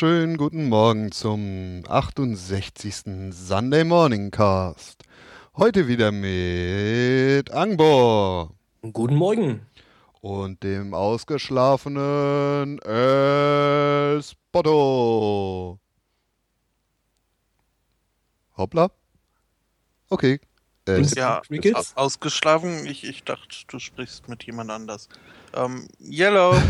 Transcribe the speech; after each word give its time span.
Wunderschönen 0.00 0.36
guten 0.36 0.68
Morgen 0.68 1.10
zum 1.10 1.82
68. 1.88 3.32
Sunday 3.32 3.82
Morning 3.82 4.30
Cast. 4.30 5.02
Heute 5.56 5.88
wieder 5.88 6.12
mit 6.12 7.50
Angbor 7.50 8.54
Guten 8.92 9.16
Morgen. 9.16 9.66
und 10.20 10.62
dem 10.62 10.94
ausgeschlafenen 10.94 12.78
Espotto. 14.18 15.80
Hoppla. 18.56 18.92
Okay. 20.10 20.38
Äh, 20.88 21.02
Ja, 21.16 21.42
ausgeschlafen. 21.94 22.86
Ich, 22.86 23.04
ich 23.04 23.22
dachte, 23.24 23.56
du 23.68 23.78
sprichst 23.78 24.28
mit 24.28 24.44
jemand 24.44 24.70
anders. 24.70 25.08
Ähm, 25.54 25.88
Yellow. 26.00 26.54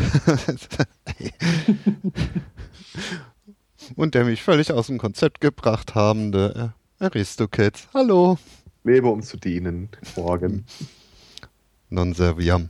und 3.96 4.14
der 4.14 4.24
mich 4.24 4.42
völlig 4.42 4.72
aus 4.72 4.88
dem 4.88 4.98
Konzept 4.98 5.40
gebracht 5.40 5.94
habende 5.94 6.74
äh, 7.00 7.04
Aristocats. 7.04 7.88
Hallo. 7.94 8.38
Lebe, 8.84 9.08
um 9.08 9.22
zu 9.22 9.36
dienen. 9.36 9.88
Morgen. 10.16 10.66
Non 11.90 12.12
serviam. 12.12 12.68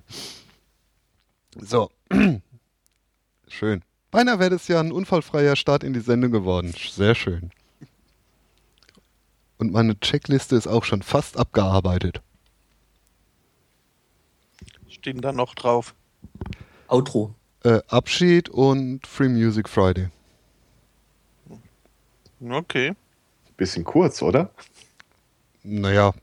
So. 1.60 1.91
schön. 3.48 3.82
Beinahe 4.10 4.38
wäre 4.38 4.50
das 4.50 4.69
ja 4.69 4.78
ein 4.81 4.92
unfallfreier 4.92 5.56
Start 5.56 5.82
in 5.82 5.92
die 5.92 6.00
Sendung 6.00 6.31
geworden. 6.31 6.72
Sehr 6.92 7.14
schön. 7.16 7.50
Und 9.58 9.72
meine 9.72 9.98
Checkliste 10.00 10.56
ist 10.56 10.66
auch 10.66 10.84
schon 10.84 11.02
fast 11.02 11.36
abgearbeitet. 11.36 12.22
Stehen 14.88 15.20
da 15.20 15.32
noch 15.32 15.54
drauf. 15.54 15.94
Outro. 16.88 17.34
Äh, 17.64 17.80
Abschied 17.88 18.48
und 18.48 19.06
Free 19.06 19.28
Music 19.28 19.69
Friday. 19.69 20.08
Okay. 22.41 22.94
Bisschen 23.56 23.84
kurz, 23.84 24.22
oder? 24.22 24.50
Naja, 25.64 26.14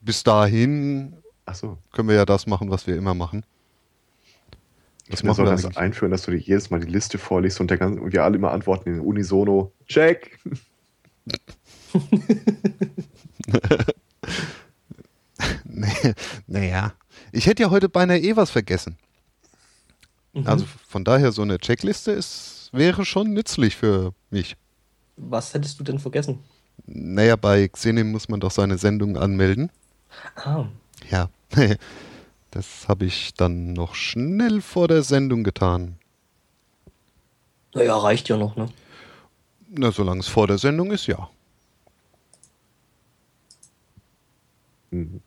bis 0.00 0.24
dahin 0.24 1.16
Achso. 1.46 1.78
können 1.92 2.08
wir 2.08 2.16
ja 2.16 2.24
das 2.26 2.46
machen, 2.46 2.68
was 2.70 2.86
wir 2.86 2.96
immer 2.96 3.14
machen. 3.14 3.44
Ich 5.04 5.10
Das 5.10 5.22
machen 5.22 5.36
soll 5.36 5.46
wir 5.46 5.52
das 5.52 5.64
eigentlich. 5.64 5.78
einführen, 5.78 6.10
dass 6.10 6.22
du 6.22 6.32
dir 6.32 6.38
jedes 6.38 6.70
Mal 6.70 6.80
die 6.80 6.90
Liste 6.90 7.18
vorliest 7.18 7.60
und, 7.60 7.70
der 7.70 7.78
ganze, 7.78 8.00
und 8.00 8.12
wir 8.12 8.24
alle 8.24 8.36
immer 8.36 8.50
antworten 8.50 8.94
in 8.94 9.00
Unisono. 9.00 9.72
Check. 9.86 10.38
Naja. 16.46 16.92
Ich 17.32 17.46
hätte 17.46 17.62
ja 17.62 17.70
heute 17.70 17.88
beinahe 17.88 18.18
eh 18.18 18.36
was 18.36 18.50
vergessen. 18.50 18.96
Mhm. 20.32 20.46
Also 20.46 20.66
von 20.88 21.04
daher, 21.04 21.32
so 21.32 21.42
eine 21.42 21.58
Checkliste 21.58 22.12
ist, 22.12 22.68
wäre 22.72 23.04
schon 23.04 23.32
nützlich 23.32 23.76
für 23.76 24.12
mich. 24.30 24.56
Was 25.16 25.52
hättest 25.54 25.78
du 25.80 25.84
denn 25.84 25.98
vergessen? 25.98 26.38
Naja, 26.86 27.36
bei 27.36 27.68
Xenim 27.68 28.10
muss 28.10 28.28
man 28.28 28.40
doch 28.40 28.50
seine 28.50 28.78
Sendung 28.78 29.16
anmelden. 29.16 29.70
Ah, 30.36 30.66
Ja, 31.10 31.28
das 32.50 32.88
habe 32.88 33.04
ich 33.04 33.34
dann 33.34 33.72
noch 33.72 33.94
schnell 33.94 34.60
vor 34.60 34.88
der 34.88 35.02
Sendung 35.02 35.44
getan. 35.44 35.96
naja, 37.74 37.96
reicht 37.96 38.28
ja 38.28 38.36
noch, 38.36 38.56
ne? 38.56 38.68
Na, 39.68 39.90
solange 39.90 40.20
es 40.20 40.28
vor 40.28 40.46
der 40.46 40.58
Sendung 40.58 40.90
ist, 40.92 41.06
ja. 41.06 41.30
Mhm. 44.92 45.20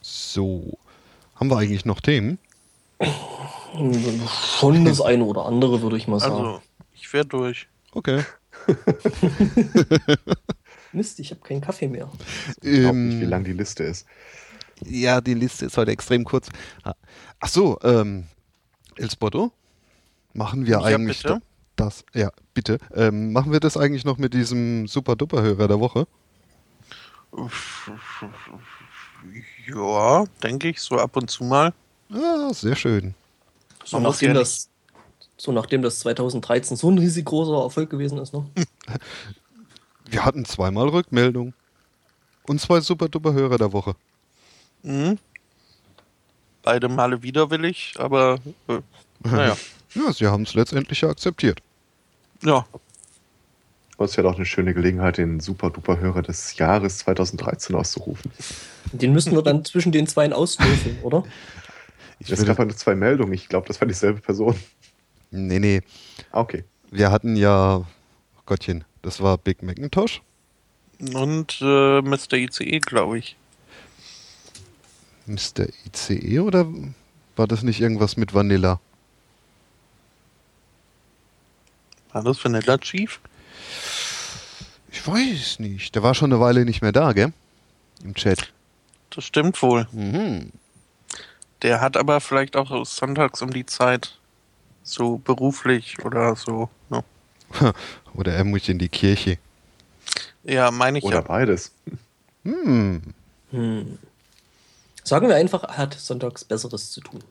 So. 0.00 0.78
Haben 1.34 1.48
wir 1.50 1.58
eigentlich 1.58 1.84
noch 1.84 2.00
Themen? 2.00 2.38
Schon 4.58 4.84
das 4.84 5.00
eine 5.00 5.24
oder 5.24 5.46
andere, 5.46 5.82
würde 5.82 5.96
ich 5.96 6.06
mal 6.06 6.20
sagen. 6.20 6.34
Also, 6.34 6.62
ich 6.94 7.12
wäre 7.12 7.26
durch. 7.26 7.68
Okay. 7.92 8.22
Mist, 10.92 11.18
ich 11.20 11.30
habe 11.30 11.40
keinen 11.40 11.62
Kaffee 11.62 11.88
mehr. 11.88 12.10
Ich 12.60 12.80
glaube 12.80 12.88
Ähm, 12.90 13.08
nicht, 13.08 13.20
wie 13.20 13.24
lang 13.24 13.44
die 13.44 13.52
Liste 13.54 13.82
ist. 13.84 14.06
Ja, 14.84 15.20
die 15.20 15.34
Liste 15.34 15.66
ist 15.66 15.76
heute 15.76 15.90
extrem 15.90 16.24
kurz. 16.24 16.48
Ach 17.40 17.48
so, 17.48 17.78
ähm, 17.82 18.24
El 18.96 19.10
Spotto, 19.10 19.52
machen 20.34 20.66
wir 20.66 20.72
Ja, 20.72 20.82
eigentlich 20.82 21.22
bitte? 21.22 21.40
da- 21.40 21.84
das? 21.84 22.04
Ja, 22.12 22.30
bitte. 22.52 22.78
Ähm, 22.94 23.32
machen 23.32 23.52
wir 23.52 23.60
das 23.60 23.76
eigentlich 23.78 24.04
noch 24.04 24.18
mit 24.18 24.34
diesem 24.34 24.86
super 24.86 25.16
duper 25.16 25.40
Hörer 25.42 25.66
der 25.68 25.80
Woche? 25.80 26.06
Ja, 29.66 30.24
denke 30.42 30.68
ich, 30.68 30.80
so 30.80 30.96
ab 30.96 31.16
und 31.16 31.30
zu 31.30 31.44
mal. 31.44 31.72
Ah, 32.12 32.52
sehr 32.52 32.76
schön. 32.76 33.14
So 33.84 33.96
Man 33.96 34.10
nachdem, 34.10 34.28
ja 34.28 34.34
das, 34.34 34.68
so 35.36 35.52
nachdem 35.52 35.82
das 35.82 36.00
2013 36.00 36.76
so 36.76 36.90
ein 36.90 36.98
riesig 36.98 37.24
großer 37.24 37.62
Erfolg 37.62 37.90
gewesen 37.90 38.18
ist, 38.18 38.32
ne? 38.34 38.44
Wir 40.04 40.24
hatten 40.24 40.44
zweimal 40.44 40.88
Rückmeldung. 40.88 41.54
Und 42.46 42.60
zwei 42.60 42.80
super 42.80 43.08
duper 43.08 43.32
Hörer 43.32 43.56
der 43.56 43.72
Woche. 43.72 43.94
Mhm. 44.82 45.18
Beide 46.62 46.88
Male 46.88 47.22
widerwillig, 47.22 47.94
aber 47.98 48.38
äh, 48.68 48.80
naja. 49.24 49.56
Ja, 49.94 50.10
sie 50.10 50.26
haben 50.26 50.44
es 50.44 50.54
letztendlich 50.54 51.02
ja 51.02 51.10
akzeptiert. 51.10 51.60
Ja, 52.42 52.64
Es 54.04 54.16
wäre 54.16 54.28
doch 54.28 54.36
eine 54.36 54.46
schöne 54.46 54.74
Gelegenheit, 54.74 55.18
den 55.18 55.40
Super-Duper-Hörer 55.40 56.22
des 56.22 56.56
Jahres 56.56 56.98
2013 56.98 57.74
auszurufen. 57.76 58.30
Den 58.92 59.12
müssten 59.12 59.32
wir 59.32 59.42
dann 59.42 59.64
zwischen 59.64 59.92
den 59.92 60.06
zweien 60.06 60.32
auslösen, 60.32 60.98
oder? 61.02 61.24
Ich 62.18 62.30
Es 62.30 62.44
gab 62.44 62.58
halt 62.58 62.78
zwei 62.78 62.94
Meldungen. 62.94 63.32
Ich 63.32 63.48
glaube, 63.48 63.66
das 63.66 63.80
war 63.80 63.88
dieselbe 63.88 64.20
Person. 64.20 64.54
nee, 65.30 65.58
nee. 65.58 65.80
Ah, 66.30 66.40
okay. 66.40 66.64
Wir 66.90 67.10
hatten 67.10 67.36
ja, 67.36 67.78
oh 67.78 67.86
Gottchen, 68.46 68.84
das 69.00 69.20
war 69.20 69.38
Big 69.38 69.62
Macintosh. 69.62 70.22
und 71.14 71.58
äh, 71.60 72.00
Mr. 72.02 72.34
ICE, 72.34 72.78
glaube 72.78 73.18
ich. 73.18 73.36
Mr. 75.26 75.66
ICE 75.86 76.40
oder 76.40 76.66
war 77.36 77.46
das 77.46 77.62
nicht 77.62 77.80
irgendwas 77.80 78.16
mit 78.16 78.34
Vanilla? 78.34 78.80
War 82.12 82.22
das 82.22 82.44
Vanilla 82.44 82.76
Chief? 82.78 83.20
Ich 84.92 85.06
weiß 85.06 85.58
nicht. 85.58 85.94
Der 85.94 86.02
war 86.02 86.14
schon 86.14 86.32
eine 86.32 86.40
Weile 86.40 86.64
nicht 86.64 86.82
mehr 86.82 86.92
da, 86.92 87.12
gell? 87.12 87.32
Im 88.04 88.14
Chat. 88.14 88.52
Das 89.10 89.24
stimmt 89.24 89.60
wohl. 89.62 89.88
Mhm. 89.90 90.52
Der 91.62 91.80
hat 91.80 91.96
aber 91.96 92.20
vielleicht 92.20 92.56
auch 92.56 92.84
sonntags 92.84 93.40
um 93.40 93.50
die 93.52 93.66
Zeit 93.66 94.18
so 94.82 95.18
beruflich 95.18 96.04
oder 96.04 96.36
so. 96.36 96.68
Ne? 96.90 97.02
Oder 98.14 98.34
er 98.34 98.44
muss 98.44 98.68
in 98.68 98.78
die 98.78 98.88
Kirche. 98.88 99.38
Ja, 100.42 100.70
meine 100.70 100.98
ich 100.98 101.04
Oder 101.04 101.16
ja. 101.16 101.22
beides. 101.22 101.72
Hm. 102.44 103.02
Hm. 103.50 103.98
Sagen 105.04 105.28
wir 105.28 105.36
einfach, 105.36 105.62
er 105.62 105.76
hat 105.76 105.94
sonntags 105.94 106.44
Besseres 106.44 106.90
zu 106.90 107.00
tun. 107.00 107.22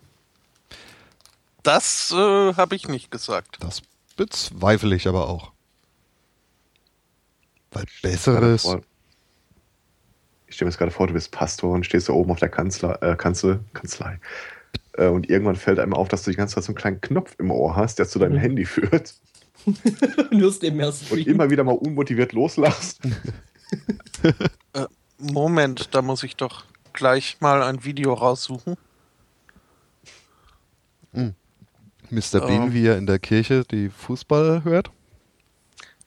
Das 1.63 2.11
äh, 2.11 2.53
habe 2.55 2.75
ich 2.75 2.87
nicht 2.87 3.11
gesagt. 3.11 3.57
Das 3.59 3.81
bezweifle 4.15 4.95
ich 4.95 5.07
aber 5.07 5.27
auch. 5.29 5.51
Weil 7.71 7.85
Besseres. 8.01 8.63
vor- 8.63 8.81
Ich 10.47 10.56
stelle 10.56 10.68
mir 10.68 10.71
jetzt 10.71 10.77
gerade 10.79 10.91
vor, 10.91 11.07
du 11.07 11.13
bist 11.13 11.31
Pastor 11.31 11.71
und 11.73 11.85
stehst 11.85 12.09
da 12.09 12.13
oben 12.13 12.31
auf 12.31 12.39
der 12.39 12.50
Kanzler, 12.50 13.01
äh, 13.01 13.15
Kanzel, 13.15 13.62
Kanzlei. 13.73 14.19
Äh, 14.94 15.07
und 15.07 15.29
irgendwann 15.29 15.56
fällt 15.56 15.79
einem 15.79 15.94
auf, 15.94 16.09
dass 16.09 16.23
du 16.23 16.31
die 16.31 16.38
ganze 16.38 16.56
Zeit 16.56 16.65
so 16.65 16.69
einen 16.71 16.77
kleinen 16.77 17.00
Knopf 17.01 17.35
im 17.39 17.51
Ohr 17.51 17.75
hast, 17.77 18.00
der 18.00 18.07
zu 18.07 18.19
deinem 18.19 18.33
Mhm. 18.33 18.38
Handy 18.39 18.65
führt. 18.65 19.13
Du 19.65 20.39
wirst 20.41 20.63
eben 20.63 20.77
mehr 20.77 20.91
Und 21.12 21.27
immer 21.27 21.50
wieder 21.50 21.63
mal 21.63 21.75
unmotiviert 21.75 22.33
loslachst. 22.33 23.00
Moment, 25.19 25.94
da 25.94 26.01
muss 26.01 26.24
ich 26.24 26.35
doch 26.35 26.65
gleich 26.94 27.38
mal 27.41 27.62
ein 27.63 27.83
Video 27.85 28.13
raussuchen. 28.13 28.75
Mr. 31.13 32.41
Bean, 32.45 32.69
Oh. 32.69 32.74
wie 32.74 32.88
er 32.88 32.97
in 32.97 33.06
der 33.06 33.19
Kirche 33.19 33.63
die 33.69 33.89
Fußball 33.89 34.63
hört. 34.63 34.91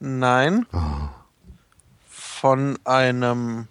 Nein, 0.01 0.67
Ah. 0.73 1.11
Von 2.45 2.79
einem 2.85 3.69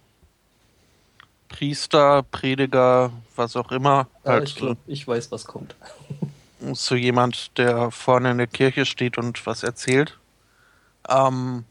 Priester, 1.48 2.24
Prediger, 2.24 3.12
was 3.36 3.56
auch 3.56 3.72
immer. 3.72 4.08
Ja, 4.26 4.32
halt 4.32 4.50
ich 4.50 4.56
glaube, 4.56 4.78
ich 4.88 5.08
weiß, 5.08 5.32
was 5.32 5.46
kommt. 5.46 5.76
so 6.74 6.96
jemand, 6.96 7.56
der 7.60 7.92
vorne 7.92 8.32
in 8.32 8.40
der 8.40 8.48
Kirche 8.48 8.88
steht 8.88 9.20
und 9.20 9.46
was 9.46 9.62
erzählt. 9.62 10.18
Ähm, 11.08 11.66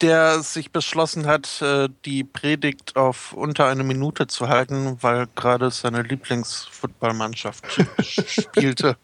der 0.00 0.40
sich 0.42 0.70
beschlossen 0.70 1.26
hat, 1.26 1.60
äh, 1.60 1.90
die 2.06 2.24
Predigt 2.24 2.96
auf 2.96 3.34
unter 3.34 3.66
eine 3.66 3.84
Minute 3.84 4.26
zu 4.26 4.48
halten, 4.48 4.96
weil 5.02 5.28
gerade 5.34 5.70
seine 5.70 6.00
Lieblingsfootballmannschaft 6.00 7.66
spielte. 8.02 8.96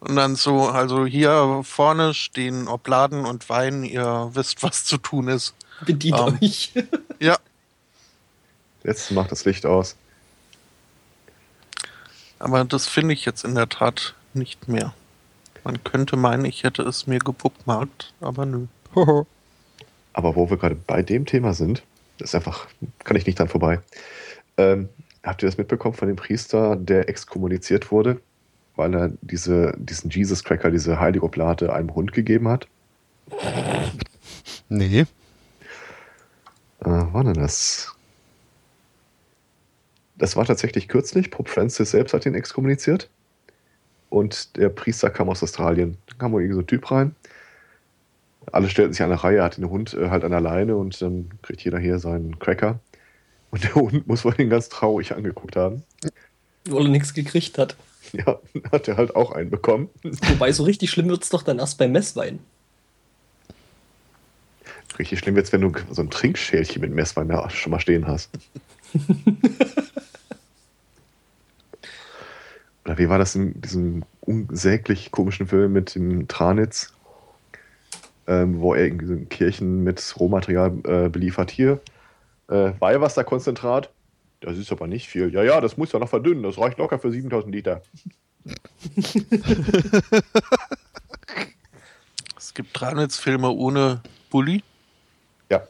Und 0.00 0.14
dann 0.16 0.36
so, 0.36 0.68
also 0.68 1.06
hier 1.06 1.62
vorne 1.64 2.14
stehen 2.14 2.68
Obladen 2.68 3.24
und 3.24 3.48
Wein, 3.48 3.82
ihr 3.82 4.30
wisst, 4.32 4.62
was 4.62 4.84
zu 4.84 4.98
tun 4.98 5.28
ist. 5.28 5.54
Bedient 5.84 6.18
Ähm. 6.18 6.38
euch. 6.40 6.72
Ja, 7.20 7.36
Jetzt 8.84 9.10
macht 9.10 9.32
das 9.32 9.44
Licht 9.44 9.66
aus. 9.66 9.96
Aber 12.38 12.64
das 12.64 12.86
finde 12.86 13.14
ich 13.14 13.24
jetzt 13.24 13.44
in 13.44 13.54
der 13.54 13.68
Tat 13.68 14.14
nicht 14.34 14.68
mehr. 14.68 14.94
Man 15.64 15.82
könnte 15.84 16.16
meinen, 16.16 16.44
ich 16.44 16.62
hätte 16.64 16.82
es 16.82 17.06
mir 17.06 17.18
gebuckmarkt, 17.18 18.14
aber 18.20 18.46
nö. 18.46 18.66
Hoho. 18.94 19.26
Aber 20.14 20.34
wo 20.34 20.50
wir 20.50 20.56
gerade 20.56 20.74
bei 20.74 21.02
dem 21.02 21.26
Thema 21.26 21.54
sind, 21.54 21.84
das 22.16 22.30
ist 22.30 22.34
einfach, 22.34 22.66
kann 23.04 23.16
ich 23.16 23.26
nicht 23.26 23.38
dran 23.38 23.46
vorbei. 23.46 23.80
Ähm, 24.56 24.88
habt 25.22 25.42
ihr 25.42 25.46
das 25.46 25.58
mitbekommen 25.58 25.94
von 25.94 26.08
dem 26.08 26.16
Priester, 26.16 26.74
der 26.74 27.08
exkommuniziert 27.08 27.92
wurde, 27.92 28.20
weil 28.78 28.94
er 28.94 29.12
diese, 29.20 29.74
diesen 29.76 30.08
Jesus 30.10 30.44
Cracker, 30.44 30.70
diese 30.70 30.98
Heiligoblate 31.00 31.72
einem 31.72 31.94
Hund 31.94 32.12
gegeben 32.12 32.48
hat? 32.48 32.66
Nee. 34.70 35.06
Äh, 36.80 36.84
war 36.84 37.24
denn 37.24 37.32
das? 37.32 37.96
Das 40.18 40.36
war 40.36 40.44
tatsächlich 40.44 40.88
kürzlich. 40.88 41.30
Pope 41.30 41.50
Francis 41.50 41.92
selbst 41.92 42.12
hat 42.12 42.26
ihn 42.26 42.34
exkommuniziert. 42.34 43.08
Und 44.10 44.58
der 44.58 44.68
Priester 44.68 45.08
kam 45.08 45.30
aus 45.30 45.42
Australien. 45.42 45.96
Da 46.06 46.16
kam 46.18 46.32
wohl 46.32 46.42
irgendwie 46.42 46.56
so 46.56 46.60
ein 46.60 46.66
Typ 46.66 46.90
rein. 46.90 47.16
Alle 48.52 48.68
stellten 48.68 48.92
sich 48.92 49.02
an 49.02 49.08
der 49.08 49.24
Reihe, 49.24 49.42
hat 49.42 49.56
den 49.56 49.70
Hund 49.70 49.94
äh, 49.94 50.10
halt 50.10 50.22
an 50.22 50.32
der 50.32 50.42
Leine 50.42 50.76
und 50.76 51.00
dann 51.00 51.30
kriegt 51.40 51.62
jeder 51.62 51.78
hier 51.78 51.98
seinen 51.98 52.38
Cracker. 52.38 52.78
Und 53.50 53.64
der 53.64 53.74
Hund 53.74 54.06
muss 54.06 54.26
wohl 54.26 54.38
ihn 54.38 54.50
ganz 54.50 54.68
traurig 54.68 55.14
angeguckt 55.14 55.56
haben. 55.56 55.82
Weil 56.68 56.84
er 56.84 56.90
nichts 56.90 57.14
gekriegt 57.14 57.56
hat. 57.56 57.74
Ja, 58.12 58.38
hat 58.72 58.88
er 58.88 58.96
halt 58.96 59.14
auch 59.16 59.32
einen 59.32 59.50
bekommen. 59.50 59.90
Wobei 60.02 60.52
so 60.52 60.62
richtig 60.62 60.90
schlimm 60.90 61.08
wird 61.08 61.22
es 61.22 61.28
doch 61.28 61.42
dann 61.42 61.58
erst 61.58 61.78
beim 61.78 61.92
Messwein. 61.92 62.38
Richtig 64.98 65.18
schlimm 65.18 65.36
jetzt, 65.36 65.52
wenn 65.52 65.60
du 65.60 65.72
so 65.90 66.02
ein 66.02 66.10
Trinkschälchen 66.10 66.80
mit 66.80 66.92
Messwein 66.92 67.28
da 67.28 67.50
schon 67.50 67.70
mal 67.70 67.80
stehen 67.80 68.06
hast. 68.06 68.30
Oder 72.84 72.98
wie 72.98 73.08
war 73.08 73.18
das 73.18 73.34
in 73.34 73.60
diesem 73.60 74.04
unsäglich 74.22 75.10
komischen 75.10 75.46
Film 75.46 75.74
mit 75.74 75.94
dem 75.94 76.26
Tranitz, 76.26 76.94
ähm, 78.26 78.60
wo 78.60 78.72
er 78.74 78.84
irgendwie 78.84 79.06
so 79.06 79.12
in 79.12 79.28
Kirchen 79.28 79.84
mit 79.84 80.14
Rohmaterial 80.18 80.72
äh, 80.84 81.10
beliefert? 81.10 81.50
Hier, 81.50 81.80
äh, 82.48 82.72
Weihwasserkonzentrat. 82.78 83.90
Das 84.40 84.56
ist 84.56 84.70
aber 84.72 84.86
nicht 84.86 85.08
viel. 85.08 85.32
Ja, 85.32 85.42
ja, 85.42 85.60
das 85.60 85.76
muss 85.76 85.92
ja 85.92 85.98
noch 85.98 86.08
verdünnen. 86.08 86.42
Das 86.42 86.58
reicht 86.58 86.78
locker 86.78 86.98
für 86.98 87.10
7000 87.10 87.54
Liter. 87.54 87.82
Es 92.36 92.54
gibt 92.54 92.72
Tranitz-Filme 92.74 93.50
ohne 93.50 94.00
Bulli. 94.30 94.62
Ja, 95.50 95.66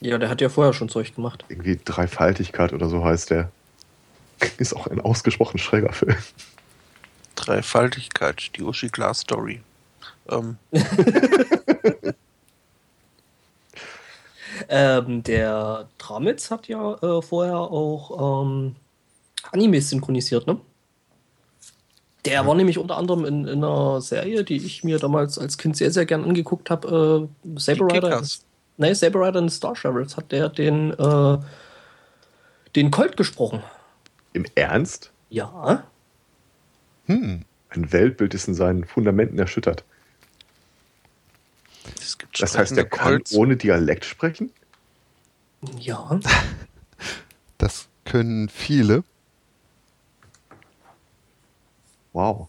Ja, 0.00 0.16
der 0.18 0.28
hat 0.28 0.40
ja 0.40 0.48
vorher 0.48 0.72
schon 0.72 0.88
Zeug 0.88 1.14
gemacht. 1.14 1.44
irgendwie 1.48 1.78
Dreifaltigkeit 1.84 2.72
oder 2.72 2.88
so 2.88 3.04
heißt 3.04 3.30
der. 3.30 3.50
Ist 4.58 4.74
auch 4.74 4.86
ein 4.86 5.00
ausgesprochen 5.00 5.58
schräger 5.58 5.92
Film. 5.92 6.16
Dreifaltigkeit, 7.36 8.56
die 8.56 8.62
Uschi 8.62 8.88
Glas 8.88 9.20
Story. 9.20 9.60
Ähm, 10.28 10.56
Ähm, 14.68 15.22
der 15.22 15.88
Tramitz 15.98 16.50
hat 16.50 16.68
ja 16.68 16.94
äh, 16.94 17.22
vorher 17.22 17.58
auch 17.58 18.42
ähm, 18.44 18.76
Animes 19.52 19.90
synchronisiert, 19.90 20.46
ne? 20.46 20.58
Der 22.24 22.46
war 22.46 22.54
nämlich 22.54 22.78
unter 22.78 22.96
anderem 22.96 23.26
in, 23.26 23.46
in 23.46 23.62
einer 23.62 24.00
Serie, 24.00 24.44
die 24.44 24.56
ich 24.56 24.82
mir 24.82 24.98
damals 24.98 25.38
als 25.38 25.58
Kind 25.58 25.76
sehr, 25.76 25.90
sehr 25.90 26.06
gern 26.06 26.24
angeguckt 26.24 26.70
habe. 26.70 27.28
Äh, 27.44 27.58
Saber 27.58 27.92
Rider. 27.92 28.22
Nein, 28.78 28.94
Saber 28.94 29.26
Rider 29.26 29.40
und 29.40 29.50
Star 29.50 29.76
Sheriffs 29.76 30.16
hat 30.16 30.32
der 30.32 30.48
den, 30.48 30.92
äh, 30.92 31.38
den 32.74 32.90
Colt 32.90 33.16
gesprochen. 33.16 33.62
Im 34.32 34.46
Ernst? 34.54 35.12
Ja. 35.28 35.84
Hm. 37.06 37.44
Ein 37.68 37.92
Weltbild 37.92 38.32
ist 38.34 38.48
in 38.48 38.54
seinen 38.54 38.84
Fundamenten 38.84 39.38
erschüttert. 39.38 39.84
Gibt 42.18 42.40
Das 42.40 42.56
heißt, 42.56 42.76
der 42.76 42.82
sprechende 42.82 42.96
kann 42.96 43.12
Colts. 43.14 43.34
ohne 43.34 43.56
Dialekt 43.56 44.04
sprechen? 44.04 44.50
Ja. 45.78 46.18
Das 47.58 47.86
können 48.04 48.48
viele. 48.48 49.04
Wow. 52.12 52.48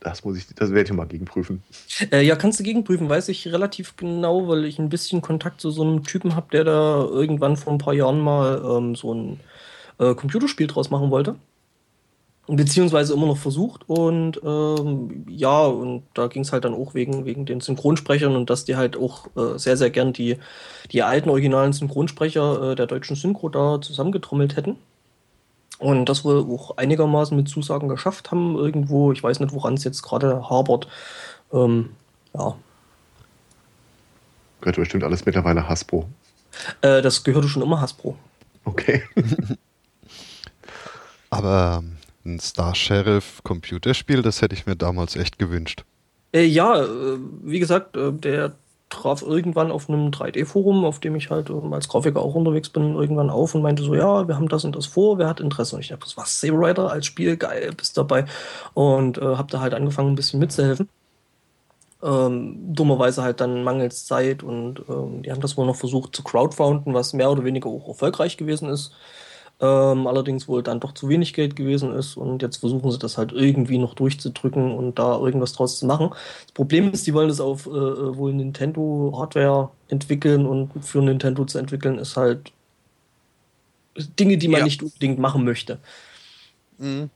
Das 0.00 0.24
muss 0.24 0.36
ich, 0.36 0.46
das 0.54 0.70
werde 0.70 0.90
ich 0.90 0.96
mal 0.96 1.06
gegenprüfen. 1.06 1.62
Äh, 2.10 2.22
ja, 2.22 2.36
kannst 2.36 2.60
du 2.60 2.64
gegenprüfen, 2.64 3.08
weiß 3.08 3.28
ich 3.28 3.46
relativ 3.48 3.96
genau, 3.96 4.48
weil 4.48 4.64
ich 4.66 4.78
ein 4.78 4.90
bisschen 4.90 5.22
Kontakt 5.22 5.60
zu 5.60 5.70
so 5.70 5.82
einem 5.82 6.04
Typen 6.04 6.34
habe, 6.36 6.48
der 6.52 6.64
da 6.64 7.04
irgendwann 7.04 7.56
vor 7.56 7.72
ein 7.72 7.78
paar 7.78 7.94
Jahren 7.94 8.20
mal 8.20 8.62
ähm, 8.64 8.96
so 8.96 9.14
ein 9.14 9.40
äh, 9.98 10.14
Computerspiel 10.14 10.66
draus 10.66 10.90
machen 10.90 11.10
wollte. 11.10 11.36
Beziehungsweise 12.46 13.14
immer 13.14 13.26
noch 13.26 13.38
versucht. 13.38 13.88
Und 13.88 14.40
ähm, 14.44 15.26
ja, 15.28 15.64
und 15.64 16.02
da 16.14 16.26
ging 16.26 16.42
es 16.42 16.52
halt 16.52 16.64
dann 16.64 16.74
auch 16.74 16.94
wegen, 16.94 17.24
wegen 17.24 17.46
den 17.46 17.60
Synchronsprechern 17.60 18.36
und 18.36 18.50
dass 18.50 18.64
die 18.64 18.76
halt 18.76 18.96
auch 18.96 19.26
äh, 19.36 19.58
sehr, 19.58 19.76
sehr 19.76 19.90
gern 19.90 20.12
die, 20.12 20.36
die 20.90 21.02
alten 21.02 21.30
originalen 21.30 21.72
Synchronsprecher 21.72 22.72
äh, 22.72 22.74
der 22.74 22.86
deutschen 22.86 23.16
Synchro 23.16 23.48
da 23.48 23.80
zusammengetrommelt 23.80 24.56
hätten. 24.56 24.76
Und 25.78 26.06
das 26.08 26.24
wohl 26.24 26.46
auch 26.54 26.76
einigermaßen 26.76 27.36
mit 27.36 27.48
Zusagen 27.48 27.88
geschafft 27.88 28.30
haben, 28.30 28.56
irgendwo. 28.56 29.12
Ich 29.12 29.22
weiß 29.22 29.40
nicht, 29.40 29.54
woran 29.54 29.74
es 29.74 29.84
jetzt 29.84 30.02
gerade 30.02 30.48
hapert. 30.48 30.86
Ähm, 31.52 31.90
ja, 32.34 32.56
Gehört 34.64 34.76
bestimmt 34.76 35.04
alles 35.04 35.26
mittlerweile 35.26 35.68
Hasbro. 35.68 36.08
äh, 36.80 37.02
das 37.02 37.22
gehörte 37.22 37.48
schon 37.48 37.60
immer 37.60 37.82
Hasbro. 37.82 38.16
Okay. 38.64 39.02
Aber 41.28 41.82
ähm, 41.82 41.98
ein 42.24 42.40
Star 42.40 42.74
Sheriff 42.74 43.40
Computerspiel, 43.44 44.22
das 44.22 44.42
hätte 44.42 44.54
ich 44.54 44.66
mir 44.66 44.76
damals 44.76 45.16
echt 45.16 45.38
gewünscht. 45.38 45.84
Äh, 46.32 46.44
ja, 46.44 46.82
äh, 46.82 47.18
wie 47.42 47.60
gesagt, 47.60 47.96
äh, 47.96 48.12
der 48.12 48.54
traf 48.90 49.22
irgendwann 49.22 49.70
auf 49.70 49.88
einem 49.88 50.10
3D-Forum, 50.10 50.84
auf 50.84 51.00
dem 51.00 51.16
ich 51.16 51.30
halt 51.30 51.50
ähm, 51.50 51.72
als 51.72 51.88
Grafiker 51.88 52.20
auch 52.20 52.34
unterwegs 52.34 52.68
bin, 52.68 52.94
irgendwann 52.94 53.30
auf 53.30 53.54
und 53.54 53.62
meinte 53.62 53.82
so, 53.82 53.94
ja, 53.94 54.26
wir 54.28 54.36
haben 54.36 54.48
das 54.48 54.64
und 54.64 54.76
das 54.76 54.86
vor, 54.86 55.18
wer 55.18 55.28
hat 55.28 55.40
Interesse? 55.40 55.76
Und 55.76 55.82
ich 55.82 55.88
dachte, 55.88 56.06
was, 56.16 56.40
Saber 56.40 56.68
Rider 56.68 56.90
als 56.90 57.06
Spiel, 57.06 57.36
geil, 57.36 57.72
bist 57.76 57.96
dabei. 57.96 58.24
Und 58.74 59.18
äh, 59.18 59.36
habe 59.36 59.50
da 59.50 59.60
halt 59.60 59.74
angefangen, 59.74 60.12
ein 60.12 60.16
bisschen 60.16 60.40
mitzuhelfen. 60.40 60.88
Ähm, 62.02 62.74
dummerweise 62.74 63.22
halt 63.22 63.40
dann 63.40 63.64
mangels 63.64 64.04
Zeit 64.04 64.42
und 64.42 64.82
ähm, 64.88 65.22
die 65.22 65.30
haben 65.32 65.40
das 65.40 65.56
wohl 65.56 65.64
noch 65.66 65.76
versucht 65.76 66.14
zu 66.14 66.22
crowdfounden, 66.22 66.92
was 66.92 67.14
mehr 67.14 67.30
oder 67.30 67.44
weniger 67.44 67.68
auch 67.68 67.88
erfolgreich 67.88 68.36
gewesen 68.36 68.68
ist. 68.68 68.92
Ähm, 69.60 70.06
allerdings 70.08 70.48
wohl 70.48 70.62
dann 70.64 70.80
doch 70.80 70.92
zu 70.94 71.08
wenig 71.08 71.32
Geld 71.32 71.56
gewesen 71.56 71.92
ist 71.94 72.16
und 72.16 72.42
jetzt 72.42 72.58
versuchen 72.58 72.90
sie 72.90 72.98
das 72.98 73.16
halt 73.18 73.32
irgendwie 73.32 73.78
noch 73.78 73.94
durchzudrücken 73.94 74.72
und 74.74 74.98
da 74.98 75.16
irgendwas 75.18 75.52
draus 75.52 75.78
zu 75.78 75.86
machen. 75.86 76.10
Das 76.10 76.52
Problem 76.54 76.90
ist, 76.92 77.06
die 77.06 77.14
wollen 77.14 77.28
das 77.28 77.40
auf 77.40 77.66
äh, 77.66 77.70
wohl 77.70 78.34
Nintendo 78.34 79.14
Hardware 79.16 79.70
entwickeln 79.88 80.46
und 80.46 80.72
für 80.84 81.02
Nintendo 81.02 81.44
zu 81.46 81.58
entwickeln 81.58 81.98
ist 81.98 82.16
halt 82.16 82.52
Dinge, 84.18 84.38
die 84.38 84.48
man 84.48 84.60
Ja. 84.60 84.64
nicht 84.64 84.82
unbedingt 84.82 85.18
machen 85.18 85.44
möchte. 85.44 85.80
Mhm. 86.78 87.10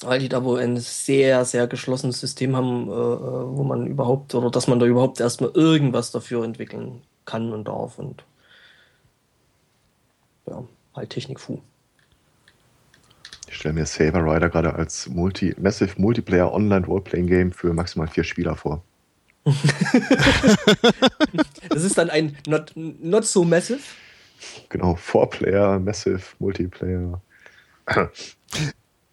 Weil 0.00 0.20
die 0.20 0.28
da 0.28 0.44
wohl 0.44 0.60
ein 0.60 0.76
sehr, 0.76 1.44
sehr 1.44 1.66
geschlossenes 1.66 2.20
System 2.20 2.54
haben, 2.56 2.88
äh, 2.88 2.92
äh, 2.92 3.56
wo 3.56 3.64
man 3.64 3.86
überhaupt, 3.86 4.34
oder 4.34 4.50
dass 4.50 4.68
man 4.68 4.78
da 4.78 4.86
überhaupt 4.86 5.20
erstmal 5.20 5.50
irgendwas 5.54 6.10
dafür 6.12 6.44
entwickeln 6.44 7.02
kann 7.24 7.52
und 7.52 7.66
darf 7.66 7.98
und 7.98 8.24
ja, 10.46 10.64
halt 10.98 11.10
Technik-Fu. 11.10 11.60
Ich 13.48 13.56
stelle 13.56 13.74
mir 13.74 13.86
Saber 13.86 14.20
Rider 14.24 14.50
gerade 14.50 14.74
als 14.74 15.08
Multi 15.08 15.54
Massive 15.58 15.94
Multiplayer 15.96 16.52
Online 16.52 16.84
Roleplaying 16.86 17.26
Game 17.26 17.52
für 17.52 17.72
maximal 17.72 18.08
vier 18.08 18.24
Spieler 18.24 18.56
vor. 18.56 18.82
Das 21.70 21.84
ist 21.84 21.96
dann 21.98 22.10
ein 22.10 22.36
not, 22.46 22.72
not 22.74 23.24
so 23.24 23.44
massive. 23.44 23.80
Genau, 24.68 24.96
Four 24.96 25.30
Player, 25.30 25.78
Massive 25.78 26.22
Multiplayer. 26.38 27.20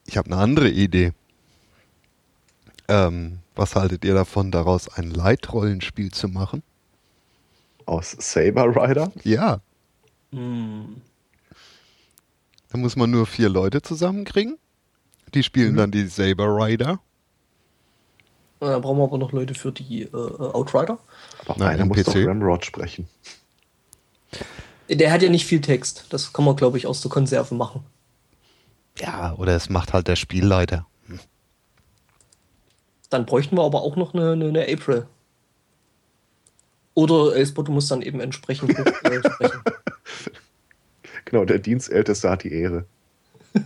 Ich 0.08 0.18
habe 0.18 0.32
eine 0.32 0.40
andere 0.40 0.70
Idee. 0.70 1.14
Ähm, 2.88 3.40
was 3.56 3.76
haltet 3.76 4.06
ihr 4.06 4.14
davon, 4.14 4.52
daraus 4.52 4.88
ein 4.88 5.10
Light-Rollenspiel 5.10 6.12
zu 6.12 6.28
machen? 6.28 6.62
Aus 7.88 8.16
Saber 8.20 8.68
Rider. 8.76 9.12
Ja, 9.24 9.62
Hm. 10.32 11.02
Da 12.70 12.78
muss 12.78 12.96
man 12.96 13.12
nur 13.12 13.26
vier 13.26 13.50
Leute 13.50 13.82
zusammenkriegen. 13.82 14.58
Die 15.34 15.44
spielen 15.44 15.74
Mhm. 15.74 15.78
dann 15.78 15.92
die 15.92 16.08
Saber 16.08 16.46
Rider. 16.48 17.00
Da 18.60 18.80
brauchen 18.80 18.98
wir 19.00 19.04
aber 19.04 19.18
noch 19.18 19.32
Leute 19.32 19.54
für 19.54 19.72
die 19.72 20.04
äh, 20.04 20.14
Outrider. 20.14 20.98
Aber 21.46 21.56
Nein, 21.60 21.70
einer 21.74 21.82
am 21.84 21.88
muss 21.90 22.04
doch 22.04 22.14
PC. 22.14 22.26
Ramrod 22.28 22.66
sprechen. 22.66 23.08
Der 24.90 25.12
hat 25.12 25.22
ja 25.22 25.30
nicht 25.30 25.46
viel 25.46 25.62
Text. 25.62 26.06
Das 26.10 26.32
kann 26.34 26.46
man, 26.46 26.56
glaube 26.56 26.78
ich, 26.78 26.88
aus 26.88 27.02
der 27.02 27.10
Konserve 27.12 27.54
machen. 27.56 27.84
Ja, 29.00 29.34
oder 29.36 29.56
es 29.56 29.70
macht 29.70 29.94
halt 29.94 30.08
der 30.08 30.16
Spielleiter. 30.16 30.86
Dann 33.10 33.26
bräuchten 33.26 33.56
wir 33.58 33.64
aber 33.64 33.82
auch 33.82 33.96
noch 33.98 34.14
eine, 34.14 34.32
eine, 34.32 34.48
eine 34.48 34.68
April. 34.72 35.06
Oder 36.94 37.36
Elspot, 37.36 37.68
du 37.68 37.72
musst 37.72 37.92
dann 37.92 38.02
eben 38.02 38.20
entsprechend 38.20 38.72
äh, 38.78 39.20
sprechen. 39.20 39.62
Genau, 41.36 41.44
der 41.44 41.60
Dienstälteste 41.60 42.30
hat 42.30 42.46
die 42.46 42.54
Ehre. 42.54 42.86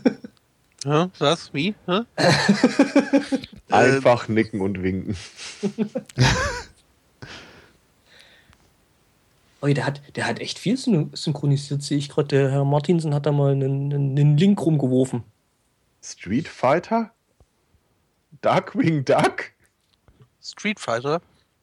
Hä? 0.83 1.05
Was? 1.19 1.53
Wie? 1.53 1.75
Hä? 1.85 1.99
Einfach 3.69 4.27
nicken 4.27 4.59
und 4.61 4.81
winken. 4.81 5.15
Oh, 9.61 9.67
der 9.67 9.85
hat, 9.85 10.01
der 10.15 10.25
hat 10.25 10.39
echt 10.39 10.57
viel 10.57 10.77
syn- 10.77 11.09
synchronisiert, 11.13 11.83
sehe 11.83 11.97
ich 11.97 12.07
gerade. 12.07 12.29
Der 12.29 12.49
Herr 12.49 12.63
Martinsen 12.63 13.13
hat 13.13 13.25
da 13.25 13.33
mal 13.33 13.51
einen, 13.51 13.93
einen, 13.93 14.38
Link 14.38 14.61
rumgeworfen. 14.61 15.23
Street 16.01 16.47
Fighter? 16.47 17.11
Darkwing 18.39 19.03
Duck? 19.03 19.51
Street 20.41 20.79
Fighter? 20.79 21.21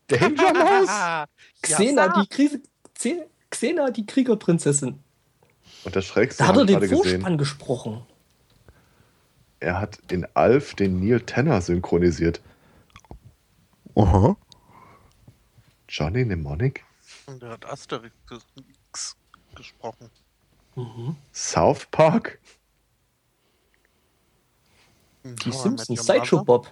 Danger 0.08 0.52
Mouse? 0.52 1.26
Xena, 1.62 2.06
Ja. 2.08 2.20
die 2.22 2.28
Krise, 2.28 2.60
Xe- 2.94 3.24
Xena, 3.48 3.90
die 3.90 4.04
Kriegerprinzessin. 4.04 4.98
Und 5.86 5.94
das 5.94 6.04
Schrägste 6.04 6.42
Da 6.42 6.48
hat 6.48 6.56
er 6.56 6.64
den. 6.64 6.88
Vorspann 6.88 7.38
gesprochen. 7.38 8.04
Er 9.60 9.80
hat 9.80 10.00
in 10.10 10.26
Alf 10.34 10.74
den 10.74 10.98
Neil 10.98 11.20
Tanner 11.20 11.60
synchronisiert. 11.60 12.42
Aha. 13.94 14.36
Johnny 15.88 16.24
Mnemonic? 16.24 16.84
Und 17.26 17.40
der 17.40 17.50
hat 17.50 17.64
Asterix 17.66 18.12
gesprochen. 19.54 20.10
Mhm. 20.74 21.16
South 21.32 21.86
Park? 21.92 22.40
Die 25.22 25.52
How 25.52 25.54
I 25.54 25.58
Simpsons, 25.62 26.04
Sideshow. 26.04 26.44
Bob. 26.44 26.68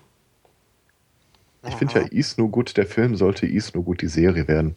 Ich 1.62 1.76
finde 1.76 2.00
ja 2.00 2.06
Is 2.08 2.36
No 2.36 2.48
Good, 2.48 2.76
der 2.76 2.86
Film 2.86 3.14
sollte 3.14 3.46
Is 3.46 3.74
No 3.74 3.82
Good 3.84 4.02
die 4.02 4.08
Serie 4.08 4.48
werden. 4.48 4.74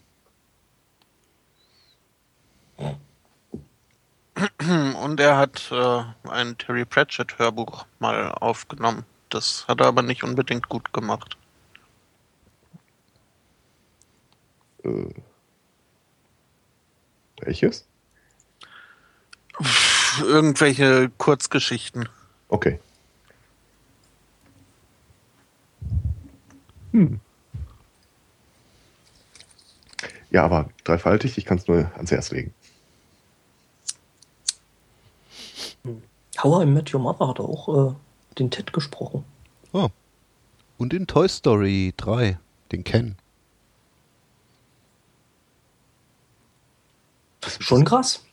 Und 5.01 5.20
er 5.20 5.38
hat 5.38 5.72
äh, 5.72 6.03
ein 6.29 6.58
Terry 6.58 6.86
Pratchett 6.86 7.39
Hörbuch 7.39 7.86
mal 8.00 8.32
aufgenommen. 8.32 9.03
Das 9.29 9.67
hat 9.67 9.82
er 9.82 9.88
aber 9.88 10.03
nicht 10.03 10.24
unbedingt 10.24 10.70
gut 10.70 10.94
gemacht. 10.94 11.38
Äh, 14.84 15.10
welches? 17.41 17.88
Pff, 19.62 20.22
Irgendwelche 20.22 21.10
Kurzgeschichten. 21.17 22.08
Okay. 22.50 22.79
Hm. 26.91 27.20
Ja, 30.29 30.44
aber 30.44 30.70
dreifaltig, 30.84 31.38
ich 31.38 31.46
kann 31.46 31.58
es 31.58 31.67
nur 31.67 31.91
ans 31.96 32.12
Herz 32.12 32.32
legen. 32.32 32.53
How 36.44 36.63
I 36.63 36.65
Met 36.65 36.94
Your 36.94 37.01
Mother 37.01 37.27
hat 37.27 37.39
auch 37.39 37.91
äh, 37.91 37.96
den 38.38 38.51
Ted 38.51 38.72
gesprochen. 38.74 39.24
Oh. 39.74 39.89
Und 40.77 40.94
in 40.94 41.08
Toy 41.08 41.27
Story 41.27 41.94
3, 41.98 42.38
den 42.72 42.84
Ken. 42.84 43.15
Schon 47.60 47.86
krass. 47.86 48.24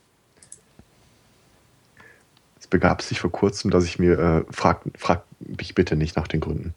Es 2.58 2.66
begab 2.66 3.02
sich 3.02 3.20
vor 3.20 3.30
kurzem, 3.30 3.70
dass 3.70 3.84
ich 3.84 3.99
mir, 3.99 4.18
äh, 4.18 4.44
frag, 4.50 4.82
frag 4.99 5.25
mich 5.38 5.75
bitte 5.75 5.96
nicht 5.96 6.16
nach 6.16 6.28
den 6.28 6.40
Gründen, 6.40 6.75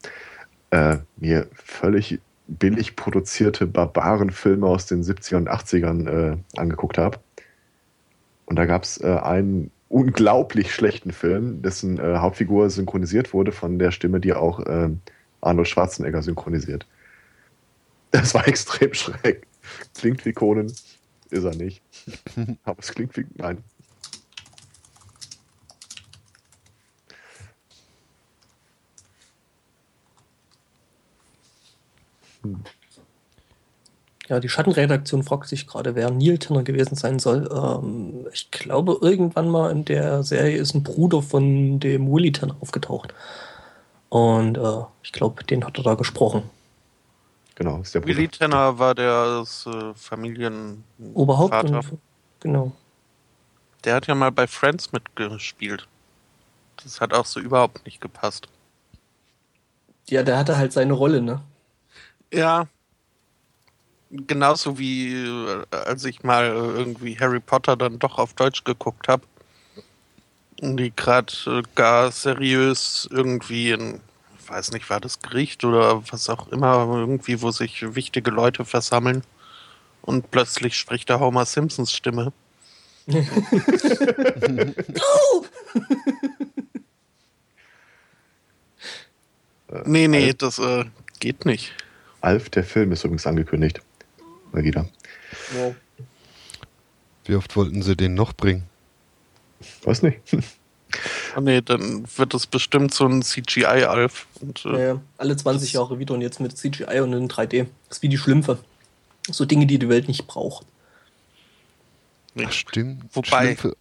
äh, 0.70 0.98
mir 1.16 1.48
völlig 1.52 2.20
billig 2.46 2.96
produzierte 2.96 3.66
Barbarenfilme 3.66 4.66
aus 4.66 4.86
den 4.86 5.02
70ern 5.02 5.36
und 5.36 5.50
80ern 5.50 6.08
äh, 6.08 6.36
angeguckt 6.56 6.96
habe. 6.96 7.18
Und 8.46 8.56
da 8.56 8.64
gab 8.64 8.84
es 8.84 8.98
äh, 9.00 9.18
einen 9.22 9.70
unglaublich 9.88 10.74
schlechten 10.74 11.12
Film, 11.12 11.62
dessen 11.62 11.98
äh, 11.98 12.18
Hauptfigur 12.18 12.68
synchronisiert 12.70 13.32
wurde 13.32 13.52
von 13.52 13.78
der 13.78 13.90
Stimme, 13.90 14.20
die 14.20 14.34
auch 14.34 14.60
äh, 14.60 14.90
Arnold 15.40 15.68
Schwarzenegger 15.68 16.22
synchronisiert. 16.22 16.86
Das 18.10 18.34
war 18.34 18.46
extrem 18.48 18.94
schräg. 18.94 19.46
Klingt 19.94 20.24
wie 20.24 20.32
Conan, 20.32 20.72
ist 21.30 21.44
er 21.44 21.54
nicht. 21.54 21.82
Aber 22.64 22.78
es 22.78 22.92
klingt 22.92 23.16
wie. 23.16 23.26
Nein. 23.36 23.58
Ja, 34.28 34.40
die 34.40 34.48
Schattenredaktion 34.48 35.22
fragt 35.22 35.48
sich 35.48 35.66
gerade, 35.66 35.94
wer 35.94 36.10
Neil 36.10 36.38
Tanner 36.38 36.62
gewesen 36.62 36.96
sein 36.96 37.18
soll. 37.18 37.48
Ähm, 37.50 38.26
ich 38.32 38.50
glaube, 38.50 38.98
irgendwann 39.00 39.48
mal 39.48 39.70
in 39.70 39.86
der 39.86 40.22
Serie 40.22 40.58
ist 40.58 40.74
ein 40.74 40.82
Bruder 40.82 41.22
von 41.22 41.80
dem 41.80 42.12
Willy 42.12 42.32
Tanner 42.32 42.56
aufgetaucht. 42.60 43.14
Und 44.10 44.58
äh, 44.58 44.82
ich 45.02 45.12
glaube, 45.12 45.44
den 45.44 45.64
hat 45.64 45.78
er 45.78 45.84
da 45.84 45.94
gesprochen. 45.94 46.42
Genau, 47.54 47.80
ist 47.80 47.94
der 47.94 48.00
Bruder. 48.00 48.16
Willy 48.16 48.28
Tanner 48.28 48.78
war 48.78 48.94
der 48.94 49.44
äh, 49.66 49.94
Familien 49.94 50.84
Oberhaupt. 51.14 51.54
Vater. 51.54 51.78
Und, 51.78 51.98
genau. 52.40 52.72
Der 53.84 53.94
hat 53.94 54.06
ja 54.06 54.14
mal 54.14 54.30
bei 54.30 54.46
Friends 54.46 54.92
mitgespielt. 54.92 55.88
Das 56.82 57.00
hat 57.00 57.14
auch 57.14 57.26
so 57.26 57.40
überhaupt 57.40 57.84
nicht 57.86 58.00
gepasst. 58.00 58.48
Ja, 60.08 60.22
der 60.22 60.38
hatte 60.38 60.56
halt 60.58 60.72
seine 60.72 60.92
Rolle, 60.92 61.22
ne? 61.22 61.40
Ja. 62.32 62.66
Genauso 64.10 64.78
wie 64.78 65.14
äh, 65.14 65.64
als 65.70 66.04
ich 66.04 66.22
mal 66.22 66.44
äh, 66.46 66.78
irgendwie 66.78 67.18
Harry 67.18 67.40
Potter 67.40 67.76
dann 67.76 67.98
doch 67.98 68.18
auf 68.18 68.34
Deutsch 68.34 68.64
geguckt 68.64 69.08
habe. 69.08 69.22
Und 70.60 70.78
die 70.78 70.92
gerade 70.94 71.32
äh, 71.46 71.62
gar 71.74 72.10
seriös 72.10 73.08
irgendwie 73.10 73.72
in, 73.72 74.00
ich 74.40 74.48
weiß 74.48 74.72
nicht, 74.72 74.88
war 74.88 75.00
das 75.00 75.20
Gericht 75.20 75.64
oder 75.64 76.02
was 76.10 76.28
auch 76.30 76.48
immer, 76.48 76.86
irgendwie, 76.90 77.42
wo 77.42 77.50
sich 77.50 77.94
wichtige 77.94 78.30
Leute 78.30 78.64
versammeln. 78.64 79.22
Und 80.02 80.30
plötzlich 80.30 80.76
spricht 80.76 81.10
da 81.10 81.20
Homer 81.20 81.44
Simpsons 81.44 81.92
Stimme. 81.92 82.32
Nee, 89.84 90.08
nee, 90.08 90.32
das 90.32 90.58
äh, 90.58 90.84
geht 91.20 91.44
nicht. 91.44 91.72
Alf, 92.20 92.48
der 92.50 92.64
Film 92.64 92.92
ist 92.92 93.04
übrigens 93.04 93.26
angekündigt. 93.26 93.80
Mal 94.52 94.64
wieder. 94.64 94.88
Ja. 95.56 95.74
Wie 97.24 97.34
oft 97.34 97.54
wollten 97.56 97.82
sie 97.82 97.96
den 97.96 98.14
noch 98.14 98.32
bringen? 98.32 98.64
Weiß 99.82 100.02
nicht. 100.02 100.18
Oh 101.36 101.40
nee, 101.40 101.60
dann 101.60 102.06
wird 102.16 102.32
es 102.32 102.46
bestimmt 102.46 102.94
so 102.94 103.06
ein 103.06 103.22
CGI-Alf. 103.22 104.26
Äh, 104.64 104.86
ja. 104.88 105.00
alle 105.18 105.36
20 105.36 105.74
Jahre 105.74 105.98
wieder 105.98 106.14
und 106.14 106.22
jetzt 106.22 106.40
mit 106.40 106.56
CGI 106.56 107.00
und 107.00 107.12
in 107.12 107.28
3D. 107.28 107.66
Das 107.88 107.98
ist 107.98 108.02
wie 108.02 108.08
die 108.08 108.16
Schlümpfe. 108.18 108.58
So 109.30 109.44
Dinge, 109.44 109.66
die 109.66 109.78
die 109.78 109.88
Welt 109.90 110.08
nicht 110.08 110.26
braucht. 110.26 110.64
nee. 112.34 112.44
Ach, 112.46 112.52
stimmt. 112.52 113.04
Wobei- 113.14 113.56
Schlümpfe. 113.56 113.76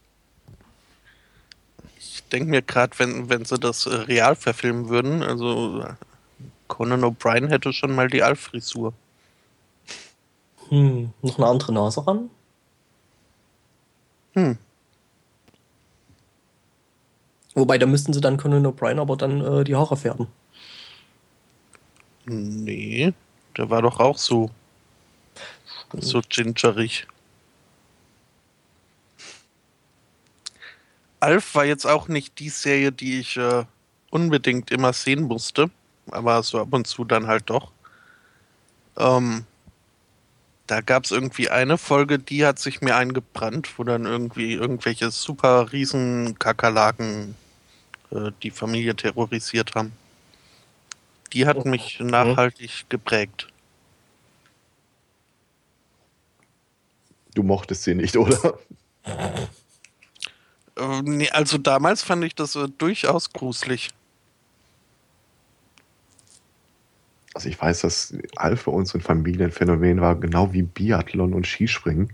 Ich 2.00 2.24
denke 2.32 2.50
mir 2.50 2.62
gerade, 2.62 3.00
wenn, 3.00 3.30
wenn 3.30 3.46
sie 3.46 3.58
das 3.58 3.86
äh, 3.86 3.96
real 3.96 4.36
verfilmen 4.36 4.90
würden, 4.90 5.24
also 5.24 5.82
äh, 5.82 5.94
Conan 6.68 7.06
O'Brien 7.06 7.48
hätte 7.48 7.72
schon 7.72 7.96
mal 7.96 8.10
die 8.10 8.24
Alf-Frisur. 8.24 8.94
Hm, 10.70 11.14
noch 11.22 11.38
eine 11.38 11.48
andere 11.48 11.74
Nase 11.74 12.06
ran? 12.06 12.30
Hm. 14.34 14.58
Wobei, 17.56 17.78
da 17.78 17.86
müssten 17.86 18.14
sie 18.14 18.22
dann 18.22 18.38
Conan 18.38 18.68
O'Brien 18.68 19.00
aber 19.00 19.18
dann 19.18 19.42
äh, 19.42 19.64
die 19.64 19.76
Haare 19.76 19.98
färben. 19.98 20.28
Nee, 22.26 23.14
der 23.56 23.70
war 23.70 23.82
doch 23.82 24.00
auch 24.00 24.18
so, 24.18 24.52
so 25.94 26.22
gingerig. 26.30 27.08
Alf 31.20 31.56
war 31.56 31.66
jetzt 31.66 31.86
auch 31.86 32.08
nicht 32.08 32.38
die 32.40 32.50
Serie, 32.50 32.92
die 32.92 33.20
ich 33.20 33.38
äh, 33.38 33.66
unbedingt 34.12 34.70
immer 34.72 34.94
sehen 34.94 35.24
musste, 35.24 35.72
aber 36.12 36.44
so 36.44 36.60
ab 36.60 36.72
und 36.72 36.86
zu 36.86 37.06
dann 37.06 37.28
halt 37.28 37.50
doch. 37.50 37.72
Ähm, 38.98 39.46
da 40.68 40.82
gab 40.82 41.06
es 41.06 41.12
irgendwie 41.12 41.50
eine 41.50 41.78
Folge, 41.78 42.20
die 42.20 42.46
hat 42.46 42.60
sich 42.60 42.82
mir 42.82 42.96
eingebrannt, 42.96 43.78
wo 43.80 43.84
dann 43.84 44.06
irgendwie 44.06 44.54
irgendwelche 44.54 45.12
super 45.12 45.72
riesen 45.72 46.38
Kakerlaken 46.40 47.36
äh, 48.12 48.32
die 48.44 48.52
Familie 48.52 48.96
terrorisiert 48.96 49.76
haben. 49.76 49.94
Die 51.34 51.46
hat 51.46 51.58
Oh, 51.58 51.64
mich 51.66 52.00
nachhaltig 52.00 52.86
geprägt. 52.90 53.48
Du 57.34 57.44
mochtest 57.44 57.84
sie 57.84 57.96
nicht, 57.96 58.18
oder? 58.18 58.60
Äh, 60.78 61.02
nee, 61.04 61.30
also 61.30 61.58
damals 61.58 62.04
fand 62.04 62.24
ich 62.24 62.36
das 62.36 62.56
äh, 62.56 62.68
durchaus 62.78 63.32
gruselig. 63.34 63.90
Also 67.38 67.50
ich 67.50 67.62
weiß, 67.62 67.82
dass 67.82 68.16
Alf 68.36 68.62
für 68.62 68.72
uns 68.72 68.96
ein 68.96 69.02
Familienphänomen 69.02 70.02
war, 70.02 70.16
genau 70.16 70.54
wie 70.54 70.64
Biathlon 70.64 71.36
und 71.36 71.46
Skispringen. 71.46 72.12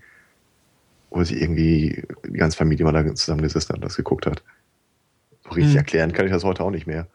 Wo 1.11 1.23
sich 1.23 1.41
irgendwie 1.41 2.03
die 2.25 2.33
ganze 2.33 2.57
Familie 2.57 2.83
mal 2.83 2.91
da 2.91 3.15
zusammengesessen 3.15 3.69
hat 3.69 3.75
und 3.77 3.85
das 3.85 3.95
geguckt 3.95 4.25
hat. 4.25 4.43
richtig 5.45 5.69
Hm. 5.71 5.77
erklären 5.77 6.11
kann 6.11 6.25
ich 6.25 6.31
das 6.33 6.43
heute 6.43 6.61
auch 6.61 6.71
nicht 6.71 6.87
mehr. 6.87 7.07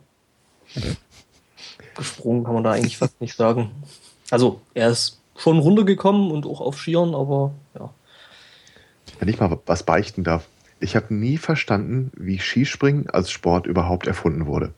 Gesprungen 1.96 2.44
kann 2.44 2.54
man 2.54 2.64
da 2.64 2.72
eigentlich 2.72 2.98
fast 2.98 3.20
nicht 3.20 3.36
sagen. 3.36 3.70
Also, 4.30 4.60
er 4.74 4.90
ist 4.90 5.20
schon 5.36 5.58
runtergekommen 5.58 6.30
und 6.30 6.46
auch 6.46 6.60
auf 6.60 6.78
Skiern, 6.78 7.14
aber 7.14 7.52
ja. 7.74 7.90
Wenn 9.18 9.28
ich 9.28 9.40
mal 9.40 9.58
was 9.66 9.82
beichten 9.82 10.24
darf. 10.24 10.46
Ich 10.82 10.96
habe 10.96 11.12
nie 11.12 11.36
verstanden, 11.36 12.10
wie 12.16 12.38
Skispringen 12.38 13.10
als 13.10 13.30
Sport 13.30 13.66
überhaupt 13.66 14.06
erfunden 14.06 14.46
wurde. 14.46 14.72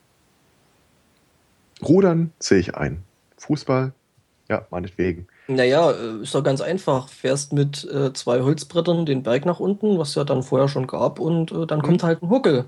Rudern 1.80 2.32
sehe 2.40 2.58
ich 2.58 2.74
ein. 2.74 3.04
Fußball, 3.36 3.92
ja, 4.48 4.66
meinetwegen. 4.70 5.28
Naja, 5.48 5.90
äh, 5.90 6.22
ist 6.22 6.34
doch 6.34 6.42
ganz 6.42 6.60
einfach. 6.60 7.08
Fährst 7.08 7.52
mit 7.52 7.84
äh, 7.84 8.12
zwei 8.12 8.42
Holzbrettern 8.42 9.06
den 9.06 9.22
Berg 9.22 9.44
nach 9.46 9.60
unten, 9.60 9.98
was 9.98 10.14
ja 10.14 10.24
dann 10.24 10.42
vorher 10.42 10.68
schon 10.68 10.86
gab, 10.86 11.18
und 11.18 11.52
äh, 11.52 11.66
dann 11.66 11.82
kommt 11.82 12.02
halt 12.02 12.22
ein 12.22 12.30
Huckel. 12.30 12.66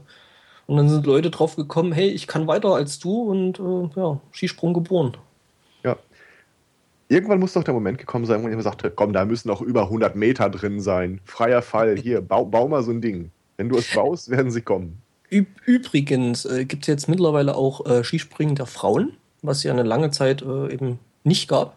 Und 0.66 0.76
dann 0.76 0.88
sind 0.88 1.06
Leute 1.06 1.30
drauf 1.30 1.56
gekommen, 1.56 1.92
hey, 1.92 2.08
ich 2.08 2.26
kann 2.26 2.46
weiter 2.46 2.74
als 2.74 2.98
du 2.98 3.22
und 3.22 3.58
äh, 3.58 4.00
ja, 4.00 4.20
Skisprung 4.32 4.72
geboren. 4.74 5.16
Ja. 5.84 5.96
Irgendwann 7.08 7.38
muss 7.38 7.52
doch 7.52 7.64
der 7.64 7.74
Moment 7.74 7.98
gekommen 7.98 8.24
sein, 8.24 8.42
wo 8.42 8.48
jemand 8.48 8.64
sagte, 8.64 8.90
komm, 8.90 9.12
da 9.12 9.24
müssen 9.24 9.48
noch 9.48 9.60
über 9.60 9.82
100 9.82 10.16
Meter 10.16 10.48
drin 10.48 10.80
sein. 10.80 11.20
Freier 11.24 11.60
Fall, 11.60 11.96
hier, 11.96 12.22
bau, 12.22 12.46
bau 12.46 12.66
mal 12.66 12.82
so 12.82 12.92
ein 12.92 13.02
Ding. 13.02 13.30
Wenn 13.56 13.68
du 13.68 13.76
es 13.76 13.92
baust, 13.94 14.30
werden 14.30 14.50
sie 14.50 14.62
kommen. 14.62 15.00
Üb 15.30 15.46
übrigens 15.64 16.44
äh, 16.44 16.64
gibt 16.64 16.84
es 16.84 16.86
jetzt 16.88 17.08
mittlerweile 17.08 17.56
auch 17.56 17.86
äh, 17.86 18.04
Skispringen 18.04 18.54
der 18.54 18.66
Frauen, 18.66 19.16
was 19.42 19.62
ja 19.62 19.72
eine 19.72 19.82
lange 19.82 20.10
Zeit 20.10 20.42
äh, 20.42 20.72
eben 20.72 20.98
nicht 21.24 21.48
gab. 21.48 21.76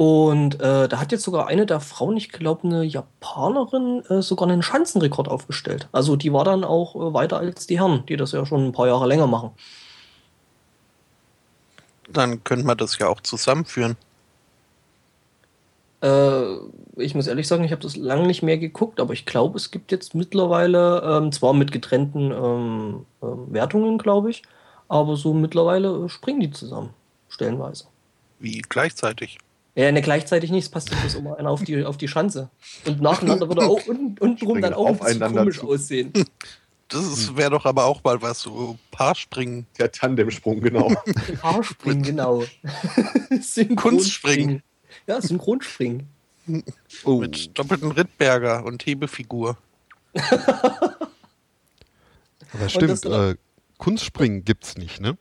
Und 0.00 0.54
äh, 0.62 0.88
da 0.88 0.98
hat 0.98 1.12
jetzt 1.12 1.24
sogar 1.24 1.48
eine 1.48 1.66
der 1.66 1.78
Frauen, 1.78 2.16
ich 2.16 2.30
glaube 2.30 2.66
eine 2.66 2.84
Japanerin, 2.84 4.02
äh, 4.08 4.22
sogar 4.22 4.48
einen 4.48 4.62
Schanzenrekord 4.62 5.28
aufgestellt. 5.28 5.90
Also 5.92 6.16
die 6.16 6.32
war 6.32 6.42
dann 6.42 6.64
auch 6.64 6.96
äh, 6.96 7.12
weiter 7.12 7.36
als 7.36 7.66
die 7.66 7.78
Herren, 7.78 8.06
die 8.06 8.16
das 8.16 8.32
ja 8.32 8.46
schon 8.46 8.64
ein 8.64 8.72
paar 8.72 8.86
Jahre 8.86 9.06
länger 9.06 9.26
machen. 9.26 9.50
Dann 12.08 12.42
könnte 12.44 12.64
man 12.64 12.78
das 12.78 12.96
ja 12.96 13.08
auch 13.08 13.20
zusammenführen. 13.20 13.98
Äh, 16.02 16.54
ich 16.96 17.14
muss 17.14 17.26
ehrlich 17.26 17.46
sagen, 17.46 17.64
ich 17.64 17.72
habe 17.72 17.82
das 17.82 17.94
lange 17.96 18.26
nicht 18.26 18.42
mehr 18.42 18.56
geguckt, 18.56 19.00
aber 19.00 19.12
ich 19.12 19.26
glaube, 19.26 19.58
es 19.58 19.70
gibt 19.70 19.92
jetzt 19.92 20.14
mittlerweile, 20.14 21.02
ähm, 21.04 21.30
zwar 21.30 21.52
mit 21.52 21.72
getrennten 21.72 22.30
ähm, 22.30 23.06
ähm, 23.22 23.52
Wertungen, 23.52 23.98
glaube 23.98 24.30
ich, 24.30 24.44
aber 24.88 25.16
so 25.16 25.34
mittlerweile 25.34 26.06
äh, 26.06 26.08
springen 26.08 26.40
die 26.40 26.52
zusammen, 26.52 26.94
stellenweise. 27.28 27.84
Wie 28.38 28.62
gleichzeitig. 28.66 29.38
Ja, 29.76 29.90
ne, 29.92 30.02
gleichzeitig 30.02 30.50
nicht, 30.50 30.64
es 30.64 30.68
passt 30.68 30.90
bloß 30.90 31.14
immer 31.14 31.38
einer 31.38 31.50
auf 31.50 31.62
die, 31.62 31.84
auf 31.84 31.96
die 31.96 32.08
Schanze. 32.08 32.50
Und 32.86 33.00
nacheinander 33.00 33.48
würde 33.48 33.62
auch 33.62 33.86
unten, 33.86 34.18
unten 34.18 34.44
drum 34.44 34.60
dann 34.60 34.74
auch 34.74 34.86
ein 34.86 34.92
bisschen 34.98 35.06
aufeinander 35.22 35.40
komisch 35.42 35.58
zu. 35.60 35.68
aussehen. 35.68 36.12
Das 36.88 37.06
ist- 37.06 37.36
wäre 37.36 37.50
doch 37.52 37.64
aber 37.66 37.84
auch 37.84 38.02
mal 38.02 38.20
was, 38.20 38.40
so 38.40 38.76
Paarspringen. 38.90 39.66
Der 39.78 39.92
Tandemsprung, 39.92 40.60
genau. 40.60 40.92
Haarspringen, 41.42 42.02
genau. 42.02 42.42
Kunstspringen. 43.76 44.62
Ja, 45.06 45.20
Synchronspringen. 45.22 46.08
Oh. 47.04 47.20
Mit 47.20 47.56
doppelten 47.56 47.92
Rittberger 47.92 48.64
und 48.64 48.84
Hebefigur. 48.84 49.56
Aber 52.52 52.64
das 52.64 52.72
stimmt, 52.72 53.04
äh, 53.06 53.36
Kunstspringen 53.78 54.44
gibt's 54.44 54.76
nicht, 54.76 55.00
ne? 55.00 55.16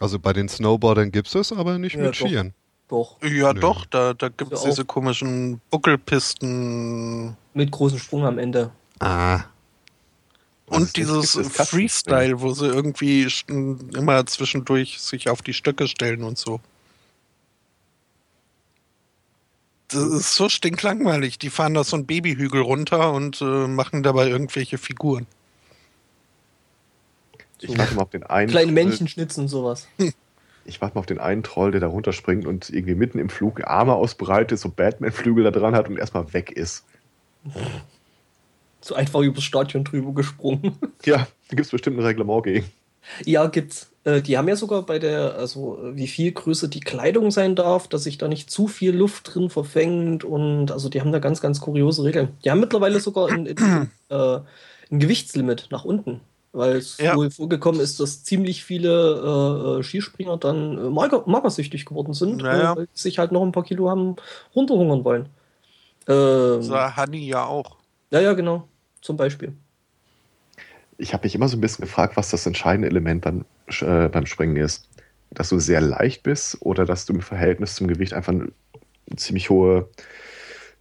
Also 0.00 0.18
bei 0.18 0.32
den 0.32 0.48
Snowboardern 0.48 1.12
gibt's 1.12 1.34
es, 1.34 1.52
aber 1.52 1.78
nicht 1.78 1.94
Ja, 1.96 2.02
mit 2.02 2.18
doch. 2.20 2.26
Skiern. 2.26 2.54
Doch, 2.92 3.16
Ja, 3.22 3.54
Nö. 3.54 3.60
doch, 3.60 3.86
da, 3.86 4.12
da 4.12 4.28
gibt 4.28 4.52
es 4.52 4.64
diese 4.64 4.84
komischen 4.84 5.62
Buckelpisten 5.70 7.34
mit 7.54 7.70
großem 7.70 7.98
Sprung 7.98 8.26
am 8.26 8.38
Ende. 8.38 8.70
Ah, 9.00 9.44
und 10.66 10.82
nicht 10.82 10.98
dieses. 10.98 11.32
Freestyle, 11.70 12.42
wo 12.42 12.52
sie 12.52 12.66
irgendwie 12.66 13.26
immer 13.48 14.26
zwischendurch 14.26 15.00
sich 15.00 15.30
auf 15.30 15.40
die 15.40 15.54
Stöcke 15.54 15.88
stellen 15.88 16.22
und 16.22 16.36
so. 16.36 16.60
Das 19.88 20.04
ist 20.04 20.34
so 20.34 20.50
stinklangweilig. 20.50 21.38
Die 21.38 21.48
fahren 21.48 21.72
da 21.72 21.84
so 21.84 21.96
einen 21.96 22.04
Babyhügel 22.04 22.60
runter 22.60 23.14
und 23.14 23.40
äh, 23.40 23.68
machen 23.68 24.02
dabei 24.02 24.28
irgendwelche 24.28 24.76
Figuren. 24.76 25.26
Ich 27.58 27.78
warte 27.78 27.94
mal 27.94 28.02
auf 28.02 28.10
den 28.10 28.24
einen. 28.24 28.50
Kleine 28.50 28.72
Männchen 28.72 29.08
schnitzen 29.08 29.44
und 29.44 29.48
sowas. 29.48 29.88
Ich 30.64 30.80
warte 30.80 30.94
mal 30.94 31.00
auf 31.00 31.06
den 31.06 31.18
einen 31.18 31.42
Troll, 31.42 31.72
der 31.72 31.80
da 31.80 31.88
runterspringt 31.88 32.46
und 32.46 32.70
irgendwie 32.70 32.94
mitten 32.94 33.18
im 33.18 33.28
Flug 33.28 33.66
Arme 33.66 33.94
ausbreitet, 33.94 34.58
so 34.58 34.68
Batman-Flügel 34.68 35.44
da 35.44 35.50
dran 35.50 35.74
hat 35.74 35.88
und 35.88 35.98
erstmal 35.98 36.32
weg 36.32 36.52
ist. 36.52 36.84
So 38.80 38.94
einfach 38.94 39.20
übers 39.20 39.44
Stadion 39.44 39.84
drüber 39.84 40.12
gesprungen. 40.12 40.76
Ja, 41.04 41.26
da 41.48 41.56
gibt 41.56 41.66
es 41.66 41.70
bestimmt 41.70 41.98
ein 41.98 42.04
Reglement 42.04 42.44
gegen. 42.44 42.66
Ja, 43.24 43.46
gibt's. 43.46 43.90
Äh, 44.04 44.22
die 44.22 44.38
haben 44.38 44.48
ja 44.48 44.56
sogar 44.56 44.82
bei 44.82 44.98
der, 44.98 45.34
also 45.36 45.78
äh, 45.82 45.96
wie 45.96 46.06
viel 46.06 46.32
größer 46.32 46.68
die 46.68 46.80
Kleidung 46.80 47.30
sein 47.30 47.54
darf, 47.54 47.88
dass 47.88 48.04
sich 48.04 48.18
da 48.18 48.28
nicht 48.28 48.50
zu 48.50 48.66
viel 48.68 48.94
Luft 48.94 49.34
drin 49.34 49.50
verfängt 49.50 50.24
und 50.24 50.70
also 50.70 50.88
die 50.88 51.00
haben 51.00 51.12
da 51.12 51.18
ganz, 51.18 51.40
ganz 51.40 51.60
kuriose 51.60 52.04
Regeln. 52.04 52.28
Die 52.44 52.50
haben 52.50 52.60
mittlerweile 52.60 53.00
sogar 53.00 53.28
ein, 53.28 53.46
ein, 53.58 53.90
äh, 54.08 54.40
ein 54.90 54.98
Gewichtslimit 54.98 55.68
nach 55.70 55.84
unten, 55.84 56.20
weil 56.52 56.76
es 56.76 56.98
Ja. 56.98 57.16
wohl 57.16 57.30
vorgekommen 57.30 57.80
ist, 57.80 57.98
dass 58.00 58.24
ziemlich 58.24 58.62
viele 58.64 58.90
äh, 59.76 59.80
äh, 59.80 59.82
Skispringer 59.82 60.36
dann 60.36 60.78
äh, 60.78 60.90
mager, 60.90 61.22
magersüchtig 61.26 61.86
geworden 61.86 62.12
sind, 62.14 62.42
Naja. 62.42 62.76
weil 62.76 62.88
sie 62.92 63.02
sich 63.02 63.18
halt 63.18 63.32
noch 63.32 63.42
ein 63.42 63.52
paar 63.52 63.64
Kilo 63.64 63.88
haben 63.88 64.16
runterhungern 64.54 65.04
wollen. 65.04 65.28
Ähm, 66.08 66.62
Sah 66.62 66.94
Hanni 66.96 67.26
ja 67.26 67.46
auch. 67.46 67.76
ja, 68.10 68.20
ja, 68.20 68.32
genau. 68.34 68.68
Zum 69.00 69.16
Beispiel. 69.16 69.52
Ich 70.98 71.12
habe 71.14 71.24
mich 71.26 71.34
immer 71.34 71.48
so 71.48 71.56
ein 71.56 71.60
bisschen 71.60 71.84
gefragt, 71.84 72.16
was 72.16 72.30
das 72.30 72.46
entscheidende 72.46 72.88
Element 72.88 73.22
beim, 73.22 73.44
äh, 73.80 74.08
beim 74.08 74.26
Springen 74.26 74.56
ist. 74.56 74.88
Dass 75.30 75.48
du 75.48 75.58
sehr 75.58 75.80
leicht 75.80 76.22
bist 76.22 76.58
oder 76.60 76.84
dass 76.84 77.06
du 77.06 77.14
im 77.14 77.22
Verhältnis 77.22 77.74
zum 77.74 77.88
Gewicht 77.88 78.12
einfach 78.12 78.32
eine 78.32 78.52
ziemlich 79.16 79.48
hohe 79.48 79.88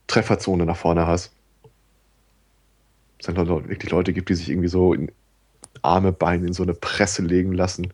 Trefferzone 0.07 0.65
nach 0.65 0.75
vorne 0.75 1.07
hast. 1.07 1.31
Dass 3.19 3.29
es 3.29 3.35
dann 3.35 3.47
Leute- 3.47 3.69
wirklich 3.69 3.91
Leute 3.91 4.11
gibt, 4.13 4.29
die 4.29 4.35
sich 4.35 4.49
irgendwie 4.49 4.67
so 4.67 4.93
in 4.93 5.11
Arme, 5.81 6.11
Beine 6.11 6.47
in 6.47 6.53
so 6.53 6.63
eine 6.63 6.73
Presse 6.73 7.21
legen 7.21 7.53
lassen. 7.53 7.93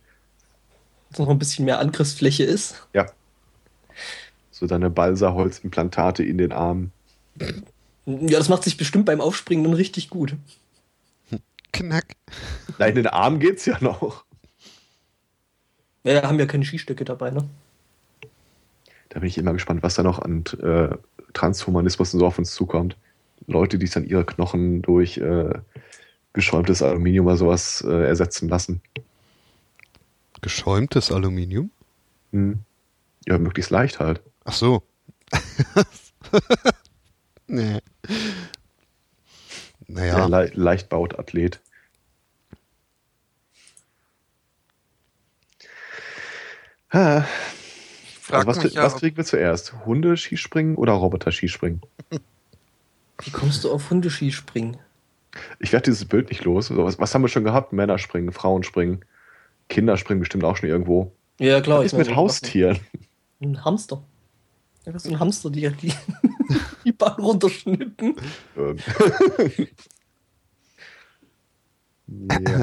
Dass 1.10 1.20
noch 1.20 1.30
ein 1.30 1.40
bisschen 1.40 1.66
mehr 1.66 1.80
Angriffsfläche 1.80 2.44
ist. 2.44 2.88
Ja. 2.94 3.06
So 4.52 4.68
deine 4.68 4.90
Balsaholzimplantate 4.90 6.24
in 6.24 6.38
den 6.38 6.52
Armen. 6.52 6.92
Ja, 8.06 8.38
das 8.38 8.50
macht 8.50 8.64
sich 8.64 8.78
bestimmt 8.78 9.06
beim 9.06 9.22
Aufspringen 9.22 9.64
dann 9.64 9.74
richtig 9.74 10.10
gut. 10.10 10.36
knack. 11.72 12.16
Nein, 12.78 12.90
in 12.90 12.96
den 12.96 13.08
Armen 13.08 13.40
geht's 13.40 13.66
ja 13.66 13.78
noch. 13.82 14.26
Ja, 16.04 16.24
haben 16.24 16.40
ja 16.40 16.46
keine 16.46 16.66
Skistöcke 16.66 17.06
dabei, 17.06 17.32
ne? 17.32 17.48
Da 19.10 19.20
bin 19.20 19.28
ich 19.28 19.38
immer 19.38 19.54
gespannt, 19.54 19.84
was 19.84 19.96
da 19.96 20.04
noch 20.04 20.20
an 20.20 20.44
äh, 20.62 20.96
Transhumanismus 21.34 22.14
und 22.14 22.20
so 22.20 22.26
auf 22.26 22.38
uns 22.38 22.54
zukommt. 22.54 22.98
Leute, 23.46 23.78
die 23.78 23.90
dann 23.90 24.06
ihre 24.06 24.26
Knochen 24.26 24.82
durch 24.82 25.18
äh, 25.18 25.54
geschäumtes 26.38 26.84
Aluminium 26.84 27.26
oder 27.26 27.36
sowas 27.36 27.84
äh, 27.86 28.08
ersetzen 28.08 28.48
lassen. 28.48 28.82
Geschäumtes 30.42 31.12
Aluminium? 31.12 31.72
Hm. 32.32 32.60
Ja, 33.26 33.40
möglichst 33.40 33.72
leicht 33.72 34.00
halt. 34.00 34.22
Ach 34.46 34.54
so. 34.54 34.84
nee. 37.48 37.74
Ja. 37.74 37.80
Naja, 39.88 40.28
Le 40.28 40.52
Leichtbautathlet. 40.54 41.60
Ha, 46.94 47.26
Ich 48.04 48.18
frage 48.20 48.38
also 48.38 48.48
was, 48.48 48.64
mich 48.64 48.74
ja, 48.76 48.84
was 48.84 48.96
kriegen 48.98 49.18
wir 49.18 49.26
zuerst? 49.26 49.74
Hunde-Skispringen 49.86 50.76
oder 50.76 50.94
Roboter-Skispringen? 50.94 51.82
Wie 53.24 53.32
kommst 53.32 53.64
du 53.64 53.72
auf 53.72 53.90
Hundeskispringen? 53.90 54.78
Ich 55.60 55.72
werde 55.74 55.86
dieses 55.86 56.06
Bild 56.06 56.30
nicht 56.30 56.44
los. 56.44 56.76
Was, 56.76 57.00
was 57.00 57.14
haben 57.14 57.22
wir 57.22 57.30
schon 57.30 57.44
gehabt? 57.44 57.74
Männer 57.74 57.98
springen, 57.98 58.32
Frauen 58.32 58.64
springen, 58.64 59.04
Kinder 59.70 59.98
springen 59.98 60.20
bestimmt 60.20 60.44
auch 60.44 60.58
schon 60.58 60.70
irgendwo. 60.70 61.12
Ja, 61.40 61.62
klar. 61.62 61.80
Was 61.80 61.88
ist 61.88 61.98
mit 61.98 62.16
Haustieren? 62.16 62.80
Ein 63.42 63.64
Hamster. 63.64 64.04
Ja, 64.86 64.94
das 64.94 65.06
ist 65.06 65.12
ein 65.12 65.20
Hamster, 65.20 65.50
die 65.50 65.70
die, 65.70 65.94
die 66.86 66.92
Bahn 66.92 67.20
runterschnitten. 67.20 68.16
ja. 68.56 68.74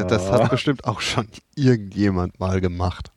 Das 0.08 0.30
hat 0.30 0.50
bestimmt 0.50 0.86
auch 0.86 1.02
schon 1.02 1.28
irgendjemand 1.54 2.40
mal 2.40 2.62
gemacht. 2.62 3.12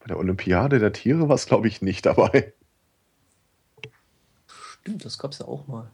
Bei 0.00 0.08
der 0.08 0.18
Olympiade 0.18 0.78
der 0.78 0.92
Tiere 0.92 1.28
war 1.28 1.34
es, 1.34 1.46
glaube 1.46 1.66
ich, 1.66 1.80
nicht 1.80 2.04
dabei. 2.04 2.52
Stimmt, 4.46 5.04
das 5.04 5.18
gab 5.18 5.32
es 5.32 5.38
ja 5.38 5.48
auch 5.48 5.66
mal. 5.66 5.90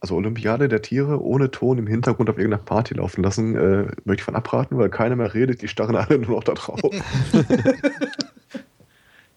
Also 0.00 0.14
Olympiade 0.14 0.68
der 0.68 0.80
Tiere 0.80 1.20
ohne 1.20 1.50
Ton 1.50 1.78
im 1.78 1.86
Hintergrund 1.86 2.30
auf 2.30 2.38
irgendeiner 2.38 2.62
Party 2.62 2.94
laufen 2.94 3.22
lassen, 3.24 3.56
äh, 3.56 3.82
möchte 4.04 4.20
ich 4.20 4.22
von 4.22 4.36
abraten, 4.36 4.78
weil 4.78 4.90
keiner 4.90 5.16
mehr 5.16 5.34
redet, 5.34 5.60
die 5.62 5.68
starren 5.68 5.96
alle 5.96 6.18
nur 6.18 6.36
noch 6.36 6.44
da 6.44 6.54
drauf. 6.54 6.80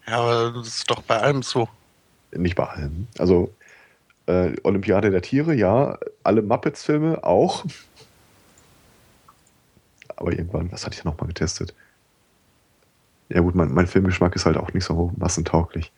Ja, 0.06 0.18
aber 0.20 0.58
das 0.58 0.68
ist 0.68 0.90
doch 0.90 1.02
bei 1.02 1.18
allem 1.18 1.42
so. 1.42 1.68
Nicht 2.32 2.56
bei 2.56 2.64
allen. 2.64 3.08
Also 3.18 3.54
äh, 4.26 4.54
Olympiade 4.62 5.10
der 5.10 5.22
Tiere, 5.22 5.54
ja. 5.54 5.98
Alle 6.22 6.42
Muppets-Filme 6.42 7.24
auch. 7.24 7.64
Aber 10.16 10.32
irgendwann, 10.32 10.70
was 10.72 10.84
hatte 10.84 10.96
ich 10.96 11.04
nochmal 11.04 11.28
getestet? 11.28 11.74
Ja 13.28 13.40
gut, 13.40 13.54
mein, 13.54 13.72
mein 13.72 13.86
Filmgeschmack 13.86 14.36
ist 14.36 14.44
halt 14.44 14.56
auch 14.56 14.72
nicht 14.72 14.84
so 14.84 15.12
massentauglich. 15.16 15.90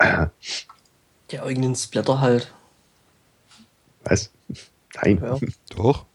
Ja, 0.00 0.30
irgendein 1.30 1.74
Splatter 1.74 2.20
halt. 2.20 2.52
Was? 4.06 4.30
Nein. 5.02 5.20
Ja. 5.22 5.38
Doch. 5.70 6.06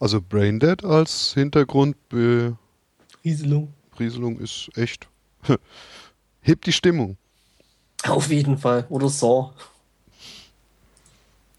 Also 0.00 0.20
Braindead 0.20 0.84
als 0.84 1.34
Hintergrundberieselung 1.34 2.58
Rieselung. 3.98 4.38
ist 4.40 4.70
echt. 4.76 5.08
Hebt 6.40 6.66
die 6.66 6.72
Stimmung. 6.72 7.16
Auf 8.06 8.28
jeden 8.30 8.58
Fall. 8.58 8.86
Oder 8.88 9.08
Saw. 9.08 9.52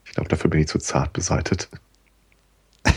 Ich 0.05 0.11
glaube, 0.11 0.29
dafür 0.29 0.49
bin 0.49 0.61
ich 0.61 0.67
zu 0.67 0.77
zart 0.79 1.13
beseitet. 1.13 1.69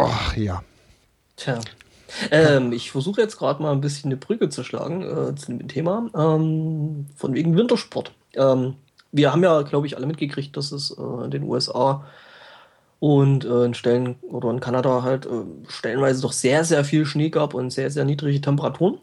Ach 0.00 0.36
ja. 0.36 0.62
Tja. 1.36 1.60
Ähm, 2.30 2.72
ich 2.72 2.90
versuche 2.90 3.20
jetzt 3.20 3.38
gerade 3.38 3.62
mal 3.62 3.72
ein 3.72 3.80
bisschen 3.80 4.10
eine 4.10 4.16
Brücke 4.16 4.48
zu 4.48 4.64
schlagen 4.64 5.02
äh, 5.02 5.34
zu 5.34 5.52
dem 5.52 5.68
Thema. 5.68 6.08
Ähm, 6.14 7.06
von 7.16 7.34
wegen 7.34 7.56
Wintersport. 7.56 8.12
Ähm, 8.34 8.74
wir 9.12 9.32
haben 9.32 9.42
ja, 9.42 9.62
glaube 9.62 9.86
ich, 9.86 9.96
alle 9.96 10.06
mitgekriegt, 10.06 10.56
dass 10.56 10.72
es 10.72 10.90
äh, 10.90 11.24
in 11.24 11.30
den 11.30 11.42
USA 11.44 12.04
und 13.00 13.44
äh, 13.44 13.64
in 13.64 13.74
Stellen 13.74 14.16
oder 14.22 14.50
in 14.50 14.60
Kanada 14.60 15.02
halt 15.02 15.26
äh, 15.26 15.44
stellenweise 15.68 16.22
doch 16.22 16.32
sehr, 16.32 16.64
sehr 16.64 16.84
viel 16.84 17.06
Schnee 17.06 17.30
gab 17.30 17.54
und 17.54 17.70
sehr, 17.70 17.90
sehr 17.90 18.04
niedrige 18.04 18.40
Temperaturen. 18.40 18.98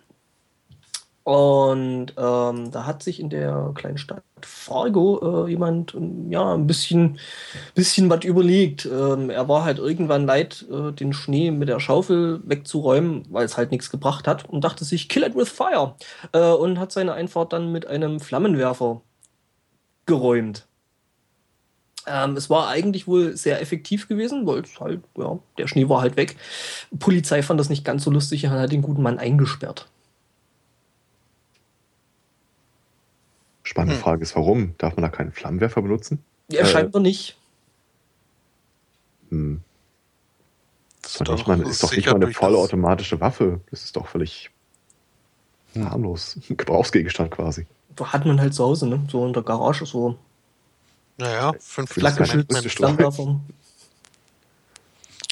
Und 1.24 2.14
ähm, 2.18 2.72
da 2.72 2.86
hat 2.86 3.02
sich 3.02 3.20
in 3.20 3.30
der 3.30 3.72
kleinen 3.74 3.98
Stadt 3.98 4.22
Fargo 4.46 5.46
äh, 5.46 5.50
jemand 5.50 5.94
ähm, 5.94 6.32
ja 6.32 6.54
ein 6.54 6.68
bisschen, 6.68 7.20
bisschen 7.74 8.10
was 8.10 8.24
überlegt. 8.24 8.86
Ähm, 8.86 9.30
er 9.30 9.48
war 9.48 9.64
halt 9.64 9.80
irgendwann 9.80 10.26
leid, 10.26 10.66
äh, 10.72 10.92
den 10.92 11.14
Schnee 11.14 11.52
mit 11.52 11.70
der 11.70 11.80
Schaufel 11.80 12.42
wegzuräumen, 12.46 13.24
weil 13.30 13.46
es 13.46 13.58
halt 13.58 13.72
nichts 13.72 13.90
gebracht 13.90 14.28
hat 14.28 14.50
und 14.50 14.64
dachte 14.64 14.86
sich, 14.86 15.10
kill 15.10 15.24
it 15.24 15.36
with 15.36 15.50
fire. 15.50 15.96
Äh, 16.32 16.52
und 16.52 16.80
hat 16.80 16.92
seine 16.92 17.14
Einfahrt 17.14 17.54
dann 17.54 17.72
mit 17.72 17.88
einem 17.88 18.20
Flammenwerfer 18.20 19.02
geräumt. 20.06 20.68
Ähm, 22.08 22.38
es 22.38 22.50
war 22.50 22.68
eigentlich 22.68 23.08
wohl 23.08 23.36
sehr 23.36 23.62
effektiv 23.62 24.08
gewesen, 24.08 24.46
weil 24.46 24.60
es 24.60 24.80
halt, 24.80 25.02
ja, 25.18 25.40
der 25.58 25.68
Schnee 25.68 25.90
war 25.90 26.02
halt 26.02 26.18
weg. 26.18 26.36
Polizei 27.00 27.42
fand 27.42 27.60
das 27.60 27.70
nicht 27.70 27.84
ganz 27.84 28.04
so 28.04 28.12
lustig 28.12 28.46
und 28.46 28.52
hat 28.52 28.72
den 28.72 28.82
guten 28.82 29.02
Mann 29.02 29.18
eingesperrt. 29.18 29.88
Spannende 33.66 33.96
Hm. 33.96 34.02
Frage 34.04 34.22
ist, 34.22 34.36
warum? 34.36 34.76
Darf 34.78 34.96
man 34.96 35.02
da 35.02 35.10
keinen 35.10 35.32
Flammenwerfer 35.32 35.82
benutzen? 35.82 36.24
Er 36.52 36.62
Äh, 36.62 36.66
scheinbar 36.68 37.02
nicht. 37.02 37.36
Hm. 39.30 39.62
Das 41.02 41.14
Ist 41.14 41.28
doch 41.28 41.34
nicht 41.36 41.48
mal, 41.48 41.60
ist 41.62 41.84
doch 41.84 41.92
nicht 41.92 42.06
mal 42.06 42.16
eine 42.16 42.32
vollautomatische 42.32 43.20
Waffe. 43.20 43.60
Das 43.72 43.84
ist 43.84 43.96
doch 43.96 44.08
völlig 44.08 44.52
Hm. 45.74 45.90
harmlos. 45.90 46.38
Ein 46.50 46.58
Gebrauchsgegenstand 46.58 47.32
quasi. 47.32 47.66
Hat 48.00 48.26
man 48.26 48.40
halt 48.40 48.54
zu 48.54 48.64
Hause, 48.64 48.88
ne? 48.88 49.06
So 49.10 49.26
in 49.26 49.34
der 49.34 49.42
Garage, 49.44 49.86
so 49.86 50.18
naja, 51.18 51.54
fünf 51.60 51.98
Amendment 51.98 52.52
Streich. 52.60 52.74
Flammenwerfer. 52.74 53.40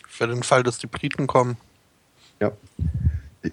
Für 0.08 0.28
den 0.28 0.42
Fall, 0.44 0.64
dass 0.64 0.78
die 0.80 0.88
Briten 0.88 1.28
kommen. 1.28 1.58
Ja. 2.40 2.52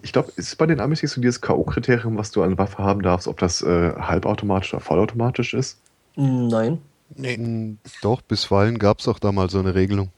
Ich 0.03 0.13
glaube, 0.13 0.31
ist 0.37 0.57
bei 0.57 0.65
den 0.65 0.79
Amis 0.79 1.01
nicht 1.01 1.11
so 1.11 1.19
dieses 1.21 1.41
K.O.-Kriterium, 1.41 2.17
was 2.17 2.31
du 2.31 2.43
an 2.43 2.57
Waffe 2.57 2.77
haben 2.77 3.01
darfst, 3.01 3.27
ob 3.27 3.39
das 3.39 3.61
äh, 3.61 3.93
halbautomatisch 3.93 4.73
oder 4.73 4.81
vollautomatisch 4.81 5.53
ist? 5.53 5.79
Nein. 6.15 6.79
Nee. 7.15 7.35
Hm, 7.35 7.77
Doch, 8.01 8.21
bisweilen 8.21 8.79
gab 8.79 8.99
es 8.99 9.07
auch 9.07 9.19
da 9.19 9.31
mal 9.31 9.49
so 9.49 9.59
eine 9.59 9.75
Regelung. 9.75 10.09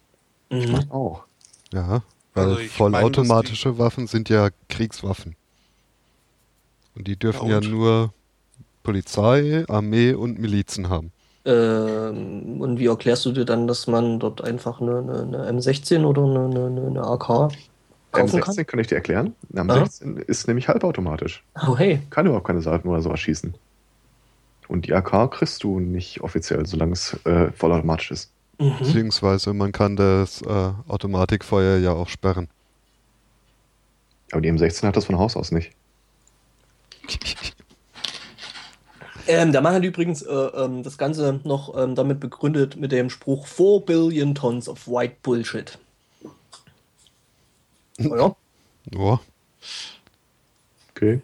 Mhm. 0.52 0.92
Auch. 0.92 1.24
Ja, 1.74 2.04
weil 2.36 2.46
Also 2.46 2.60
ich 2.60 2.70
vollautomatische 2.70 3.80
Waffen 3.80 4.08
sind 4.08 4.30
ja 4.30 4.50
Kriegswaffen. 4.70 5.36
Und 6.96 7.08
die 7.08 7.16
dürfen 7.16 7.50
Ja, 7.50 7.60
ja, 7.60 7.68
nur 7.68 8.14
Polizei, 8.84 9.66
Armee 9.68 10.14
und 10.14 10.40
Milizen 10.40 10.90
haben. 10.90 11.12
Ähm, 11.46 12.62
und 12.62 12.80
wie 12.80 12.86
erklärst 12.86 13.26
du 13.26 13.32
dir 13.32 13.46
dann, 13.46 13.68
dass 13.68 13.88
man 13.88 14.20
dort 14.20 14.42
einfach 14.44 14.80
eine, 14.80 15.00
eine, 15.00 15.44
eine 15.44 15.60
M16 15.60 16.06
oder 16.06 16.24
eine, 16.24 16.66
eine, 16.66 16.88
eine 16.88 17.04
AK 17.04 17.52
kaufen 18.14 18.40
kann? 18.40 18.54
M16 18.54 18.64
kann 18.66 18.80
ich 18.80 18.88
dir 18.88 18.96
erklären. 18.96 19.36
Eine 19.54 19.74
Aha. 19.74 19.84
M16 19.84 20.20
ist 20.20 20.48
nämlich 20.48 20.68
halbautomatisch. 20.68 21.44
Oh, 21.68 21.78
hey. 21.78 22.02
Kann 22.10 22.26
überhaupt 22.26 22.48
keine 22.48 22.62
Salven 22.62 22.90
oder 22.90 23.02
sowas 23.02 23.20
schießen. 23.20 23.54
Und 24.68 24.88
die 24.88 24.94
AK 24.94 25.32
kriegst 25.32 25.64
du 25.64 25.80
nicht 25.80 26.22
offiziell, 26.22 26.66
solange 26.66 26.94
es 26.94 27.14
äh, 27.26 27.52
vollautomatisch 27.52 28.12
ist. 28.12 28.32
Mhm. 28.60 28.78
Beziehungsweise 28.80 29.54
man 29.54 29.72
kann 29.72 29.96
das 29.96 30.42
äh, 30.42 30.72
Automatikfeuer 30.88 31.78
ja 31.78 31.92
auch 31.92 32.08
sperren. 32.08 32.48
Aber 34.32 34.42
die 34.42 34.52
M16 34.52 34.88
hat 34.88 34.96
das 34.96 35.06
von 35.06 35.18
Haus 35.20 35.36
aus 35.36 35.52
nicht. 35.52 35.72
Ähm, 39.26 39.54
der 39.54 39.62
Mann 39.62 39.74
hat 39.74 39.84
übrigens 39.84 40.22
äh, 40.22 40.34
ähm, 40.34 40.84
das 40.84 40.98
Ganze 40.98 41.40
noch 41.44 41.78
ähm, 41.78 41.96
damit 41.96 42.20
begründet 42.20 42.76
mit 42.76 42.92
dem 42.92 43.10
Spruch 43.10 43.48
4 43.48 43.80
Billion 43.86 44.36
Tons 44.36 44.68
of 44.68 44.88
White 44.88 45.16
Bullshit. 45.24 45.80
Oh 48.00 48.16
ja. 48.16 48.36
Ja, 48.92 49.20
Okay. 50.96 51.22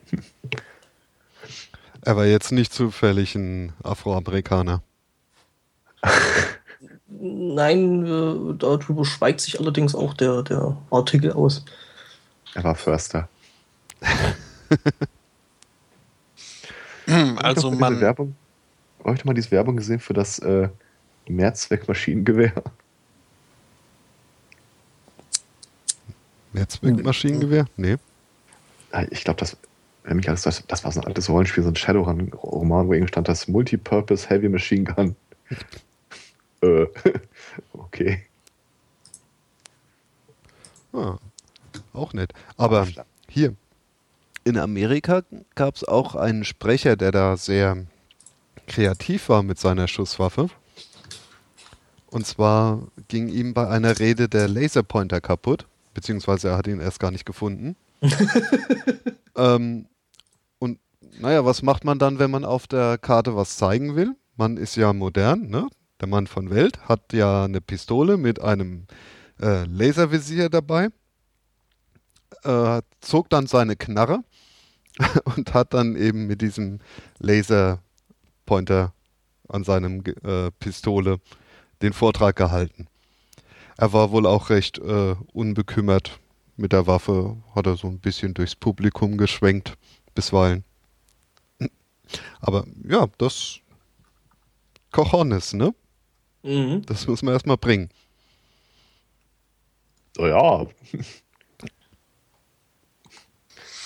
er 2.02 2.16
war 2.18 2.26
jetzt 2.26 2.52
nicht 2.52 2.74
zufällig 2.74 3.36
ein 3.36 3.74
Afroamerikaner. 3.84 4.82
Nein, 7.08 8.06
äh, 8.06 8.56
darüber 8.58 9.06
schweigt 9.06 9.42
sich 9.42 9.60
allerdings 9.60 9.94
auch 9.94 10.14
der, 10.14 10.42
der 10.44 10.78
Artikel 10.90 11.34
aus. 11.34 11.66
Er 12.56 12.64
war 12.64 12.76
Förster. 12.76 13.28
Hm, 17.06 17.38
Also 17.40 17.72
man, 17.72 18.00
Werbung, 18.00 18.36
habe 19.04 19.14
ich 19.14 19.20
doch 19.20 19.26
mal 19.26 19.34
diese 19.34 19.52
Werbung 19.52 19.76
gesehen 19.78 20.00
für 20.00 20.14
das 20.14 20.40
äh, 20.40 20.70
Mehrzweckmaschinengewehr? 21.28 22.64
Mehrzweckmaschinengewehr? 26.54 27.66
Nee. 27.78 27.98
Ah, 28.92 29.06
Ich 29.12 29.24
glaube, 29.24 29.40
das, 29.40 29.58
wenn 30.04 30.18
mich 30.18 30.28
alles 30.28 30.42
das, 30.44 30.64
das 30.68 30.84
war 30.84 30.92
so 30.92 31.02
ein 31.02 31.08
altes 31.08 31.30
Rollenspiel, 31.30 31.64
so 31.64 31.70
ein 31.70 31.76
Shadowrun-Roman, 31.76 32.88
wo 32.88 32.94
irgendwie 32.94 33.10
stand 33.10 33.28
das 33.28 33.48
Multipurpose 33.48 34.30
Heavy 34.30 34.50
Machine 34.50 34.84
Gun. 34.84 35.16
äh, 36.62 36.86
okay. 37.74 38.24
Ah, 40.94 41.18
auch 41.94 42.14
nett. 42.14 42.34
Aber 42.58 42.88
hier, 43.30 43.56
in 44.44 44.58
Amerika 44.58 45.22
gab 45.56 45.76
es 45.76 45.84
auch 45.84 46.16
einen 46.16 46.44
Sprecher, 46.44 46.96
der 46.96 47.12
da 47.12 47.38
sehr 47.38 47.86
kreativ 48.68 49.30
war 49.30 49.44
mit 49.44 49.60
seiner 49.60 49.88
Schusswaffe. 49.88 50.50
Und 52.08 52.26
zwar 52.26 52.82
ging 53.08 53.28
ihm 53.28 53.54
bei 53.54 53.68
einer 53.68 54.00
Rede 54.00 54.28
der 54.30 54.48
Laserpointer 54.48 55.22
kaputt, 55.22 55.68
beziehungsweise 56.00 56.48
er 56.48 56.58
hat 56.58 56.68
ihn 56.68 56.80
erst 56.80 57.02
gar 57.02 57.12
nicht 57.12 57.26
gefunden. 57.26 57.76
ähm, 59.36 59.86
und 60.58 60.80
naja, 61.20 61.44
was 61.44 61.62
macht 61.62 61.84
man 61.84 62.00
dann, 62.00 62.20
wenn 62.20 62.32
man 62.32 62.46
auf 62.46 62.68
der 62.68 62.98
Karte 62.98 63.36
was 63.36 63.58
zeigen 63.58 63.98
will? 63.98 64.16
Man 64.38 64.56
ist 64.56 64.78
ja 64.78 64.94
modern, 64.94 65.50
ne? 65.50 65.68
Der 66.00 66.08
Mann 66.08 66.28
von 66.28 66.50
Welt 66.50 66.88
hat 66.88 67.12
ja 67.12 67.44
eine 67.44 67.60
Pistole 67.60 68.16
mit 68.16 68.42
einem 68.42 68.88
äh, 69.42 69.66
Laservisier 69.66 70.50
dabei, 70.50 70.88
äh, 72.44 72.82
zog 73.02 73.30
dann 73.30 73.48
seine 73.48 73.76
Knarre 73.76 74.24
und 75.36 75.54
hat 75.54 75.74
dann 75.74 75.98
eben 75.98 76.28
mit 76.28 76.42
diesem 76.42 76.80
Laserpointer 77.18 78.94
an 79.50 79.66
seinem 79.66 80.02
äh, 80.24 80.50
Pistole 80.60 81.20
den 81.82 81.92
Vortrag 81.92 82.38
gehalten. 82.38 82.88
Er 83.80 83.94
war 83.94 84.12
wohl 84.12 84.26
auch 84.26 84.50
recht 84.50 84.78
äh, 84.80 85.16
unbekümmert 85.32 86.20
mit 86.58 86.74
der 86.74 86.86
Waffe, 86.86 87.38
hat 87.56 87.66
er 87.66 87.78
so 87.78 87.88
ein 87.88 88.00
bisschen 88.00 88.34
durchs 88.34 88.54
Publikum 88.54 89.18
geschwenkt, 89.18 89.78
bisweilen. 90.14 90.66
Aber 92.42 92.66
ja, 92.84 93.08
das 93.20 93.62
Cojones, 94.92 95.54
ne? 95.54 95.74
Mhm. 96.44 96.86
Das 96.88 97.08
muss 97.08 97.22
man 97.22 97.34
erstmal 97.34 97.56
bringen. 97.56 97.88
Oh 100.18 100.28
ja. 100.28 100.68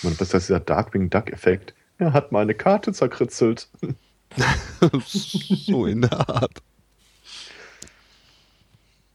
Man, 0.02 0.20
was 0.20 0.34
ist 0.34 0.50
dieser 0.50 0.60
Darkwing 0.60 1.12
Duck-Effekt? 1.12 1.76
Er 2.00 2.14
hat 2.14 2.32
meine 2.32 2.56
Karte 2.56 2.94
zerkritzelt. 2.94 3.70
so 5.06 5.86
in 5.86 6.02
der 6.02 6.28
Art. 6.28 6.64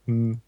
Hm. 0.08 0.40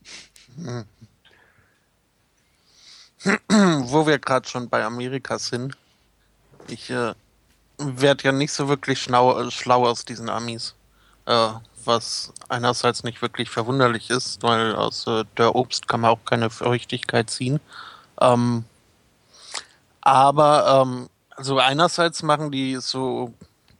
Wo 3.58 4.06
wir 4.06 4.18
gerade 4.18 4.48
schon 4.48 4.68
bei 4.70 4.82
Amerika 4.84 5.38
sind. 5.38 5.76
Ich 6.68 6.88
äh, 6.90 7.12
werde 7.78 8.24
ja 8.24 8.32
nicht 8.32 8.52
so 8.52 8.68
wirklich 8.68 9.00
schlau, 9.02 9.38
äh, 9.38 9.50
schlau 9.50 9.86
aus 9.86 10.06
diesen 10.06 10.30
Amis. 10.30 10.74
Äh, 11.26 11.50
was 11.84 12.32
einerseits 12.48 13.04
nicht 13.04 13.20
wirklich 13.20 13.50
verwunderlich 13.50 14.08
ist, 14.10 14.42
weil 14.42 14.74
aus 14.74 15.06
äh, 15.06 15.24
der 15.36 15.54
Obst 15.54 15.88
kann 15.88 16.00
man 16.00 16.10
auch 16.10 16.24
keine 16.24 16.48
Feuchtigkeit 16.48 17.28
ziehen. 17.28 17.60
Ähm, 18.20 18.64
aber 20.00 20.82
ähm, 20.82 21.10
also 21.36 21.58
einerseits 21.58 22.22
machen 22.22 22.50
die 22.50 22.76
so 22.76 23.34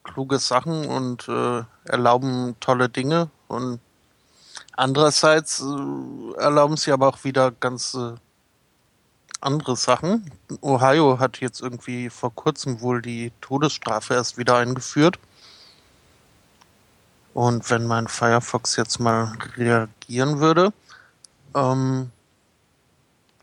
kluge 0.04 0.38
Sachen 0.38 0.86
und 0.86 1.26
äh, 1.28 1.62
erlauben 1.84 2.56
tolle 2.60 2.90
Dinge 2.90 3.30
und 3.48 3.80
andererseits 4.72 5.61
äh, 5.61 6.40
erlauben 6.40 6.76
sie 6.76 6.92
aber 6.92 7.09
auch 7.09 7.24
wieder 7.24 7.50
ganz 7.50 7.94
äh, 7.94 8.14
andere 9.40 9.76
Sachen. 9.76 10.30
Ohio 10.61 11.18
hat 11.18 11.40
jetzt 11.40 11.61
irgendwie 11.61 12.11
vor 12.11 12.35
kurzem 12.35 12.80
wohl 12.80 13.02
die 13.02 13.33
Todesstrafe 13.40 14.14
erst 14.14 14.38
wieder 14.38 14.56
eingeführt. 14.56 15.18
Und 17.33 17.70
wenn 17.70 17.87
mein 17.87 18.09
Firefox 18.09 18.76
jetzt 18.76 18.98
mal 18.98 19.33
reagieren 19.56 20.40
würde, 20.40 20.72
ähm, 21.54 22.11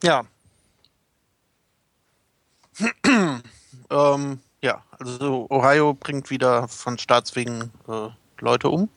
ja. 0.04 0.24
ähm, 3.90 4.40
ja, 4.62 4.84
also 5.00 5.48
Ohio 5.50 5.94
bringt 5.94 6.30
wieder 6.30 6.68
von 6.68 6.98
Staatswegen 6.98 7.72
äh, 7.88 8.10
Leute 8.40 8.70
um. 8.70 8.90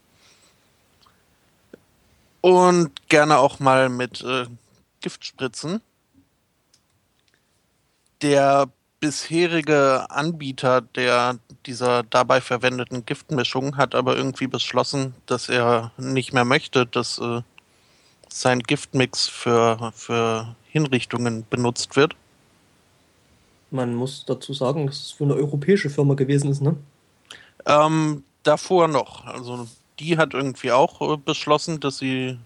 Und 2.40 3.09
gerne 3.09 3.38
auch 3.38 3.59
mal 3.61 3.88
mit 3.88 4.22
äh, 4.22 4.46
Giftspritzen. 5.00 5.81
Der 8.22 8.68
bisherige 9.00 10.07
Anbieter 10.11 10.83
der 10.83 11.38
dieser 11.66 12.03
dabei 12.03 12.40
verwendeten 12.40 13.05
Giftmischung 13.07 13.76
hat 13.76 13.94
aber 13.94 14.16
irgendwie 14.16 14.46
beschlossen, 14.46 15.14
dass 15.26 15.48
er 15.48 15.92
nicht 15.96 16.33
mehr 16.33 16.44
möchte, 16.44 16.87
dass 16.87 17.18
äh, 17.18 17.42
sein 18.29 18.61
Giftmix 18.61 19.26
für, 19.29 19.92
für 19.94 20.55
Hinrichtungen 20.64 21.44
benutzt 21.48 21.96
wird. 21.96 22.14
Man 23.70 23.94
muss 23.94 24.24
dazu 24.26 24.53
sagen, 24.53 24.87
dass 24.87 25.00
es 25.00 25.12
für 25.12 25.24
eine 25.24 25.35
europäische 25.35 25.90
Firma 25.90 26.14
gewesen 26.14 26.50
ist, 26.50 26.61
ne? 26.61 26.76
Ähm, 27.66 28.24
davor 28.42 28.88
noch. 28.88 29.26
Also 29.26 29.68
die 30.01 30.17
hat 30.17 30.35
irgendwie 30.35 30.73
auch 30.73 31.01
äh, 31.01 31.17
beschlossen, 31.17 31.79
dass 31.79 31.99
sie 31.99 32.39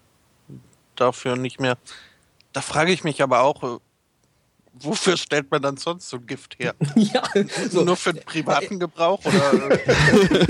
dafür 0.96 1.36
nicht 1.36 1.60
mehr. 1.60 1.78
Da 2.52 2.60
frage 2.60 2.92
ich 2.92 3.04
mich 3.04 3.22
aber 3.22 3.40
auch, 3.40 3.62
äh, 3.62 3.78
wofür 4.74 5.16
stellt 5.16 5.50
man 5.50 5.62
dann 5.62 5.76
sonst 5.76 6.08
so 6.08 6.18
ein 6.18 6.26
Gift 6.26 6.58
her? 6.58 6.74
ja, 6.96 7.22
so. 7.70 7.84
Nur 7.84 7.96
für 7.96 8.12
den 8.12 8.24
privaten 8.24 8.78
Gebrauch? 8.78 9.24
Oder? 9.24 9.70
äh, 9.70 10.46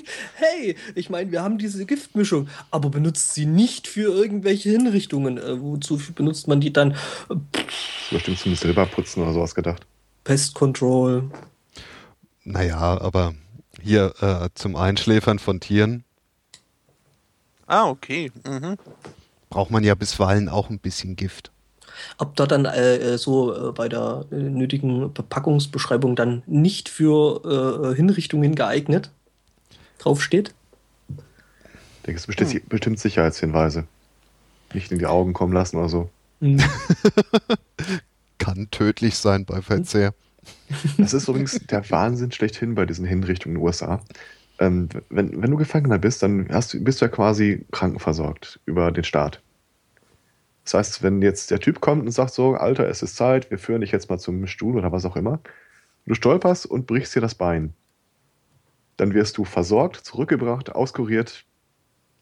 hey, 0.34 0.76
ich 0.94 1.10
meine, 1.10 1.30
wir 1.32 1.42
haben 1.42 1.58
diese 1.58 1.84
Giftmischung, 1.84 2.48
aber 2.70 2.90
benutzt 2.90 3.34
sie 3.34 3.46
nicht 3.46 3.88
für 3.88 4.12
irgendwelche 4.12 4.70
Hinrichtungen. 4.70 5.38
Äh, 5.38 5.60
wozu 5.60 6.00
benutzt 6.14 6.48
man 6.48 6.60
die 6.60 6.72
dann? 6.72 6.96
Bestimmt 8.10 8.38
zum 8.38 8.54
Silberputzen 8.54 9.22
oder 9.22 9.32
sowas 9.32 9.54
gedacht. 9.54 9.86
Pest 10.24 10.54
Control. 10.54 11.30
Naja, 12.44 13.00
aber 13.00 13.34
hier 13.82 14.14
äh, 14.20 14.48
zum 14.54 14.76
Einschläfern 14.76 15.38
von 15.38 15.60
Tieren 15.60 16.05
ah, 17.66 17.88
okay. 17.88 18.30
Mhm. 18.44 18.76
braucht 19.50 19.70
man 19.70 19.84
ja 19.84 19.94
bisweilen 19.94 20.48
auch 20.48 20.70
ein 20.70 20.78
bisschen 20.78 21.16
Gift. 21.16 21.50
Ob 22.18 22.36
da 22.36 22.46
dann 22.46 22.64
äh, 22.64 22.96
äh, 22.96 23.18
so 23.18 23.68
äh, 23.68 23.72
bei 23.72 23.88
der 23.88 24.26
äh, 24.30 24.34
nötigen 24.34 25.14
Verpackungsbeschreibung 25.14 26.16
dann 26.16 26.42
nicht 26.46 26.88
für 26.88 27.92
äh, 27.92 27.96
Hinrichtungen 27.96 28.54
geeignet 28.54 29.10
draufsteht? 29.98 30.54
Ich 31.08 31.14
denke, 32.06 32.18
es 32.18 32.22
sind 32.24 32.36
bestimmt, 32.36 32.68
bestimmt 32.68 32.98
Sicherheitshinweise. 32.98 33.86
Nicht 34.74 34.92
in 34.92 34.98
die 34.98 35.06
Augen 35.06 35.32
kommen 35.32 35.52
lassen 35.52 35.76
oder 35.76 35.88
so. 35.88 36.10
Hm. 36.40 36.62
Kann 38.38 38.70
tödlich 38.70 39.16
sein 39.16 39.44
bei 39.44 39.62
Verzehr. 39.62 40.12
Das 40.98 41.14
ist 41.14 41.28
übrigens 41.28 41.58
der 41.70 41.88
Wahnsinn 41.90 42.30
schlechthin 42.30 42.74
bei 42.74 42.86
diesen 42.86 43.04
Hinrichtungen 43.06 43.56
in 43.56 43.60
den 43.60 43.66
USA. 43.66 44.00
Ähm, 44.58 44.88
wenn, 45.10 45.42
wenn 45.42 45.50
du 45.50 45.56
Gefangener 45.56 45.98
bist, 45.98 46.22
dann 46.22 46.48
hast 46.50 46.72
du, 46.72 46.82
bist 46.82 47.00
du 47.00 47.04
ja 47.04 47.10
quasi 47.10 47.66
krankenversorgt 47.72 48.60
über 48.64 48.90
den 48.90 49.04
Staat. 49.04 49.42
Das 50.64 50.74
heißt, 50.74 51.02
wenn 51.02 51.20
jetzt 51.22 51.50
der 51.50 51.60
Typ 51.60 51.80
kommt 51.80 52.04
und 52.04 52.10
sagt 52.10 52.32
so, 52.32 52.54
Alter, 52.54 52.88
es 52.88 53.02
ist 53.02 53.16
Zeit, 53.16 53.50
wir 53.50 53.58
führen 53.58 53.82
dich 53.82 53.92
jetzt 53.92 54.08
mal 54.10 54.18
zum 54.18 54.46
Stuhl 54.46 54.76
oder 54.76 54.90
was 54.92 55.04
auch 55.04 55.16
immer, 55.16 55.40
du 56.06 56.14
stolperst 56.14 56.66
und 56.66 56.86
brichst 56.86 57.14
dir 57.14 57.20
das 57.20 57.34
Bein. 57.34 57.74
Dann 58.96 59.12
wirst 59.14 59.36
du 59.36 59.44
versorgt, 59.44 59.96
zurückgebracht, 59.96 60.74
auskuriert, 60.74 61.44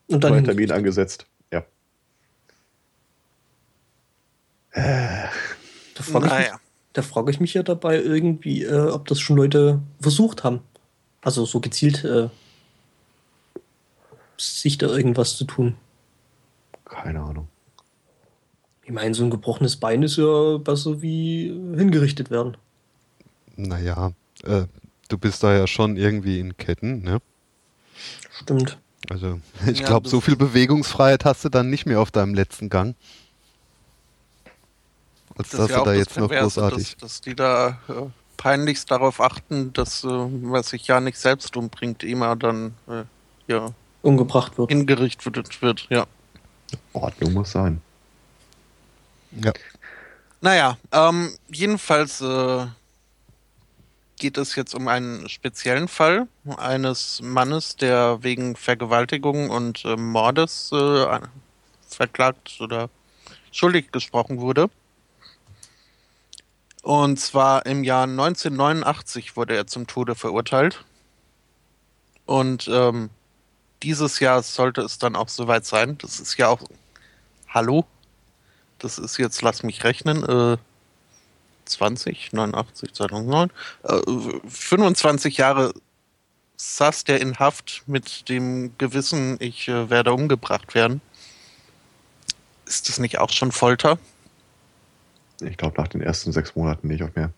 Und 0.09 0.25
dann 0.25 0.44
Termin 0.44 0.73
angesetzt. 0.73 1.27
Ja. 1.53 1.62
Da 4.75 5.31
frage 6.03 6.27
ich, 6.27 6.33
mich- 6.33 6.40
Naja. 6.40 6.61
da 6.92 7.03
frage 7.03 7.31
ich 7.31 7.40
mich 7.40 7.55
ja 7.55 7.62
dabei 7.62 8.01
irgendwie, 8.03 8.64
äh, 8.64 8.88
ob 8.88 9.07
das 9.07 9.20
schon 9.20 9.37
Leute 9.37 9.81
versucht 10.01 10.42
haben. 10.44 10.61
Also 11.25 11.45
so 11.47 11.61
gezielt 11.61 12.05
äh, 12.05 12.29
sich 14.39 14.79
da 14.79 14.87
irgendwas 14.87 15.37
zu 15.37 15.45
tun. 15.45 15.77
Keine 16.85 17.21
Ahnung. 17.21 17.49
Ich 18.85 18.93
meine, 18.93 19.15
so 19.15 19.25
ein 19.25 19.31
gebrochenes 19.31 19.77
Bein 19.77 20.03
ist 20.03 20.17
ja 20.19 20.59
besser 20.59 21.01
wie 21.03 21.49
hingerichtet 21.77 22.31
werden. 22.31 22.57
Naja, 23.57 24.13
äh, 24.45 24.67
du 25.09 25.19
bist 25.19 25.43
da 25.43 25.55
ja 25.55 25.67
schon 25.67 25.97
irgendwie 25.97 26.41
in 26.41 26.57
Ketten, 26.57 27.03
ne? 27.03 27.21
Stimmt. 28.31 28.79
Also 29.09 29.41
ich 29.67 29.81
Ja, 29.81 29.87
glaube, 29.87 30.09
so 30.09 30.21
viel 30.21 30.37
Bewegungsfreiheit 30.37 31.25
hast 31.25 31.45
du 31.45 31.49
dann 31.49 31.71
nicht 31.71 31.87
mehr 31.87 32.01
auf 32.01 32.11
deinem 32.11 32.35
letzten 32.35 32.69
Gang. 32.69 32.97
Als 35.37 35.51
Das 35.51 35.61
dass 35.61 35.69
du 35.69 35.75
da 35.85 35.85
das 35.85 35.97
jetzt 35.97 36.17
noch 36.19 36.31
großartig. 36.31 36.97
Dass, 36.97 37.13
dass 37.13 37.21
die 37.21 37.35
da 37.35 37.81
äh, 37.89 38.07
peinlichst 38.37 38.90
darauf 38.90 39.20
achten, 39.20 39.73
dass 39.73 40.05
äh, 40.05 40.09
wer 40.09 40.62
sich 40.62 40.87
ja 40.87 41.01
nicht 41.01 41.18
selbst 41.18 41.57
umbringt, 41.57 42.03
immer 42.03 42.37
dann 42.37 42.75
äh, 42.88 43.05
ja, 43.47 43.70
Umgebracht 44.03 44.59
wird. 44.59 44.70
hingerichtet 44.70 45.62
wird. 45.62 45.87
Ja. 45.90 46.07
Ordnung 46.92 47.35
muss 47.35 47.53
sein. 47.53 47.81
Ja. 49.33 49.53
Naja, 50.40 50.77
ähm, 50.92 51.31
jedenfalls 51.49 52.20
äh, 52.20 52.66
geht 54.18 54.38
es 54.38 54.55
jetzt 54.57 54.75
um 54.75 54.88
einen 54.88 55.29
speziellen 55.29 55.88
Fall 55.88 56.29
eines 56.57 57.20
Mannes, 57.23 57.77
der 57.77 58.23
wegen 58.23 58.57
Vergewaltigung 58.57 59.51
und 59.51 59.85
äh, 59.85 59.97
Mordes 59.97 60.70
äh, 60.73 61.20
verklagt 61.88 62.61
oder 62.61 62.90
schuldig 63.53 63.92
gesprochen 63.92 64.40
wurde. 64.40 64.68
Und 66.85 67.18
zwar 67.18 67.64
im 67.64 67.83
Jahr 67.83 68.03
1989 68.03 69.38
wurde 69.38 69.57
er 69.57 69.66
zum 69.66 69.87
Tode 69.87 70.14
verurteilt. 70.14 70.85
Und 72.27 72.68
ähm, 72.70 73.09
dieses 73.83 74.20
Jahr 74.20 74.42
sollte 74.42 74.83
es 74.83 74.99
dann 74.99 75.16
auch 75.16 75.31
soweit 75.31 75.64
sein. 75.64 75.97
Das 75.97 76.20
ist 76.20 76.37
ja 76.37 76.49
auch. 76.49 76.61
Hallo? 77.49 77.87
Das 78.81 78.99
ist 78.99 79.16
jetzt, 79.16 79.40
lass 79.40 79.62
mich 79.62 79.83
rechnen, 79.83 80.25
äh, 80.25 80.59
20, 81.64 82.35
89, 82.35 82.92
2009, 82.92 83.51
äh, 83.85 84.01
25 84.47 85.38
Jahre 85.38 85.73
saß 86.57 87.05
der 87.05 87.18
in 87.23 87.38
Haft 87.38 87.85
mit 87.87 88.29
dem 88.29 88.77
Gewissen, 88.77 89.38
ich 89.40 89.68
äh, 89.68 89.88
werde 89.88 90.12
umgebracht 90.12 90.75
werden. 90.75 91.01
Ist 92.66 92.90
das 92.90 92.99
nicht 92.99 93.20
auch 93.20 93.31
schon 93.31 93.53
Folter? 93.53 93.99
Ich 95.40 95.57
glaube, 95.57 95.81
nach 95.81 95.88
den 95.88 96.01
ersten 96.01 96.33
sechs 96.33 96.55
Monaten 96.55 96.88
nicht 96.88 97.03
auch 97.03 97.14
mehr. 97.14 97.31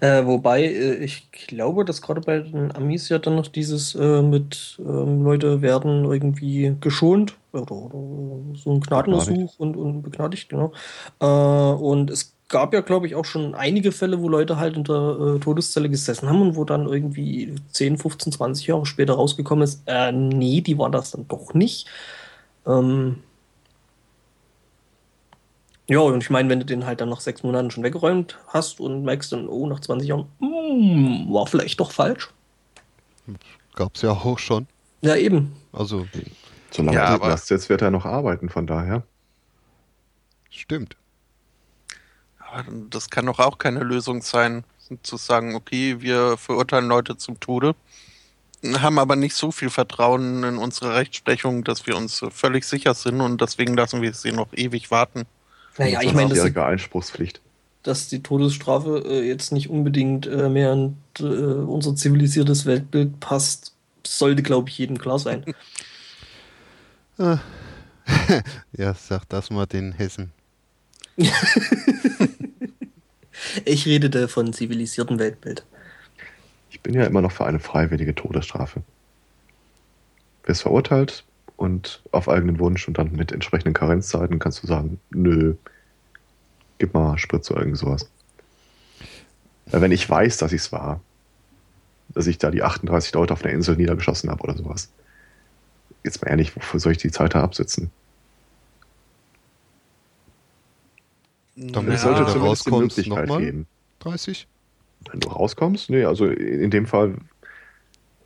Äh, 0.00 0.26
wobei, 0.26 0.64
äh, 0.64 0.94
ich 0.96 1.30
glaube, 1.30 1.84
dass 1.84 2.02
gerade 2.02 2.20
bei 2.20 2.40
den 2.40 2.74
Amis 2.74 3.08
ja 3.08 3.18
dann 3.18 3.36
noch 3.36 3.46
dieses 3.46 3.94
äh, 3.94 4.22
mit 4.22 4.80
ähm, 4.80 5.22
Leute 5.22 5.62
werden 5.62 6.04
irgendwie 6.04 6.74
geschont 6.80 7.36
oder, 7.52 7.70
oder 7.70 8.56
so 8.56 8.72
ein 8.72 8.80
Gnadenersuch 8.80 9.58
und, 9.58 9.76
und 9.76 10.02
begnadigt, 10.02 10.48
genau. 10.48 10.72
Äh, 11.20 11.26
und 11.26 12.10
es 12.10 12.34
gab 12.48 12.74
ja, 12.74 12.80
glaube 12.80 13.06
ich, 13.06 13.14
auch 13.14 13.24
schon 13.24 13.54
einige 13.54 13.92
Fälle, 13.92 14.20
wo 14.20 14.28
Leute 14.28 14.58
halt 14.58 14.76
in 14.76 14.84
der 14.84 15.36
äh, 15.36 15.38
Todeszelle 15.40 15.88
gesessen 15.88 16.28
haben 16.28 16.42
und 16.42 16.56
wo 16.56 16.64
dann 16.64 16.86
irgendwie 16.86 17.54
10, 17.70 17.98
15, 17.98 18.32
20 18.32 18.66
Jahre 18.66 18.86
später 18.86 19.14
rausgekommen 19.14 19.64
ist, 19.64 19.82
äh, 19.86 20.12
nee, 20.12 20.60
die 20.60 20.76
waren 20.76 20.92
das 20.92 21.12
dann 21.12 21.26
doch 21.28 21.54
nicht. 21.54 21.86
Ähm, 22.66 23.18
ja, 25.88 25.98
und 26.00 26.22
ich 26.22 26.30
meine, 26.30 26.48
wenn 26.48 26.60
du 26.60 26.64
den 26.66 26.86
halt 26.86 27.00
dann 27.00 27.08
nach 27.08 27.20
sechs 27.20 27.42
Monaten 27.42 27.70
schon 27.70 27.82
weggeräumt 27.84 28.38
hast 28.48 28.80
und 28.80 29.04
merkst 29.04 29.32
dann, 29.32 29.48
oh, 29.48 29.66
nach 29.66 29.80
20 29.80 30.08
Jahren, 30.08 30.26
mm, 30.40 31.32
war 31.32 31.46
vielleicht 31.46 31.80
doch 31.80 31.92
falsch. 31.92 32.30
Gab 33.74 33.94
es 33.96 34.02
ja 34.02 34.10
auch 34.12 34.38
schon. 34.38 34.66
Ja, 35.00 35.16
eben. 35.16 35.52
Also, 35.72 36.06
Solange 36.70 36.96
Ja, 36.96 37.06
aber- 37.06 37.28
das 37.28 37.48
jetzt 37.48 37.68
wird 37.68 37.82
er 37.82 37.90
noch 37.90 38.06
arbeiten, 38.06 38.48
von 38.48 38.66
daher. 38.66 39.02
stimmt. 40.50 40.96
Aber 42.38 42.64
das 42.90 43.08
kann 43.10 43.26
doch 43.26 43.38
auch 43.38 43.58
keine 43.58 43.80
Lösung 43.80 44.20
sein, 44.22 44.64
zu 45.02 45.16
sagen, 45.16 45.54
okay, 45.54 46.00
wir 46.00 46.36
verurteilen 46.36 46.86
Leute 46.88 47.16
zum 47.16 47.40
Tode, 47.40 47.74
haben 48.74 48.98
aber 48.98 49.16
nicht 49.16 49.34
so 49.34 49.50
viel 49.50 49.70
Vertrauen 49.70 50.44
in 50.44 50.58
unsere 50.58 50.94
Rechtsprechung, 50.94 51.64
dass 51.64 51.86
wir 51.86 51.96
uns 51.96 52.22
völlig 52.30 52.64
sicher 52.64 52.92
sind 52.94 53.20
und 53.22 53.40
deswegen 53.40 53.74
lassen 53.74 54.02
wir 54.02 54.12
sie 54.12 54.32
noch 54.32 54.52
ewig 54.52 54.90
warten. 54.90 55.24
Naja, 55.78 56.00
ich 56.02 56.12
meine, 56.12 56.28
dass, 56.28 56.38
die- 56.38 56.40
20-jährige 56.40 56.64
Einspruchspflicht. 56.64 57.40
dass 57.82 58.08
die 58.08 58.22
Todesstrafe 58.22 59.02
äh, 59.06 59.26
jetzt 59.26 59.52
nicht 59.52 59.70
unbedingt 59.70 60.26
äh, 60.26 60.48
mehr 60.48 60.72
in 60.72 60.96
äh, 61.20 61.22
unser 61.24 61.94
zivilisiertes 61.96 62.66
Weltbild 62.66 63.20
passt, 63.20 63.72
sollte, 64.06 64.42
glaube 64.42 64.68
ich, 64.68 64.78
jedem 64.78 64.98
klar 64.98 65.18
sein. 65.18 65.44
Ja, 68.76 68.94
sag 68.94 69.28
das 69.28 69.50
mal 69.50 69.66
den 69.66 69.92
Hessen. 69.92 70.32
Ich 73.64 73.86
redete 73.86 74.28
von 74.28 74.52
zivilisiertem 74.52 75.18
Weltbild. 75.18 75.64
Ich 76.70 76.80
bin 76.80 76.94
ja 76.94 77.04
immer 77.04 77.20
noch 77.20 77.32
für 77.32 77.44
eine 77.44 77.58
freiwillige 77.60 78.14
Todesstrafe. 78.14 78.82
Wirst 80.44 80.62
verurteilt 80.62 81.24
und 81.62 82.02
auf 82.10 82.28
eigenen 82.28 82.58
Wunsch 82.58 82.88
und 82.88 82.98
dann 82.98 83.12
mit 83.12 83.30
entsprechenden 83.30 83.72
Karenzzeiten 83.72 84.40
kannst 84.40 84.62
du 84.64 84.66
sagen, 84.66 84.98
nö, 85.10 85.54
gib 86.78 86.92
mal 86.92 87.16
Spritze 87.18 87.52
oder 87.52 87.62
irgend 87.62 87.78
sowas. 87.78 88.10
Wenn 89.66 89.92
ich 89.92 90.10
weiß, 90.10 90.38
dass 90.38 90.52
ich 90.52 90.62
es 90.62 90.72
war, 90.72 91.00
dass 92.08 92.26
ich 92.26 92.38
da 92.38 92.50
die 92.50 92.64
38 92.64 93.14
Leute 93.14 93.32
auf 93.32 93.44
einer 93.44 93.54
Insel 93.54 93.76
niedergeschossen 93.76 94.28
habe 94.28 94.42
oder 94.42 94.56
sowas. 94.56 94.90
Jetzt 96.02 96.20
mal 96.22 96.30
ehrlich, 96.30 96.54
wofür 96.56 96.80
soll 96.80 96.92
ich 96.92 96.98
die 96.98 97.12
Zeit 97.12 97.34
da 97.36 97.42
absitzen? 97.44 97.92
Damit 101.54 101.94
Es 101.94 102.02
Ja, 102.02 102.16
sollte 102.16 102.38
du 102.38 102.54
zumindest 102.54 102.96
die 102.98 103.10
Möglichkeit 103.10 103.38
geben. 103.38 103.66
30? 104.00 104.48
Wenn 105.10 105.20
du 105.20 105.28
rauskommst? 105.28 105.90
Nee, 105.90 106.04
also 106.04 106.26
in 106.26 106.70
dem 106.70 106.86
Fall, 106.86 107.14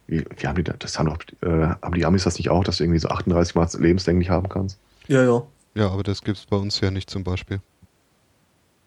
wie, 0.07 0.25
wie 0.37 0.47
haben 0.47 0.57
die 0.57 0.64
das? 0.64 0.77
das 0.79 0.99
haben, 0.99 1.09
doch, 1.09 1.19
äh, 1.42 1.69
haben 1.83 1.95
die 1.95 2.05
Amis 2.05 2.25
das 2.25 2.38
nicht 2.38 2.51
auch, 2.51 2.64
dass 2.64 2.79
du 2.79 2.85
irgendwie 2.85 3.01
so 3.01 3.09
38 3.09 3.55
Mal 3.55 3.69
lebenslänglich 3.79 4.31
haben 4.31 4.49
kannst? 4.49 4.79
Ja, 5.09 5.23
ja. 5.23 5.42
Ja, 5.75 5.90
aber 5.90 6.03
das 6.03 6.23
gibt's 6.23 6.47
bei 6.47 6.57
uns 6.57 6.81
ja 6.81 6.90
nicht 6.90 7.11
zum 7.11 7.23
Beispiel. 7.25 7.61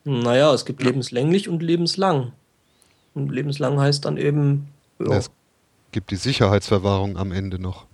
Naja, 0.06 0.54
es 0.54 0.66
gibt 0.66 0.82
lebenslänglich 0.82 1.50
und 1.50 1.62
lebenslang. 1.62 2.32
Und 3.14 3.32
lebenslang 3.32 3.80
heißt 3.80 4.06
dann 4.06 4.18
eben, 4.18 4.70
ja, 5.00 5.18
Es 5.18 5.30
gibt 5.92 6.12
die 6.12 6.16
Sicherheitsverwahrung 6.16 7.18
am 7.18 7.32
Ende 7.32 7.60
noch. 7.60 7.86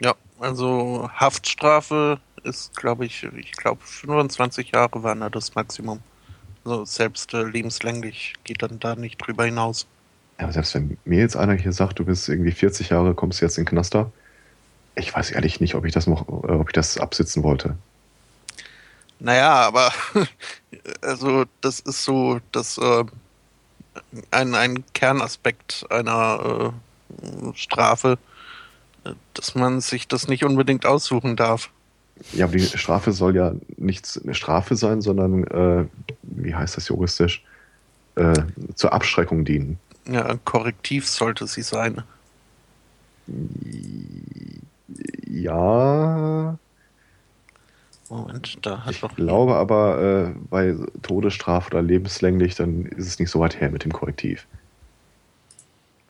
Ja, 0.00 0.14
also 0.38 1.10
Haftstrafe 1.12 2.20
ist, 2.44 2.76
glaube 2.76 3.04
ich, 3.04 3.24
ich 3.24 3.52
glaube 3.52 3.80
25 3.82 4.72
Jahre 4.72 5.02
waren 5.02 5.20
da 5.20 5.28
das 5.28 5.54
Maximum. 5.54 6.00
Also 6.64 6.84
selbst 6.84 7.34
äh, 7.34 7.42
lebenslänglich 7.42 8.34
geht 8.44 8.62
dann 8.62 8.78
da 8.78 8.94
nicht 8.94 9.18
drüber 9.18 9.44
hinaus. 9.44 9.86
Ja, 10.38 10.44
aber 10.44 10.52
selbst 10.52 10.74
wenn 10.74 10.96
mir 11.04 11.18
jetzt 11.18 11.36
einer 11.36 11.54
hier 11.54 11.72
sagt, 11.72 11.98
du 11.98 12.04
bist 12.04 12.28
irgendwie 12.28 12.52
40 12.52 12.90
Jahre, 12.90 13.14
kommst 13.14 13.40
jetzt 13.40 13.58
in 13.58 13.64
den 13.64 13.70
Knaster, 13.70 14.12
ich 14.94 15.14
weiß 15.14 15.30
ehrlich 15.30 15.60
nicht, 15.60 15.74
ob 15.74 15.84
ich 15.84 15.92
das 15.92 16.06
noch, 16.06 16.28
äh, 16.28 16.52
ob 16.52 16.68
ich 16.68 16.72
das 16.72 16.98
absitzen 16.98 17.42
wollte. 17.42 17.76
Naja, 19.20 19.52
aber 19.52 19.92
also 21.00 21.44
das 21.60 21.80
ist 21.80 22.04
so 22.04 22.40
das 22.52 22.78
äh, 22.78 23.04
ein, 24.30 24.54
ein 24.54 24.84
Kernaspekt 24.92 25.86
einer 25.90 26.72
äh, 27.12 27.52
Strafe, 27.54 28.18
äh, 29.04 29.12
dass 29.34 29.54
man 29.54 29.80
sich 29.80 30.08
das 30.08 30.28
nicht 30.28 30.44
unbedingt 30.44 30.86
aussuchen 30.86 31.36
darf. 31.36 31.70
Ja, 32.32 32.46
aber 32.46 32.56
die 32.56 32.66
Strafe 32.66 33.12
soll 33.12 33.36
ja 33.36 33.54
nicht 33.76 34.20
eine 34.22 34.34
Strafe 34.34 34.76
sein, 34.76 35.00
sondern, 35.02 35.44
äh, 35.44 35.84
wie 36.22 36.54
heißt 36.54 36.76
das 36.76 36.88
juristisch, 36.88 37.44
äh, 38.16 38.34
zur 38.74 38.92
Abschreckung 38.92 39.44
dienen. 39.44 39.78
Ja, 40.08 40.24
ein 40.26 40.40
Korrektiv 40.44 41.06
sollte 41.08 41.46
sie 41.46 41.62
sein. 41.62 42.02
Ja, 45.26 46.56
Moment, 48.08 48.58
da 48.62 48.84
hat 48.86 48.94
ich 48.94 49.00
doch 49.00 49.14
glaube 49.14 49.54
aber, 49.56 50.00
äh, 50.34 50.38
bei 50.48 50.74
Todesstrafe 51.02 51.68
oder 51.70 51.82
lebenslänglich, 51.82 52.54
dann 52.54 52.86
ist 52.86 53.06
es 53.06 53.18
nicht 53.18 53.30
so 53.30 53.40
weit 53.40 53.60
her 53.60 53.70
mit 53.70 53.84
dem 53.84 53.92
Korrektiv. 53.92 54.46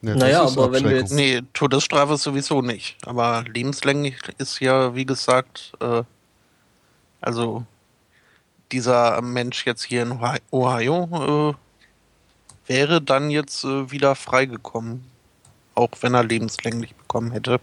Ja, 0.03 0.15
Naja, 0.15 0.43
aber 0.43 0.71
wenn 0.73 0.85
du 0.85 0.91
Abschreckung. 0.91 1.01
jetzt- 1.01 1.13
Nee, 1.13 1.43
Todesstrafe 1.55 2.17
sowieso 2.17 2.63
nicht. 2.63 2.97
Aber 3.05 3.45
lebenslänglich 3.53 4.17
ist 4.39 4.61
ja, 4.61 4.95
wie 4.95 5.05
gesagt, 5.07 5.73
äh, 5.81 6.05
also 7.21 7.65
dieser 8.71 9.21
Mensch 9.23 9.67
jetzt 9.67 9.83
hier 9.83 10.03
in 10.03 10.13
Ohi- 10.13 10.41
Ohio 10.53 11.51
äh, 11.51 11.55
wäre 12.69 13.03
dann 13.03 13.31
jetzt 13.31 13.65
äh, 13.65 13.91
wieder 13.91 14.15
freigekommen. 14.15 15.05
Auch 15.75 15.91
wenn 16.01 16.15
er 16.15 16.25
lebenslänglich 16.25 16.95
bekommen 16.95 17.31
hätte. 17.33 17.61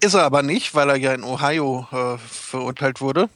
Ist 0.00 0.14
er 0.14 0.24
aber 0.24 0.42
nicht, 0.42 0.74
weil 0.74 0.90
er 0.90 0.96
ja 0.96 1.12
in 1.12 1.24
Ohio 1.24 1.86
äh, 1.90 2.18
verurteilt 2.18 3.00
wurde. 3.00 3.28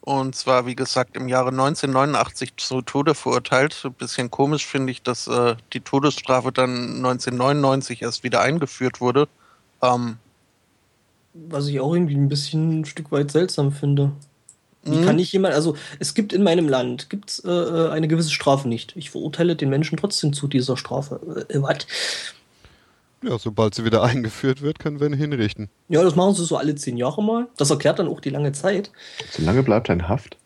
Und 0.00 0.34
zwar, 0.34 0.66
wie 0.66 0.74
gesagt, 0.74 1.16
im 1.16 1.28
Jahre 1.28 1.50
1989 1.50 2.56
zu 2.56 2.82
Tode 2.82 3.14
verurteilt. 3.14 3.80
Ein 3.84 3.92
bisschen 3.92 4.30
komisch 4.30 4.66
finde 4.66 4.90
ich, 4.90 5.02
dass 5.02 5.26
äh, 5.26 5.56
die 5.72 5.80
Todesstrafe 5.80 6.50
dann 6.50 6.96
1999 6.96 8.02
erst 8.02 8.24
wieder 8.24 8.40
eingeführt 8.40 9.00
wurde. 9.00 9.28
Ähm, 9.82 10.16
was 11.34 11.66
ich 11.68 11.78
auch 11.80 11.92
irgendwie 11.94 12.16
ein 12.16 12.28
bisschen 12.28 12.80
ein 12.80 12.84
Stück 12.84 13.12
weit 13.12 13.30
seltsam 13.30 13.70
finde. 13.70 14.12
Wie 14.90 14.96
Mhm. 14.96 15.04
kann 15.04 15.18
ich 15.18 15.32
jemand, 15.32 15.54
also 15.54 15.76
es 15.98 16.14
gibt 16.14 16.32
in 16.32 16.42
meinem 16.42 16.68
Land 16.68 17.10
gibt's, 17.10 17.40
äh, 17.40 17.50
äh, 17.50 17.90
eine 17.90 18.08
gewisse 18.08 18.30
Strafe 18.30 18.68
nicht. 18.68 18.94
Ich 18.96 19.10
verurteile 19.10 19.56
den 19.56 19.68
Menschen 19.70 19.96
trotzdem 19.98 20.32
zu 20.32 20.46
dieser 20.48 20.76
Strafe. 20.76 21.46
Äh, 21.48 21.60
was? 21.62 21.86
Ja, 23.22 23.36
sobald 23.38 23.74
sie 23.74 23.84
wieder 23.84 24.02
eingeführt 24.04 24.62
wird, 24.62 24.78
können 24.78 25.00
wir 25.00 25.08
ihn 25.08 25.12
hinrichten. 25.12 25.68
Ja, 25.88 26.02
das 26.04 26.14
machen 26.14 26.34
sie 26.34 26.44
so 26.44 26.56
alle 26.56 26.74
zehn 26.76 26.96
Jahre 26.96 27.22
mal. 27.22 27.48
Das 27.56 27.70
erklärt 27.70 27.98
dann 27.98 28.06
auch 28.08 28.20
die 28.20 28.30
lange 28.30 28.52
Zeit. 28.52 28.92
Solange 29.30 29.62
bleibt 29.64 29.88
er 29.88 29.94
in 29.94 30.08
Haft. 30.08 30.36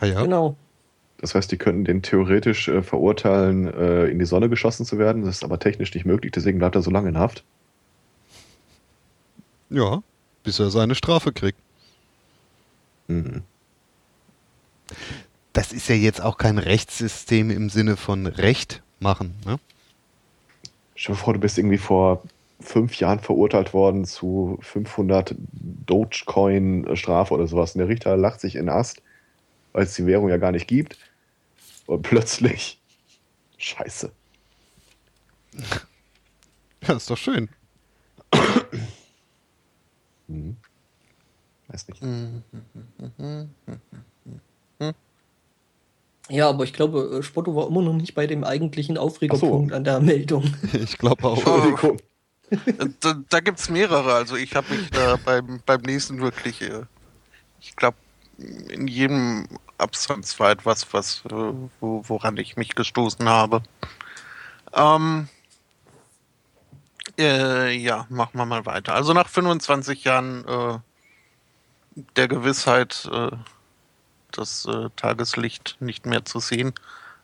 Ah 0.00 0.06
ja, 0.06 0.22
Genau. 0.22 0.56
Das 1.18 1.36
heißt, 1.36 1.52
die 1.52 1.56
könnten 1.56 1.84
den 1.84 2.02
theoretisch 2.02 2.66
äh, 2.66 2.82
verurteilen, 2.82 3.72
äh, 3.72 4.06
in 4.06 4.18
die 4.18 4.24
Sonne 4.24 4.48
geschossen 4.48 4.84
zu 4.84 4.98
werden. 4.98 5.24
Das 5.24 5.36
ist 5.36 5.44
aber 5.44 5.60
technisch 5.60 5.94
nicht 5.94 6.04
möglich, 6.04 6.32
deswegen 6.32 6.58
bleibt 6.58 6.74
er 6.74 6.82
so 6.82 6.90
lange 6.90 7.08
in 7.10 7.16
Haft. 7.16 7.44
ja, 9.70 10.02
bis 10.42 10.58
er 10.58 10.70
seine 10.70 10.94
Strafe 10.96 11.32
kriegt. 11.32 11.58
Das 15.52 15.72
ist 15.72 15.88
ja 15.88 15.94
jetzt 15.94 16.20
auch 16.20 16.38
kein 16.38 16.58
Rechtssystem 16.58 17.50
im 17.50 17.68
Sinne 17.68 17.96
von 17.96 18.26
Recht 18.26 18.82
machen. 19.00 19.34
Ne? 19.44 19.58
Stell 20.94 21.14
dir 21.14 21.20
vor, 21.20 21.34
du 21.34 21.40
bist 21.40 21.58
irgendwie 21.58 21.78
vor 21.78 22.22
fünf 22.60 22.98
Jahren 22.98 23.20
verurteilt 23.20 23.74
worden 23.74 24.04
zu 24.04 24.58
500 24.62 25.34
Dogecoin-Strafe 25.86 27.34
oder 27.34 27.46
sowas. 27.46 27.74
Und 27.74 27.80
der 27.80 27.88
Richter 27.88 28.16
lacht 28.16 28.40
sich 28.40 28.54
in 28.54 28.66
den 28.66 28.74
Ast, 28.74 29.02
weil 29.72 29.84
es 29.84 29.94
die 29.94 30.06
Währung 30.06 30.28
ja 30.28 30.36
gar 30.36 30.52
nicht 30.52 30.68
gibt. 30.68 30.96
Und 31.86 32.02
plötzlich, 32.02 32.80
scheiße. 33.58 34.12
Ja, 36.86 36.94
ist 36.96 37.10
doch 37.10 37.18
schön. 37.18 37.48
Mhm. 40.28 40.56
Weiß 41.72 41.88
nicht. 41.88 42.02
mhm. 42.02 42.42
Ja, 46.28 46.48
aber 46.48 46.64
ich 46.64 46.72
glaube, 46.72 47.18
äh, 47.18 47.22
Spotto 47.22 47.54
war 47.56 47.66
immer 47.66 47.82
noch 47.82 47.94
nicht 47.94 48.14
bei 48.14 48.26
dem 48.26 48.44
eigentlichen 48.44 48.96
Aufregerpunkt 48.96 49.70
so. 49.70 49.76
an 49.76 49.84
der 49.84 50.00
Meldung. 50.00 50.54
Ich 50.72 50.96
glaube 50.98 51.24
auch. 51.24 51.36
Entschuldigung. 51.36 51.98
da 53.00 53.14
da 53.28 53.40
gibt 53.40 53.58
es 53.58 53.68
mehrere. 53.68 54.14
Also 54.14 54.36
ich 54.36 54.54
habe 54.54 54.74
mich 54.74 54.90
da 54.90 55.16
beim, 55.24 55.60
beim 55.66 55.80
nächsten 55.82 56.20
wirklich, 56.20 56.62
äh, 56.62 56.84
ich 57.60 57.74
glaube, 57.76 57.96
in 58.38 58.86
jedem 58.86 59.46
Absatz 59.78 60.38
war 60.38 60.50
etwas, 60.50 60.92
was, 60.92 61.22
äh, 61.26 61.52
wo, 61.80 62.02
woran 62.06 62.36
ich 62.36 62.56
mich 62.56 62.74
gestoßen 62.74 63.28
habe. 63.28 63.62
Ähm, 64.74 65.28
äh, 67.18 67.76
ja, 67.76 68.06
machen 68.08 68.38
wir 68.38 68.46
mal 68.46 68.64
weiter. 68.64 68.94
Also 68.94 69.12
nach 69.12 69.28
25 69.28 70.04
Jahren 70.04 70.46
äh, 70.46 70.78
der 71.94 72.28
Gewissheit, 72.28 73.08
äh, 73.12 73.30
das 74.30 74.66
äh, 74.66 74.88
Tageslicht 74.96 75.76
nicht 75.80 76.06
mehr 76.06 76.24
zu 76.24 76.40
sehen, 76.40 76.72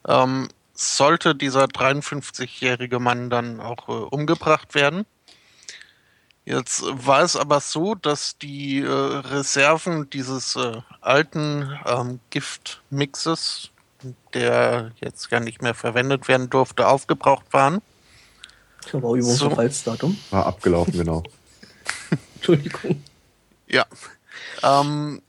ähm, 0.07 0.49
sollte 0.75 1.35
dieser 1.35 1.65
53-jährige 1.65 2.99
Mann 3.01 3.31
dann 3.31 3.61
auch 3.61 3.89
äh, 3.89 3.93
umgebracht 3.93 4.75
werden. 4.75 5.07
Jetzt 6.45 6.83
war 6.83 7.23
es 7.23 7.37
aber 7.37 7.61
so, 7.61 7.95
dass 7.95 8.39
die 8.39 8.81
äh, 8.81 8.89
Reserven 8.89 10.09
dieses 10.09 10.57
äh, 10.57 10.81
alten 11.01 11.79
ähm, 11.85 12.21
Giftmixes, 12.31 13.71
der 14.33 14.93
jetzt 15.01 15.31
ja 15.31 15.41
nicht 15.41 15.61
mehr 15.61 15.75
verwendet 15.75 16.27
werden 16.29 16.49
durfte, 16.49 16.89
aufgebraucht 16.89 17.53
waren. 17.53 17.83
Das 18.83 18.95
war 18.95 19.03
übrigens 19.03 19.37
so. 19.37 19.51
War 20.31 20.47
abgelaufen, 20.47 20.95
genau. 20.95 21.23
Entschuldigung. 22.37 23.03
Ja. 23.67 23.85
Ähm, 24.63 25.23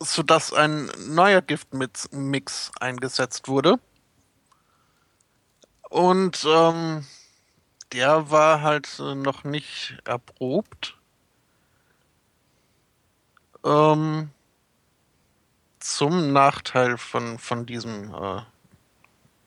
sodass 0.00 0.52
ein 0.52 0.90
neuer 1.08 1.42
Giftmix 1.42 2.72
eingesetzt 2.80 3.48
wurde. 3.48 3.78
Und 5.90 6.46
ähm, 6.48 7.04
der 7.92 8.30
war 8.30 8.62
halt 8.62 8.88
äh, 8.98 9.14
noch 9.14 9.44
nicht 9.44 9.98
erprobt. 10.04 10.96
Ähm, 13.64 14.30
zum 15.80 16.32
Nachteil 16.32 16.96
von, 16.96 17.38
von 17.38 17.66
diesem 17.66 18.14
äh, 18.14 18.42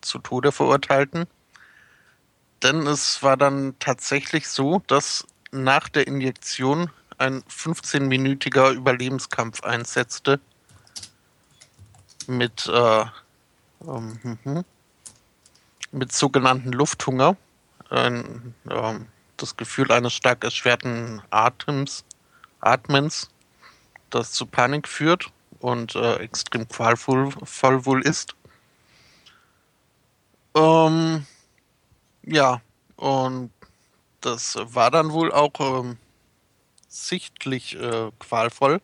zu 0.01 0.20
Tode 0.20 0.51
verurteilten. 0.51 1.26
Denn 2.61 2.86
es 2.88 3.24
war 3.24 3.38
dann 3.38 3.76
tatsächlich 3.80 4.47
so, 4.47 4.82
dass 4.88 5.26
nach 5.51 5.89
der 5.89 6.07
Injektion 6.07 6.89
ein 7.24 7.41
15-minütiger 7.43 8.71
Überlebenskampf 8.71 9.63
einsetzte. 9.63 10.39
Mit, 12.28 12.67
äh, 12.67 13.05
ähm, 13.86 14.38
mhm, 14.43 14.65
mit 15.91 16.11
sogenannten 16.11 16.71
Lufthunger 16.71 17.36
ein, 17.89 18.53
äh, 18.69 18.93
das 19.38 19.57
Gefühl 19.57 19.91
eines 19.91 20.13
stark 20.13 20.43
erschwerten 20.43 21.21
Atems, 21.30 22.05
Atmens, 22.61 23.30
das 24.09 24.32
zu 24.32 24.45
Panik 24.45 24.88
führt 24.88 25.32
und 25.59 25.95
äh, 25.95 26.15
extrem 26.17 26.67
qualvoll 26.67 27.32
voll 27.43 27.86
wohl 27.86 28.01
ist. 28.01 28.36
Ähm, 30.55 31.26
ja, 32.24 32.61
und 32.95 33.51
das 34.21 34.57
war 34.61 34.91
dann 34.91 35.11
wohl 35.11 35.32
auch 35.32 35.53
ähm, 35.59 35.97
sichtlich 36.94 37.76
äh, 37.76 38.12
qualvoll. 38.20 38.82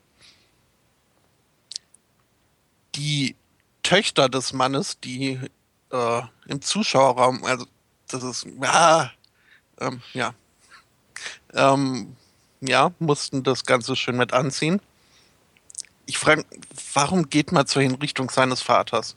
Die 2.95 3.35
Töchter 3.83 4.29
des 4.29 4.51
Mannes, 4.51 4.99
die 4.99 5.39
äh, 5.91 6.21
im 6.47 6.61
Zuschauerraum, 6.61 7.43
also 7.45 7.65
das 8.07 8.23
ist, 8.23 8.47
ah, 8.61 9.11
ähm, 9.79 10.01
ja, 10.13 10.33
ähm, 11.53 12.15
ja, 12.61 12.91
mussten 12.99 13.43
das 13.43 13.63
Ganze 13.63 13.95
schön 13.95 14.17
mit 14.17 14.33
anziehen. 14.33 14.81
Ich 16.07 16.17
frage, 16.17 16.43
warum 16.93 17.29
geht 17.29 17.51
man 17.51 17.67
zur 17.67 17.83
Hinrichtung 17.83 18.31
seines 18.31 18.61
Vaters? 18.61 19.15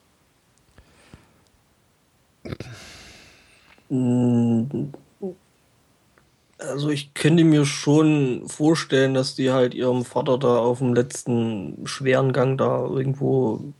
Also 6.68 6.90
ich 6.90 7.14
könnte 7.14 7.44
mir 7.44 7.64
schon 7.64 8.48
vorstellen, 8.48 9.14
dass 9.14 9.34
die 9.34 9.50
halt 9.50 9.74
ihrem 9.74 10.04
Vater 10.04 10.38
da 10.38 10.58
auf 10.58 10.78
dem 10.78 10.94
letzten 10.94 11.86
schweren 11.86 12.32
Gang 12.32 12.58
da 12.58 12.84
irgendwo 12.84 13.72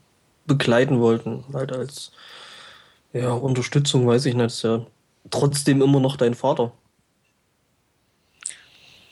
begleiten 0.47 1.01
wollten. 1.01 1.45
Halt 1.53 1.73
als 1.73 2.13
ja, 3.13 3.31
Unterstützung, 3.33 4.07
weiß 4.07 4.27
ich 4.27 4.35
nicht. 4.35 4.47
Ist 4.47 4.63
ja 4.63 4.85
trotzdem 5.31 5.83
immer 5.83 6.01
noch 6.01 6.17
dein 6.17 6.35
Vater. 6.35 6.73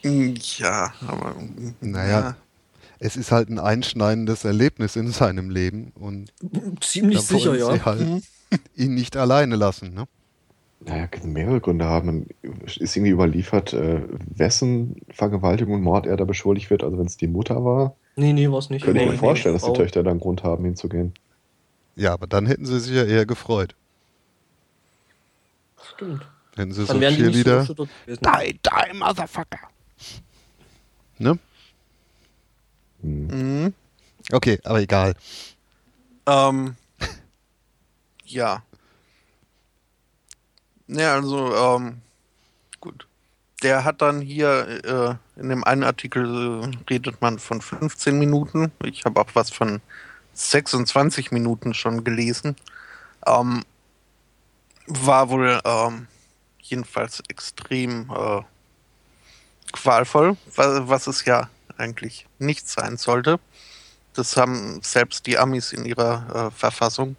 Ja, 0.03 0.93
aber. 1.07 1.35
Naja, 1.79 2.19
ja. 2.19 2.35
es 2.99 3.15
ist 3.15 3.31
halt 3.31 3.49
ein 3.49 3.59
einschneidendes 3.59 4.45
Erlebnis 4.45 4.95
in 4.95 5.11
seinem 5.11 5.49
Leben 5.49 5.91
und. 5.95 6.33
Ziemlich 6.81 7.21
sicher, 7.21 7.55
ja. 7.55 7.73
Sie 7.73 7.85
halt 7.85 8.01
mhm. 8.01 8.23
ihn 8.75 8.95
nicht 8.95 9.15
alleine 9.15 9.55
lassen, 9.55 9.93
ne? 9.93 10.07
Naja, 10.83 11.07
kann 11.07 11.31
mehrere 11.31 11.61
Gründe 11.61 11.85
haben. 11.85 12.27
Ist 12.41 12.95
irgendwie 12.95 13.11
überliefert, 13.11 13.73
äh, 13.73 14.01
wessen 14.35 14.95
Vergewaltigung 15.09 15.75
und 15.75 15.83
Mord 15.83 16.07
er 16.07 16.17
da 16.17 16.25
beschuldigt 16.25 16.69
wird. 16.71 16.83
Also, 16.83 16.97
wenn 16.97 17.05
es 17.05 17.17
die 17.17 17.27
Mutter 17.27 17.63
war. 17.63 17.95
Nee, 18.15 18.33
nee, 18.33 18.49
war 18.49 18.57
es 18.57 18.69
nicht. 18.69 18.83
Könnte 18.83 19.01
ich 19.01 19.09
mir 19.09 19.17
vorstellen, 19.17 19.53
dass 19.53 19.63
die 19.63 19.73
Töchter 19.73 20.03
dann 20.03 20.19
Grund 20.19 20.43
haben, 20.43 20.65
hinzugehen. 20.65 21.13
Ja, 21.95 22.13
aber 22.13 22.25
dann 22.25 22.47
hätten 22.47 22.65
sie 22.65 22.79
sich 22.79 22.95
ja 22.95 23.03
eher 23.03 23.25
gefreut. 23.25 23.75
Stimmt. 25.93 26.27
Hätten 26.55 26.73
sie 26.73 26.85
Dann 26.85 27.01
so 27.01 27.09
viel 27.09 27.33
wieder. 27.33 27.63
So 27.63 27.73
die, 27.75 27.87
die, 28.53 28.97
Motherfucker. 28.97 29.59
Ne? 31.19 31.37
Mhm. 33.01 33.73
Okay, 34.31 34.59
aber 34.63 34.81
egal. 34.81 35.13
Ähm, 36.25 36.75
ja. 38.25 38.63
Ja, 40.91 41.13
also, 41.13 41.55
ähm, 41.55 42.01
gut. 42.81 43.07
Der 43.63 43.85
hat 43.85 44.01
dann 44.01 44.19
hier 44.19 45.19
äh, 45.37 45.39
in 45.39 45.49
dem 45.49 45.63
einen 45.63 45.83
Artikel 45.83 46.25
äh, 46.63 46.77
redet 46.89 47.21
man 47.21 47.39
von 47.39 47.61
15 47.61 48.19
Minuten. 48.19 48.71
Ich 48.83 49.05
habe 49.05 49.21
auch 49.21 49.29
was 49.33 49.51
von 49.51 49.81
26 50.33 51.31
Minuten 51.31 51.73
schon 51.73 52.03
gelesen. 52.03 52.57
Ähm, 53.25 53.63
war 54.87 55.29
wohl 55.29 55.61
ähm, 55.63 56.07
jedenfalls 56.59 57.23
extrem 57.29 58.09
äh, 58.09 58.41
qualvoll, 59.71 60.35
was, 60.55 60.89
was 60.89 61.07
es 61.07 61.23
ja 61.23 61.49
eigentlich 61.77 62.27
nicht 62.37 62.67
sein 62.67 62.97
sollte. 62.97 63.39
Das 64.13 64.35
haben 64.35 64.81
selbst 64.81 65.25
die 65.25 65.37
Amis 65.37 65.71
in 65.71 65.85
ihrer 65.85 66.47
äh, 66.47 66.51
Verfassung, 66.51 67.15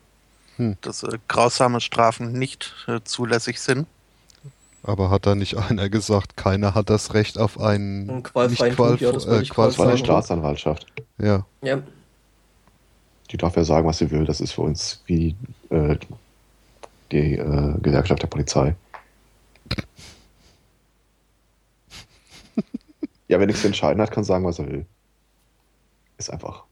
hm. 0.71 0.77
dass 0.81 1.03
äh, 1.03 1.19
grausame 1.29 1.81
Strafen 1.81 2.33
nicht 2.33 2.75
äh, 2.89 3.01
zulässig 3.05 3.61
sind. 3.61 3.87
Aber 4.85 5.11
hat 5.11 5.27
da 5.27 5.35
nicht 5.35 5.57
einer 5.57 5.89
gesagt, 5.89 6.37
keiner 6.37 6.75
hat 6.75 6.91
das 6.91 7.15
Recht 7.15 7.39
auf 7.39 7.61
einen 7.61 8.11
Ein 8.11 8.23
qualfreien 8.23 8.75
Qual 8.75 8.97
ja, 8.99 9.13
das, 9.13 9.27
äh, 9.27 9.49
war 9.57 9.87
eine 9.87 9.97
Staatsanwaltschaft. 9.99 10.87
Ja. 11.19 11.47
ja. 11.63 11.83
Die 13.31 13.37
darf 13.37 13.57
ja 13.57 13.65
sagen, 13.65 13.87
was 13.87 13.99
sie 13.99 14.11
will. 14.11 14.25
Das 14.25 14.41
ist 14.41 14.53
für 14.53 14.63
uns 14.63 15.03
wie 15.07 15.37
äh, 15.71 15.97
die 17.13 17.37
äh, 17.37 17.75
Gewerkschaft 17.81 18.23
der 18.23 18.27
Polizei. 18.27 18.75
ja, 23.29 23.39
wenn 23.39 23.47
nichts 23.47 23.63
zu 23.63 23.69
entscheiden 23.69 24.03
hat, 24.03 24.11
kann 24.11 24.25
sagen, 24.25 24.45
was 24.45 24.59
er 24.59 24.67
will. 24.67 24.85
Ist 26.19 26.31
einfach. 26.31 26.65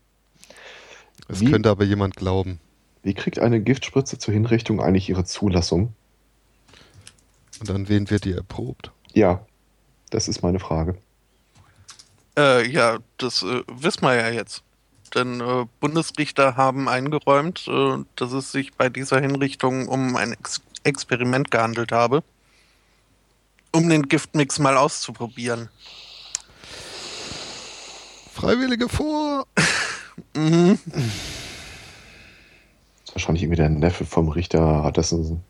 Es 1.29 1.45
könnte 1.45 1.71
aber 1.71 1.85
jemand 1.85 2.17
glauben. 2.17 2.59
Wie 3.03 3.15
kriegt 3.15 3.39
eine 3.39 3.61
Giftspritze 3.61 4.19
zur 4.19 4.35
Hinrichtung 4.35 4.81
eigentlich 4.81 5.09
ihre 5.09 5.25
Zulassung? 5.25 5.95
Und 7.61 7.71
an 7.71 7.89
wen 7.89 8.11
wird 8.11 8.25
die 8.25 8.33
erprobt? 8.33 8.93
Ja, 9.13 9.45
das 10.11 10.29
ist 10.29 10.43
meine 10.43 10.59
Frage. 10.59 10.97
Äh, 12.37 12.67
ja, 12.69 12.99
das 13.19 13.43
äh, 13.43 13.63
wissen 13.69 14.03
wir 14.03 14.15
ja 14.15 14.31
jetzt. 14.31 14.63
Denn 15.15 15.41
äh, 15.41 15.67
Bundesrichter 15.81 16.57
haben 16.57 16.89
eingeräumt, 16.89 17.67
äh, 17.69 17.99
dass 18.17 18.33
es 18.33 18.53
sich 18.53 18.75
bei 18.75 18.89
dieser 18.89 19.21
Hinrichtung 19.21 19.89
um 19.89 20.17
ein 20.17 20.33
Ex 20.33 20.61
Experiment 20.83 21.51
gehandelt 21.51 21.93
habe, 21.93 22.23
um 23.71 23.91
den 23.91 24.09
Giftmix 24.09 24.59
mal 24.59 24.79
auszuprobieren. 24.79 25.69
Freiwillige 28.33 28.89
vor! 28.89 29.47
mhm. 30.35 30.79
Wahrscheinlich 33.21 33.43
irgendwie 33.43 33.57
der 33.61 33.69
Neffe 33.69 34.07
vom 34.07 34.31
Richter 34.31 34.83
hat 34.83 34.97
das 34.97 35.13
in 35.13 35.41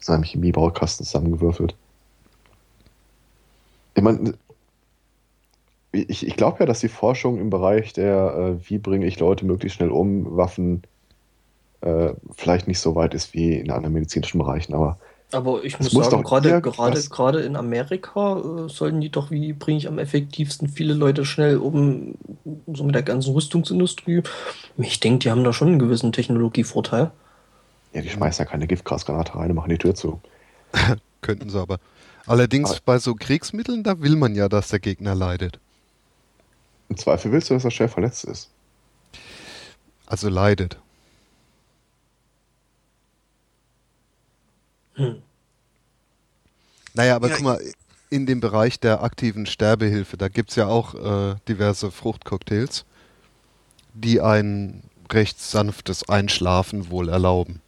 seinem 0.00 0.24
Chemiebaukasten 0.24 1.06
zusammengewürfelt. 1.06 1.76
Ich 3.94 4.02
meine, 4.02 4.34
ich, 5.92 6.26
ich 6.26 6.36
glaube 6.36 6.58
ja, 6.58 6.66
dass 6.66 6.80
die 6.80 6.88
Forschung 6.88 7.38
im 7.38 7.50
Bereich 7.50 7.92
der, 7.92 8.34
äh, 8.58 8.68
wie 8.68 8.78
bringe 8.78 9.06
ich 9.06 9.20
Leute 9.20 9.46
möglichst 9.46 9.76
schnell 9.76 9.92
um, 9.92 10.36
Waffen 10.36 10.82
äh, 11.82 12.14
vielleicht 12.34 12.66
nicht 12.66 12.80
so 12.80 12.96
weit 12.96 13.14
ist 13.14 13.32
wie 13.32 13.54
in 13.54 13.70
anderen 13.70 13.94
medizinischen 13.94 14.38
Bereichen, 14.38 14.74
aber 14.74 14.98
Aber 15.32 15.64
ich 15.64 15.78
muss 15.78 15.92
muss 15.92 16.10
sagen, 16.10 16.22
gerade, 16.22 16.60
gerade, 16.60 17.02
gerade 17.08 17.40
in 17.40 17.56
Amerika 17.56 18.38
äh, 18.38 18.68
sollten 18.68 19.00
die 19.00 19.10
doch, 19.10 19.30
wie 19.30 19.52
bringe 19.52 19.78
ich 19.78 19.88
am 19.88 19.98
effektivsten 19.98 20.68
viele 20.68 20.94
Leute 20.94 21.24
schnell 21.24 21.56
um, 21.56 22.14
so 22.72 22.84
mit 22.84 22.94
der 22.94 23.02
ganzen 23.02 23.32
Rüstungsindustrie. 23.32 24.22
Ich 24.78 25.00
denke, 25.00 25.20
die 25.20 25.30
haben 25.30 25.44
da 25.44 25.52
schon 25.52 25.68
einen 25.68 25.78
gewissen 25.78 26.12
Technologievorteil. 26.12 27.10
ja, 27.92 28.02
die 28.02 28.08
schmeißen 28.10 28.44
ja 28.44 28.50
keine 28.50 28.66
Giftgasgranate 28.66 29.34
rein 29.34 29.50
und 29.50 29.56
machen 29.56 29.70
die 29.70 29.78
Tür 29.78 29.94
zu. 29.94 30.20
Könnten 31.22 31.50
sie 31.50 31.58
aber. 31.58 31.78
Allerdings 32.26 32.70
Aber- 32.70 32.80
bei 32.84 32.98
so 32.98 33.14
Kriegsmitteln, 33.14 33.82
da 33.82 34.00
will 34.00 34.16
man 34.16 34.34
ja, 34.34 34.48
dass 34.48 34.68
der 34.68 34.78
Gegner 34.80 35.14
leidet. 35.14 35.58
Im 36.88 36.96
Zweifel 36.96 37.32
willst 37.32 37.48
du, 37.50 37.54
dass 37.54 37.64
er 37.64 37.70
schwer 37.70 37.88
verletzt 37.88 38.24
ist. 38.24 38.50
Also 40.06 40.28
leidet. 40.28 40.76
Hm. 44.94 45.22
Naja, 46.94 47.16
aber 47.16 47.28
Ja, 47.28 47.36
guck 47.36 47.44
mal, 47.44 47.60
in 48.10 48.26
dem 48.26 48.40
Bereich 48.40 48.78
der 48.78 49.02
aktiven 49.02 49.46
Sterbehilfe, 49.46 50.16
da 50.16 50.28
gibt 50.28 50.50
es 50.50 50.56
ja 50.56 50.66
auch 50.66 50.94
äh, 50.94 51.36
diverse 51.48 51.90
Fruchtcocktails, 51.90 52.84
die 53.94 54.20
ein 54.20 54.82
recht 55.10 55.40
sanftes 55.40 56.08
Einschlafen 56.08 56.90
wohl 56.90 57.08
erlauben. 57.08 57.60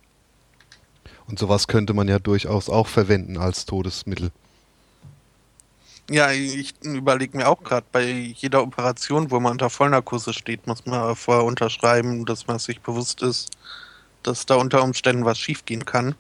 Und 1.27 1.39
sowas 1.39 1.67
könnte 1.69 1.95
man 1.95 2.09
ja 2.09 2.19
durchaus 2.19 2.69
auch 2.69 2.87
verwenden 2.87 3.39
als 3.39 3.65
Todesmittel. 3.65 4.31
Ja, 6.11 6.33
ich 6.33 6.75
überlege 6.83 7.37
mir 7.39 7.49
auch 7.49 7.63
gerade, 7.63 7.87
bei 7.91 8.05
jeder 8.05 8.63
Operation, 8.63 9.31
wo 9.31 9.41
man 9.41 9.53
unter 9.53 9.71
Vollnarkose 9.71 10.35
steht, 10.35 10.67
muss 10.67 10.85
man 10.85 11.17
vorher 11.17 11.45
unterschreiben, 11.45 12.27
dass 12.27 12.47
man 12.47 12.59
sich 12.59 12.83
bewusst 12.83 13.23
ist, 13.23 13.51
dass 14.23 14.45
da 14.45 14.57
unter 14.57 14.83
Umständen 14.83 15.25
was 15.25 15.39
schiefgehen 15.39 15.87
kann, 15.87 16.15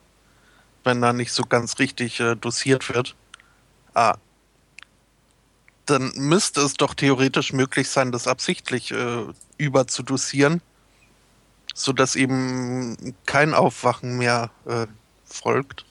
wenn 0.84 1.00
da 1.00 1.12
nicht 1.12 1.32
so 1.32 1.44
ganz 1.44 1.78
richtig 1.78 2.20
äh, 2.20 2.36
dosiert 2.36 2.92
wird. 2.94 3.14
Ah, 3.94 4.16
dann 5.86 6.12
müsste 6.16 6.60
es 6.62 6.74
doch 6.74 6.94
theoretisch 6.94 7.52
möglich 7.52 7.88
sein, 7.88 8.10
das 8.12 8.26
absichtlich 8.26 8.90
äh, 8.90 9.24
überzudosieren, 9.58 10.62
sodass 11.74 12.16
eben 12.16 13.14
kein 13.26 13.54
Aufwachen 13.54 14.16
mehr 14.16 14.50
äh, 14.66 14.86
folgt. 15.24 15.84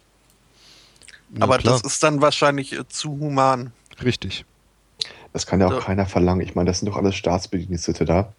Na 1.29 1.45
Aber 1.45 1.57
klar, 1.57 1.81
das 1.81 1.81
ist 1.93 2.03
dann 2.03 2.21
wahrscheinlich 2.21 2.73
äh, 2.73 2.87
zu 2.87 3.11
human. 3.19 3.71
richtig. 4.03 4.45
Das 5.31 5.45
kann 5.47 5.59
ja 5.61 5.67
auch 5.67 5.73
Ja. 5.73 5.79
keiner 5.79 6.05
verlangen. 6.05 6.41
Ich 6.41 6.55
meine, 6.55 6.67
das 6.69 6.79
sind 6.79 6.87
doch 6.89 6.97
alles 6.97 7.15
Staatsbedienstete 7.15 8.05
da. 8.05 8.33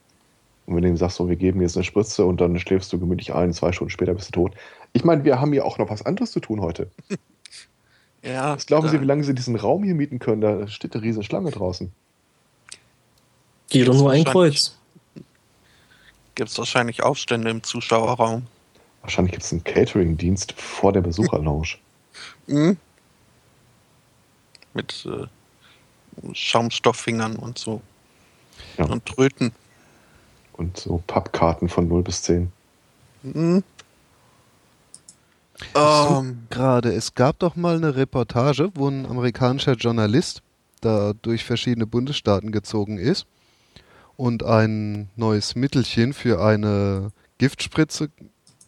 Und 0.66 0.76
wenn 0.76 0.82
du 0.82 0.88
ihm 0.88 0.96
sagst, 0.96 1.16
so, 1.16 1.28
wir 1.28 1.36
geben 1.36 1.58
dir 1.58 1.66
jetzt 1.66 1.76
eine 1.76 1.84
Spritze 1.84 2.24
und 2.24 2.40
dann 2.40 2.58
schläfst 2.58 2.92
du 2.92 2.98
gemütlich 2.98 3.34
ein, 3.34 3.52
zwei 3.52 3.72
Stunden 3.72 3.90
später 3.90 4.14
bist 4.14 4.28
du 4.28 4.32
tot. 4.32 4.54
Ich 4.94 5.04
meine, 5.04 5.24
wir 5.24 5.40
haben 5.40 5.52
ja 5.52 5.64
auch 5.64 5.76
noch 5.76 5.90
was 5.90 6.06
anderes 6.06 6.32
zu 6.32 6.40
tun 6.40 6.62
heute. 6.62 6.90
Ja, 8.26 8.54
Was 8.56 8.64
glauben 8.64 8.88
Sie, 8.88 8.98
wie 9.02 9.04
lange 9.04 9.22
Sie 9.22 9.34
diesen 9.34 9.54
Raum 9.54 9.84
hier 9.84 9.94
mieten 9.94 10.18
können? 10.18 10.40
Da 10.40 10.66
steht 10.66 10.94
eine 10.94 11.04
riesen 11.04 11.22
Schlange 11.22 11.50
draußen. 11.50 11.92
Jeder 13.70 13.92
nur 13.92 14.12
ein. 14.12 14.24
Kreuz. 14.24 14.78
gibt 16.34 16.48
es 16.48 16.56
wahrscheinlich 16.56 17.02
Aufstände 17.02 17.50
im 17.50 17.62
Zuschauerraum. 17.62 18.46
Wahrscheinlich 19.02 19.32
gibt 19.32 19.44
es 19.44 19.52
einen 19.52 19.62
Catering-Dienst 19.62 20.52
vor 20.52 20.92
der 20.92 21.02
Besucherlounge. 21.02 21.68
Mhm. 22.46 22.78
Mit 24.72 25.06
äh, 25.06 25.26
Schaumstofffingern 26.34 27.36
und 27.36 27.58
so. 27.58 27.82
Ja. 28.78 28.84
Und 28.86 29.04
Tröten. 29.04 29.52
Und 30.54 30.78
so 30.78 31.02
Pappkarten 31.06 31.68
von 31.68 31.88
0 31.88 32.02
bis 32.02 32.22
10. 32.22 32.52
Mhm. 33.22 33.64
So, 35.74 36.20
Ähm, 36.20 36.46
Gerade, 36.50 36.92
es 36.92 37.14
gab 37.14 37.38
doch 37.38 37.56
mal 37.56 37.76
eine 37.76 37.96
Reportage, 37.96 38.70
wo 38.74 38.88
ein 38.88 39.06
amerikanischer 39.06 39.74
Journalist 39.74 40.42
da 40.80 41.12
durch 41.22 41.44
verschiedene 41.44 41.86
Bundesstaaten 41.86 42.52
gezogen 42.52 42.98
ist 42.98 43.26
und 44.16 44.42
ein 44.42 45.08
neues 45.16 45.54
Mittelchen 45.54 46.12
für 46.12 46.44
eine 46.44 47.12
Giftspritze 47.38 48.10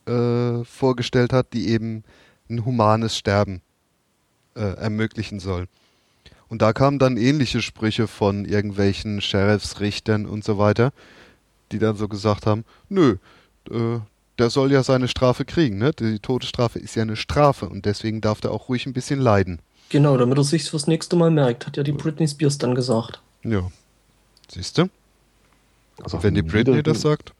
äh, 0.06 0.64
vorgestellt 0.64 1.32
hat, 1.32 1.52
die 1.52 1.68
eben 1.68 2.04
ein 2.48 2.64
humanes 2.64 3.16
Sterben 3.16 3.60
äh, 4.54 4.60
ermöglichen 4.60 5.40
soll. 5.40 5.66
Und 6.48 6.62
da 6.62 6.72
kamen 6.72 6.98
dann 6.98 7.16
ähnliche 7.16 7.60
Sprüche 7.60 8.06
von 8.06 8.44
irgendwelchen 8.44 9.20
Sheriffs, 9.20 9.80
Richtern 9.80 10.26
und 10.26 10.44
so 10.44 10.58
weiter, 10.58 10.92
die 11.72 11.78
dann 11.78 11.96
so 11.96 12.06
gesagt 12.06 12.46
haben, 12.46 12.64
nö, 12.88 13.16
äh, 13.70 13.98
der 14.38 14.50
soll 14.50 14.72
ja 14.72 14.82
seine 14.82 15.08
Strafe 15.08 15.44
kriegen, 15.44 15.78
ne? 15.78 15.92
Die 15.92 16.18
Todesstrafe 16.18 16.78
ist 16.78 16.94
ja 16.94 17.02
eine 17.02 17.16
Strafe 17.16 17.68
und 17.68 17.84
deswegen 17.86 18.20
darf 18.20 18.40
der 18.40 18.50
auch 18.52 18.68
ruhig 18.68 18.86
ein 18.86 18.92
bisschen 18.92 19.20
leiden. 19.20 19.60
Genau, 19.88 20.16
damit 20.16 20.36
er 20.38 20.44
sich 20.44 20.68
fürs 20.68 20.86
nächste 20.86 21.16
Mal 21.16 21.30
merkt, 21.30 21.66
hat 21.66 21.76
ja 21.76 21.82
die 21.82 21.92
Britney 21.92 22.26
Spears 22.26 22.58
dann 22.58 22.74
gesagt. 22.74 23.22
Ja. 23.44 23.70
Siehst 24.48 24.78
du? 24.78 24.88
Also 26.02 26.16
auf 26.18 26.22
Wenn 26.24 26.34
die 26.34 26.42
Britney 26.42 26.74
niedrigen- 26.76 26.92
das 26.92 27.00
sagt. 27.02 27.32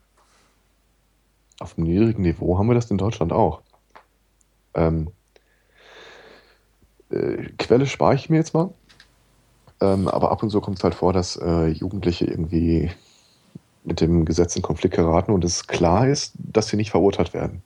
Auf 1.59 1.77
einem 1.77 1.87
niedrigen 1.89 2.23
Niveau 2.23 2.59
haben 2.59 2.69
wir 2.69 2.75
das 2.75 2.91
in 2.91 2.99
Deutschland 2.99 3.33
auch. 3.33 3.63
Ähm, 4.75 5.09
äh, 7.11 7.45
Quelle 7.59 7.87
spare 7.87 8.15
ich 8.15 8.29
mir 8.31 8.37
jetzt 8.37 8.55
mal. 8.55 8.73
Ähm, 9.81 10.09
aber 10.09 10.31
ab 10.31 10.43
und 10.43 10.51
zu 10.51 10.61
kommt 10.61 10.79
es 10.79 10.85
halt 10.85 10.95
vor, 10.95 11.13
dass 11.13 11.37
äh, 11.37 11.67
Jugendliche 11.69 12.25
irgendwie 12.27 12.91
mit 13.87 14.01
dem 14.03 14.25
Gesetz 14.27 14.57
in 14.57 14.63
Konflikt 14.63 14.97
geraten 14.97 15.33
und 15.33 15.45
es 15.45 15.67
klar 15.67 16.09
ist, 16.09 16.35
dass 16.39 16.69
sie 16.69 16.77
nicht 16.77 16.91
verurteilt 16.93 17.35
werden. 17.35 17.65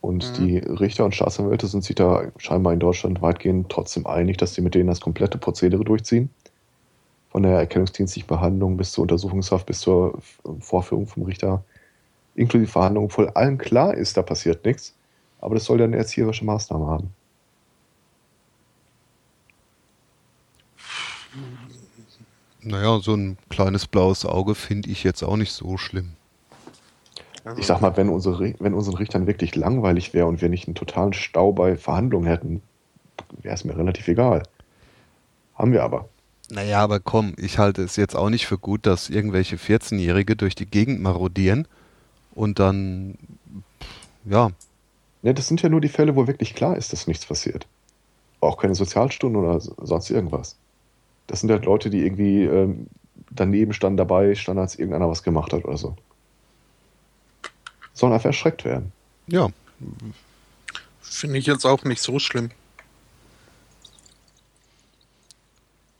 Und 0.00 0.36
Mhm. 0.36 0.36
die 0.36 0.58
Richter 0.58 1.04
und 1.04 1.14
Staatsanwälte 1.16 1.66
sind 1.66 1.82
sich 1.84 1.96
da 1.96 2.30
scheinbar 2.36 2.72
in 2.74 2.78
Deutschland 2.80 3.22
weitgehend 3.22 3.70
trotzdem 3.70 4.06
einig, 4.06 4.36
dass 4.36 4.54
sie 4.54 4.60
mit 4.60 4.74
denen 4.74 4.86
das 4.88 5.00
komplette 5.00 5.38
Prozedere 5.38 5.84
durchziehen. 5.84 6.34
Von 7.30 7.42
der 7.44 7.58
erkennungsdienstlichen 7.58 8.28
Behandlung 8.28 8.76
bis 8.78 8.92
zur 8.92 9.02
Untersuchungshaft, 9.02 9.66
bis 9.66 9.80
zur 9.80 10.20
Vorführung 10.60 11.06
vom 11.06 11.24
Richter 11.24 11.66
inklusive 12.34 12.70
Verhandlungen, 12.72 13.06
obwohl 13.10 13.30
allen 13.30 13.58
klar 13.58 13.94
ist, 13.94 14.16
da 14.16 14.22
passiert 14.22 14.64
nichts. 14.66 14.98
Aber 15.38 15.54
das 15.56 15.64
soll 15.66 15.78
dann 15.78 15.90
eine 15.90 15.98
erzieherische 15.98 16.44
Maßnahme 16.46 16.86
haben. 16.88 17.16
Naja, 22.64 22.98
so 23.00 23.14
ein 23.14 23.36
kleines 23.50 23.86
blaues 23.86 24.24
Auge 24.24 24.54
finde 24.54 24.88
ich 24.90 25.04
jetzt 25.04 25.22
auch 25.22 25.36
nicht 25.36 25.52
so 25.52 25.76
schlimm. 25.76 26.12
also, 27.44 27.60
Ich 27.60 27.66
sag 27.66 27.80
mal, 27.80 27.96
wenn, 27.96 28.08
unsere, 28.08 28.54
wenn 28.58 28.74
unseren 28.74 28.96
Richtern 28.96 29.26
wirklich 29.26 29.54
langweilig 29.54 30.14
wäre 30.14 30.26
und 30.26 30.40
wir 30.40 30.48
nicht 30.48 30.66
einen 30.66 30.74
totalen 30.74 31.12
Stau 31.12 31.52
bei 31.52 31.76
Verhandlungen 31.76 32.26
hätten, 32.26 32.62
wäre 33.42 33.54
es 33.54 33.64
mir 33.64 33.76
relativ 33.76 34.08
egal. 34.08 34.42
Haben 35.54 35.72
wir 35.72 35.82
aber. 35.84 36.08
Naja, 36.50 36.80
aber 36.82 37.00
komm, 37.00 37.34
ich 37.36 37.58
halte 37.58 37.82
es 37.82 37.96
jetzt 37.96 38.16
auch 38.16 38.28
nicht 38.30 38.46
für 38.46 38.58
gut, 38.58 38.86
dass 38.86 39.08
irgendwelche 39.10 39.56
14-Jährige 39.56 40.36
durch 40.36 40.54
die 40.54 40.66
Gegend 40.66 41.00
marodieren 41.00 41.66
und 42.34 42.58
dann, 42.58 43.16
pff, 43.80 43.88
ja, 44.30 44.50
Ne, 45.22 45.32
das 45.32 45.48
sind 45.48 45.62
ja 45.62 45.70
nur 45.70 45.80
die 45.80 45.88
Fälle, 45.88 46.16
wo 46.16 46.26
wirklich 46.26 46.54
klar 46.54 46.76
ist, 46.76 46.92
dass 46.92 47.06
nichts 47.06 47.24
passiert. 47.24 47.66
Auch 48.40 48.58
keine 48.58 48.74
Sozialstunden 48.74 49.42
oder 49.42 49.58
so- 49.58 49.74
sonst 49.82 50.10
irgendwas. 50.10 50.56
Das 51.26 51.40
sind 51.40 51.50
halt 51.50 51.64
Leute, 51.64 51.90
die 51.90 52.04
irgendwie 52.04 52.44
ähm, 52.44 52.86
daneben 53.30 53.72
standen, 53.72 53.96
dabei 53.96 54.34
standen, 54.34 54.60
als 54.60 54.78
irgendeiner 54.78 55.08
was 55.08 55.22
gemacht 55.22 55.52
hat 55.52 55.64
oder 55.64 55.76
so. 55.76 55.96
Sollen 57.92 58.12
einfach 58.12 58.26
erschreckt 58.26 58.64
werden. 58.64 58.92
ja, 59.26 59.48
Finde 61.00 61.38
ich 61.38 61.46
jetzt 61.46 61.64
auch 61.64 61.84
nicht 61.84 62.02
so 62.02 62.18
schlimm. 62.18 62.50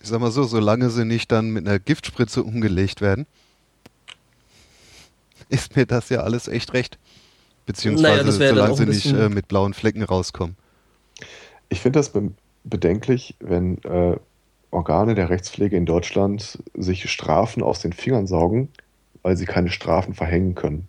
ich 0.05 0.11
sag 0.11 0.21
mal 0.21 0.31
so, 0.31 0.45
solange 0.45 0.91
sie 0.91 1.07
nicht 1.07 1.33
dann 1.33 1.49
mit 1.49 1.67
einer 1.67 1.79
Giftspritze 1.79 2.43
umgelegt 2.43 3.01
werden, 3.01 3.27
ist 5.49 5.77
mir 5.77 5.87
das 5.87 6.11
ja 6.11 6.21
alles 6.21 6.47
echt 6.47 6.75
recht. 6.75 6.99
Beziehungsweise 7.65 8.23
Naja, 8.39 8.53
solange 8.53 8.77
sie 8.77 8.85
nicht 8.85 9.07
äh, 9.07 9.31
mit 9.31 9.49
blauen 9.49 9.73
Flecken 9.73 10.03
rauskommen. 10.03 10.57
Ich 11.71 11.81
finde 11.81 12.01
das 12.01 12.11
be 12.11 12.33
bedenklich, 12.65 13.35
wenn 13.41 13.79
äh, 13.85 14.17
Organe 14.75 15.15
der 15.15 15.31
Rechtspflege 15.31 15.77
in 15.77 15.87
Deutschland 15.87 16.63
sich 16.75 17.11
Strafen 17.11 17.63
aus 17.63 17.81
den 17.81 17.93
Fingern 17.93 18.27
saugen, 18.27 18.69
weil 19.23 19.37
sie 19.37 19.47
keine 19.47 19.71
Strafen 19.71 20.15
verhängen 20.15 20.55
können. 20.55 20.89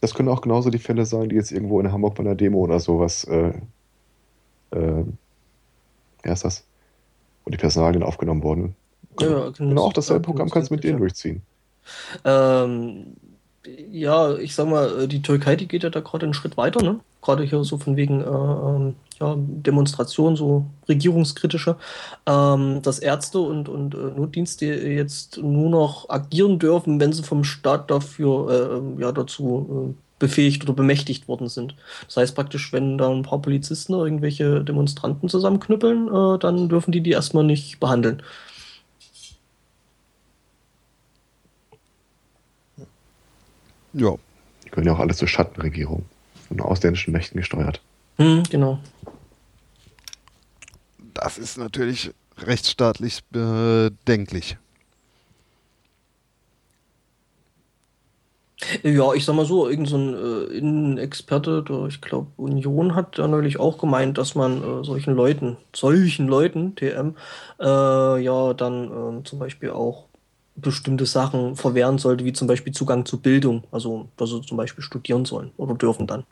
Das 0.00 0.14
können 0.14 0.28
auch 0.28 0.40
genauso 0.40 0.70
die 0.70 0.78
Fälle 0.78 1.04
sein, 1.04 1.28
die 1.28 1.36
jetzt 1.36 1.52
irgendwo 1.52 1.80
in 1.80 1.92
Hamburg 1.92 2.14
bei 2.14 2.20
einer 2.20 2.34
Demo 2.34 2.58
oder 2.58 2.80
sowas, 2.80 3.24
äh, 3.24 3.52
äh, 4.70 5.04
wie 6.22 6.30
heißt 6.30 6.44
das? 6.44 6.64
Wo 7.44 7.50
die 7.50 7.58
Personalien 7.58 8.02
aufgenommen 8.02 8.42
wurden. 8.42 8.76
Ja, 9.20 9.28
ja, 9.28 9.50
Genau, 9.50 9.82
auch 9.82 9.92
dasselbe 9.92 10.22
Programm 10.22 10.48
kannst 10.48 10.70
du 10.70 10.74
mit 10.74 10.84
denen 10.84 10.98
durchziehen. 10.98 11.42
Ähm, 12.24 13.16
Ja, 13.64 14.36
ich 14.36 14.54
sag 14.54 14.68
mal, 14.68 15.02
äh, 15.02 15.08
die 15.08 15.20
Türkei, 15.20 15.54
die 15.54 15.68
geht 15.68 15.82
ja 15.82 15.90
da 15.90 16.00
gerade 16.00 16.24
einen 16.24 16.34
Schritt 16.34 16.56
weiter, 16.56 16.82
ne? 16.82 17.00
Gerade 17.20 17.44
hier 17.44 17.62
so 17.64 17.76
von 17.76 17.96
wegen 17.96 18.22
äh, 18.22 18.24
ähm, 18.24 18.94
ja, 19.20 19.34
Demonstrationen, 19.36 20.36
so 20.36 20.64
regierungskritische, 20.88 21.76
ähm, 22.26 22.80
dass 22.80 22.98
Ärzte 22.98 23.38
und, 23.40 23.68
und 23.68 23.94
äh, 23.94 24.18
Notdienste 24.18 24.64
jetzt 24.64 25.36
nur 25.36 25.68
noch 25.68 26.08
agieren 26.08 26.58
dürfen, 26.58 26.98
wenn 27.00 27.12
sie 27.12 27.22
vom 27.22 27.44
Staat 27.44 27.90
dafür 27.90 28.50
äh, 28.50 28.76
ähm, 28.78 28.98
ja, 28.98 29.12
dazu 29.12 29.94
äh, 29.94 30.02
befähigt 30.18 30.62
oder 30.62 30.72
bemächtigt 30.72 31.28
worden 31.28 31.48
sind. 31.48 31.74
Das 32.06 32.16
heißt 32.16 32.34
praktisch, 32.34 32.72
wenn 32.72 32.96
da 32.96 33.10
ein 33.10 33.22
paar 33.22 33.42
Polizisten 33.42 33.92
irgendwelche 33.92 34.64
Demonstranten 34.64 35.28
zusammenknüppeln, 35.28 36.08
äh, 36.08 36.38
dann 36.38 36.70
dürfen 36.70 36.92
die 36.92 37.02
die 37.02 37.10
erstmal 37.10 37.44
nicht 37.44 37.78
behandeln. 37.78 38.22
Ja. 43.92 44.14
Die 44.64 44.70
können 44.70 44.86
ja 44.86 44.92
auch 44.92 44.98
alles 44.98 45.18
zur 45.18 45.28
Schattenregierung. 45.28 46.04
Von 46.48 46.60
ausländischen 46.60 47.12
Mächten 47.12 47.38
gesteuert. 47.38 47.80
Hm, 48.16 48.42
genau. 48.50 48.78
Das 51.14 51.38
ist 51.38 51.58
natürlich 51.58 52.12
rechtsstaatlich 52.38 53.20
bedenklich. 53.30 54.56
Ja, 58.82 59.14
ich 59.14 59.24
sag 59.24 59.34
mal 59.34 59.46
so, 59.46 59.68
irgendein 59.68 60.14
so 60.14 60.46
äh, 60.46 60.56
Innenexperte 60.58 61.62
der, 61.62 61.86
ich 61.86 62.00
glaube, 62.00 62.28
Union 62.36 62.94
hat 62.94 63.16
ja 63.16 63.26
neulich 63.26 63.58
auch 63.58 63.78
gemeint, 63.78 64.18
dass 64.18 64.34
man 64.34 64.62
äh, 64.62 64.84
solchen 64.84 65.14
Leuten, 65.14 65.56
solchen 65.74 66.28
Leuten, 66.28 66.76
TM, 66.76 67.16
äh, 67.58 68.22
ja 68.22 68.52
dann 68.54 69.20
äh, 69.20 69.24
zum 69.24 69.38
Beispiel 69.38 69.70
auch 69.70 70.09
bestimmte 70.60 71.06
Sachen 71.06 71.56
verwehren 71.56 71.98
sollte, 71.98 72.24
wie 72.24 72.32
zum 72.32 72.48
Beispiel 72.48 72.72
Zugang 72.72 73.04
zu 73.04 73.20
Bildung, 73.20 73.64
also 73.70 74.08
dass 74.16 74.30
sie 74.30 74.42
zum 74.42 74.56
Beispiel 74.56 74.82
studieren 74.82 75.24
sollen 75.24 75.50
oder 75.56 75.74
dürfen 75.74 76.06
dann. 76.06 76.24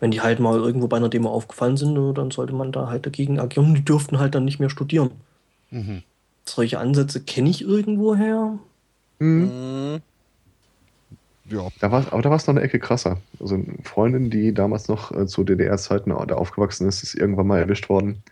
Wenn 0.00 0.10
die 0.10 0.20
halt 0.20 0.40
mal 0.40 0.58
irgendwo 0.58 0.88
bei 0.88 0.96
einer 0.96 1.08
Demo 1.08 1.30
aufgefallen 1.30 1.76
sind, 1.76 1.96
äh, 1.96 2.14
dann 2.14 2.30
sollte 2.30 2.54
man 2.54 2.72
da 2.72 2.88
halt 2.88 3.06
dagegen 3.06 3.38
agieren. 3.40 3.74
Die 3.74 3.84
dürften 3.84 4.18
halt 4.18 4.34
dann 4.34 4.44
nicht 4.44 4.60
mehr 4.60 4.70
studieren. 4.70 5.10
Mhm. 5.70 6.02
Solche 6.44 6.78
Ansätze 6.78 7.20
kenne 7.20 7.50
ich 7.50 7.62
irgendwoher. 7.62 8.58
Mhm. 9.18 10.00
Ja. 11.50 11.68
Da 11.80 11.90
war, 11.90 12.12
aber 12.12 12.22
da 12.22 12.30
war 12.30 12.36
es 12.36 12.46
noch 12.46 12.54
eine 12.54 12.64
Ecke 12.64 12.78
krasser. 12.78 13.18
Also 13.40 13.54
eine 13.54 13.64
Freundin, 13.82 14.30
die 14.30 14.52
damals 14.52 14.88
noch 14.88 15.12
äh, 15.12 15.26
zu 15.26 15.44
DDR-Zeiten 15.44 16.10
da 16.10 16.34
aufgewachsen 16.34 16.86
ist, 16.86 17.02
ist 17.02 17.14
irgendwann 17.14 17.46
mal 17.46 17.58
erwischt 17.58 17.88
worden, 17.88 18.22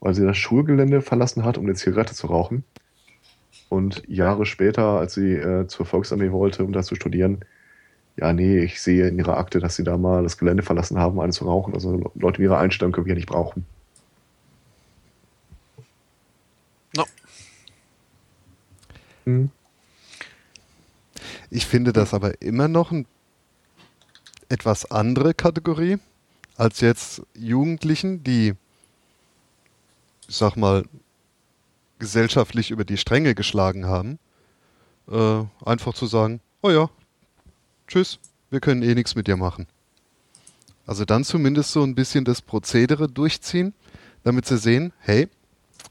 weil 0.00 0.14
sie 0.14 0.24
das 0.24 0.36
Schulgelände 0.36 1.02
verlassen 1.02 1.44
hat, 1.44 1.58
um 1.58 1.64
eine 1.64 1.74
Zigarette 1.74 2.14
zu 2.14 2.26
rauchen. 2.26 2.64
Und 3.74 4.04
Jahre 4.06 4.46
später, 4.46 5.00
als 5.00 5.14
sie 5.14 5.32
äh, 5.32 5.66
zur 5.66 5.84
Volksarmee 5.84 6.30
wollte, 6.30 6.62
um 6.62 6.72
da 6.72 6.84
zu 6.84 6.94
studieren, 6.94 7.44
ja, 8.16 8.32
nee, 8.32 8.60
ich 8.60 8.80
sehe 8.80 9.08
in 9.08 9.18
ihrer 9.18 9.36
Akte, 9.36 9.58
dass 9.58 9.74
sie 9.74 9.82
da 9.82 9.98
mal 9.98 10.22
das 10.22 10.38
Gelände 10.38 10.62
verlassen 10.62 10.96
haben, 10.96 11.14
um 11.14 11.20
eine 11.20 11.32
zu 11.32 11.44
rauchen. 11.44 11.74
Also 11.74 12.12
Leute 12.14 12.40
mit 12.40 12.48
ihrer 12.48 12.58
Einstellung 12.58 12.92
können 12.92 13.06
wir 13.06 13.14
ja 13.14 13.16
nicht 13.16 13.28
brauchen. 13.28 13.66
No. 16.96 17.04
Hm. 19.24 19.50
Ich 21.50 21.66
finde 21.66 21.92
das 21.92 22.14
aber 22.14 22.40
immer 22.40 22.68
noch 22.68 22.92
eine 22.92 23.06
etwas 24.48 24.88
andere 24.88 25.34
Kategorie 25.34 25.98
als 26.56 26.80
jetzt 26.80 27.22
Jugendlichen, 27.34 28.22
die, 28.22 28.54
ich 30.28 30.36
sag 30.36 30.54
mal, 30.56 30.84
gesellschaftlich 31.98 32.70
über 32.70 32.84
die 32.84 32.96
Stränge 32.96 33.34
geschlagen 33.34 33.86
haben, 33.86 34.18
äh, 35.10 35.44
einfach 35.64 35.94
zu 35.94 36.06
sagen, 36.06 36.40
oh 36.62 36.70
ja, 36.70 36.90
tschüss, 37.88 38.18
wir 38.50 38.60
können 38.60 38.82
eh 38.82 38.94
nichts 38.94 39.14
mit 39.14 39.26
dir 39.26 39.36
machen. 39.36 39.66
Also 40.86 41.04
dann 41.04 41.24
zumindest 41.24 41.72
so 41.72 41.82
ein 41.82 41.94
bisschen 41.94 42.24
das 42.24 42.42
Prozedere 42.42 43.08
durchziehen, 43.08 43.72
damit 44.22 44.46
sie 44.46 44.58
sehen, 44.58 44.92
hey, 44.98 45.28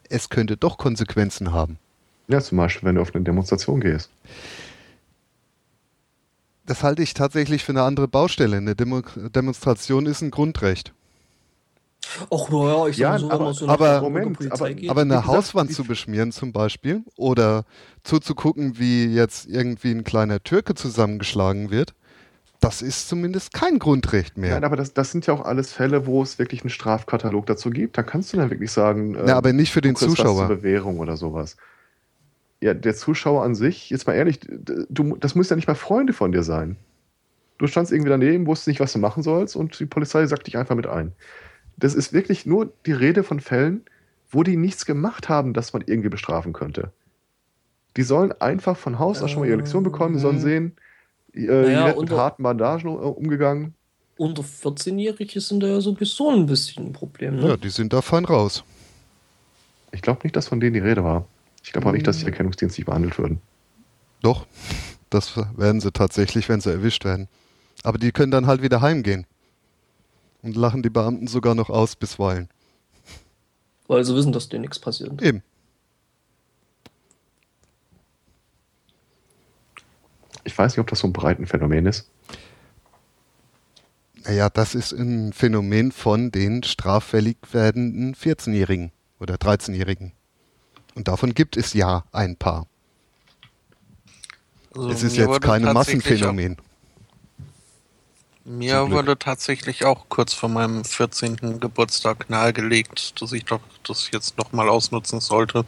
es 0.10 0.30
könnte 0.30 0.58
doch 0.58 0.78
Konsequenzen 0.78 1.52
haben. 1.52 1.78
Ja, 2.28 2.40
zum 2.42 2.58
Beispiel, 2.58 2.88
wenn 2.88 2.96
du 2.96 3.02
auf 3.02 3.14
eine 3.14 3.24
Demonstration 3.24 3.82
gehst. 3.82 4.10
Das 6.66 6.84
halte 6.84 7.04
ich 7.04 7.14
tatsächlich 7.14 7.64
für 7.64 7.74
eine 7.74 7.84
andere 7.84 8.08
Baustelle. 8.08 8.58
Eine 8.58 8.76
Demo 8.76 9.02
Demonstration 9.16 10.06
ist 10.06 10.22
ein 10.22 10.32
Grundrecht. 10.32 10.94
Ach 12.30 12.50
naja, 12.50 12.88
ich 12.88 12.98
ja, 12.98 13.18
so, 13.18 13.30
aber, 13.30 13.54
so 13.54 13.68
aber, 13.68 14.02
Moment, 14.02 14.38
aber, 14.52 14.70
aber 14.88 15.02
eine 15.02 15.26
Hauswand 15.26 15.72
zu 15.72 15.84
beschmieren 15.84 16.32
zum 16.32 16.52
Beispiel 16.52 17.04
oder 17.16 17.66
zuzugucken, 18.04 18.78
wie 18.78 19.06
jetzt 19.06 19.48
irgendwie 19.48 19.92
ein 19.92 20.04
kleiner 20.04 20.44
Türke 20.44 20.76
zusammengeschlagen 20.76 21.72
wird, 21.72 21.94
das 22.64 22.82
ist 22.82 23.10
zumindest 23.10 23.54
kein 23.54 23.78
Grundrecht 23.78 24.38
mehr. 24.38 24.54
Nein, 24.54 24.64
aber 24.64 24.78
das, 24.78 24.94
das 24.94 25.12
sind 25.12 25.28
ja 25.28 25.34
auch 25.34 25.44
alles 25.44 25.74
Fälle, 25.74 26.06
wo 26.06 26.24
es 26.24 26.40
wirklich 26.40 26.62
einen 26.62 26.70
Strafkatalog 26.70 27.46
dazu 27.46 27.70
gibt. 27.70 27.98
Da 27.98 28.04
kannst 28.04 28.32
du 28.32 28.38
dann 28.38 28.50
wirklich 28.50 28.72
sagen, 28.72 29.16
äh, 29.16 29.24
Na, 29.26 29.36
aber 29.36 29.52
nicht 29.52 29.74
für 29.74 29.82
den 29.82 29.96
Zuschauer. 29.96 30.48
Bewährung 30.48 31.00
oder 31.00 31.18
sowas. 31.18 31.58
Ja, 32.62 32.74
der 32.74 32.96
Zuschauer 32.96 33.44
an 33.44 33.56
sich, 33.56 33.90
jetzt 33.90 34.08
mal 34.08 34.14
ehrlich, 34.14 34.40
du, 34.40 35.18
das 35.18 35.36
müssen 35.36 35.52
ja 35.52 35.56
nicht 35.58 35.68
mal 35.68 35.76
Freunde 35.76 36.14
von 36.14 36.32
dir 36.32 36.44
sein. 36.44 36.78
Du 37.58 37.68
standst 37.68 37.92
irgendwie 37.92 38.10
daneben, 38.10 38.48
wusstest 38.48 38.70
nicht, 38.70 38.80
was 38.80 38.94
du 38.94 39.00
machen 39.00 39.24
sollst 39.24 39.58
und 39.58 39.78
die 39.80 39.86
Polizei 39.86 40.26
sagt 40.26 40.48
dich 40.48 40.58
einfach 40.58 40.76
mit 40.76 40.88
ein. 40.88 41.12
Das 41.84 41.96
ist 41.96 42.14
wirklich 42.14 42.46
nur 42.46 42.72
die 42.86 42.94
Rede 42.94 43.26
von 43.26 43.42
Fällen, 43.42 43.82
wo 44.32 44.44
die 44.44 44.56
nichts 44.56 44.86
gemacht 44.86 45.28
haben, 45.28 45.52
dass 45.52 45.74
man 45.74 45.84
irgendwie 45.86 46.08
bestrafen 46.08 46.54
könnte. 46.54 46.94
Die 47.98 48.04
sollen 48.04 48.32
einfach 48.32 48.78
von 48.78 49.00
Haus 49.00 49.22
aus 49.22 49.32
schon 49.32 49.42
mal 49.42 49.48
ihre 49.48 49.58
Lektion 49.58 49.84
bekommen, 49.84 50.14
die 50.14 50.22
sollen 50.22 50.38
ähm, 50.38 50.42
sehen, 50.42 50.78
äh, 51.34 51.42
naja, 51.42 51.92
die 51.92 52.00
mit 52.00 52.12
harten 52.12 52.44
Bandagen 52.44 52.88
äh, 52.88 52.94
umgegangen. 52.94 53.74
Unter 54.16 54.44
14-Jährige 54.44 55.42
sind 55.42 55.62
da 55.62 55.68
ja 55.68 55.82
sowieso 55.82 56.30
ein 56.30 56.46
bisschen 56.46 56.86
ein 56.86 56.94
Problem. 56.94 57.36
Ne? 57.36 57.50
Ja, 57.50 57.58
die 57.58 57.70
sind 57.70 57.92
da 57.92 58.02
fein 58.02 58.24
raus. 58.24 58.64
Ich 59.92 60.02
glaube 60.02 60.22
nicht, 60.24 60.38
dass 60.38 60.48
von 60.48 60.62
denen 60.62 60.76
die 60.76 60.80
Rede 60.80 61.04
war. 61.04 61.28
Ich 61.64 61.74
glaube 61.74 61.90
auch 61.90 61.92
nicht, 61.92 62.08
dass 62.08 62.16
die 62.16 62.24
hm. 62.24 62.30
erkennungsdienstlich 62.30 62.86
behandelt 62.86 63.18
würden. 63.18 63.42
Doch, 64.22 64.48
das 65.10 65.36
werden 65.58 65.82
sie 65.82 65.92
tatsächlich, 65.92 66.48
wenn 66.48 66.62
sie 66.62 66.72
erwischt 66.72 67.04
werden. 67.04 67.28
Aber 67.84 67.98
die 67.98 68.14
können 68.14 68.32
dann 68.32 68.48
halt 68.48 68.62
wieder 68.62 68.80
heimgehen 68.80 69.26
und 70.44 70.56
lachen 70.56 70.84
die 70.84 70.90
Beamten 70.90 71.26
sogar 71.28 71.56
noch 71.56 71.70
aus 71.70 71.96
bisweilen. 71.96 72.50
Weil 73.88 74.04
sie 74.04 74.16
wissen, 74.16 74.32
dass 74.32 74.50
dir 74.50 74.60
nichts 74.60 74.78
passiert. 74.78 75.22
Eben. 75.22 75.42
Ich 80.44 80.58
weiß 80.58 80.74
nicht, 80.74 80.80
ob 80.80 80.88
das 80.88 81.00
so 81.00 81.08
ein 81.08 81.14
breiten 81.14 81.48
Phänomen 81.48 81.86
ist. 81.86 82.10
Naja, 84.26 84.50
das 84.50 84.76
ist 84.76 84.92
ein 84.92 85.34
Phänomen 85.34 85.92
von 85.92 86.32
den 86.32 86.64
straffällig 86.64 87.38
werdenden 87.52 88.16
14-Jährigen 88.16 88.92
oder 89.20 89.36
13-Jährigen. 89.36 90.14
Und 90.96 91.08
davon 91.08 91.34
gibt 91.34 91.58
es 91.58 91.74
ja 91.74 92.06
ein 92.12 92.36
paar. 92.36 92.68
Also 94.76 94.90
es 94.90 95.04
ist 95.04 95.18
jetzt 95.18 95.42
kein 95.42 95.64
Massenphänomen. 95.64 96.58
Mir 98.46 98.92
wurde 98.92 99.18
tatsächlich 99.18 99.86
auch 99.86 100.10
kurz 100.10 100.34
vor 100.34 100.50
meinem 100.50 100.84
14. 100.84 101.62
Geburtstag 101.62 102.30
nahegelegt, 102.30 103.22
dass 103.22 103.32
ich 103.32 103.46
doch 103.46 103.62
das 103.84 104.12
jetzt 104.12 104.38
nochmal 104.38 104.68
ausnutzen 104.68 105.22
sollte. 105.22 105.64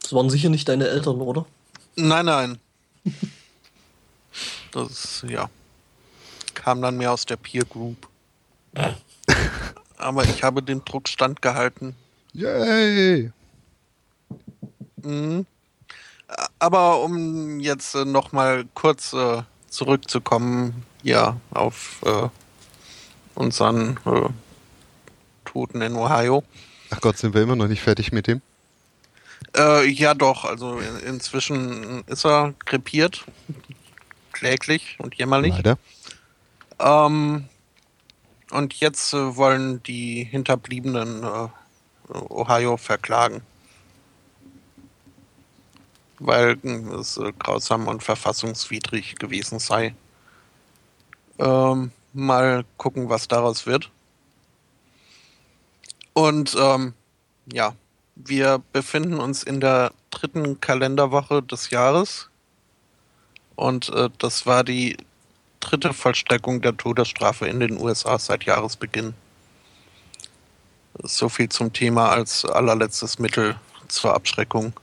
Das 0.00 0.12
waren 0.12 0.30
sicher 0.30 0.50
nicht 0.50 0.68
deine 0.68 0.86
Eltern, 0.86 1.20
oder? 1.20 1.46
Nein, 1.96 2.26
nein. 2.26 2.58
das, 4.70 5.24
ja. 5.26 5.50
Kam 6.54 6.80
dann 6.80 6.96
mehr 6.96 7.12
aus 7.12 7.26
der 7.26 7.36
Peer 7.36 7.64
Group. 7.64 8.08
Aber 9.96 10.24
ich 10.24 10.44
habe 10.44 10.62
den 10.62 10.84
Druck 10.84 11.08
standgehalten. 11.08 11.96
Yay! 12.34 13.32
Mhm. 15.02 15.44
Aber 16.58 17.02
um 17.02 17.58
jetzt 17.58 17.94
äh, 17.96 18.04
nochmal 18.04 18.64
kurz 18.74 19.12
äh, 19.12 19.42
zurückzukommen, 19.72 20.84
ja, 21.02 21.36
auf 21.50 22.02
äh, 22.04 22.28
unseren 23.34 23.98
äh, 24.04 24.28
Toten 25.44 25.80
in 25.80 25.96
Ohio. 25.96 26.44
Ach 26.90 27.00
Gott, 27.00 27.16
sind 27.16 27.34
wir 27.34 27.42
immer 27.42 27.56
noch 27.56 27.68
nicht 27.68 27.80
fertig 27.82 28.12
mit 28.12 28.26
dem? 28.26 28.42
Äh, 29.56 29.88
ja, 29.88 30.14
doch. 30.14 30.44
Also 30.44 30.78
in, 30.78 31.14
inzwischen 31.14 32.04
ist 32.06 32.24
er 32.24 32.54
krepiert. 32.64 33.24
Kläglich 34.32 34.96
und 34.98 35.14
jämmerlich. 35.14 35.54
Leider. 35.54 35.78
Ähm, 36.78 37.48
und 38.50 38.74
jetzt 38.74 39.14
äh, 39.14 39.36
wollen 39.36 39.82
die 39.82 40.24
Hinterbliebenen 40.24 41.22
äh, 41.22 41.48
Ohio 42.28 42.76
verklagen 42.76 43.42
weil 46.26 46.58
es 46.98 47.16
äh, 47.16 47.32
grausam 47.38 47.88
und 47.88 48.02
verfassungswidrig 48.02 49.16
gewesen 49.16 49.58
sei. 49.58 49.94
Ähm, 51.38 51.90
mal 52.12 52.64
gucken, 52.76 53.08
was 53.08 53.28
daraus 53.28 53.66
wird. 53.66 53.90
Und 56.12 56.56
ähm, 56.58 56.94
ja, 57.52 57.74
wir 58.14 58.62
befinden 58.72 59.18
uns 59.18 59.42
in 59.42 59.60
der 59.60 59.92
dritten 60.10 60.60
Kalenderwoche 60.60 61.42
des 61.42 61.70
Jahres. 61.70 62.28
Und 63.56 63.88
äh, 63.90 64.10
das 64.18 64.46
war 64.46 64.64
die 64.64 64.96
dritte 65.60 65.92
Vollstreckung 65.94 66.60
der 66.60 66.76
Todesstrafe 66.76 67.46
in 67.46 67.60
den 67.60 67.80
USA 67.80 68.18
seit 68.18 68.44
Jahresbeginn. 68.44 69.14
So 71.02 71.28
viel 71.28 71.48
zum 71.48 71.72
Thema 71.72 72.10
als 72.10 72.44
allerletztes 72.44 73.18
Mittel 73.18 73.56
zur 73.88 74.14
Abschreckung. 74.14 74.74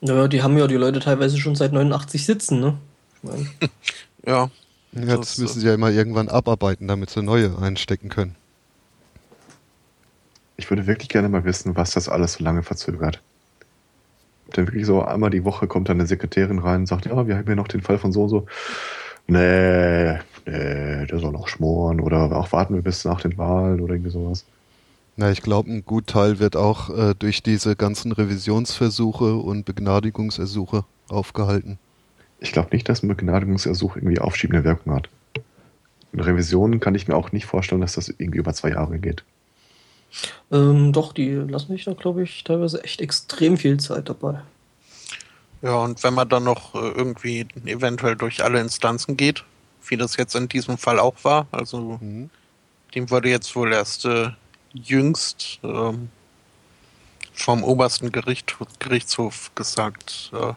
Naja, 0.00 0.28
die 0.28 0.42
haben 0.42 0.56
ja 0.58 0.66
die 0.66 0.76
Leute 0.76 1.00
teilweise 1.00 1.38
schon 1.38 1.56
seit 1.56 1.72
89 1.72 2.24
sitzen, 2.26 2.60
ne? 2.60 2.78
Ich 3.16 3.22
mein, 3.22 3.50
Ja, 4.26 4.50
Ja, 4.92 5.16
das 5.18 5.38
müssen 5.38 5.60
sie 5.60 5.66
ja 5.66 5.74
immer 5.74 5.90
irgendwann 5.90 6.28
abarbeiten, 6.28 6.88
damit 6.88 7.10
sie 7.10 7.22
neue 7.22 7.58
einstecken 7.58 8.08
können. 8.10 8.36
Ich 10.56 10.70
würde 10.70 10.86
wirklich 10.86 11.08
gerne 11.08 11.28
mal 11.28 11.44
wissen, 11.44 11.76
was 11.76 11.92
das 11.92 12.08
alles 12.08 12.34
so 12.34 12.44
lange 12.44 12.62
verzögert. 12.64 13.22
Dann 14.52 14.66
wirklich 14.66 14.86
so 14.86 15.02
einmal 15.02 15.30
die 15.30 15.44
Woche 15.44 15.66
kommt 15.66 15.88
dann 15.88 15.98
eine 15.98 16.06
Sekretärin 16.06 16.58
rein 16.58 16.80
und 16.82 16.86
sagt, 16.86 17.06
ja, 17.06 17.26
wir 17.26 17.36
haben 17.36 17.46
hier 17.46 17.56
noch 17.56 17.68
den 17.68 17.82
Fall 17.82 17.98
von 17.98 18.12
so 18.12 18.24
und 18.24 18.28
so. 18.28 18.46
Nee, 19.26 20.14
nee, 20.46 21.06
der 21.06 21.18
soll 21.20 21.32
noch 21.32 21.48
schmoren 21.48 22.00
oder 22.00 22.32
auch 22.36 22.52
warten 22.52 22.74
wir 22.74 22.82
bis 22.82 23.04
nach 23.04 23.20
den 23.22 23.38
Wahlen 23.38 23.80
oder 23.80 23.94
irgendwie 23.94 24.10
sowas. 24.12 24.46
Na, 25.16 25.30
ich 25.30 25.42
glaube, 25.42 25.70
ein 25.70 25.84
Gutteil 25.84 26.38
wird 26.40 26.56
auch 26.56 26.90
äh, 26.90 27.14
durch 27.16 27.42
diese 27.42 27.76
ganzen 27.76 28.12
Revisionsversuche 28.12 29.36
und 29.36 29.64
Begnadigungsersuche 29.64 30.84
aufgehalten. 31.08 31.78
Ich 32.40 32.52
glaube 32.52 32.70
nicht, 32.72 32.88
dass 32.88 33.02
ein 33.02 33.08
Begnadigungsersuch 33.08 33.96
irgendwie 33.96 34.18
aufschiebende 34.18 34.64
Wirkung 34.64 34.94
hat. 34.94 35.08
In 36.12 36.20
Revisionen 36.20 36.80
kann 36.80 36.94
ich 36.94 37.06
mir 37.08 37.16
auch 37.16 37.32
nicht 37.32 37.46
vorstellen, 37.46 37.80
dass 37.80 37.94
das 37.94 38.08
irgendwie 38.08 38.38
über 38.38 38.54
zwei 38.54 38.70
Jahre 38.70 38.98
geht. 38.98 39.22
ähm, 40.52 40.92
doch, 40.92 41.12
die 41.12 41.30
lassen 41.30 41.72
sich 41.72 41.84
da, 41.84 41.92
glaube 41.92 42.22
ich, 42.22 42.44
teilweise 42.44 42.82
echt 42.84 43.00
extrem 43.00 43.56
viel 43.56 43.78
Zeit 43.78 44.08
dabei. 44.08 44.40
Ja, 45.62 45.76
und 45.76 46.02
wenn 46.04 46.14
man 46.14 46.28
dann 46.28 46.44
noch 46.44 46.74
äh, 46.74 46.88
irgendwie 46.90 47.46
eventuell 47.64 48.16
durch 48.16 48.44
alle 48.44 48.60
Instanzen 48.60 49.16
geht, 49.16 49.44
wie 49.88 49.96
das 49.96 50.16
jetzt 50.16 50.34
in 50.34 50.48
diesem 50.48 50.76
Fall 50.76 50.98
auch 50.98 51.14
war, 51.22 51.46
also 51.50 51.98
Mhm. 52.00 52.30
dem 52.94 53.10
wurde 53.10 53.28
jetzt 53.28 53.54
wohl 53.56 53.72
erst 53.72 54.04
äh, 54.04 54.28
jüngst 54.74 55.60
ähm, 55.62 56.10
vom 57.32 57.64
obersten 57.64 58.12
Gericht, 58.12 58.56
Gerichtshof 58.78 59.50
gesagt, 59.54 60.30
äh, 60.34 60.52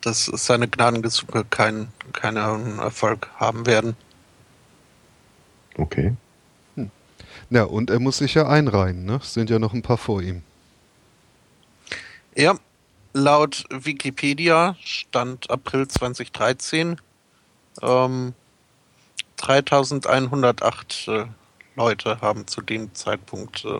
dass 0.00 0.26
seine 0.26 0.68
Gnadengesuche 0.68 1.44
keinen 1.44 1.92
keinen 2.12 2.78
Erfolg 2.78 3.28
haben 3.36 3.66
werden. 3.66 3.96
Okay. 5.76 6.14
Ja, 7.50 7.64
und 7.64 7.90
er 7.90 8.00
muss 8.00 8.18
sich 8.18 8.34
ja 8.34 8.48
einreihen, 8.48 9.04
ne? 9.04 9.20
Es 9.22 9.34
sind 9.34 9.50
ja 9.50 9.58
noch 9.58 9.72
ein 9.72 9.82
paar 9.82 9.98
vor 9.98 10.20
ihm. 10.20 10.42
Ja, 12.34 12.58
laut 13.12 13.64
Wikipedia 13.70 14.76
stand 14.82 15.50
April 15.50 15.86
2013 15.86 17.00
ähm, 17.82 18.34
3108 19.36 21.08
äh, 21.08 21.24
Leute 21.76 22.20
haben 22.20 22.46
zu 22.46 22.60
dem 22.62 22.94
Zeitpunkt 22.94 23.64
äh, 23.64 23.78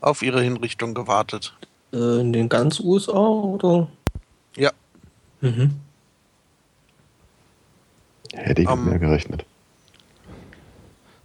auf 0.00 0.22
ihre 0.22 0.42
Hinrichtung 0.42 0.94
gewartet. 0.94 1.56
Äh, 1.92 2.20
in 2.20 2.32
den 2.32 2.48
ganz 2.48 2.80
USA 2.80 3.12
oder? 3.18 3.88
Ja, 4.56 4.72
Mhm. 5.40 5.80
Hätte 8.34 8.62
ich 8.62 8.68
mit 8.68 8.78
Ähm. 8.78 8.84
mehr 8.90 8.98
gerechnet. 8.98 9.44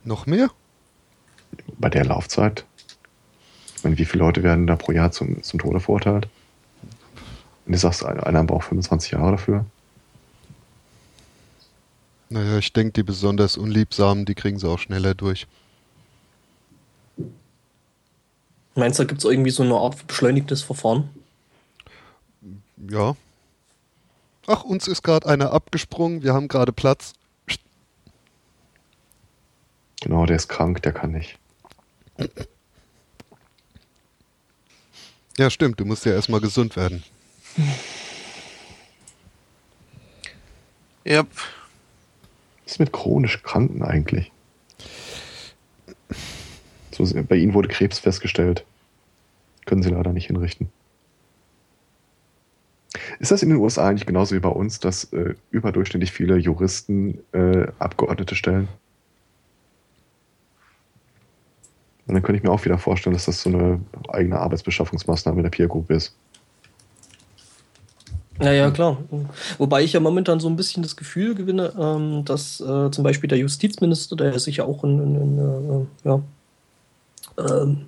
Noch 0.04 0.26
mehr? 0.26 0.50
Bei 1.78 1.90
der 1.90 2.06
Laufzeit. 2.06 2.66
Ich 3.76 3.84
meine, 3.84 3.98
wie 3.98 4.06
viele 4.06 4.24
Leute 4.24 4.42
werden 4.44 4.68
da 4.68 4.76
pro 4.76 4.92
Jahr 4.92 5.12
zum, 5.12 5.42
zum 5.44 5.60
Tode 5.60 5.80
verurteilt? 5.80 6.28
Und 7.66 7.74
du 7.74 7.78
sagst, 7.78 8.06
einer 8.06 8.44
braucht 8.44 8.68
25 8.68 9.12
Jahre 9.12 9.32
dafür. 9.32 9.66
Naja, 12.36 12.58
ich 12.58 12.74
denke, 12.74 12.92
die 12.92 13.04
besonders 13.04 13.56
Unliebsamen, 13.56 14.26
die 14.26 14.36
kriegen 14.36 14.60
sie 14.60 14.68
auch 14.68 14.78
schneller 14.78 15.16
durch. 15.16 15.48
Meinst 18.76 19.00
du, 19.00 19.04
da 19.04 19.08
gibt 19.08 19.20
es 19.20 19.24
irgendwie 19.24 19.52
so 19.52 19.64
eine 19.64 19.76
Art 19.76 20.06
beschleunigtes 20.06 20.62
Verfahren? 20.62 21.08
Ja. 22.90 23.16
Ach, 24.48 24.66
uns 24.66 24.90
ist 24.90 25.02
gerade 25.02 25.30
einer 25.30 25.54
abgesprungen, 25.54 26.24
wir 26.24 26.34
haben 26.34 26.50
gerade 26.50 26.74
Platz. 26.74 27.14
Genau, 30.02 30.26
der 30.26 30.36
ist 30.36 30.50
krank, 30.50 30.82
der 30.82 30.92
kann 30.92 31.14
nicht. 31.14 31.40
Ja, 35.38 35.50
stimmt, 35.50 35.80
du 35.80 35.86
musst 35.86 36.04
ja 36.04 36.12
erstmal 36.12 36.42
gesund 36.42 36.76
werden. 36.76 37.02
ja, 41.06 41.24
Was 41.24 41.64
ist 42.66 42.80
mit 42.80 42.91
chronisch 42.91 43.43
Kranken 43.43 43.84
eigentlich? 43.84 44.32
So, 46.91 47.05
bei 47.24 47.36
ihnen 47.36 47.53
wurde 47.53 47.68
Krebs 47.68 47.99
festgestellt. 47.99 48.66
Können 49.66 49.84
sie 49.84 49.89
leider 49.89 50.13
nicht 50.13 50.28
hinrichten. 50.28 50.70
Ist 53.20 53.32
das 53.32 53.43
in 53.43 53.49
den 53.49 53.57
USA 53.57 53.88
eigentlich 53.88 54.05
genauso 54.05 54.36
wie 54.36 54.39
bei 54.39 54.49
uns, 54.49 54.80
dass 54.80 55.11
äh, 55.13 55.36
überdurchschnittlich 55.51 56.11
viele 56.11 56.38
Juristen 56.38 57.20
äh, 57.34 57.68
Abgeordnete 57.80 58.36
stellen? 58.36 58.68
Und 62.07 62.13
dann 62.13 62.24
könnte 62.24 62.38
ich 62.38 62.43
mir 62.43 62.51
auch 62.51 62.63
wieder 62.63 62.78
vorstellen, 62.78 63.16
dass 63.16 63.26
das 63.26 63.41
so 63.41 63.49
eine 63.49 63.82
eigene 64.09 64.39
Arbeitsbeschaffungsmaßnahme 64.39 65.41
der 65.41 65.49
Peer 65.49 65.68
Group 65.68 65.89
ist. 65.89 66.16
Ja, 68.42 68.52
ja, 68.52 68.70
klar. 68.70 68.98
Wobei 69.58 69.84
ich 69.84 69.94
ja 69.94 70.00
momentan 70.02 70.40
so 70.42 70.50
ein 70.50 70.58
bisschen 70.58 70.84
das 70.84 70.98
Gefühl 70.98 71.36
gewinne, 71.36 71.72
ähm, 71.80 72.26
dass 72.26 72.60
äh, 72.60 72.92
zum 72.92 73.04
Beispiel 73.04 73.30
der 73.30 73.38
Justizminister, 73.38 74.16
der 74.18 74.38
sich 74.40 74.58
ja 74.58 74.66
auch 74.66 74.84
ein, 74.84 75.00
ein, 75.00 75.40
ein 75.40 75.88
äh, 76.04 76.08
ja, 76.10 76.22
ähm, 77.38 77.86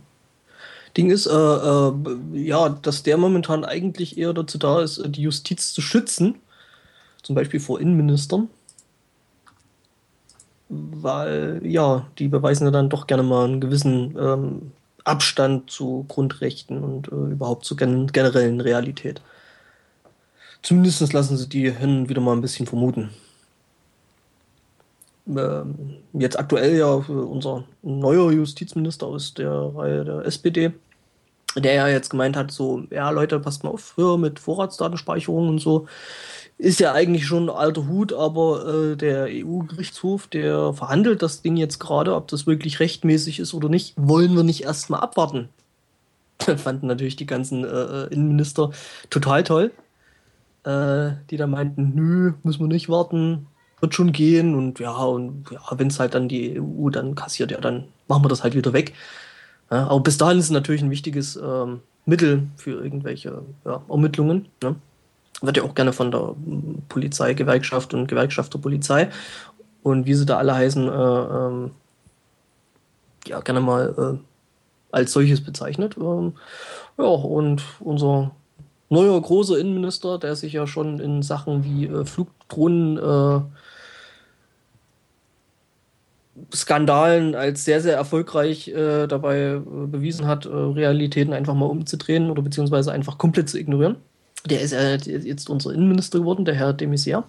Ding 0.96 1.12
ist, 1.12 1.28
äh, 1.28 1.32
äh, 1.32 1.94
ja, 2.34 2.70
dass 2.70 3.04
der 3.04 3.18
momentan 3.18 3.66
eigentlich 3.66 4.18
eher 4.18 4.34
dazu 4.34 4.58
da 4.58 4.82
ist, 4.82 5.02
die 5.06 5.22
Justiz 5.22 5.74
zu 5.74 5.82
schützen, 5.82 6.36
zum 7.24 7.36
Beispiel 7.36 7.60
vor 7.60 7.80
Innenministern. 7.82 8.50
Weil, 10.70 11.62
ja, 11.64 12.08
die 12.20 12.28
beweisen 12.28 12.66
ja 12.66 12.72
dann 12.72 12.90
doch 12.90 13.08
gerne 13.08 13.24
mal 13.24 13.46
einen 13.46 13.62
gewissen 13.62 14.18
ähm, 14.20 14.72
Abstand 15.04 15.70
zu 15.72 16.06
Grundrechten 16.08 16.84
und 16.84 17.08
äh, 17.10 17.32
überhaupt 17.32 17.66
zur 17.66 17.78
gen 17.78 18.08
generellen 18.08 18.60
Realität. 18.60 19.22
Zumindest 20.62 21.14
lassen 21.14 21.38
sie 21.38 21.50
die 21.50 21.72
hin 21.72 22.10
wieder 22.10 22.22
mal 22.22 22.34
ein 22.34 22.42
bisschen 22.42 22.66
vermuten. 22.66 23.10
Ähm, 25.28 25.98
jetzt 26.14 26.40
aktuell 26.40 26.78
ja 26.78 26.88
unser 26.88 27.66
neuer 27.82 28.32
Justizminister 28.32 29.08
aus 29.08 29.34
der 29.34 29.52
Reihe 29.52 30.06
der 30.06 30.26
SPD, 30.26 30.72
der 31.56 31.74
ja 31.74 31.88
jetzt 31.88 32.10
gemeint 32.10 32.38
hat, 32.38 32.52
so, 32.52 32.84
ja 32.92 33.10
Leute, 33.10 33.40
passt 33.40 33.64
mal 33.64 33.72
auf, 33.72 33.94
hier 33.96 34.18
mit 34.18 34.40
Vorratsdatenspeicherung 34.40 35.50
und 35.50 35.60
so, 35.60 35.88
ist 36.58 36.80
ja 36.80 36.94
eigentlich 36.94 37.26
schon 37.26 37.50
ein 37.50 37.56
alter 37.56 37.88
Hut, 37.88 38.14
aber 38.14 38.92
äh, 38.92 38.96
der 38.96 39.28
EU-Gerichtshof, 39.30 40.28
der 40.28 40.74
verhandelt 40.74 41.22
das 41.22 41.42
Ding 41.42 41.58
jetzt 41.58 41.80
gerade, 41.80 42.16
ob 42.16 42.28
das 42.30 42.48
wirklich 42.48 42.80
rechtmäßig 42.80 43.40
ist 43.40 43.54
oder 43.54 43.70
nicht, 43.70 43.94
wollen 43.98 44.36
wir 44.36 44.44
nicht 44.44 44.64
erstmal 44.64 45.02
abwarten. 45.02 45.50
Fanden 46.58 46.88
natürlich 46.88 47.16
die 47.16 47.26
ganzen 47.26 47.64
äh, 47.64 48.06
Innenminister 48.06 48.72
total 49.10 49.44
toll 49.44 49.72
äh, 50.68 51.16
die 51.30 51.38
da 51.38 51.48
meinten, 51.48 51.94
nö, 51.96 52.34
müssen 52.44 52.60
wir 52.60 52.68
nicht 52.68 52.90
warten, 52.90 53.48
wird 53.80 53.96
schon 53.96 54.12
gehen 54.12 54.54
und 54.56 54.80
ja, 54.80 54.96
und 54.96 55.46
ja, 55.50 55.62
wenn 55.78 55.88
es 55.88 56.00
halt 56.00 56.14
dann 56.14 56.28
die 56.28 56.60
EU 56.60 56.90
dann 56.90 57.16
kassiert, 57.16 57.52
ja, 57.52 57.60
dann 57.62 57.86
machen 58.08 58.24
wir 58.26 58.30
das 58.30 58.44
halt 58.44 58.56
wieder 58.56 58.74
weg. 58.74 58.94
Ja, 59.72 59.88
aber 59.88 60.02
bis 60.02 60.18
dahin 60.18 60.40
ist 60.40 60.46
es 60.46 60.52
natürlich 60.52 60.82
ein 60.82 60.92
wichtiges 60.92 61.38
ähm, 61.38 61.82
Mittel 62.06 62.48
für 62.58 62.84
irgendwelche 62.84 63.42
ja, 63.66 63.82
Ermittlungen. 63.90 64.48
Ne? 64.64 64.76
Wird 65.42 65.58
ja 65.58 65.64
auch 65.64 65.76
gerne 65.76 65.94
von 65.94 66.12
der 66.12 66.36
ähm, 66.46 66.82
Polizei, 66.90 67.34
Gewerkschaft 67.34 67.94
und 67.94 68.08
Gewerkschaft 68.08 68.54
der 68.54 68.60
Polizei 68.60 69.10
und 69.84 70.06
wie 70.06 70.16
sie 70.16 70.26
da 70.26 70.38
alle 70.38 70.56
heißen, 70.56 70.88
äh, 70.88 70.92
ähm, 70.92 71.72
ja, 73.26 73.40
gerne 73.42 73.62
mal 73.62 73.94
äh, 73.98 74.18
als 74.92 75.14
solches 75.14 75.44
bezeichnet. 75.44 75.96
Ähm, 75.98 76.34
ja, 76.98 77.06
und 77.06 77.64
unser 77.80 78.32
neuer 78.90 79.22
großer 79.22 79.58
Innenminister, 79.58 80.18
der 80.18 80.36
sich 80.36 80.54
ja 80.54 80.68
schon 80.68 81.00
in 81.00 81.22
Sachen 81.22 81.64
wie 81.64 81.86
äh, 81.86 82.06
Flugdrohnen 82.06 82.98
äh, 82.98 83.42
Skandalen 86.54 87.36
als 87.36 87.66
sehr, 87.66 87.82
sehr 87.82 87.96
erfolgreich 87.96 88.68
äh, 88.68 89.08
dabei 89.08 89.38
äh, 89.38 89.60
bewiesen 89.60 90.28
hat, 90.28 90.46
äh, 90.46 90.50
Realitäten 90.50 91.34
einfach 91.34 91.56
mal 91.56 91.66
umzudrehen 91.66 92.30
oder 92.30 92.42
beziehungsweise 92.42 92.92
einfach 92.92 93.18
komplett 93.18 93.50
zu 93.50 93.60
ignorieren. 93.60 93.98
Der 94.46 94.62
ist 94.62 94.72
jetzt 95.08 95.50
unser 95.50 95.74
Innenminister 95.74 96.20
geworden, 96.20 96.46
der 96.46 96.56
Herr 96.56 96.72
de 96.72 96.88
Maizière. 96.88 97.24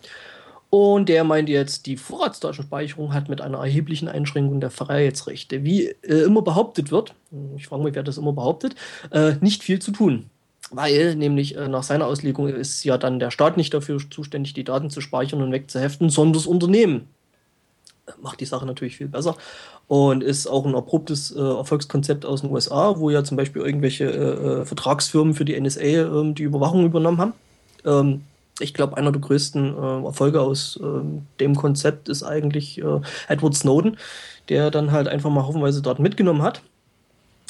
Und 0.70 1.08
der 1.08 1.24
meint 1.24 1.48
jetzt, 1.48 1.86
die 1.86 1.96
Vorratsdatenspeicherung 1.96 3.14
hat 3.14 3.30
mit 3.30 3.40
einer 3.40 3.58
erheblichen 3.58 4.06
Einschränkung 4.06 4.60
der 4.60 4.70
Freiheitsrechte, 4.70 5.64
wie 5.64 5.86
äh, 5.86 6.24
immer 6.24 6.42
behauptet 6.42 6.90
wird, 6.90 7.14
ich 7.56 7.66
frage 7.66 7.82
mich, 7.82 7.94
wer 7.94 8.02
das 8.02 8.18
immer 8.18 8.34
behauptet, 8.34 8.74
äh, 9.10 9.32
nicht 9.40 9.62
viel 9.62 9.78
zu 9.78 9.90
tun. 9.90 10.28
Weil 10.70 11.16
nämlich 11.16 11.56
äh, 11.56 11.68
nach 11.68 11.82
seiner 11.82 12.06
Auslegung 12.06 12.48
ist 12.48 12.84
ja 12.84 12.98
dann 12.98 13.18
der 13.18 13.30
Staat 13.30 13.56
nicht 13.56 13.72
dafür 13.72 13.98
zuständig, 14.10 14.52
die 14.52 14.64
Daten 14.64 14.90
zu 14.90 15.00
speichern 15.00 15.42
und 15.42 15.52
wegzuheften, 15.52 16.10
sondern 16.10 16.34
das 16.34 16.46
Unternehmen. 16.46 17.08
Macht 18.20 18.40
die 18.40 18.46
Sache 18.46 18.66
natürlich 18.66 18.96
viel 18.96 19.08
besser 19.08 19.36
und 19.86 20.22
ist 20.22 20.46
auch 20.46 20.64
ein 20.64 20.74
abruptes 20.74 21.30
äh, 21.30 21.40
Erfolgskonzept 21.40 22.24
aus 22.24 22.40
den 22.40 22.50
USA, 22.50 22.98
wo 22.98 23.10
ja 23.10 23.24
zum 23.24 23.36
Beispiel 23.36 23.62
irgendwelche 23.62 24.04
äh, 24.04 24.60
äh 24.60 24.64
Vertragsfirmen 24.64 25.34
für 25.34 25.44
die 25.44 25.58
NSA 25.58 25.82
äh, 25.82 26.32
die 26.32 26.42
Überwachung 26.42 26.84
übernommen 26.84 27.18
haben. 27.18 27.32
Ähm, 27.84 28.22
ich 28.60 28.74
glaube, 28.74 28.96
einer 28.96 29.12
der 29.12 29.20
größten 29.20 29.74
äh, 29.74 30.04
Erfolge 30.04 30.40
aus 30.40 30.78
ähm, 30.82 31.26
dem 31.38 31.54
Konzept 31.54 32.08
ist 32.08 32.22
eigentlich 32.22 32.78
äh, 32.78 33.00
Edward 33.28 33.54
Snowden, 33.54 33.98
der 34.48 34.70
dann 34.70 34.90
halt 34.90 35.08
einfach 35.08 35.30
mal 35.30 35.46
hoffenweise 35.46 35.82
Daten 35.82 36.02
mitgenommen 36.02 36.42
hat 36.42 36.62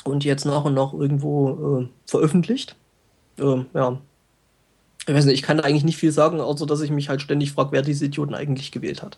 und 0.04 0.24
jetzt 0.24 0.44
nach 0.44 0.64
und 0.64 0.74
nach 0.74 0.92
irgendwo 0.92 1.88
veröffentlicht. 2.06 2.76
Ähm, 3.38 3.66
ja, 3.74 3.98
ich 5.06 5.14
weiß 5.14 5.24
nicht, 5.24 5.34
ich 5.34 5.42
kann 5.42 5.60
eigentlich 5.60 5.84
nicht 5.84 5.96
viel 5.96 6.12
sagen, 6.12 6.40
außer 6.40 6.66
dass 6.66 6.82
ich 6.82 6.90
mich 6.90 7.08
halt 7.08 7.22
ständig 7.22 7.52
frage, 7.52 7.72
wer 7.72 7.82
diese 7.82 8.04
Idioten 8.04 8.34
eigentlich 8.34 8.72
gewählt 8.72 9.02
hat. 9.02 9.16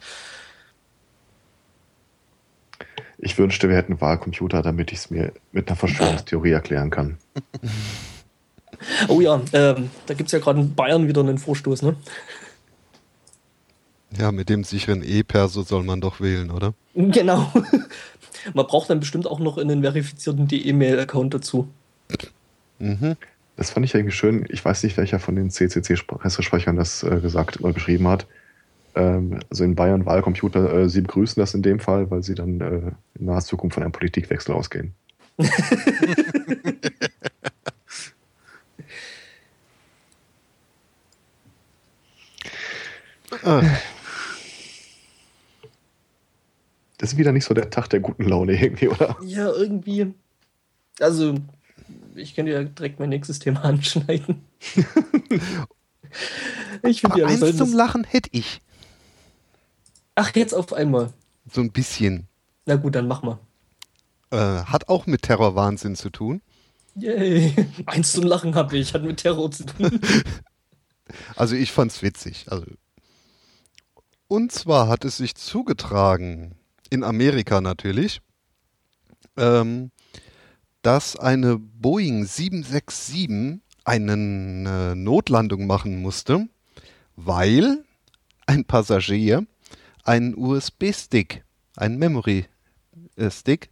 Ich 3.18 3.36
wünschte, 3.36 3.68
wir 3.68 3.76
hätten 3.76 4.00
Wahlcomputer, 4.00 4.62
damit 4.62 4.92
ich 4.92 4.98
es 4.98 5.10
mir 5.10 5.32
mit 5.52 5.68
einer 5.68 5.76
Verschwörungstheorie 5.76 6.52
erklären 6.52 6.90
kann. 6.90 7.18
Oh 9.08 9.20
ja, 9.20 9.42
ähm, 9.52 9.90
da 10.06 10.14
gibt 10.14 10.28
es 10.28 10.32
ja 10.32 10.38
gerade 10.38 10.60
in 10.60 10.74
Bayern 10.74 11.06
wieder 11.06 11.20
einen 11.20 11.36
Vorstoß, 11.36 11.82
ne? 11.82 11.96
Ja, 14.16 14.32
mit 14.32 14.48
dem 14.48 14.64
sicheren 14.64 15.02
E-Perso 15.02 15.62
soll 15.62 15.82
man 15.82 16.00
doch 16.00 16.20
wählen, 16.20 16.50
oder? 16.50 16.72
Genau. 16.94 17.52
man 18.54 18.66
braucht 18.66 18.90
dann 18.90 19.00
bestimmt 19.00 19.26
auch 19.26 19.38
noch 19.38 19.58
einen 19.58 19.82
verifizierten 19.82 20.48
E-Mail-Account 20.50 21.34
dazu. 21.34 21.68
Mhm. 22.78 23.16
Das 23.60 23.68
fand 23.68 23.84
ich 23.84 23.94
irgendwie 23.94 24.16
schön. 24.16 24.46
Ich 24.48 24.64
weiß 24.64 24.82
nicht, 24.84 24.96
welcher 24.96 25.18
von 25.18 25.36
den 25.36 25.50
CCC-Pressesprechern 25.50 26.76
das 26.76 27.02
äh, 27.02 27.20
gesagt 27.20 27.60
oder 27.60 27.74
beschrieben 27.74 28.08
hat. 28.08 28.26
Ähm, 28.94 29.38
also 29.50 29.64
in 29.64 29.74
Bayern 29.74 30.06
Wahlcomputer, 30.06 30.72
äh, 30.72 30.88
sie 30.88 31.02
begrüßen 31.02 31.38
das 31.38 31.52
in 31.52 31.60
dem 31.60 31.78
Fall, 31.78 32.10
weil 32.10 32.22
sie 32.22 32.34
dann 32.34 32.62
äh, 32.62 32.92
in 33.18 33.26
naher 33.26 33.42
Zukunft 33.42 33.74
von 33.74 33.82
einem 33.82 33.92
Politikwechsel 33.92 34.54
ausgehen. 34.54 34.94
Das 46.96 47.12
ist 47.12 47.18
wieder 47.18 47.32
nicht 47.32 47.44
so 47.44 47.52
der 47.52 47.68
Tag 47.68 47.88
der 47.88 48.00
guten 48.00 48.24
Laune 48.24 48.58
irgendwie, 48.58 48.88
oder? 48.88 49.18
Ja, 49.22 49.52
irgendwie. 49.52 50.14
Also, 50.98 51.34
ich 52.20 52.34
kann 52.34 52.46
dir 52.46 52.64
direkt 52.64 53.00
mein 53.00 53.08
nächstes 53.08 53.38
Thema 53.38 53.64
anschneiden. 53.64 54.44
ich 56.82 57.00
finde 57.00 57.20
ja, 57.20 57.26
eins 57.26 57.56
zum 57.56 57.72
Lachen 57.72 58.04
hätte 58.04 58.30
ich. 58.32 58.60
Ach, 60.14 60.34
jetzt 60.34 60.54
auf 60.54 60.72
einmal. 60.72 61.12
So 61.50 61.60
ein 61.60 61.72
bisschen. 61.72 62.28
Na 62.66 62.76
gut, 62.76 62.94
dann 62.94 63.08
mach 63.08 63.22
mal. 63.22 63.38
Äh, 64.30 64.36
hat 64.36 64.88
auch 64.88 65.06
mit 65.06 65.22
Terrorwahnsinn 65.22 65.96
zu 65.96 66.10
tun. 66.10 66.42
Yay. 66.94 67.54
Eins 67.86 68.12
zum 68.12 68.24
Lachen 68.24 68.54
habe 68.54 68.76
ich, 68.76 68.94
hat 68.94 69.02
mit 69.02 69.18
Terror 69.18 69.50
zu 69.50 69.64
tun. 69.64 70.00
also 71.36 71.56
ich 71.56 71.72
fand's 71.72 72.02
witzig. 72.02 72.46
Also 72.48 72.66
und 74.28 74.52
zwar 74.52 74.86
hat 74.86 75.04
es 75.04 75.16
sich 75.16 75.34
zugetragen, 75.34 76.54
in 76.88 77.02
Amerika 77.02 77.60
natürlich, 77.60 78.20
ähm, 79.36 79.90
dass 80.82 81.16
eine 81.16 81.58
Boeing 81.58 82.24
767 82.24 83.60
eine 83.84 84.12
äh, 84.12 84.94
Notlandung 84.94 85.66
machen 85.66 86.00
musste, 86.00 86.48
weil 87.16 87.84
ein 88.46 88.64
Passagier 88.64 89.46
einen 90.04 90.34
USB-Stick, 90.34 91.44
einen 91.76 91.98
Memory-Stick 91.98 93.70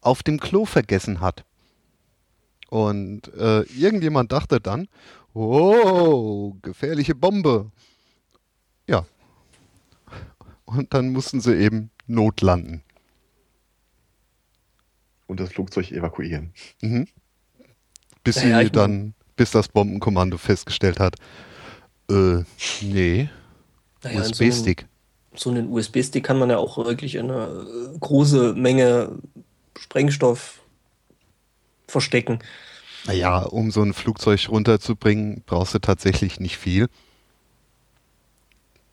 auf 0.00 0.22
dem 0.22 0.38
Klo 0.38 0.64
vergessen 0.64 1.20
hat. 1.20 1.44
Und 2.68 3.32
äh, 3.34 3.62
irgendjemand 3.62 4.32
dachte 4.32 4.60
dann, 4.60 4.88
oh, 5.34 6.54
gefährliche 6.62 7.14
Bombe. 7.14 7.72
Ja. 8.86 9.06
Und 10.64 10.94
dann 10.94 11.12
mussten 11.12 11.40
sie 11.40 11.56
eben 11.56 11.90
notlanden 12.06 12.84
und 15.30 15.40
das 15.40 15.50
Flugzeug 15.50 15.90
evakuieren. 15.92 16.52
Mhm. 16.82 17.06
Bis 18.22 18.36
sie 18.36 18.70
dann, 18.70 19.14
bis 19.36 19.52
das 19.52 19.68
Bombenkommando 19.68 20.36
festgestellt 20.36 21.00
hat, 21.00 21.16
äh, 22.10 22.42
nee, 22.82 23.30
naja, 24.02 24.20
USB-Stick. 24.20 24.86
So 25.34 25.50
einen, 25.50 25.70
USB-Stick 25.70 26.24
kann 26.24 26.38
man 26.38 26.50
ja 26.50 26.58
auch 26.58 26.76
wirklich 26.76 27.18
eine 27.18 27.44
äh, 27.94 27.98
große 27.98 28.54
Menge 28.54 29.18
Sprengstoff 29.78 30.60
verstecken. 31.86 32.40
Naja, 33.06 33.38
um 33.42 33.70
so 33.70 33.82
ein 33.82 33.94
Flugzeug 33.94 34.48
runterzubringen, 34.50 35.42
brauchst 35.46 35.74
du 35.74 35.78
tatsächlich 35.78 36.40
nicht 36.40 36.58
viel. 36.58 36.88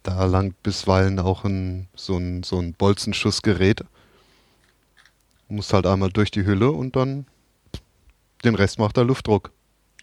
Da 0.03 0.23
langt 0.25 0.61
bisweilen 0.63 1.19
auch 1.19 1.43
ein, 1.43 1.89
so, 1.95 2.15
ein, 2.15 2.43
so 2.43 2.59
ein 2.59 2.73
Bolzenschussgerät. 2.73 3.83
Du 5.47 5.55
musst 5.55 5.73
halt 5.73 5.85
einmal 5.85 6.09
durch 6.09 6.31
die 6.31 6.45
Hülle 6.45 6.71
und 6.71 6.95
dann 6.95 7.25
den 8.43 8.55
Rest 8.55 8.79
macht 8.79 8.97
der 8.97 9.05
Luftdruck. 9.05 9.51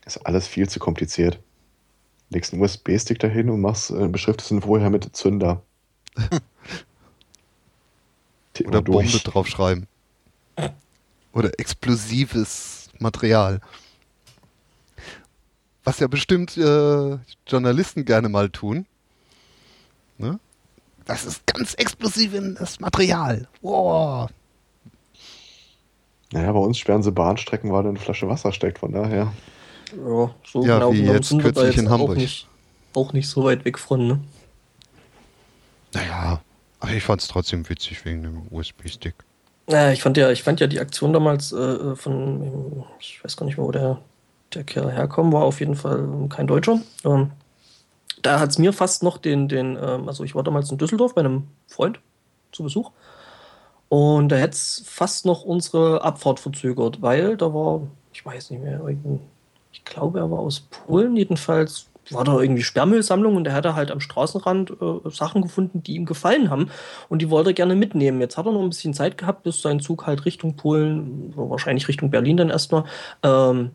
Ist 0.05 0.25
alles 0.27 0.47
viel 0.47 0.69
zu 0.69 0.79
kompliziert. 0.79 1.41
Legst 2.31 2.53
einen 2.53 2.63
USB-Stick 2.63 3.19
dahin 3.19 3.51
und 3.51 3.61
machst, 3.61 3.91
äh, 3.91 4.09
beschriftest 4.09 4.51
ihn 4.51 4.63
vorher 4.63 4.91
mit 4.91 5.15
Zünder. 5.15 5.63
Oder 8.67 8.83
Bombe 8.83 9.19
draufschreiben. 9.19 9.87
Oder 11.33 11.59
explosives 11.59 12.91
Material. 12.99 13.61
Was 15.83 15.99
ja 15.99 16.07
bestimmt 16.07 16.57
äh, 16.57 17.19
Journalisten 17.47 18.05
gerne 18.05 18.29
mal 18.29 18.49
tun. 18.51 18.87
Ne? 20.19 20.39
Das 21.05 21.25
ist 21.25 21.47
ganz 21.47 21.75
explosives 21.75 22.81
Material. 22.81 23.49
Wow. 23.61 24.31
Naja, 26.35 26.51
bei 26.51 26.59
uns 26.59 26.79
sperren 26.79 27.05
sie 27.05 27.13
Bahnstrecken, 27.13 27.73
weil 27.73 27.85
da 27.85 27.91
eine 27.91 27.99
Flasche 27.99 28.29
Wasser 28.29 28.51
steckt, 28.51 28.81
von 28.81 28.91
daher. 28.91 29.33
Ja, 29.97 30.31
so 30.45 30.65
ja, 30.65 30.79
genau 30.81 30.93
wie 30.93 31.05
jetzt 31.05 31.39
kürzlich 31.39 31.79
in 31.79 31.89
Hamburg. 31.89 32.11
Auch 32.11 32.17
nicht, 32.17 32.49
auch 32.93 33.13
nicht 33.13 33.29
so 33.29 33.45
weit 33.45 33.65
weg 33.65 33.79
von, 33.79 34.09
ne? 34.09 34.21
Naja, 35.93 36.41
aber 36.81 36.93
ich 36.93 37.05
fand 37.05 37.23
es 37.23 37.29
trotzdem 37.29 37.69
witzig 37.69 38.05
wegen 38.05 38.25
dem 38.25 38.43
USB-Stick. 38.51 39.15
Ja, 39.69 39.93
ich 39.93 40.03
fand 40.03 40.17
ja, 40.17 40.33
ich 40.33 40.43
fand 40.43 40.59
ja 40.59 40.67
die 40.67 40.81
Aktion 40.81 41.13
damals 41.13 41.53
äh, 41.53 41.95
von, 41.95 42.85
ich 42.99 43.23
weiß 43.23 43.37
gar 43.37 43.47
nicht 43.47 43.57
mehr, 43.57 43.67
wo 43.67 43.71
der, 43.71 44.01
der 44.55 44.65
Kerl 44.65 44.91
herkommt, 44.91 45.33
war 45.33 45.45
auf 45.45 45.61
jeden 45.61 45.77
Fall 45.77 46.05
kein 46.31 46.49
Deutscher. 46.49 46.81
Ähm, 47.05 47.31
da 48.23 48.41
hat 48.41 48.51
es 48.51 48.59
mir 48.59 48.73
fast 48.73 49.05
noch 49.05 49.19
den, 49.19 49.47
den 49.47 49.79
ähm, 49.81 50.09
also 50.09 50.25
ich 50.25 50.35
war 50.35 50.43
damals 50.43 50.69
in 50.73 50.79
Düsseldorf 50.79 51.15
bei 51.15 51.21
einem 51.21 51.45
Freund 51.69 52.01
zu 52.51 52.65
Besuch 52.65 52.91
und 53.89 54.29
da 54.31 54.37
hätte 54.37 54.55
es 54.55 54.83
fast 54.87 55.27
noch 55.27 55.45
unsere 55.45 56.03
Abfahrt 56.03 56.41
verzögert, 56.41 57.03
weil 57.03 57.37
da 57.37 57.53
war, 57.55 57.83
ich 58.13 58.25
weiß 58.25 58.51
nicht 58.51 58.63
mehr, 58.63 58.81
ich 59.73 59.85
glaube, 59.85 60.19
er 60.21 60.31
war 60.31 60.41
aus 60.41 60.61
Polen, 60.61 61.17
jedenfalls 61.17 61.87
war 62.11 62.25
da 62.25 62.39
irgendwie 62.39 62.63
Sperrmüllsammlung 62.63 63.37
und 63.37 63.47
er 63.47 63.55
hatte 63.55 63.75
halt 63.75 63.91
am 63.91 64.01
Straßenrand 64.01 64.73
äh, 64.73 65.11
Sachen 65.11 65.43
gefunden, 65.43 65.83
die 65.83 65.95
ihm 65.95 66.05
gefallen 66.05 66.51
haben 66.51 66.71
und 67.09 67.23
die 67.23 67.31
wollte 67.31 67.51
er 67.51 67.55
gerne 67.55 67.75
mitnehmen. 67.75 68.21
Jetzt 68.21 68.37
hat 68.37 68.47
er 68.47 68.53
noch 68.53 68.63
ein 68.63 68.69
bisschen 68.69 68.95
Zeit 68.95 69.17
gehabt, 69.17 69.43
bis 69.43 69.63
sein 69.63 69.81
Zug 69.81 70.07
halt 70.07 70.25
Richtung 70.25 70.57
Polen, 70.57 71.33
wahrscheinlich 71.35 71.89
Richtung 71.89 72.11
Berlin 72.11 72.37
dann 72.37 72.51
erstmal, 72.51 72.85
ähm, 73.23 73.71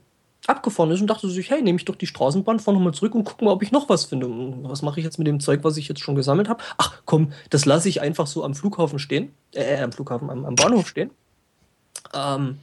abgefahren 0.47 0.91
ist 0.91 1.01
und 1.01 1.07
dachte 1.07 1.29
sich, 1.29 1.49
hey, 1.49 1.61
nehme 1.61 1.77
ich 1.77 1.85
doch 1.85 1.95
die 1.95 2.07
Straßenbahn, 2.07 2.59
fahre 2.59 2.77
nochmal 2.77 2.93
zurück 2.93 3.13
und 3.15 3.23
gucke 3.23 3.43
mal, 3.43 3.51
ob 3.51 3.61
ich 3.61 3.71
noch 3.71 3.89
was 3.89 4.05
finde. 4.05 4.27
Und 4.27 4.69
was 4.69 4.81
mache 4.81 4.99
ich 4.99 5.05
jetzt 5.05 5.17
mit 5.19 5.27
dem 5.27 5.39
Zeug, 5.39 5.63
was 5.63 5.77
ich 5.77 5.87
jetzt 5.87 6.01
schon 6.01 6.15
gesammelt 6.15 6.49
habe? 6.49 6.63
Ach 6.77 7.01
komm, 7.05 7.33
das 7.49 7.65
lasse 7.65 7.89
ich 7.89 8.01
einfach 8.01 8.27
so 8.27 8.43
am 8.43 8.55
Flughafen 8.55 8.99
stehen, 8.99 9.31
äh, 9.53 9.81
am 9.81 9.91
Flughafen, 9.91 10.29
am, 10.29 10.45
am 10.45 10.55
Bahnhof 10.55 10.87
stehen. 10.87 11.11
Ähm, 12.13 12.57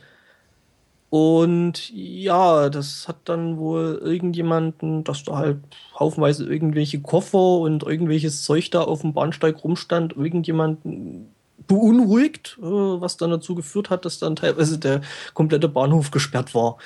und 1.08 1.90
ja, 1.94 2.68
das 2.68 3.06
hat 3.06 3.16
dann 3.26 3.58
wohl 3.58 4.00
irgendjemanden, 4.02 5.04
dass 5.04 5.22
da 5.22 5.36
halt 5.36 5.58
haufenweise 5.98 6.44
irgendwelche 6.44 7.00
Koffer 7.00 7.58
und 7.58 7.84
irgendwelches 7.84 8.42
Zeug 8.42 8.70
da 8.70 8.82
auf 8.82 9.02
dem 9.02 9.12
Bahnsteig 9.12 9.62
rumstand, 9.62 10.16
irgendjemanden 10.16 11.28
beunruhigt, 11.68 12.58
äh, 12.60 12.64
was 12.64 13.16
dann 13.16 13.30
dazu 13.30 13.54
geführt 13.54 13.90
hat, 13.90 14.04
dass 14.04 14.18
dann 14.18 14.36
teilweise 14.36 14.78
der 14.78 15.00
komplette 15.34 15.68
Bahnhof 15.68 16.10
gesperrt 16.10 16.54
war. 16.54 16.76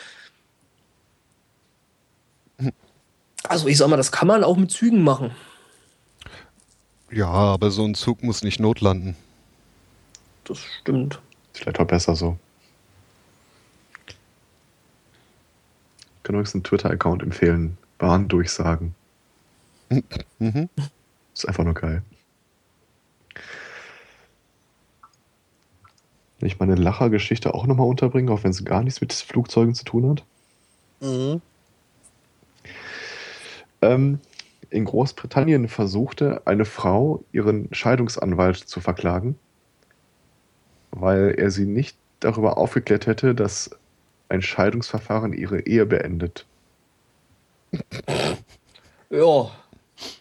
Also 3.49 3.69
ich 3.69 3.79
sag 3.79 3.89
mal, 3.89 3.97
das 3.97 4.13
kann 4.13 4.29
man 4.29 4.45
auch 4.45 4.57
mit 4.57 4.71
Zügen 4.71 5.03
machen. 5.03 5.31
Ja, 7.11 7.29
aber 7.29 7.71
so 7.71 7.85
ein 7.85 7.95
Zug 7.95 8.23
muss 8.23 8.43
nicht 8.43 8.61
notlanden. 8.61 9.17
Das 10.45 10.59
stimmt. 10.81 11.21
Vielleicht 11.53 11.81
auch 11.81 11.87
besser 11.87 12.15
so. 12.15 12.39
den 16.31 16.37
neuesten 16.37 16.63
Twitter-Account 16.63 17.23
empfehlen. 17.23 17.77
Bahndurchsagen. 17.99 18.95
Mhm. 20.39 20.71
Ist 21.35 21.47
einfach 21.47 21.65
nur 21.65 21.75
geil. 21.75 22.03
Wenn 26.39 26.47
ich 26.47 26.59
meine 26.59 26.77
Lachergeschichte 26.77 27.53
auch 27.53 27.67
nochmal 27.67 27.89
unterbringe, 27.89 28.33
auch 28.33 28.43
wenn 28.43 28.53
es 28.53 28.65
gar 28.65 28.83
nichts 28.83 29.03
mit 29.03 29.13
Flugzeugen 29.13 29.75
zu 29.75 29.85
tun 29.85 30.09
hat. 30.09 30.25
Mhm. 31.01 31.43
Ähm, 33.83 34.21
in 34.71 34.85
Großbritannien 34.85 35.69
versuchte 35.69 36.43
eine 36.47 36.65
Frau, 36.65 37.25
ihren 37.33 37.69
Scheidungsanwalt 37.73 38.57
zu 38.57 38.81
verklagen, 38.81 39.37
weil 40.91 41.35
er 41.37 41.51
sie 41.51 41.67
nicht 41.67 41.97
darüber 42.21 42.59
aufgeklärt 42.59 43.07
hätte, 43.07 43.35
dass 43.35 43.71
ein 44.29 44.43
Scheidungsverfahren 44.43 45.33
ihre 45.33 45.61
Ehe 45.61 45.87
beendet. 45.87 46.47
Ja, 49.11 49.51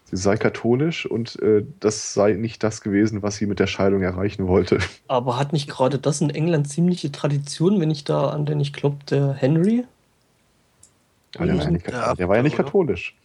Sie 0.09 0.17
sei 0.17 0.37
katholisch 0.37 1.05
und 1.05 1.39
äh, 1.41 1.63
das 1.79 2.15
sei 2.15 2.33
nicht 2.33 2.63
das 2.63 2.81
gewesen, 2.81 3.21
was 3.21 3.35
sie 3.35 3.45
mit 3.45 3.59
der 3.59 3.67
Scheidung 3.67 4.01
erreichen 4.01 4.47
wollte. 4.47 4.79
aber 5.07 5.37
hat 5.37 5.53
nicht 5.53 5.69
gerade 5.69 5.99
das 5.99 6.19
in 6.19 6.31
England 6.31 6.67
ziemliche 6.67 7.11
Tradition, 7.11 7.79
wenn 7.79 7.91
ich 7.91 8.05
da 8.05 8.29
an 8.29 8.47
den, 8.47 8.59
ich 8.59 8.73
glaube, 8.73 8.97
der 9.09 9.33
Henry? 9.33 9.85
Aber 11.35 11.45
der, 11.45 11.57
war 11.57 11.63
ja 11.63 11.69
nicht, 11.69 11.91
Ja, 11.91 12.15
der 12.15 12.27
war 12.27 12.37
ja 12.37 12.43
nicht 12.43 12.57
katholisch. 12.57 13.15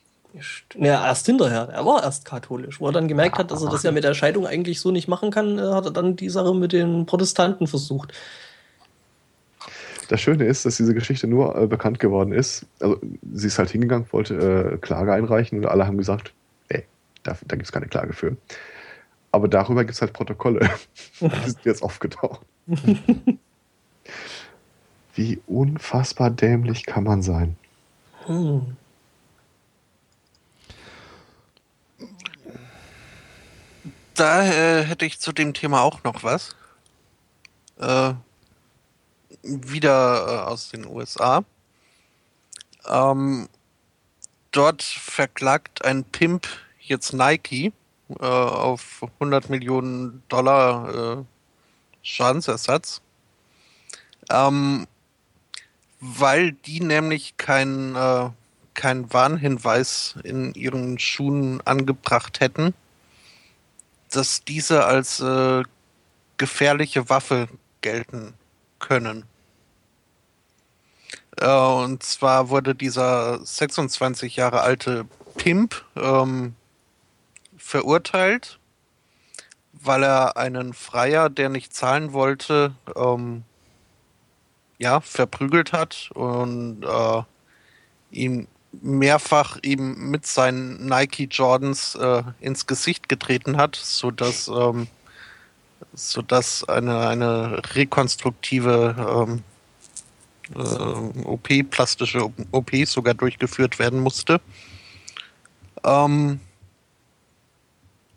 Ja, 0.74 1.06
erst 1.06 1.26
hinterher. 1.26 1.68
Er 1.72 1.86
war 1.86 2.02
erst 2.02 2.24
katholisch. 2.24 2.80
Wo 2.80 2.86
er 2.88 2.92
dann 2.92 3.08
gemerkt 3.08 3.38
hat, 3.38 3.50
dass 3.50 3.62
er 3.62 3.70
das 3.70 3.82
ja 3.82 3.92
mit 3.92 4.04
der 4.04 4.14
Scheidung 4.14 4.46
eigentlich 4.46 4.80
so 4.80 4.90
nicht 4.90 5.06
machen 5.08 5.30
kann, 5.30 5.58
äh, 5.58 5.62
hat 5.62 5.84
er 5.84 5.92
dann 5.92 6.16
die 6.16 6.28
Sache 6.28 6.54
mit 6.54 6.72
den 6.72 7.06
Protestanten 7.06 7.66
versucht. 7.66 8.12
Das 10.08 10.20
Schöne 10.20 10.44
ist, 10.44 10.66
dass 10.66 10.76
diese 10.76 10.94
Geschichte 10.94 11.26
nur 11.26 11.56
äh, 11.56 11.66
bekannt 11.66 11.98
geworden 11.98 12.32
ist. 12.32 12.66
Also, 12.80 13.00
sie 13.32 13.46
ist 13.46 13.58
halt 13.58 13.70
hingegangen, 13.70 14.06
wollte 14.10 14.34
äh, 14.74 14.78
Klage 14.78 15.12
einreichen 15.12 15.58
und 15.58 15.66
alle 15.66 15.86
haben 15.86 15.96
gesagt, 15.96 16.32
nee, 16.70 16.84
da, 17.22 17.36
da 17.46 17.56
gibt 17.56 17.66
es 17.66 17.72
keine 17.72 17.86
Klage 17.86 18.12
für. 18.12 18.36
Aber 19.32 19.48
darüber 19.48 19.84
gibt 19.84 19.94
es 19.94 20.00
halt 20.00 20.12
Protokolle. 20.12 20.68
die 21.20 21.28
sind 21.28 21.64
jetzt 21.64 21.82
aufgetaucht. 21.82 22.40
Wie 25.14 25.40
unfassbar 25.46 26.30
dämlich 26.30 26.86
kann 26.86 27.04
man 27.04 27.22
sein? 27.22 27.56
Hm. 28.26 28.76
Da 34.14 34.44
äh, 34.44 34.84
hätte 34.84 35.04
ich 35.06 35.18
zu 35.18 35.32
dem 35.32 35.54
Thema 35.54 35.82
auch 35.82 36.04
noch 36.04 36.22
was. 36.22 36.54
Äh, 37.78 38.14
wieder 39.42 40.26
äh, 40.26 40.50
aus 40.50 40.70
den 40.70 40.86
USA. 40.86 41.44
Ähm, 42.86 43.48
dort 44.52 44.82
verklagt 44.82 45.84
ein 45.84 46.04
Pimp 46.04 46.46
jetzt 46.78 47.12
Nike 47.12 47.72
äh, 48.20 48.24
auf 48.24 49.04
100 49.18 49.50
Millionen 49.50 50.22
Dollar 50.28 51.18
äh, 51.18 51.24
Schadensersatz. 52.02 53.00
Ähm, 54.30 54.86
weil 56.00 56.52
die 56.52 56.80
nämlich 56.80 57.36
keinen 57.36 57.96
äh, 57.96 58.30
keinen 58.74 59.12
Warnhinweis 59.12 60.16
in 60.24 60.52
ihren 60.54 60.98
Schuhen 60.98 61.60
angebracht 61.64 62.40
hätten, 62.40 62.74
dass 64.16 64.44
diese 64.44 64.84
als 64.84 65.20
äh, 65.20 65.62
gefährliche 66.36 67.08
Waffe 67.08 67.48
gelten 67.80 68.34
können. 68.78 69.24
Äh, 71.38 71.48
und 71.48 72.02
zwar 72.02 72.48
wurde 72.48 72.74
dieser 72.74 73.44
26 73.44 74.36
Jahre 74.36 74.60
alte 74.60 75.06
Pimp 75.36 75.84
ähm, 75.96 76.54
verurteilt, 77.56 78.58
weil 79.72 80.04
er 80.04 80.36
einen 80.36 80.74
Freier, 80.74 81.28
der 81.28 81.48
nicht 81.48 81.74
zahlen 81.74 82.12
wollte, 82.12 82.74
ähm, 82.94 83.44
ja, 84.78 85.00
verprügelt 85.00 85.72
hat 85.72 86.10
und 86.14 86.84
äh, 86.84 87.22
ihm 88.10 88.48
mehrfach 88.82 89.58
eben 89.62 90.10
mit 90.10 90.26
seinen 90.26 90.86
Nike 90.86 91.28
Jordans 91.30 91.94
äh, 91.94 92.22
ins 92.40 92.66
Gesicht 92.66 93.08
getreten 93.08 93.56
hat, 93.56 93.76
sodass, 93.76 94.48
ähm, 94.48 94.86
sodass 95.94 96.64
eine, 96.64 97.08
eine 97.08 97.62
rekonstruktive 97.74 99.26
ähm, 99.28 99.42
äh, 100.54 101.24
OP, 101.24 101.48
plastische 101.70 102.30
OP 102.52 102.70
sogar 102.86 103.14
durchgeführt 103.14 103.78
werden 103.78 104.00
musste. 104.00 104.40
Ähm, 105.84 106.40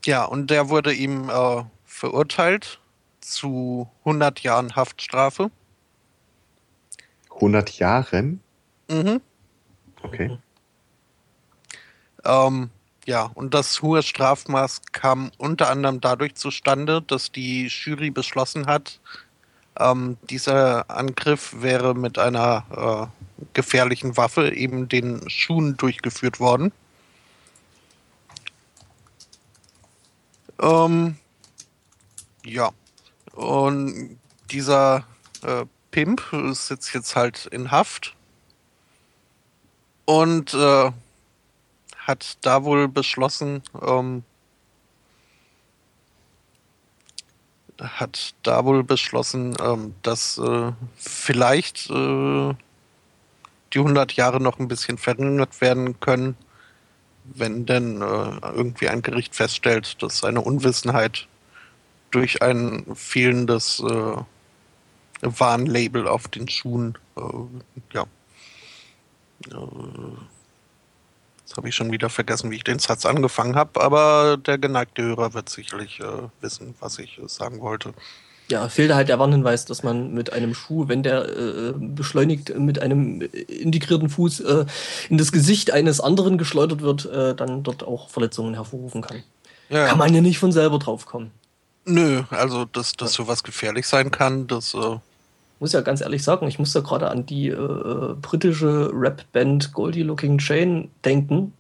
ja, 0.06 0.24
und 0.24 0.50
der 0.50 0.70
wurde 0.70 0.94
ihm 0.94 1.30
äh, 1.30 1.64
verurteilt 1.86 2.80
zu 3.22 3.90
100 4.06 4.40
Jahren 4.42 4.76
Haftstrafe. 4.76 5.52
100 7.36 7.78
Jahren? 7.78 8.42
Mhm. 8.90 9.22
Okay. 10.02 10.38
Ähm, 12.28 12.70
ja, 13.06 13.32
und 13.36 13.54
das 13.54 13.82
hohe 13.82 14.04
Strafmaß 14.04 14.82
kam 14.92 15.32
unter 15.38 15.70
anderem 15.70 16.02
dadurch 16.02 16.36
zustande, 16.36 17.02
dass 17.02 17.32
die 17.32 17.68
Jury 17.68 18.12
beschlossen 18.12 18.68
hat, 18.68 19.00
ähm, 19.80 20.18
dieser 20.30 20.90
Angriff 20.90 21.56
wäre 21.62 21.96
mit 21.96 22.20
einer 22.20 23.10
äh, 23.40 23.46
gefährlichen 23.54 24.18
Waffe, 24.18 24.54
eben 24.54 24.90
den 24.90 25.30
Schuhen, 25.30 25.78
durchgeführt 25.78 26.40
worden. 26.42 26.74
Ähm, 30.60 31.16
ja, 32.44 32.72
und 33.34 34.20
dieser 34.52 35.06
äh, 35.44 35.66
Pimp 35.92 36.24
sitzt 36.52 36.94
jetzt 36.94 37.16
halt 37.16 37.46
in 37.46 37.72
Haft 37.72 38.16
und 40.06 40.54
äh, 40.54 40.92
hat 42.08 42.38
da 42.42 42.64
wohl 42.64 42.88
beschlossen, 42.88 43.62
ähm, 43.82 44.24
hat 47.80 48.34
da 48.44 48.64
wohl 48.64 48.84
beschlossen, 48.84 49.56
ähm, 49.62 49.94
dass 50.04 50.38
äh, 50.38 50.72
vielleicht 50.96 51.90
äh, 51.90 52.54
die 53.74 53.80
100 53.80 54.14
Jahre 54.14 54.40
noch 54.40 54.58
ein 54.58 54.70
bisschen 54.70 54.98
verringert 54.98 55.60
werden 55.60 56.00
können, 56.00 56.38
wenn 57.26 57.66
denn 57.66 58.02
äh, 58.02 58.40
irgendwie 58.56 58.88
ein 58.88 59.02
Gericht 59.02 59.36
feststellt, 59.36 60.02
dass 60.02 60.20
seine 60.20 60.40
Unwissenheit 60.42 61.28
durch 62.12 62.42
ein 62.42 62.86
fehlendes 62.96 63.82
äh, 63.82 64.18
Warnlabel 65.22 66.08
auf 66.08 66.30
den 66.30 66.48
Schuhen, 66.48 66.98
äh, 67.18 67.22
ja, 67.94 68.06
äh, 69.52 70.37
Jetzt 71.58 71.62
habe 71.62 71.70
ich 71.70 71.76
schon 71.76 71.92
wieder 71.92 72.12
vergessen, 72.12 72.52
wie 72.52 72.58
ich 72.58 72.64
den 72.64 72.78
Satz 72.78 73.04
angefangen 73.04 73.56
habe, 73.56 73.82
aber 73.82 74.38
der 74.38 74.60
geneigte 74.60 75.02
Hörer 75.02 75.34
wird 75.34 75.50
sicherlich 75.50 76.00
äh, 76.00 76.04
wissen, 76.40 76.76
was 76.80 77.00
ich 77.00 77.18
äh, 77.18 77.28
sagen 77.28 77.62
wollte. 77.62 77.96
Ja, 78.48 78.70
fehlte 78.70 78.94
halt 78.94 79.10
der 79.10 79.18
Warnhinweis, 79.18 79.66
dass 79.66 79.82
man 79.82 80.14
mit 80.14 80.32
einem 80.32 80.54
Schuh, 80.54 80.88
wenn 80.88 81.02
der 81.02 81.28
äh, 81.28 81.74
beschleunigt 81.76 82.56
mit 82.60 82.80
einem 82.80 83.22
integrierten 83.48 84.08
Fuß 84.08 84.42
äh, 84.42 84.66
in 85.10 85.18
das 85.18 85.32
Gesicht 85.32 85.72
eines 85.72 86.00
anderen 86.00 86.38
geschleudert 86.38 86.82
wird, 86.82 87.06
äh, 87.06 87.34
dann 87.34 87.64
dort 87.64 87.82
auch 87.82 88.12
Verletzungen 88.12 88.54
hervorrufen 88.54 89.02
kann. 89.02 89.24
Ja, 89.70 89.88
Kann 89.88 89.98
man 89.98 90.14
ja 90.14 90.22
nicht 90.22 90.38
von 90.38 90.52
selber 90.52 90.78
drauf 90.78 91.08
kommen. 91.08 91.32
Nö, 91.86 92.22
also 92.30 92.66
dass, 92.66 92.94
dass 92.94 93.14
sowas 93.14 93.44
gefährlich 93.44 93.88
sein 93.88 94.12
kann, 94.12 94.46
das 94.46 94.76
äh, 94.76 94.98
Muss 95.60 95.74
ja 95.74 95.82
ganz 95.82 96.02
ehrlich 96.02 96.24
sagen, 96.24 96.48
ich 96.48 96.60
muss 96.60 96.72
da 96.74 96.82
gerade 96.82 97.10
an 97.10 97.26
die 97.26 97.48
äh, 97.50 98.14
britische 98.22 98.92
Rap-Band 98.94 99.74
Goldie 99.74 100.04
Looking 100.04 100.38
Chain 100.38 100.92
denken. 101.04 101.54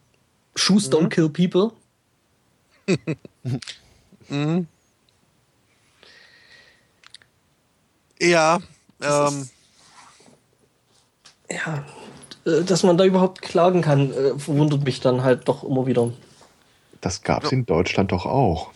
Shoes 0.55 0.91
don't 0.91 1.03
Mhm. 1.05 1.09
kill 1.09 1.29
people. 1.29 1.71
mh. 4.29 4.63
ja, 8.19 8.59
ähm, 9.01 9.27
ist- 9.27 9.53
Ja, 11.49 11.85
äh, 12.45 12.63
dass 12.63 12.83
man 12.83 12.97
da 12.97 13.05
überhaupt 13.05 13.41
klagen 13.41 13.81
kann, 13.81 14.11
äh, 14.11 14.37
verwundert 14.37 14.83
mich 14.83 14.99
dann 14.99 15.23
halt 15.23 15.47
doch 15.47 15.63
immer 15.63 15.85
wieder. 15.85 16.11
Das 17.01 17.21
gab 17.21 17.43
es 17.45 17.51
Ja. 17.51 17.57
in 17.57 17.65
Deutschland 17.65 18.11
doch 18.11 18.25
auch. 18.25 18.71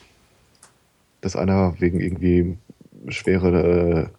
Dass 1.21 1.35
einer 1.35 1.79
wegen 1.79 1.99
irgendwie 1.99 2.57
schwere. 3.09 4.09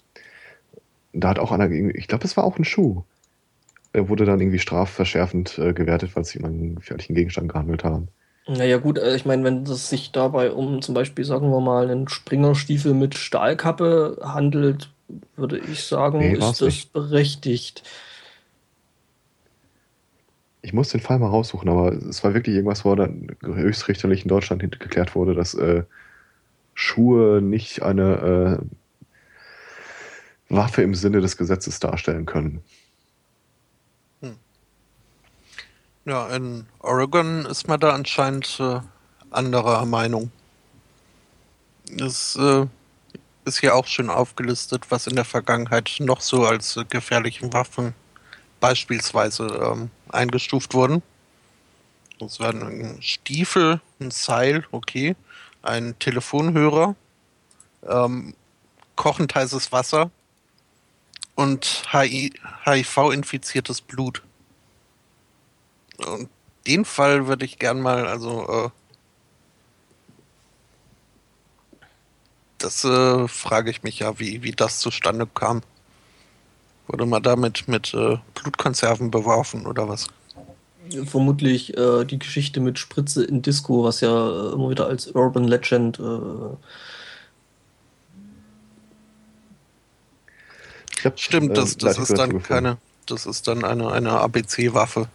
Da 1.13 1.29
hat 1.31 1.39
auch 1.39 1.53
einer, 1.53 1.71
irgendwie- 1.71 1.99
ich 1.99 2.09
glaube, 2.09 2.25
es 2.25 2.37
war 2.37 2.45
auch 2.45 2.59
ein 2.59 2.65
Schuh. 2.65 3.03
Er 3.93 4.09
wurde 4.09 4.25
dann 4.25 4.41
irgendwie 4.41 4.59
strafverschärfend 4.59 5.59
äh, 5.59 5.73
gewertet, 5.75 6.17
weil 6.17 6.25
sie 6.25 6.43
einen 6.43 6.77
gefährlichen 6.77 7.15
Gegenstand 7.15 7.53
gehandelt 7.53 7.85
haben. 7.85 8.09
Naja 8.49 8.79
gut, 8.79 8.99
äh, 8.99 9.15
ich 9.15 9.25
meine, 9.25 9.45
wenn 9.45 9.63
es 9.65 9.89
sich 9.89 10.13
dabei 10.13 10.51
um 10.51 10.83
zum 10.83 10.95
Beispiel, 10.95 11.25
sagen 11.25 11.51
wir 11.51 11.61
mal, 11.61 11.91
einen 11.91 12.09
Springerstiefel 12.09 12.95
mit 12.95 13.15
Stahlkappe 13.15 14.19
handelt, 14.23 14.91
würde 15.37 15.59
ich 15.59 15.85
sagen, 15.85 16.19
Nee, 16.21 16.33
ist 16.33 16.61
das 16.61 16.61
nicht. 16.63 16.93
berechtigt. 16.93 17.83
Ich 20.63 20.73
muss 20.73 20.91
den 20.91 21.01
Fall 21.01 21.19
mal 21.19 21.29
raussuchen, 21.29 21.69
aber 21.69 21.93
es 21.93 22.23
war 22.23 22.35
wirklich 22.35 22.55
irgendwas, 22.55 22.85
wo 22.85 22.95
dann 22.95 23.37
höchstrichterlich 23.43 24.23
in 24.23 24.29
Deutschland 24.29 24.63
geklärt 24.63 25.15
wurde, 25.15 25.35
dass 25.35 25.55
äh, 25.55 25.83
Schuhe 26.75 27.43
nicht 27.43 27.83
eine 27.83 28.61
äh, 28.61 28.65
Waffe 30.53 30.83
im 30.83 30.95
Sinne 30.95 31.21
des 31.21 31.37
Gesetzes 31.37 31.81
darstellen 31.81 32.27
können. 32.27 32.63
Ja, 36.05 36.29
in 36.35 36.67
Oregon 36.81 37.47
ist 37.47 37.69
man 37.69 37.79
da 37.79 37.91
anscheinend 37.91 38.59
äh, 38.59 38.81
anderer 39.31 39.87
Meinung. 39.87 40.33
Es 41.97 42.35
äh, 42.35 42.67
ist 43.45 43.61
hier 43.61 43.77
auch 43.77 43.87
schön 43.87 44.11
aufgelistet, 44.11 44.91
was 44.91 45.07
in 45.07 45.15
der 45.15 45.25
Vergangenheit 45.25 45.95
noch 46.01 46.21
so 46.21 46.45
als 46.45 46.77
äh, 46.77 46.85
gefährliche 46.85 47.53
Waffen 47.53 47.95
beispielsweise 48.59 49.47
ähm, 49.47 49.91
eingestuft 50.09 50.75
wurden. 50.75 51.03
Das 52.19 52.41
waren 52.41 52.63
ein 52.63 53.03
Stiefel, 53.03 53.81
ein 54.01 54.11
Seil, 54.11 54.65
okay, 54.73 55.15
ein 55.63 55.97
Telefonhörer, 56.01 56.97
ähm, 57.89 58.35
kochend 58.97 59.37
heißes 59.37 59.71
Wasser 59.71 60.11
und 61.35 61.85
HIV-infiziertes 61.93 63.81
Blut. 63.81 64.23
Und 65.99 66.29
den 66.67 66.85
Fall 66.85 67.27
würde 67.27 67.45
ich 67.45 67.59
gern 67.59 67.81
mal, 67.81 68.07
also 68.07 68.49
äh, 68.49 68.71
das 72.59 72.85
äh, 72.85 73.27
frage 73.29 73.71
ich 73.71 73.83
mich 73.83 73.99
ja, 74.01 74.19
wie, 74.19 74.43
wie 74.43 74.53
das 74.53 74.79
zustande 74.79 75.27
kam. 75.27 75.63
Wurde 76.87 77.07
man 77.07 77.23
damit 77.23 77.69
mit 77.69 77.95
äh, 77.95 78.19
Blutkonserven 78.35 79.11
beworfen 79.11 79.67
oder 79.67 79.89
was? 79.89 80.09
Vermutlich 81.07 81.77
äh, 81.77 82.05
die 82.05 82.19
Geschichte 82.19 82.61
mit 82.61 82.79
Spritze 82.79 83.25
in 83.25 83.41
Disco, 83.43 83.85
was 83.85 84.01
ja 84.01 84.11
äh, 84.11 84.53
immer 84.53 84.71
wieder 84.71 84.87
als 84.87 85.07
Urban 85.09 85.45
Legend 85.45 85.99
äh, 91.03 91.09
Hab, 91.09 91.21
Stimmt, 91.21 91.57
das, 91.57 91.77
das 91.77 91.99
ist 91.99 92.17
dann 92.17 92.43
keine, 92.43 92.79
das 93.07 93.27
ist 93.27 93.49
dann 93.49 93.65
eine, 93.65 93.91
eine 93.93 94.13
ABC-Waffe. 94.13 95.09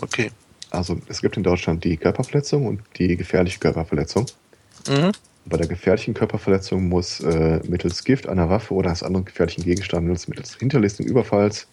Okay. 0.00 0.30
Also 0.70 0.98
es 1.08 1.20
gibt 1.20 1.36
in 1.36 1.42
Deutschland 1.42 1.84
die 1.84 1.96
Körperverletzung 1.96 2.66
und 2.66 2.80
die 2.98 3.16
gefährliche 3.16 3.58
Körperverletzung. 3.58 4.26
Mhm. 4.88 5.12
Bei 5.44 5.56
der 5.56 5.66
gefährlichen 5.66 6.14
Körperverletzung 6.14 6.88
muss 6.88 7.20
äh, 7.20 7.60
mittels 7.68 8.04
Gift, 8.04 8.28
einer 8.28 8.48
Waffe 8.48 8.74
oder 8.74 8.88
eines 8.88 9.02
anderen 9.02 9.24
gefährlichen 9.24 9.64
Gegenstandes, 9.64 10.28
mittels 10.28 10.54
hinterlistigen 10.54 11.10
Überfalls 11.10 11.66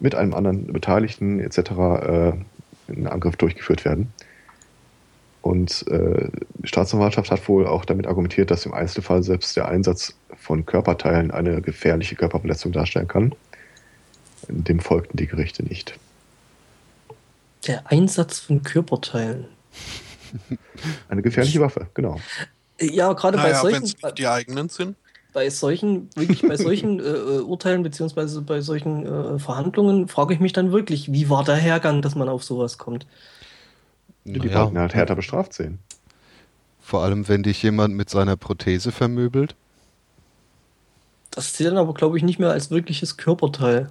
mit 0.00 0.14
einem 0.14 0.32
anderen 0.32 0.72
Beteiligten 0.72 1.40
etc. 1.40 1.58
Äh, 1.58 2.32
ein 2.88 3.06
Angriff 3.06 3.36
durchgeführt 3.36 3.84
werden. 3.84 4.12
Und 5.42 5.86
äh, 5.88 6.28
die 6.54 6.68
Staatsanwaltschaft 6.68 7.30
hat 7.30 7.48
wohl 7.48 7.66
auch 7.66 7.84
damit 7.84 8.06
argumentiert, 8.06 8.50
dass 8.50 8.64
im 8.64 8.72
Einzelfall 8.72 9.24
selbst 9.24 9.56
der 9.56 9.68
Einsatz 9.68 10.14
von 10.36 10.64
Körperteilen 10.64 11.32
eine 11.32 11.60
gefährliche 11.60 12.14
Körperverletzung 12.14 12.70
darstellen 12.72 13.08
kann. 13.08 13.34
Dem 14.48 14.78
folgten 14.80 15.16
die 15.16 15.26
Gerichte 15.26 15.64
nicht. 15.64 15.98
Der 17.66 17.90
Einsatz 17.90 18.38
von 18.38 18.62
Körperteilen. 18.62 19.46
Eine 21.08 21.22
gefährliche 21.22 21.60
Waffe, 21.60 21.88
genau. 21.94 22.18
Ja, 22.80 23.12
gerade 23.12 23.36
naja, 23.36 23.62
bei 23.62 23.70
solchen. 23.70 24.14
Die 24.16 24.26
eigenen 24.26 24.68
sind. 24.68 24.96
Bei 25.32 25.48
solchen, 25.48 26.10
wirklich 26.14 26.42
bei 26.42 26.56
solchen 26.56 27.00
äh, 27.00 27.02
äh, 27.02 27.40
Urteilen 27.40 27.82
beziehungsweise 27.82 28.42
bei 28.42 28.60
solchen 28.60 29.06
äh, 29.06 29.38
Verhandlungen 29.38 30.08
frage 30.08 30.34
ich 30.34 30.40
mich 30.40 30.52
dann 30.52 30.72
wirklich, 30.72 31.12
wie 31.12 31.30
war 31.30 31.42
der 31.42 31.56
Hergang, 31.56 32.02
dass 32.02 32.14
man 32.14 32.28
auf 32.28 32.44
sowas 32.44 32.78
kommt? 32.78 33.06
Die 34.24 34.38
naja. 34.38 34.64
wollten 34.64 34.78
halt 34.78 34.94
härter 34.94 35.16
bestraft 35.16 35.52
sehen. 35.52 35.78
Vor 36.80 37.02
allem, 37.02 37.28
wenn 37.28 37.42
dich 37.42 37.62
jemand 37.62 37.94
mit 37.94 38.10
seiner 38.10 38.36
Prothese 38.36 38.92
vermöbelt. 38.92 39.54
Das 41.30 41.54
zählt 41.54 41.70
dann 41.70 41.78
aber, 41.78 41.94
glaube 41.94 42.18
ich, 42.18 42.24
nicht 42.24 42.38
mehr 42.38 42.50
als 42.50 42.70
wirkliches 42.70 43.16
Körperteil. 43.16 43.90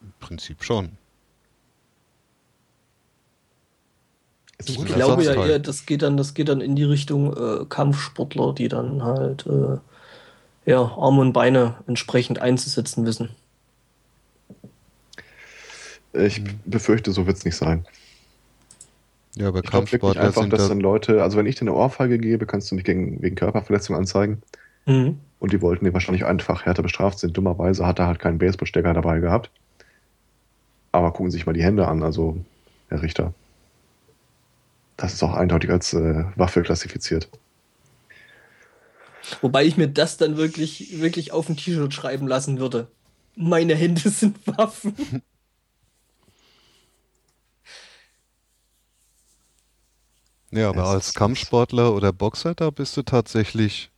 Im 0.00 0.12
Prinzip 0.20 0.64
schon. 0.64 0.92
Ich 4.64 4.84
glaube 4.84 5.24
ja 5.24 5.44
eher, 5.46 5.58
das 5.58 5.86
geht 5.86 6.02
dann, 6.02 6.16
das 6.16 6.34
geht 6.34 6.48
dann 6.48 6.60
in 6.60 6.76
die 6.76 6.84
Richtung 6.84 7.34
äh, 7.34 7.64
Kampfsportler, 7.66 8.52
die 8.52 8.68
dann 8.68 9.02
halt 9.02 9.46
äh, 9.46 9.78
ja, 10.66 10.80
Arme 10.82 11.22
und 11.22 11.32
Beine 11.32 11.76
entsprechend 11.86 12.40
einzusetzen 12.40 13.06
wissen. 13.06 13.30
Ich 16.12 16.42
befürchte, 16.64 17.12
so 17.12 17.26
wird 17.26 17.38
es 17.38 17.44
nicht 17.44 17.56
sein. 17.56 17.86
Ja, 19.36 19.48
aber 19.48 19.62
Kampfsportler 19.62 20.22
einfach, 20.22 20.42
sind 20.42 20.52
dass 20.52 20.68
dann 20.68 20.80
Leute, 20.80 21.22
also 21.22 21.38
wenn 21.38 21.46
ich 21.46 21.54
dir 21.54 21.62
eine 21.62 21.74
Ohrfeige 21.74 22.18
gebe, 22.18 22.46
kannst 22.46 22.70
du 22.70 22.74
mich 22.74 22.84
gegen, 22.84 23.22
wegen 23.22 23.36
Körperverletzung 23.36 23.96
anzeigen. 23.96 24.42
Mhm. 24.86 25.18
Und 25.38 25.52
die 25.52 25.62
wollten 25.62 25.84
die 25.84 25.92
wahrscheinlich 25.92 26.24
einfach 26.24 26.66
härter 26.66 26.82
bestraft 26.82 27.18
sind. 27.18 27.36
Dummerweise 27.36 27.86
hat 27.86 27.98
er 27.98 28.06
halt 28.06 28.18
keinen 28.18 28.38
Baseballstecker 28.38 28.92
dabei 28.92 29.20
gehabt. 29.20 29.50
Aber 30.92 31.12
gucken 31.12 31.30
Sie 31.30 31.38
sich 31.38 31.46
mal 31.46 31.52
die 31.52 31.62
Hände 31.62 31.86
an, 31.86 32.02
also 32.02 32.38
Herr 32.88 33.02
Richter. 33.02 33.32
Das 34.96 35.14
ist 35.14 35.22
auch 35.22 35.34
eindeutig 35.34 35.70
als 35.70 35.94
äh, 35.94 36.24
Waffe 36.36 36.62
klassifiziert. 36.62 37.28
Wobei 39.40 39.64
ich 39.64 39.76
mir 39.76 39.88
das 39.88 40.16
dann 40.16 40.36
wirklich, 40.36 41.00
wirklich 41.00 41.32
auf 41.32 41.48
ein 41.48 41.56
T-Shirt 41.56 41.94
schreiben 41.94 42.26
lassen 42.26 42.58
würde. 42.58 42.88
Meine 43.36 43.74
Hände 43.74 44.10
sind 44.10 44.46
Waffen. 44.46 44.94
Ja, 50.50 50.70
aber 50.70 50.86
als 50.86 51.14
Kampfsportler 51.14 51.94
oder 51.94 52.12
Boxer, 52.12 52.54
da 52.54 52.70
bist 52.70 52.96
du 52.96 53.02
tatsächlich 53.02 53.90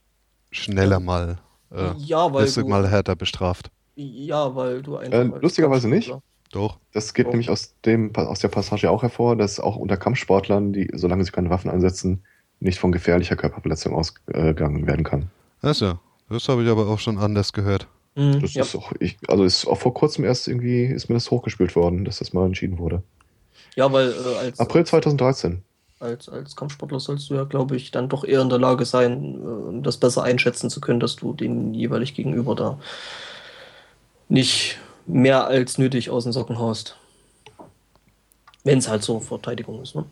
schneller 0.51 1.01
mal, 1.01 1.39
äh, 1.71 1.93
ja, 1.97 2.33
weil 2.33 2.51
du, 2.51 2.67
mal 2.67 2.89
härter 2.89 3.17
bestraft. 3.17 3.71
Ja, 3.95 4.55
weil 4.55 4.83
du 4.83 4.97
einfach. 4.97 5.19
Äh, 5.19 5.41
lustigerweise 5.41 5.89
nicht. 5.89 6.13
Doch. 6.51 6.79
Das 6.93 7.15
geht 7.15 7.27
Doch. 7.27 7.31
nämlich 7.33 7.49
aus, 7.49 7.75
dem, 7.87 8.15
aus 8.15 8.41
der 8.41 8.49
Passage 8.49 8.91
auch 8.91 9.03
hervor, 9.03 9.37
dass 9.37 9.59
auch 9.59 9.77
unter 9.77 9.97
Kampfsportlern, 9.97 10.75
die, 10.75 10.91
solange 10.93 11.25
sie 11.25 11.33
keine 11.33 11.49
Waffen 11.49 11.71
einsetzen, 11.71 12.23
nicht 12.61 12.79
von 12.79 12.93
gefährlicher 12.93 13.37
Körperverletzung 13.37 13.95
ausgegangen 13.95 14.87
werden 14.87 15.05
kann. 15.05 15.31
Also, 15.63 15.99
das 16.29 16.49
habe 16.49 16.63
ich 16.63 16.69
aber 16.69 16.87
auch 16.89 16.99
schon 16.99 17.19
anders 17.19 17.55
gehört. 17.55 17.89
Mhm, 18.15 18.41
das 18.41 18.53
ja. 18.53 18.63
ist 18.63 18.77
auch, 18.77 18.93
ich, 19.01 19.17
also 19.29 19.45
ist 19.45 19.67
auch 19.67 19.79
vor 19.79 19.95
kurzem 19.95 20.25
erst 20.25 20.47
irgendwie, 20.47 20.85
ist 20.85 21.09
mir 21.09 21.15
das 21.15 21.31
hochgespielt 21.31 21.75
worden, 21.75 22.05
dass 22.05 22.19
das 22.19 22.35
mal 22.35 22.45
entschieden 22.45 22.79
wurde. 22.79 23.03
Ja, 23.75 23.91
weil 23.91 24.11
äh, 24.11 24.39
als. 24.39 24.61
April 24.61 24.85
2013. 24.85 25.63
Als, 26.03 26.29
als 26.29 26.57
Kampfsportler 26.57 26.99
sollst 26.99 27.31
du 27.31 27.35
ja, 27.35 27.45
glaube 27.45 27.77
ich, 27.77 27.93
dann 27.93 28.09
doch 28.09 28.25
eher 28.25 28.41
in 28.41 28.49
der 28.49 28.59
Lage 28.59 28.85
sein, 28.85 29.79
äh, 29.79 29.83
das 29.83 29.99
besser 29.99 30.25
einschätzen 30.25 30.69
zu 30.69 30.81
können, 30.81 30.99
dass 30.99 31.15
du 31.15 31.33
den 31.33 31.75
jeweilig 31.75 32.15
gegenüber 32.15 32.57
da 32.57 32.81
nicht 34.29 34.79
mehr 35.07 35.47
als 35.47 35.79
nötig 35.79 36.11
aus 36.11 36.25
den 36.25 36.33
Socken 36.33 36.59
haust. 36.59 36.97
Wenn 38.65 38.79
es 38.79 38.89
halt 38.89 39.05
so 39.05 39.21
Verteidigung 39.21 39.81
ist, 39.81 39.95
ne? 39.95 40.05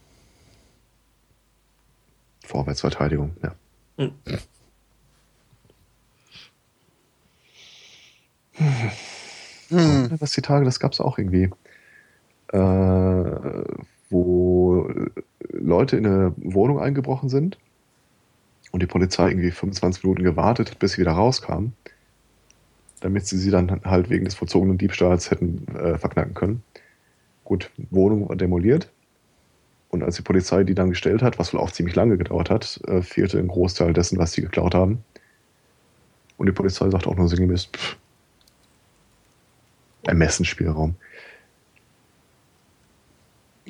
Vorwärtsverteidigung, 2.45 3.37
ja. 3.43 3.55
Hm. 3.99 4.13
Hm. 9.71 10.21
Was 10.21 10.33
die 10.33 10.43
Tage, 10.43 10.65
das 10.65 10.79
gab 10.79 10.93
es 10.93 11.01
auch 11.01 11.19
irgendwie. 11.19 11.51
Äh, 12.53 13.65
wo 14.11 14.89
Leute 15.49 15.97
in 15.97 16.07
eine 16.07 16.35
Wohnung 16.37 16.81
eingebrochen 16.81 17.29
sind 17.29 17.59
und 18.73 18.83
die 18.83 18.87
Polizei 18.87 19.29
irgendwie 19.29 19.51
25 19.51 20.05
Minuten 20.05 20.23
gewartet, 20.23 20.79
bis 20.79 20.93
sie 20.93 21.01
wieder 21.01 21.13
rauskamen 21.13 21.75
damit 23.01 23.27
sie 23.27 23.39
sie 23.39 23.51
dann 23.51 23.81
halt 23.85 24.11
wegen 24.11 24.27
des 24.27 24.35
vollzogenen 24.35 24.79
Diebstahls 24.79 25.31
hätten 25.31 25.67
äh, 25.75 25.99
verknacken 25.99 26.35
können. 26.35 26.63
Gut, 27.45 27.71
Wohnung 27.91 28.29
war 28.29 28.37
demoliert. 28.37 28.91
Und 29.89 30.05
als 30.05 30.17
die 30.17 30.23
Polizei 30.23 30.63
die 30.63 30.75
dann 30.75 30.91
gestellt 30.91 31.23
hat, 31.23 31.39
was 31.39 31.53
wohl 31.53 31.61
auch 31.61 31.73
ziemlich 31.73 31.97
lange 31.97 32.17
gedauert 32.17 32.51
hat, 32.51 32.81
äh, 32.87 33.03
fehlte 33.03 33.39
ein 33.39 33.49
Großteil 33.49 33.93
dessen, 33.93 34.19
was 34.19 34.33
sie 34.33 34.43
geklaut 34.43 34.75
haben. 34.75 35.03
Und 36.37 36.47
die 36.47 36.53
Polizei 36.53 36.89
sagt 36.91 37.07
auch 37.07 37.17
nur 37.17 37.29
sinngemäß, 37.29 37.67
pff, 37.67 37.97
Ermessensspielraum. 40.05 40.95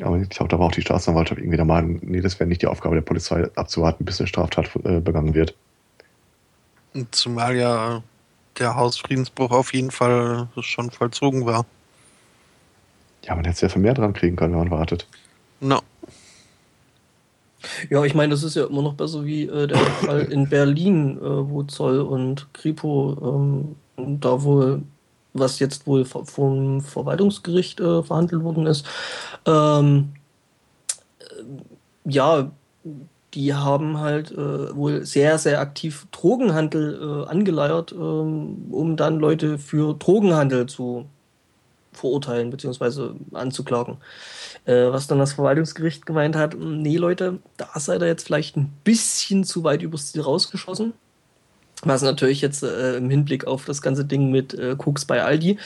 Aber 0.02 0.18
ich 0.18 0.28
glaube, 0.28 0.48
da 0.48 0.58
war 0.58 0.66
auch 0.66 0.72
die 0.72 0.82
Staatsanwaltschaft 0.82 1.40
irgendwie 1.40 1.56
der 1.56 1.66
Meinung, 1.66 1.98
nee, 2.02 2.20
das 2.20 2.38
wäre 2.38 2.48
nicht 2.48 2.62
die 2.62 2.66
Aufgabe 2.66 2.94
der 2.94 3.02
Polizei, 3.02 3.48
abzuwarten, 3.54 4.04
bis 4.04 4.20
eine 4.20 4.28
Straftat 4.28 4.70
äh, 4.84 5.00
begangen 5.00 5.34
wird. 5.34 5.54
Zumal 7.10 7.56
ja 7.56 8.02
der 8.58 8.76
Hausfriedensbruch 8.76 9.50
auf 9.50 9.72
jeden 9.72 9.90
Fall 9.90 10.48
schon 10.60 10.90
vollzogen 10.90 11.46
war. 11.46 11.64
Ja, 13.24 13.34
man 13.34 13.44
hätte 13.44 13.58
sehr 13.58 13.70
viel 13.70 13.82
mehr 13.82 13.94
dran 13.94 14.12
kriegen 14.12 14.36
können, 14.36 14.52
wenn 14.52 14.60
man 14.60 14.70
wartet. 14.70 15.06
No. 15.60 15.80
Ja, 17.90 18.04
ich 18.04 18.14
meine, 18.14 18.30
das 18.30 18.42
ist 18.42 18.56
ja 18.56 18.66
immer 18.66 18.82
noch 18.82 18.94
besser 18.94 19.24
wie 19.24 19.44
äh, 19.44 19.66
der 19.66 19.76
Fall 19.76 20.22
in 20.32 20.48
Berlin, 20.48 21.18
äh, 21.18 21.22
wo 21.22 21.62
Zoll 21.64 22.00
und 22.00 22.48
Kripo 22.54 23.76
ähm, 23.98 24.20
da 24.20 24.42
wohl 24.42 24.82
was 25.32 25.58
jetzt 25.58 25.86
wohl 25.86 26.04
vom 26.04 26.80
Verwaltungsgericht 26.80 27.80
äh, 27.80 28.02
verhandelt 28.02 28.42
worden 28.42 28.66
ist. 28.66 28.86
Ähm, 29.46 30.12
äh, 31.18 31.24
ja, 32.10 32.50
die 33.34 33.54
haben 33.54 33.98
halt 33.98 34.32
äh, 34.32 34.74
wohl 34.74 35.04
sehr, 35.06 35.38
sehr 35.38 35.60
aktiv 35.60 36.06
Drogenhandel 36.10 37.00
äh, 37.00 37.30
angeleiert, 37.30 37.92
ähm, 37.92 38.66
um 38.70 38.96
dann 38.96 39.20
Leute 39.20 39.58
für 39.58 39.94
Drogenhandel 39.94 40.66
zu 40.66 41.06
verurteilen 41.92 42.50
bzw. 42.50 43.10
anzuklagen. 43.32 43.98
Äh, 44.64 44.90
was 44.90 45.06
dann 45.06 45.18
das 45.18 45.34
Verwaltungsgericht 45.34 46.06
gemeint 46.06 46.36
hat, 46.36 46.56
nee 46.58 46.96
Leute, 46.96 47.38
da 47.56 47.68
seid 47.76 48.02
ihr 48.02 48.08
jetzt 48.08 48.26
vielleicht 48.26 48.56
ein 48.56 48.72
bisschen 48.84 49.44
zu 49.44 49.64
weit 49.64 49.82
übers 49.82 50.12
Ziel 50.12 50.22
rausgeschossen. 50.22 50.92
Was 51.82 52.02
natürlich 52.02 52.40
jetzt 52.40 52.62
äh, 52.62 52.96
im 52.96 53.08
Hinblick 53.08 53.46
auf 53.46 53.64
das 53.64 53.80
ganze 53.80 54.04
Ding 54.04 54.30
mit 54.30 54.54
äh, 54.54 54.76
Koks 54.76 55.04
bei 55.04 55.22
Aldi 55.22 55.58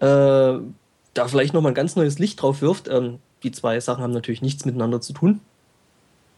äh, 0.00 0.58
da 1.14 1.28
vielleicht 1.28 1.54
nochmal 1.54 1.72
ein 1.72 1.76
ganz 1.76 1.96
neues 1.96 2.18
Licht 2.18 2.42
drauf 2.42 2.60
wirft. 2.60 2.88
Ähm, 2.88 3.18
die 3.42 3.52
zwei 3.52 3.78
Sachen 3.80 4.02
haben 4.02 4.12
natürlich 4.12 4.42
nichts 4.42 4.64
miteinander 4.64 5.00
zu 5.00 5.12
tun. 5.12 5.40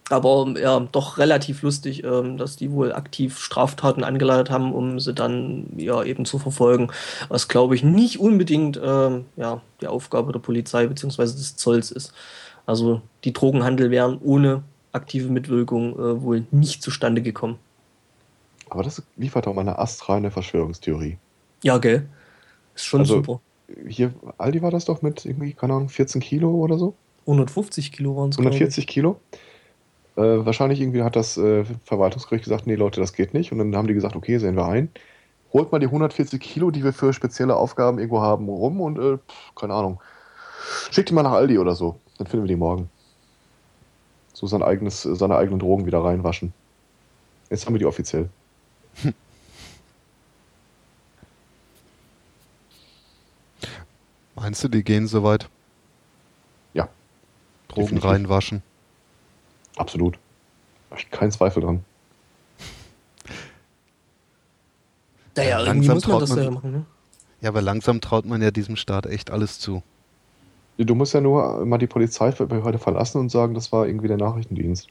Aber 0.08 0.54
ja, 0.56 0.78
doch 0.92 1.18
relativ 1.18 1.62
lustig, 1.62 2.04
ähm, 2.04 2.36
dass 2.36 2.56
die 2.56 2.70
wohl 2.70 2.92
aktiv 2.92 3.38
Straftaten 3.40 4.04
angeleitet 4.04 4.50
haben, 4.50 4.72
um 4.72 5.00
sie 5.00 5.12
dann 5.12 5.66
ja 5.76 6.02
eben 6.04 6.24
zu 6.24 6.38
verfolgen. 6.38 6.92
Was 7.28 7.48
glaube 7.48 7.74
ich 7.74 7.82
nicht 7.82 8.20
unbedingt 8.20 8.78
ähm, 8.82 9.24
ja, 9.36 9.62
die 9.80 9.88
Aufgabe 9.88 10.32
der 10.32 10.38
Polizei 10.38 10.86
bzw. 10.86 11.22
des 11.22 11.56
Zolls 11.56 11.90
ist. 11.90 12.12
Also 12.66 13.02
die 13.24 13.32
Drogenhandel 13.32 13.90
wären 13.90 14.18
ohne 14.22 14.62
aktive 14.92 15.28
Mitwirkung 15.28 15.94
äh, 15.94 16.22
wohl 16.22 16.46
nicht 16.52 16.82
zustande 16.82 17.20
gekommen. 17.22 17.58
Aber 18.68 18.82
das 18.82 19.02
liefert 19.16 19.46
auch 19.46 19.54
mal 19.54 19.62
eine 19.62 19.78
astreine 19.78 20.30
Verschwörungstheorie. 20.30 21.18
Ja, 21.62 21.78
gell? 21.78 22.08
Ist 22.74 22.84
schon 22.84 23.00
also, 23.00 23.16
super. 23.16 23.40
Hier, 23.88 24.12
Aldi 24.38 24.62
war 24.62 24.70
das 24.70 24.84
doch 24.84 25.02
mit 25.02 25.24
irgendwie, 25.24 25.52
keine 25.52 25.74
Ahnung, 25.74 25.88
14 25.88 26.20
Kilo 26.20 26.50
oder 26.50 26.78
so? 26.78 26.94
150 27.22 27.92
Kilo 27.92 28.16
waren 28.16 28.30
es. 28.30 28.38
140 28.38 28.86
Kilo? 28.86 29.20
Äh, 30.16 30.22
wahrscheinlich 30.22 30.80
irgendwie 30.80 31.02
hat 31.02 31.16
das 31.16 31.36
äh, 31.36 31.64
Verwaltungsgericht 31.84 32.44
gesagt, 32.44 32.66
nee 32.66 32.76
Leute, 32.76 33.00
das 33.00 33.12
geht 33.12 33.34
nicht. 33.34 33.52
Und 33.52 33.58
dann 33.58 33.76
haben 33.76 33.88
die 33.88 33.94
gesagt, 33.94 34.16
okay, 34.16 34.38
sehen 34.38 34.56
wir 34.56 34.66
ein. 34.66 34.88
Holt 35.52 35.72
mal 35.72 35.78
die 35.78 35.86
140 35.86 36.40
Kilo, 36.40 36.70
die 36.70 36.84
wir 36.84 36.92
für 36.92 37.12
spezielle 37.12 37.56
Aufgaben 37.56 37.98
irgendwo 37.98 38.20
haben, 38.20 38.48
rum 38.48 38.80
und, 38.80 38.98
äh, 38.98 39.18
keine 39.54 39.74
Ahnung, 39.74 40.00
schickt 40.90 41.10
die 41.10 41.14
mal 41.14 41.22
nach 41.22 41.32
Aldi 41.32 41.58
oder 41.58 41.74
so. 41.74 41.98
Dann 42.18 42.26
finden 42.26 42.44
wir 42.44 42.48
die 42.48 42.56
morgen. 42.56 42.88
So 44.32 44.46
sein 44.46 44.62
eigenes, 44.62 45.02
seine 45.02 45.36
eigenen 45.36 45.58
Drogen 45.58 45.86
wieder 45.86 46.04
reinwaschen. 46.04 46.52
Jetzt 47.50 47.66
haben 47.66 47.74
wir 47.74 47.78
die 47.78 47.86
offiziell. 47.86 48.28
Hm. 49.02 49.14
Meinst 54.34 54.62
du, 54.64 54.68
die 54.68 54.84
gehen 54.84 55.06
so 55.06 55.22
weit? 55.22 55.48
Ja. 56.74 56.88
Drogen 57.68 57.96
definitiv. 57.96 58.10
reinwaschen. 58.10 58.62
Absolut. 59.76 60.18
Habe 60.90 61.00
ich 61.00 61.10
keinen 61.10 61.30
Zweifel 61.30 61.62
dran. 61.62 61.84
Naja, 65.36 65.60
ja, 65.60 65.66
irgendwie 65.66 65.88
muss 65.88 66.06
man 66.06 66.20
das 66.20 66.30
man, 66.30 66.44
ja 66.44 66.50
machen, 66.50 66.72
ne? 66.72 66.86
Ja, 67.42 67.50
aber 67.50 67.60
langsam 67.60 68.00
traut 68.00 68.24
man 68.24 68.40
ja 68.40 68.50
diesem 68.50 68.76
Staat 68.76 69.06
echt 69.06 69.30
alles 69.30 69.58
zu. 69.58 69.82
Du 70.78 70.94
musst 70.94 71.14
ja 71.14 71.20
nur 71.20 71.64
mal 71.64 71.78
die 71.78 71.86
Polizeibehörde 71.86 72.78
verlassen 72.78 73.18
und 73.18 73.30
sagen, 73.30 73.54
das 73.54 73.72
war 73.72 73.86
irgendwie 73.86 74.08
der 74.08 74.16
Nachrichtendienst. 74.16 74.88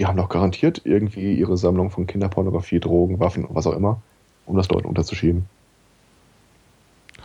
Die 0.00 0.06
haben 0.06 0.16
doch 0.16 0.30
garantiert 0.30 0.80
irgendwie 0.84 1.34
ihre 1.34 1.58
Sammlung 1.58 1.90
von 1.90 2.06
Kinderpornografie, 2.06 2.80
Drogen, 2.80 3.20
Waffen, 3.20 3.46
was 3.50 3.66
auch 3.66 3.74
immer, 3.74 4.00
um 4.46 4.56
das 4.56 4.70
Leuten 4.70 4.88
unterzuschieben. 4.88 5.44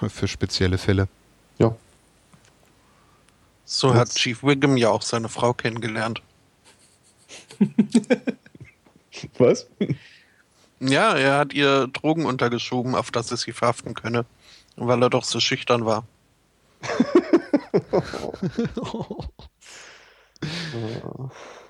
Für 0.10 0.28
spezielle 0.28 0.78
Fälle. 0.78 1.08
Ja. 1.58 1.74
So 3.64 3.88
das 3.88 3.98
hat 3.98 4.10
Chief 4.16 4.44
Wiggum 4.44 4.76
ja 4.76 4.90
auch 4.90 5.04
seine 5.04 5.30
Frau 5.30 5.54
kennengelernt. 5.54 6.22
Was? 9.38 9.68
Ja, 10.82 11.16
er 11.16 11.38
hat 11.38 11.54
ihr 11.54 11.88
Drogen 11.88 12.26
untergeschoben, 12.26 12.94
auf 12.94 13.10
das 13.10 13.32
er 13.32 13.38
sie 13.38 13.54
verhaften 13.54 13.94
könne, 13.94 14.26
weil 14.76 15.02
er 15.02 15.10
doch 15.10 15.24
so 15.24 15.40
schüchtern 15.40 15.86
war. 15.86 16.04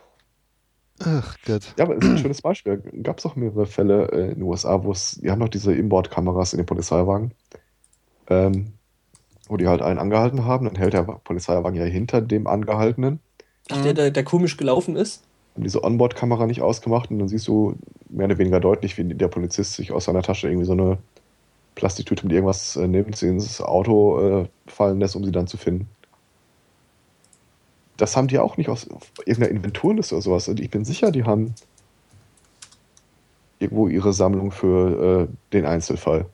Ach 0.99 1.37
Gott. 1.45 1.73
Ja, 1.77 1.85
aber 1.85 1.97
es 1.97 2.03
ist 2.03 2.09
ein 2.09 2.17
schönes 2.17 2.41
Beispiel. 2.41 2.77
Gab 3.03 3.19
es 3.19 3.25
auch 3.25 3.35
mehrere 3.35 3.65
Fälle 3.65 4.11
äh, 4.11 4.29
in 4.29 4.35
den 4.35 4.43
USA, 4.43 4.83
wo 4.83 4.91
es, 4.91 5.19
die 5.21 5.29
haben 5.29 5.39
noch 5.39 5.49
diese 5.49 5.73
Inboard-Kameras 5.73 6.53
in 6.53 6.57
den 6.57 6.65
Polizeiwagen, 6.65 7.33
ähm, 8.29 8.73
wo 9.47 9.57
die 9.57 9.67
halt 9.67 9.81
einen 9.81 9.99
angehalten 9.99 10.45
haben. 10.45 10.65
Dann 10.65 10.75
hält 10.75 10.93
der 10.93 11.03
Polizeiwagen 11.03 11.77
ja 11.77 11.85
hinter 11.85 12.21
dem 12.21 12.47
Angehaltenen. 12.47 13.19
Ach, 13.69 13.81
der, 13.81 13.93
der, 13.93 14.11
der 14.11 14.23
komisch 14.23 14.57
gelaufen 14.57 14.95
ist? 14.95 15.23
haben 15.55 15.63
diese 15.63 15.83
Onboard-Kamera 15.83 16.45
nicht 16.47 16.61
ausgemacht 16.61 17.09
und 17.09 17.19
dann 17.19 17.29
siehst 17.29 17.47
du 17.47 17.75
mehr 18.09 18.25
oder 18.25 18.37
weniger 18.37 18.59
deutlich, 18.59 18.97
wie 18.97 19.05
der 19.05 19.29
Polizist 19.29 19.73
sich 19.73 19.91
aus 19.91 20.05
seiner 20.05 20.21
Tasche 20.21 20.49
irgendwie 20.49 20.65
so 20.65 20.73
eine 20.73 20.97
Plastiktüte 21.75 22.25
mit 22.25 22.33
irgendwas 22.33 22.75
äh, 22.75 22.87
nimmt, 22.87 23.15
sie 23.15 23.27
ins 23.27 23.61
Auto 23.61 24.19
äh, 24.19 24.47
fallen 24.67 24.99
lässt, 24.99 25.15
um 25.15 25.23
sie 25.23 25.31
dann 25.31 25.47
zu 25.47 25.57
finden. 25.57 25.87
Das 27.97 28.17
haben 28.17 28.27
die 28.27 28.39
auch 28.39 28.57
nicht 28.57 28.69
aus 28.69 28.87
irgendeiner 29.25 29.49
Inventurliste 29.49 30.15
oder 30.15 30.21
sowas. 30.21 30.47
Und 30.47 30.59
ich 30.59 30.69
bin 30.69 30.83
sicher, 30.83 31.11
die 31.11 31.23
haben 31.23 31.55
irgendwo 33.59 33.87
ihre 33.87 34.13
Sammlung 34.13 34.51
für 34.51 35.27
äh, 35.29 35.53
den 35.53 35.65
Einzelfall. 35.65 36.25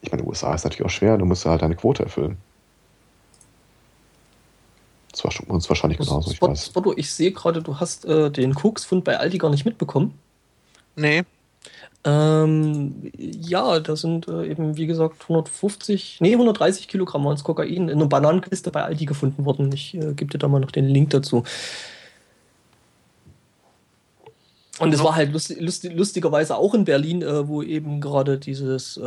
Ich 0.00 0.10
meine, 0.10 0.24
USA 0.24 0.54
ist 0.54 0.64
natürlich 0.64 0.84
auch 0.84 0.90
schwer, 0.90 1.18
du 1.18 1.24
musst 1.24 1.46
halt 1.46 1.62
deine 1.62 1.76
Quote 1.76 2.02
erfüllen. 2.02 2.36
Das 5.10 5.24
war 5.24 5.32
uns 5.48 5.68
wahrscheinlich 5.68 5.98
genauso, 5.98 6.30
ich 6.30 6.42
weiß. 6.42 6.66
Spotto, 6.66 6.92
ich 6.96 7.10
sehe 7.10 7.32
gerade, 7.32 7.62
du 7.62 7.80
hast 7.80 8.04
äh, 8.04 8.30
den 8.30 8.54
Koksfund 8.54 9.02
bei 9.04 9.18
Aldi 9.18 9.38
gar 9.38 9.50
nicht 9.50 9.64
mitbekommen. 9.64 10.18
Nee. 10.94 11.24
Ähm, 12.04 13.10
ja, 13.16 13.80
da 13.80 13.96
sind 13.96 14.28
äh, 14.28 14.48
eben, 14.48 14.76
wie 14.76 14.86
gesagt, 14.86 15.22
150, 15.22 16.18
nee, 16.20 16.32
130 16.32 16.86
Kilogramm 16.86 17.24
waren 17.24 17.36
Kokain 17.38 17.88
in 17.88 17.90
einer 17.90 18.06
Bananenkiste 18.06 18.70
bei 18.70 18.84
Aldi 18.84 19.06
gefunden 19.06 19.44
worden. 19.44 19.72
Ich 19.72 19.94
äh, 19.94 20.14
gebe 20.14 20.26
dir 20.26 20.38
da 20.38 20.46
mal 20.46 20.60
noch 20.60 20.70
den 20.70 20.86
Link 20.86 21.10
dazu. 21.10 21.42
Und 24.78 24.92
es 24.94 25.02
war 25.02 25.16
halt 25.16 25.32
lustig, 25.32 25.60
lustig, 25.60 25.94
lustigerweise 25.96 26.56
auch 26.56 26.74
in 26.74 26.84
Berlin, 26.84 27.22
äh, 27.22 27.48
wo 27.48 27.62
eben 27.62 28.00
gerade 28.00 28.38
dieses 28.38 28.96
äh, 28.98 29.00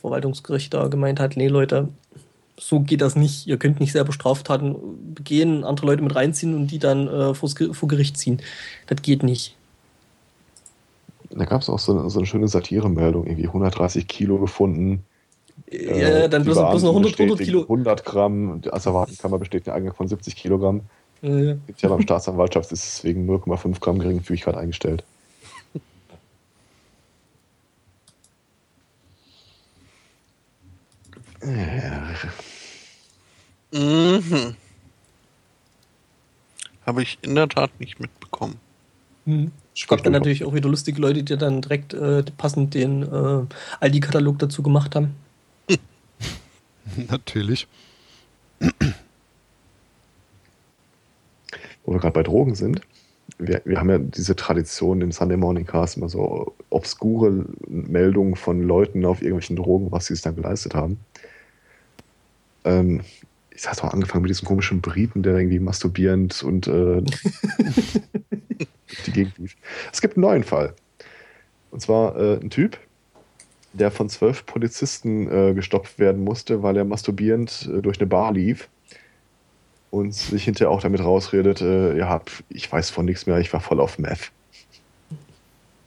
Verwaltungsgericht 0.00 0.72
da 0.72 0.86
gemeint 0.88 1.20
hat, 1.20 1.36
nee 1.36 1.48
Leute, 1.48 1.88
so 2.58 2.80
geht 2.80 3.02
das 3.02 3.16
nicht. 3.16 3.46
Ihr 3.46 3.58
könnt 3.58 3.80
nicht 3.80 3.92
selber 3.92 4.12
Straftaten 4.12 4.76
begehen, 5.14 5.64
andere 5.64 5.86
Leute 5.86 6.02
mit 6.02 6.14
reinziehen 6.14 6.54
und 6.54 6.68
die 6.68 6.78
dann 6.78 7.08
äh, 7.08 7.34
vor 7.34 7.88
Gericht 7.88 8.16
ziehen. 8.16 8.40
Das 8.86 9.02
geht 9.02 9.22
nicht. 9.22 9.56
Da 11.30 11.44
gab 11.44 11.62
es 11.62 11.68
auch 11.68 11.78
so 11.78 11.98
eine, 11.98 12.10
so 12.10 12.18
eine 12.18 12.26
schöne 12.26 12.48
Satire-Meldung, 12.48 13.26
irgendwie 13.26 13.46
130 13.46 14.06
Kilo 14.06 14.38
gefunden. 14.38 15.04
Ja, 15.70 15.78
äh, 15.80 16.28
dann 16.28 16.44
bloß, 16.44 16.56
bloß 16.56 16.82
noch 16.82 16.90
100, 16.90 17.18
100 17.18 17.38
Kilo. 17.38 17.62
100 17.62 18.04
Gramm, 18.04 18.60
die 18.60 18.72
Asservatenkammer 18.72 19.38
besteht 19.38 19.68
eine 19.68 19.92
von 19.92 20.06
70 20.06 20.36
Kilogramm. 20.36 20.82
Ja. 21.22 21.54
Gibt 21.66 21.82
ja 21.82 21.88
beim 21.88 22.02
Staatsanwaltschaft 22.02 22.70
ist 22.72 22.84
es 22.84 23.04
wegen 23.04 23.28
0,5 23.28 23.80
Gramm 23.80 23.98
Geringfügigkeit 23.98 24.54
eingestellt. 24.54 25.02
Mhm. 33.72 34.56
Habe 36.84 37.02
ich 37.02 37.18
in 37.22 37.34
der 37.34 37.48
Tat 37.48 37.70
nicht 37.78 38.00
mitbekommen. 38.00 38.60
Mhm. 39.26 39.52
Es 39.74 39.86
gab 39.86 40.02
dann 40.02 40.14
natürlich 40.14 40.44
auch 40.44 40.54
wieder 40.54 40.70
lustige 40.70 41.00
Leute, 41.00 41.22
die 41.22 41.36
dann 41.36 41.60
direkt 41.60 41.92
äh, 41.92 42.22
passend 42.38 42.72
den 42.72 43.02
äh, 43.02 43.44
Aldi-Katalog 43.80 44.38
dazu 44.38 44.62
gemacht 44.62 44.94
haben. 44.94 45.14
natürlich. 47.10 47.66
Wo 51.84 51.92
wir 51.92 52.00
gerade 52.00 52.14
bei 52.14 52.22
Drogen 52.22 52.54
sind, 52.54 52.80
wir, 53.38 53.60
wir 53.64 53.78
haben 53.78 53.90
ja 53.90 53.98
diese 53.98 54.34
Tradition 54.34 55.02
im 55.02 55.12
Sunday 55.12 55.36
Morning 55.36 55.66
Cast 55.66 55.98
immer 55.98 56.08
so 56.08 56.54
obskure 56.70 57.44
Meldungen 57.68 58.36
von 58.36 58.62
Leuten 58.62 59.04
auf 59.04 59.20
irgendwelchen 59.20 59.56
Drogen, 59.56 59.92
was 59.92 60.06
sie 60.06 60.14
es 60.14 60.22
dann 60.22 60.36
geleistet 60.36 60.74
haben. 60.74 60.98
Ähm, 62.64 63.02
ich 63.50 63.66
hatte 63.68 63.84
auch 63.84 63.92
angefangen 63.92 64.22
mit 64.22 64.30
diesem 64.30 64.46
komischen 64.46 64.80
Briten, 64.80 65.22
der 65.22 65.36
irgendwie 65.36 65.58
masturbierend 65.58 66.42
und 66.42 66.66
äh, 66.66 67.02
die 69.06 69.12
Gegend 69.12 69.38
lief. 69.38 69.56
Es 69.92 70.00
gibt 70.00 70.16
einen 70.16 70.22
neuen 70.22 70.44
Fall. 70.44 70.74
Und 71.70 71.80
zwar 71.80 72.16
äh, 72.16 72.40
ein 72.40 72.50
Typ, 72.50 72.78
der 73.72 73.90
von 73.90 74.08
zwölf 74.08 74.46
Polizisten 74.46 75.30
äh, 75.30 75.54
gestoppt 75.54 75.98
werden 75.98 76.24
musste, 76.24 76.62
weil 76.62 76.76
er 76.76 76.84
masturbierend 76.84 77.68
äh, 77.72 77.82
durch 77.82 77.98
eine 77.98 78.06
Bar 78.06 78.32
lief 78.32 78.68
und 79.90 80.14
sich 80.14 80.44
hinterher 80.44 80.70
auch 80.70 80.80
damit 80.80 81.00
rausredet, 81.00 81.60
äh, 81.60 81.96
ja, 81.96 82.20
ich 82.48 82.70
weiß 82.70 82.90
von 82.90 83.04
nichts 83.04 83.26
mehr, 83.26 83.38
ich 83.38 83.52
war 83.52 83.60
voll 83.60 83.80
auf 83.80 83.98
Meth. 83.98 84.30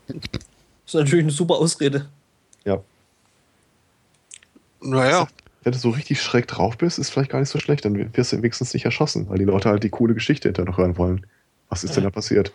Das 0.08 0.18
ist 0.86 0.94
natürlich 0.94 1.26
eine 1.26 1.32
super 1.32 1.56
Ausrede. 1.56 2.10
Ja. 2.66 2.82
Naja, 4.82 5.28
Wenn 5.64 5.74
du 5.74 5.78
so 5.78 5.90
richtig 5.90 6.22
schräg 6.22 6.48
drauf 6.48 6.78
bist, 6.78 7.00
ist 7.00 7.10
vielleicht 7.10 7.32
gar 7.32 7.40
nicht 7.40 7.50
so 7.50 7.60
schlecht. 7.60 7.84
Dann 7.86 8.16
wirst 8.16 8.32
du 8.32 8.38
wenigstens 8.38 8.74
nicht 8.74 8.86
erschossen, 8.86 9.30
weil 9.30 9.38
die 9.38 9.44
Leute 9.44 9.70
halt 9.70 9.84
die 9.84 9.90
coole 9.90 10.14
Geschichte 10.14 10.48
hinterher 10.48 10.72
noch 10.72 10.78
hören 10.78 10.98
wollen. 10.98 11.26
Was 11.68 11.84
ist 11.84 11.96
denn 11.96 12.04
da 12.06 12.10
passiert? 12.10 12.54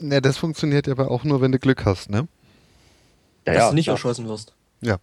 Ne, 0.00 0.20
das 0.22 0.36
funktioniert 0.38 0.86
ja 0.86 0.92
aber 0.92 1.10
auch 1.10 1.24
nur, 1.24 1.40
wenn 1.40 1.52
du 1.52 1.58
Glück 1.58 1.84
hast, 1.84 2.10
ne? 2.10 2.28
Ja, 3.46 3.54
dass 3.54 3.68
du 3.70 3.74
nicht 3.74 3.86
klar. 3.86 3.96
erschossen 3.96 4.28
wirst. 4.28 4.52
Ja. 4.80 4.98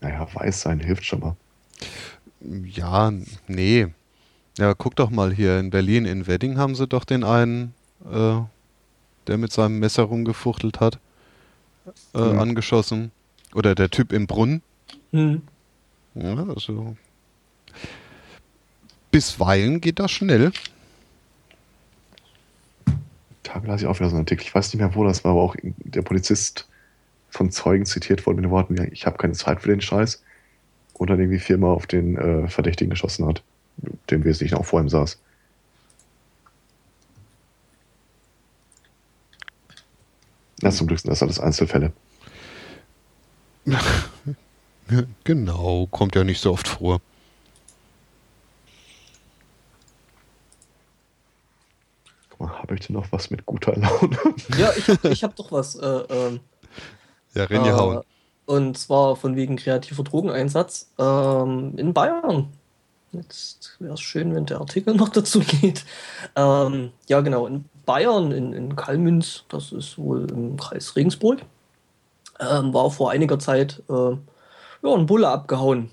Naja, 0.00 0.26
weiß 0.32 0.60
sein 0.62 0.80
hilft 0.80 1.04
schon 1.04 1.20
mal. 1.20 1.36
Ja, 2.40 3.12
nee. 3.48 3.88
Ja, 4.58 4.74
guck 4.74 4.96
doch 4.96 5.10
mal 5.10 5.32
hier 5.32 5.58
in 5.58 5.70
Berlin, 5.70 6.04
in 6.06 6.26
Wedding 6.26 6.58
haben 6.58 6.74
sie 6.74 6.86
doch 6.86 7.04
den 7.04 7.24
einen, 7.24 7.74
äh, 8.10 8.40
der 9.26 9.38
mit 9.38 9.52
seinem 9.52 9.78
Messer 9.78 10.04
rumgefuchtelt 10.04 10.80
hat, 10.80 10.98
äh, 12.14 12.18
Mhm. 12.18 12.38
angeschossen. 12.38 13.12
Oder 13.54 13.74
der 13.74 13.90
Typ 13.90 14.12
im 14.12 14.26
Brunnen. 14.26 14.62
Hm. 15.12 15.42
Ja, 16.14 16.34
also. 16.48 16.96
Bisweilen 19.10 19.80
geht 19.80 19.98
das 19.98 20.10
schnell. 20.10 20.52
Tage 23.46 23.66
las 23.66 23.80
ich 23.80 23.86
auch 23.86 23.98
wieder 23.98 24.10
so 24.10 24.16
einen 24.16 24.24
Artikel. 24.24 24.44
Ich 24.44 24.54
weiß 24.54 24.72
nicht 24.72 24.80
mehr, 24.80 24.94
wo 24.94 25.04
das 25.04 25.24
war, 25.24 25.32
aber 25.32 25.42
auch 25.42 25.56
der 25.62 26.02
Polizist 26.02 26.68
von 27.30 27.50
Zeugen 27.50 27.86
zitiert 27.86 28.26
wurde 28.26 28.36
mit 28.36 28.44
den 28.44 28.50
Worten, 28.50 28.88
ich 28.92 29.06
habe 29.06 29.18
keine 29.18 29.34
Zeit 29.34 29.60
für 29.60 29.68
den 29.68 29.80
Scheiß. 29.80 30.22
Und 30.94 31.10
dann 31.10 31.20
irgendwie 31.20 31.38
viermal 31.38 31.70
auf 31.74 31.86
den 31.86 32.16
äh, 32.16 32.48
Verdächtigen 32.48 32.90
geschossen 32.90 33.26
hat, 33.26 33.42
dem 34.10 34.24
Wesentlichen 34.24 34.56
auch 34.56 34.64
vor 34.64 34.80
ihm 34.80 34.88
saß. 34.88 35.18
Na, 40.62 40.70
zum 40.70 40.86
Glück 40.86 41.00
sind 41.00 41.10
das 41.10 41.22
alles 41.22 41.38
Einzelfälle. 41.38 41.92
Genau, 45.24 45.88
kommt 45.90 46.14
ja 46.14 46.22
nicht 46.22 46.40
so 46.40 46.52
oft 46.52 46.68
vor. 46.68 47.00
Habe 52.38 52.74
ich 52.74 52.86
denn 52.86 52.94
noch 52.94 53.10
was 53.12 53.30
mit 53.30 53.46
guter 53.46 53.72
Laune? 53.76 54.16
Ja, 54.58 54.70
ich 54.76 54.88
hab, 54.88 55.04
ich 55.04 55.24
hab 55.24 55.36
doch 55.36 55.52
was. 55.52 55.76
Äh, 55.76 55.86
ähm, 55.86 56.40
Ja, 57.34 57.44
Renny 57.44 57.68
äh, 57.68 57.72
hauen. 57.72 58.00
Und 58.44 58.78
zwar 58.78 59.16
von 59.16 59.34
wegen 59.36 59.56
kreativer 59.56 60.04
Drogeneinsatz 60.04 60.90
ähm, 60.98 61.74
in 61.76 61.92
Bayern. 61.92 62.52
Jetzt 63.12 63.76
wäre 63.80 63.94
es 63.94 64.00
schön, 64.00 64.34
wenn 64.34 64.46
der 64.46 64.60
Artikel 64.60 64.94
noch 64.96 65.08
dazu 65.08 65.40
geht. 65.40 65.84
Ähm, 66.36 66.92
ja, 67.08 67.20
genau, 67.20 67.46
in 67.46 67.64
Bayern, 67.84 68.32
in, 68.32 68.52
in 68.52 68.76
Kalmünz, 68.76 69.44
das 69.48 69.72
ist 69.72 69.98
wohl 69.98 70.30
im 70.30 70.56
Kreis 70.56 70.96
Regensburg, 70.96 71.42
ähm, 72.40 72.74
war 72.74 72.90
vor 72.90 73.10
einiger 73.10 73.38
Zeit 73.38 73.82
äh, 73.88 73.92
ja, 73.92 74.94
ein 74.94 75.06
Bulle 75.06 75.28
abgehauen. 75.28 75.90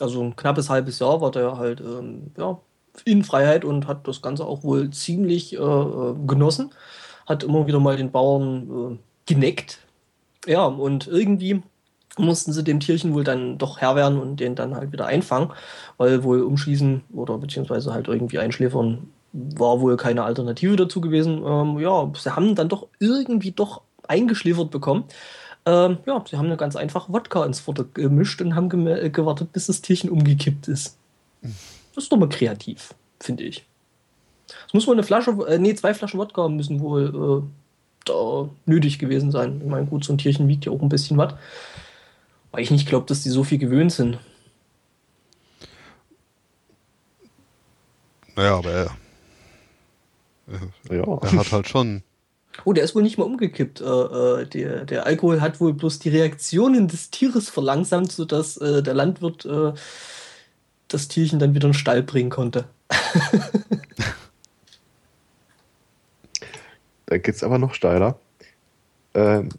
Also 0.00 0.22
ein 0.22 0.34
knappes 0.34 0.70
halbes 0.70 0.98
Jahr 0.98 1.20
war 1.20 1.30
der 1.30 1.56
halt 1.56 1.80
ähm, 1.80 2.32
ja, 2.36 2.58
in 3.04 3.24
Freiheit 3.24 3.64
und 3.64 3.86
hat 3.86 4.06
das 4.06 4.22
Ganze 4.22 4.44
auch 4.44 4.62
wohl 4.62 4.90
ziemlich 4.90 5.54
äh, 5.54 5.58
äh, 5.58 6.14
genossen. 6.26 6.70
Hat 7.26 7.42
immer 7.42 7.66
wieder 7.66 7.80
mal 7.80 7.96
den 7.96 8.10
Bauern 8.10 8.98
äh, 9.28 9.32
geneckt. 9.32 9.78
Ja, 10.46 10.66
und 10.66 11.06
irgendwie 11.06 11.62
mussten 12.16 12.52
sie 12.52 12.62
dem 12.62 12.80
Tierchen 12.80 13.14
wohl 13.14 13.24
dann 13.24 13.58
doch 13.58 13.78
Herr 13.78 13.96
werden 13.96 14.18
und 14.18 14.38
den 14.38 14.54
dann 14.54 14.76
halt 14.76 14.92
wieder 14.92 15.06
einfangen, 15.06 15.50
weil 15.96 16.22
wohl 16.22 16.42
umschließen 16.42 17.02
oder 17.12 17.38
beziehungsweise 17.38 17.92
halt 17.92 18.08
irgendwie 18.08 18.38
einschläfern 18.38 19.08
war 19.34 19.80
wohl 19.80 19.96
keine 19.96 20.22
Alternative 20.22 20.76
dazu 20.76 21.00
gewesen. 21.00 21.42
Ähm, 21.44 21.78
ja, 21.80 22.10
sie 22.16 22.34
haben 22.34 22.54
dann 22.54 22.68
doch 22.68 22.86
irgendwie 23.00 23.50
doch 23.50 23.82
eingeschläfert 24.06 24.70
bekommen. 24.70 25.04
Ähm, 25.66 25.98
ja, 26.06 26.22
sie 26.28 26.36
haben 26.36 26.46
eine 26.46 26.56
ganz 26.56 26.76
einfache 26.76 27.12
Wodka 27.12 27.44
ins 27.44 27.60
Futter 27.60 27.84
gemischt 27.94 28.40
und 28.40 28.54
haben 28.54 28.68
gewartet, 28.68 29.52
bis 29.52 29.66
das 29.66 29.82
Tierchen 29.82 30.10
umgekippt 30.10 30.68
ist. 30.68 30.98
Das 31.94 32.04
ist 32.04 32.12
doch 32.12 32.16
mal 32.16 32.28
kreativ, 32.28 32.94
finde 33.20 33.44
ich. 33.44 33.64
Es 34.66 34.74
muss 34.74 34.86
wohl 34.86 34.94
eine 34.94 35.02
Flasche, 35.04 35.30
äh, 35.48 35.58
nee, 35.58 35.74
zwei 35.74 35.94
Flaschen 35.94 36.18
Wodka 36.18 36.48
müssen 36.48 36.80
wohl 36.80 37.42
äh, 37.44 37.48
da 38.04 38.48
nötig 38.66 38.98
gewesen 38.98 39.30
sein. 39.30 39.60
Ich 39.62 39.68
meine, 39.68 39.86
gut, 39.86 40.04
so 40.04 40.12
ein 40.12 40.18
Tierchen 40.18 40.48
wiegt 40.48 40.66
ja 40.66 40.72
auch 40.72 40.82
ein 40.82 40.88
bisschen 40.88 41.16
was. 41.16 41.34
Weil 42.50 42.62
ich 42.62 42.70
nicht 42.70 42.86
glaube, 42.88 43.06
dass 43.06 43.22
die 43.22 43.30
so 43.30 43.42
viel 43.44 43.58
gewöhnt 43.58 43.92
sind. 43.92 44.18
Naja, 48.36 48.56
aber 48.58 48.70
er, 48.70 48.90
Ja. 50.90 51.18
er 51.22 51.32
hat 51.32 51.52
halt 51.52 51.68
schon. 51.68 52.02
Oh, 52.64 52.72
der 52.72 52.84
ist 52.84 52.94
wohl 52.94 53.02
nicht 53.02 53.18
mal 53.18 53.24
umgekippt. 53.24 53.80
Äh, 53.80 53.84
äh, 53.84 54.46
der, 54.46 54.84
der 54.84 55.06
Alkohol 55.06 55.40
hat 55.40 55.60
wohl 55.60 55.72
bloß 55.74 55.98
die 55.98 56.10
Reaktionen 56.10 56.86
des 56.86 57.10
Tieres 57.10 57.48
verlangsamt, 57.48 58.12
sodass 58.12 58.56
äh, 58.58 58.82
der 58.82 58.94
Landwirt 58.94 59.44
äh, 59.44 59.72
das 60.94 61.08
Tierchen 61.08 61.38
dann 61.38 61.54
wieder 61.54 61.66
in 61.66 61.72
den 61.72 61.78
Stall 61.78 62.02
bringen 62.02 62.30
konnte. 62.30 62.66
Da 67.06 67.18
geht 67.18 67.34
es 67.34 67.44
aber 67.44 67.58
noch 67.58 67.74
steiler. 67.74 68.18
Ähm, 69.14 69.50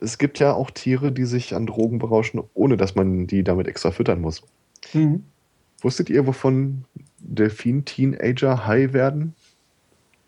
es 0.00 0.18
gibt 0.18 0.38
ja 0.38 0.52
auch 0.52 0.70
Tiere, 0.70 1.12
die 1.12 1.24
sich 1.24 1.54
an 1.54 1.66
Drogen 1.66 1.98
berauschen, 1.98 2.42
ohne 2.54 2.76
dass 2.76 2.94
man 2.94 3.26
die 3.26 3.44
damit 3.44 3.68
extra 3.68 3.90
füttern 3.90 4.20
muss. 4.20 4.42
Wusstet 5.80 6.10
ihr, 6.10 6.26
wovon 6.26 6.84
Delfin-Teenager 7.18 8.66
high 8.66 8.92
werden? 8.92 9.34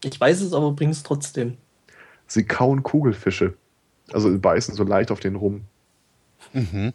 Ich 0.05 0.20
weiß 0.20 0.43
es, 0.43 0.52
aber 0.52 0.72
bring 0.72 0.90
es 0.90 1.02
trotzdem. 1.02 1.56
Sie 2.26 2.44
kauen 2.44 2.82
Kugelfische. 2.82 3.55
Also 4.12 4.36
beißen 4.39 4.74
so 4.74 4.84
leicht 4.84 5.10
auf 5.10 5.20
den 5.20 5.36
rum. 5.36 5.62
Mhm. 6.52 6.93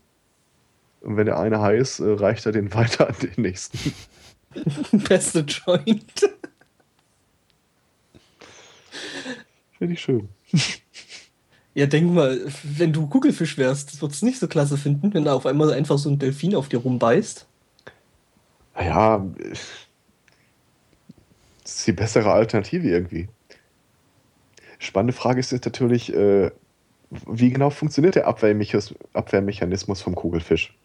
Und 1.07 1.15
wenn 1.15 1.25
der 1.25 1.39
eine 1.39 1.73
ist, 1.73 2.01
äh, 2.01 2.11
reicht 2.11 2.45
er 2.45 2.51
den 2.51 2.73
weiter 2.73 3.07
an 3.07 3.15
den 3.21 3.41
nächsten. 3.41 3.93
Beste 4.91 5.39
Joint. 5.39 6.29
Finde 9.77 9.93
ich 9.93 10.01
schön. 10.01 10.27
Ja, 11.73 11.85
denk 11.85 12.11
mal, 12.11 12.41
wenn 12.63 12.91
du 12.91 13.07
Kugelfisch 13.07 13.57
wärst, 13.57 14.01
würdest 14.01 14.01
du 14.01 14.07
es 14.07 14.21
nicht 14.21 14.39
so 14.39 14.49
klasse 14.49 14.75
finden, 14.75 15.13
wenn 15.13 15.23
da 15.23 15.33
auf 15.33 15.45
einmal 15.45 15.71
einfach 15.71 15.97
so 15.97 16.09
ein 16.09 16.19
Delfin 16.19 16.55
auf 16.55 16.67
dir 16.67 16.79
rumbeißt. 16.79 17.47
Naja, 18.75 19.25
äh, 19.39 19.49
das 21.63 21.75
ist 21.75 21.87
die 21.87 21.93
bessere 21.93 22.33
Alternative 22.33 22.85
irgendwie. 22.85 23.29
Spannende 24.77 25.13
Frage 25.13 25.39
ist 25.39 25.53
jetzt 25.53 25.63
natürlich, 25.63 26.13
äh, 26.13 26.51
wie 27.09 27.49
genau 27.49 27.69
funktioniert 27.69 28.15
der 28.15 28.27
Abwehrmechanismus 28.27 30.01
vom 30.01 30.13
Kugelfisch? 30.13 30.76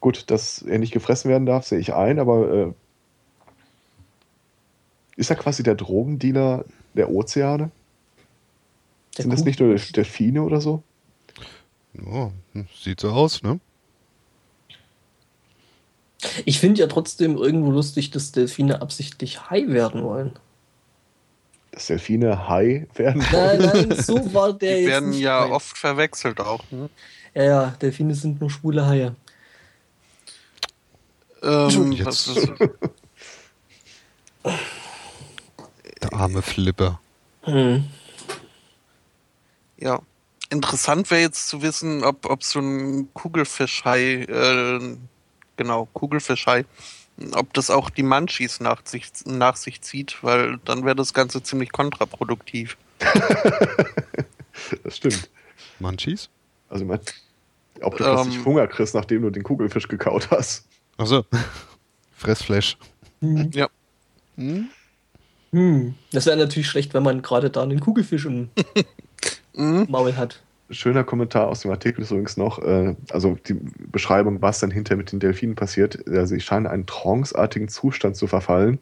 Gut, 0.00 0.30
dass 0.30 0.62
er 0.62 0.78
nicht 0.78 0.92
gefressen 0.92 1.28
werden 1.30 1.46
darf, 1.46 1.66
sehe 1.66 1.78
ich 1.78 1.92
ein, 1.94 2.18
aber 2.20 2.52
äh, 2.52 2.72
ist 5.16 5.30
er 5.30 5.36
quasi 5.36 5.62
der 5.64 5.74
Drogendealer 5.74 6.64
der 6.94 7.10
Ozeane? 7.10 7.70
Der 9.16 9.22
Sind 9.22 9.32
das 9.32 9.44
nicht 9.44 9.58
nur. 9.58 9.74
Delfine 9.74 10.42
oder 10.42 10.60
so? 10.60 10.82
Ja, 11.94 12.30
hm, 12.52 12.68
sieht 12.80 13.00
so 13.00 13.10
aus, 13.10 13.42
ne? 13.42 13.58
Ich 16.44 16.60
finde 16.60 16.80
ja 16.80 16.86
trotzdem 16.86 17.36
irgendwo 17.36 17.70
lustig, 17.70 18.10
dass 18.10 18.32
Delfine 18.32 18.80
absichtlich 18.82 19.50
high 19.50 19.68
werden 19.68 20.02
wollen. 20.04 20.32
Dass 21.72 21.86
Delfine 21.86 22.48
high 22.48 22.86
werden? 22.96 23.24
Nein, 23.32 23.58
nein, 23.58 23.96
so 23.96 24.32
war 24.34 24.52
der 24.52 24.76
Die 24.76 24.82
jetzt 24.82 24.90
werden 24.90 25.10
nicht 25.10 25.20
ja 25.20 25.38
gemeint. 25.38 25.54
oft 25.56 25.76
verwechselt 25.78 26.40
auch. 26.40 26.64
Ne? 26.70 26.88
Ja, 27.34 27.42
ja, 27.42 27.66
Delfine 27.80 28.14
sind 28.14 28.40
nur 28.40 28.50
schwule 28.50 28.86
Haie. 28.86 29.14
Ähm, 31.42 31.92
Jetzt. 31.92 32.06
was 32.06 32.26
ist, 32.28 32.52
Der 36.02 36.12
arme 36.12 36.42
Flipper. 36.42 37.00
Hm. 37.42 37.84
ja. 39.78 40.00
Interessant 40.50 41.10
wäre 41.10 41.20
jetzt 41.20 41.48
zu 41.48 41.60
wissen, 41.60 42.04
ob, 42.04 42.24
ob 42.24 42.42
so 42.42 42.58
ein 42.60 43.12
Kugelfischhai, 43.12 44.22
äh, 44.22 44.96
genau, 45.58 45.86
Kugelfischhai, 45.92 46.64
ob 47.32 47.52
das 47.52 47.68
auch 47.68 47.90
die 47.90 48.02
Munchies 48.02 48.58
nach 48.60 48.80
sich, 48.86 49.10
nach 49.26 49.56
sich 49.56 49.82
zieht, 49.82 50.22
weil 50.22 50.58
dann 50.64 50.86
wäre 50.86 50.96
das 50.96 51.12
Ganze 51.12 51.42
ziemlich 51.42 51.70
kontraproduktiv. 51.72 52.76
Das 54.82 54.96
stimmt. 54.96 55.30
Munchies? 55.78 56.28
Also, 56.68 56.84
ich 56.84 56.88
mein, 56.88 57.00
ob 57.82 57.96
du 57.96 58.04
Ähm. 58.04 58.14
plötzlich 58.14 58.44
Hunger 58.44 58.66
kriegst, 58.66 58.94
nachdem 58.94 59.22
du 59.22 59.30
den 59.30 59.44
Kugelfisch 59.44 59.86
gekaut 59.86 60.30
hast. 60.32 60.66
Achso. 60.98 61.24
Fressflash. 62.16 62.76
Hm. 63.20 63.50
Ja. 63.54 63.68
Hm? 64.36 64.68
Hm. 65.52 65.94
Das 66.12 66.26
wäre 66.26 66.36
natürlich 66.36 66.68
schlecht, 66.68 66.92
wenn 66.94 67.02
man 67.02 67.22
gerade 67.22 67.50
da 67.50 67.62
einen 67.62 67.80
Kugelfisch 67.80 68.26
im 68.26 68.50
Mhm. 69.54 69.86
Maul 69.88 70.14
hat. 70.16 70.42
Schöner 70.70 71.02
Kommentar 71.02 71.48
aus 71.48 71.60
dem 71.60 71.70
Artikel 71.72 72.02
ist 72.02 72.10
übrigens 72.10 72.36
noch, 72.36 72.60
äh, 72.60 72.94
also 73.10 73.36
die 73.48 73.54
Beschreibung, 73.90 74.40
was 74.40 74.60
dann 74.60 74.70
hinterher 74.70 74.98
mit 74.98 75.10
den 75.10 75.18
Delfinen 75.18 75.56
passiert. 75.56 76.06
Also, 76.06 76.34
sie 76.34 76.40
scheinen 76.40 76.66
einen 76.66 76.86
tranceartigen 76.86 77.68
Zustand 77.68 78.16
zu 78.16 78.26
verfallen. 78.26 78.78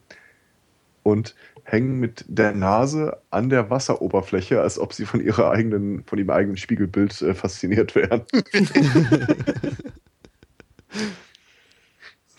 Und 1.02 1.36
hängen 1.62 1.98
mit 2.00 2.24
der 2.28 2.52
Nase 2.52 3.18
an 3.30 3.48
der 3.48 3.70
Wasseroberfläche, 3.70 4.60
als 4.60 4.78
ob 4.78 4.92
sie 4.92 5.06
von 5.06 5.20
ihrer 5.20 5.50
eigenen, 5.50 6.02
von 6.04 6.18
ihrem 6.18 6.30
eigenen 6.30 6.56
Spiegelbild 6.56 7.22
äh, 7.22 7.34
fasziniert 7.34 7.94
wären. 7.94 8.22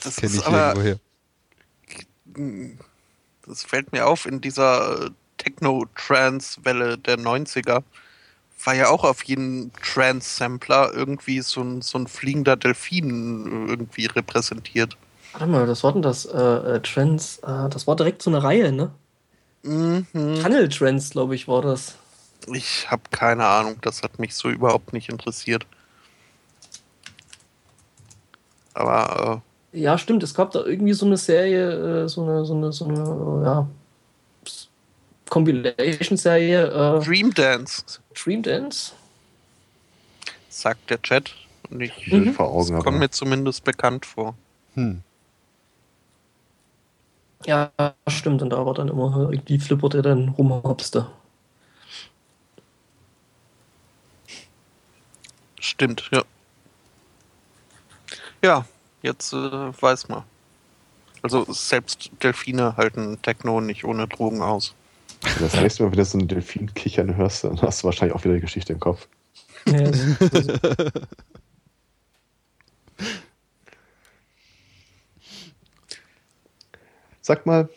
Das 0.04 0.18
Kenne 0.18 0.34
ist 0.34 0.40
ich 0.40 0.46
aber, 0.46 0.76
irgendwoher. 0.76 1.00
das 3.46 3.64
fällt 3.64 3.92
mir 3.92 4.08
auf, 4.08 4.26
in 4.26 4.42
dieser 4.42 5.10
Techno-Trance-Welle 5.38 6.98
der 6.98 7.18
90er 7.18 7.84
war 8.64 8.74
ja 8.74 8.90
auch 8.90 9.04
auf 9.04 9.24
jedem 9.24 9.72
Trance-Sampler 9.82 10.92
irgendwie 10.94 11.42
so 11.42 11.62
ein, 11.62 11.82
so 11.82 11.98
ein 12.00 12.08
fliegender 12.08 12.56
Delfin 12.56 13.68
irgendwie 13.70 14.08
repräsentiert. 14.08 14.98
Warte 15.32 15.48
mal, 15.48 15.68
das 15.68 15.84
war 15.84 15.94
denn 15.94 16.02
das? 16.02 16.26
Äh, 16.26 16.38
äh, 16.38 16.82
Trends, 16.82 17.38
äh, 17.40 17.70
das 17.70 17.86
war 17.86 17.96
direkt 17.96 18.22
so 18.22 18.30
eine 18.30 18.44
Reihe, 18.44 18.72
ne? 18.72 18.92
Mhm. 19.64 20.08
Tunnel 20.14 20.70
Trends, 20.70 21.12
glaube 21.12 21.36
ich, 21.36 21.48
war 21.48 21.62
das. 21.62 21.96
Ich 22.52 22.90
habe 22.90 23.04
keine 23.12 23.46
Ahnung, 23.46 23.78
das 23.82 24.02
hat 24.02 24.20
mich 24.20 24.36
so 24.36 24.50
überhaupt 24.50 24.94
nicht 24.94 25.10
interessiert. 25.10 25.66
Aber 28.74 29.42
Ja, 29.74 29.98
stimmt, 29.98 30.24
es 30.24 30.34
gab 30.34 30.52
da 30.52 30.64
irgendwie 30.64 30.94
so 30.94 31.06
eine 31.06 31.18
Serie, 31.18 32.04
äh, 32.04 32.08
so 32.08 32.24
eine, 32.24 32.46
so 32.46 32.56
eine, 32.56 32.72
so 32.72 32.86
eine, 32.86 33.00
äh, 33.00 33.46
ja, 33.46 33.68
Compilation-Serie, 35.30 36.68
äh, 36.68 37.04
Dream 37.04 37.34
Dance, 37.34 37.84
Dream 38.16 38.42
Dance. 38.42 38.94
sagt 40.50 40.90
der 40.90 41.02
Chat. 41.02 41.36
Und 41.70 41.82
ich 41.82 41.94
Bild 42.10 42.34
vor 42.34 42.46
das 42.46 42.56
Augen, 42.56 42.76
aber 42.76 42.84
kommt 42.86 43.00
mir 43.00 43.10
zumindest 43.10 43.66
bekannt 43.66 44.06
vor. 44.06 44.36
Hm. 44.76 45.02
Ja, 47.46 47.72
stimmt, 48.08 48.42
und 48.42 48.52
da 48.52 48.66
war 48.66 48.74
dann 48.74 48.88
immer 48.88 49.30
irgendwie 49.32 49.60
Flipper, 49.60 49.90
der 49.90 50.02
dann 50.02 50.30
rumhopste. 50.30 51.08
Stimmt, 55.60 56.10
ja. 56.12 56.24
Ja, 58.42 58.66
jetzt 59.08 59.34
äh, 59.34 59.38
weiß 59.82 60.10
man. 60.10 60.24
Also 61.24 61.46
selbst 61.52 62.12
Delfine 62.22 62.78
halten 62.78 63.20
Techno 63.22 63.60
nicht 63.60 63.84
ohne 63.84 64.08
Drogen 64.08 64.44
aus. 64.44 64.76
das 65.40 65.56
nächste 65.56 65.84
Mal, 65.84 65.92
wenn 65.92 65.98
du 65.98 66.06
so 66.06 66.18
einen 66.20 66.28
Delfin 66.28 66.74
kichern 66.76 67.16
hörst, 67.16 67.44
dann 67.44 67.60
hast 67.62 67.82
du 67.82 67.86
wahrscheinlich 67.86 68.16
auch 68.16 68.24
wieder 68.24 68.36
die 68.36 68.42
Geschichte 68.42 68.74
im 68.74 68.80
Kopf. 68.80 69.08
Ja, 69.66 69.92
Sag 77.22 77.46
mal, 77.46 77.68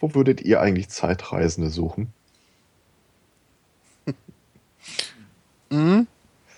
wo 0.00 0.14
würdet 0.14 0.40
ihr 0.40 0.60
eigentlich 0.62 0.88
Zeitreisende 0.88 1.68
suchen? 1.68 2.12
Mhm. 5.70 6.06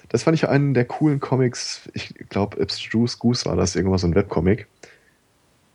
Das 0.09 0.23
fand 0.23 0.37
ich 0.37 0.49
einen 0.49 0.75
der 0.75 0.85
coolen 0.85 1.21
Comics. 1.21 1.89
Ich 1.95 2.15
glaube, 2.29 2.61
Abstruse 2.61 3.19
Goose 3.19 3.45
war 3.47 3.57
das, 3.57 3.77
irgendwas 3.77 4.03
so 4.03 4.07
ein 4.07 4.15
Webcomic. 4.15 4.67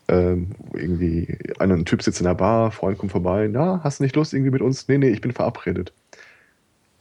Ähm, 0.08 0.52
irgendwie 0.74 1.38
ein, 1.60 1.86
Typ 1.86 2.02
sitzt 2.02 2.20
in 2.20 2.26
der 2.26 2.36
Bar, 2.36 2.72
Freund 2.72 2.98
kommt 2.98 3.12
vorbei. 3.12 3.48
Na, 3.52 3.82
hast 3.84 4.00
du 4.00 4.04
nicht 4.04 4.16
Lust 4.16 4.34
irgendwie 4.34 4.52
mit 4.52 4.62
uns? 4.62 4.88
Nee, 4.88 4.98
nee, 4.98 5.10
ich 5.10 5.22
bin 5.22 5.32
verabredet. 5.32 5.94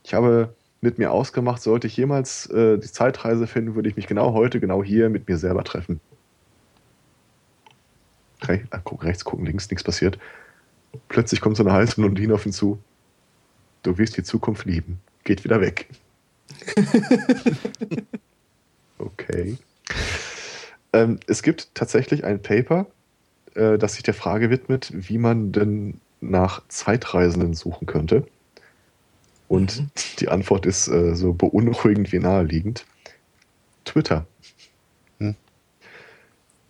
Ich 0.05 0.15
habe 0.15 0.55
mit 0.81 0.98
mir 0.98 1.11
ausgemacht, 1.11 1.62
sollte 1.62 1.86
ich 1.86 1.97
jemals 1.97 2.47
äh, 2.47 2.78
die 2.78 2.90
Zeitreise 2.90 3.47
finden, 3.47 3.74
würde 3.74 3.89
ich 3.89 3.97
mich 3.97 4.07
genau 4.07 4.32
heute, 4.32 4.61
genau 4.61 4.82
hier 4.82 5.11
mit 5.11 5.28
mir 5.28 5.36
selber 5.36 5.65
treffen. 5.65 6.01
Re 8.43 8.55
äh, 8.55 8.78
guck, 8.85 9.05
rechts 9.05 9.24
gucken, 9.24 9.44
links, 9.44 9.69
nichts 9.70 9.85
passiert. 9.85 10.19
Plötzlich 11.09 11.40
kommt 11.40 11.57
so 11.57 11.62
eine 11.62 11.73
heiße 11.73 11.97
Blondine 11.97 12.35
auf 12.35 12.47
ihn 12.47 12.52
zu. 12.52 12.78
Du 13.82 13.98
wirst 13.98 14.16
die 14.16 14.23
Zukunft 14.23 14.65
lieben. 14.66 15.01
Geht 15.24 15.44
wieder 15.44 15.61
weg. 15.61 15.89
okay. 18.98 19.56
Ähm, 20.93 21.20
es 21.27 21.43
gibt 21.43 21.74
tatsächlich 21.74 22.24
ein 22.24 22.43
Paper, 22.43 22.86
äh, 23.55 23.78
das 23.78 23.94
sich 23.94 24.02
der 24.02 24.14
Frage 24.14 24.51
widmet, 24.51 24.93
wie 24.94 25.18
man 25.18 25.52
denn 25.52 26.01
nach 26.20 26.62
Zeitreisenden 26.68 27.55
suchen 27.55 27.86
könnte. 27.86 28.27
Und 29.48 29.85
die 30.20 30.28
Antwort 30.28 30.66
ist 30.66 30.89
äh, 30.89 31.14
so 31.16 31.32
beunruhigend 31.32 32.12
wie 32.12 32.18
naheliegend. 32.18 32.86
Twitter. 33.85 34.27
Hm. 35.18 35.35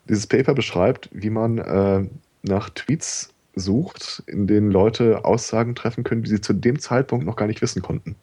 Dieses 0.08 0.26
Paper 0.26 0.54
beschreibt, 0.54 1.10
wie 1.12 1.30
man 1.30 1.58
äh, 1.58 2.08
nach 2.42 2.70
Tweets 2.70 3.34
sucht, 3.54 4.22
in 4.26 4.46
denen 4.46 4.70
Leute 4.70 5.24
Aussagen 5.24 5.74
treffen 5.74 6.04
können, 6.04 6.22
die 6.22 6.30
sie 6.30 6.40
zu 6.40 6.52
dem 6.52 6.78
Zeitpunkt 6.78 7.26
noch 7.26 7.36
gar 7.36 7.46
nicht 7.46 7.60
wissen 7.60 7.82
konnten. 7.82 8.16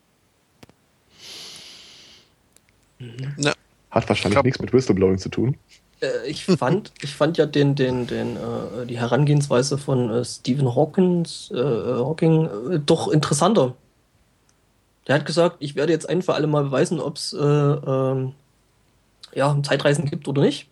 Ja. 2.99 3.53
Hat 3.91 4.09
wahrscheinlich 4.09 4.35
glaub- 4.35 4.45
nichts 4.45 4.59
mit 4.59 4.73
Whistleblowing 4.73 5.17
zu 5.17 5.29
tun. 5.29 5.57
Äh, 6.01 6.27
ich 6.27 6.45
fand, 6.45 6.91
ich 7.01 7.15
fand 7.15 7.37
ja 7.37 7.45
den, 7.45 7.75
den, 7.75 8.07
den, 8.07 8.37
äh, 8.37 8.85
die 8.85 8.99
Herangehensweise 8.99 9.77
von 9.77 10.09
äh, 10.09 10.25
Stephen 10.25 10.75
Hawkins, 10.75 11.51
äh, 11.51 11.57
Hawking 11.57 12.45
äh, 12.45 12.79
doch 12.79 13.07
interessanter. 13.07 13.75
Der 15.07 15.15
hat 15.15 15.25
gesagt, 15.25 15.57
ich 15.59 15.75
werde 15.75 15.93
jetzt 15.93 16.09
ein 16.09 16.21
für 16.21 16.33
alle 16.33 16.47
Mal 16.47 16.65
beweisen, 16.65 16.99
ob 16.99 17.15
es 17.15 17.31
äh, 17.31 17.37
ähm, 17.39 18.33
ja, 19.33 19.57
Zeitreisen 19.63 20.05
gibt 20.05 20.27
oder 20.27 20.41
nicht. 20.41 20.67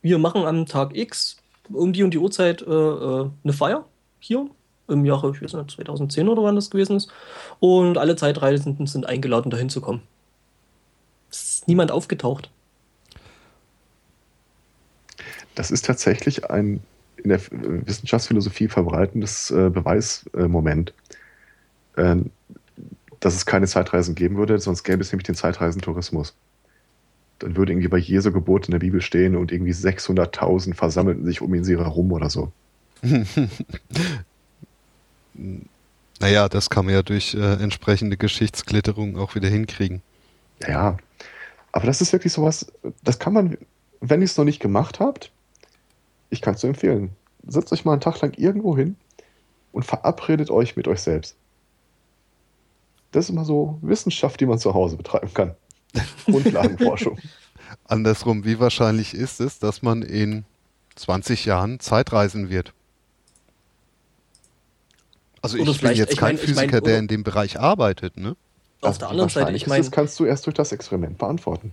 Wir 0.00 0.18
machen 0.18 0.44
am 0.44 0.66
Tag 0.66 0.96
X 0.96 1.38
um 1.72 1.92
die 1.92 2.02
und 2.02 2.12
die 2.14 2.18
Uhrzeit 2.18 2.62
äh, 2.62 2.70
äh, 2.70 3.30
eine 3.44 3.52
Feier 3.52 3.84
hier 4.20 4.48
im 4.86 5.04
Jahre, 5.04 5.32
ich 5.32 5.42
weiß 5.42 5.52
nicht, 5.54 5.72
2010 5.72 6.28
oder 6.28 6.42
wann 6.42 6.54
das 6.54 6.70
gewesen 6.70 6.96
ist. 6.96 7.10
Und 7.60 7.98
alle 7.98 8.16
Zeitreisenden 8.16 8.86
sind 8.86 9.06
eingeladen, 9.06 9.50
dahin 9.50 9.68
zu 9.68 9.80
kommen. 9.80 10.02
Niemand 11.68 11.92
aufgetaucht. 11.92 12.50
Das 15.54 15.70
ist 15.70 15.84
tatsächlich 15.84 16.50
ein 16.50 16.80
in 17.22 17.30
der 17.30 17.40
Wissenschaftsphilosophie 17.50 18.68
verbreitendes 18.68 19.50
äh, 19.50 19.70
Beweismoment, 19.70 20.94
ähm, 21.96 22.30
dass 23.20 23.34
es 23.34 23.44
keine 23.44 23.66
Zeitreisen 23.66 24.14
geben 24.14 24.36
würde, 24.36 24.58
sonst 24.60 24.84
gäbe 24.84 25.02
es 25.02 25.12
nämlich 25.12 25.26
den 25.26 25.34
Zeitreisentourismus. 25.34 26.34
Dann 27.40 27.56
würde 27.56 27.72
irgendwie 27.72 27.88
bei 27.88 27.98
Jesu 27.98 28.32
Geburt 28.32 28.66
in 28.66 28.72
der 28.72 28.78
Bibel 28.78 29.00
stehen 29.00 29.36
und 29.36 29.52
irgendwie 29.52 29.72
600.000 29.72 30.74
versammelten 30.74 31.24
sich 31.24 31.40
um 31.40 31.52
ihn 31.54 31.64
herum 31.64 32.12
oder 32.12 32.30
so. 32.30 32.52
Naja, 36.20 36.48
das 36.48 36.68
kann 36.68 36.84
man 36.84 36.94
ja 36.94 37.02
durch 37.02 37.34
äh, 37.34 37.62
entsprechende 37.62 38.16
Geschichtsklitterung 38.16 39.16
auch 39.16 39.36
wieder 39.36 39.48
hinkriegen. 39.48 40.02
Ja, 40.60 40.68
ja. 40.68 40.96
Aber 41.72 41.86
das 41.86 42.00
ist 42.00 42.12
wirklich 42.12 42.32
sowas, 42.32 42.72
das 43.02 43.18
kann 43.18 43.32
man, 43.32 43.58
wenn 44.00 44.20
ihr 44.20 44.24
es 44.24 44.36
noch 44.36 44.44
nicht 44.44 44.60
gemacht 44.60 45.00
habt, 45.00 45.30
ich 46.30 46.40
kann 46.40 46.54
es 46.54 46.62
nur 46.62 46.70
empfehlen. 46.70 47.10
Setzt 47.46 47.72
euch 47.72 47.84
mal 47.84 47.92
einen 47.92 48.00
Tag 48.00 48.20
lang 48.20 48.34
irgendwo 48.36 48.76
hin 48.76 48.96
und 49.72 49.84
verabredet 49.84 50.50
euch 50.50 50.76
mit 50.76 50.88
euch 50.88 51.00
selbst. 51.00 51.36
Das 53.12 53.24
ist 53.26 53.30
immer 53.30 53.44
so 53.44 53.78
Wissenschaft, 53.80 54.40
die 54.40 54.46
man 54.46 54.58
zu 54.58 54.74
Hause 54.74 54.96
betreiben 54.96 55.32
kann. 55.32 55.54
Grundlagenforschung. 56.26 57.18
Andersrum, 57.84 58.44
wie 58.44 58.58
wahrscheinlich 58.60 59.14
ist 59.14 59.40
es, 59.40 59.58
dass 59.58 59.82
man 59.82 60.02
in 60.02 60.44
20 60.96 61.44
Jahren 61.46 61.80
Zeitreisen 61.80 62.50
wird? 62.50 62.72
Also 65.40 65.58
Oder 65.58 65.70
ich 65.70 65.80
bin 65.80 65.92
jetzt 65.92 66.12
ich 66.14 66.18
kein 66.18 66.34
mein- 66.36 66.44
ich 66.44 66.54
mein, 66.54 66.54
Physiker, 66.56 66.80
der 66.80 66.94
oder- 66.94 66.98
in 66.98 67.08
dem 67.08 67.22
Bereich 67.22 67.58
arbeitet, 67.58 68.16
ne? 68.16 68.36
Auf 68.80 68.88
Also 68.88 68.98
der 69.00 69.08
anderen 69.10 69.28
Seite, 69.30 69.52
ich 69.56 69.66
meine, 69.66 69.82
Das 69.82 69.90
kannst 69.90 70.18
du 70.20 70.24
erst 70.24 70.46
durch 70.46 70.54
das 70.54 70.72
Experiment 70.72 71.18
beantworten. 71.18 71.72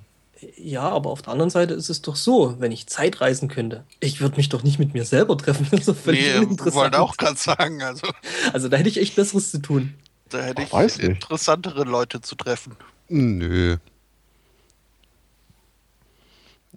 Ja, 0.58 0.82
aber 0.90 1.12
auf 1.12 1.22
der 1.22 1.32
anderen 1.34 1.50
Seite 1.50 1.74
ist 1.76 1.90
es 1.90 2.02
doch 2.02 2.16
so, 2.16 2.56
wenn 2.60 2.72
ich 2.72 2.88
Zeitreisen 2.88 3.48
könnte, 3.48 3.84
ich 4.00 4.20
würde 4.22 4.36
mich 4.38 4.50
doch 4.50 4.64
nicht 4.64 4.80
mit 4.80 4.94
mir 4.94 5.06
selber 5.06 5.38
treffen. 5.38 5.66
Das 5.72 5.82
ist 5.82 5.88
doch 5.90 5.96
völlig 5.96 6.22
Nee, 6.26 6.38
uninteressant. 6.40 6.76
wollte 6.76 7.00
auch 7.02 7.16
gerade 7.18 7.38
sagen, 7.38 7.82
also 7.82 8.08
Also 8.54 8.68
da 8.70 8.78
hätte 8.78 8.90
ich 8.90 8.98
echt 9.00 9.16
Besseres 9.16 9.52
zu 9.52 9.60
tun. 9.60 9.94
da 10.30 10.40
hätte 10.42 10.62
Ach, 10.64 10.68
ich 10.68 10.74
weiß 10.74 10.98
nicht. 10.98 11.08
interessantere 11.10 11.84
Leute 11.84 12.22
zu 12.22 12.36
treffen. 12.36 12.76
Nö. 13.08 13.78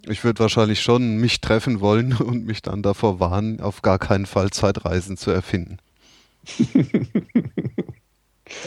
Ich 0.07 0.23
würde 0.23 0.39
wahrscheinlich 0.39 0.81
schon 0.81 1.17
mich 1.17 1.41
treffen 1.41 1.81
wollen 1.81 2.13
und 2.17 2.45
mich 2.45 2.61
dann 2.61 2.81
davor 2.81 3.19
warnen, 3.19 3.59
auf 3.59 3.81
gar 3.81 3.99
keinen 3.99 4.25
Fall 4.25 4.51
Zeitreisen 4.51 5.17
zu 5.17 5.31
erfinden. 5.31 5.77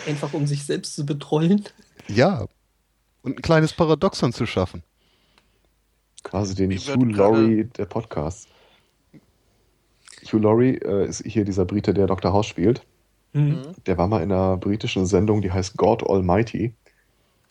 Einfach 0.06 0.32
um 0.32 0.46
sich 0.46 0.64
selbst 0.64 0.94
zu 0.94 1.04
betrollen. 1.06 1.64
Ja. 2.08 2.46
Und 3.22 3.38
ein 3.38 3.42
kleines 3.42 3.72
Paradoxon 3.72 4.32
zu 4.32 4.46
schaffen. 4.46 4.82
Quasi 6.22 6.54
den 6.54 6.70
Ich 6.70 6.88
Hugh 6.88 7.06
gerade- 7.06 7.16
Laurie 7.16 7.64
der 7.64 7.86
Podcast. 7.86 8.48
Hugh 10.24 10.38
Laurie 10.38 10.76
äh, 10.76 11.06
ist 11.08 11.24
hier 11.26 11.44
dieser 11.44 11.64
Brite, 11.64 11.94
der 11.94 12.06
Dr. 12.06 12.32
House 12.32 12.46
spielt. 12.46 12.82
Hm. 13.34 13.62
Der 13.86 13.98
war 13.98 14.08
mal 14.08 14.22
in 14.22 14.30
einer 14.30 14.56
britischen 14.56 15.06
Sendung, 15.06 15.40
die 15.40 15.50
heißt 15.50 15.76
God 15.76 16.08
Almighty, 16.08 16.74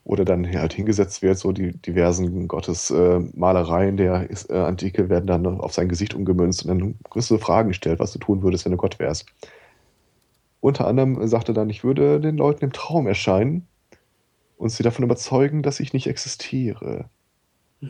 wo 0.04 0.16
der 0.16 0.26
dann 0.26 0.48
halt 0.48 0.74
hingesetzt 0.74 1.22
wird, 1.22 1.38
so 1.38 1.52
die 1.52 1.74
diversen 1.74 2.48
Gottesmalereien 2.48 3.96
äh, 3.96 3.98
der 3.98 4.30
äh, 4.50 4.58
Antike 4.60 5.10
werden 5.10 5.28
dann 5.28 5.46
auf 5.46 5.74
sein 5.74 5.90
Gesicht 5.90 6.14
umgemünzt 6.14 6.66
und 6.66 6.68
dann 6.70 6.96
du 7.14 7.38
Fragen 7.38 7.70
gestellt, 7.70 8.00
was 8.00 8.14
du 8.14 8.20
tun 8.20 8.42
würdest, 8.42 8.66
wenn 8.66 8.72
du 8.72 8.78
Gott 8.78 9.00
wärst. 9.00 9.26
Unter 10.62 10.88
anderem 10.88 11.28
sagte 11.28 11.52
er 11.52 11.56
dann, 11.56 11.70
ich 11.70 11.84
würde 11.84 12.22
den 12.22 12.38
Leuten 12.38 12.64
im 12.64 12.72
Traum 12.72 13.08
erscheinen 13.08 13.68
und 14.58 14.70
sie 14.70 14.84
davon 14.84 15.04
überzeugen, 15.04 15.64
dass 15.64 15.80
ich 15.80 15.92
nicht 15.92 16.08
existiere. 16.08 17.10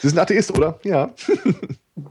Sie 0.00 0.08
sind 0.08 0.18
Atheist, 0.18 0.56
oder? 0.56 0.80
Ja. 0.82 1.12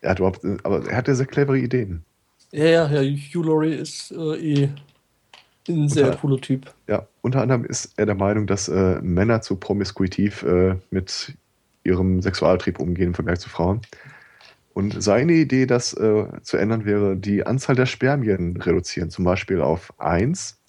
er 0.00 0.10
hat 0.10 0.18
überhaupt, 0.18 0.44
aber 0.64 0.88
er 0.88 0.96
hatte 0.96 1.14
sehr 1.14 1.26
clevere 1.26 1.58
Ideen. 1.58 2.04
Ja, 2.50 2.64
ja, 2.64 2.90
ja, 2.90 3.00
Hugh 3.02 3.46
Laurie 3.46 3.74
ist 3.74 4.10
äh, 4.10 4.64
eh 4.64 4.68
ein 5.68 5.88
sehr 5.88 6.06
Unter- 6.06 6.18
cooler 6.18 6.40
Typ. 6.40 6.74
Ja, 6.88 7.06
unter 7.22 7.42
anderem 7.42 7.64
ist 7.64 7.92
er 7.96 8.06
der 8.06 8.16
Meinung, 8.16 8.48
dass 8.48 8.68
äh, 8.68 9.00
Männer 9.00 9.42
zu 9.42 9.54
promiskuitiv 9.56 10.42
äh, 10.42 10.74
mit 10.90 11.34
ihrem 11.84 12.20
Sexualtrieb 12.20 12.80
umgehen 12.80 13.08
im 13.08 13.14
Vergleich 13.14 13.38
zu 13.38 13.48
Frauen. 13.48 13.80
Und 14.72 15.02
seine 15.02 15.32
Idee, 15.32 15.66
das 15.66 15.92
äh, 15.94 16.26
zu 16.42 16.56
ändern, 16.56 16.84
wäre, 16.84 17.16
die 17.16 17.44
Anzahl 17.44 17.74
der 17.74 17.86
Spermien 17.86 18.56
reduzieren, 18.56 19.10
zum 19.10 19.24
Beispiel 19.24 19.60
auf 19.60 19.92
1, 19.98 20.60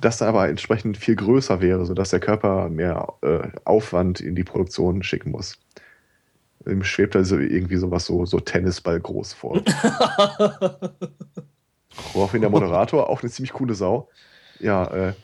das 0.00 0.18
dann 0.18 0.28
aber 0.28 0.48
entsprechend 0.48 0.96
viel 0.96 1.16
größer 1.16 1.60
wäre, 1.60 1.84
sodass 1.84 2.10
der 2.10 2.20
Körper 2.20 2.68
mehr 2.68 3.14
äh, 3.22 3.48
Aufwand 3.64 4.20
in 4.20 4.36
die 4.36 4.44
Produktion 4.44 5.02
schicken 5.02 5.32
muss. 5.32 5.58
Ihm 6.66 6.84
schwebt 6.84 7.16
also 7.16 7.38
irgendwie 7.38 7.76
sowas 7.76 8.04
so, 8.04 8.26
so 8.26 8.38
Tennisball 8.40 9.00
groß 9.00 9.32
vor. 9.32 9.60
Woraufhin 12.12 12.42
der 12.42 12.50
Moderator, 12.50 13.08
auch 13.10 13.22
eine 13.22 13.30
ziemlich 13.30 13.52
coole 13.52 13.74
Sau, 13.74 14.08
ja, 14.60 14.86
äh, 15.08 15.14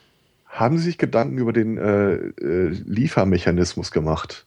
haben 0.47 0.78
Sie 0.78 0.85
sich 0.85 0.98
Gedanken 0.98 1.39
über 1.39 1.52
den 1.52 1.78
äh, 1.78 2.14
äh, 2.14 2.68
Liefermechanismus 2.68 3.90
gemacht? 3.90 4.47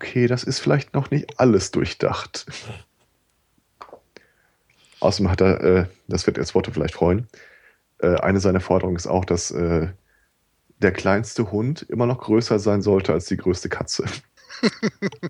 Okay, 0.00 0.28
das 0.28 0.44
ist 0.44 0.60
vielleicht 0.60 0.94
noch 0.94 1.10
nicht 1.10 1.40
alles 1.40 1.72
durchdacht. 1.72 2.46
Außerdem 5.00 5.28
hat 5.28 5.40
er, 5.40 5.64
äh, 5.64 5.86
das 6.06 6.24
wird 6.28 6.36
jetzt 6.36 6.54
Worte 6.54 6.70
vielleicht 6.70 6.94
freuen, 6.94 7.26
äh, 7.98 8.14
eine 8.14 8.38
seiner 8.38 8.60
Forderungen 8.60 8.94
ist 8.94 9.08
auch, 9.08 9.24
dass 9.24 9.50
äh, 9.50 9.88
der 10.80 10.92
kleinste 10.92 11.50
Hund 11.50 11.82
immer 11.82 12.06
noch 12.06 12.20
größer 12.20 12.60
sein 12.60 12.80
sollte 12.80 13.12
als 13.12 13.26
die 13.26 13.36
größte 13.36 13.68
Katze. 13.68 14.04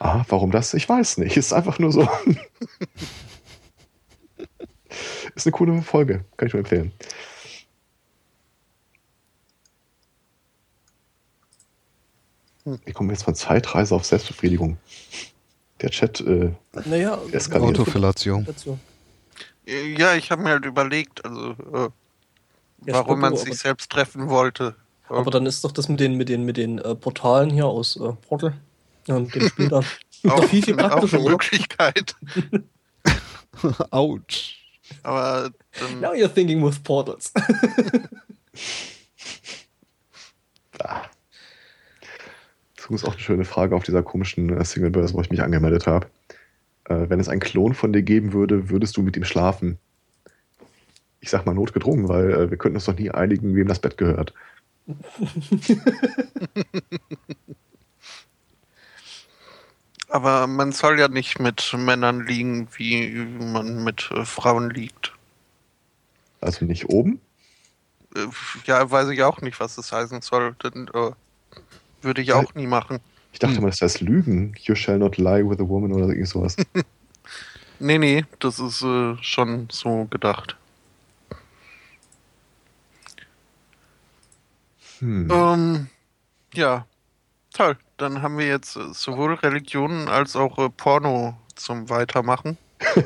ah, 0.00 0.24
warum 0.28 0.50
das? 0.50 0.74
Ich 0.74 0.88
weiß 0.88 1.18
nicht. 1.18 1.36
Ist 1.36 1.52
einfach 1.52 1.78
nur 1.78 1.92
so. 1.92 2.02
ist 5.36 5.46
eine 5.46 5.52
coole 5.52 5.80
Folge. 5.82 6.24
Kann 6.36 6.48
ich 6.48 6.54
nur 6.54 6.60
empfehlen. 6.60 6.90
Wir 12.64 12.92
kommen 12.94 13.10
jetzt 13.10 13.22
von 13.24 13.34
Zeitreise 13.34 13.94
auf 13.94 14.04
Selbstbefriedigung. 14.04 14.78
Der 15.80 15.90
Chat 15.90 16.20
äh, 16.20 16.52
Naja, 16.84 17.18
Eskaliert. 17.32 17.70
Autofellation. 17.78 18.44
dazu. 18.44 18.78
Ja, 19.66 20.14
ich 20.14 20.30
habe 20.30 20.42
mir 20.42 20.50
halt 20.50 20.64
überlegt, 20.66 21.24
also 21.24 21.50
äh, 21.52 21.88
Ja, 22.86 22.94
warum 22.94 23.20
man 23.20 23.36
sich 23.36 23.56
selbst 23.58 23.90
treffen 23.90 24.28
wollte. 24.28 24.74
aber, 25.08 25.30
dann 25.30 25.46
ist 25.46 25.64
doch 25.64 25.72
das 25.72 25.88
mit 25.88 26.00
den, 26.00 26.16
mit 26.16 26.28
den, 26.28 26.44
mit 26.44 26.56
den 26.56 26.78
äh, 26.78 26.94
Portalen 26.94 27.50
hier 27.50 27.66
aus 27.66 27.96
äh, 27.96 28.12
Portal, 28.28 28.54
mit 29.06 29.34
dem 29.34 29.48
Spiel 29.48 29.68
da, 29.68 29.80
doch 30.22 30.44
viel, 30.44 30.62
viel 30.62 30.74
auch 30.80 30.88
praktischer. 30.90 31.16
eine 31.16 31.24
oder? 31.24 31.32
Möglichkeit. 31.32 32.14
Autsch. 33.90 34.56
Aber 35.02 35.50
dann, 35.78 36.00
Now 36.00 36.12
you're 36.12 36.28
thinking 36.32 36.64
with 36.64 36.78
portals. 36.80 37.32
Ist 42.90 43.04
auch 43.04 43.12
eine 43.12 43.20
schöne 43.20 43.44
Frage 43.44 43.76
auf 43.76 43.84
dieser 43.84 44.02
komischen 44.02 44.56
äh, 44.56 44.64
Singlebörse, 44.64 45.14
wo 45.14 45.20
ich 45.20 45.30
mich 45.30 45.42
angemeldet 45.42 45.86
habe. 45.86 46.08
Äh, 46.84 47.08
wenn 47.08 47.20
es 47.20 47.28
einen 47.28 47.40
Klon 47.40 47.74
von 47.74 47.92
dir 47.92 48.02
geben 48.02 48.32
würde, 48.32 48.68
würdest 48.68 48.96
du 48.96 49.02
mit 49.02 49.16
ihm 49.16 49.24
schlafen? 49.24 49.78
Ich 51.20 51.30
sag 51.30 51.46
mal 51.46 51.54
notgedrungen, 51.54 52.08
weil 52.08 52.32
äh, 52.32 52.50
wir 52.50 52.56
könnten 52.58 52.76
uns 52.76 52.86
doch 52.86 52.96
nie 52.98 53.10
einigen, 53.10 53.54
wem 53.54 53.68
das 53.68 53.78
Bett 53.78 53.96
gehört. 53.96 54.34
aber 60.08 60.46
man 60.46 60.72
soll 60.72 60.98
ja 60.98 61.08
nicht 61.08 61.38
mit 61.38 61.74
Männern 61.76 62.26
liegen, 62.26 62.68
wie 62.76 63.10
man 63.52 63.84
mit 63.84 64.10
äh, 64.12 64.24
Frauen 64.24 64.70
liegt. 64.70 65.12
Also 66.40 66.64
nicht 66.64 66.88
oben. 66.88 67.20
Äh, 68.16 68.26
ja, 68.64 68.90
weiß 68.90 69.08
ich 69.10 69.22
auch 69.22 69.40
nicht, 69.40 69.60
was 69.60 69.76
das 69.76 69.92
heißen 69.92 70.22
soll. 70.22 70.56
Denn, 70.64 70.88
äh, 70.92 71.12
würde 72.02 72.22
ich 72.22 72.32
auch 72.32 72.54
nie 72.54 72.66
machen. 72.66 72.98
Ich 73.32 73.38
dachte 73.38 73.56
Hm. 73.56 73.62
mal, 73.62 73.70
das 73.70 73.80
heißt 73.80 74.00
Lügen. 74.00 74.54
You 74.60 74.74
shall 74.74 74.98
not 74.98 75.16
lie 75.16 75.48
with 75.48 75.60
a 75.60 75.68
woman 75.68 75.92
oder 75.92 76.08
irgend 76.08 76.28
sowas. 76.28 76.56
Nee, 77.82 77.96
nee, 77.96 78.26
das 78.40 78.58
ist 78.58 78.82
äh, 78.82 79.16
schon 79.22 79.68
so 79.72 80.06
gedacht. 80.10 80.54
Hm. 84.98 85.30
Ähm, 85.30 85.86
ja, 86.52 86.84
toll. 87.54 87.76
Dann 87.96 88.20
haben 88.20 88.36
wir 88.36 88.46
jetzt 88.46 88.76
äh, 88.76 88.92
sowohl 88.92 89.32
Religionen 89.34 90.08
als 90.08 90.36
auch 90.36 90.58
äh, 90.58 90.68
Porno 90.68 91.38
zum 91.54 91.88
Weitermachen. 91.88 92.58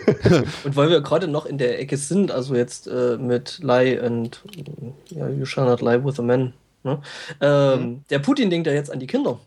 Und 0.64 0.76
weil 0.76 0.88
wir 0.90 1.00
gerade 1.00 1.28
noch 1.28 1.46
in 1.46 1.58
der 1.58 1.78
Ecke 1.80 1.96
sind, 1.96 2.30
also 2.32 2.54
jetzt 2.54 2.86
äh, 2.86 3.16
mit 3.16 3.58
Lie 3.60 4.00
und 4.00 4.42
äh, 4.56 5.14
ja, 5.14 5.28
You 5.28 5.44
shall 5.44 5.66
not 5.66 5.80
lie 5.80 6.04
with 6.04 6.18
a 6.18 6.22
man. 6.22 6.52
Ne? 6.84 7.02
Ähm, 7.40 8.04
Der 8.10 8.18
Putin 8.20 8.50
denkt 8.50 8.66
ja 8.66 8.72
jetzt 8.72 8.90
an 8.90 9.00
die 9.00 9.06
Kinder. 9.06 9.40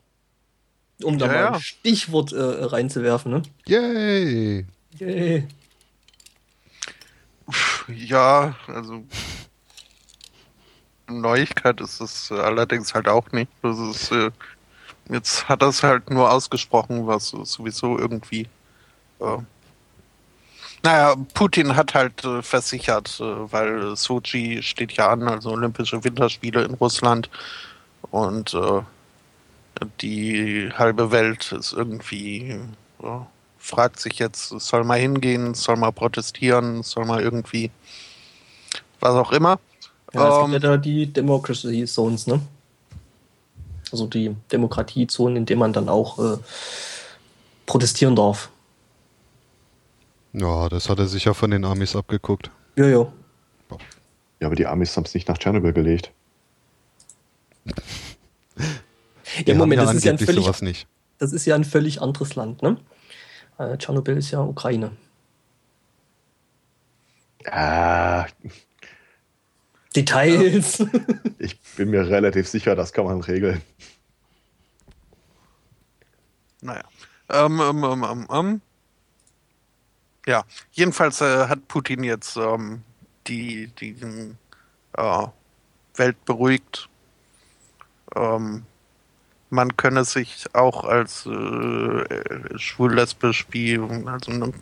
Um 1.03 1.18
da 1.19 1.27
Ja, 1.27 1.31
mal 1.31 1.39
ja. 1.39 1.51
ein 1.53 1.59
Stichwort 1.61 2.34
äh, 2.34 2.41
reinzuwerfen. 2.41 3.31
Ne? 3.31 3.43
Yay! 3.68 4.65
Yay. 4.97 5.47
Ja, 7.88 8.55
also 8.68 9.03
Neuigkeit 11.07 11.80
ist 11.80 12.01
es 12.01 12.31
allerdings 12.31 12.93
halt 12.93 13.07
auch 13.07 13.31
nicht. 13.31 13.49
Das 13.61 13.77
ist, 13.80 14.11
äh, 14.11 14.31
jetzt 15.09 15.47
hat 15.47 15.61
er 15.61 15.69
es 15.69 15.84
halt 15.84 16.09
nur 16.09 16.30
ausgesprochen, 16.31 17.07
was 17.07 17.30
sowieso 17.30 17.97
irgendwie. 17.97 18.47
Äh, 19.19 19.38
naja, 20.88 21.15
Putin 21.34 21.76
hat 21.76 21.93
halt 21.93 22.23
äh, 22.23 22.41
versichert, 22.41 23.19
äh, 23.19 23.51
weil 23.51 23.97
Sochi 23.97 24.64
steht 24.64 24.93
ja 24.93 25.09
an, 25.09 25.27
also 25.27 25.49
Olympische 25.51 26.01
Winterspiele 26.01 26.64
in 26.64 26.76
Russland. 26.76 27.30
Und 28.09 28.53
äh, 28.53 28.81
die 29.99 30.72
halbe 30.73 31.11
Welt 31.11 31.51
ist 31.51 31.73
irgendwie, 31.73 32.57
äh, 33.03 33.19
fragt 33.57 33.99
sich 33.99 34.18
jetzt, 34.19 34.47
soll 34.47 34.85
mal 34.85 34.97
hingehen, 34.97 35.55
soll 35.55 35.76
mal 35.76 35.91
protestieren, 35.91 36.84
soll 36.84 37.03
mal 37.03 37.22
irgendwie, 37.22 37.69
was 39.01 39.14
auch 39.15 39.34
immer. 39.34 39.59
Ja, 40.14 40.30
es 40.30 40.45
Ähm, 40.45 40.51
gibt 40.51 40.64
ja 40.64 40.69
da 40.69 40.77
die 40.77 41.05
Democracy 41.11 41.84
Zones, 41.84 42.27
ne? 42.27 42.39
Also 43.91 44.07
die 44.07 44.34
Demokratiezonen, 44.53 45.35
in 45.35 45.45
denen 45.45 45.59
man 45.59 45.73
dann 45.73 45.89
auch 45.89 46.18
äh, 46.18 46.38
protestieren 47.65 48.15
darf. 48.15 48.49
Ja, 50.39 50.69
das 50.69 50.88
hat 50.88 50.99
er 50.99 51.07
sicher 51.07 51.34
von 51.34 51.49
den 51.49 51.65
Amis 51.65 51.95
abgeguckt. 51.95 52.51
Ja, 52.76 52.85
ja. 52.85 53.11
Ja, 54.39 54.45
aber 54.47 54.55
die 54.55 54.68
Amis 54.68 54.95
haben 54.95 55.03
es 55.05 55.15
nicht 55.15 55.27
nach 55.27 55.39
Tschernobyl 55.39 55.73
gelegt. 55.73 56.11
Die 59.45 59.51
Ja, 59.51 59.55
Moment, 59.55 59.81
haben 59.81 59.88
das 59.88 59.95
ist 59.97 60.03
ja 60.05 60.11
ein 60.14 60.19
völlig, 60.19 60.43
sowas 60.45 60.61
nicht. 60.61 60.88
das 61.18 61.34
ist 61.34 61.45
ja 61.45 61.55
ein 61.55 61.64
völlig 61.64 62.01
anderes 62.01 62.35
Land, 62.35 62.61
ne? 62.61 62.77
Äh, 63.57 63.77
Tschernobyl 63.77 64.15
ist 64.18 64.31
ja 64.31 64.41
Ukraine. 64.41 64.91
Ah, 67.45 68.26
Details. 69.95 70.84
ich 71.39 71.59
bin 71.76 71.89
mir 71.89 72.07
relativ 72.07 72.47
sicher, 72.47 72.76
das 72.76 72.93
kann 72.93 73.05
man 73.05 73.22
regeln. 73.22 73.61
Naja. 76.61 76.84
Ähm, 77.30 77.59
ähm, 77.59 77.84
ähm, 77.84 78.03
ähm, 78.03 78.27
ähm. 78.31 78.61
Ja, 80.27 80.43
jedenfalls 80.73 81.21
äh, 81.21 81.47
hat 81.47 81.69
Putin 81.69 82.03
jetzt 82.03 82.35
ähm, 82.35 82.83
die, 83.27 83.67
die 83.79 83.95
äh, 84.97 85.27
Welt 85.95 86.25
beruhigt. 86.25 86.89
Ähm, 88.13 88.65
man 89.49 89.77
könne 89.77 90.03
sich 90.03 90.45
auch 90.53 90.83
als 90.83 91.25
äh, 91.25 91.29
äh, 91.29 92.59
schwul-lesbisch 92.59 93.47
also 94.05 94.31
ne, 94.31 94.53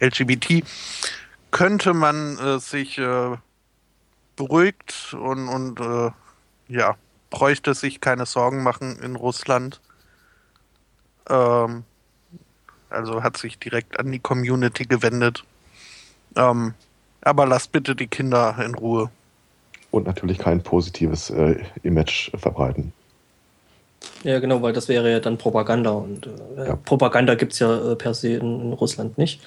LGBT 0.00 0.62
könnte 1.50 1.94
man 1.94 2.36
äh, 2.36 2.58
sich 2.58 2.98
äh, 2.98 3.38
beruhigt 4.36 5.14
und, 5.14 5.48
und 5.48 5.80
äh, 5.80 6.10
ja, 6.68 6.98
bräuchte 7.30 7.72
sich 7.72 8.02
keine 8.02 8.26
Sorgen 8.26 8.62
machen 8.62 8.98
in 8.98 9.16
Russland. 9.16 9.80
Ähm, 11.30 11.84
also 12.90 13.22
hat 13.22 13.36
sich 13.36 13.58
direkt 13.58 13.98
an 13.98 14.10
die 14.12 14.18
Community 14.18 14.84
gewendet. 14.84 15.44
Ähm, 16.36 16.74
aber 17.22 17.46
lasst 17.46 17.72
bitte 17.72 17.94
die 17.94 18.06
Kinder 18.06 18.56
in 18.64 18.74
Ruhe. 18.74 19.10
Und 19.90 20.06
natürlich 20.06 20.38
kein 20.38 20.62
positives 20.62 21.30
äh, 21.30 21.56
Image 21.82 22.30
verbreiten. 22.36 22.92
Ja, 24.22 24.38
genau, 24.38 24.62
weil 24.62 24.72
das 24.72 24.88
wäre 24.88 25.10
ja 25.10 25.20
dann 25.20 25.38
Propaganda 25.38 25.90
und 25.90 26.26
äh, 26.56 26.68
Ja. 26.68 26.76
Propaganda 26.76 27.34
gibt 27.34 27.52
es 27.52 27.58
ja 27.58 27.92
äh, 27.92 27.96
per 27.96 28.14
se 28.14 28.34
in, 28.34 28.60
in 28.60 28.72
Russland 28.72 29.18
nicht. 29.18 29.40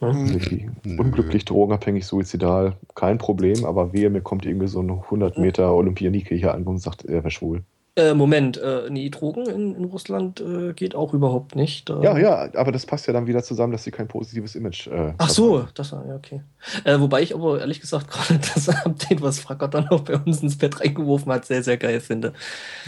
Nee, 0.00 0.68
unglücklich, 0.98 1.46
drogenabhängig, 1.46 2.04
suizidal, 2.04 2.76
kein 2.94 3.16
Problem, 3.16 3.64
aber 3.64 3.94
wehe, 3.94 4.10
mir 4.10 4.20
kommt 4.20 4.44
irgendwie 4.44 4.68
so 4.68 4.80
ein 4.80 4.90
100 4.90 5.38
Meter 5.38 5.72
Olympianike 5.72 6.34
hier 6.34 6.52
an 6.52 6.64
und 6.64 6.78
sagt, 6.78 7.06
er 7.06 7.24
wäre 7.24 7.30
schwul. 7.30 7.62
Äh, 7.96 8.12
Moment, 8.12 8.58
äh, 8.58 8.88
nee, 8.90 9.08
Drogen 9.08 9.46
in, 9.48 9.74
in 9.74 9.84
Russland 9.84 10.40
äh, 10.40 10.74
geht 10.74 10.94
auch 10.94 11.14
überhaupt 11.14 11.56
nicht. 11.56 11.88
Ja, 11.88 12.18
ja, 12.18 12.50
aber 12.54 12.70
das 12.70 12.84
passt 12.84 13.06
ja 13.06 13.14
dann 13.14 13.26
wieder 13.26 13.42
zusammen, 13.42 13.72
dass 13.72 13.84
sie 13.84 13.90
kein 13.90 14.06
positives 14.06 14.54
Image 14.54 14.86
äh, 14.88 15.14
Ach 15.16 15.30
so, 15.30 15.66
das 15.74 15.92
war, 15.92 16.06
ja, 16.06 16.14
okay. 16.14 16.42
Äh, 16.84 17.00
wobei 17.00 17.22
ich 17.22 17.34
aber 17.34 17.58
ehrlich 17.58 17.80
gesagt 17.80 18.10
gerade 18.10 18.38
das 18.38 18.68
Update, 18.68 19.22
was 19.22 19.40
Fracker 19.40 19.68
dann 19.68 19.88
auch 19.88 20.00
bei 20.00 20.16
uns 20.18 20.42
ins 20.42 20.58
Bett 20.58 20.78
reingeworfen 20.80 21.32
hat, 21.32 21.46
sehr, 21.46 21.62
sehr 21.62 21.78
geil 21.78 22.00
finde. 22.00 22.34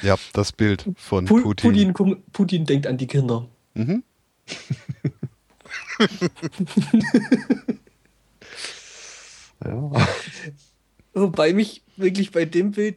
Ja, 0.03 0.17
das 0.35 0.53
Bild 0.53 0.85
von 0.97 1.25
Pu 1.25 1.41
Putin. 1.41 1.71
Putin, 1.71 1.95
Putin, 1.95 2.23
Putin 2.33 2.65
denkt 2.67 2.87
an 2.87 2.99
die 2.99 3.07
Kinder. 3.07 3.47
Mhm. 3.75 4.03
Ja. 9.65 9.91
Wobei 11.15 11.53
mich 11.53 11.83
wirklich 11.97 12.31
bei 12.31 12.45
dem 12.45 12.73
Bild 12.73 12.97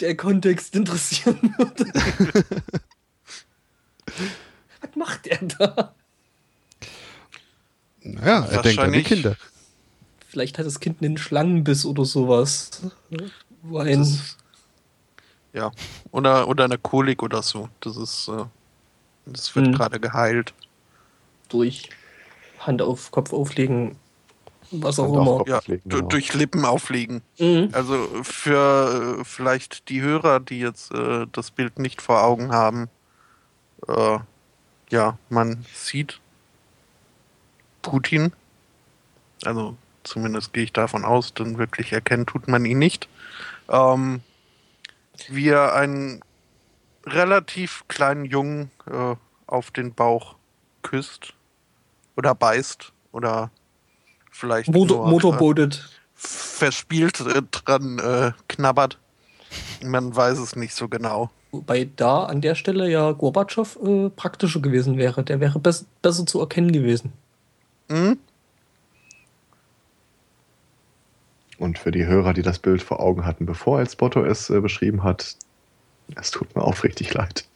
der 0.00 0.16
Kontext 0.16 0.74
interessieren 0.74 1.54
würde. 1.58 1.86
Was 4.80 4.96
macht 4.96 5.26
er 5.26 5.38
da? 5.38 5.94
Ja, 8.02 8.44
er 8.46 8.62
denkt 8.62 8.78
an 8.80 8.92
die 8.92 9.02
Kinder. 9.02 9.36
Vielleicht 10.28 10.58
hat 10.58 10.66
das 10.66 10.80
Kind 10.80 11.02
einen 11.02 11.18
Schlangenbiss 11.18 11.84
oder 11.84 12.04
sowas. 12.04 12.82
Wo 13.62 13.78
ein, 13.78 13.98
Das, 13.98 14.36
ja. 15.52 15.70
Oder, 16.10 16.48
oder 16.48 16.64
eine 16.64 16.78
Kolik 16.78 17.22
oder 17.22 17.42
so. 17.42 17.68
Das 17.80 17.96
ist, 17.96 18.28
äh, 18.28 18.44
das 19.26 19.54
wird 19.56 19.66
Hm. 19.66 19.74
gerade 19.74 19.98
geheilt. 20.00 20.54
durch 21.48 21.88
Hand 22.60 22.82
auf 22.82 23.10
Kopf 23.10 23.32
auflegen, 23.32 23.96
was 24.70 24.98
auch 24.98 25.12
immer. 25.12 25.44
Ja, 25.46 25.60
genau. 25.66 26.06
durch 26.08 26.34
Lippen 26.34 26.64
auflegen. 26.64 27.22
Mhm. 27.38 27.70
Also 27.72 28.08
für 28.22 29.18
äh, 29.20 29.24
vielleicht 29.24 29.88
die 29.88 30.02
Hörer, 30.02 30.40
die 30.40 30.60
jetzt 30.60 30.92
äh, 30.92 31.26
das 31.32 31.50
Bild 31.50 31.78
nicht 31.78 32.02
vor 32.02 32.22
Augen 32.22 32.52
haben, 32.52 32.88
äh, 33.86 34.18
ja, 34.90 35.18
man 35.28 35.64
sieht 35.74 36.20
Putin. 37.82 38.32
Also 39.44 39.76
zumindest 40.02 40.52
gehe 40.52 40.64
ich 40.64 40.72
davon 40.72 41.04
aus, 41.04 41.34
denn 41.34 41.58
wirklich 41.58 41.92
erkennen 41.92 42.26
tut 42.26 42.48
man 42.48 42.64
ihn 42.64 42.78
nicht. 42.78 43.08
Ähm, 43.68 44.20
wie 45.28 45.48
er 45.48 45.74
einen 45.74 46.22
relativ 47.06 47.84
kleinen 47.88 48.24
Jungen 48.24 48.70
äh, 48.86 49.14
auf 49.46 49.70
den 49.70 49.94
Bauch 49.94 50.36
küsst 50.82 51.34
oder 52.16 52.34
beißt 52.34 52.92
oder 53.12 53.50
vielleicht 54.38 54.72
Motor, 54.72 54.98
nur, 54.98 55.08
Motorbootet. 55.08 55.88
verspielt 56.14 57.20
äh, 57.20 57.42
dran 57.50 57.98
äh, 57.98 58.32
knabbert. 58.48 58.98
Man 59.82 60.14
weiß 60.14 60.38
es 60.38 60.56
nicht 60.56 60.74
so 60.74 60.88
genau. 60.88 61.30
Wobei 61.50 61.88
da 61.96 62.24
an 62.24 62.40
der 62.40 62.54
Stelle 62.54 62.90
ja 62.90 63.12
Gorbatschow 63.12 63.78
äh, 63.82 64.10
praktischer 64.10 64.60
gewesen 64.60 64.98
wäre. 64.98 65.24
Der 65.24 65.40
wäre 65.40 65.58
bess 65.58 65.86
besser 66.02 66.26
zu 66.26 66.40
erkennen 66.40 66.72
gewesen. 66.72 67.12
Hm? 67.88 68.18
Und 71.58 71.78
für 71.78 71.90
die 71.90 72.06
Hörer, 72.06 72.34
die 72.34 72.42
das 72.42 72.58
Bild 72.58 72.82
vor 72.82 73.00
Augen 73.00 73.24
hatten, 73.24 73.46
bevor 73.46 73.80
Elspoto 73.80 74.24
es 74.24 74.50
äh, 74.50 74.60
beschrieben 74.60 75.02
hat, 75.02 75.36
es 76.14 76.30
tut 76.30 76.54
mir 76.54 76.62
aufrichtig 76.62 77.12
leid. 77.14 77.46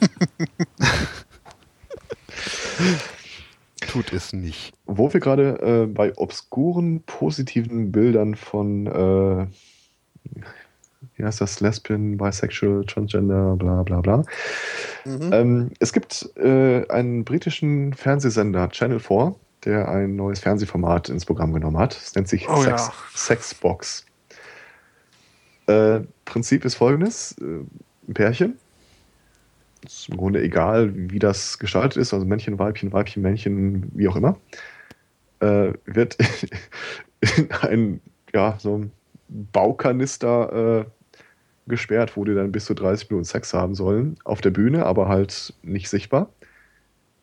Tut 3.90 4.12
es 4.12 4.32
nicht. 4.32 4.72
Wo 4.86 5.12
wir 5.12 5.20
gerade 5.20 5.58
äh, 5.60 5.86
bei 5.86 6.16
obskuren, 6.16 7.02
positiven 7.02 7.90
Bildern 7.90 8.36
von, 8.36 8.86
äh, 8.86 9.46
wie 11.16 11.24
heißt 11.24 11.40
das, 11.40 11.60
Lesbian, 11.60 12.16
Bisexual, 12.16 12.84
Transgender, 12.84 13.56
bla 13.56 13.82
bla 13.82 14.00
bla. 14.00 14.22
Mhm. 15.04 15.30
Ähm, 15.32 15.70
es 15.80 15.92
gibt 15.92 16.30
äh, 16.36 16.86
einen 16.88 17.24
britischen 17.24 17.92
Fernsehsender, 17.94 18.68
Channel 18.68 19.00
4, 19.00 19.34
der 19.64 19.88
ein 19.88 20.14
neues 20.14 20.38
Fernsehformat 20.38 21.08
ins 21.08 21.26
Programm 21.26 21.52
genommen 21.52 21.78
hat. 21.78 21.96
Es 21.96 22.14
nennt 22.14 22.28
sich 22.28 22.48
Oh 22.48 22.62
Sex, 22.62 22.86
ja. 22.86 22.92
Sexbox. 23.14 24.06
Äh, 25.66 26.00
Prinzip 26.24 26.64
ist 26.64 26.76
folgendes: 26.76 27.36
äh, 27.40 27.64
Ein 28.08 28.14
Pärchen. 28.14 28.58
Ist 29.84 30.08
im 30.08 30.16
Grunde 30.16 30.42
egal, 30.42 30.92
wie 30.94 31.18
das 31.18 31.58
gestaltet 31.58 31.96
ist, 31.96 32.12
also 32.12 32.26
Männchen, 32.26 32.58
Weibchen, 32.58 32.92
Weibchen, 32.92 33.22
Männchen, 33.22 33.90
wie 33.94 34.08
auch 34.08 34.16
immer. 34.16 34.36
Äh, 35.40 35.72
wird 35.86 36.18
in 37.36 37.50
einen, 37.52 38.00
ja, 38.34 38.56
so 38.58 38.78
ein 38.78 38.92
Baukanister 39.28 40.80
äh, 40.80 40.84
gesperrt, 41.66 42.16
wo 42.16 42.24
die 42.24 42.34
dann 42.34 42.52
bis 42.52 42.66
zu 42.66 42.74
30 42.74 43.10
Minuten 43.10 43.24
Sex 43.24 43.54
haben 43.54 43.74
sollen. 43.74 44.16
Auf 44.24 44.40
der 44.40 44.50
Bühne, 44.50 44.84
aber 44.84 45.08
halt 45.08 45.54
nicht 45.62 45.88
sichtbar. 45.88 46.30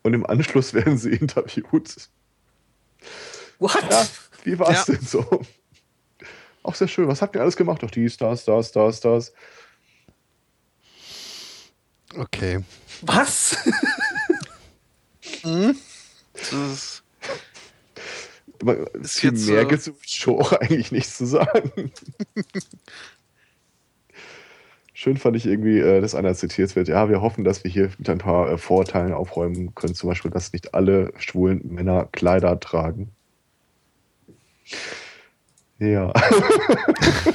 Und 0.04 0.14
im 0.14 0.26
Anschluss 0.26 0.74
werden 0.74 0.98
sie 0.98 1.12
interviewt. 1.12 2.10
What? 3.60 3.84
Ja, 3.90 4.08
wie 4.44 4.58
war 4.58 4.70
es 4.70 4.88
Ja. 4.88 4.94
denn 4.96 5.04
so? 5.04 5.42
Auch 6.64 6.76
sehr 6.76 6.88
schön. 6.88 7.08
Was 7.08 7.22
habt 7.22 7.36
ihr 7.36 7.42
alles 7.42 7.56
gemacht? 7.56 7.84
Doch 7.84 7.92
dies, 7.92 8.18
das, 8.18 8.46
das, 8.46 8.72
das, 8.72 9.00
das. 9.00 9.34
Okay. 12.18 12.64
Was? 13.02 13.57
Mhm. 15.44 15.76
Das 16.34 16.53
ist, 16.53 17.03
Aber 18.61 18.94
Ist 18.94 19.19
viel 19.19 19.31
jetzt, 19.31 19.48
mehr 19.48 19.61
äh, 19.61 19.65
gibt 19.65 19.81
es 19.81 19.91
Show 20.06 20.39
auch 20.39 20.52
eigentlich 20.52 20.91
nichts 20.91 21.18
zu 21.18 21.26
sagen. 21.26 21.91
Schön 24.94 25.18
fand 25.18 25.35
ich 25.35 25.48
irgendwie, 25.48 25.80
äh, 25.80 25.99
dass 25.99 26.14
einer 26.14 26.35
zitiert 26.35 26.76
wird, 26.76 26.88
ja, 26.88 27.10
wir 27.10 27.22
hoffen, 27.22 27.44
dass 27.44 27.64
wir 27.64 27.72
hier 27.72 27.89
mit 27.98 28.07
ein 28.07 28.19
paar 28.19 28.52
äh, 28.52 28.60
Vorurteilen 28.60 29.14
aufräumen 29.14 29.73
können, 29.73 29.95
zum 29.95 30.10
Beispiel, 30.10 30.30
dass 30.30 30.53
nicht 30.53 30.76
alle 30.76 31.11
schwulen 31.18 31.73
Männer 31.73 32.07
Kleider 32.11 32.60
tragen. 32.60 33.10
Ja. 35.80 36.14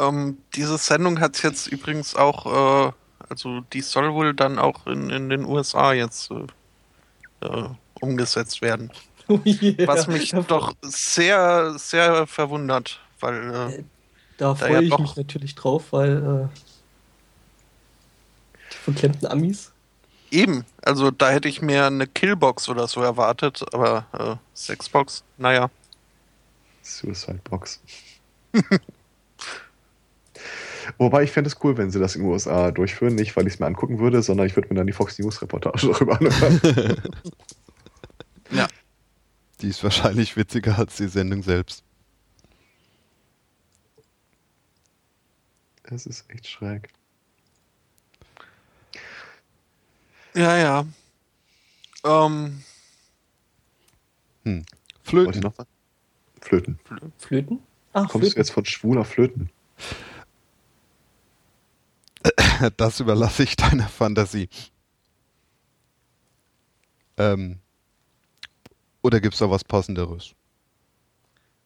ähm, 0.00 0.38
diese 0.54 0.78
Sendung 0.78 1.20
hat 1.20 1.42
jetzt 1.42 1.68
übrigens 1.68 2.16
auch, 2.16 2.88
äh, 2.88 2.92
also 3.28 3.60
die 3.72 3.80
soll 3.80 4.12
wohl 4.14 4.34
dann 4.34 4.58
auch 4.58 4.86
in, 4.86 5.10
in 5.10 5.28
den 5.28 5.44
USA 5.44 5.92
jetzt 5.92 6.30
äh, 6.30 7.46
äh, 7.46 7.68
umgesetzt 8.00 8.62
werden. 8.62 8.90
Oh 9.26 9.40
yeah. 9.46 9.86
Was 9.88 10.06
mich 10.06 10.32
doch 10.48 10.74
sehr, 10.82 11.78
sehr 11.78 12.26
verwundert, 12.26 13.00
weil 13.20 13.54
äh, 13.54 13.84
Da 14.36 14.48
da 14.48 14.54
freue 14.54 14.72
ja 14.74 14.80
ich 14.82 14.90
doch- 14.90 14.98
mich 14.98 15.16
natürlich 15.16 15.54
drauf, 15.54 15.94
weil 15.94 16.50
äh, 16.52 16.58
die 18.70 18.76
verklemmten 18.76 19.26
Amis. 19.28 19.72
eben, 20.30 20.66
also 20.82 21.10
da 21.10 21.30
hätte 21.30 21.48
ich 21.48 21.62
mir 21.62 21.86
eine 21.86 22.06
Killbox 22.06 22.68
oder 22.68 22.86
so 22.86 23.00
erwartet, 23.00 23.64
aber 23.72 24.04
äh, 24.12 24.36
Sexbox, 24.54 25.24
naja. 25.38 25.70
Suicide 26.82 27.40
Box. 27.44 27.80
Wobei 30.98 31.22
ich 31.24 31.30
fände 31.30 31.48
es 31.48 31.56
cool, 31.62 31.76
wenn 31.76 31.90
sie 31.90 31.98
das 31.98 32.16
in 32.16 32.22
den 32.22 32.30
USA 32.30 32.70
durchführen. 32.70 33.14
Nicht, 33.14 33.36
weil 33.36 33.46
ich 33.46 33.54
es 33.54 33.60
mir 33.60 33.66
angucken 33.66 33.98
würde, 33.98 34.22
sondern 34.22 34.46
ich 34.46 34.56
würde 34.56 34.68
mir 34.68 34.74
dann 34.76 34.86
die 34.86 34.92
Fox 34.92 35.18
News 35.18 35.40
Reportage 35.42 35.86
darüber 35.92 36.20
anhören. 36.20 37.02
Die 39.60 39.68
ist 39.68 39.82
wahrscheinlich 39.82 40.36
witziger 40.36 40.78
als 40.78 40.96
die 40.96 41.08
Sendung 41.08 41.42
selbst. 41.42 41.84
Es 45.84 46.04
ist 46.06 46.28
echt 46.28 46.46
schräg. 46.46 46.90
Ja, 50.34 50.56
ja. 50.58 50.86
Ähm, 52.04 52.62
ihr 54.44 54.62
Flöten. 55.02 55.52
Flöten. 56.40 56.78
Flöten? 57.18 57.58
Ach, 57.92 58.08
Kommst 58.08 58.14
du 58.14 58.18
Flöten. 58.18 58.38
jetzt 58.38 58.50
von 58.50 58.64
schwuler 58.64 59.04
Flöten? 59.04 59.50
Das 62.76 63.00
überlasse 63.00 63.42
ich 63.44 63.56
deiner 63.56 63.88
Fantasie. 63.88 64.48
Ähm, 67.16 67.60
oder 69.02 69.20
gibt 69.20 69.34
es 69.34 69.40
da 69.40 69.50
was 69.50 69.64
Passenderes? 69.64 70.34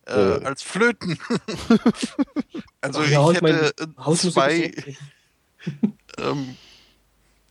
äh, 0.07 0.13
Äh. 0.13 0.45
als 0.45 0.63
Flöten. 0.63 1.19
also 2.81 3.01
Ach 3.01 3.07
ich 3.07 3.33
hätte 3.33 3.73
äh, 3.79 4.15
zwei, 4.17 4.73
ähm, 6.19 6.57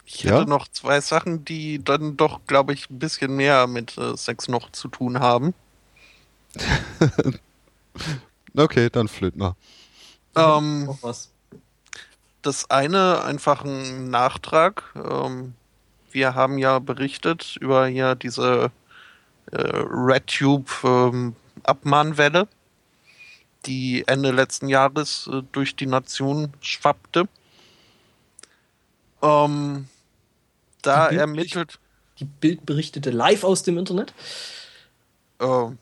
ich 0.06 0.24
Ja? 0.24 0.40
hätte 0.40 0.50
noch 0.50 0.68
zwei 0.70 1.02
Sachen, 1.02 1.46
die 1.46 1.84
dann 1.84 2.18
doch, 2.18 2.42
glaube 2.48 2.74
ich, 2.74 2.90
ein 2.90 3.00
bisschen 3.00 3.36
mehr 3.36 3.68
mit 3.68 3.98
äh, 3.98 4.16
Sex 4.18 4.48
noch 4.48 4.72
zu 4.72 4.88
tun 4.88 5.20
haben. 5.20 5.54
Okay, 8.56 8.90
dann 8.90 9.08
flöt 9.08 9.36
mal. 9.36 9.56
Ähm, 10.36 10.86
Noch 10.86 11.04
was. 11.04 11.32
Das 12.48 12.70
eine 12.72 13.24
einfach 13.24 13.64
ein 13.64 14.10
Nachtrag. 14.10 14.84
Ähm, 14.96 15.54
wir 16.12 16.34
haben 16.34 16.58
ja 16.58 16.80
berichtet 16.80 17.58
über 17.60 17.88
hier 17.88 18.16
diese 18.16 18.72
äh, 19.52 19.58
RedTube 19.60 20.70
ähm, 20.84 21.36
Abmahnwelle, 21.64 22.48
die 23.66 24.04
Ende 24.08 24.32
letzten 24.32 24.68
Jahres 24.70 25.30
äh, 25.32 25.42
durch 25.52 25.76
die 25.76 25.86
Nation 25.86 26.54
schwappte. 26.62 27.28
Ähm, 29.22 29.88
da 30.82 31.06
Die 31.10 31.16
Bild- 31.16 31.20
ermittelt. 31.22 31.80
Die 32.20 32.26
Bild 32.26 32.66
berichtete 32.66 33.12
live 33.12 33.44
aus 33.44 33.64
dem 33.64 33.78
Internet. 33.78 34.14
Äh, 35.40 35.46
Ja, 35.46 35.76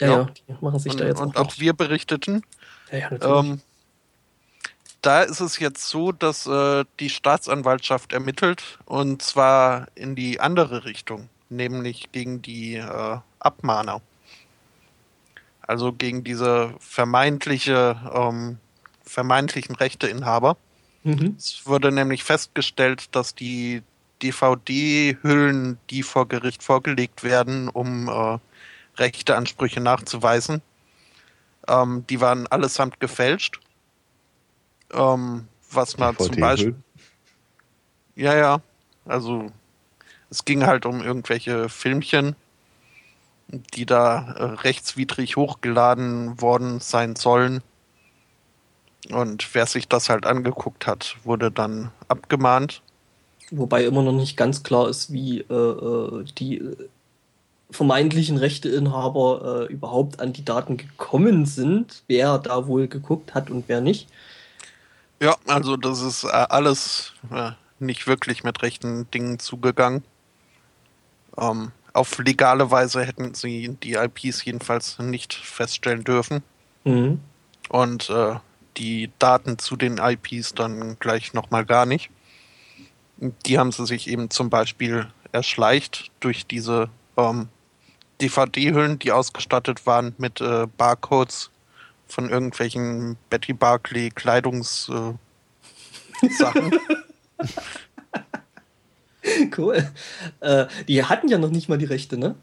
Ja. 0.00 0.08
ja, 0.08 0.24
die 0.24 0.54
machen 0.64 0.78
sich 0.78 0.92
und 0.92 1.00
da 1.00 1.04
jetzt 1.06 1.20
und 1.20 1.36
auch. 1.36 1.48
auch 1.48 1.58
wir 1.58 1.74
berichteten. 1.74 2.42
ja, 2.90 2.98
ja, 2.98 3.10
natürlich. 3.10 3.50
Ähm, 3.50 3.60
da 5.02 5.22
ist 5.22 5.40
es 5.40 5.58
jetzt 5.58 5.88
so, 5.88 6.12
dass 6.12 6.46
äh, 6.46 6.84
die 7.00 7.10
Staatsanwaltschaft 7.10 8.12
ermittelt 8.12 8.78
und 8.86 9.20
zwar 9.20 9.88
in 9.94 10.14
die 10.14 10.40
andere 10.40 10.84
Richtung, 10.84 11.28
nämlich 11.50 12.12
gegen 12.12 12.40
die 12.40 12.76
äh, 12.76 13.18
Abmahner. 13.40 14.00
Also 15.60 15.92
gegen 15.92 16.24
diese 16.24 16.74
vermeintliche, 16.78 17.96
ähm, 18.14 18.58
vermeintlichen 19.04 19.74
Rechteinhaber. 19.74 20.56
mhm. 21.02 21.34
Es 21.36 21.66
wurde 21.66 21.92
nämlich 21.92 22.24
festgestellt, 22.24 23.14
dass 23.14 23.34
die 23.34 23.82
DVD-Hüllen, 24.22 25.78
die 25.90 26.02
vor 26.02 26.28
Gericht 26.28 26.62
vorgelegt 26.62 27.24
werden, 27.24 27.68
um 27.68 28.08
äh, 28.08 28.38
Rechteansprüche 28.98 29.80
nachzuweisen, 29.80 30.62
ähm, 31.66 32.04
die 32.08 32.20
waren 32.20 32.46
allesamt 32.46 33.00
gefälscht. 33.00 33.60
Ähm, 34.92 35.48
was 35.70 35.96
man 35.98 36.16
zum 36.16 36.36
Beispiel. 36.36 36.76
Ja, 38.14 38.36
ja. 38.36 38.60
Also 39.04 39.50
es 40.30 40.44
ging 40.44 40.66
halt 40.66 40.86
um 40.86 41.02
irgendwelche 41.02 41.68
Filmchen, 41.68 42.36
die 43.48 43.86
da 43.86 44.32
äh, 44.32 44.44
rechtswidrig 44.60 45.36
hochgeladen 45.36 46.40
worden 46.40 46.80
sein 46.80 47.16
sollen. 47.16 47.62
Und 49.10 49.54
wer 49.54 49.66
sich 49.66 49.88
das 49.88 50.08
halt 50.08 50.26
angeguckt 50.26 50.86
hat, 50.86 51.16
wurde 51.24 51.50
dann 51.50 51.90
abgemahnt. 52.08 52.82
Wobei 53.50 53.84
immer 53.84 54.02
noch 54.02 54.12
nicht 54.12 54.36
ganz 54.36 54.62
klar 54.62 54.88
ist, 54.88 55.12
wie 55.12 55.40
äh, 55.40 55.54
äh, 55.54 56.24
die 56.38 56.58
äh, 56.58 56.76
vermeintlichen 57.70 58.38
Rechteinhaber 58.38 59.66
äh, 59.68 59.72
überhaupt 59.72 60.20
an 60.20 60.32
die 60.32 60.44
Daten 60.44 60.76
gekommen 60.76 61.44
sind, 61.44 62.02
wer 62.06 62.38
da 62.38 62.66
wohl 62.66 62.88
geguckt 62.88 63.34
hat 63.34 63.50
und 63.50 63.64
wer 63.66 63.80
nicht. 63.80 64.08
Ja, 65.22 65.36
also 65.46 65.76
das 65.76 66.00
ist 66.00 66.24
äh, 66.24 66.28
alles 66.28 67.12
äh, 67.30 67.52
nicht 67.78 68.08
wirklich 68.08 68.42
mit 68.42 68.60
rechten 68.62 69.08
Dingen 69.12 69.38
zugegangen. 69.38 70.02
Ähm, 71.38 71.70
auf 71.92 72.18
legale 72.18 72.72
Weise 72.72 73.04
hätten 73.04 73.32
sie 73.34 73.76
die 73.82 73.94
IPs 73.94 74.44
jedenfalls 74.44 74.98
nicht 74.98 75.32
feststellen 75.32 76.02
dürfen. 76.02 76.42
Mhm. 76.84 77.20
und 77.68 78.10
äh, 78.10 78.34
die 78.76 79.10
Daten 79.20 79.56
zu 79.58 79.76
den 79.76 79.98
IPs 79.98 80.54
dann 80.54 80.98
gleich 80.98 81.32
nochmal 81.32 81.64
gar 81.64 81.86
nicht. 81.86 82.10
Die 83.46 83.56
haben 83.56 83.70
sie 83.70 83.86
sich 83.86 84.08
eben 84.08 84.30
zum 84.30 84.50
Beispiel 84.50 85.06
erschleicht 85.30 86.10
durch 86.18 86.44
diese 86.44 86.88
ähm, 87.16 87.48
DVD-Hüllen, 88.20 88.98
die 88.98 89.12
ausgestattet 89.12 89.86
waren 89.86 90.16
mit 90.18 90.40
äh, 90.40 90.66
Barcodes 90.76 91.51
von 92.12 92.28
irgendwelchen 92.28 93.16
Betty 93.30 93.52
Barclay 93.52 94.10
Kleidungssachen. 94.10 95.18
Äh. 96.28 96.78
Cool. 99.56 99.88
Äh, 100.40 100.66
die 100.88 101.04
hatten 101.04 101.28
ja 101.28 101.38
noch 101.38 101.50
nicht 101.50 101.68
mal 101.68 101.78
die 101.78 101.84
Rechte, 101.84 102.18
ne? 102.18 102.34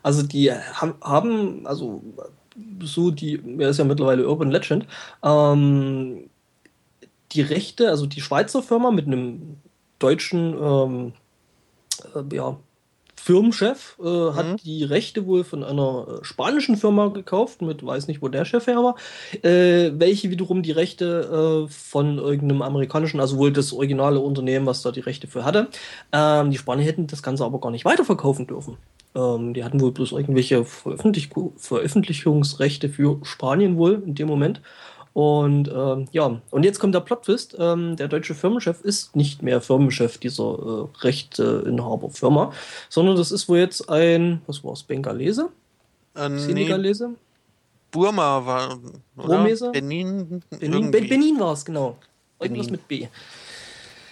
Also 0.00 0.22
die 0.22 0.52
haben, 0.52 0.94
haben 1.02 1.66
also 1.66 2.04
so 2.82 3.10
die, 3.10 3.42
er 3.58 3.70
ist 3.70 3.78
ja 3.78 3.84
mittlerweile 3.84 4.28
Urban 4.28 4.52
Legend, 4.52 4.86
ähm, 5.24 6.30
die 7.32 7.42
Rechte, 7.42 7.88
also 7.88 8.06
die 8.06 8.20
Schweizer 8.20 8.62
Firma 8.62 8.92
mit 8.92 9.08
einem 9.08 9.56
deutschen 9.98 10.54
ähm, 10.54 11.12
äh, 12.14 12.36
ja, 12.36 12.56
Firmenchef 13.22 13.98
äh, 14.02 14.32
hat 14.32 14.46
Mhm. 14.46 14.56
die 14.64 14.82
Rechte 14.84 15.26
wohl 15.26 15.44
von 15.44 15.62
einer 15.62 16.06
äh, 16.22 16.24
spanischen 16.24 16.76
Firma 16.76 17.08
gekauft, 17.08 17.60
mit 17.62 17.84
weiß 17.84 18.08
nicht, 18.08 18.22
wo 18.22 18.28
der 18.28 18.44
Chef 18.46 18.66
her 18.66 18.76
war, 18.82 18.96
äh, 19.42 19.92
welche 19.94 20.30
wiederum 20.30 20.62
die 20.62 20.72
Rechte 20.72 21.66
äh, 21.66 21.70
von 21.70 22.18
irgendeinem 22.18 22.62
amerikanischen, 22.62 23.20
also 23.20 23.36
wohl 23.36 23.52
das 23.52 23.72
originale 23.72 24.20
Unternehmen, 24.20 24.66
was 24.66 24.82
da 24.82 24.90
die 24.90 25.00
Rechte 25.00 25.26
für 25.26 25.44
hatte. 25.44 25.68
Ähm, 26.12 26.50
die 26.50 26.58
Spanier 26.58 26.86
hätten 26.86 27.06
das 27.06 27.22
Ganze 27.22 27.44
aber 27.44 27.60
gar 27.60 27.70
nicht 27.70 27.84
weiterverkaufen 27.84 28.46
dürfen. 28.46 28.78
Ähm, 29.14 29.54
die 29.54 29.64
hatten 29.64 29.80
wohl 29.80 29.92
bloß 29.92 30.12
irgendwelche 30.12 30.64
Veröffentlich 30.64 31.30
Veröffentlichungsrechte 31.56 32.88
für 32.88 33.18
Spanien 33.24 33.76
wohl 33.76 34.02
in 34.06 34.14
dem 34.14 34.28
Moment. 34.28 34.62
Und 35.12 35.68
ähm, 35.74 36.06
ja, 36.12 36.40
und 36.50 36.62
jetzt 36.64 36.78
kommt 36.78 36.94
der 36.94 37.00
Plot-Twist. 37.00 37.56
Ähm, 37.58 37.96
der 37.96 38.06
deutsche 38.08 38.34
Firmenchef 38.34 38.80
ist 38.82 39.16
nicht 39.16 39.42
mehr 39.42 39.60
Firmenchef 39.60 40.18
dieser 40.18 40.44
äh, 40.44 41.04
Rechteinhaberfirma, 41.04 42.52
sondern 42.88 43.16
das 43.16 43.32
ist 43.32 43.48
wohl 43.48 43.58
jetzt 43.58 43.88
ein, 43.90 44.40
was 44.46 44.62
war 44.62 44.72
es, 44.72 44.82
Bengalese? 44.82 45.48
Äh, 46.16 46.28
nee, 46.28 46.38
Senegalese? 46.38 47.10
Burma 47.90 48.44
war, 48.46 48.78
oder? 49.16 49.26
Burmese? 49.38 49.70
Benin? 49.72 50.42
Benin. 50.60 50.90
Ben- 50.92 51.08
Benin 51.08 51.40
war 51.40 51.54
es, 51.54 51.64
genau. 51.64 51.96
Irgendwas 52.40 52.70
mit 52.70 52.86
B. 52.86 53.08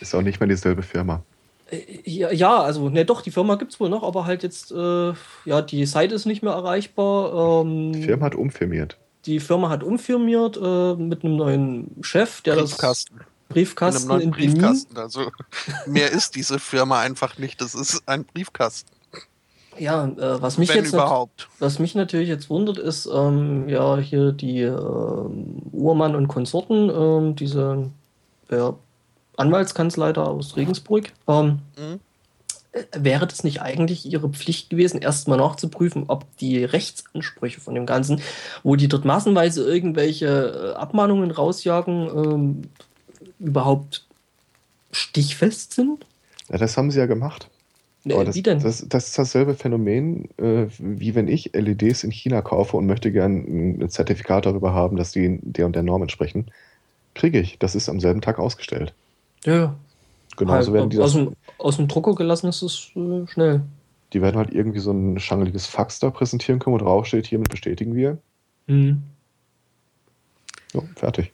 Ist 0.00 0.14
auch 0.14 0.22
nicht 0.22 0.40
mehr 0.40 0.48
dieselbe 0.48 0.82
Firma. 0.82 1.22
Äh, 1.70 2.00
Ja, 2.04 2.32
ja, 2.32 2.60
also, 2.60 2.88
ne, 2.88 3.04
doch, 3.04 3.22
die 3.22 3.30
Firma 3.30 3.54
gibt 3.54 3.72
es 3.72 3.78
wohl 3.80 3.88
noch, 3.88 4.02
aber 4.02 4.26
halt 4.26 4.42
jetzt, 4.42 4.72
äh, 4.72 5.12
ja, 5.44 5.62
die 5.62 5.86
Seite 5.86 6.14
ist 6.16 6.26
nicht 6.26 6.42
mehr 6.42 6.52
erreichbar. 6.54 7.62
Ähm, 7.64 7.92
Die 7.92 8.02
Firma 8.02 8.26
hat 8.26 8.34
umfirmiert. 8.34 8.96
Die 9.28 9.40
Firma 9.40 9.68
hat 9.68 9.82
umfirmiert 9.82 10.56
äh, 10.56 10.94
mit 10.94 11.22
einem 11.22 11.36
neuen 11.36 11.96
Chef, 12.00 12.40
der 12.40 12.56
Briefkasten. 12.56 13.18
das 13.18 13.26
In 13.26 13.54
Briefkasten 13.54 14.10
einem 14.10 14.20
in, 14.20 14.30
neuen 14.30 14.36
Benin. 14.38 14.52
Briefkasten. 14.54 14.96
Also 14.96 15.30
mehr 15.86 16.10
ist 16.10 16.34
diese 16.34 16.58
Firma 16.58 17.00
einfach 17.00 17.36
nicht. 17.38 17.60
Das 17.60 17.74
ist 17.74 18.02
ein 18.06 18.24
Briefkasten. 18.24 18.90
Ja, 19.78 20.06
äh, 20.06 20.42
was 20.42 20.58
mich 20.58 20.70
wenn 20.70 20.78
jetzt 20.78 20.92
überhaupt. 20.92 21.48
was 21.60 21.78
mich 21.78 21.94
natürlich 21.94 22.28
jetzt 22.28 22.50
wundert, 22.50 22.78
ist 22.78 23.06
ähm, 23.06 23.68
ja 23.68 23.96
hier 23.98 24.32
die 24.32 24.62
ähm, 24.62 25.62
Uhrmann 25.72 26.16
und 26.16 26.26
Konsorten, 26.26 26.90
ähm, 26.90 27.36
diese 27.36 27.90
ja, 28.50 28.74
Anwaltskanzlei 29.36 30.12
da 30.12 30.24
aus 30.24 30.56
Regensburg. 30.56 31.12
Ähm, 31.28 31.60
Mhm. 31.76 32.00
Äh, 32.78 33.04
wäre 33.04 33.26
das 33.26 33.44
nicht 33.44 33.60
eigentlich 33.62 34.06
ihre 34.06 34.28
Pflicht 34.28 34.70
gewesen, 34.70 35.00
erstmal 35.00 35.38
nachzuprüfen, 35.38 36.04
ob 36.08 36.24
die 36.38 36.64
Rechtsansprüche 36.64 37.60
von 37.60 37.74
dem 37.74 37.86
Ganzen, 37.86 38.20
wo 38.62 38.76
die 38.76 38.88
dort 38.88 39.04
massenweise 39.04 39.64
irgendwelche 39.64 40.74
äh, 40.74 40.78
Abmahnungen 40.78 41.30
rausjagen, 41.30 42.08
ähm, 42.08 42.62
überhaupt 43.38 44.06
stichfest 44.90 45.74
sind? 45.74 46.04
Ja, 46.48 46.58
das 46.58 46.76
haben 46.76 46.90
sie 46.90 46.98
ja 46.98 47.06
gemacht. 47.06 47.48
Äh, 48.04 48.14
Aber 48.14 48.24
das, 48.24 48.34
Wie 48.34 48.42
denn? 48.42 48.60
Das, 48.60 48.86
das 48.88 49.08
ist 49.08 49.18
dasselbe 49.18 49.54
Phänomen, 49.54 50.28
äh, 50.38 50.66
wie 50.78 51.14
wenn 51.14 51.28
ich 51.28 51.52
LEDs 51.54 52.04
in 52.04 52.10
China 52.10 52.42
kaufe 52.42 52.76
und 52.76 52.86
möchte 52.86 53.12
gern 53.12 53.80
ein 53.80 53.90
Zertifikat 53.90 54.46
darüber 54.46 54.72
haben, 54.72 54.96
dass 54.96 55.12
die 55.12 55.38
der 55.42 55.66
und 55.66 55.74
der 55.74 55.82
Norm 55.82 56.02
entsprechen. 56.02 56.46
Kriege 57.14 57.40
ich. 57.40 57.58
Das 57.58 57.74
ist 57.74 57.88
am 57.88 58.00
selben 58.00 58.20
Tag 58.20 58.38
ausgestellt. 58.38 58.94
ja. 59.44 59.74
Genauso 60.36 60.72
halt, 60.72 60.74
werden 60.74 60.90
die 60.90 60.98
aus, 60.98 61.14
das, 61.14 61.24
dem, 61.24 61.36
aus 61.58 61.76
dem 61.76 61.88
Drucker 61.88 62.14
gelassen 62.14 62.48
ist 62.48 62.62
es 62.62 62.90
äh, 62.96 63.26
schnell. 63.26 63.62
die 64.12 64.22
werden 64.22 64.36
halt 64.36 64.52
irgendwie 64.52 64.78
so 64.78 64.92
ein 64.92 65.18
schangeliges 65.18 65.66
Fax 65.66 65.98
da 65.98 66.10
präsentieren 66.10 66.58
können, 66.58 66.74
wo 66.74 66.78
drauf 66.78 67.06
steht, 67.06 67.26
hiermit 67.26 67.50
bestätigen 67.50 67.94
wir. 67.94 68.18
Mhm. 68.66 69.02
So, 70.72 70.86
fertig. 70.96 71.32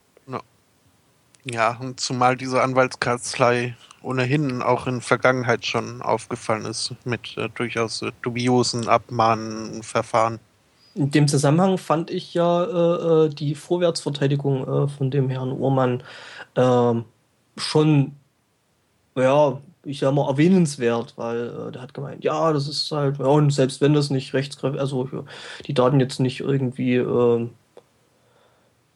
Ja, 1.44 1.76
und 1.78 2.00
zumal 2.00 2.36
diese 2.36 2.62
Anwaltskanzlei 2.62 3.76
ohnehin 4.02 4.62
auch 4.62 4.86
in 4.86 5.00
Vergangenheit 5.00 5.66
schon 5.66 6.00
aufgefallen 6.00 6.64
ist 6.64 6.94
mit 7.04 7.36
äh, 7.36 7.48
durchaus 7.54 8.02
äh, 8.02 8.12
dubiosen 8.22 8.88
Abmahnverfahren. 8.88 10.40
In 10.94 11.10
dem 11.10 11.28
Zusammenhang 11.28 11.76
fand 11.76 12.10
ich 12.10 12.34
ja 12.34 12.64
äh, 12.64 13.26
äh, 13.26 13.28
die 13.28 13.54
Vorwärtsverteidigung 13.54 14.62
äh, 14.62 14.88
von 14.88 15.10
dem 15.10 15.28
Herrn 15.28 15.52
Uhrmann 15.52 16.02
ähm, 16.56 17.04
schon, 17.56 18.12
ja, 19.14 19.60
ich 19.84 19.98
sag 19.98 20.14
mal, 20.14 20.28
erwähnenswert, 20.28 21.14
weil 21.16 21.68
äh, 21.68 21.72
der 21.72 21.82
hat 21.82 21.94
gemeint, 21.94 22.24
ja, 22.24 22.52
das 22.52 22.68
ist 22.68 22.90
halt, 22.90 23.18
ja, 23.18 23.26
und 23.26 23.50
selbst 23.50 23.80
wenn 23.80 23.94
das 23.94 24.10
nicht 24.10 24.34
rechtskräftig, 24.34 24.80
also 24.80 25.08
die 25.66 25.74
Daten 25.74 26.00
jetzt 26.00 26.20
nicht 26.20 26.40
irgendwie 26.40 26.96
ähm, 26.96 27.50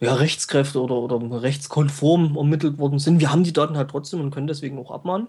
ja, 0.00 0.14
Rechtskräfte 0.14 0.80
oder, 0.80 0.96
oder 0.96 1.42
rechtskonform 1.42 2.36
ermittelt 2.36 2.78
worden 2.78 2.98
sind, 2.98 3.20
wir 3.20 3.32
haben 3.32 3.44
die 3.44 3.52
Daten 3.52 3.76
halt 3.76 3.90
trotzdem 3.90 4.20
und 4.20 4.30
können 4.30 4.46
deswegen 4.46 4.78
auch 4.78 4.90
abmahnen. 4.90 5.28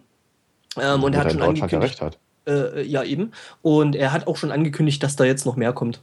Ähm, 0.77 1.03
und 1.03 1.14
er 1.14 1.23
hat 1.23 1.31
schon 1.31 1.41
angekündigt, 1.41 2.02
hat. 2.02 2.19
äh, 2.48 2.84
ja 2.84 3.03
eben, 3.03 3.31
und 3.61 3.95
er 3.95 4.14
hat 4.14 4.27
auch 4.27 4.38
schon 4.38 4.52
angekündigt, 4.52 5.02
dass 5.03 5.15
da 5.15 5.23
jetzt 5.23 5.45
noch 5.45 5.56
mehr 5.56 5.73
kommt. 5.73 6.02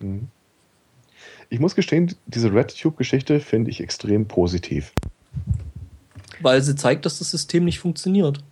Mhm. 0.00 0.28
Ich 1.48 1.60
muss 1.60 1.74
gestehen, 1.74 2.14
diese 2.26 2.52
RedTube-Geschichte 2.52 3.38
finde 3.38 3.70
ich 3.70 3.80
extrem 3.80 4.26
positiv. 4.26 4.92
weil 6.40 6.62
sie 6.62 6.74
zeigt, 6.74 7.04
dass 7.04 7.18
das 7.18 7.30
System 7.30 7.64
nicht 7.64 7.78
funktioniert. 7.78 8.42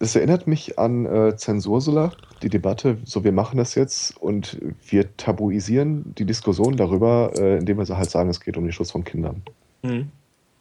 Es 0.00 0.14
erinnert 0.14 0.46
mich 0.46 0.78
an 0.78 1.06
äh, 1.06 1.36
Zensursula, 1.36 2.12
die 2.42 2.48
Debatte, 2.48 2.98
so 3.04 3.24
wir 3.24 3.32
machen 3.32 3.56
das 3.56 3.74
jetzt 3.74 4.16
und 4.16 4.58
wir 4.86 5.16
tabuisieren 5.16 6.14
die 6.16 6.24
Diskussion 6.24 6.76
darüber, 6.76 7.32
äh, 7.36 7.58
indem 7.58 7.78
wir 7.78 7.86
so 7.86 7.96
halt 7.96 8.10
sagen, 8.10 8.30
es 8.30 8.40
geht 8.40 8.56
um 8.56 8.64
den 8.64 8.72
Schutz 8.72 8.92
von 8.92 9.02
Kindern. 9.02 9.42
Mhm. 9.82 10.10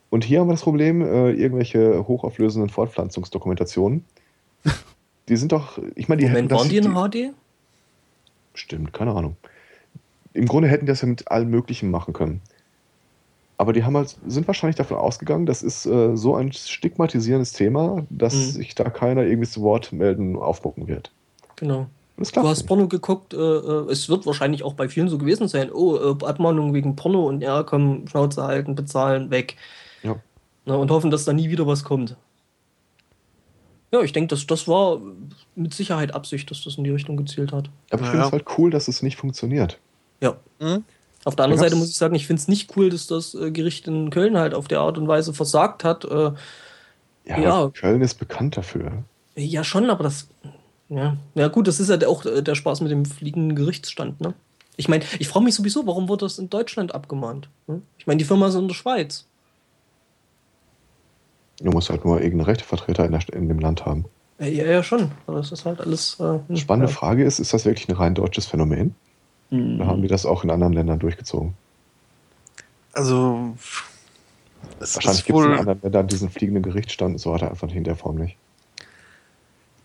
Und 0.09 0.23
hier 0.23 0.39
haben 0.39 0.47
wir 0.47 0.53
das 0.53 0.63
Problem, 0.63 1.01
äh, 1.01 1.31
irgendwelche 1.31 2.07
hochauflösenden 2.07 2.69
Fortpflanzungsdokumentationen. 2.69 4.05
Die 5.29 5.35
sind 5.35 5.51
doch, 5.51 5.77
ich 5.95 6.07
meine, 6.07 6.21
die 6.21 6.27
Moment, 6.29 6.49
hätten 6.49 6.57
waren 6.57 6.69
die 6.69 6.77
in 6.77 7.11
die, 7.11 7.31
HD? 7.31 7.33
Stimmt, 8.53 8.93
keine 8.93 9.11
Ahnung. 9.11 9.35
Im 10.31 10.45
Grunde 10.45 10.69
hätten 10.69 10.85
die 10.85 10.89
das 10.89 11.01
ja 11.01 11.07
mit 11.09 11.29
allem 11.29 11.49
Möglichen 11.49 11.91
machen 11.91 12.13
können. 12.13 12.39
Aber 13.59 13.73
die 13.73 13.83
haben 13.83 13.97
halt, 13.97 14.15
sind 14.27 14.45
wahrscheinlich 14.47 14.75
davon 14.75 14.97
ausgegangen, 14.97 15.45
das 15.47 15.63
ist 15.63 15.85
äh, 15.87 16.15
so 16.15 16.35
ein 16.35 16.51
stigmatisierendes 16.53 17.53
Thema, 17.53 18.05
dass 18.11 18.33
Mhm. 18.35 18.39
sich 18.51 18.75
da 18.75 18.89
keiner 18.89 19.23
irgendwie 19.23 19.49
zu 19.49 19.61
Wort 19.63 19.91
melden, 19.91 20.35
aufmucken 20.35 20.87
wird. 20.87 21.11
Genau. 21.55 21.87
Du 22.17 22.23
hast 22.23 22.35
nicht. 22.57 22.67
Porno 22.67 22.87
geguckt, 22.87 23.33
äh, 23.33 23.37
äh, 23.37 23.91
es 23.91 24.09
wird 24.09 24.25
wahrscheinlich 24.25 24.63
auch 24.63 24.73
bei 24.73 24.89
vielen 24.89 25.07
so 25.09 25.17
gewesen 25.17 25.47
sein. 25.47 25.71
Oh, 25.71 25.95
äh, 25.97 26.25
Abmahnung 26.25 26.73
wegen 26.73 26.95
Porno 26.95 27.27
und 27.27 27.41
ja, 27.41 27.63
komm, 27.63 28.07
Schnauze 28.07 28.43
halten, 28.43 28.73
bezahlen, 28.75 29.29
weg. 29.31 29.55
Ja. 30.03 30.15
Na, 30.65 30.75
und 30.75 30.89
hoffen, 30.91 31.11
dass 31.11 31.25
da 31.25 31.33
nie 31.33 31.49
wieder 31.49 31.65
was 31.67 31.83
kommt. 31.83 32.15
Ja, 33.91 34.01
ich 34.01 34.11
denke, 34.13 34.27
das, 34.29 34.45
das 34.47 34.67
war 34.67 34.99
mit 35.55 35.73
Sicherheit 35.73 36.13
Absicht, 36.13 36.51
dass 36.51 36.63
das 36.63 36.77
in 36.77 36.83
die 36.83 36.89
Richtung 36.89 37.17
gezielt 37.17 37.51
hat. 37.53 37.69
Aber 37.89 38.01
ich 38.01 38.07
Ja, 38.07 38.11
finde 38.11 38.17
ja. 38.17 38.25
es 38.27 38.31
halt 38.31 38.45
cool, 38.57 38.69
dass 38.69 38.87
es 38.87 39.01
nicht 39.01 39.15
funktioniert. 39.15 39.79
Ja. 40.21 40.35
Hm? 40.59 40.83
Auf 41.25 41.35
der 41.35 41.45
anderen 41.45 41.61
Seite 41.61 41.75
muss 41.75 41.89
ich 41.89 41.97
sagen, 41.97 42.15
ich 42.15 42.27
finde 42.27 42.41
es 42.41 42.47
nicht 42.47 42.75
cool, 42.77 42.89
dass 42.89 43.07
das 43.07 43.33
äh, 43.35 43.51
Gericht 43.51 43.87
in 43.87 44.09
Köln 44.09 44.37
halt 44.37 44.53
auf 44.53 44.67
der 44.67 44.79
Art 44.79 44.97
und 44.97 45.07
Weise 45.07 45.33
versagt 45.33 45.83
hat. 45.83 46.05
Äh, 46.05 46.31
Ja, 47.25 47.37
Ja. 47.39 47.69
Köln 47.73 48.01
ist 48.01 48.15
bekannt 48.15 48.55
dafür. 48.57 49.03
ja, 49.35 49.63
schon, 49.63 49.89
aber 49.89 50.03
das. 50.03 50.29
Ja. 50.89 51.17
ja, 51.35 51.49
gut, 51.49 51.67
das 51.67 51.81
ist 51.81 51.89
ja 51.89 52.07
auch 52.07 52.25
äh, 52.25 52.41
der 52.41 52.55
Spaß 52.55 52.79
mit 52.79 52.91
dem 52.91 53.03
fliegenden 53.05 53.55
Gerichtsstand, 53.55 54.21
ne? 54.21 54.33
Ich 54.77 54.87
meine, 54.87 55.03
ich 55.19 55.27
frage 55.27 55.43
mich 55.43 55.55
sowieso, 55.55 55.85
warum 55.87 56.07
wurde 56.07 56.25
das 56.25 56.37
in 56.37 56.49
Deutschland 56.49 56.93
abgemahnt? 56.93 57.49
Ne? 57.65 57.81
Ich 57.97 58.05
meine, 58.05 58.19
die 58.19 58.25
Firma 58.25 58.47
ist 58.47 58.55
in 58.55 58.67
der 58.67 58.75
Schweiz. 58.75 59.25
Du 61.59 61.71
musst 61.71 61.89
halt 61.89 62.05
nur 62.05 62.21
irgendeinen 62.21 62.45
Rechtevertreter 62.45 63.03
in, 63.05 63.11
der, 63.11 63.21
in 63.33 63.47
dem 63.47 63.59
Land 63.59 63.85
haben. 63.85 64.05
Äh, 64.39 64.51
Ja, 64.51 64.65
ja, 64.65 64.83
schon. 64.83 65.11
Aber 65.25 65.37
das 65.37 65.51
ist 65.51 65.65
halt 65.65 65.81
alles. 65.81 66.19
Äh, 66.19 66.39
hm, 66.47 66.55
Spannende 66.55 66.91
ja. 66.91 66.95
Frage 66.95 67.25
ist, 67.25 67.39
ist 67.39 67.53
das 67.53 67.65
wirklich 67.65 67.89
ein 67.89 67.95
rein 67.95 68.13
deutsches 68.13 68.45
Phänomen? 68.45 68.93
Hm. 69.49 69.75
Oder 69.75 69.87
haben 69.87 70.01
die 70.01 70.07
das 70.07 70.25
auch 70.25 70.43
in 70.43 70.49
anderen 70.49 70.73
Ländern 70.73 70.99
durchgezogen? 70.99 71.53
Also, 72.93 73.55
es 74.79 74.95
Wahrscheinlich 74.95 75.19
ist 75.21 75.25
gibt 75.25 75.39
es 75.39 75.45
in 75.45 75.53
anderen 75.53 75.81
Ländern 75.81 76.07
diesen 76.07 76.29
fliegenden 76.29 76.63
Gerichtsstand 76.63 77.13
und 77.13 77.19
so 77.19 77.31
weiter 77.31 77.49
einfach 77.49 77.69
in 77.69 77.83
der 77.83 77.95
Form 77.95 78.15
nicht. 78.15 78.37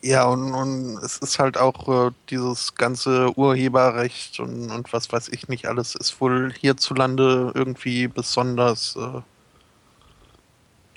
ja, 0.02 0.24
und, 0.26 0.52
und 0.52 0.98
es 1.04 1.18
ist 1.18 1.38
halt 1.38 1.56
auch 1.56 2.08
äh, 2.08 2.10
dieses 2.28 2.74
ganze 2.74 3.36
Urheberrecht 3.38 4.40
und, 4.40 4.70
und 4.70 4.92
was 4.92 5.12
weiß 5.12 5.28
ich 5.28 5.48
nicht 5.48 5.66
alles, 5.66 5.94
ist 5.94 6.20
wohl 6.20 6.52
hierzulande 6.58 7.52
irgendwie 7.54 8.08
besonders, 8.08 8.96
äh, 8.96 9.20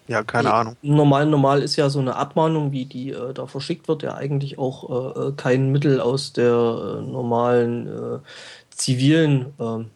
ja, 0.07 0.23
keine 0.23 0.53
Ahnung. 0.53 0.75
Normal, 0.81 1.25
normal 1.25 1.61
ist 1.61 1.75
ja 1.75 1.89
so 1.89 1.99
eine 1.99 2.15
Abmahnung, 2.15 2.71
wie 2.71 2.85
die 2.85 3.11
äh, 3.11 3.33
da 3.33 3.47
verschickt 3.47 3.87
wird, 3.87 4.03
ja 4.03 4.13
eigentlich 4.13 4.57
auch 4.59 5.15
äh, 5.15 5.19
äh, 5.19 5.31
kein 5.35 5.71
Mittel 5.71 5.99
aus 5.99 6.33
der 6.33 6.53
äh, 6.53 7.01
normalen 7.01 7.87
äh, 7.87 8.19
zivilen 8.69 9.53
ähm, 9.59 9.89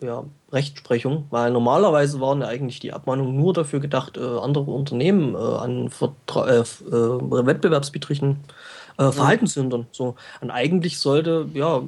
ja, 0.00 0.24
Rechtsprechung, 0.52 1.26
weil 1.30 1.52
normalerweise 1.52 2.20
waren 2.20 2.40
ja 2.40 2.48
eigentlich 2.48 2.80
die 2.80 2.92
Abmahnungen 2.92 3.36
nur 3.36 3.52
dafür 3.54 3.80
gedacht, 3.80 4.16
äh, 4.16 4.20
andere 4.20 4.70
Unternehmen 4.70 5.34
äh, 5.34 5.38
an 5.38 5.88
Vertra 5.90 6.48
äh, 6.48 6.58
f- 6.58 6.82
äh, 6.86 6.92
wettbewerbswidrigen 6.92 8.38
äh, 8.98 9.10
Verhalten 9.12 9.46
zu 9.46 9.60
hindern. 9.60 9.86
So. 9.92 10.16
Und 10.40 10.50
eigentlich 10.50 10.98
sollte 10.98 11.48
ja 11.54 11.82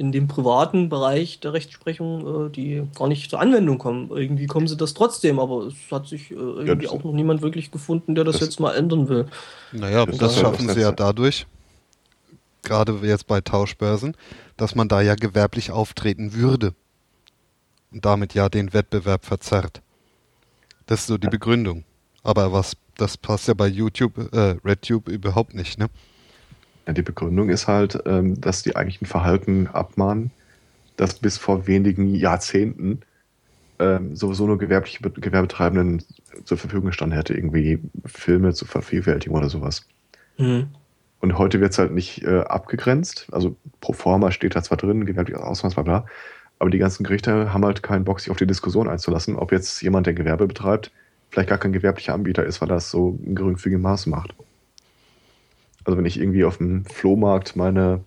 in 0.00 0.12
dem 0.12 0.28
privaten 0.28 0.88
Bereich 0.88 1.40
der 1.40 1.52
Rechtsprechung 1.52 2.46
äh, 2.46 2.50
die 2.50 2.82
gar 2.96 3.06
nicht 3.06 3.28
zur 3.30 3.38
Anwendung 3.40 3.76
kommen. 3.76 4.10
Irgendwie 4.10 4.46
kommen 4.46 4.66
sie 4.66 4.76
das 4.76 4.94
trotzdem, 4.94 5.38
aber 5.38 5.66
es 5.66 5.74
hat 5.90 6.06
sich 6.08 6.30
äh, 6.30 6.34
irgendwie 6.34 6.86
das- 6.86 6.92
auch 6.92 7.04
noch 7.04 7.12
niemand 7.12 7.42
wirklich 7.42 7.70
gefunden, 7.70 8.14
der 8.14 8.24
das, 8.24 8.38
das- 8.38 8.48
jetzt 8.48 8.60
mal 8.60 8.72
ändern 8.74 9.08
will. 9.10 9.26
Naja, 9.72 10.06
Das 10.06 10.16
das 10.18 10.36
ja 10.36 10.40
schaffen 10.42 10.66
das 10.66 10.76
sie 10.76 10.80
ja 10.82 10.90
dadurch, 10.92 11.46
gerade 12.62 12.98
jetzt 13.02 13.26
bei 13.26 13.40
Tauschbörsen, 13.42 14.16
dass 14.56 14.74
man 14.74 14.88
da 14.88 15.00
ja 15.02 15.14
gewerblich 15.14 15.70
auftreten 15.70 16.32
würde. 16.34 16.74
Und 17.92 18.04
damit 18.04 18.34
ja 18.34 18.48
den 18.48 18.72
Wettbewerb 18.72 19.24
verzerrt. 19.26 19.82
Das 20.86 21.00
ist 21.00 21.06
so 21.08 21.18
die 21.18 21.28
Begründung. 21.28 21.84
Aber 22.22 22.52
was, 22.52 22.76
das 22.96 23.16
passt 23.16 23.48
ja 23.48 23.54
bei 23.54 23.66
YouTube, 23.66 24.16
äh, 24.32 24.56
RedTube 24.64 25.08
überhaupt 25.08 25.54
nicht, 25.54 25.78
ne? 25.78 25.88
Ja, 26.86 26.92
die 26.92 27.02
Begründung 27.02 27.50
ist 27.50 27.68
halt, 27.68 27.98
ähm, 28.06 28.40
dass 28.40 28.62
die 28.62 28.76
eigentlich 28.76 29.02
ein 29.02 29.06
Verhalten 29.06 29.66
abmahnen, 29.66 30.30
das 30.96 31.14
bis 31.14 31.38
vor 31.38 31.66
wenigen 31.66 32.14
Jahrzehnten 32.14 33.00
ähm, 33.78 34.14
sowieso 34.14 34.46
nur 34.46 34.58
gewerbliche 34.58 35.02
Be- 35.02 35.20
Gewerbetreibenden 35.20 36.02
zur 36.44 36.58
Verfügung 36.58 36.86
gestanden 36.86 37.16
hätte, 37.16 37.34
irgendwie 37.34 37.80
Filme 38.04 38.52
zu 38.54 38.66
vervielfältigen 38.66 39.36
oder 39.36 39.48
sowas. 39.48 39.86
Mhm. 40.38 40.68
Und 41.20 41.38
heute 41.38 41.60
wird 41.60 41.72
es 41.72 41.78
halt 41.78 41.92
nicht 41.92 42.22
äh, 42.22 42.40
abgegrenzt. 42.40 43.28
Also 43.30 43.56
pro 43.80 43.92
forma 43.92 44.30
steht 44.30 44.56
da 44.56 44.62
zwar 44.62 44.78
drin, 44.78 45.06
gewerbliches 45.06 45.42
Ausmaß, 45.42 45.74
bla 45.74 45.82
bla. 45.82 46.06
Aber 46.58 46.70
die 46.70 46.78
ganzen 46.78 47.04
Gerichte 47.04 47.52
haben 47.52 47.64
halt 47.64 47.82
keinen 47.82 48.04
Bock, 48.04 48.20
sich 48.20 48.30
auf 48.30 48.36
die 48.36 48.46
Diskussion 48.46 48.88
einzulassen, 48.88 49.36
ob 49.36 49.52
jetzt 49.52 49.80
jemand, 49.82 50.06
der 50.06 50.14
Gewerbe 50.14 50.46
betreibt, 50.46 50.92
vielleicht 51.30 51.48
gar 51.48 51.58
kein 51.58 51.72
gewerblicher 51.72 52.14
Anbieter 52.14 52.44
ist, 52.44 52.60
weil 52.60 52.70
er 52.70 52.74
das 52.74 52.90
so 52.90 53.18
in 53.22 53.34
geringfügigem 53.34 53.82
Maße 53.82 54.10
macht. 54.10 54.34
Also 55.84 55.96
wenn 55.98 56.04
ich 56.06 56.18
irgendwie 56.18 56.44
auf 56.44 56.58
dem 56.58 56.84
Flohmarkt 56.84 57.56
meine, 57.56 58.04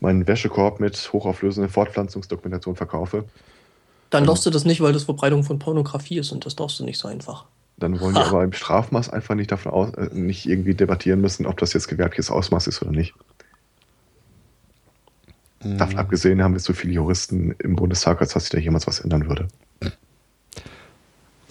meinen 0.00 0.26
Wäschekorb 0.26 0.80
mit 0.80 1.10
hochauflösender 1.12 1.68
Fortpflanzungsdokumentation 1.68 2.76
verkaufe, 2.76 3.24
Dann 4.10 4.24
darfst 4.24 4.44
du 4.46 4.50
das 4.50 4.64
nicht, 4.64 4.80
weil 4.80 4.92
das 4.92 5.04
Verbreitung 5.04 5.44
von 5.44 5.58
Pornografie 5.58 6.18
ist 6.18 6.32
und 6.32 6.44
das 6.46 6.56
darfst 6.56 6.80
du 6.80 6.84
nicht 6.84 6.98
so 6.98 7.06
einfach. 7.08 7.44
dann 7.78 7.98
wollen 8.00 8.14
die 8.14 8.20
aber 8.20 8.44
im 8.44 8.52
Strafmaß 8.52 9.08
einfach 9.10 9.34
nicht 9.34 9.50
davon 9.52 9.72
aus, 9.72 9.94
äh, 9.94 10.10
nicht 10.12 10.46
irgendwie 10.46 10.74
debattieren 10.74 11.20
müssen, 11.20 11.46
ob 11.46 11.58
das 11.58 11.72
jetzt 11.72 11.88
gewerbliches 11.88 12.30
Ausmaß 12.30 12.66
ist 12.66 12.82
oder 12.82 12.90
nicht. 12.92 13.14
Davon 15.62 15.98
abgesehen 15.98 16.42
haben 16.42 16.54
wir 16.54 16.60
so 16.60 16.72
viele 16.72 16.94
Juristen 16.94 17.52
im 17.58 17.76
Bundestag, 17.76 18.20
als 18.20 18.32
dass 18.32 18.44
sich 18.44 18.50
da 18.50 18.58
jemals 18.58 18.86
was 18.86 19.00
ändern 19.00 19.28
würde. 19.28 19.48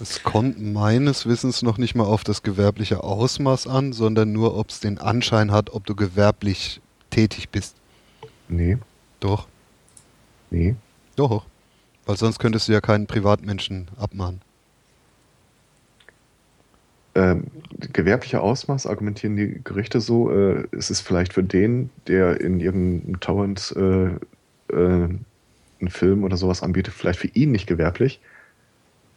Es 0.00 0.22
kommt 0.22 0.58
meines 0.58 1.26
Wissens 1.26 1.60
noch 1.60 1.76
nicht 1.76 1.94
mal 1.94 2.04
auf 2.04 2.24
das 2.24 2.42
gewerbliche 2.42 3.04
Ausmaß 3.04 3.66
an, 3.66 3.92
sondern 3.92 4.32
nur, 4.32 4.56
ob 4.56 4.70
es 4.70 4.80
den 4.80 4.96
Anschein 4.96 5.52
hat, 5.52 5.74
ob 5.74 5.84
du 5.84 5.94
gewerblich 5.94 6.80
tätig 7.10 7.50
bist. 7.50 7.76
Nee, 8.48 8.78
Doch, 9.20 9.46
nee. 10.50 10.74
doch. 11.16 11.44
Weil 12.06 12.16
sonst 12.16 12.38
könntest 12.38 12.66
du 12.66 12.72
ja 12.72 12.80
keinen 12.80 13.06
Privatmenschen 13.06 13.88
abmahnen. 13.98 14.40
Ähm, 17.14 17.48
gewerblicher 17.92 18.42
Ausmaß 18.42 18.86
argumentieren 18.86 19.36
die 19.36 19.60
Gerichte 19.62 20.00
so, 20.00 20.30
äh, 20.30 20.66
es 20.72 20.90
ist 20.90 21.02
vielleicht 21.02 21.34
für 21.34 21.44
den, 21.44 21.90
der 22.06 22.40
in 22.40 22.60
irgendeinem 22.60 23.20
Torrent 23.20 23.74
äh, 23.76 24.06
äh, 24.74 25.08
einen 25.80 25.90
Film 25.90 26.24
oder 26.24 26.36
sowas 26.36 26.62
anbietet, 26.62 26.94
vielleicht 26.94 27.18
für 27.18 27.28
ihn 27.28 27.50
nicht 27.52 27.66
gewerblich. 27.66 28.20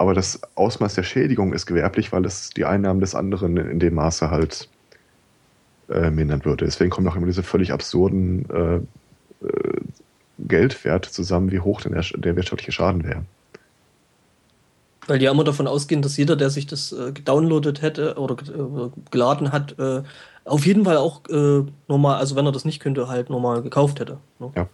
Aber 0.04 0.14
das 0.14 0.42
Ausmaß 0.56 0.96
der 0.96 1.04
Schädigung 1.04 1.54
ist 1.54 1.66
gewerblich, 1.66 2.12
weil 2.12 2.26
es 2.26 2.50
die 2.50 2.66
Einnahmen 2.66 3.00
des 3.00 3.16
anderen 3.16 3.56
in 3.56 3.80
dem 3.80 3.94
Maße 3.94 4.30
halt 4.30 4.68
äh, 5.88 6.12
mindern 6.12 6.44
würde. 6.44 6.66
Deswegen 6.66 6.90
kommen 6.90 7.08
auch 7.08 7.16
immer 7.16 7.26
diese 7.26 7.42
völlig 7.42 7.72
absurden 7.72 8.46
äh, 8.50 9.46
äh, 9.46 9.80
Geldwerte 10.40 11.10
zusammen, 11.10 11.54
wie 11.54 11.62
hoch 11.62 11.80
denn 11.80 11.94
der, 11.94 12.04
der 12.18 12.36
wirtschaftliche 12.36 12.74
Schaden 12.74 13.06
wäre. 13.06 13.24
Weil 15.08 15.20
die 15.20 15.24
ja 15.26 15.32
immer 15.32 15.46
davon 15.46 15.68
ausgehen, 15.68 16.02
dass 16.02 16.18
jeder, 16.18 16.36
der 16.36 16.50
sich 16.50 16.68
das 16.68 16.92
äh, 16.92 17.14
gedownloadet 17.14 17.82
hätte 17.82 18.16
oder 18.16 18.36
äh, 18.36 18.90
geladen 19.10 19.54
hat, 19.54 19.80
äh, 19.80 20.04
auf 20.44 20.66
jeden 20.66 20.84
Fall 20.84 20.98
auch 20.98 21.22
äh, 21.30 21.64
normal, 21.88 22.18
also 22.18 22.36
wenn 22.36 22.46
er 22.46 22.52
das 22.52 22.66
nicht 22.66 22.82
könnte, 22.82 23.08
halt 23.08 23.30
normal 23.30 23.62
gekauft 23.62 24.02
hätte. 24.02 24.18
Ne? 24.40 24.52
Ja. 24.54 24.68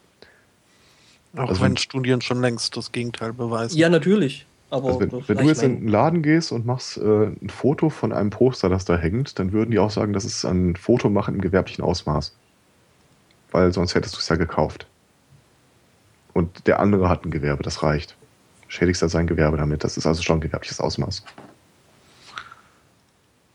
Auch 1.35 1.49
Also- 1.49 1.61
wenn 1.61 1.77
Studien 1.77 2.19
schon 2.21 2.41
längst 2.41 2.75
das 2.75 2.91
Gegenteil 2.91 3.31
beweisen. 3.31 3.77
Ja, 3.77 3.89
natürlich. 3.89 4.47
Aber 4.69 4.87
Also 4.87 4.99
wenn, 4.99 5.11
wenn 5.27 5.37
du 5.37 5.43
jetzt 5.45 5.63
in 5.63 5.77
einen 5.77 5.87
Laden 5.87 6.21
gehst 6.21 6.51
und 6.51 6.65
machst 6.65 6.97
äh, 6.97 7.27
ein 7.27 7.49
Foto 7.49 7.89
von 7.89 8.13
einem 8.13 8.29
Poster, 8.29 8.69
das 8.69 8.85
da 8.85 8.97
hängt, 8.97 9.39
dann 9.39 9.51
würden 9.51 9.71
die 9.71 9.79
auch 9.79 9.89
sagen, 9.89 10.13
das 10.13 10.25
ist 10.25 10.45
ein 10.45 10.75
Foto 10.75 11.09
machen 11.09 11.35
im 11.35 11.41
gewerblichen 11.41 11.83
Ausmaß. 11.83 12.35
Weil 13.51 13.73
sonst 13.73 13.95
hättest 13.95 14.15
du 14.15 14.19
es 14.19 14.29
ja 14.29 14.35
gekauft. 14.35 14.85
Und 16.33 16.67
der 16.67 16.79
andere 16.79 17.09
hat 17.09 17.25
ein 17.25 17.31
Gewerbe, 17.31 17.63
das 17.63 17.81
reicht. 17.81 18.15
Schädigst 18.67 19.01
er 19.01 19.09
sein 19.09 19.25
Gewerbe 19.25 19.57
damit. 19.57 19.83
Das 19.83 19.97
ist 19.97 20.05
also 20.05 20.21
schon 20.21 20.37
ein 20.37 20.41
gewerbliches 20.41 20.79
Ausmaß. 20.79 21.23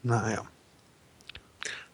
Naja. 0.03 0.43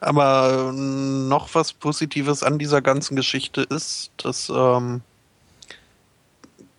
Aber 0.01 0.71
äh, 0.71 0.73
noch 0.73 1.55
was 1.55 1.75
Positives 1.75 2.43
an 2.43 2.59
dieser 2.59 2.81
ganzen 2.81 3.17
Geschichte 3.17 3.61
ist, 3.61 4.11
das 4.17 4.51
ähm, 4.55 5.03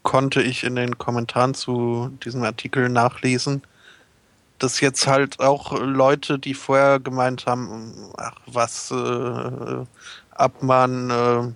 konnte 0.03 0.41
ich 0.41 0.63
in 0.63 0.75
den 0.75 0.97
Kommentaren 0.97 1.53
zu 1.53 2.11
diesem 2.23 2.43
Artikel 2.43 2.89
nachlesen, 2.89 3.61
dass 4.59 4.79
jetzt 4.79 5.07
halt 5.07 5.39
auch 5.39 5.79
Leute, 5.79 6.37
die 6.39 6.53
vorher 6.53 6.99
gemeint 6.99 7.45
haben, 7.45 8.11
ach 8.17 8.35
was, 8.45 8.91
äh, 8.91 9.85
Abmahn, 10.31 11.09
äh, 11.09 11.51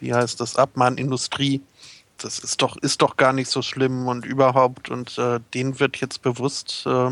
wie 0.00 0.14
heißt 0.14 0.40
das, 0.40 0.56
Abmahnindustrie, 0.56 1.62
das 2.18 2.38
ist 2.38 2.60
doch, 2.62 2.76
ist 2.78 3.02
doch 3.02 3.16
gar 3.16 3.32
nicht 3.32 3.50
so 3.50 3.62
schlimm 3.62 4.06
und 4.08 4.24
überhaupt 4.24 4.90
und 4.90 5.16
äh, 5.18 5.40
denen 5.54 5.80
wird 5.80 5.96
jetzt 5.98 6.22
bewusst, 6.22 6.84
äh, 6.86 7.10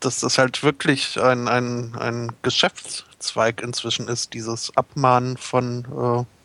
dass 0.00 0.20
das 0.20 0.38
halt 0.38 0.62
wirklich 0.62 1.20
ein, 1.20 1.48
ein, 1.48 1.96
ein 1.96 2.32
Geschäftszweig 2.42 3.62
inzwischen 3.62 4.08
ist, 4.08 4.34
dieses 4.34 4.76
Abmahnen 4.76 5.36
von, 5.36 5.84
äh, 5.84 6.35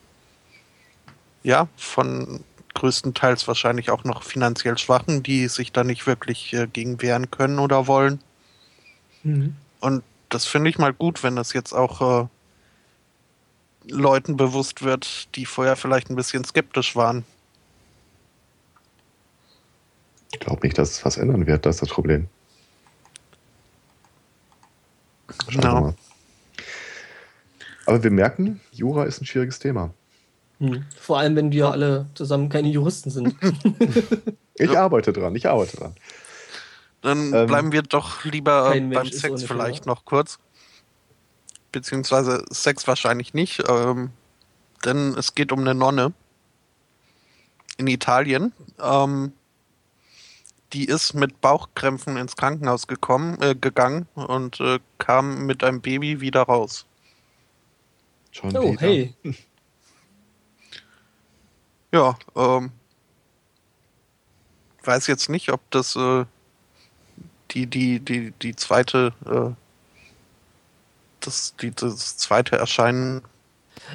ja, 1.43 1.67
von 1.75 2.43
größtenteils 2.73 3.47
wahrscheinlich 3.47 3.89
auch 3.89 4.03
noch 4.03 4.23
finanziell 4.23 4.77
Schwachen, 4.77 5.23
die 5.23 5.47
sich 5.47 5.71
da 5.71 5.83
nicht 5.83 6.07
wirklich 6.07 6.53
äh, 6.53 6.67
gegen 6.67 7.01
wehren 7.01 7.29
können 7.31 7.59
oder 7.59 7.87
wollen. 7.87 8.21
Mhm. 9.23 9.55
Und 9.79 10.03
das 10.29 10.45
finde 10.45 10.69
ich 10.69 10.77
mal 10.77 10.93
gut, 10.93 11.23
wenn 11.23 11.35
das 11.35 11.53
jetzt 11.53 11.73
auch 11.73 12.23
äh, 12.23 12.27
Leuten 13.89 14.37
bewusst 14.37 14.83
wird, 14.83 15.35
die 15.35 15.45
vorher 15.45 15.75
vielleicht 15.75 16.09
ein 16.09 16.15
bisschen 16.15 16.43
skeptisch 16.43 16.95
waren. 16.95 17.25
Ich 20.33 20.39
glaube 20.39 20.65
nicht, 20.65 20.77
dass 20.77 20.91
es 20.91 21.05
was 21.05 21.17
ändern 21.17 21.45
wird, 21.45 21.65
das 21.65 21.75
ist 21.75 21.81
das 21.81 21.89
Problem. 21.89 22.27
Genau. 25.47 25.93
Aber 27.85 28.03
wir 28.03 28.11
merken, 28.11 28.61
Jura 28.71 29.05
ist 29.05 29.21
ein 29.21 29.25
schwieriges 29.25 29.59
Thema. 29.59 29.93
Hm. 30.61 30.85
Vor 30.95 31.17
allem, 31.17 31.35
wenn 31.35 31.51
wir 31.51 31.71
alle 31.71 32.05
zusammen 32.13 32.47
keine 32.47 32.69
Juristen 32.69 33.09
sind. 33.09 33.35
ich 34.53 34.77
arbeite 34.77 35.11
dran, 35.11 35.35
ich 35.35 35.49
arbeite 35.49 35.75
dran. 35.75 35.95
Dann 37.01 37.33
ähm, 37.33 37.47
bleiben 37.47 37.71
wir 37.71 37.81
doch 37.81 38.23
lieber 38.25 38.69
beim 38.69 39.05
Sex 39.07 39.43
vielleicht 39.43 39.87
noch 39.87 40.05
kurz. 40.05 40.37
Beziehungsweise 41.71 42.45
Sex 42.51 42.87
wahrscheinlich 42.87 43.33
nicht, 43.33 43.63
ähm, 43.67 44.11
denn 44.85 45.15
es 45.17 45.33
geht 45.33 45.51
um 45.51 45.61
eine 45.61 45.73
Nonne 45.73 46.13
in 47.77 47.87
Italien. 47.87 48.53
Ähm, 48.79 49.33
die 50.73 50.85
ist 50.85 51.15
mit 51.15 51.41
Bauchkrämpfen 51.41 52.17
ins 52.17 52.35
Krankenhaus 52.35 52.85
gekommen, 52.85 53.41
äh, 53.41 53.55
gegangen 53.55 54.07
und 54.13 54.59
äh, 54.59 54.77
kam 54.99 55.47
mit 55.47 55.63
einem 55.63 55.81
Baby 55.81 56.21
wieder 56.21 56.43
raus. 56.43 56.85
Schon 58.31 58.55
oh, 58.55 58.73
wieder. 58.73 58.81
hey. 58.81 59.15
Ja, 61.91 62.17
ähm, 62.35 62.71
weiß 64.83 65.07
jetzt 65.07 65.29
nicht, 65.29 65.51
ob 65.51 65.59
das 65.71 65.95
äh, 65.95 66.25
die, 67.51 67.67
die, 67.67 67.99
die, 67.99 68.31
die 68.41 68.55
zweite, 68.55 69.13
äh, 69.25 69.53
das, 71.19 71.55
die, 71.61 71.71
das 71.71 72.17
zweite 72.17 72.55
Erscheinen. 72.55 73.21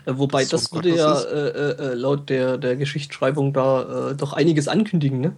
Äh, 0.05 0.13
wobei, 0.17 0.45
das 0.45 0.73
würde 0.73 0.95
ja 0.95 1.21
äh, 1.21 1.71
äh, 1.71 1.95
laut 1.95 2.29
der, 2.29 2.59
der 2.59 2.77
Geschichtsschreibung 2.77 3.53
da 3.53 4.11
äh, 4.11 4.15
doch 4.15 4.33
einiges 4.33 4.69
ankündigen, 4.69 5.21
ne? 5.21 5.33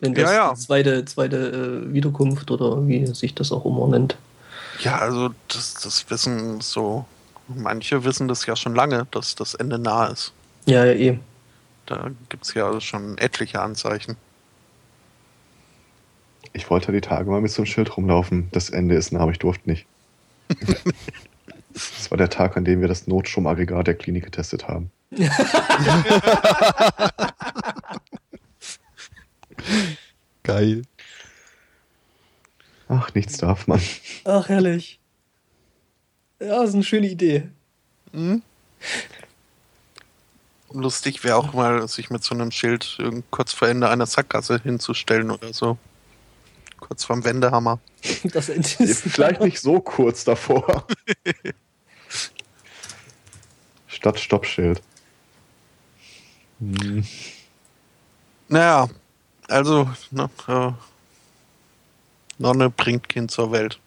Wenn 0.00 0.14
das 0.14 0.30
ja, 0.30 0.34
ja. 0.34 0.54
die 0.54 0.60
zweite, 0.60 1.04
zweite 1.04 1.92
Wiederkunft 1.92 2.50
oder 2.50 2.88
wie 2.88 3.06
sich 3.06 3.36
das 3.36 3.52
auch 3.52 3.64
immer 3.64 3.86
nennt. 3.86 4.16
Ja, 4.80 4.98
also 4.98 5.30
das, 5.46 5.74
das 5.74 6.10
wissen 6.10 6.60
so 6.60 7.04
manche 7.48 8.04
wissen 8.04 8.28
das 8.28 8.46
ja 8.46 8.56
schon 8.56 8.74
lange, 8.74 9.06
dass 9.10 9.34
das 9.34 9.54
Ende 9.54 9.78
nah 9.78 10.06
ist. 10.06 10.32
Ja, 10.66 10.84
ja, 10.84 10.92
eh. 10.92 11.18
Da 11.86 12.10
gibt 12.28 12.44
es 12.44 12.54
ja 12.54 12.80
schon 12.80 13.18
etliche 13.18 13.60
Anzeichen. 13.60 14.16
Ich 16.52 16.70
wollte 16.70 16.92
die 16.92 17.00
Tage 17.00 17.30
mal 17.30 17.40
mit 17.40 17.50
so 17.50 17.62
einem 17.62 17.66
Schild 17.66 17.96
rumlaufen. 17.96 18.48
Das 18.52 18.70
Ende 18.70 18.94
ist 18.94 19.12
nah, 19.12 19.20
aber 19.20 19.32
ich 19.32 19.38
durfte 19.38 19.68
nicht. 19.68 19.86
das 21.72 22.10
war 22.10 22.18
der 22.18 22.28
Tag, 22.30 22.56
an 22.56 22.64
dem 22.64 22.80
wir 22.80 22.88
das 22.88 23.06
Notstromaggregat 23.06 23.86
der 23.86 23.94
Klinik 23.94 24.24
getestet 24.24 24.68
haben. 24.68 24.90
Geil. 30.42 30.82
Ach, 32.88 33.14
nichts 33.14 33.38
darf 33.38 33.66
man. 33.66 33.80
Ach, 34.24 34.48
herrlich. 34.48 34.98
Ja, 36.42 36.60
das 36.60 36.70
ist 36.70 36.74
eine 36.74 36.84
schöne 36.84 37.08
Idee. 37.08 37.48
Hm? 38.12 38.42
Lustig 40.72 41.22
wäre 41.22 41.36
auch 41.36 41.52
mal, 41.52 41.86
sich 41.86 42.10
mit 42.10 42.24
so 42.24 42.34
einem 42.34 42.50
Schild 42.50 42.98
kurz 43.30 43.52
vor 43.52 43.68
Ende 43.68 43.88
einer 43.88 44.06
Sackgasse 44.06 44.60
hinzustellen 44.60 45.30
oder 45.30 45.52
so. 45.52 45.78
Kurz 46.80 47.04
vorm 47.04 47.24
Wendehammer. 47.24 47.78
Das 48.24 48.48
ist 48.48 49.02
Vielleicht 49.08 49.40
nicht 49.40 49.60
so 49.60 49.80
kurz 49.80 50.24
davor. 50.24 50.86
Statt 53.86 54.18
Stoppschild. 54.18 54.82
Hm. 56.58 57.06
Naja, 58.48 58.88
also 59.48 59.88
ne, 60.10 60.28
äh, 60.48 60.72
Nonne 62.38 62.70
bringt 62.70 63.08
Kind 63.08 63.30
zur 63.30 63.52
Welt. 63.52 63.78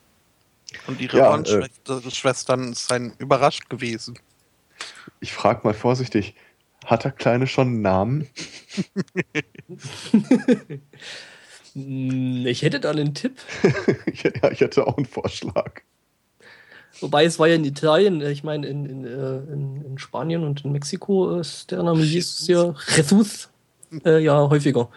Und 0.88 1.02
ihre 1.02 1.18
ja, 1.18 1.38
äh, 1.38 1.70
Schwestern 2.12 2.74
seien 2.74 3.14
überrascht 3.18 3.70
gewesen. 3.70 4.20
Ich 5.20 5.34
frage 5.34 5.62
mal 5.64 5.74
vorsichtig, 5.74 6.36
hat 6.86 7.04
der 7.04 7.12
Kleine 7.12 7.48
schon 7.48 7.68
einen 7.68 7.82
Namen? 7.82 8.30
ich 12.46 12.62
hätte 12.62 12.80
da 12.80 12.92
einen 12.92 13.14
Tipp. 13.14 13.40
ja, 14.42 14.52
ich 14.52 14.62
hätte 14.62 14.86
auch 14.86 14.98
einen 14.98 15.06
Vorschlag. 15.06 15.82
Wobei 17.02 17.26
es 17.26 17.40
war 17.40 17.48
ja 17.48 17.56
in 17.56 17.66
Italien, 17.66 18.22
ich 18.22 18.44
meine 18.44 18.68
in, 18.68 18.86
in, 18.86 19.04
äh, 19.06 19.38
in, 19.52 19.84
in 19.84 19.98
Spanien 19.98 20.44
und 20.44 20.64
in 20.64 20.72
Mexiko 20.72 21.40
ist 21.40 21.72
der 21.72 21.84
Name 21.84 22.04
Jesus 22.04 22.48
ja 22.48 22.74
Jesus 22.96 23.50
äh, 24.06 24.20
ja 24.20 24.50
häufiger. 24.50 24.90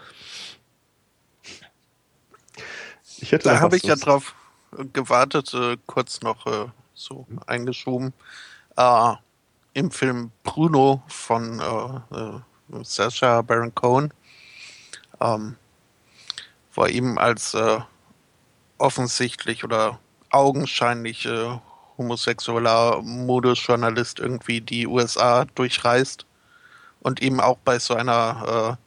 Ich 3.17 3.33
hätte 3.33 3.49
da 3.49 3.59
habe 3.59 3.75
ich 3.75 3.83
ja 3.83 3.97
drauf 3.97 4.33
gewartet, 4.93 5.53
äh, 5.53 5.77
kurz 5.85 6.21
noch 6.21 6.45
äh, 6.45 6.67
so 6.93 7.25
eingeschoben. 7.47 8.13
Äh, 8.77 9.13
Im 9.73 9.91
Film 9.91 10.31
Bruno 10.43 11.03
von 11.07 11.59
äh, 11.59 12.15
äh, 12.15 12.83
Sacha 12.83 13.41
Baron 13.41 13.73
Cohen, 13.73 14.13
ähm, 15.19 15.55
wo 16.73 16.83
er 16.83 16.89
eben 16.89 17.17
als 17.17 17.53
äh, 17.53 17.79
offensichtlich 18.77 19.63
oder 19.63 19.99
augenscheinlich 20.31 21.27
homosexueller 21.97 23.01
Modejournalist 23.01 24.19
irgendwie 24.19 24.61
die 24.61 24.85
USA 24.85 25.45
durchreist 25.55 26.25
und 27.01 27.21
eben 27.21 27.41
auch 27.41 27.57
bei 27.65 27.79
so 27.79 27.95
einer 27.95 28.77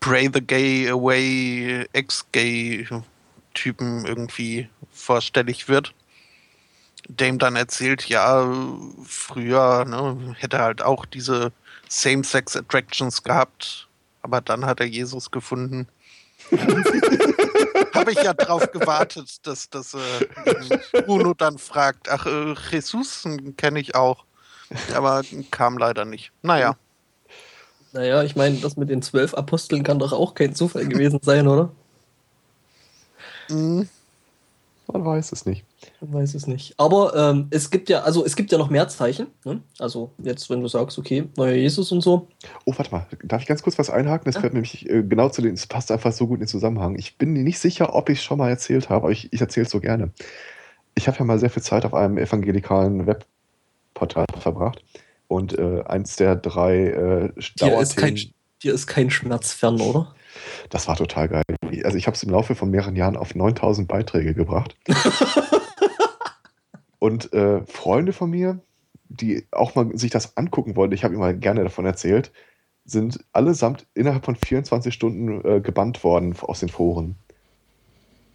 Pray 0.00 0.30
the 0.32 0.40
Gay 0.40 0.88
Away 0.88 1.86
Ex-Gay 1.92 2.88
Typen 3.56 4.04
irgendwie 4.06 4.68
vorstellig 4.92 5.68
wird. 5.68 5.94
Dem 7.08 7.38
dann 7.38 7.56
erzählt, 7.56 8.08
ja, 8.08 8.52
früher 9.04 9.84
ne, 9.84 10.34
hätte 10.38 10.58
er 10.58 10.64
halt 10.64 10.82
auch 10.82 11.04
diese 11.06 11.52
Same-Sex 11.88 12.56
Attractions 12.56 13.22
gehabt, 13.22 13.88
aber 14.22 14.40
dann 14.40 14.66
hat 14.66 14.80
er 14.80 14.86
Jesus 14.86 15.30
gefunden. 15.30 15.88
Habe 17.94 18.12
ich 18.12 18.22
ja 18.22 18.34
drauf 18.34 18.70
gewartet, 18.72 19.46
dass, 19.46 19.70
dass 19.70 19.94
äh, 19.94 21.02
Bruno 21.06 21.34
dann 21.34 21.58
fragt, 21.58 22.08
ach, 22.10 22.26
äh, 22.26 22.54
Jesus 22.70 23.26
kenne 23.56 23.80
ich 23.80 23.94
auch. 23.94 24.24
Aber 24.94 25.22
kam 25.50 25.78
leider 25.78 26.04
nicht. 26.04 26.32
Naja. 26.42 26.76
Naja, 27.92 28.22
ich 28.24 28.36
meine, 28.36 28.58
das 28.58 28.76
mit 28.76 28.90
den 28.90 29.00
zwölf 29.00 29.32
Aposteln 29.34 29.82
kann 29.82 29.98
doch 29.98 30.12
auch 30.12 30.34
kein 30.34 30.54
Zufall 30.54 30.86
gewesen 30.86 31.20
sein, 31.22 31.46
oder? 31.48 31.70
Mhm. 33.48 33.88
Man 34.92 35.04
weiß 35.04 35.32
es 35.32 35.46
nicht. 35.46 35.64
Man 36.00 36.12
weiß 36.12 36.34
es 36.34 36.46
nicht. 36.46 36.74
Aber 36.78 37.14
ähm, 37.16 37.48
es 37.50 37.70
gibt 37.70 37.88
ja, 37.88 38.02
also 38.02 38.24
es 38.24 38.36
gibt 38.36 38.52
ja 38.52 38.58
noch 38.58 38.70
mehr 38.70 38.88
Zeichen. 38.88 39.26
Ne? 39.44 39.60
Also 39.80 40.12
jetzt, 40.18 40.48
wenn 40.48 40.60
du 40.60 40.68
sagst, 40.68 40.96
okay, 40.98 41.24
neuer 41.36 41.54
Jesus 41.54 41.90
und 41.90 42.02
so. 42.02 42.28
Oh, 42.64 42.74
warte 42.76 42.92
mal, 42.92 43.06
darf 43.24 43.42
ich 43.42 43.48
ganz 43.48 43.62
kurz 43.62 43.78
was 43.78 43.90
einhaken? 43.90 44.26
Das 44.26 44.36
ja. 44.36 44.42
fällt 44.42 44.52
nämlich 44.52 44.88
äh, 44.88 45.02
genau 45.02 45.28
zu 45.28 45.42
den, 45.42 45.54
es 45.54 45.66
passt 45.66 45.90
einfach 45.90 46.12
so 46.12 46.28
gut 46.28 46.36
in 46.36 46.42
den 46.42 46.48
Zusammenhang. 46.48 46.96
Ich 46.96 47.18
bin 47.18 47.32
nicht 47.32 47.58
sicher, 47.58 47.94
ob 47.94 48.08
ich 48.10 48.18
es 48.18 48.24
schon 48.24 48.38
mal 48.38 48.48
erzählt 48.48 48.88
habe, 48.88 49.02
aber 49.02 49.10
ich, 49.10 49.32
ich 49.32 49.40
erzähle 49.40 49.66
es 49.66 49.72
so 49.72 49.80
gerne. 49.80 50.12
Ich 50.94 51.08
habe 51.08 51.18
ja 51.18 51.24
mal 51.24 51.38
sehr 51.38 51.50
viel 51.50 51.62
Zeit 51.62 51.84
auf 51.84 51.92
einem 51.92 52.16
evangelikalen 52.16 53.06
Webportal 53.06 54.24
verbracht 54.38 54.84
und 55.26 55.58
äh, 55.58 55.82
eins 55.82 56.16
der 56.16 56.36
drei 56.36 56.86
äh, 56.86 57.40
dir 57.60 57.80
ist, 57.80 57.96
kein, 57.96 58.18
dir 58.62 58.72
ist 58.72 58.86
kein 58.86 59.10
Schmerz 59.10 59.52
fern, 59.52 59.80
oder? 59.80 60.14
Das 60.70 60.88
war 60.88 60.96
total 60.96 61.28
geil. 61.28 61.42
Also 61.84 61.96
ich 61.96 62.06
habe 62.06 62.16
es 62.16 62.22
im 62.22 62.30
Laufe 62.30 62.54
von 62.54 62.70
mehreren 62.70 62.96
Jahren 62.96 63.16
auf 63.16 63.34
9000 63.34 63.88
Beiträge 63.88 64.34
gebracht. 64.34 64.76
und 66.98 67.32
äh, 67.32 67.64
Freunde 67.66 68.12
von 68.12 68.30
mir, 68.30 68.60
die 69.08 69.46
auch 69.52 69.74
mal 69.74 69.96
sich 69.96 70.10
das 70.10 70.36
angucken 70.36 70.76
wollten, 70.76 70.94
ich 70.94 71.04
habe 71.04 71.14
immer 71.14 71.32
gerne 71.32 71.62
davon 71.62 71.86
erzählt, 71.86 72.32
sind 72.84 73.24
allesamt 73.32 73.86
innerhalb 73.94 74.24
von 74.24 74.36
24 74.36 74.94
Stunden 74.94 75.44
äh, 75.44 75.60
gebannt 75.60 76.04
worden 76.04 76.34
aus 76.40 76.60
den 76.60 76.68
Foren. 76.68 77.16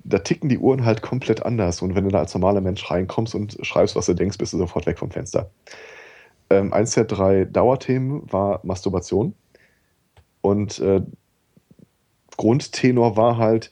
Da 0.04 0.20
ticken 0.20 0.50
die 0.50 0.58
Uhren 0.58 0.84
halt 0.84 1.02
komplett 1.02 1.46
anders. 1.46 1.82
Und 1.82 1.96
wenn 1.96 2.04
du 2.04 2.10
da 2.10 2.20
als 2.20 2.34
normaler 2.34 2.62
Mensch 2.62 2.90
reinkommst 2.90 3.36
und 3.36 3.58
schreibst, 3.62 3.96
was 3.96 4.08
du 4.08 4.14
denkst, 4.14 4.38
bist 4.38 4.54
du 4.54 4.58
sofort 4.58 4.88
weg 4.88 5.00
vom 5.00 5.12
Fenster. 5.12 5.52
Ähm, 6.50 6.74
eins 6.74 6.96
der 6.96 7.06
drei 7.06 7.46
Dauerthemen 7.46 8.24
war 8.32 8.60
Masturbation. 8.64 9.36
Und 10.42 10.80
äh, 10.80 11.02
Grundtenor 12.42 13.18
war 13.18 13.38
halt, 13.38 13.70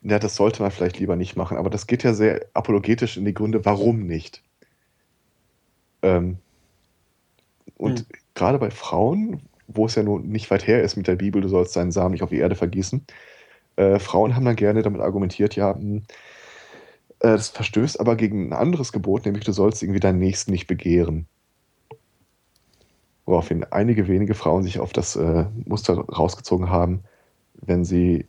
ja, 0.00 0.18
das 0.18 0.36
sollte 0.36 0.62
man 0.62 0.70
vielleicht 0.70 0.98
lieber 0.98 1.16
nicht 1.16 1.36
machen. 1.36 1.58
Aber 1.58 1.68
das 1.68 1.86
geht 1.86 2.02
ja 2.02 2.14
sehr 2.14 2.46
apologetisch 2.54 3.18
in 3.18 3.26
die 3.26 3.34
Gründe, 3.34 3.66
warum 3.66 4.06
nicht. 4.06 4.42
Ähm, 6.00 6.38
und 7.76 7.98
hm. 7.98 8.06
gerade 8.34 8.58
bei 8.58 8.70
Frauen, 8.70 9.42
wo 9.66 9.84
es 9.84 9.96
ja 9.96 10.02
nun 10.02 10.28
nicht 10.28 10.50
weit 10.50 10.66
her 10.66 10.82
ist 10.82 10.96
mit 10.96 11.08
der 11.08 11.16
Bibel, 11.16 11.42
du 11.42 11.48
sollst 11.48 11.76
deinen 11.76 11.92
Samen 11.92 12.12
nicht 12.12 12.22
auf 12.22 12.30
die 12.30 12.38
Erde 12.38 12.54
vergießen, 12.54 13.04
äh, 13.76 13.98
Frauen 13.98 14.34
haben 14.34 14.46
dann 14.46 14.56
gerne 14.56 14.80
damit 14.80 15.02
argumentiert, 15.02 15.54
ja, 15.54 15.74
mh, 15.74 15.78
hm, 15.78 16.02
äh, 17.20 17.32
das 17.32 17.50
verstößt 17.50 18.00
aber 18.00 18.16
gegen 18.16 18.48
ein 18.48 18.52
anderes 18.54 18.92
Gebot, 18.92 19.26
nämlich 19.26 19.44
du 19.44 19.52
sollst 19.52 19.82
irgendwie 19.82 20.00
deinen 20.00 20.20
Nächsten 20.20 20.52
nicht 20.52 20.66
begehren. 20.66 21.26
Woraufhin 23.26 23.64
einige 23.64 24.08
wenige 24.08 24.34
Frauen 24.34 24.62
sich 24.62 24.78
auf 24.78 24.94
das 24.94 25.16
äh, 25.16 25.44
Muster 25.66 25.96
rausgezogen 25.96 26.70
haben, 26.70 27.02
wenn 27.60 27.84
sie 27.84 28.26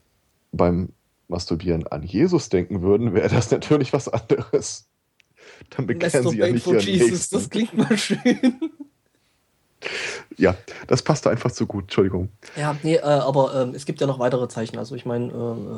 beim 0.51 0.89
Masturbieren 1.27 1.85
an 1.87 2.03
Jesus 2.03 2.49
denken 2.49 2.81
würden, 2.81 3.13
wäre 3.13 3.29
das 3.29 3.51
natürlich 3.51 3.93
was 3.93 4.07
anderes. 4.07 4.87
Dann 5.71 5.87
bekehren 5.87 6.27
sie 6.29 6.37
ja 6.37 6.47
nicht 6.47 6.67
ihren 6.67 6.79
Jesus, 6.79 7.09
Nächsten. 7.09 7.35
Das 7.35 7.49
klingt 7.49 7.77
mal 7.77 7.97
schön. 7.97 8.59
Ja, 10.37 10.55
das 10.87 11.01
passte 11.01 11.29
einfach 11.29 11.51
zu 11.51 11.65
gut, 11.65 11.85
Entschuldigung. 11.85 12.29
Ja, 12.55 12.75
nee, 12.83 12.95
äh, 12.95 13.01
aber 13.01 13.53
äh, 13.53 13.75
es 13.75 13.85
gibt 13.85 14.01
ja 14.01 14.07
noch 14.07 14.19
weitere 14.19 14.47
Zeichen. 14.47 14.77
Also 14.77 14.95
ich 14.95 15.05
meine, 15.05 15.31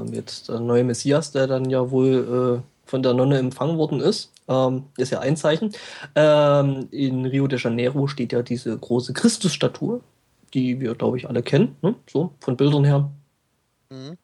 äh, 0.09 0.15
jetzt 0.15 0.49
der 0.49 0.59
neue 0.59 0.83
Messias, 0.83 1.31
der 1.31 1.47
dann 1.47 1.69
ja 1.69 1.91
wohl 1.91 2.61
äh, 2.63 2.89
von 2.89 3.03
der 3.03 3.13
Nonne 3.13 3.37
empfangen 3.37 3.77
worden 3.77 3.99
ist, 3.99 4.31
ähm, 4.47 4.85
ist 4.97 5.11
ja 5.11 5.19
ein 5.19 5.37
Zeichen. 5.37 5.73
Ähm, 6.15 6.87
in 6.91 7.25
Rio 7.25 7.47
de 7.47 7.59
Janeiro 7.59 8.07
steht 8.07 8.33
ja 8.33 8.41
diese 8.41 8.77
große 8.77 9.13
Christusstatue, 9.13 10.01
die 10.53 10.79
wir, 10.79 10.95
glaube 10.95 11.17
ich, 11.17 11.27
alle 11.27 11.43
kennen, 11.43 11.75
ne? 11.81 11.95
so 12.09 12.31
von 12.39 12.57
Bildern 12.57 12.83
her. 12.83 13.09
Mhm. 13.89 14.17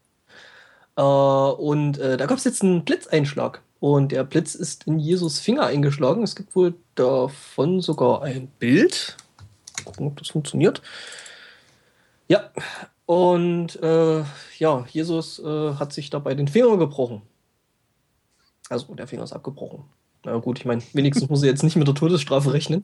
Äh, 0.96 1.02
und 1.02 1.98
äh, 1.98 2.18
da 2.18 2.26
gab 2.26 2.38
es 2.38 2.44
jetzt 2.44 2.64
einen 2.64 2.86
Blitzeinschlag. 2.86 3.62
Und 3.80 4.12
der 4.12 4.24
Blitz 4.24 4.56
ist 4.56 4.88
in 4.88 5.00
Jesus 5.00 5.40
Finger 5.40 5.66
eingeschlagen. 5.66 6.24
Es 6.24 6.36
gibt 6.36 6.56
wohl 6.56 6.76
davon 6.96 7.82
sogar 7.82 8.24
ein 8.24 8.48
Bild 8.48 9.18
gucken, 9.84 10.08
ob 10.08 10.18
das 10.18 10.30
funktioniert. 10.30 10.82
Ja, 12.28 12.50
und 13.06 13.82
äh, 13.84 14.24
ja, 14.58 14.86
Jesus 14.90 15.40
äh, 15.40 15.74
hat 15.76 15.94
sich 15.94 16.10
dabei 16.10 16.34
den 16.34 16.48
Finger 16.48 16.78
gebrochen. 16.78 17.22
Also 18.70 18.94
der 18.96 19.08
Finger 19.08 19.24
ist 19.24 19.34
abgebrochen. 19.34 19.84
Na 20.24 20.38
gut, 20.38 20.58
ich 20.58 20.66
meine, 20.66 20.82
wenigstens 20.94 21.30
muss 21.30 21.44
er 21.44 21.50
jetzt 21.50 21.64
nicht 21.64 21.76
mit 21.76 21.88
der 21.88 21.94
Todesstrafe 21.94 22.52
rechnen. 22.52 22.84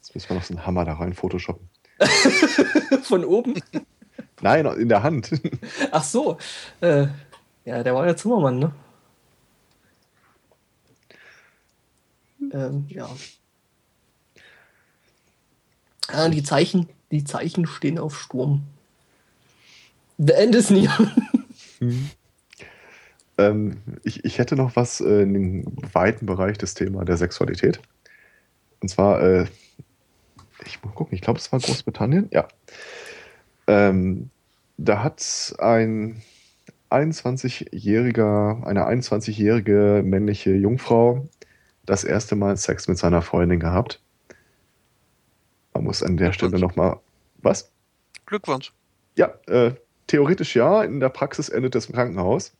Jetzt 0.00 0.14
müssen 0.14 0.30
wir 0.30 0.36
noch 0.36 0.44
so 0.44 0.54
einen 0.54 0.66
Hammer 0.66 0.86
da 0.86 0.94
rein 0.94 1.12
photoshoppen. 1.12 1.68
Von 3.02 3.24
oben? 3.24 3.54
Nein, 4.40 4.66
in 4.66 4.88
der 4.88 5.02
Hand. 5.02 5.30
Ach 5.90 6.04
so. 6.04 6.38
Äh, 6.80 7.06
ja, 7.64 7.82
der 7.82 7.94
war 7.94 8.06
ja 8.06 8.16
Zimmermann, 8.16 8.58
ne? 8.58 8.72
Ähm, 12.52 12.86
ja. 12.88 13.08
Ah, 16.08 16.28
die 16.28 16.42
Zeichen, 16.42 16.88
die 17.10 17.24
Zeichen 17.24 17.66
stehen 17.66 17.98
auf 17.98 18.18
Sturm. 18.18 18.64
The 20.18 20.32
end 20.32 20.54
is 20.54 20.70
near. 20.70 20.96
Hm. 21.78 22.10
Ähm, 23.38 23.82
ich, 24.04 24.24
ich 24.24 24.38
hätte 24.38 24.56
noch 24.56 24.76
was 24.76 25.00
äh, 25.00 25.22
in 25.22 25.34
den 25.34 25.64
weiten 25.94 26.26
Bereich 26.26 26.58
des 26.58 26.74
Thema 26.74 27.04
der 27.04 27.16
Sexualität. 27.16 27.80
Und 28.80 28.88
zwar, 28.88 29.22
äh, 29.22 29.46
ich 30.66 30.82
muss 30.82 30.94
gucken, 30.94 31.14
ich 31.14 31.22
glaube, 31.22 31.38
es 31.38 31.50
war 31.50 31.60
Großbritannien. 31.60 32.28
Ja. 32.30 32.48
Ähm, 33.66 34.30
da 34.76 35.02
hat 35.02 35.54
ein 35.58 36.22
21-jähriger, 36.90 38.64
eine 38.64 38.86
21-jährige 38.86 40.02
männliche 40.04 40.54
Jungfrau 40.54 41.26
das 41.84 42.04
erste 42.04 42.36
Mal 42.36 42.56
Sex 42.56 42.88
mit 42.88 42.98
seiner 42.98 43.22
Freundin 43.22 43.60
gehabt. 43.60 44.00
Man 45.74 45.84
muss 45.84 46.02
an 46.02 46.16
der 46.16 46.32
Stelle 46.32 46.58
nochmal. 46.58 47.00
Was? 47.38 47.72
Glückwunsch. 48.26 48.72
Ja, 49.16 49.34
äh, 49.46 49.72
theoretisch 50.06 50.54
ja, 50.54 50.82
in 50.82 51.00
der 51.00 51.08
Praxis 51.08 51.48
endet 51.48 51.74
es 51.74 51.86
im 51.86 51.94
Krankenhaus, 51.94 52.52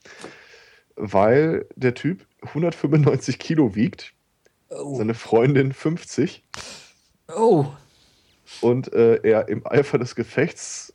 weil 0.97 1.67
der 1.77 1.95
Typ 1.95 2.27
195 2.43 3.39
Kilo 3.39 3.75
wiegt, 3.75 4.13
oh. 4.71 4.97
seine 4.97 5.15
Freundin 5.15 5.73
50. 5.73 6.43
Oh. 7.29 7.67
Und 8.61 8.93
äh, 8.93 9.21
er 9.23 9.49
im 9.49 9.67
Eifer 9.67 9.99
des 9.99 10.15
Gefechts 10.15 10.93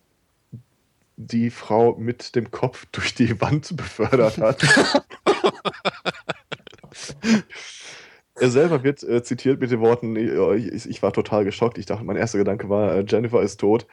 die 1.17 1.49
Frau 1.49 1.95
mit 1.95 2.35
dem 2.35 2.51
Kopf 2.51 2.85
durch 2.91 3.15
die 3.15 3.41
Wand 3.41 3.75
befördert 3.75 4.37
hat. 4.37 4.61
Er 8.39 8.51
selber 8.51 8.83
wird 8.83 9.01
äh, 9.01 9.23
zitiert 9.23 9.59
mit 9.59 9.71
den 9.71 9.79
Worten, 9.79 10.15
ich, 10.15 10.85
ich, 10.85 11.01
war 11.01 11.11
total 11.11 11.43
geschockt. 11.43 11.79
Ich 11.79 11.87
dachte, 11.87 12.03
mein 12.03 12.17
erster 12.17 12.37
Gedanke 12.37 12.69
war, 12.69 12.95
äh, 12.95 13.03
Jennifer 13.07 13.41
ist 13.41 13.59
tot. 13.59 13.87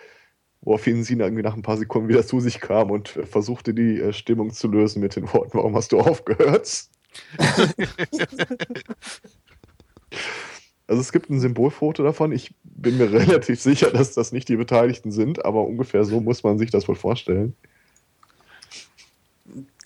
Woraufhin 0.61 1.03
sie 1.03 1.15
irgendwie 1.15 1.43
nach 1.43 1.55
ein 1.55 1.63
paar 1.63 1.79
Sekunden 1.79 2.09
wieder 2.09 2.27
zu 2.27 2.41
sich 2.41 2.61
kam 2.61 2.91
und 2.91 3.17
äh, 3.17 3.25
versuchte, 3.25 3.73
die 3.73 4.01
äh, 4.01 4.13
Stimmung 4.13 4.53
zu 4.53 4.69
lösen 4.69 5.01
mit 5.01 5.17
den 5.17 5.33
Worten, 5.33 5.57
warum 5.57 5.75
hast 5.75 5.93
du 5.93 5.99
aufgehört? 5.99 6.85
also 10.87 11.01
es 11.01 11.13
gibt 11.13 11.31
ein 11.31 11.41
Symbolfoto 11.41 12.03
davon. 12.03 12.33
Ich 12.33 12.55
bin 12.63 12.99
mir 12.99 13.13
relativ 13.13 13.61
sicher, 13.61 13.91
dass 13.91 14.15
das 14.15 14.33
nicht 14.33 14.49
die 14.49 14.57
Beteiligten 14.57 15.13
sind, 15.13 15.45
aber 15.45 15.65
ungefähr 15.65 16.05
so 16.05 16.21
muss 16.21 16.43
man 16.43 16.59
sich 16.59 16.71
das 16.71 16.89
wohl 16.89 16.97
vorstellen 16.97 17.55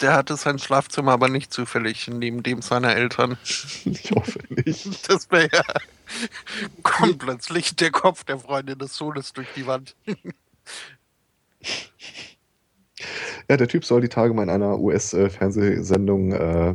der 0.01 0.15
hatte 0.15 0.37
sein 0.37 0.59
Schlafzimmer 0.59 1.13
aber 1.13 1.29
nicht 1.29 1.53
zufällig 1.53 2.09
neben 2.09 2.43
dem 2.43 2.63
seiner 2.63 2.95
Eltern. 2.95 3.37
Ich 3.85 4.11
hoffe 4.13 4.41
nicht. 4.51 5.09
Das 5.09 5.31
wäre 5.31 5.49
ja. 5.53 5.63
Kommt 6.83 7.19
plötzlich 7.19 7.75
der 7.77 7.91
Kopf 7.91 8.25
der 8.25 8.39
Freundin 8.39 8.79
des 8.79 8.95
Sohnes 8.95 9.33
durch 9.33 9.49
die 9.57 9.67
Wand. 9.67 9.97
Ja, 13.49 13.57
der 13.57 13.69
Typ 13.69 13.85
soll 13.85 14.01
die 14.01 14.09
Tage 14.09 14.35
mal 14.35 14.43
in 14.43 14.51
einer 14.51 14.79
US-Fernsehsendung 14.79 16.33
äh, 16.33 16.75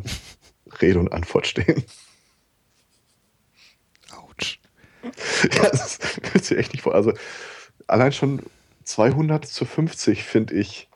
Rede 0.81 0.99
und 0.99 1.11
Antwort 1.13 1.47
stehen. 1.47 1.83
Autsch. 4.11 4.59
Ja, 5.55 5.69
das 5.69 5.99
wird 6.31 6.45
sich 6.45 6.57
echt 6.57 6.73
nicht 6.73 6.83
vor. 6.83 6.95
Also, 6.95 7.13
allein 7.87 8.11
schon 8.11 8.41
200 8.85 9.45
zu 9.45 9.65
50 9.65 10.23
finde 10.23 10.53
ich 10.55 10.89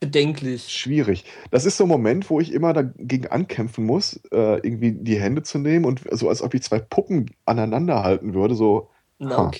bedenklich. 0.00 0.68
Schwierig. 0.70 1.24
Das 1.50 1.64
ist 1.64 1.76
so 1.76 1.84
ein 1.84 1.88
Moment, 1.88 2.28
wo 2.30 2.40
ich 2.40 2.52
immer 2.52 2.72
dagegen 2.72 3.28
ankämpfen 3.28 3.84
muss, 3.86 4.20
äh, 4.32 4.58
irgendwie 4.58 4.92
die 4.92 5.18
Hände 5.18 5.42
zu 5.42 5.58
nehmen 5.58 5.84
und 5.84 6.02
so, 6.10 6.28
als 6.28 6.42
ob 6.42 6.54
ich 6.54 6.62
zwei 6.62 6.78
Puppen 6.78 7.34
aneinander 7.46 8.02
halten 8.02 8.34
würde. 8.34 8.54
So, 8.54 8.90
no 9.18 9.50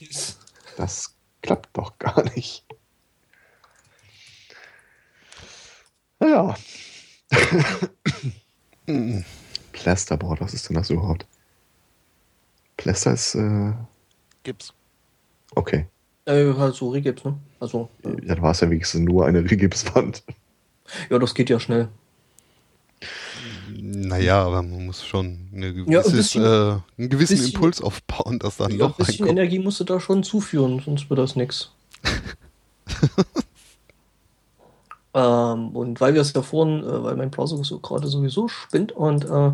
das 0.77 1.17
klappt 1.43 1.77
doch 1.77 1.99
gar 1.99 2.25
nicht. 2.35 2.65
Naja. 6.21 6.55
Plasterboard, 9.73 10.41
was 10.41 10.55
ist 10.55 10.69
denn 10.69 10.77
das 10.77 10.91
überhaupt? 10.91 11.27
Plaster 12.77 13.13
ist. 13.13 13.35
Äh... 13.35 13.73
Gips. 14.43 14.73
Okay. 15.55 15.87
Äh, 16.27 16.55
halt 16.55 16.75
so 16.75 16.91
Regips, 16.91 17.25
ne? 17.25 17.37
Also. 17.61 17.89
Ja, 18.03 18.11
äh. 18.11 18.27
dann 18.27 18.43
war 18.43 18.53
es 18.53 18.61
ja 18.61 18.71
wenigstens 18.71 19.03
nur 19.03 19.27
eine 19.27 19.49
Regipswand. 19.49 20.23
Ja, 21.11 21.19
das 21.19 21.35
geht 21.35 21.51
ja 21.51 21.61
schnell. 21.61 21.89
Naja, 23.71 24.43
aber 24.43 24.63
man 24.63 24.87
muss 24.87 25.05
schon 25.05 25.49
eine 25.53 25.73
gewisses, 25.73 25.93
ja, 25.93 26.01
ein 26.01 26.17
bisschen, 26.17 26.45
äh, 26.45 26.81
einen 26.99 27.09
gewissen 27.09 27.37
bisschen, 27.37 27.55
Impuls 27.55 27.81
aufbauen, 27.81 28.39
dass 28.39 28.59
dann 28.59 28.71
ja, 28.73 28.79
doch 28.79 28.99
Ein 28.99 29.07
bisschen 29.07 29.27
Energie 29.27 29.59
musst 29.59 29.81
du 29.81 29.85
da 29.85 30.01
schon 30.01 30.23
zuführen, 30.23 30.81
sonst 30.85 31.11
wird 31.11 31.19
das 31.19 31.37
nichts. 31.37 31.73
Ähm, 35.15 35.69
und 35.77 36.01
weil 36.01 36.15
wir 36.15 36.21
es 36.21 36.33
ja 36.33 36.43
vorhin, 36.43 36.83
äh, 36.83 37.03
weil 37.05 37.17
mein 37.17 37.31
Browser 37.31 37.63
so 37.63 37.79
gerade 37.79 38.09
sowieso 38.09 38.49
spinnt 38.49 38.93
und 38.93 39.25
äh, 39.25 39.53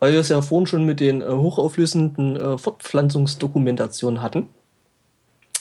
weil 0.00 0.12
wir 0.12 0.20
es 0.20 0.28
ja 0.28 0.42
vorhin 0.42 0.66
schon 0.66 0.84
mit 0.84 1.00
den 1.00 1.22
äh, 1.22 1.26
hochauflösenden 1.28 2.36
äh, 2.36 2.58
Fortpflanzungsdokumentationen 2.58 4.20
hatten, 4.20 4.48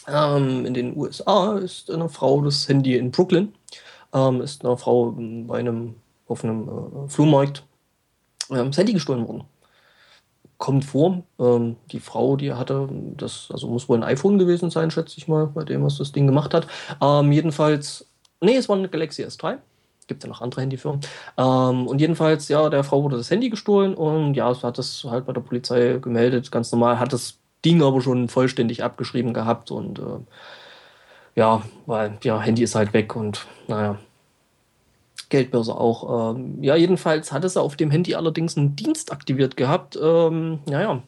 ähm, 0.07 0.65
in 0.65 0.73
den 0.73 0.95
USA 0.97 1.57
ist 1.57 1.89
eine 1.89 2.09
Frau 2.09 2.41
das 2.41 2.67
Handy 2.67 2.95
in 2.97 3.11
Brooklyn, 3.11 3.53
ähm, 4.13 4.41
ist 4.41 4.65
eine 4.65 4.77
Frau 4.77 5.13
bei 5.15 5.59
einem, 5.59 5.95
auf 6.27 6.43
einem 6.43 6.69
äh, 7.05 7.09
Flohmarkt 7.09 7.63
ähm, 8.51 8.67
das 8.67 8.77
Handy 8.77 8.93
gestohlen 8.93 9.27
worden. 9.27 9.45
kommt 10.57 10.85
vor. 10.85 11.23
Ähm, 11.39 11.75
die 11.91 11.99
Frau, 11.99 12.35
die 12.37 12.53
hatte, 12.53 12.89
das, 13.17 13.49
also 13.51 13.67
muss 13.67 13.89
wohl 13.89 13.97
ein 13.97 14.03
iPhone 14.03 14.39
gewesen 14.39 14.69
sein, 14.69 14.91
schätze 14.91 15.17
ich 15.17 15.27
mal, 15.27 15.47
bei 15.47 15.63
dem, 15.63 15.83
was 15.83 15.97
das 15.97 16.11
Ding 16.11 16.27
gemacht 16.27 16.53
hat. 16.53 16.67
Ähm, 17.01 17.31
jedenfalls, 17.31 18.07
nee, 18.45 18.55
es 18.55 18.69
war 18.69 18.77
eine 18.77 18.89
Galaxy 18.89 19.23
S3. 19.23 19.57
Gibt 20.07 20.23
ja 20.23 20.29
noch 20.29 20.41
andere 20.41 20.61
Handyfirmen. 20.61 21.01
Ähm, 21.37 21.87
und 21.87 21.99
jedenfalls, 21.99 22.47
ja, 22.47 22.69
der 22.69 22.83
Frau 22.83 23.03
wurde 23.03 23.17
das 23.17 23.31
Handy 23.31 23.49
gestohlen 23.49 23.95
und 23.95 24.35
ja, 24.35 24.61
hat 24.61 24.77
das 24.77 25.03
halt 25.03 25.25
bei 25.25 25.33
der 25.33 25.41
Polizei 25.41 25.97
gemeldet, 25.99 26.51
ganz 26.51 26.71
normal, 26.71 26.99
hat 26.99 27.11
das 27.11 27.39
Ding 27.65 27.81
aber 27.81 28.01
schon 28.01 28.29
vollständig 28.29 28.83
abgeschrieben 28.83 29.33
gehabt 29.33 29.71
und 29.71 29.97
äh, 29.97 30.19
ja, 31.35 31.63
weil 31.87 32.17
ja, 32.23 32.39
Handy 32.39 32.63
ist 32.63 32.75
halt 32.75 32.93
weg 32.93 33.15
und 33.15 33.47
naja, 33.67 33.97
Geldbörse 35.29 35.75
auch. 35.75 36.35
Ähm, 36.35 36.63
ja, 36.63 36.75
jedenfalls 36.75 37.31
hat 37.31 37.43
es 37.43 37.57
auf 37.57 37.75
dem 37.75 37.91
Handy 37.91 38.15
allerdings 38.15 38.57
einen 38.57 38.75
Dienst 38.75 39.11
aktiviert 39.11 39.57
gehabt. 39.57 39.97
Ähm, 40.01 40.59
naja, 40.69 41.01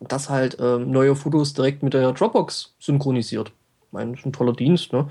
das 0.00 0.28
halt 0.28 0.58
ähm, 0.60 0.90
neue 0.90 1.16
Fotos 1.16 1.54
direkt 1.54 1.82
mit 1.82 1.94
der 1.94 2.12
Dropbox 2.12 2.74
synchronisiert. 2.78 3.52
Das 3.92 4.20
ist 4.20 4.26
ein 4.26 4.32
toller 4.32 4.52
Dienst. 4.52 4.92
Ne? 4.92 5.08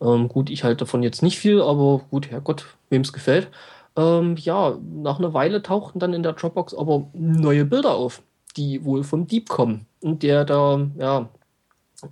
Ähm, 0.00 0.28
gut, 0.28 0.50
ich 0.50 0.64
halte 0.64 0.84
davon 0.84 1.02
jetzt 1.02 1.22
nicht 1.22 1.38
viel, 1.38 1.60
aber 1.60 2.02
gut, 2.10 2.30
Herrgott, 2.30 2.66
wem 2.90 3.02
es 3.02 3.12
gefällt. 3.12 3.48
Ähm, 3.96 4.36
ja, 4.36 4.76
nach 5.02 5.18
einer 5.18 5.34
Weile 5.34 5.62
tauchten 5.62 5.98
dann 5.98 6.14
in 6.14 6.22
der 6.22 6.32
Dropbox 6.32 6.74
aber 6.74 7.08
neue 7.12 7.64
Bilder 7.64 7.94
auf, 7.94 8.22
die 8.56 8.84
wohl 8.84 9.04
vom 9.04 9.26
Dieb 9.26 9.48
kommen. 9.48 9.86
Und 10.00 10.22
der 10.22 10.44
da, 10.44 10.80
ja, 10.98 11.28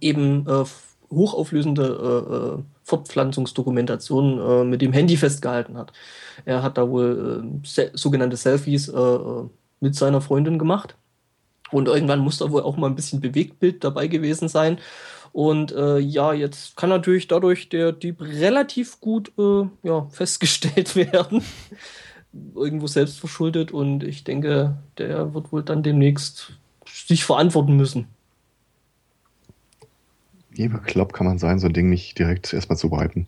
eben 0.01 0.47
äh, 0.47 0.65
hochauflösende 1.11 2.59
äh, 2.59 2.59
äh 2.59 2.63
Fortpflanzungsdokumentation 2.85 4.41
äh, 4.41 4.65
mit 4.65 4.83
dem 4.83 4.93
Handy 4.93 5.17
festgehalten 5.17 5.79
hat. 5.79 5.93
Er 6.45 6.65
hat 6.65 6.77
da 6.79 6.89
wohl 6.91 7.63
äh, 7.63 7.67
se 7.67 7.91
sogenannte 7.95 8.37
Selfies 8.37 8.89
äh, 8.89 9.19
mit 9.81 9.95
seiner 9.95 10.21
Freundin 10.21 10.59
gemacht. 10.59 10.97
Und 11.71 11.89
irgendwann 11.89 12.21
muss 12.21 12.39
da 12.39 12.51
wohl 12.51 12.63
auch 12.63 12.77
mal 12.77 12.89
ein 12.89 12.97
bisschen 12.97 13.21
Bewegtbild 13.21 13.83
dabei 13.85 14.09
gewesen 14.09 14.49
sein. 14.49 14.79
Und 15.33 15.73
äh, 15.73 15.99
ja, 15.99 16.33
jetzt 16.33 16.77
kann 16.77 16.91
natürlich 16.91 17.27
dadurch 17.27 17.69
der 17.69 17.93
Dieb 17.93 18.21
relativ 18.21 19.01
gut 19.01 19.33
äh, 19.39 19.65
ja, 19.83 20.07
festgestellt 20.11 20.95
werden. 20.97 21.43
Irgendwo 22.55 22.87
selbst 22.87 23.19
verschuldet. 23.19 23.73
Und 23.73 24.05
ich 24.05 24.25
denke, 24.25 24.77
der 24.99 25.35
wird 25.35 25.53
wohl 25.53 25.63
dann 25.63 25.83
demnächst 25.83 26.53
sich 26.87 27.25
verantworten 27.25 27.77
müssen 27.77 28.07
wie 30.55 30.69
bekloppt 30.69 31.15
kann 31.15 31.27
man 31.27 31.39
sein, 31.39 31.59
so 31.59 31.67
ein 31.67 31.73
Ding 31.73 31.89
nicht 31.89 32.19
direkt 32.19 32.53
erstmal 32.53 32.77
zu 32.77 32.91
wipen. 32.91 33.27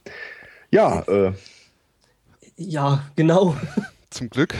Ja, 0.70 1.00
äh. 1.02 1.32
Ja, 2.56 3.04
genau. 3.16 3.56
Zum 4.10 4.30
Glück. 4.30 4.54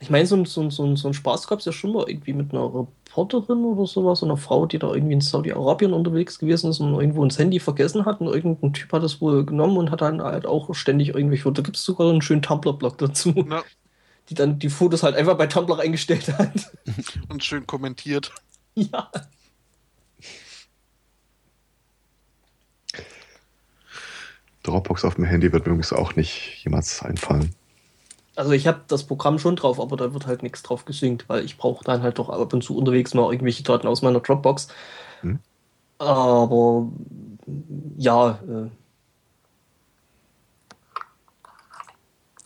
Ich 0.00 0.10
meine, 0.10 0.26
so, 0.26 0.44
so, 0.44 0.70
so, 0.70 0.96
so 0.96 1.08
ein 1.08 1.14
Spaß 1.14 1.46
gab 1.46 1.58
es 1.58 1.66
ja 1.66 1.72
schon 1.72 1.92
mal 1.92 2.08
irgendwie 2.08 2.32
mit 2.32 2.52
einer 2.52 2.86
Reporterin 3.12 3.64
oder 3.64 3.86
sowas, 3.86 4.22
einer 4.22 4.36
Frau, 4.36 4.66
die 4.66 4.78
da 4.78 4.92
irgendwie 4.92 5.14
in 5.14 5.20
Saudi-Arabien 5.20 5.92
unterwegs 5.92 6.38
gewesen 6.38 6.70
ist 6.70 6.80
und 6.80 6.94
irgendwo 6.94 7.22
ins 7.22 7.38
Handy 7.38 7.60
vergessen 7.60 8.06
hat 8.06 8.20
und 8.20 8.28
irgendein 8.28 8.72
Typ 8.72 8.92
hat 8.92 9.02
es 9.02 9.20
wohl 9.20 9.44
genommen 9.44 9.76
und 9.76 9.90
hat 9.90 10.00
dann 10.00 10.22
halt 10.22 10.46
auch 10.46 10.74
ständig 10.74 11.08
irgendwelche, 11.10 11.52
da 11.52 11.62
gibt 11.62 11.76
es 11.76 11.84
sogar 11.84 12.08
einen 12.10 12.22
schönen 12.22 12.42
Tumblr-Blog 12.42 12.98
dazu, 12.98 13.30
ja. 13.48 13.62
die 14.30 14.34
dann 14.34 14.58
die 14.58 14.70
Fotos 14.70 15.02
halt 15.02 15.14
einfach 15.14 15.36
bei 15.36 15.46
Tumblr 15.46 15.78
eingestellt 15.78 16.26
hat. 16.38 16.72
Und 17.28 17.44
schön 17.44 17.66
kommentiert. 17.66 18.32
Ja. 18.74 19.10
Dropbox 24.62 25.04
auf 25.04 25.16
dem 25.16 25.24
Handy 25.24 25.52
wird 25.52 25.66
mir 25.66 25.72
übrigens 25.72 25.92
auch 25.92 26.14
nicht 26.14 26.64
jemals 26.64 27.02
einfallen. 27.02 27.54
Also 28.34 28.52
ich 28.52 28.66
habe 28.66 28.80
das 28.88 29.04
Programm 29.04 29.38
schon 29.38 29.56
drauf, 29.56 29.78
aber 29.78 29.96
da 29.96 30.14
wird 30.14 30.26
halt 30.26 30.42
nichts 30.42 30.62
drauf 30.62 30.84
gesynkt, 30.84 31.28
weil 31.28 31.44
ich 31.44 31.58
brauche 31.58 31.84
dann 31.84 32.02
halt 32.02 32.18
doch 32.18 32.30
ab 32.30 32.52
und 32.52 32.64
zu 32.64 32.76
unterwegs 32.76 33.12
mal 33.12 33.30
irgendwelche 33.30 33.62
Daten 33.62 33.86
aus 33.86 34.00
meiner 34.00 34.20
Dropbox. 34.20 34.68
Hm? 35.20 35.38
Aber 35.98 36.88
ja. 37.98 38.40
Äh, 38.48 38.70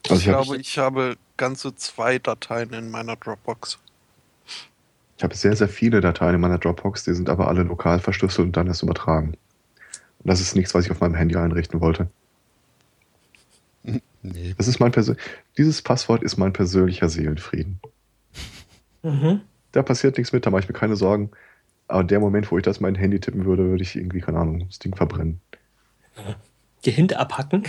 also 0.08 0.14
ich, 0.14 0.18
ich 0.18 0.24
glaube, 0.24 0.56
ich 0.56 0.78
habe 0.78 1.16
ganze 1.36 1.74
zwei 1.76 2.18
Dateien 2.18 2.72
in 2.72 2.90
meiner 2.90 3.16
Dropbox. 3.16 3.78
Ich 5.16 5.24
habe 5.24 5.34
sehr, 5.34 5.56
sehr 5.56 5.68
viele 5.68 6.00
Dateien 6.00 6.34
in 6.34 6.40
meiner 6.40 6.58
Dropbox, 6.58 7.04
die 7.04 7.14
sind 7.14 7.30
aber 7.30 7.48
alle 7.48 7.62
lokal 7.62 8.00
verschlüsselt 8.00 8.48
und 8.48 8.56
dann 8.56 8.66
erst 8.66 8.82
übertragen. 8.82 9.28
Und 9.28 10.30
das 10.30 10.40
ist 10.40 10.56
nichts, 10.56 10.74
was 10.74 10.84
ich 10.84 10.90
auf 10.90 11.00
meinem 11.00 11.14
Handy 11.14 11.36
einrichten 11.36 11.80
wollte. 11.80 12.08
Nee. 14.32 14.54
Das 14.56 14.68
ist 14.68 14.80
mein 14.80 14.92
Persön 14.92 15.16
Dieses 15.56 15.82
Passwort 15.82 16.22
ist 16.22 16.36
mein 16.36 16.52
persönlicher 16.52 17.08
Seelenfrieden. 17.08 17.80
Mhm. 19.02 19.40
Da 19.72 19.82
passiert 19.82 20.16
nichts 20.16 20.32
mit, 20.32 20.46
da 20.46 20.50
mache 20.50 20.62
ich 20.62 20.68
mir 20.68 20.74
keine 20.74 20.96
Sorgen. 20.96 21.30
Aber 21.88 22.04
der 22.04 22.18
Moment, 22.18 22.50
wo 22.50 22.58
ich 22.58 22.64
das 22.64 22.80
mein 22.80 22.94
Handy 22.94 23.20
tippen 23.20 23.44
würde, 23.44 23.64
würde 23.64 23.82
ich 23.82 23.94
irgendwie, 23.94 24.20
keine 24.20 24.38
Ahnung, 24.38 24.66
das 24.66 24.78
Ding 24.78 24.94
verbrennen. 24.96 25.40
Die 26.84 26.90
Hände 26.90 27.18
abhacken? 27.18 27.64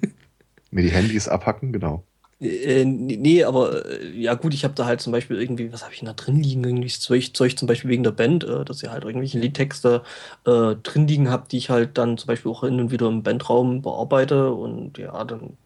Mir 0.70 0.82
die 0.82 0.90
Handys 0.90 1.28
abhacken, 1.28 1.72
genau. 1.72 2.04
Äh, 2.40 2.84
nee, 2.84 3.42
aber 3.42 3.84
äh, 3.86 4.10
ja 4.10 4.34
gut, 4.34 4.54
ich 4.54 4.62
habe 4.62 4.74
da 4.74 4.84
halt 4.84 5.00
zum 5.00 5.12
Beispiel 5.12 5.40
irgendwie, 5.40 5.72
was 5.72 5.82
habe 5.82 5.92
ich 5.92 6.00
da 6.00 6.12
drin 6.12 6.40
liegen? 6.40 6.62
Irgendwie 6.62 6.86
Zeug, 6.88 7.34
Zeug 7.34 7.58
zum 7.58 7.66
Beispiel 7.66 7.90
wegen 7.90 8.04
der 8.04 8.12
Band, 8.12 8.44
äh, 8.44 8.64
dass 8.64 8.82
ihr 8.82 8.92
halt 8.92 9.04
irgendwelche 9.04 9.40
Liedtexte 9.40 10.02
äh, 10.46 10.76
drin 10.76 11.08
liegen 11.08 11.30
habt, 11.30 11.50
die 11.50 11.58
ich 11.58 11.70
halt 11.70 11.98
dann 11.98 12.16
zum 12.16 12.28
Beispiel 12.28 12.52
auch 12.52 12.62
hin 12.62 12.80
und 12.80 12.92
wieder 12.92 13.08
im 13.08 13.24
Bandraum 13.24 13.82
bearbeite 13.82 14.52
und 14.52 14.98
ja, 14.98 15.24
dann 15.24 15.56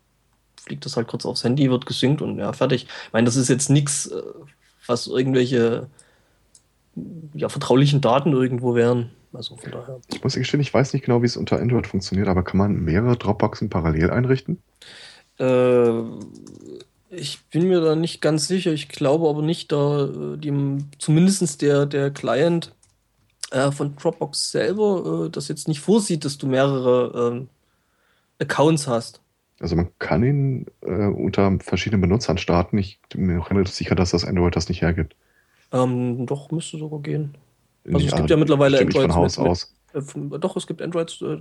fliegt 0.65 0.85
das 0.85 0.97
halt 0.97 1.09
kurz 1.09 1.27
aufs 1.27 1.45
Handy, 1.45 1.71
wird 1.71 1.87
gesynkt 1.87 2.23
und 2.23 2.39
ja, 2.39 2.53
fertig. 2.53 2.85
Ich 2.85 3.13
meine, 3.13 3.25
das 3.27 3.37
ist 3.37 3.49
jetzt 3.49 3.71
nichts, 3.71 4.07
äh, 4.07 4.23
was 4.87 5.07
irgendwelche 5.07 5.89
ja, 7.35 7.49
vertraulichen 7.49 8.01
Daten 8.01 8.33
irgendwo 8.33 8.75
wären. 8.75 9.11
Also 9.33 9.57
von 9.57 9.71
daher. 9.71 10.01
Ich 10.13 10.23
muss 10.23 10.35
gestehen, 10.35 10.61
ich 10.61 10.73
weiß 10.73 10.93
nicht 10.93 11.05
genau, 11.05 11.23
wie 11.23 11.27
es 11.27 11.37
unter 11.37 11.59
Android 11.59 11.87
funktioniert, 11.87 12.29
aber 12.29 12.43
kann 12.43 12.59
man 12.59 12.85
mehrere 12.85 13.17
Dropboxen 13.17 13.71
parallel 13.71 14.11
einrichten? 14.11 14.63
Äh, 15.39 16.03
ich 17.11 17.41
bin 17.51 17.69
mir 17.69 17.81
da 17.81 17.97
nicht 17.97 18.21
ganz 18.21 18.47
sicher. 18.47 18.73
Ich 18.73 18.89
glaube 18.89 19.29
aber 19.29 19.43
nicht, 19.43 19.73
da 19.73 20.05
äh, 20.05 20.37
die, 20.37 20.85
zumindest 20.99 21.63
der, 21.63 21.87
der 21.87 22.11
Client 22.11 22.75
äh, 23.51 23.71
von 23.71 23.97
Dropbox 23.97 24.51
selber 24.51 25.27
äh, 25.27 25.31
das 25.31 25.49
jetzt 25.49 25.69
nicht 25.69 25.81
vorsieht, 25.81 26.25
dass 26.25 26.39
du 26.39 26.47
mehrere 26.47 27.33
ähm, 27.33 27.49
Accounts 28.39 28.87
hast. 28.87 29.21
Also 29.63 29.77
man 29.77 29.91
kann 30.01 30.25
ihn 30.25 30.67
äh, 30.81 31.07
unter 31.07 31.57
verschiedenen 31.61 32.01
Benutzern 32.01 32.37
starten. 32.37 32.79
Ich 32.79 32.99
bin 33.09 33.27
mir 33.27 33.49
relativ 33.49 33.73
sicher, 33.73 33.95
dass 33.95 34.11
das 34.11 34.25
Android 34.25 34.57
das 34.57 34.69
nicht 34.69 34.83
hergibt. 34.83 35.15
Ähm, 35.71 36.27
doch, 36.27 36.51
müsste 36.51 36.79
sogar 36.79 36.99
gehen. 36.99 37.37
Also 37.87 38.07
es 38.07 38.15
gibt 38.15 38.29
ja 38.29 38.37
mittlerweile 38.37 38.81
Android 38.81 39.07
von 39.07 39.15
Haus 39.15 39.39
mit, 39.39 39.47
aus. 39.47 39.73
Äh, 39.95 40.01
doch, 40.41 40.57
es 40.57 40.67
gibt 40.67 40.83
Androids 40.83 41.23
äh, 41.23 41.37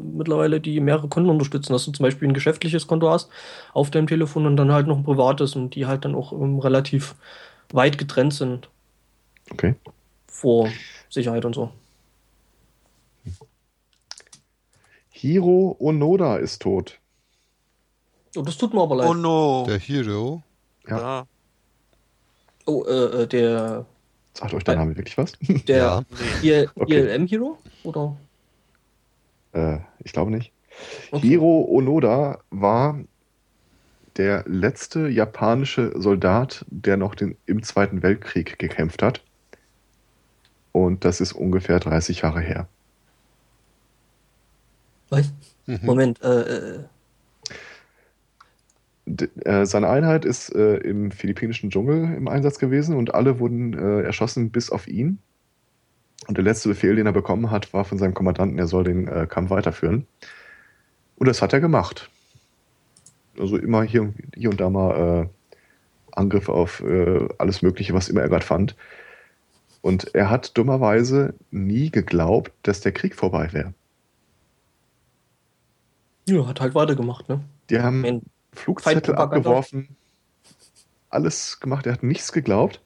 mittlerweile, 0.00 0.58
die 0.58 0.80
mehrere 0.80 1.08
Konten 1.08 1.28
unterstützen, 1.28 1.74
dass 1.74 1.84
du 1.84 1.92
zum 1.92 2.02
Beispiel 2.02 2.26
ein 2.26 2.34
geschäftliches 2.34 2.86
Konto 2.86 3.10
hast 3.10 3.28
auf 3.74 3.90
deinem 3.90 4.06
Telefon 4.06 4.46
und 4.46 4.56
dann 4.56 4.72
halt 4.72 4.86
noch 4.86 4.96
ein 4.96 5.04
privates 5.04 5.54
und 5.54 5.74
die 5.74 5.84
halt 5.84 6.06
dann 6.06 6.14
auch 6.14 6.32
ähm, 6.32 6.58
relativ 6.58 7.14
weit 7.72 7.98
getrennt 7.98 8.32
sind. 8.32 8.70
Okay. 9.50 9.74
Vor 10.28 10.70
Sicherheit 11.10 11.44
und 11.44 11.54
so. 11.54 11.70
Hiro 15.10 15.76
Onoda 15.78 16.36
ist 16.36 16.62
tot. 16.62 17.00
Oh, 18.36 18.42
das 18.42 18.56
tut 18.56 18.74
mir 18.74 18.82
aber 18.82 18.96
leid. 18.96 19.08
Oh 19.08 19.14
no. 19.14 19.64
Der 19.66 19.78
Hiro. 19.78 20.42
Ja. 20.88 20.98
ja. 20.98 21.26
Oh, 22.66 22.84
äh, 22.84 23.22
äh 23.22 23.26
der 23.26 23.86
Sagt 24.36 24.52
euch 24.52 24.64
der 24.64 24.76
Name 24.76 24.96
wirklich 24.96 25.16
was? 25.16 25.32
Der 25.66 26.04
ja. 26.42 26.68
okay. 26.74 26.98
ILM 27.00 27.26
Hero? 27.26 27.58
Oder? 27.84 28.16
Äh, 29.52 29.78
ich 30.04 30.12
glaube 30.12 30.30
nicht. 30.30 30.52
Okay. 31.10 31.26
Hiro 31.26 31.66
Onoda 31.70 32.40
war 32.50 33.00
der 34.16 34.44
letzte 34.46 35.08
japanische 35.08 35.92
Soldat, 35.96 36.66
der 36.68 36.98
noch 36.98 37.14
den, 37.14 37.36
im 37.46 37.62
Zweiten 37.62 38.02
Weltkrieg 38.02 38.58
gekämpft 38.58 39.02
hat. 39.02 39.22
Und 40.72 41.06
das 41.06 41.22
ist 41.22 41.32
ungefähr 41.32 41.80
30 41.80 42.20
Jahre 42.20 42.40
her. 42.40 42.68
Was? 45.08 45.32
Mhm. 45.64 45.80
Moment, 45.82 46.22
äh, 46.22 46.28
äh 46.28 46.74
äh, 46.76 46.84
seine 49.06 49.88
Einheit 49.88 50.24
ist 50.24 50.54
äh, 50.54 50.78
im 50.78 51.12
philippinischen 51.12 51.70
Dschungel 51.70 52.14
im 52.16 52.26
Einsatz 52.26 52.58
gewesen 52.58 52.96
und 52.96 53.14
alle 53.14 53.38
wurden 53.38 53.72
äh, 53.74 54.02
erschossen 54.02 54.50
bis 54.50 54.70
auf 54.70 54.88
ihn. 54.88 55.18
Und 56.26 56.36
der 56.36 56.44
letzte 56.44 56.68
Befehl, 56.68 56.96
den 56.96 57.06
er 57.06 57.12
bekommen 57.12 57.50
hat, 57.50 57.72
war 57.72 57.84
von 57.84 57.98
seinem 57.98 58.14
Kommandanten, 58.14 58.58
er 58.58 58.66
soll 58.66 58.82
den 58.82 59.06
äh, 59.06 59.26
Kampf 59.28 59.50
weiterführen. 59.50 60.06
Und 61.16 61.28
das 61.28 61.40
hat 61.40 61.52
er 61.52 61.60
gemacht. 61.60 62.10
Also 63.38 63.58
immer 63.58 63.82
hier, 63.84 64.12
hier 64.34 64.50
und 64.50 64.60
da 64.60 64.70
mal 64.70 65.28
äh, 65.28 65.28
Angriffe 66.12 66.52
auf 66.52 66.82
äh, 66.82 67.28
alles 67.38 67.62
Mögliche, 67.62 67.94
was 67.94 68.08
immer 68.08 68.22
er 68.22 68.28
gerade 68.28 68.44
fand. 68.44 68.74
Und 69.82 70.14
er 70.14 70.30
hat 70.30 70.58
dummerweise 70.58 71.34
nie 71.52 71.90
geglaubt, 71.90 72.50
dass 72.64 72.80
der 72.80 72.92
Krieg 72.92 73.14
vorbei 73.14 73.52
wäre. 73.52 73.72
Ja, 76.28 76.46
hat 76.48 76.60
halt 76.60 76.74
weitergemacht, 76.74 77.28
ne? 77.28 77.44
Die 77.70 77.78
haben 77.78 78.22
Flugzettel 78.56 79.14
abgeworfen, 79.14 79.96
alles 81.10 81.60
gemacht, 81.60 81.86
er 81.86 81.92
hat 81.92 82.02
nichts 82.02 82.32
geglaubt. 82.32 82.80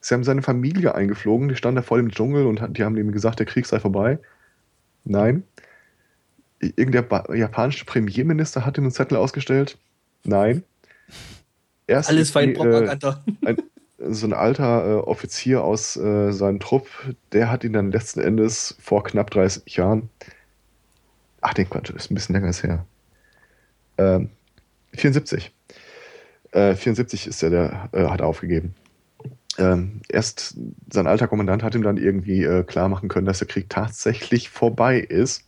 Sie 0.00 0.14
haben 0.14 0.24
seine 0.24 0.42
Familie 0.42 0.94
eingeflogen, 0.94 1.48
die 1.48 1.56
stand 1.56 1.76
da 1.76 1.82
voll 1.82 2.00
im 2.00 2.10
Dschungel 2.10 2.46
und 2.46 2.62
die 2.78 2.84
haben 2.84 2.96
ihm 2.96 3.10
gesagt, 3.12 3.38
der 3.40 3.46
Krieg 3.46 3.66
sei 3.66 3.80
vorbei. 3.80 4.18
Nein. 5.04 5.42
Irgendein 6.60 7.08
ba- 7.08 7.34
japanische 7.34 7.84
Premierminister 7.84 8.64
hat 8.64 8.78
ihm 8.78 8.84
einen 8.84 8.92
Zettel 8.92 9.16
ausgestellt. 9.18 9.78
Nein. 10.24 10.62
Erst 11.86 12.08
Alles 12.08 12.30
fein 12.30 12.50
äh, 12.50 12.54
Propaganda. 12.54 13.24
so 13.98 14.26
ein 14.26 14.32
alter 14.32 14.86
äh, 14.86 14.94
Offizier 15.00 15.62
aus 15.62 15.96
äh, 15.96 16.32
seinem 16.32 16.60
Trupp, 16.60 16.88
der 17.32 17.50
hat 17.50 17.64
ihn 17.64 17.72
dann 17.72 17.90
letzten 17.92 18.20
Endes 18.20 18.76
vor 18.80 19.04
knapp 19.04 19.30
30 19.30 19.76
Jahren, 19.76 20.08
ach 21.40 21.54
den 21.54 21.68
Quatsch, 21.68 21.90
ist 21.90 22.10
ein 22.10 22.14
bisschen 22.14 22.34
länger 22.34 22.52
her, 22.52 22.86
ähm, 23.98 24.30
74. 24.96 25.52
Äh, 26.52 26.74
74 26.74 27.26
ist 27.26 27.42
er, 27.42 27.50
der 27.50 27.88
äh, 27.92 28.06
hat 28.06 28.22
aufgegeben. 28.22 28.74
Ähm, 29.58 30.00
erst 30.08 30.56
sein 30.92 31.06
alter 31.06 31.28
Kommandant 31.28 31.62
hat 31.62 31.74
ihm 31.74 31.82
dann 31.82 31.96
irgendwie 31.96 32.42
äh, 32.44 32.62
klar 32.62 32.88
machen 32.88 33.08
können, 33.08 33.26
dass 33.26 33.38
der 33.38 33.48
Krieg 33.48 33.68
tatsächlich 33.70 34.50
vorbei 34.50 34.98
ist. 34.98 35.44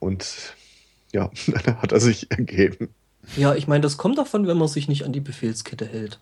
Und 0.00 0.54
ja, 1.12 1.30
dann 1.64 1.80
hat 1.80 1.92
er 1.92 2.00
sich 2.00 2.30
ergeben. 2.30 2.88
Ja, 3.36 3.54
ich 3.54 3.66
meine, 3.68 3.80
das 3.80 3.96
kommt 3.96 4.18
davon, 4.18 4.46
wenn 4.46 4.58
man 4.58 4.68
sich 4.68 4.86
nicht 4.88 5.04
an 5.04 5.12
die 5.12 5.20
Befehlskette 5.20 5.86
hält. 5.86 6.20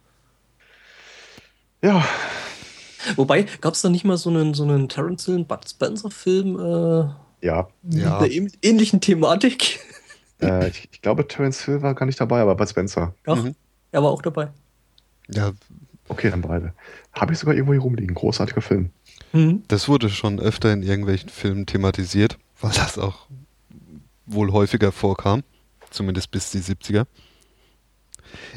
Ja, 1.82 2.04
Wobei, 3.16 3.46
gab 3.60 3.74
es 3.74 3.82
da 3.82 3.88
nicht 3.88 4.04
mal 4.04 4.16
so 4.16 4.30
einen, 4.30 4.54
so 4.54 4.62
einen 4.62 4.88
Terence 4.88 5.24
Hill, 5.24 5.44
Bud 5.44 5.68
Spencer-Film 5.68 6.56
äh, 6.60 7.44
ja. 7.46 7.68
mit 7.82 7.98
Ja. 7.98 8.18
einer 8.18 8.28
ähn- 8.28 8.52
ähnlichen 8.62 9.00
Thematik? 9.00 9.80
Äh, 10.64 10.68
ich, 10.68 10.88
ich 10.92 11.00
glaube, 11.02 11.26
Terence 11.28 11.64
Hill 11.64 11.82
war 11.82 11.94
gar 11.94 12.06
nicht 12.06 12.20
dabei, 12.20 12.40
aber 12.40 12.54
Bud 12.56 12.68
Spencer. 12.68 13.14
Doch, 13.24 13.36
Mhm. 13.42 13.54
er 13.92 14.02
war 14.02 14.10
auch 14.10 14.22
dabei. 14.22 14.50
Ja, 15.28 15.52
Okay, 16.08 16.30
dann 16.30 16.42
beide. 16.42 16.74
Habe 17.12 17.32
ich 17.32 17.38
sogar 17.38 17.54
irgendwo 17.54 17.72
hier 17.72 17.80
rumliegen. 17.82 18.14
Großartiger 18.14 18.60
Film. 18.60 18.90
Mhm. 19.32 19.62
das 19.68 19.88
wurde 19.88 20.10
schon 20.10 20.38
öfter 20.40 20.70
in 20.72 20.82
irgendwelchen 20.82 21.30
Filmen 21.30 21.64
thematisiert, 21.64 22.36
weil 22.60 22.72
das 22.72 22.98
auch 22.98 23.28
wohl 24.26 24.52
häufiger 24.52 24.92
vorkam. 24.92 25.42
Zumindest 25.90 26.30
bis 26.30 26.50
die 26.50 26.58
70er. 26.60 27.06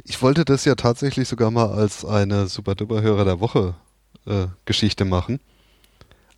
Ich 0.03 0.21
wollte 0.21 0.43
das 0.43 0.65
ja 0.65 0.75
tatsächlich 0.75 1.27
sogar 1.29 1.51
mal 1.51 1.69
als 1.71 2.03
eine 2.03 2.47
Super-Duper-Hörer 2.47 3.23
der 3.25 3.39
Woche 3.39 3.75
äh, 4.25 4.47
Geschichte 4.65 5.05
machen. 5.05 5.39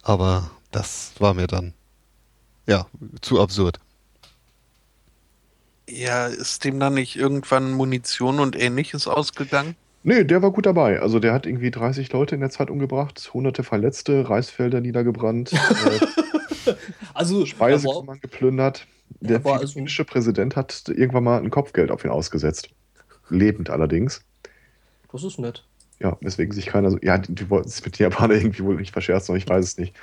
Aber 0.03 0.51
das 0.71 1.13
war 1.19 1.33
mir 1.33 1.47
dann 1.47 1.73
ja 2.67 2.85
zu 3.21 3.41
absurd. 3.41 3.79
Ja, 5.89 6.27
ist 6.27 6.63
dem 6.63 6.79
dann 6.79 6.95
nicht 6.95 7.15
irgendwann 7.15 7.71
Munition 7.73 8.39
und 8.39 8.55
ähnliches 8.59 9.07
ausgegangen? 9.07 9.75
Nee, 10.03 10.23
der 10.23 10.41
war 10.41 10.51
gut 10.51 10.65
dabei. 10.65 11.01
Also 11.01 11.19
der 11.19 11.33
hat 11.33 11.45
irgendwie 11.45 11.71
30 11.71 12.11
Leute 12.13 12.35
in 12.35 12.41
der 12.41 12.49
Zeit 12.49 12.69
umgebracht, 12.69 13.31
hunderte 13.33 13.63
Verletzte, 13.63 14.29
Reisfelder 14.29 14.81
niedergebrannt, 14.81 15.51
äh, 16.65 16.73
Also, 17.13 17.41
er 17.41 17.45
Speisekammern 17.47 18.19
geplündert. 18.21 18.87
Der 19.21 19.37
Er 19.37 19.43
war 19.45 19.59
also- 19.59 19.79
Präsident 20.05 20.55
hat 20.55 20.83
irgendwann 20.89 21.23
mal 21.23 21.41
ein 21.41 21.49
Kopfgeld 21.49 21.91
auf 21.91 22.03
ihn 22.03 22.11
ausgesetzt. 22.11 22.69
Lebend 23.29 23.69
allerdings. 23.69 24.21
das 25.11 25.23
ist 25.23 25.39
nett. 25.39 25.65
Ja, 25.99 26.15
weswegen 26.21 26.53
sich 26.53 26.67
keiner 26.67 26.91
so. 26.91 26.99
Ja, 27.01 27.17
die, 27.17 27.33
die 27.33 27.49
wollten 27.49 27.69
es 27.69 27.83
mit 27.83 27.97
den 27.97 28.03
Japanern 28.03 28.37
irgendwie 28.37 28.63
wohl 28.63 28.75
nicht 28.75 28.91
verscherzen, 28.93 29.35
ich 29.35 29.47
weiß 29.49 29.65
es 29.65 29.77
nicht. 29.77 29.95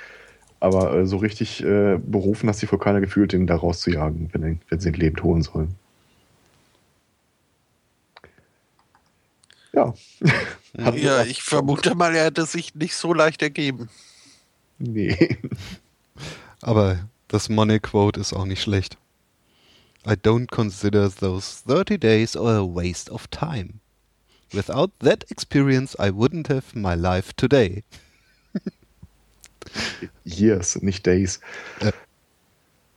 Aber 0.59 0.93
äh, 0.95 1.05
so 1.05 1.17
richtig 1.17 1.63
äh, 1.63 1.97
berufen 1.97 2.49
hat 2.49 2.55
sich 2.55 2.71
wohl 2.71 2.79
keiner 2.79 3.01
gefühlt, 3.01 3.33
den 3.33 3.45
da 3.47 3.55
rauszujagen, 3.55 4.29
wenn, 4.31 4.43
er- 4.43 4.57
wenn 4.69 4.79
sie 4.79 4.89
ihn 4.89 4.95
lebend 4.95 5.21
holen 5.23 5.41
sollen. 5.43 5.75
Ja. 9.73 9.93
Ja, 10.93 11.23
ich 11.23 11.41
vermute 11.41 11.95
mal, 11.95 12.13
er 12.13 12.25
hätte 12.25 12.45
sich 12.45 12.75
nicht 12.75 12.95
so 12.97 13.13
leicht 13.13 13.41
ergeben. 13.41 13.87
Nee. 14.77 15.37
Aber 16.61 17.07
das 17.29 17.47
Money 17.47 17.79
Quote 17.79 18.19
ist 18.19 18.33
auch 18.33 18.43
nicht 18.43 18.61
schlecht. 18.61 18.97
I 20.05 20.15
don't 20.15 20.47
consider 20.51 21.09
those 21.09 21.63
30 21.65 21.97
days 22.01 22.35
a 22.35 22.59
waste 22.61 23.09
of 23.09 23.27
time. 23.27 23.75
Without 24.51 24.89
that 24.99 25.31
experience, 25.31 25.95
I 25.97 26.09
wouldn't 26.09 26.49
have 26.49 26.77
my 26.77 26.93
life 26.93 27.31
today. 27.37 27.85
Years, 30.23 30.81
nicht 30.81 31.05
Days. 31.05 31.39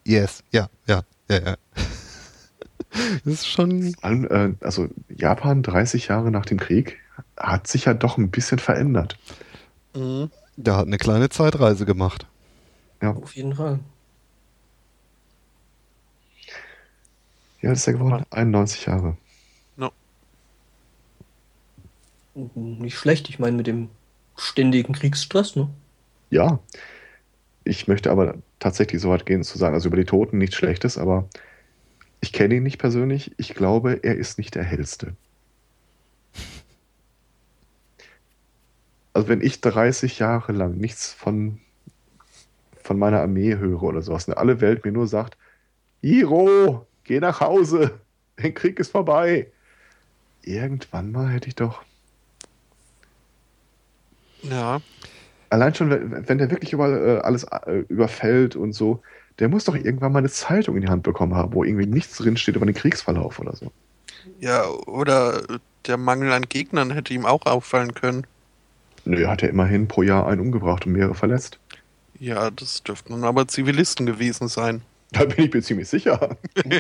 Yes, 0.05 0.43
ja, 0.51 0.69
ja, 0.87 1.03
ja, 1.29 1.39
ja. 1.39 1.57
Das 3.25 3.35
ist 3.35 3.47
schon, 3.47 3.95
äh, 4.03 4.55
also 4.61 4.89
Japan 5.15 5.63
30 5.63 6.09
Jahre 6.09 6.31
nach 6.31 6.47
dem 6.47 6.59
Krieg 6.59 6.99
hat 7.37 7.67
sich 7.67 7.85
ja 7.85 7.93
doch 7.95 8.17
ein 8.17 8.31
bisschen 8.31 8.59
verändert. 8.59 9.19
Mhm. 9.95 10.31
der 10.57 10.77
hat 10.77 10.87
eine 10.87 10.97
kleine 10.99 11.29
Zeitreise 11.29 11.85
gemacht. 11.85 12.27
Ja, 13.03 13.11
Auf 13.13 13.37
jeden 13.37 13.55
Fall. 13.55 13.81
wie 17.61 17.69
alt 17.69 17.77
ist 17.77 17.87
er 17.87 17.93
geworden? 17.95 18.25
91 18.31 18.87
Jahre. 18.87 19.17
Nicht 22.55 22.97
schlecht, 22.97 23.29
ich 23.29 23.39
meine, 23.39 23.57
mit 23.57 23.67
dem 23.67 23.89
ständigen 24.37 24.93
Kriegsstress, 24.93 25.57
ne? 25.57 25.69
Ja. 26.31 26.61
Ich 27.65 27.89
möchte 27.89 28.11
aber 28.11 28.37
tatsächlich 28.59 29.01
so 29.03 29.11
weit 29.11 29.27
gehen 29.27 29.43
zu 29.43 29.59
sagen, 29.59 29.75
also 29.75 29.89
über 29.89 29.97
die 29.97 30.05
Toten 30.05 30.39
nichts 30.39 30.57
Schlechtes, 30.57 30.97
aber 30.99 31.29
ich 32.21 32.33
kenne 32.33 32.57
ihn 32.57 32.63
nicht 32.63 32.79
persönlich. 32.79 33.33
Ich 33.37 33.55
glaube, 33.55 34.01
er 34.03 34.17
ist 34.17 34.39
nicht 34.39 34.55
der 34.55 34.65
hellste. 34.65 35.15
Also 39.13 39.29
wenn 39.29 39.41
ich 39.41 39.61
30 39.61 40.19
Jahre 40.19 40.53
lang 40.53 40.77
nichts 40.77 41.13
von, 41.13 41.61
von 42.83 42.99
meiner 42.99 43.21
Armee 43.21 43.57
höre 43.57 43.83
oder 43.83 44.03
sowas, 44.03 44.29
und 44.29 44.35
alle 44.35 44.61
Welt 44.61 44.85
mir 44.85 44.93
nur 44.93 45.07
sagt, 45.07 45.37
Iro, 46.01 46.87
geh 47.05 47.21
nach 47.21 47.41
Hause, 47.41 48.01
der 48.43 48.53
Krieg 48.53 48.79
ist 48.79 48.93
vorbei. 48.93 49.51
Irgendwann 50.43 51.13
mal 51.13 51.29
hätte 51.29 51.49
ich 51.49 51.57
doch 51.57 51.83
Ja. 54.43 54.81
Allein 55.51 55.75
schon, 55.75 55.91
wenn 56.29 56.39
der 56.39 56.51
wirklich 56.51 56.73
überall 56.73 57.19
äh, 57.19 57.21
alles 57.21 57.45
äh, 57.45 57.85
überfällt 57.89 58.57
und 58.57 58.73
so, 58.73 59.03
der 59.39 59.49
muss 59.49 59.65
doch 59.65 59.75
irgendwann 59.75 60.13
mal 60.13 60.19
eine 60.19 60.29
Zeitung 60.29 60.77
in 60.77 60.83
die 60.83 60.89
Hand 60.89 61.05
bekommen 61.05 61.35
haben, 61.35 61.55
wo 61.55 61.65
irgendwie 61.65 61.87
nichts 61.87 62.19
drinsteht 62.19 62.57
über 62.57 62.67
den 62.67 62.75
Kriegsverlauf 62.75 63.39
oder 63.39 63.55
so. 63.55 63.71
Ja, 64.41 64.67
oder 64.87 65.43
der 65.87 65.97
Mangel 65.97 66.33
an 66.33 66.43
Gegnern 66.49 66.91
hätte 66.91 67.15
ihm 67.15 67.25
auch 67.25 67.47
auffallen 67.47 67.95
können. 67.95 68.27
Nö, 69.05 69.23
er 69.23 69.31
hat 69.31 69.43
ja 69.43 69.49
immerhin 69.49 69.89
pro 69.89 70.03
Jahr 70.03 70.27
einen 70.27 70.41
umgebracht 70.41 70.87
und 70.87 70.93
mehrere 70.93 71.15
verletzt. 71.15 71.59
Ja, 72.19 72.51
das 72.51 72.83
dürften 72.83 73.13
dann 73.13 73.25
aber 73.25 73.47
Zivilisten 73.49 74.07
gewesen 74.07 74.49
sein. 74.49 74.83
Da 75.13 75.25
bin 75.25 75.47
ich 75.47 75.55
mir 75.55 75.63
ziemlich 75.63 75.89
sicher. 75.89 76.37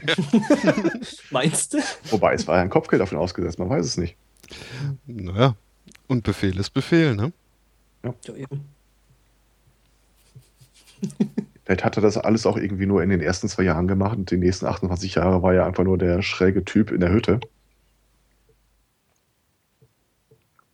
Meinst 1.31 1.73
du? 1.73 1.79
Wobei, 2.11 2.35
es 2.35 2.47
war 2.47 2.57
ja 2.57 2.63
ein 2.63 2.71
Kopfgeld 2.71 3.01
davon 3.01 3.17
ausgesetzt, 3.17 3.59
man 3.59 3.71
weiß 3.71 3.87
es 3.87 3.97
nicht. 3.97 4.17
Naja, 5.07 5.55
und 6.09 6.25
Befehl 6.25 6.59
ist 6.59 6.71
Befehl, 6.71 7.15
ne? 7.15 7.33
Ja, 8.03 8.15
eben. 8.35 8.65
Vielleicht 11.65 11.85
hat 11.85 11.97
er 11.97 12.03
das 12.03 12.17
alles 12.17 12.47
auch 12.47 12.57
irgendwie 12.57 12.87
nur 12.87 13.03
in 13.03 13.11
den 13.11 13.21
ersten 13.21 13.49
zwei 13.49 13.65
Jahren 13.65 13.89
gemacht 13.89 14.17
und 14.17 14.31
die 14.31 14.39
nächsten 14.39 14.67
28 14.67 15.17
Jahre 15.17 15.43
war 15.43 15.53
er 15.55 15.67
einfach 15.67 15.85
nur 15.85 15.99
der 15.99 16.23
schräge 16.23 16.65
Typ 16.65 16.91
in 16.91 17.01
der 17.01 17.13
Hütte. 17.13 17.41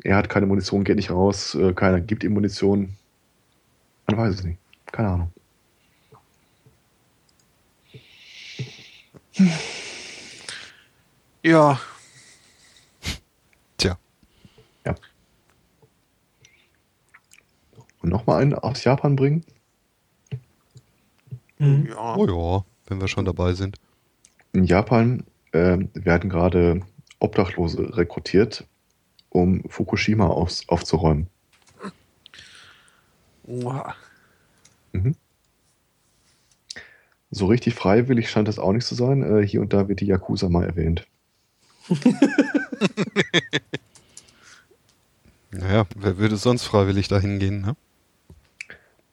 Er 0.03 0.17
hat 0.17 0.29
keine 0.29 0.47
Munition, 0.47 0.85
geht 0.85 0.97
nicht 0.97 1.11
raus, 1.11 1.55
äh, 1.55 1.73
keiner 1.73 2.01
gibt 2.01 2.23
ihm 2.25 2.35
Munition. 2.35 2.97
Man 4.07 4.19
weiß 4.19 4.35
es 4.35 4.45
nicht. 4.45 4.59
Keine 4.93 5.09
Ahnung. 5.09 5.33
Ja, 11.43 11.81
Tja, 14.85 14.97
Und 18.05 18.11
nochmal 18.11 18.43
einen 18.43 18.53
aus 18.53 18.85
Japan 18.85 19.17
bringen? 19.17 19.47
Mhm. 21.57 21.87
ja. 21.89 22.17
oh 22.17 22.27
ja, 22.27 22.65
wenn 22.87 23.01
wir 23.01 23.09
schon 23.09 23.25
dabei 23.25 23.55
sind. 23.55 23.77
In 24.53 24.65
Japan 24.65 25.25
ähm, 25.55 25.89
werden 25.95 26.29
gerade 26.29 26.83
Obdachlose 27.19 27.97
rekrutiert, 27.97 28.67
um 29.31 29.65
Fukushima 29.71 30.27
aus, 30.27 30.69
aufzuräumen. 30.69 31.29
Oha. 33.45 33.95
Mhm. 34.93 35.17
So 37.31 37.47
richtig 37.47 37.75
freiwillig 37.75 38.29
scheint 38.29 38.49
das 38.49 38.59
auch 38.59 38.73
nicht 38.73 38.85
zu 38.87 38.95
sein. 38.95 39.23
Äh, 39.23 39.47
hier 39.47 39.63
und 39.63 39.73
da 39.73 39.89
wird 39.89 40.01
die 40.01 40.07
Yakuza 40.07 40.51
mal 40.51 40.67
erwähnt. 40.67 41.07
Naja, 45.57 45.87
wer 45.95 46.19
würde 46.19 46.37
sonst 46.37 46.65
freiwillig 46.65 47.07
dahin 47.07 47.39
gehen, 47.39 47.61
ne? 47.61 47.77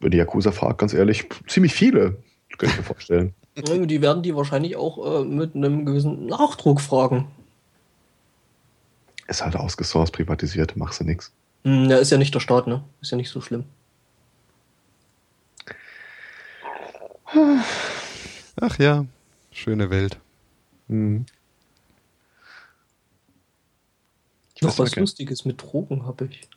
Wenn 0.02 0.12
die 0.12 0.18
Yakuza 0.18 0.52
fragt, 0.52 0.80
ganz 0.80 0.94
ehrlich, 0.94 1.30
ziemlich 1.48 1.74
viele, 1.74 2.18
könnte 2.58 2.74
ich 2.74 2.78
mir 2.78 2.84
vorstellen. 2.84 3.34
Die 3.58 4.02
werden 4.02 4.24
die 4.24 4.34
wahrscheinlich 4.34 4.78
auch 4.78 5.22
äh, 5.22 5.26
mit 5.26 5.56
einem 5.56 5.86
gewissen 5.86 6.26
Nachdruck 6.26 6.80
fragen. 6.80 7.28
Ist 9.28 9.44
halt 9.44 9.58
ausgesourced, 9.58 10.14
privatisiert, 10.14 10.78
machst 10.78 11.02
du 11.02 11.04
nix. 11.04 11.34
Hm, 11.66 11.90
ja, 11.90 11.98
ist 11.98 12.12
ja 12.12 12.18
nicht 12.18 12.34
der 12.34 12.40
Staat, 12.40 12.68
ne? 12.68 12.82
Ist 13.02 13.12
ja 13.12 13.18
nicht 13.18 13.30
so 13.30 13.42
schlimm. 13.42 13.66
Ach 18.60 18.80
ja, 18.80 19.06
schöne 19.52 19.90
Welt. 19.90 20.18
Hm. 20.88 21.26
Ich 24.56 24.62
Noch 24.62 24.78
was 24.80 24.96
Lustiges 24.96 25.46
mit 25.46 25.62
Drogen 25.62 26.06
habe 26.06 26.26
ich. 26.26 26.48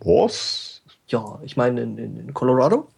Was? 0.00 0.77
Ja, 1.08 1.40
ich 1.42 1.56
meine, 1.56 1.82
in, 1.82 1.98
in, 1.98 2.34
Colorado, 2.34 2.88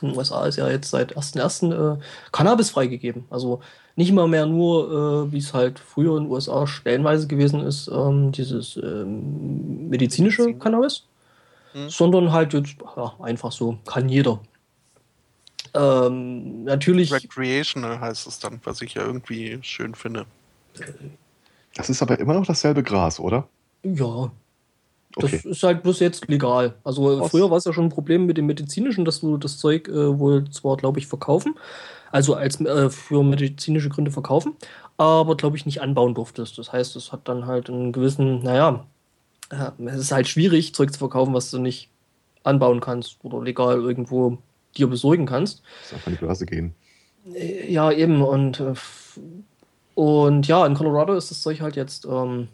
in 0.00 0.08
den 0.08 0.16
USA 0.16 0.46
ist 0.46 0.56
ja 0.56 0.68
jetzt 0.68 0.90
seit 0.90 1.16
1.1. 1.16 1.96
Äh, 1.96 1.98
Cannabis 2.32 2.70
freigegeben. 2.70 3.24
Also 3.30 3.60
nicht 3.96 4.12
mal 4.12 4.28
mehr 4.28 4.46
nur, 4.46 5.26
äh, 5.28 5.32
wie 5.32 5.38
es 5.38 5.54
halt 5.54 5.78
früher 5.78 6.16
in 6.16 6.24
den 6.24 6.32
USA 6.32 6.66
stellenweise 6.66 7.26
gewesen 7.26 7.60
ist, 7.60 7.88
ähm, 7.88 8.32
dieses 8.32 8.76
ähm, 8.76 9.88
medizinische 9.88 10.42
Medizin. 10.42 10.60
Cannabis, 10.60 11.04
Hm. 11.74 11.90
sondern 11.90 12.32
halt 12.32 12.52
jetzt 12.54 12.76
ja, 12.96 13.14
einfach 13.20 13.50
so, 13.50 13.78
kann 13.84 14.08
jeder. 14.08 14.40
Ähm, 15.74 16.62
natürlich, 16.62 17.12
Recreational 17.12 18.00
heißt 18.00 18.28
es 18.28 18.38
dann, 18.38 18.60
was 18.62 18.80
ich 18.80 18.94
ja 18.94 19.02
irgendwie 19.04 19.58
schön 19.62 19.96
finde. 19.96 20.24
Das 21.74 21.90
ist 21.90 22.00
aber 22.00 22.20
immer 22.20 22.34
noch 22.34 22.46
dasselbe 22.46 22.84
Gras, 22.84 23.18
oder? 23.18 23.48
ja, 23.82 24.30
Das 25.16 25.32
Okay. 25.32 25.48
ist 25.48 25.62
halt 25.62 25.82
bloß 25.84 26.00
jetzt 26.00 26.26
legal. 26.28 26.74
Also 26.82 27.20
Was? 27.20 27.30
früher 27.30 27.48
war 27.50 27.56
es 27.58 27.64
ja 27.64 27.72
schon 27.72 27.84
ein 27.84 27.90
Problem 27.90 28.26
mit 28.26 28.36
dem 28.36 28.46
medizinischen, 28.46 29.04
dass 29.04 29.20
du 29.20 29.36
das 29.36 29.58
Zeug 29.58 29.88
äh, 29.88 30.18
wohl 30.18 30.50
zwar, 30.50 30.76
glaube 30.76 30.98
ich, 30.98 31.06
verkaufen, 31.06 31.54
also 32.10 32.34
als 32.34 32.60
äh, 32.60 32.90
für 32.90 33.22
medizinische 33.22 33.88
Gründe 33.90 34.10
verkaufen, 34.10 34.54
aber 34.96 35.36
glaube 35.36 35.56
ich 35.56 35.66
nicht 35.66 35.80
anbauen 35.82 36.14
durftest. 36.14 36.58
Das 36.58 36.72
heißt, 36.72 36.96
es 36.96 37.12
hat 37.12 37.28
dann 37.28 37.46
halt 37.46 37.68
einen 37.70 37.92
gewissen, 37.92 38.42
naja, 38.42 38.86
äh, 39.50 39.70
es 39.86 40.00
ist 40.00 40.12
halt 40.12 40.26
schwierig, 40.26 40.74
Zeug 40.74 40.92
zu 40.92 40.98
verkaufen, 40.98 41.32
was 41.34 41.50
du 41.50 41.58
nicht 41.58 41.90
anbauen 42.42 42.80
kannst 42.80 43.16
oder 43.22 43.40
legal 43.42 43.76
irgendwo 43.80 44.38
dir 44.76 44.88
besorgen 44.88 45.26
kannst. 45.26 45.62
Das 45.82 45.92
einfach 45.94 46.08
in 46.08 46.12
die 46.14 46.24
Blase 46.24 46.46
gehen. 46.46 46.74
Äh, 47.34 47.72
Ja, 47.72 47.92
eben. 47.92 48.20
Und, 48.22 48.58
äh, 48.60 48.74
und 49.94 50.48
ja, 50.48 50.66
in 50.66 50.74
Colorado 50.74 51.14
ist 51.14 51.30
das 51.30 51.40
Zeug 51.42 51.60
halt 51.60 51.76
jetzt 51.76 52.04
ähm, 52.04 52.48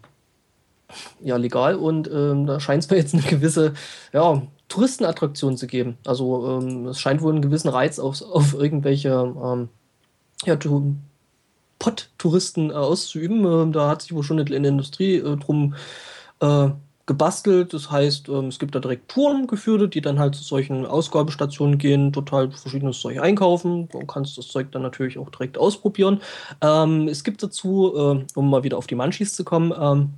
ja 1.23 1.37
legal 1.37 1.75
und 1.75 2.09
ähm, 2.13 2.47
da 2.47 2.61
scheint 2.61 2.85
es 2.85 2.91
mir 2.91 2.97
jetzt 2.97 3.15
eine 3.15 3.23
gewisse 3.23 3.75
ja, 4.13 4.43
Touristenattraktion 4.69 5.57
zu 5.57 5.67
geben. 5.67 5.99
Also 6.05 6.61
ähm, 6.61 6.87
es 6.89 7.01
scheint 7.01 7.23
wohl 7.23 7.33
einen 7.33 7.43
gewissen 7.43 7.69
Reiz 7.69 7.99
auf, 7.99 8.23
auf 8.23 8.55
irgendwelche 8.55 9.11
ähm, 9.11 9.69
ja, 10.45 10.57
Pott-Touristen 11.79 12.71
äh, 12.71 12.75
auszuüben. 12.75 13.45
Ähm, 13.45 13.73
da 13.73 13.89
hat 13.89 14.03
sich 14.03 14.15
wohl 14.15 14.23
schon 14.23 14.39
eine 14.39 14.45
kleine 14.45 14.69
Industrie 14.69 15.17
äh, 15.17 15.37
drum 15.37 15.75
äh, 16.41 16.71
gebastelt. 17.07 17.75
Das 17.75 17.91
heißt, 17.91 18.29
ähm, 18.29 18.47
es 18.47 18.61
gibt 18.61 18.77
da 18.77 18.79
direkt 18.79 19.11
Touren 19.11 19.49
geführte, 19.49 19.89
die 19.89 20.01
dann 20.01 20.21
halt 20.21 20.37
zu 20.37 20.45
solchen 20.45 20.87
Ausgabestationen 20.87 21.79
gehen, 21.79 22.13
total 22.13 22.53
verschiedenes 22.53 23.01
Zeug 23.01 23.19
einkaufen. 23.21 23.89
Du 23.89 23.99
kannst 24.07 24.39
das 24.39 24.47
Zeug 24.47 24.71
dann 24.71 24.83
natürlich 24.83 25.19
auch 25.19 25.31
direkt 25.31 25.59
ausprobieren. 25.59 26.21
Ähm, 26.61 27.09
es 27.09 27.25
gibt 27.25 27.43
dazu, 27.43 27.93
äh, 27.97 28.25
um 28.37 28.49
mal 28.49 28.63
wieder 28.63 28.79
auf 28.79 28.87
die 28.87 28.95
Munchies 28.95 29.35
zu 29.35 29.43
kommen, 29.43 29.73
ähm, 29.77 30.11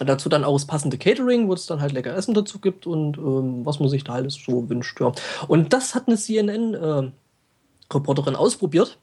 dazu 0.00 0.28
dann 0.28 0.42
auch 0.44 0.54
das 0.54 0.66
passende 0.66 0.98
Catering, 0.98 1.46
wo 1.48 1.54
es 1.54 1.66
dann 1.66 1.80
halt 1.80 1.92
lecker 1.92 2.16
Essen 2.16 2.34
dazu 2.34 2.58
gibt 2.58 2.84
und 2.86 3.16
ähm, 3.16 3.64
was 3.64 3.78
man 3.78 3.88
sich 3.88 4.02
da 4.04 4.14
alles 4.14 4.34
so 4.34 4.68
wünscht. 4.68 5.00
Ja. 5.00 5.12
Und 5.46 5.72
das 5.72 5.94
hat 5.94 6.08
eine 6.08 6.16
CNN-Reporterin 6.16 8.34
ausprobiert. 8.36 8.98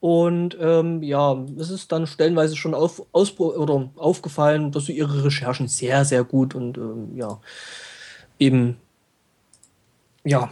Und 0.00 0.56
ähm, 0.60 1.02
ja, 1.02 1.42
es 1.58 1.70
ist 1.70 1.90
dann 1.90 2.06
stellenweise 2.06 2.54
schon 2.54 2.74
auf, 2.74 3.02
oder 3.12 3.88
aufgefallen, 3.96 4.70
dass 4.70 4.84
sie 4.84 4.96
ihre 4.96 5.24
Recherchen 5.24 5.68
sehr, 5.68 6.04
sehr 6.04 6.22
gut 6.22 6.54
und 6.54 6.76
ähm, 6.76 7.16
ja, 7.16 7.40
eben, 8.38 8.76
ja, 10.22 10.50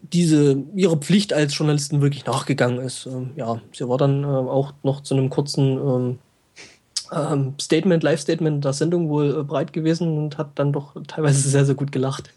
diese, 0.00 0.62
ihre 0.74 0.96
Pflicht 0.96 1.32
als 1.32 1.58
Journalistin 1.58 2.00
wirklich 2.00 2.24
nachgegangen 2.24 2.78
ist. 2.78 3.06
Ähm, 3.06 3.32
ja, 3.34 3.60
sie 3.72 3.88
war 3.88 3.98
dann 3.98 4.22
ähm, 4.22 4.48
auch 4.48 4.74
noch 4.84 5.02
zu 5.02 5.14
einem 5.14 5.28
kurzen 5.28 6.18
ähm, 7.12 7.32
ähm, 7.32 7.54
Statement, 7.60 8.02
Live-Statement 8.02 8.64
der 8.64 8.72
Sendung 8.72 9.08
wohl 9.08 9.40
äh, 9.40 9.42
breit 9.42 9.72
gewesen 9.72 10.16
und 10.16 10.38
hat 10.38 10.58
dann 10.58 10.72
doch 10.72 10.94
teilweise 11.06 11.48
sehr, 11.48 11.64
sehr 11.64 11.74
gut 11.74 11.92
gelacht. 11.92 12.32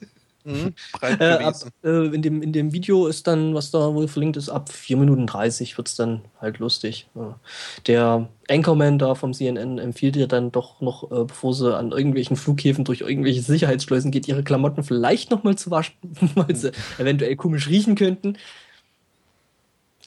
Mhm. 0.45 0.73
Breit 0.93 1.21
Äh, 1.21 1.43
ab, 1.43 1.55
äh, 1.83 2.07
in, 2.07 2.21
dem, 2.21 2.41
in 2.41 2.53
dem 2.53 2.73
Video 2.73 3.07
ist 3.07 3.27
dann, 3.27 3.53
was 3.53 3.71
da 3.71 3.93
wohl 3.93 4.07
verlinkt 4.07 4.37
ist, 4.37 4.49
ab 4.49 4.69
4 4.71 4.97
Minuten 4.97 5.27
30 5.27 5.77
wird 5.77 5.87
es 5.87 5.95
dann 5.95 6.21
halt 6.39 6.59
lustig. 6.59 7.07
Ja. 7.15 7.39
Der 7.87 8.27
Anchorman 8.49 8.99
da 8.99 9.15
vom 9.15 9.33
CNN 9.33 9.79
empfiehlt 9.79 10.15
ihr 10.15 10.27
dann 10.27 10.51
doch 10.51 10.81
noch, 10.81 11.11
äh, 11.11 11.23
bevor 11.25 11.53
sie 11.53 11.75
an 11.75 11.91
irgendwelchen 11.91 12.35
Flughäfen 12.35 12.83
durch 12.83 13.01
irgendwelche 13.01 13.41
Sicherheitsschleusen 13.41 14.11
geht, 14.11 14.27
ihre 14.27 14.43
Klamotten 14.43 14.83
vielleicht 14.83 15.31
nochmal 15.31 15.55
zu 15.55 15.71
waschen, 15.71 15.95
weil 16.35 16.55
sie 16.55 16.71
eventuell 16.97 17.35
komisch 17.35 17.69
riechen 17.69 17.95
könnten. 17.95 18.37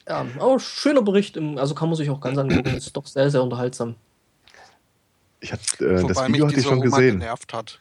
Ja, 0.09 0.25
aber 0.39 0.61
schöner 0.61 1.03
Bericht, 1.03 1.37
im, 1.37 1.59
also 1.59 1.75
kann 1.75 1.89
man 1.89 1.97
sich 1.97 2.11
auch 2.11 2.21
ganz 2.21 2.39
angucken, 2.39 2.77
ist 2.77 2.97
doch 2.97 3.07
sehr, 3.07 3.29
sehr 3.31 3.43
unterhaltsam. 3.43 3.97
Ich 5.41 5.53
hatte, 5.53 5.85
äh, 5.85 6.07
das 6.07 6.27
Video 6.29 6.47
hatte 6.47 6.59
ich 6.59 6.65
schon 6.67 6.81
gesehen. 6.81 7.21
genervt 7.21 7.53
hat. 7.53 7.81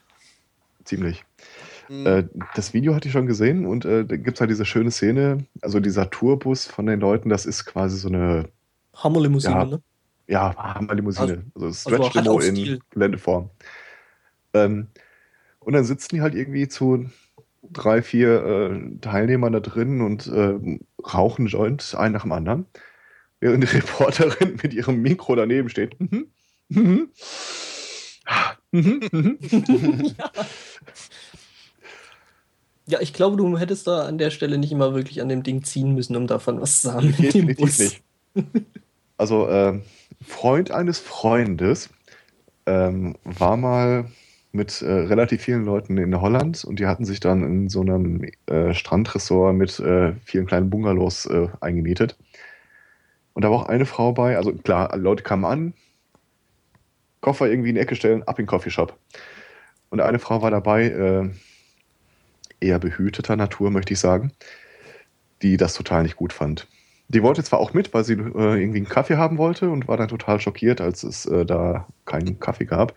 Ziemlich. 0.84 1.24
Mhm. 1.90 2.06
Äh, 2.06 2.24
das 2.56 2.74
Video 2.74 2.96
hatte 2.96 3.08
ich 3.08 3.12
schon 3.12 3.28
gesehen 3.28 3.66
und 3.66 3.86
äh, 3.86 4.06
da 4.06 4.16
gibt 4.18 4.38
es 4.38 4.42
halt 4.42 4.50
diese 4.50 4.66
schöne 4.66 4.92
Szene, 4.92 5.46
also 5.62 5.80
dieser 5.80 6.10
Tourbus 6.10 6.66
von 6.66 6.86
den 6.86 7.00
Leuten, 7.00 7.30
das 7.30 7.46
ist 7.46 7.66
quasi 7.66 7.98
so 7.98 8.08
eine, 8.08 8.50
Hammerlimousine, 8.96 9.54
Ja. 9.54 9.66
ne? 9.66 9.82
ja, 10.28 10.56
Hammerlimousine, 10.56 11.46
also, 11.54 11.68
also 11.68 11.74
Stretch 11.74 12.16
hat 12.16 12.26
Limo 12.26 12.38
auch 12.38 12.42
in. 12.42 12.80
Geländeform. 12.90 13.50
Ähm, 14.54 14.88
und 15.60 15.74
dann 15.74 15.84
sitzen 15.84 16.16
die 16.16 16.22
halt 16.22 16.36
irgendwie 16.36 16.68
zu 16.68 17.10
drei, 17.72 18.02
vier 18.02 18.44
äh, 18.46 18.98
Teilnehmern 19.02 19.54
da 19.54 19.60
drin 19.60 20.02
und 20.02 20.28
äh, 20.28 20.80
rauchen 21.06 21.48
Joint, 21.48 21.96
ein 21.98 22.12
nach 22.12 22.22
dem 22.24 22.32
anderen, 22.32 22.66
während 23.40 23.64
die 23.64 23.78
Reporterin 23.78 24.60
mit 24.64 24.74
ihrem 24.74 25.02
Mikro 25.02 25.36
daneben 25.36 25.70
steht. 25.70 26.00
Mhm. 26.00 26.28
Mhm. 26.70 27.10
Mhm. 28.72 29.02
Mhm. 29.12 29.40
Ja, 32.88 33.02
ich 33.02 33.14
glaube, 33.14 33.36
du 33.36 33.58
hättest 33.58 33.88
da 33.88 34.06
an 34.06 34.20
der 34.20 34.30
Stelle 34.30 34.60
nicht 34.60 34.72
immer 34.72 34.94
wirklich 34.94 35.22
an 35.22 35.30
dem 35.30 35.42
Ding 35.42 35.64
ziehen 35.64 35.96
müssen, 35.96 36.16
um 36.16 36.28
davon 36.28 36.62
was 36.62 36.82
zu 36.82 36.94
haben. 36.94 37.16
Definitiv 37.18 37.80
nicht. 37.80 38.04
Also, 39.18 39.50
ähm, 39.50 39.82
Freund 40.24 40.72
eines 40.72 41.00
Freundes 41.00 41.90
ähm, 42.66 43.16
war 43.24 43.58
mal 43.58 44.06
mit 44.52 44.82
äh, 44.82 44.92
relativ 44.92 45.42
vielen 45.42 45.66
Leuten 45.66 45.98
in 45.98 46.22
Holland 46.22 46.64
und 46.64 46.80
die 46.80 46.86
hatten 46.86 47.06
sich 47.06 47.20
dann 47.20 47.44
in 47.44 47.70
so 47.70 47.82
einem 47.82 48.24
äh, 48.46 48.74
Strandressort 48.74 49.56
mit 49.56 49.80
äh, 49.80 50.14
vielen 50.24 50.46
kleinen 50.46 50.70
Bungalows 50.70 51.26
äh, 51.26 51.48
eingemietet. 51.62 52.18
Und 53.34 53.44
da 53.44 53.52
war 53.52 53.58
auch 53.58 53.66
eine 53.68 53.86
Frau 53.86 54.14
bei, 54.14 54.38
also 54.38 54.54
klar, 54.54 54.96
Leute 54.96 55.24
kamen 55.24 55.46
an, 55.46 55.74
Koffer 57.26 57.48
irgendwie 57.48 57.70
in 57.70 57.76
die 57.76 57.82
Ecke 57.82 57.96
stellen, 57.96 58.22
ab 58.24 58.38
in 58.38 58.44
den 58.44 58.48
Coffeeshop. 58.48 58.96
Und 59.90 60.00
eine 60.00 60.20
Frau 60.20 60.44
war 60.44 60.52
dabei, 60.52 60.84
äh, 60.86 61.30
eher 62.60 62.78
behüteter 62.78 63.36
Natur, 63.36 63.72
möchte 63.72 63.94
ich 63.94 64.00
sagen, 64.00 64.32
die 65.42 65.58
das 65.58 65.74
total 65.74 66.04
nicht 66.04 66.18
gut 66.18 66.34
fand. 66.34 66.68
Die 67.08 67.24
wollte 67.24 67.44
zwar 67.44 67.60
auch 67.60 67.74
mit, 67.74 67.96
weil 67.96 68.04
sie 68.04 68.14
äh, 68.14 68.62
irgendwie 68.62 68.78
einen 68.78 68.90
Kaffee 68.90 69.18
haben 69.18 69.40
wollte 69.40 69.72
und 69.72 69.88
war 69.88 69.98
dann 69.98 70.08
total 70.08 70.40
schockiert, 70.40 70.82
als 70.82 71.04
es 71.04 71.26
äh, 71.26 71.48
da 71.48 71.88
keinen 72.06 72.40
Kaffee 72.40 72.66
gab. 72.66 72.94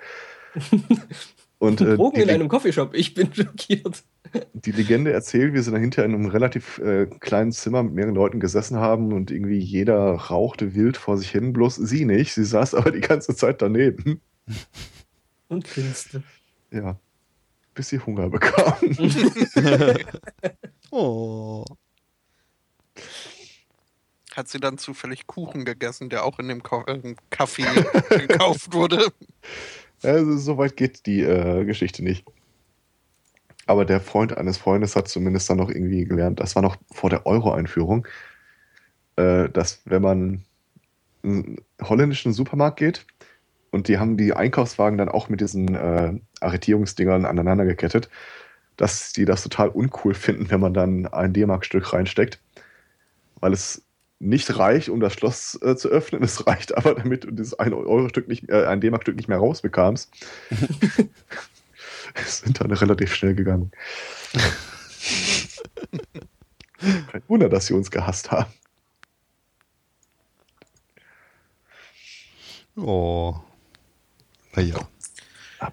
Und 1.58 1.80
äh, 1.80 1.96
Drogen 1.96 2.16
die, 2.16 2.22
in 2.22 2.30
einem 2.30 2.48
Coffeeshop. 2.48 2.94
Ich 2.94 3.14
bin 3.14 3.32
schockiert. 3.34 4.04
die 4.52 4.72
Legende 4.72 5.12
erzählt, 5.12 5.54
wie 5.54 5.60
sie 5.60 5.70
dann 5.70 5.80
hinterher 5.80 6.08
in 6.08 6.14
einem 6.14 6.26
relativ 6.26 6.78
äh, 6.78 7.06
kleinen 7.06 7.52
Zimmer 7.52 7.82
mit 7.82 7.94
mehreren 7.94 8.14
Leuten 8.14 8.40
gesessen 8.40 8.78
haben 8.78 9.12
und 9.12 9.30
irgendwie 9.30 9.58
jeder 9.58 10.14
rauchte 10.14 10.74
wild 10.74 10.96
vor 10.96 11.16
sich 11.16 11.30
hin, 11.30 11.52
bloß 11.52 11.76
sie 11.76 12.04
nicht. 12.04 12.34
Sie 12.34 12.44
saß 12.44 12.74
aber 12.76 12.90
die 12.90 13.00
ganze 13.00 13.34
Zeit 13.34 13.62
daneben. 13.62 14.20
Und 15.48 15.64
grinste. 15.64 16.22
Ja. 16.70 16.98
Bis 17.74 17.90
sie 17.90 18.00
Hunger 18.00 18.28
bekam. 18.28 18.74
Oh. 20.90 21.64
Hat 24.34 24.48
sie 24.48 24.58
dann 24.58 24.78
zufällig 24.78 25.26
Kuchen 25.26 25.64
gegessen, 25.64 26.08
der 26.08 26.24
auch 26.24 26.38
in 26.38 26.48
dem 26.48 26.62
äh, 26.86 27.14
Kaffee 27.30 27.66
gekauft 28.10 28.72
wurde? 28.72 29.12
Also, 30.02 30.36
so 30.36 30.58
weit 30.58 30.76
geht 30.76 31.06
die 31.06 31.22
äh, 31.22 31.64
Geschichte 31.64 32.02
nicht. 32.04 32.24
Aber 33.66 33.84
der 33.84 34.00
Freund 34.00 34.36
eines 34.36 34.56
Freundes 34.56 34.96
hat 34.96 35.08
zumindest 35.08 35.50
dann 35.50 35.58
noch 35.58 35.68
irgendwie 35.68 36.04
gelernt, 36.04 36.40
das 36.40 36.54
war 36.54 36.62
noch 36.62 36.76
vor 36.90 37.10
der 37.10 37.26
Euro-Einführung, 37.26 38.06
äh, 39.16 39.48
dass 39.50 39.82
wenn 39.84 40.02
man 40.02 40.44
in 41.22 41.30
einen 41.30 41.56
holländischen 41.82 42.32
Supermarkt 42.32 42.78
geht 42.78 43.04
und 43.70 43.88
die 43.88 43.98
haben 43.98 44.16
die 44.16 44.32
Einkaufswagen 44.32 44.98
dann 44.98 45.08
auch 45.08 45.28
mit 45.28 45.40
diesen 45.40 45.74
äh, 45.74 46.14
Arretierungsdingern 46.40 47.26
aneinander 47.26 47.66
gekettet, 47.66 48.08
dass 48.76 49.12
die 49.12 49.24
das 49.24 49.42
total 49.42 49.68
uncool 49.68 50.14
finden, 50.14 50.50
wenn 50.50 50.60
man 50.60 50.72
dann 50.72 51.06
ein 51.06 51.32
D-Mark-Stück 51.32 51.92
reinsteckt, 51.92 52.40
weil 53.40 53.52
es 53.52 53.82
nicht 54.20 54.56
reicht, 54.58 54.88
um 54.88 55.00
das 55.00 55.12
Schloss 55.12 55.58
äh, 55.62 55.76
zu 55.76 55.88
öffnen. 55.88 56.22
Es 56.22 56.46
reicht 56.46 56.76
aber, 56.76 56.94
damit 56.94 57.24
du 57.24 57.30
dieses 57.30 57.54
1 57.54 57.72
Euro-Stück 57.72 58.28
nicht, 58.28 58.48
äh, 58.48 58.66
ein 58.66 58.80
D-Mark-Stück 58.80 59.16
nicht 59.16 59.28
mehr 59.28 59.38
rausbekamst. 59.38 60.10
es 62.14 62.38
sind 62.40 62.60
dann 62.60 62.70
relativ 62.72 63.14
schnell 63.14 63.34
gegangen. 63.34 63.70
Kein 67.10 67.22
Wunder, 67.28 67.48
dass 67.48 67.66
sie 67.66 67.74
uns 67.74 67.90
gehasst 67.90 68.30
haben. 68.30 68.52
Oh. 72.76 73.34
Naja. 74.54 74.88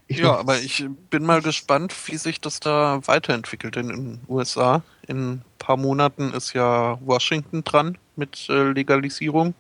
Ja, 0.08 0.36
aber 0.38 0.60
ich 0.60 0.86
bin 1.10 1.24
mal 1.24 1.42
gespannt, 1.42 1.94
wie 2.08 2.18
sich 2.18 2.42
das 2.42 2.60
da 2.60 3.00
weiterentwickelt 3.06 3.76
in 3.78 3.88
den 3.90 4.22
USA. 4.28 4.82
In 5.08 5.34
ein 5.34 5.46
paar 5.60 5.78
Monaten 5.78 6.34
ist 6.34 6.54
ja 6.54 6.98
Washington 7.02 7.64
dran 7.64 7.98
mit 8.16 8.48
äh, 8.50 8.72
Legalisierung. 8.72 9.54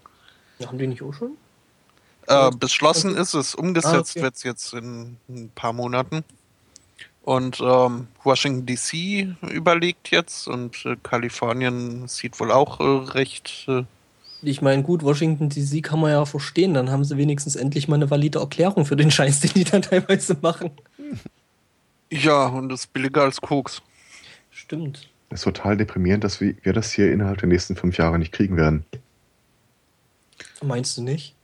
Ja, 0.59 0.67
haben 0.67 0.77
die 0.77 0.87
nicht 0.87 1.03
auch 1.03 1.13
schon? 1.13 1.37
Äh, 2.27 2.49
beschlossen 2.57 3.15
ist 3.15 3.33
es, 3.35 3.53
umgesetzt 3.53 4.15
Ah, 4.15 4.19
okay. 4.19 4.21
wird 4.23 4.35
es 4.35 4.43
jetzt 4.43 4.73
in 4.73 5.17
ein 5.29 5.51
paar 5.53 5.73
Monaten. 5.73 6.23
Und 7.21 7.59
ähm, 7.59 8.07
Washington 8.23 8.65
DC 8.67 9.51
überlegt 9.51 10.11
jetzt 10.11 10.47
und 10.47 10.85
äh, 10.85 10.95
Kalifornien 11.01 12.07
sieht 12.07 12.39
wohl 12.39 12.51
auch 12.51 12.79
äh, 12.79 13.11
recht. 13.11 13.65
Äh, 13.67 13.83
Ich 14.47 14.61
meine, 14.61 14.83
gut, 14.83 15.03
Washington 15.03 15.49
DC 15.49 15.83
kann 15.83 15.99
man 15.99 16.11
ja 16.11 16.25
verstehen. 16.25 16.73
Dann 16.73 16.91
haben 16.91 17.03
sie 17.03 17.17
wenigstens 17.17 17.55
endlich 17.55 17.87
mal 17.87 17.95
eine 17.95 18.09
valide 18.09 18.39
Erklärung 18.39 18.85
für 18.85 18.95
den 18.95 19.11
Scheiß, 19.11 19.39
den 19.41 19.51
die 19.53 19.63
dann 19.63 19.81
teilweise 19.81 20.37
machen. 20.41 20.71
ja, 22.11 22.47
und 22.47 22.71
ist 22.71 22.93
billiger 22.93 23.23
als 23.23 23.41
Koks. 23.41 23.81
Stimmt. 24.51 25.09
Es 25.29 25.39
ist 25.39 25.43
total 25.43 25.75
deprimierend, 25.77 26.23
dass 26.23 26.39
wir, 26.39 26.55
wir 26.61 26.73
das 26.73 26.91
hier 26.91 27.11
innerhalb 27.11 27.39
der 27.39 27.49
nächsten 27.49 27.75
fünf 27.75 27.97
Jahre 27.97 28.19
nicht 28.19 28.31
kriegen 28.31 28.57
werden. 28.57 28.85
Meinst 30.63 30.97
du 30.97 31.01
nicht? 31.01 31.35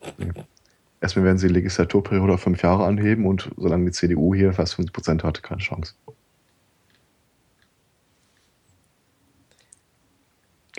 Erstmal 1.02 1.26
werden 1.26 1.38
sie 1.38 1.48
die 1.48 1.54
Legislaturperiode 1.54 2.34
auf 2.34 2.42
fünf 2.42 2.62
Jahre 2.62 2.86
anheben 2.86 3.26
und 3.26 3.50
solange 3.58 3.86
die 3.86 3.92
CDU 3.92 4.36
hier 4.36 4.54
fast 4.54 4.76
50 4.76 4.94
Prozent 4.94 5.24
hat, 5.24 5.42
keine 5.42 5.62
Chance. 5.62 5.96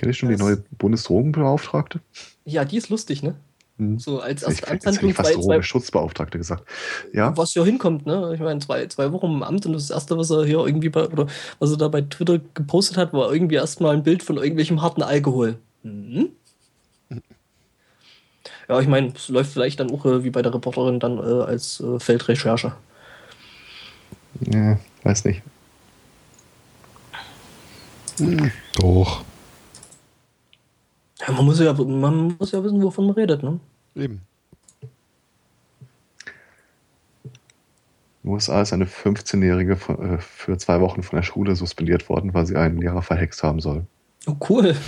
Kennt 0.02 0.10
ihr 0.10 0.14
schon 0.14 0.30
die 0.30 0.34
Das- 0.34 0.42
neue 0.44 0.56
Bundesdrogenbeauftragte? 0.78 2.00
Ja, 2.44 2.64
die 2.64 2.76
ist 2.76 2.88
lustig, 2.88 3.22
ne? 3.22 3.36
Hm. 3.78 4.00
So 4.00 4.18
als 4.20 4.42
erste 4.42 4.68
Amtshandlung 4.68 5.10
ich 5.10 5.16
fast 5.16 5.32
zwei, 5.32 5.40
Drogenschutzbeauftragte 5.40 6.38
gesagt. 6.38 6.64
Ja, 7.12 7.36
was 7.36 7.54
ja 7.54 7.64
hinkommt, 7.64 8.04
ne? 8.04 8.32
Ich 8.34 8.40
meine, 8.40 8.58
zwei, 8.58 8.84
zwei 8.88 9.12
Wochen 9.12 9.26
im 9.26 9.42
Amt 9.44 9.64
und 9.64 9.74
das 9.74 9.90
Erste, 9.90 10.18
was 10.18 10.30
er 10.30 10.44
hier 10.44 10.58
irgendwie 10.66 10.88
bei, 10.88 11.06
oder 11.06 11.28
was 11.60 11.70
er 11.70 11.76
da 11.76 11.86
bei 11.86 12.00
Twitter 12.00 12.40
gepostet 12.54 12.96
hat, 12.96 13.12
war 13.12 13.32
irgendwie 13.32 13.54
erstmal 13.54 13.94
ein 13.94 14.02
Bild 14.02 14.24
von 14.24 14.38
irgendwelchem 14.38 14.82
harten 14.82 15.02
Alkohol. 15.02 15.56
Mhm. 15.84 16.30
Ja, 18.68 18.80
ich 18.80 18.88
meine, 18.88 19.12
es 19.14 19.28
läuft 19.28 19.52
vielleicht 19.52 19.78
dann 19.78 19.92
auch 19.92 20.04
äh, 20.04 20.24
wie 20.24 20.30
bei 20.30 20.42
der 20.42 20.52
Reporterin 20.52 20.98
dann 20.98 21.18
äh, 21.18 21.42
als 21.44 21.78
äh, 21.78 22.00
Feldrecherche. 22.00 22.72
ja 24.40 24.80
weiß 25.04 25.26
nicht. 25.26 25.42
Doch. 28.74 29.24
Ja, 31.26 31.32
man 31.34 31.44
muss 31.44 31.60
ja, 31.60 31.72
man 31.72 32.36
muss 32.38 32.52
ja 32.52 32.62
wissen, 32.64 32.82
wovon 32.82 33.06
man 33.06 33.14
redet, 33.14 33.42
ne? 33.42 33.60
Eben. 33.94 34.22
In 38.24 38.28
den 38.28 38.32
USA 38.34 38.62
ist 38.62 38.72
eine 38.72 38.86
15-Jährige 38.86 39.76
von- 39.76 40.14
äh, 40.14 40.18
für 40.18 40.56
zwei 40.58 40.80
Wochen 40.80 41.02
von 41.02 41.16
der 41.16 41.24
Schule 41.24 41.56
suspendiert 41.56 42.08
worden, 42.08 42.34
weil 42.34 42.46
sie 42.46 42.56
einen 42.56 42.78
Lehrer 42.80 43.02
verhext 43.02 43.42
haben 43.42 43.60
soll. 43.60 43.84
Oh, 44.26 44.36
cool. 44.48 44.76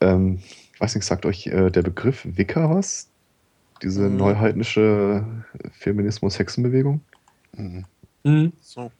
Ähm, 0.00 0.40
ich 0.74 0.80
weiß 0.80 0.94
nicht, 0.96 1.04
sagt 1.04 1.26
euch 1.26 1.46
äh, 1.46 1.70
der 1.70 1.82
Begriff 1.82 2.22
Wicca 2.24 2.68
was? 2.70 3.08
Diese 3.82 4.02
Mhm. 4.08 4.16
neuheidnische 4.16 5.24
Feminismus-Hexenbewegung? 5.78 7.00
Mhm. 7.56 7.84
Mhm. 8.24 8.52
So. 8.60 8.90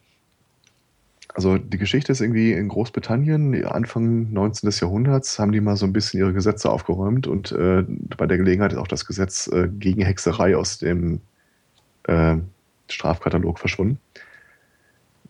Also 1.33 1.57
die 1.57 1.79
Geschichte 1.79 2.11
ist 2.11 2.21
irgendwie 2.21 2.53
in 2.53 2.67
Großbritannien, 2.67 3.65
Anfang 3.65 4.31
19. 4.31 4.69
Jahrhunderts, 4.69 5.39
haben 5.39 5.51
die 5.51 5.61
mal 5.61 5.75
so 5.75 5.85
ein 5.85 5.93
bisschen 5.93 6.19
ihre 6.19 6.33
Gesetze 6.33 6.69
aufgeräumt 6.69 7.25
und 7.25 7.51
äh, 7.51 7.83
bei 8.17 8.27
der 8.27 8.37
Gelegenheit 8.37 8.73
ist 8.73 8.77
auch 8.77 8.87
das 8.87 9.05
Gesetz 9.05 9.47
äh, 9.47 9.67
gegen 9.67 10.03
Hexerei 10.03 10.55
aus 10.55 10.77
dem 10.77 11.21
äh, 12.03 12.35
Strafkatalog 12.87 13.57
verschwunden. 13.57 13.99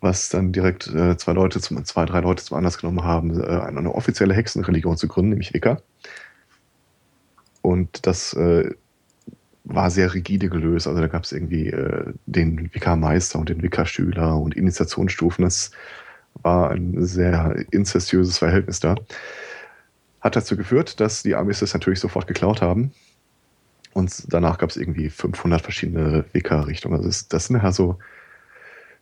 Was 0.02 0.28
dann 0.28 0.52
direkt 0.52 0.88
äh, 0.88 1.16
zwei 1.16 1.32
Leute 1.32 1.62
zum, 1.62 1.84
zwei, 1.86 2.06
drei 2.06 2.20
Leute 2.20 2.44
zum 2.44 2.58
Anlass 2.58 2.78
genommen 2.78 3.06
haben, 3.06 3.40
äh, 3.40 3.46
eine, 3.46 3.96
offizielle 3.96 4.34
Hexenreligion 4.34 4.98
zu 4.98 5.08
gründen, 5.08 5.30
nämlich 5.30 5.54
Wicca. 5.54 5.82
Und 7.62 8.06
das 8.06 8.34
äh, 8.34 8.72
war 9.64 9.90
sehr 9.90 10.14
rigide 10.14 10.50
gelöst. 10.50 10.88
Also 10.88 11.00
da 11.00 11.08
gab 11.08 11.24
es 11.24 11.32
irgendwie 11.32 11.68
äh, 11.68 12.14
den 12.26 12.74
Wicca-Meister 12.74 13.40
und 13.40 13.50
den 13.50 13.62
Wicca-Schüler 13.64 14.38
und 14.38 14.56
Initiationsstufen. 14.56 15.44
Das 15.46 15.72
war 16.42 16.72
ein 16.72 17.06
sehr 17.06 17.66
inzestiöses 17.72 18.38
Verhältnis 18.38 18.80
da. 18.80 18.96
Hat 20.22 20.36
dazu 20.36 20.58
geführt, 20.58 21.00
dass 21.00 21.24
die 21.24 21.36
Amis 21.36 21.60
das 21.60 21.74
natürlich 21.74 22.00
sofort 22.00 22.28
geklaut 22.28 22.62
haben. 22.62 22.92
Und 23.94 24.34
danach 24.34 24.58
gab 24.58 24.70
es 24.70 24.78
irgendwie 24.78 25.10
500 25.10 25.62
verschiedene 25.62 26.26
Wicca-Richtungen. 26.34 26.96
Also 26.96 27.08
das, 27.08 27.28
das 27.28 27.46
sind 27.46 27.62
ja 27.62 27.72
so, 27.72 28.00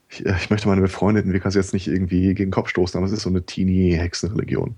ich, 0.09 0.25
ich 0.25 0.49
möchte 0.49 0.67
meine 0.67 0.81
befreundeten 0.81 1.33
Wiccas 1.33 1.55
jetzt 1.55 1.73
nicht 1.73 1.87
irgendwie 1.87 2.33
gegen 2.33 2.49
den 2.49 2.51
Kopf 2.51 2.69
stoßen, 2.69 2.97
aber 2.97 3.07
es 3.07 3.13
ist 3.13 3.23
so 3.23 3.29
eine 3.29 3.45
Teenie-Hexenreligion. 3.45 4.75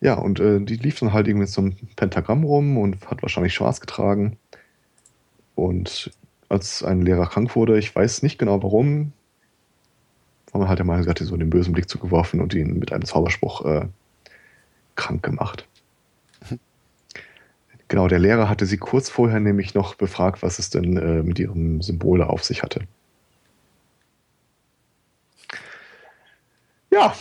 Ja, 0.00 0.14
und 0.14 0.40
äh, 0.40 0.60
die 0.60 0.76
lief 0.76 0.98
dann 0.98 1.12
halt 1.12 1.28
irgendwie 1.28 1.42
mit 1.42 1.50
so 1.50 1.60
einem 1.60 1.76
Pentagramm 1.94 2.42
rum 2.42 2.76
und 2.76 3.08
hat 3.08 3.22
wahrscheinlich 3.22 3.54
schwarz 3.54 3.80
getragen. 3.80 4.36
Und 5.54 6.10
als 6.48 6.82
ein 6.82 7.02
Lehrer 7.02 7.26
krank 7.26 7.56
wurde, 7.56 7.78
ich 7.78 7.94
weiß 7.94 8.22
nicht 8.22 8.38
genau 8.38 8.62
warum, 8.62 9.12
war 10.52 10.60
man 10.60 10.68
halt 10.68 10.78
der 10.78 10.86
Meinung, 10.86 11.02
sie 11.02 11.10
hat 11.10 11.20
ihm 11.20 11.26
so 11.26 11.36
den 11.36 11.50
bösen 11.50 11.72
Blick 11.72 11.88
zugeworfen 11.88 12.40
und 12.40 12.54
ihn 12.54 12.78
mit 12.78 12.92
einem 12.92 13.04
Zauberspruch 13.04 13.64
äh, 13.64 13.88
krank 14.94 15.22
gemacht. 15.22 15.66
Genau, 17.88 18.08
der 18.08 18.20
Lehrer 18.20 18.48
hatte 18.48 18.64
sie 18.64 18.78
kurz 18.78 19.10
vorher 19.10 19.38
nämlich 19.38 19.74
noch 19.74 19.96
befragt, 19.96 20.42
was 20.42 20.58
es 20.58 20.70
denn 20.70 20.96
äh, 20.96 21.22
mit 21.22 21.38
ihrem 21.38 21.82
Symbol 21.82 22.22
auf 22.22 22.42
sich 22.42 22.62
hatte. 22.62 22.86
Ja, 26.90 27.14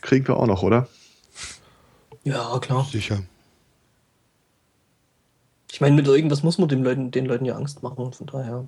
kriegen 0.00 0.26
wir 0.26 0.38
auch 0.38 0.48
noch, 0.48 0.64
oder? 0.64 0.88
Ja, 2.24 2.58
klar. 2.58 2.84
Sicher. 2.90 3.22
Ich 5.76 5.80
meine, 5.82 5.94
mit 5.94 6.06
irgendwas 6.06 6.42
muss 6.42 6.56
man 6.56 6.70
den 6.70 6.82
Leuten, 6.82 7.10
den 7.10 7.26
Leuten 7.26 7.44
ja 7.44 7.54
Angst 7.54 7.82
machen. 7.82 8.10
Von 8.10 8.26
daher, 8.26 8.64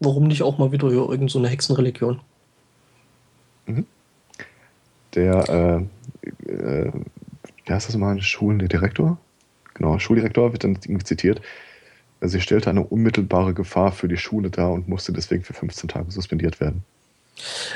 warum 0.00 0.28
nicht 0.28 0.42
auch 0.42 0.56
mal 0.56 0.72
wieder 0.72 0.88
hier 0.88 1.06
irgend 1.06 1.30
so 1.30 1.38
eine 1.38 1.48
Hexenreligion? 1.48 2.20
Der, 5.14 5.86
äh, 6.26 6.50
äh, 6.50 6.90
wie 7.66 7.70
heißt 7.70 7.90
das 7.90 7.96
mal, 7.98 8.18
Schulen, 8.22 8.60
der 8.60 8.68
Direktor? 8.68 9.18
Genau, 9.74 9.98
Schuldirektor 9.98 10.52
wird 10.52 10.64
dann 10.64 10.78
zitiert. 11.04 11.42
Sie 12.22 12.40
stellte 12.40 12.70
eine 12.70 12.82
unmittelbare 12.82 13.52
Gefahr 13.52 13.92
für 13.92 14.08
die 14.08 14.16
Schule 14.16 14.48
dar 14.48 14.72
und 14.72 14.88
musste 14.88 15.12
deswegen 15.12 15.44
für 15.44 15.52
15 15.52 15.90
Tage 15.90 16.10
suspendiert 16.10 16.60
werden. 16.60 16.82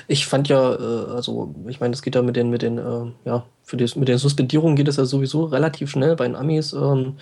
Ich 0.08 0.26
fand 0.26 0.48
ja, 0.48 0.72
äh, 0.72 1.10
also, 1.10 1.54
ich 1.68 1.78
meine, 1.80 1.92
es 1.92 2.00
geht 2.00 2.14
ja 2.14 2.22
mit 2.22 2.36
den, 2.36 2.48
mit 2.48 2.62
den, 2.62 2.78
äh, 2.78 3.12
ja, 3.26 3.44
für 3.64 3.76
die, 3.76 3.86
mit 3.98 4.08
den 4.08 4.16
Suspendierungen 4.16 4.76
geht 4.76 4.88
es 4.88 4.96
ja 4.96 5.04
sowieso 5.04 5.44
relativ 5.44 5.90
schnell 5.90 6.16
bei 6.16 6.24
den 6.26 6.36
Amis. 6.36 6.72
Ähm, 6.72 7.16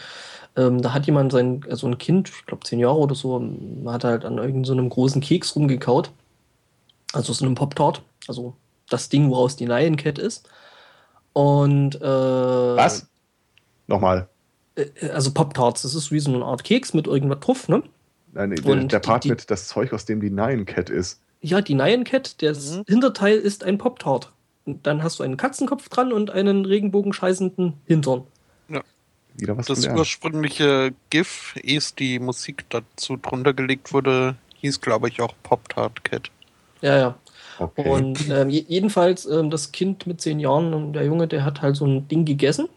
ähm, 0.56 0.82
da 0.82 0.92
hat 0.92 1.06
jemand 1.06 1.32
sein, 1.32 1.64
also 1.70 1.86
ein 1.86 1.98
Kind, 1.98 2.28
ich 2.28 2.46
glaube 2.46 2.64
zehn 2.64 2.78
Jahre 2.80 2.98
oder 2.98 3.14
so, 3.14 3.42
hat 3.86 4.04
halt 4.04 4.24
an 4.24 4.38
irgendeinem 4.38 4.64
so 4.64 4.72
einem 4.72 4.88
großen 4.88 5.20
Keks 5.20 5.54
rumgekaut. 5.56 6.10
Also 7.12 7.32
so 7.32 7.44
einem 7.44 7.54
Pop-Tart. 7.54 8.02
Also 8.28 8.54
das 8.88 9.08
Ding, 9.08 9.30
woraus 9.30 9.56
die 9.56 9.66
Lion 9.66 9.96
Cat 9.96 10.18
ist. 10.18 10.48
Und 11.32 11.96
äh, 11.96 12.00
Was? 12.04 13.08
Nochmal. 13.86 14.28
äh, 14.76 15.08
Also 15.10 15.32
Pop-Tarts, 15.32 15.82
das 15.82 15.94
ist 15.94 16.10
wie 16.12 16.20
so 16.20 16.32
eine 16.32 16.44
Art 16.44 16.64
Keks 16.64 16.94
mit 16.94 17.06
irgendwas 17.06 17.40
drauf, 17.40 17.68
ne? 17.68 17.82
Nein, 18.32 18.50
der, 18.50 18.64
Und 18.66 18.92
der 18.92 19.00
Part 19.00 19.24
die- 19.24 19.30
mit 19.30 19.50
das 19.50 19.66
Zeug, 19.68 19.92
aus 19.92 20.04
dem 20.04 20.20
die 20.20 20.30
Nine 20.30 20.64
Cat 20.64 20.90
ist. 20.90 21.20
Ja, 21.42 21.60
die 21.62 21.74
Nyan 21.74 22.04
Cat, 22.04 22.42
das 22.42 22.76
Mhm. 22.76 22.84
Hinterteil 22.86 23.38
ist 23.38 23.64
ein 23.64 23.78
Pop-Tart. 23.78 24.30
Und 24.66 24.86
dann 24.86 25.02
hast 25.02 25.18
du 25.18 25.22
einen 25.24 25.36
Katzenkopf 25.38 25.88
dran 25.88 26.12
und 26.12 26.30
einen 26.30 26.64
regenbogenscheißenden 26.66 27.72
Hintern. 27.86 28.22
Wieder 29.34 29.56
was 29.56 29.66
Das 29.66 29.86
ursprüngliche 29.86 30.94
GIF, 31.10 31.54
ehe 31.62 31.78
es 31.78 31.94
die 31.94 32.18
Musik 32.18 32.66
dazu 32.70 33.16
drunter 33.16 33.54
gelegt 33.54 33.92
wurde, 33.92 34.38
hieß, 34.54 34.80
glaube 34.80 35.08
ich, 35.08 35.20
auch 35.22 35.34
Pop-Tart 35.42 36.04
Cat. 36.04 36.30
Ja, 36.82 36.96
ja. 36.98 37.22
Okay. 37.58 37.82
Und 37.82 38.28
ähm, 38.30 38.48
je- 38.50 38.64
jedenfalls, 38.68 39.26
ähm, 39.26 39.50
das 39.50 39.72
Kind 39.72 40.06
mit 40.06 40.20
zehn 40.20 40.40
Jahren, 40.40 40.72
ähm, 40.72 40.92
der 40.92 41.04
Junge, 41.04 41.28
der 41.28 41.44
hat 41.44 41.60
halt 41.62 41.76
so 41.76 41.86
ein 41.86 42.08
Ding 42.08 42.24
gegessen 42.24 42.68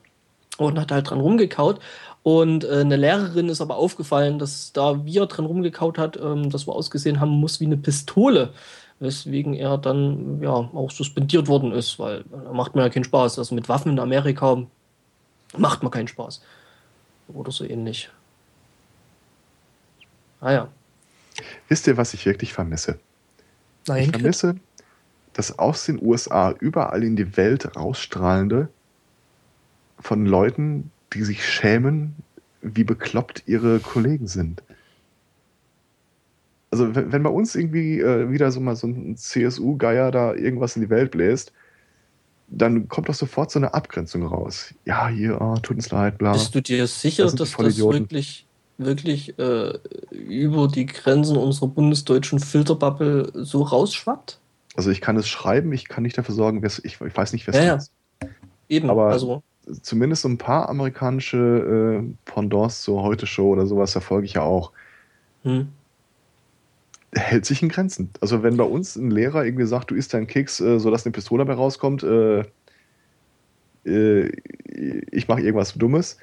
und 0.58 0.80
hat 0.80 0.92
halt 0.92 1.10
dran 1.10 1.22
rumgekaut. 1.22 1.80
Und 2.24 2.64
äh, 2.66 2.82
eine 2.82 2.98
Lehrerin 2.98 3.50
ist 3.50 3.62
aber 3.62 3.78
aufgefallen, 3.78 4.40
dass 4.40 4.74
da, 4.74 5.06
wie 5.06 5.18
er 5.20 5.28
dran 5.28 5.46
rumgekaut 5.46 5.98
hat, 5.98 6.18
ähm, 6.18 6.50
das 6.50 6.64
so 6.64 6.74
ausgesehen 6.74 7.20
haben 7.20 7.32
muss 7.32 7.60
wie 7.62 7.66
eine 7.66 7.78
Pistole. 7.78 8.54
weswegen 9.00 9.54
er 9.56 9.78
dann 9.78 10.42
ja 10.42 10.52
auch 10.52 10.92
suspendiert 10.92 11.48
worden 11.48 11.72
ist, 11.74 12.00
weil 12.00 12.24
da 12.32 12.54
macht 12.54 12.76
mir 12.76 12.84
ja 12.84 12.90
keinen 12.90 13.04
Spaß. 13.06 13.40
Also 13.40 13.56
mit 13.56 13.70
Waffen 13.70 13.92
in 13.94 14.00
Amerika 14.00 14.64
macht 15.58 15.84
man 15.84 15.92
keinen 15.92 16.08
Spaß. 16.08 16.42
Oder 17.30 17.52
so 17.52 17.66
ähnlich. 17.66 18.10
Ah 20.42 20.52
ja. 20.52 20.68
Wisst 21.70 21.88
ihr, 21.88 21.98
was 21.98 22.14
ich 22.14 22.26
wirklich 22.26 22.54
vermisse? 22.54 23.00
Nein, 23.88 24.04
ich 24.04 24.10
vermisse 24.10 24.56
das 25.34 25.58
aus 25.58 25.86
den 25.86 26.02
USA 26.02 26.52
überall 26.60 27.04
in 27.04 27.16
die 27.16 27.36
Welt 27.38 27.76
rausstrahlende 27.76 28.70
von 30.00 30.26
Leuten, 30.26 30.92
die 31.14 31.24
sich 31.24 31.46
schämen, 31.46 32.16
wie 32.62 32.84
bekloppt 32.84 33.44
ihre 33.46 33.80
Kollegen 33.80 34.28
sind. 34.28 34.64
Also 36.72 36.96
wenn, 36.96 37.12
wenn 37.12 37.24
bei 37.24 37.30
uns 37.30 37.56
irgendwie 37.56 38.00
äh, 38.00 38.30
wieder 38.32 38.52
so 38.52 38.60
mal 38.60 38.76
so 38.76 38.88
ein 38.88 39.16
CSU-Geier 39.18 40.12
da 40.12 40.34
irgendwas 40.34 40.76
in 40.76 40.84
die 40.84 40.90
Welt 40.90 41.12
bläst, 41.12 41.52
dann 42.58 42.88
kommt 42.88 43.10
doch 43.10 43.14
sofort 43.14 43.52
so 43.52 43.60
eine 43.60 43.74
Abgrenzung 43.74 44.26
raus. 44.26 44.74
Ja, 44.86 45.08
hier, 45.08 45.42
oh, 45.42 45.56
tut 45.62 45.78
uns 45.78 45.90
leid, 45.92 46.18
bla. 46.18 46.34
Bist 46.34 46.54
du 46.54 46.62
dir 46.62 46.88
sicher, 46.88 47.24
das 47.24 47.36
dass 47.36 47.52
das 47.52 47.78
wirklich, 47.78 48.46
wirklich 48.78 49.38
äh, 49.40 49.78
über 50.12 50.68
die 50.68 50.86
Grenzen 50.86 51.38
unserer 51.38 51.68
bundesdeutschen 51.68 52.40
Filterbubble 52.40 53.32
so 53.34 53.64
rausschwappt? 53.64 54.40
Also 54.76 54.90
ich 54.90 55.02
kann 55.02 55.18
es 55.18 55.28
schreiben, 55.28 55.72
ich 55.74 55.88
kann 55.88 56.04
nicht 56.04 56.18
dafür 56.18 56.36
sorgen, 56.36 56.64
ich, 56.66 56.84
ich 56.84 57.00
weiß 57.00 57.34
nicht, 57.34 57.48
wer 57.48 57.54
es 57.54 57.66
ja, 57.66 57.76
ist. 57.76 57.92
Ja. 58.22 58.30
Eben, 58.70 58.90
aber 58.90 59.08
also. 59.08 59.44
zumindest 59.82 60.24
so 60.24 60.30
ein 60.30 60.38
paar 60.38 60.70
amerikanische 60.70 62.04
äh, 62.04 62.14
Pendants 62.26 62.82
zur 62.82 63.04
Heute-Show 63.04 63.50
oder 63.50 63.68
sowas 63.68 63.92
verfolge 63.92 64.26
ich 64.26 64.34
ja 64.34 64.42
auch. 64.42 64.72
Hm. 65.44 65.68
Hält 67.16 67.46
sich 67.46 67.62
in 67.62 67.70
Grenzen. 67.70 68.10
Also 68.22 68.44
wenn 68.44 68.58
bei 68.58 68.64
uns 68.64 68.96
ein 68.96 69.12
Lehrer 69.12 69.46
irgendwie 69.46 69.66
sagt, 69.66 69.92
du 69.92 69.96
isst 69.96 70.14
deinen 70.14 70.28
Keks, 70.28 70.60
äh, 70.60 70.80
sodass 70.80 71.06
eine 71.06 71.14
Pistole 71.14 71.46
dabei 71.46 71.56
rauskommt, 71.56 72.04
äh, 72.04 72.44
äh 73.86 74.32
ich 75.12 75.28
mache 75.28 75.42
irgendwas 75.42 75.74
Dummes, 75.74 76.18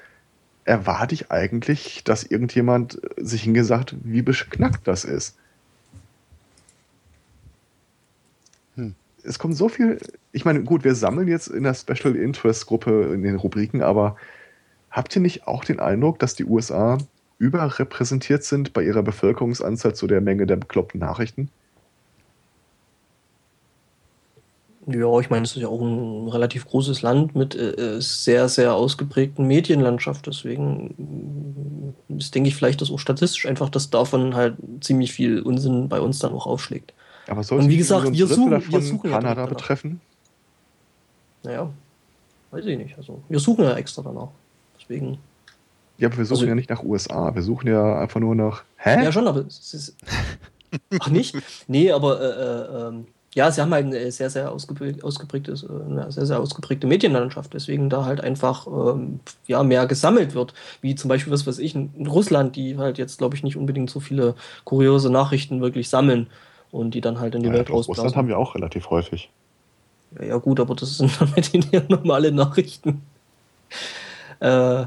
erwarte 0.65 1.15
ich 1.15 1.31
eigentlich, 1.31 2.03
dass 2.03 2.23
irgendjemand 2.23 2.99
sich 3.17 3.43
hingesagt, 3.43 3.95
wie 4.03 4.21
beknackt 4.21 4.87
das 4.87 5.05
ist. 5.05 5.37
es 9.23 9.39
kommt 9.39 9.55
so 9.55 9.69
viel. 9.69 9.99
Ich 10.31 10.45
meine, 10.45 10.63
gut, 10.63 10.83
wir 10.83 10.95
sammeln 10.95 11.27
jetzt 11.27 11.47
in 11.47 11.63
der 11.63 11.73
Special 11.73 12.15
Interest 12.15 12.65
Gruppe 12.65 13.11
in 13.13 13.23
den 13.23 13.35
Rubriken, 13.35 13.81
aber 13.81 14.15
habt 14.89 15.15
ihr 15.15 15.21
nicht 15.21 15.47
auch 15.47 15.63
den 15.63 15.79
Eindruck, 15.79 16.19
dass 16.19 16.35
die 16.35 16.45
USA 16.45 16.97
überrepräsentiert 17.41 18.43
sind 18.43 18.71
bei 18.71 18.83
ihrer 18.83 19.01
Bevölkerungsanzahl 19.01 19.95
zu 19.95 20.05
der 20.05 20.21
Menge 20.21 20.45
der 20.45 20.57
bekloppten 20.57 20.99
Nachrichten? 20.99 21.49
Ja, 24.85 25.19
ich 25.19 25.29
meine, 25.29 25.43
es 25.43 25.55
ist 25.55 25.61
ja 25.61 25.67
auch 25.67 25.81
ein 25.81 26.27
relativ 26.27 26.67
großes 26.67 27.01
Land 27.01 27.35
mit 27.35 27.55
äh, 27.55 27.71
äh 27.71 28.01
sehr, 28.01 28.47
sehr 28.47 28.73
ausgeprägten 28.73 29.47
Medienlandschaft. 29.47 30.27
Deswegen 30.27 31.95
ist, 32.09 32.33
denke 32.33 32.49
ich, 32.49 32.55
vielleicht 32.55 32.81
das 32.81 32.91
auch 32.91 32.99
statistisch 32.99 33.45
einfach, 33.47 33.69
dass 33.69 33.89
davon 33.89 34.35
halt 34.35 34.55
ziemlich 34.81 35.11
viel 35.11 35.41
Unsinn 35.41 35.89
bei 35.89 35.99
uns 35.99 36.19
dann 36.19 36.33
auch 36.33 36.45
aufschlägt. 36.45 36.93
Aber 37.27 37.43
soll 37.43 37.59
es 37.59 37.67
wie 37.67 37.77
gesagt, 37.77 38.11
wir 38.11 38.27
suchen, 38.27 38.71
wir 38.71 38.81
suchen 38.81 39.11
Kanada 39.11 39.41
ja 39.41 39.47
betreffen? 39.47 40.01
Naja, 41.43 41.69
weiß 42.51 42.65
ich 42.65 42.77
nicht. 42.77 42.97
Also, 42.97 43.21
wir 43.29 43.39
suchen 43.39 43.63
ja 43.65 43.75
extra 43.75 44.01
danach. 44.01 44.29
Deswegen. 44.79 45.19
Ja, 46.01 46.07
aber 46.07 46.17
wir 46.17 46.25
suchen 46.25 46.39
also, 46.39 46.47
ja 46.47 46.55
nicht 46.55 46.71
nach 46.71 46.83
USA. 46.83 47.35
Wir 47.35 47.43
suchen 47.43 47.67
ja 47.67 47.99
einfach 47.99 48.19
nur 48.19 48.33
nach. 48.33 48.63
Hä? 48.77 49.03
Ja, 49.03 49.11
schon, 49.11 49.27
aber 49.27 49.45
es 49.45 49.71
ist. 49.71 49.95
Ach, 50.99 51.09
nicht? 51.09 51.37
Nee, 51.67 51.91
aber. 51.91 52.19
Äh, 52.19 52.25
äh, 52.25 52.87
ähm, 52.87 53.05
ja, 53.35 53.49
sie 53.49 53.61
haben 53.61 53.71
halt 53.71 53.85
eine 53.85 54.11
sehr, 54.11 54.31
sehr 54.31 54.51
ausgeprägte, 54.51 55.51
äh, 55.51 55.91
eine 55.91 56.11
sehr, 56.11 56.25
sehr 56.25 56.39
ausgeprägte 56.39 56.87
Medienlandschaft, 56.87 57.53
deswegen 57.53 57.87
da 57.89 58.03
halt 58.03 58.19
einfach 58.19 58.65
ähm, 58.65 59.19
ja, 59.45 59.61
mehr 59.63 59.85
gesammelt 59.85 60.33
wird. 60.33 60.55
Wie 60.81 60.95
zum 60.95 61.07
Beispiel, 61.07 61.31
was 61.31 61.45
weiß 61.45 61.59
ich, 61.59 61.75
in 61.75 62.07
Russland, 62.07 62.55
die 62.55 62.79
halt 62.79 62.97
jetzt, 62.97 63.19
glaube 63.19 63.35
ich, 63.35 63.43
nicht 63.43 63.55
unbedingt 63.55 63.91
so 63.91 63.99
viele 63.99 64.33
kuriose 64.65 65.11
Nachrichten 65.11 65.61
wirklich 65.61 65.87
sammeln 65.87 66.27
und 66.71 66.95
die 66.95 67.01
dann 67.01 67.19
halt 67.19 67.35
in 67.35 67.43
die 67.43 67.49
ja, 67.49 67.53
Welt 67.53 67.69
rausblasen. 67.69 68.03
Russland 68.03 68.15
haben 68.17 68.27
wir 68.27 68.39
auch 68.39 68.55
relativ 68.55 68.89
häufig. 68.89 69.29
Ja, 70.19 70.25
ja 70.25 70.37
gut, 70.37 70.59
aber 70.59 70.73
das 70.73 70.97
sind 70.97 71.11
damit 71.21 71.53
ja 71.71 71.83
normale 71.87 72.31
Nachrichten. 72.31 73.03
Äh, 74.39 74.85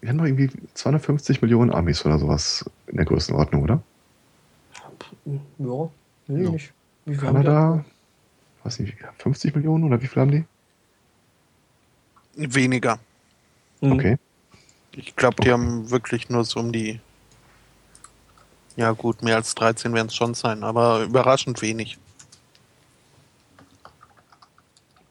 wir 0.00 0.08
haben 0.08 0.18
doch 0.18 0.24
irgendwie 0.24 0.50
250 0.74 1.42
Millionen 1.42 1.72
Amis 1.72 2.04
oder 2.04 2.18
sowas 2.18 2.64
in 2.86 2.96
der 2.96 3.06
Größenordnung, 3.06 3.62
oder? 3.62 3.82
Ja, 5.58 5.90
nee, 6.26 6.44
ja. 6.44 6.50
nicht. 6.50 6.72
Wie 7.04 7.14
viel 7.14 7.22
Kanada, 7.22 7.84
weiß 8.64 8.80
nicht, 8.80 8.96
50 9.18 9.54
Millionen 9.54 9.84
oder 9.84 10.00
wie 10.02 10.06
viel 10.06 10.20
haben 10.22 10.30
die? 10.30 10.44
Weniger. 12.34 12.98
Mhm. 13.80 13.92
Okay. 13.92 14.18
Ich 14.92 15.16
glaube, 15.16 15.36
die 15.36 15.52
okay. 15.52 15.52
haben 15.52 15.90
wirklich 15.90 16.28
nur 16.28 16.44
so 16.44 16.60
um 16.60 16.72
die 16.72 17.00
ja, 18.76 18.92
gut, 18.92 19.22
mehr 19.22 19.36
als 19.36 19.54
13 19.54 19.92
werden 19.92 20.08
es 20.08 20.14
schon 20.14 20.34
sein, 20.34 20.64
aber 20.64 21.02
überraschend 21.02 21.60
wenig. 21.60 21.98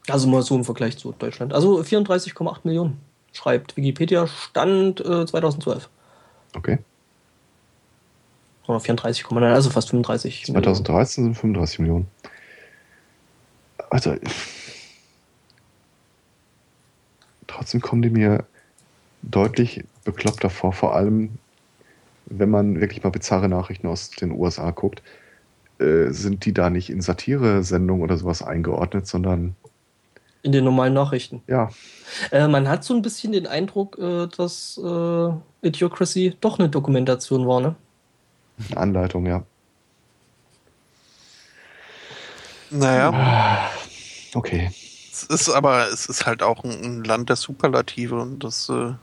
Also 0.07 0.27
mal 0.27 0.41
so 0.41 0.55
im 0.55 0.65
Vergleich 0.65 0.97
zu 0.97 1.13
Deutschland. 1.17 1.53
Also 1.53 1.79
34,8 1.79 2.59
Millionen, 2.63 2.99
schreibt 3.33 3.77
Wikipedia, 3.77 4.27
Stand 4.27 4.99
äh, 5.01 5.25
2012. 5.25 5.89
Okay. 6.55 6.79
Oder 8.67 8.77
34,9, 8.79 9.43
also 9.43 9.69
fast 9.69 9.89
35. 9.89 10.45
2013 10.45 11.23
sind 11.25 11.35
35 11.35 11.79
Millionen. 11.79 12.07
Also, 13.89 14.15
trotzdem 17.47 17.81
kommen 17.81 18.01
die 18.01 18.09
mir 18.09 18.45
deutlich 19.21 19.83
bekloppter 20.03 20.49
vor, 20.49 20.73
vor 20.73 20.95
allem 20.95 21.37
wenn 22.25 22.49
man 22.49 22.79
wirklich 22.79 23.03
mal 23.03 23.09
bizarre 23.09 23.49
Nachrichten 23.49 23.87
aus 23.87 24.09
den 24.09 24.31
USA 24.31 24.71
guckt, 24.71 25.03
äh, 25.79 26.11
sind 26.11 26.45
die 26.45 26.53
da 26.53 26.69
nicht 26.69 26.89
in 26.89 27.01
Satire-Sendungen 27.01 28.03
oder 28.03 28.17
sowas 28.17 28.41
eingeordnet, 28.41 29.07
sondern 29.07 29.55
in 30.43 30.51
den 30.51 30.63
normalen 30.63 30.93
Nachrichten. 30.93 31.41
Ja. 31.47 31.69
Äh, 32.31 32.47
man 32.47 32.67
hat 32.67 32.83
so 32.83 32.93
ein 32.93 33.01
bisschen 33.01 33.31
den 33.31 33.47
Eindruck, 33.47 33.97
äh, 33.99 34.27
dass 34.27 34.79
äh, 34.83 35.29
Idiocracy 35.61 36.35
doch 36.41 36.59
eine 36.59 36.69
Dokumentation 36.69 37.47
war, 37.47 37.61
ne? 37.61 37.75
Eine 38.69 38.77
Anleitung, 38.77 39.25
ja. 39.25 39.43
Naja. 42.69 43.11
Ah, 43.13 43.69
okay. 44.33 44.71
Es 45.11 45.23
ist 45.23 45.49
aber, 45.49 45.87
es 45.91 46.05
ist 46.07 46.25
halt 46.25 46.41
auch 46.41 46.63
ein 46.63 47.03
Land 47.03 47.29
der 47.29 47.35
Superlative 47.35 48.15
und 48.15 48.43
das 48.43 48.69
äh, 48.69 48.93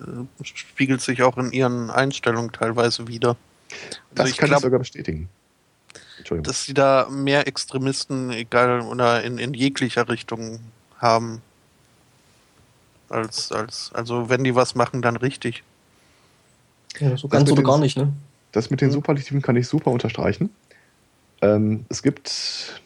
äh, 0.00 0.24
spiegelt 0.42 1.00
sich 1.00 1.22
auch 1.22 1.36
in 1.36 1.52
ihren 1.52 1.90
Einstellungen 1.90 2.52
teilweise 2.52 3.08
wieder. 3.08 3.36
Das 4.14 4.20
also 4.20 4.30
ich 4.30 4.38
kann 4.38 4.48
glaub, 4.48 4.60
ich 4.60 4.64
sogar 4.64 4.78
bestätigen. 4.78 5.28
Dass 6.42 6.64
sie 6.64 6.74
da 6.74 7.08
mehr 7.10 7.46
Extremisten, 7.46 8.30
egal 8.30 8.80
oder 8.80 9.22
in, 9.22 9.38
in 9.38 9.54
jeglicher 9.54 10.08
Richtung 10.08 10.60
haben. 10.98 11.42
Als, 13.08 13.52
als, 13.52 13.90
also 13.94 14.28
wenn 14.28 14.42
die 14.42 14.54
was 14.54 14.74
machen, 14.74 15.02
dann 15.02 15.16
richtig. 15.16 15.62
Ja, 16.98 17.16
so 17.16 17.28
ganz 17.28 17.50
oder 17.50 17.62
gar 17.62 17.78
nicht, 17.78 17.96
ne? 17.96 18.12
Das 18.52 18.70
mit 18.70 18.80
den 18.80 18.90
Superlativen 18.90 19.42
kann 19.42 19.54
ich 19.56 19.68
super 19.68 19.90
unterstreichen. 19.90 20.50
Ähm, 21.42 21.84
es 21.88 22.02
gibt 22.02 22.80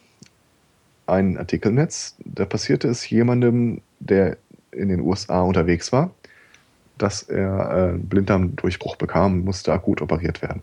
einen 1.07 1.39
Artikel 1.39 1.69
im 1.69 1.77
Netz, 1.77 2.17
da 2.25 2.45
passierte 2.45 2.89
es 2.89 3.09
jemandem, 3.09 3.81
der 4.01 4.37
in 4.73 4.89
den 4.89 5.01
USA 5.01 5.41
unterwegs 5.43 5.93
war 5.93 6.11
dass 7.01 7.23
er 7.23 7.95
äh, 7.95 7.99
Blinddarmdurchbruch 7.99 8.97
bekam, 8.97 9.41
musste 9.41 9.73
akut 9.73 10.03
operiert 10.03 10.43
werden. 10.43 10.63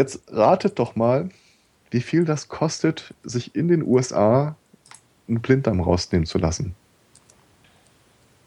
Jetzt 0.00 0.22
ratet 0.28 0.78
doch 0.78 0.96
mal, 0.96 1.28
wie 1.90 2.00
viel 2.00 2.24
das 2.24 2.48
kostet, 2.48 3.12
sich 3.22 3.54
in 3.54 3.68
den 3.68 3.82
USA 3.82 4.56
einen 5.28 5.42
Blinddarm 5.42 5.78
rausnehmen 5.78 6.24
zu 6.24 6.38
lassen. 6.38 6.74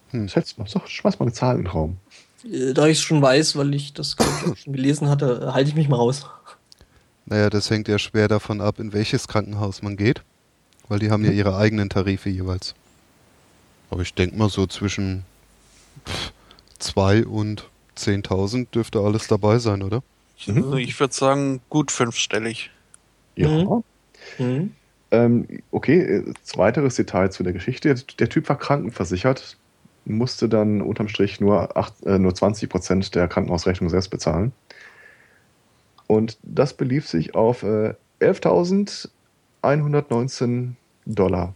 Hm. 0.09 0.27
Schätz 0.27 0.57
mal, 0.57 0.65
schmeiß 0.65 1.19
mal 1.19 1.27
eine 1.27 1.33
Zahl 1.33 1.57
in 1.57 1.65
den 1.65 1.67
Raum. 1.67 1.97
Äh, 2.43 2.73
da 2.73 2.87
ich 2.87 2.97
es 2.97 3.03
schon 3.03 3.21
weiß, 3.21 3.55
weil 3.55 3.75
ich 3.75 3.93
das 3.93 4.15
schon 4.55 4.73
gelesen 4.73 5.09
hatte, 5.09 5.53
halte 5.53 5.69
ich 5.69 5.75
mich 5.75 5.87
mal 5.87 5.97
raus. 5.97 6.25
Naja, 7.27 7.51
das 7.51 7.69
hängt 7.69 7.87
ja 7.87 7.99
schwer 7.99 8.27
davon 8.27 8.59
ab, 8.59 8.79
in 8.79 8.91
welches 8.91 9.27
Krankenhaus 9.27 9.83
man 9.83 9.95
geht, 9.95 10.23
weil 10.87 10.97
die 10.97 11.11
haben 11.11 11.23
ja 11.23 11.29
hm. 11.29 11.37
ihre 11.37 11.55
eigenen 11.55 11.91
Tarife 11.91 12.31
jeweils. 12.31 12.73
Aber 13.91 14.01
ich 14.01 14.15
denke 14.15 14.35
mal 14.37 14.49
so 14.49 14.65
zwischen 14.65 15.23
2 16.79 17.27
und 17.27 17.69
10.000 17.95 18.71
dürfte 18.71 19.01
alles 19.01 19.27
dabei 19.27 19.59
sein, 19.59 19.83
oder? 19.83 20.01
Mhm. 20.47 20.77
Ich 20.77 20.99
würde 20.99 21.13
sagen, 21.13 21.61
gut 21.69 21.91
fünfstellig. 21.91 22.71
Ja. 23.35 23.49
Mhm. 23.49 23.83
mhm. 24.37 24.71
Ähm, 25.11 25.47
okay, 25.69 26.01
äh, 26.01 26.33
weiteres 26.55 26.95
Detail 26.95 27.31
zu 27.31 27.43
der 27.43 27.53
Geschichte. 27.53 27.93
Der 28.17 28.29
Typ 28.29 28.49
war 28.49 28.57
krankenversichert, 28.57 29.57
musste 30.05 30.49
dann 30.49 30.81
unterm 30.81 31.07
Strich 31.07 31.39
nur, 31.39 31.77
acht, 31.77 31.93
äh, 32.03 32.17
nur 32.17 32.33
20 32.33 32.67
Prozent 32.67 33.13
der 33.13 33.27
Krankenhausrechnung 33.27 33.91
selbst 33.91 34.09
bezahlen. 34.09 34.53
Und 36.07 36.39
das 36.41 36.73
belief 36.73 37.07
sich 37.07 37.35
auf 37.35 37.61
äh, 37.61 37.93
11.119 38.21 40.71
Dollar. 41.05 41.53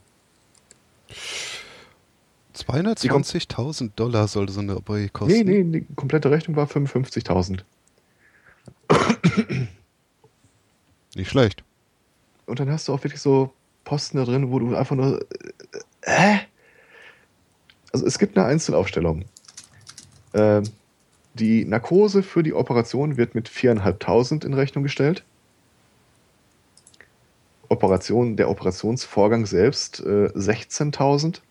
220.000 2.56 3.92
Dollar 3.96 4.28
sollte 4.28 4.54
so 4.54 4.60
eine 4.60 4.74
Abonnement 4.74 5.14
kosten. 5.14 5.46
Nee, 5.46 5.64
nee, 5.64 5.80
die 5.80 5.86
komplette 5.96 6.30
Rechnung 6.32 6.56
war 6.56 6.68
55.000. 6.68 7.62
Nicht 11.16 11.30
schlecht. 11.30 11.64
Und 12.46 12.60
dann 12.60 12.70
hast 12.70 12.88
du 12.88 12.94
auch 12.94 13.04
wirklich 13.04 13.22
so 13.22 13.52
Posten 13.84 14.18
da 14.18 14.26
drin, 14.26 14.52
wo 14.52 14.60
du 14.60 14.76
einfach 14.76 14.96
nur. 14.96 15.22
Äh, 16.02 16.12
hä? 16.12 16.40
Also 17.92 18.06
es 18.06 18.20
gibt 18.20 18.38
eine 18.38 18.46
Einzelaufstellung. 18.46 19.26
Ähm, 20.34 20.64
die 21.34 21.66
Narkose 21.66 22.24
für 22.24 22.44
die 22.44 22.54
Operation 22.54 23.18
wird 23.18 23.36
mit 23.36 23.50
4.500 23.50 24.46
in 24.46 24.54
Rechnung 24.54 24.84
gestellt. 24.84 25.24
Operation, 27.70 28.38
der 28.38 28.50
Operationsvorgang 28.50 29.46
selbst 29.46 30.00
äh, 30.00 30.30
16.000. 30.36 31.42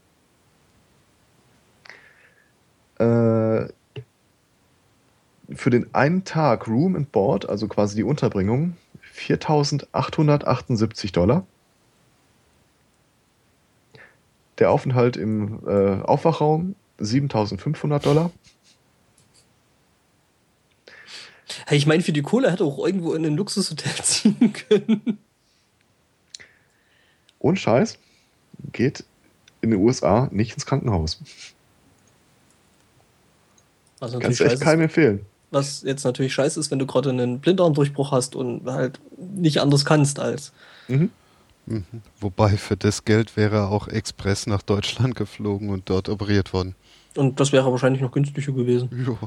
Äh, 2.98 3.68
für 5.54 5.70
den 5.70 5.94
einen 5.94 6.24
Tag 6.24 6.66
Room 6.66 6.96
and 6.96 7.12
Board, 7.12 7.48
also 7.48 7.68
quasi 7.68 7.96
die 7.96 8.02
Unterbringung, 8.02 8.76
4.878 9.14 11.12
Dollar. 11.12 11.46
Der 14.58 14.70
Aufenthalt 14.70 15.16
im 15.16 15.60
äh, 15.66 16.02
Aufwachraum 16.02 16.74
7.500 16.98 17.98
Dollar. 18.00 18.30
Hey, 21.66 21.78
ich 21.78 21.86
meine, 21.86 22.02
für 22.02 22.12
die 22.12 22.22
Kohle 22.22 22.50
hätte 22.50 22.64
auch 22.64 22.84
irgendwo 22.84 23.12
in 23.14 23.24
ein 23.24 23.36
Luxushotel 23.36 23.92
ziehen 24.02 24.52
können. 24.52 25.18
Und 27.38 27.58
Scheiß, 27.58 27.98
geht 28.72 29.04
in 29.60 29.70
den 29.70 29.80
USA 29.80 30.28
nicht 30.32 30.54
ins 30.54 30.66
Krankenhaus. 30.66 31.20
Also 34.00 34.18
Kannst 34.18 34.40
du 34.40 34.44
echt 34.44 34.60
keinem 34.60 34.82
empfehlen. 34.82 35.24
Was 35.50 35.82
jetzt 35.82 36.04
natürlich 36.04 36.34
scheiße 36.34 36.58
ist, 36.58 36.70
wenn 36.70 36.78
du 36.78 36.86
gerade 36.86 37.10
einen 37.10 37.40
Blinddarmdurchbruch 37.40 38.12
hast 38.12 38.34
und 38.34 38.66
halt 38.66 39.00
nicht 39.16 39.60
anders 39.60 39.84
kannst 39.84 40.18
als. 40.18 40.52
Mhm. 40.88 41.10
Mhm. 41.66 41.84
Wobei 42.20 42.56
für 42.56 42.76
das 42.76 43.04
Geld 43.04 43.36
wäre 43.36 43.56
er 43.56 43.70
auch 43.70 43.88
express 43.88 44.46
nach 44.46 44.62
Deutschland 44.62 45.14
geflogen 45.14 45.70
und 45.70 45.88
dort 45.90 46.08
operiert 46.08 46.52
worden. 46.52 46.74
Und 47.16 47.40
das 47.40 47.52
wäre 47.52 47.70
wahrscheinlich 47.70 48.02
noch 48.02 48.12
günstiger 48.12 48.52
gewesen. 48.52 48.88
Jo, 49.04 49.18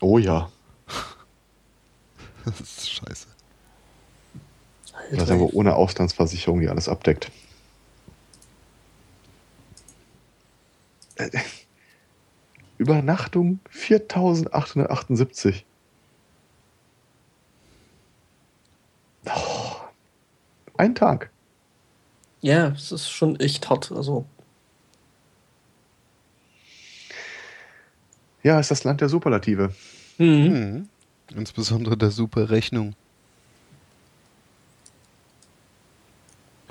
Oh 0.00 0.18
ja. 0.18 0.50
das 2.44 2.60
ist 2.60 2.90
scheiße. 2.90 3.26
Das 5.12 5.22
ist 5.24 5.30
aber 5.30 5.52
ohne 5.54 5.74
Auslandsversicherung, 5.74 6.60
die 6.60 6.68
alles 6.68 6.88
abdeckt. 6.88 7.30
Übernachtung 12.78 13.60
4878. 13.70 15.64
Oh, 19.26 19.76
ein 20.76 20.94
Tag. 20.94 21.30
Ja, 22.42 22.68
es 22.68 22.92
ist 22.92 23.08
schon 23.10 23.40
echt 23.40 23.68
hart. 23.70 23.90
Also, 23.92 24.26
Ja, 28.42 28.60
ist 28.60 28.70
das 28.70 28.84
Land 28.84 29.00
der 29.00 29.08
Superlative. 29.08 29.74
mhm. 30.18 30.26
Mhm. 30.26 30.88
Insbesondere 31.34 31.96
der 31.96 32.12
super 32.12 32.50
Rechnung. 32.50 32.94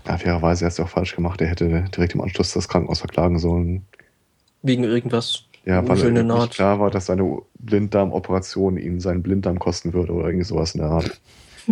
Ja, 0.07 0.17
fairerweise 0.17 0.65
hat 0.65 0.77
er 0.79 0.85
auch 0.85 0.89
falsch 0.89 1.15
gemacht. 1.15 1.41
Er 1.41 1.47
hätte 1.47 1.83
direkt 1.93 2.13
im 2.13 2.21
Anschluss 2.21 2.53
das 2.53 2.69
Krankenhaus 2.69 2.99
verklagen 2.99 3.39
sollen. 3.39 3.85
wegen 4.61 4.83
irgendwas. 4.83 5.44
Ja, 5.65 5.87
weil 5.87 6.17
ihm 6.17 6.27
nicht 6.27 6.51
klar 6.51 6.79
war, 6.79 6.91
dass 6.91 7.07
seine 7.07 7.41
Blinddarmoperation 7.59 8.77
ihn 8.77 8.99
seinen 8.99 9.23
Blinddarm 9.23 9.59
kosten 9.59 9.93
würde 9.93 10.13
oder 10.13 10.27
irgend 10.27 10.45
sowas 10.45 10.75
in 10.75 10.81
der 10.81 10.89
Art. 10.91 11.21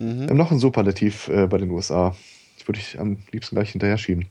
Wir 0.00 0.06
Mhm. 0.06 0.28
haben 0.30 0.36
noch 0.38 0.50
ein 0.50 0.58
Superlativ 0.58 1.28
äh, 1.28 1.46
bei 1.46 1.58
den 1.58 1.70
USA. 1.70 2.16
Das 2.56 2.66
würde 2.66 2.80
ich 2.80 2.98
am 2.98 3.18
liebsten 3.32 3.56
gleich 3.56 3.72
hinterher 3.72 3.98
schieben. 3.98 4.30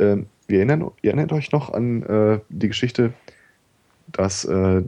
Ähm, 0.00 0.26
wir 0.48 0.58
erinnern, 0.58 0.90
ihr 1.02 1.10
erinnert 1.10 1.32
euch 1.32 1.52
noch 1.52 1.72
an 1.72 2.02
äh, 2.02 2.40
die 2.48 2.68
Geschichte, 2.68 3.12
dass 4.06 4.44
äh, 4.44 4.82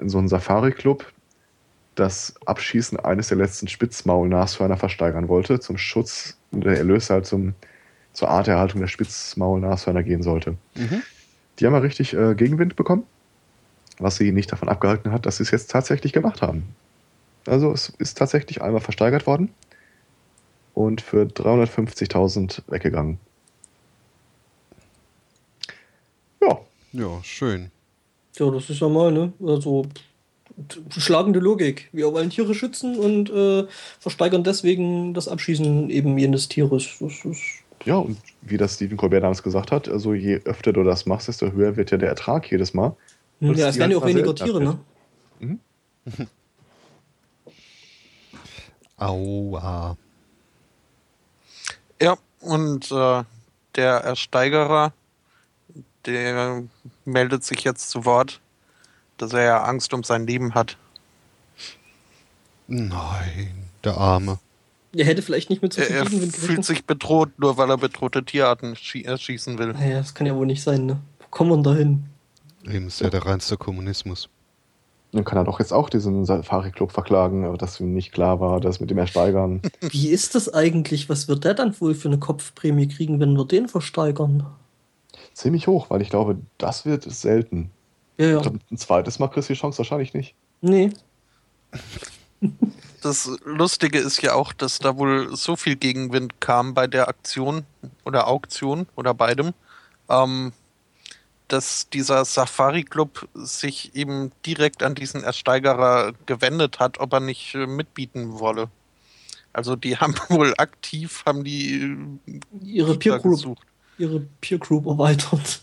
in 0.00 0.08
so 0.08 0.18
einem 0.18 0.28
Safari-Club 0.28 1.12
das 1.94 2.34
Abschießen 2.46 2.98
eines 3.00 3.28
der 3.28 3.38
letzten 3.38 3.68
Spitzmaulnashörner 3.68 4.76
versteigern 4.76 5.28
wollte, 5.28 5.60
zum 5.60 5.78
Schutz 5.78 6.38
und 6.50 6.64
der 6.64 6.78
Erlös 6.78 7.10
halt 7.10 7.26
zum, 7.26 7.54
zur 8.20 8.28
Arterhaltung 8.28 8.82
der 8.82 8.88
Spitzmaulnashörner 8.88 10.02
gehen 10.02 10.22
sollte. 10.22 10.58
Mhm. 10.74 11.02
Die 11.58 11.66
haben 11.66 11.72
ja 11.72 11.78
richtig 11.78 12.12
äh, 12.12 12.34
Gegenwind 12.34 12.76
bekommen, 12.76 13.04
was 13.98 14.16
sie 14.16 14.30
nicht 14.30 14.52
davon 14.52 14.68
abgehalten 14.68 15.10
hat, 15.10 15.24
dass 15.24 15.38
sie 15.38 15.42
es 15.42 15.50
jetzt 15.50 15.70
tatsächlich 15.70 16.12
gemacht 16.12 16.42
haben. 16.42 16.64
Also 17.46 17.72
es 17.72 17.88
ist 17.98 18.18
tatsächlich 18.18 18.60
einmal 18.60 18.82
versteigert 18.82 19.26
worden 19.26 19.48
und 20.74 21.00
für 21.00 21.22
350.000 21.22 22.60
weggegangen. 22.68 23.18
Ja, 26.42 26.60
Ja, 26.92 27.22
schön. 27.22 27.70
Ja, 28.36 28.50
das 28.50 28.68
ist 28.68 28.80
ja 28.80 28.88
mal, 28.88 29.10
ne? 29.10 29.32
Also 29.42 29.86
schlagende 30.90 31.40
Logik. 31.40 31.88
Wir 31.92 32.12
wollen 32.12 32.28
Tiere 32.28 32.54
schützen 32.54 32.96
und 32.98 33.30
äh, 33.30 33.66
versteigern 33.98 34.44
deswegen 34.44 35.14
das 35.14 35.26
Abschießen 35.26 35.88
eben 35.88 36.18
jenes 36.18 36.48
Tieres. 36.48 36.98
Das 37.00 37.24
ist, 37.24 37.64
ja, 37.84 37.96
und 37.96 38.18
wie 38.42 38.56
das 38.56 38.74
Stephen 38.74 38.96
Colbert 38.96 39.22
damals 39.22 39.42
gesagt 39.42 39.72
hat, 39.72 39.88
also 39.88 40.14
je 40.14 40.40
öfter 40.44 40.72
du 40.72 40.82
das 40.82 41.06
machst, 41.06 41.28
desto 41.28 41.52
höher 41.52 41.76
wird 41.76 41.90
ja 41.90 41.98
der 41.98 42.08
Ertrag 42.10 42.50
jedes 42.50 42.74
Mal. 42.74 42.96
Und 43.40 43.56
ja, 43.56 43.68
es 43.68 43.78
werden 43.78 43.92
ja 43.92 43.98
auch 43.98 44.06
weniger 44.06 44.34
Tiere, 44.34 44.60
ne? 44.62 44.78
Aua. 48.96 49.96
Ja, 52.00 52.16
und 52.40 52.90
äh, 52.90 53.24
der 53.76 53.92
Ersteigerer, 54.00 54.92
der 56.04 56.64
meldet 57.04 57.44
sich 57.44 57.64
jetzt 57.64 57.90
zu 57.90 58.04
Wort, 58.04 58.40
dass 59.16 59.32
er 59.32 59.42
ja 59.42 59.62
Angst 59.62 59.94
um 59.94 60.02
sein 60.02 60.26
Leben 60.26 60.54
hat. 60.54 60.76
Nein, 62.66 63.68
der 63.84 63.96
Arme. 63.96 64.38
Er 64.94 65.04
hätte 65.04 65.22
vielleicht 65.22 65.50
nicht 65.50 65.62
mit 65.62 65.72
so 65.72 65.80
Er, 65.80 65.86
viel 65.86 65.96
er 65.96 66.04
Gegenwind 66.04 66.32
fühlt 66.32 66.42
gerechnet. 66.42 66.64
sich 66.66 66.84
bedroht, 66.84 67.30
nur 67.38 67.56
weil 67.56 67.70
er 67.70 67.78
bedrohte 67.78 68.24
Tierarten 68.24 68.74
schie 68.76 69.04
erschießen 69.04 69.58
will. 69.58 69.72
Naja, 69.72 69.98
das 69.98 70.14
kann 70.14 70.26
ja 70.26 70.34
wohl 70.34 70.46
nicht 70.46 70.62
sein, 70.62 70.86
ne? 70.86 71.00
Wo 71.20 71.26
kommen 71.30 71.50
wir 71.50 71.56
denn 71.56 71.64
da 71.64 71.74
hin? 71.74 72.04
Eben 72.64 72.86
ist 72.88 73.00
ja 73.00 73.08
der 73.10 73.24
reinste 73.24 73.56
Kommunismus. 73.56 74.28
Dann 75.12 75.24
kann 75.24 75.38
er 75.38 75.44
doch 75.44 75.58
jetzt 75.58 75.72
auch 75.72 75.90
diesen 75.90 76.24
Safari-Club 76.24 76.92
verklagen, 76.92 77.44
aber 77.44 77.56
dass 77.58 77.80
ihm 77.80 77.94
nicht 77.94 78.12
klar 78.12 78.40
war, 78.40 78.60
dass 78.60 78.78
mit 78.80 78.90
dem 78.90 78.98
Ersteigern. 78.98 79.60
Wie 79.80 80.08
ist 80.08 80.34
das 80.34 80.52
eigentlich? 80.52 81.08
Was 81.08 81.26
wird 81.26 81.44
der 81.44 81.54
dann 81.54 81.80
wohl 81.80 81.94
für 81.94 82.08
eine 82.08 82.18
Kopfprämie 82.18 82.88
kriegen, 82.88 83.18
wenn 83.20 83.32
wir 83.34 83.44
den 83.44 83.68
versteigern? 83.68 84.46
ziemlich 85.34 85.66
hoch, 85.66 85.90
weil 85.90 86.02
ich 86.02 86.10
glaube, 86.10 86.38
das 86.58 86.84
wird 86.84 87.04
selten. 87.04 87.70
Ja, 88.18 88.26
ja. 88.26 88.40
glaub, 88.40 88.56
ein 88.70 88.76
zweites 88.76 89.18
Mal 89.18 89.28
kriegst 89.28 89.48
du 89.48 89.54
die 89.54 89.58
Chance 89.58 89.78
wahrscheinlich 89.78 90.12
nicht. 90.14 90.34
Nee. 90.60 90.90
Das 93.02 93.30
Lustige 93.44 93.98
ist 93.98 94.20
ja 94.20 94.34
auch, 94.34 94.52
dass 94.52 94.78
da 94.78 94.96
wohl 94.96 95.34
so 95.34 95.56
viel 95.56 95.76
Gegenwind 95.76 96.40
kam 96.40 96.74
bei 96.74 96.86
der 96.86 97.08
Aktion 97.08 97.64
oder 98.04 98.28
Auktion 98.28 98.86
oder 98.94 99.14
beidem, 99.14 99.54
ähm, 100.10 100.52
dass 101.48 101.88
dieser 101.88 102.24
Safari-Club 102.24 103.28
sich 103.34 103.94
eben 103.94 104.32
direkt 104.44 104.82
an 104.82 104.94
diesen 104.94 105.24
Ersteigerer 105.24 106.12
gewendet 106.26 106.78
hat, 106.78 107.00
ob 107.00 107.12
er 107.14 107.20
nicht 107.20 107.54
äh, 107.54 107.66
mitbieten 107.66 108.38
wolle. 108.38 108.68
Also 109.52 109.76
die 109.76 109.96
haben 109.98 110.14
wohl 110.28 110.54
aktiv, 110.58 111.22
haben 111.26 111.42
die 111.42 111.96
äh, 112.26 112.40
Ihre 112.62 112.96
Peer 112.98 113.18
Group, 113.18 113.32
gesucht. 113.32 113.66
ihre 113.98 114.20
Peer 114.40 114.58
Group 114.58 114.86
erweitert. 114.86 115.62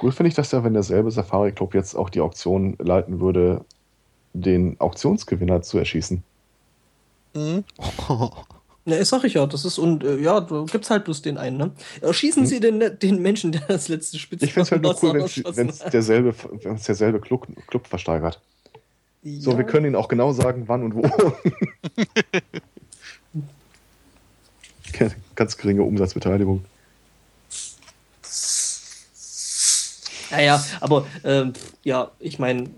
Cool 0.00 0.12
finde 0.12 0.28
ich 0.28 0.34
das 0.34 0.50
ja, 0.52 0.62
wenn 0.64 0.74
derselbe 0.74 1.10
Safari-Club 1.10 1.74
jetzt 1.74 1.94
auch 1.94 2.10
die 2.10 2.20
Auktion 2.20 2.76
leiten 2.78 3.20
würde, 3.20 3.64
den 4.34 4.78
Auktionsgewinner 4.80 5.62
zu 5.62 5.78
erschießen. 5.78 6.22
Mhm. 7.34 7.64
Ja, 8.86 8.98
das 8.98 9.08
sag 9.08 9.24
ich 9.24 9.32
ja. 9.32 9.46
Das 9.46 9.64
ist, 9.64 9.78
und 9.78 10.04
äh, 10.04 10.18
ja, 10.18 10.42
da 10.42 10.66
gibt's 10.70 10.90
halt 10.90 11.04
bloß 11.04 11.22
den 11.22 11.38
einen, 11.38 11.56
ne? 11.56 11.70
Erschießen 12.02 12.42
Hm. 12.42 12.46
Sie 12.46 12.60
den, 12.60 12.98
den 12.98 13.22
Menschen, 13.22 13.50
der 13.50 13.62
das 13.66 13.88
letzte 13.88 14.18
Spitze 14.18 14.44
Ich 14.44 14.52
finde 14.52 14.64
es 14.66 14.72
halt 14.72 14.82
nur 14.82 14.94
cool, 15.02 15.14
wenn 15.56 15.70
es 15.70 15.78
derselbe, 15.78 16.34
wenn's 16.62 16.82
derselbe 16.84 17.18
Club, 17.18 17.46
Club 17.66 17.86
versteigert. 17.86 18.42
So, 19.22 19.52
Ja. 19.52 19.56
wir 19.56 19.64
können 19.64 19.86
Ihnen 19.86 19.96
auch 19.96 20.08
genau 20.08 20.32
sagen, 20.32 20.64
wann 20.66 20.82
und 20.82 20.96
wo. 20.96 21.02
Ganz 25.34 25.56
geringe 25.56 25.82
Umsatzbeteiligung. 25.82 26.62
Ja, 30.30 30.40
ja, 30.40 30.64
aber 30.80 31.06
ähm, 31.24 31.54
ja, 31.84 32.10
ich 32.18 32.38
meine, 32.38 32.68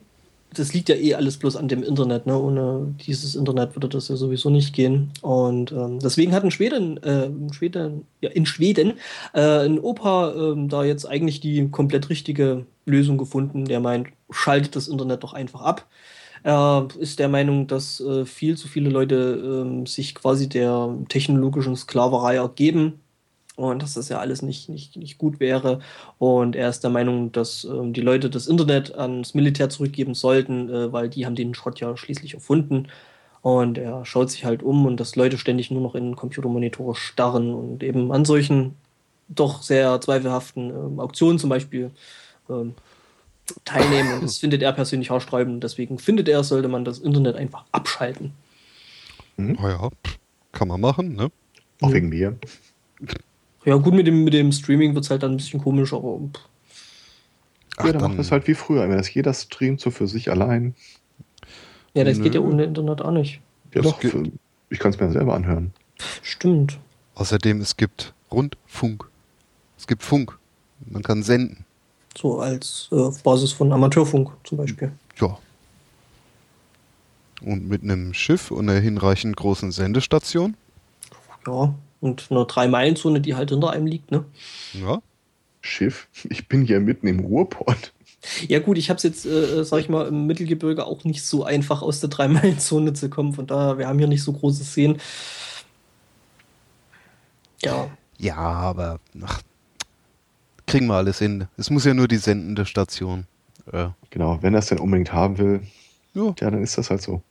das 0.58 0.72
liegt 0.74 0.88
ja 0.88 0.94
eh 0.94 1.14
alles 1.14 1.36
bloß 1.36 1.56
an 1.56 1.68
dem 1.68 1.82
Internet. 1.82 2.26
Ne? 2.26 2.38
Ohne 2.38 2.94
dieses 3.06 3.34
Internet 3.34 3.76
würde 3.76 3.88
das 3.88 4.08
ja 4.08 4.16
sowieso 4.16 4.50
nicht 4.50 4.74
gehen. 4.74 5.12
Und 5.22 5.72
ähm, 5.72 5.98
deswegen 6.00 6.32
hat 6.32 6.44
in 6.44 6.50
Schweden, 6.50 7.02
äh, 7.02 7.26
in 7.26 7.52
Schweden, 7.52 8.06
ja, 8.20 8.30
in 8.30 8.46
Schweden 8.46 8.94
äh, 9.34 9.66
ein 9.66 9.78
Opa 9.78 10.32
äh, 10.32 10.68
da 10.68 10.84
jetzt 10.84 11.06
eigentlich 11.06 11.40
die 11.40 11.68
komplett 11.70 12.10
richtige 12.10 12.66
Lösung 12.84 13.18
gefunden. 13.18 13.64
Der 13.66 13.80
meint, 13.80 14.08
schaltet 14.30 14.76
das 14.76 14.88
Internet 14.88 15.22
doch 15.22 15.34
einfach 15.34 15.62
ab. 15.62 15.86
Er 16.42 16.88
ist 16.98 17.18
der 17.18 17.28
Meinung, 17.28 17.66
dass 17.66 18.00
äh, 18.00 18.24
viel 18.24 18.56
zu 18.56 18.68
viele 18.68 18.90
Leute 18.90 19.64
ähm, 19.64 19.86
sich 19.86 20.14
quasi 20.14 20.48
der 20.48 20.94
technologischen 21.08 21.76
Sklaverei 21.76 22.36
ergeben 22.36 23.00
und 23.56 23.82
dass 23.82 23.94
das 23.94 24.08
ja 24.08 24.18
alles 24.18 24.42
nicht, 24.42 24.68
nicht, 24.68 24.96
nicht 24.96 25.18
gut 25.18 25.40
wäre. 25.40 25.80
Und 26.18 26.54
er 26.54 26.68
ist 26.68 26.80
der 26.80 26.90
Meinung, 26.90 27.32
dass 27.32 27.64
ähm, 27.64 27.92
die 27.92 28.02
Leute 28.02 28.30
das 28.30 28.46
Internet 28.46 28.94
ans 28.94 29.34
Militär 29.34 29.70
zurückgeben 29.70 30.14
sollten, 30.14 30.68
äh, 30.68 30.92
weil 30.92 31.08
die 31.08 31.26
haben 31.26 31.34
den 31.34 31.54
Schrott 31.54 31.80
ja 31.80 31.96
schließlich 31.96 32.34
erfunden. 32.34 32.88
Und 33.40 33.78
er 33.78 34.04
schaut 34.04 34.30
sich 34.30 34.44
halt 34.44 34.62
um 34.62 34.86
und 34.86 34.98
dass 34.98 35.16
Leute 35.16 35.38
ständig 35.38 35.70
nur 35.70 35.80
noch 35.80 35.94
in 35.94 36.16
Computermonitore 36.16 36.94
starren 36.96 37.54
und 37.54 37.82
eben 37.82 38.12
an 38.12 38.24
solchen 38.24 38.74
doch 39.28 39.62
sehr 39.62 40.00
zweifelhaften 40.00 40.70
ähm, 40.70 41.00
Auktionen 41.00 41.38
zum 41.38 41.50
Beispiel 41.50 41.90
ähm, 42.50 42.74
teilnehmen. 43.64 44.14
Und 44.14 44.24
das 44.24 44.38
findet 44.38 44.62
er 44.62 44.72
persönlich 44.72 45.10
haarsträubend. 45.10 45.64
Deswegen 45.64 45.98
findet 45.98 46.28
er, 46.28 46.44
sollte 46.44 46.68
man 46.68 46.84
das 46.84 46.98
Internet 46.98 47.36
einfach 47.36 47.64
abschalten. 47.72 48.32
Mhm. 49.36 49.56
Ja, 49.62 49.88
kann 50.52 50.68
man 50.68 50.80
machen, 50.80 51.14
ne? 51.14 51.30
Auch 51.80 51.92
wegen 51.92 52.08
mir. 52.08 52.36
Ja, 53.66 53.74
gut, 53.74 53.94
mit 53.94 54.06
dem, 54.06 54.22
mit 54.22 54.32
dem 54.32 54.52
Streaming 54.52 54.94
wird 54.94 55.04
es 55.04 55.10
halt 55.10 55.24
dann 55.24 55.32
ein 55.32 55.36
bisschen 55.38 55.60
komisch, 55.60 55.92
aber. 55.92 56.20
Ach, 57.76 57.84
ja, 57.84 57.92
dann 57.92 58.12
macht 58.12 58.20
es 58.20 58.30
halt 58.30 58.46
wie 58.46 58.54
früher, 58.54 58.88
wenn 58.88 58.96
das 58.96 59.12
jeder 59.12 59.34
streamt 59.34 59.80
so 59.80 59.90
für 59.90 60.06
sich 60.06 60.30
allein. 60.30 60.74
Ja, 61.92 62.04
das 62.04 62.18
Nö. 62.18 62.24
geht 62.24 62.34
ja 62.36 62.40
ohne 62.40 62.64
Internet 62.64 63.02
auch 63.02 63.10
nicht. 63.10 63.40
Ja, 63.74 63.82
doch, 63.82 63.98
gibt... 63.98 64.30
ich 64.70 64.78
kann 64.78 64.92
es 64.92 65.00
mir 65.00 65.10
selber 65.10 65.34
anhören. 65.34 65.72
Stimmt. 66.22 66.78
Außerdem, 67.16 67.60
es 67.60 67.76
gibt 67.76 68.14
Rundfunk. 68.30 69.08
Es 69.76 69.88
gibt 69.88 70.04
Funk. 70.04 70.38
Man 70.88 71.02
kann 71.02 71.24
senden. 71.24 71.64
So 72.16 72.38
als 72.38 72.88
äh, 72.92 72.94
auf 72.94 73.22
Basis 73.24 73.52
von 73.52 73.72
Amateurfunk 73.72 74.30
zum 74.44 74.58
Beispiel. 74.58 74.92
Ja. 75.20 75.36
Und 77.42 77.68
mit 77.68 77.82
einem 77.82 78.14
Schiff 78.14 78.52
und 78.52 78.68
einer 78.68 78.78
hinreichend 78.78 79.36
großen 79.36 79.72
Sendestation? 79.72 80.56
Ja, 81.46 81.74
und 82.06 82.26
eine 82.30 82.46
Drei-Meilen-Zone, 82.46 83.20
die 83.20 83.34
halt 83.34 83.50
hinter 83.50 83.70
einem 83.70 83.86
liegt, 83.86 84.10
ne? 84.10 84.24
Ja. 84.72 85.02
Schiff? 85.60 86.08
Ich 86.30 86.48
bin 86.48 86.64
hier 86.64 86.80
mitten 86.80 87.08
im 87.08 87.20
Ruhrport. 87.20 87.92
Ja 88.48 88.58
gut, 88.60 88.78
ich 88.78 88.88
habe 88.88 88.96
es 88.96 89.02
jetzt, 89.02 89.26
äh, 89.26 89.64
sag 89.64 89.80
ich 89.80 89.88
mal, 89.88 90.08
im 90.08 90.26
Mittelgebirge 90.26 90.84
auch 90.84 91.04
nicht 91.04 91.24
so 91.24 91.44
einfach 91.44 91.82
aus 91.82 92.00
der 92.00 92.08
Drei-Meilen-Zone 92.08 92.92
zu 92.92 93.08
kommen. 93.08 93.34
Von 93.34 93.46
daher, 93.46 93.78
wir 93.78 93.88
haben 93.88 93.98
hier 93.98 94.08
nicht 94.08 94.22
so 94.22 94.32
große 94.32 94.64
Szenen. 94.64 94.98
Ja. 97.62 97.90
Ja, 98.18 98.36
aber 98.36 98.98
ach, 99.22 99.42
kriegen 100.66 100.86
wir 100.86 100.94
alles 100.94 101.18
hin. 101.18 101.48
Es 101.56 101.70
muss 101.70 101.84
ja 101.84 101.94
nur 101.94 102.08
die 102.08 102.16
sendende 102.16 102.66
Station. 102.66 103.26
Ja. 103.72 103.94
Genau, 104.10 104.38
wenn 104.42 104.54
er 104.54 104.60
es 104.60 104.66
denn 104.66 104.78
unbedingt 104.78 105.12
haben 105.12 105.38
will, 105.38 105.60
ja. 106.14 106.34
ja, 106.40 106.50
dann 106.50 106.62
ist 106.62 106.78
das 106.78 106.90
halt 106.90 107.02
so. 107.02 107.22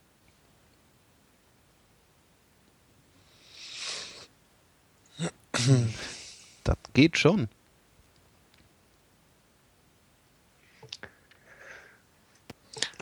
Das 6.63 6.77
geht 6.93 7.15
schon. 7.19 7.47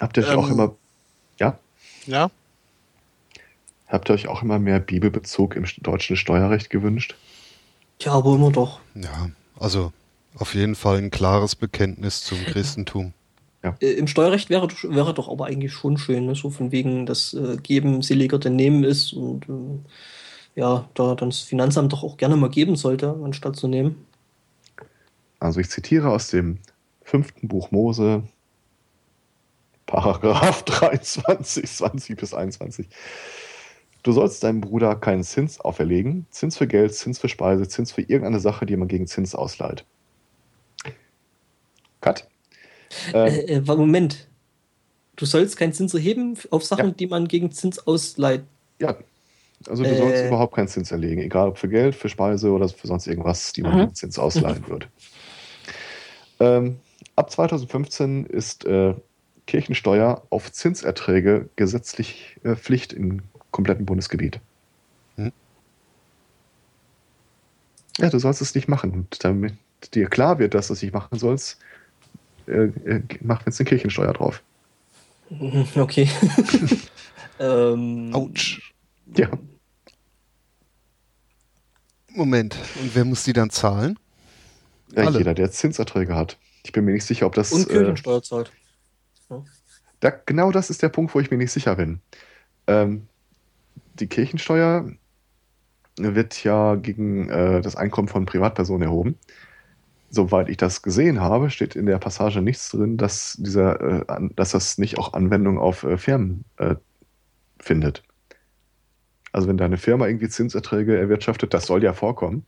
Habt 0.01 0.17
ihr 0.17 0.23
euch 0.23 0.33
ähm, 0.33 0.39
auch 0.39 0.49
immer. 0.49 0.75
Ja? 1.39 1.57
Ja. 2.07 2.29
Habt 3.87 4.09
ihr 4.09 4.15
euch 4.15 4.27
auch 4.27 4.41
immer 4.41 4.59
mehr 4.59 4.81
Bibelbezug 4.81 5.55
im 5.55 5.65
deutschen 5.81 6.17
Steuerrecht 6.17 6.69
gewünscht? 6.69 7.15
Ja, 8.01 8.11
aber 8.11 8.35
immer 8.35 8.51
doch. 8.51 8.81
Ja, 8.95 9.29
also 9.57 9.93
auf 10.35 10.55
jeden 10.55 10.75
Fall 10.75 10.97
ein 10.97 11.09
klares 11.09 11.55
Bekenntnis 11.55 12.21
zum 12.23 12.37
Christentum. 12.45 13.13
Ja. 13.63 13.77
Äh, 13.79 13.91
Im 13.91 14.07
Steuerrecht 14.07 14.49
wäre, 14.49 14.67
wäre 14.67 15.13
doch 15.13 15.29
aber 15.29 15.45
eigentlich 15.45 15.71
schon 15.71 15.97
schön, 15.97 16.25
ne? 16.25 16.35
so 16.35 16.49
von 16.49 16.71
wegen, 16.71 17.05
dass 17.05 17.33
äh, 17.33 17.55
Geben 17.63 18.01
seliger 18.01 18.39
denn 18.39 18.57
Nehmen 18.57 18.83
ist 18.83 19.13
und 19.13 19.47
äh, 19.47 19.79
ja, 20.55 20.87
da 20.93 21.15
dann 21.15 21.29
das 21.29 21.39
Finanzamt 21.39 21.91
doch 21.93 22.03
auch 22.03 22.17
gerne 22.17 22.35
mal 22.35 22.49
geben 22.49 22.75
sollte, 22.75 23.19
anstatt 23.23 23.55
zu 23.55 23.67
nehmen. 23.67 24.05
Also 25.39 25.59
ich 25.59 25.69
zitiere 25.69 26.09
aus 26.09 26.29
dem 26.29 26.59
fünften 27.03 27.47
Buch 27.47 27.71
Mose, 27.71 28.23
Paragraph 29.85 30.63
23, 30.65 31.69
20 31.69 32.17
bis 32.17 32.33
21. 32.33 32.87
Du 34.03 34.11
sollst 34.11 34.43
deinem 34.43 34.61
Bruder 34.61 34.95
keinen 34.95 35.23
Zins 35.23 35.59
auferlegen, 35.59 36.27
Zins 36.29 36.57
für 36.57 36.67
Geld, 36.67 36.93
Zins 36.93 37.19
für 37.19 37.29
Speise, 37.29 37.67
Zins 37.67 37.91
für 37.91 38.01
irgendeine 38.01 38.39
Sache, 38.39 38.65
die 38.65 38.75
man 38.75 38.87
gegen 38.87 39.07
Zins 39.07 39.33
ausleiht. 39.33 39.85
Cut. 42.01 42.27
Ähm, 43.13 43.27
äh, 43.27 43.39
äh, 43.55 43.61
Moment. 43.61 44.27
Du 45.15 45.25
sollst 45.25 45.57
keinen 45.57 45.73
Zins 45.73 45.93
erheben 45.93 46.37
auf 46.49 46.65
Sachen, 46.65 46.87
ja. 46.87 46.91
die 46.91 47.07
man 47.07 47.27
gegen 47.27 47.51
Zins 47.51 47.79
ausleiht. 47.79 48.43
Ja, 48.79 48.97
also 49.69 49.83
du 49.83 49.89
äh, 49.89 49.97
sollst 49.97 50.25
überhaupt 50.25 50.55
keinen 50.55 50.67
Zins 50.67 50.91
erlegen, 50.91 51.21
egal 51.21 51.49
ob 51.49 51.57
für 51.57 51.69
Geld, 51.69 51.95
für 51.95 52.09
Speise 52.09 52.51
oder 52.51 52.67
für 52.69 52.87
sonst 52.87 53.07
irgendwas, 53.07 53.53
die 53.53 53.61
man 53.61 53.77
mhm. 53.77 53.93
Zins 53.93 54.19
ausleihen 54.19 54.67
würde. 54.67 54.87
Ähm, 56.39 56.77
ab 57.15 57.31
2015 57.31 58.25
ist 58.25 58.65
äh, 58.65 58.93
Kirchensteuer 59.47 60.23
auf 60.29 60.51
Zinserträge 60.51 61.49
gesetzlich 61.55 62.37
äh, 62.43 62.55
Pflicht 62.55 62.93
im 62.93 63.21
kompletten 63.51 63.85
Bundesgebiet. 63.85 64.39
Hm? 65.17 65.31
Ja, 67.99 68.09
du 68.09 68.19
sollst 68.19 68.41
es 68.41 68.55
nicht 68.55 68.67
machen. 68.67 68.91
Und 68.91 69.23
damit 69.23 69.53
dir 69.93 70.07
klar 70.07 70.39
wird, 70.39 70.53
dass 70.53 70.67
du 70.67 70.73
es 70.73 70.81
nicht 70.81 70.93
machen 70.93 71.17
sollst, 71.17 71.59
äh, 72.47 72.65
äh, 72.85 73.01
mach 73.21 73.45
jetzt 73.45 73.59
eine 73.59 73.69
Kirchensteuer 73.69 74.13
drauf. 74.13 74.41
Okay. 75.75 76.07
ähm, 77.39 78.11
Autsch. 78.13 78.73
Ja. 79.17 79.29
Moment, 82.15 82.57
und 82.79 82.95
wer 82.95 83.05
muss 83.05 83.23
die 83.23 83.33
dann 83.33 83.49
zahlen? 83.49 83.97
Ja, 84.95 85.05
Alle. 85.05 85.17
jeder, 85.17 85.33
der 85.33 85.51
Zinserträge 85.51 86.15
hat. 86.15 86.37
Ich 86.63 86.71
bin 86.71 86.85
mir 86.85 86.93
nicht 86.93 87.05
sicher, 87.05 87.25
ob 87.25 87.33
das. 87.33 87.51
Und 87.51 87.67
Kirchensteuer 87.67 88.19
äh, 88.19 88.21
zahlt. 88.21 88.51
Ja. 89.29 89.43
Da, 89.99 90.11
genau 90.25 90.51
das 90.51 90.69
ist 90.69 90.81
der 90.83 90.89
Punkt, 90.89 91.15
wo 91.15 91.19
ich 91.19 91.31
mir 91.31 91.37
nicht 91.37 91.51
sicher 91.51 91.75
bin. 91.75 91.99
Ähm, 92.67 93.07
die 93.95 94.07
Kirchensteuer 94.07 94.91
wird 95.97 96.43
ja 96.43 96.75
gegen 96.75 97.29
äh, 97.29 97.61
das 97.61 97.75
Einkommen 97.75 98.07
von 98.07 98.25
Privatpersonen 98.25 98.83
erhoben. 98.83 99.17
Soweit 100.09 100.49
ich 100.49 100.57
das 100.57 100.81
gesehen 100.83 101.21
habe, 101.21 101.49
steht 101.49 101.75
in 101.75 101.85
der 101.85 101.97
Passage 101.97 102.41
nichts 102.41 102.69
drin, 102.69 102.97
dass, 102.97 103.35
dieser, 103.39 104.07
äh, 104.09 104.29
dass 104.35 104.51
das 104.51 104.77
nicht 104.77 104.97
auch 104.97 105.13
Anwendung 105.13 105.57
auf 105.57 105.83
äh, 105.83 105.97
Firmen 105.97 106.45
äh, 106.57 106.75
findet. 107.59 108.03
Also 109.33 109.47
wenn 109.47 109.57
deine 109.57 109.77
Firma 109.77 110.07
irgendwie 110.07 110.29
Zinserträge 110.29 110.97
erwirtschaftet, 110.97 111.53
das 111.53 111.65
soll 111.65 111.83
ja 111.83 111.93
vorkommen. 111.93 112.45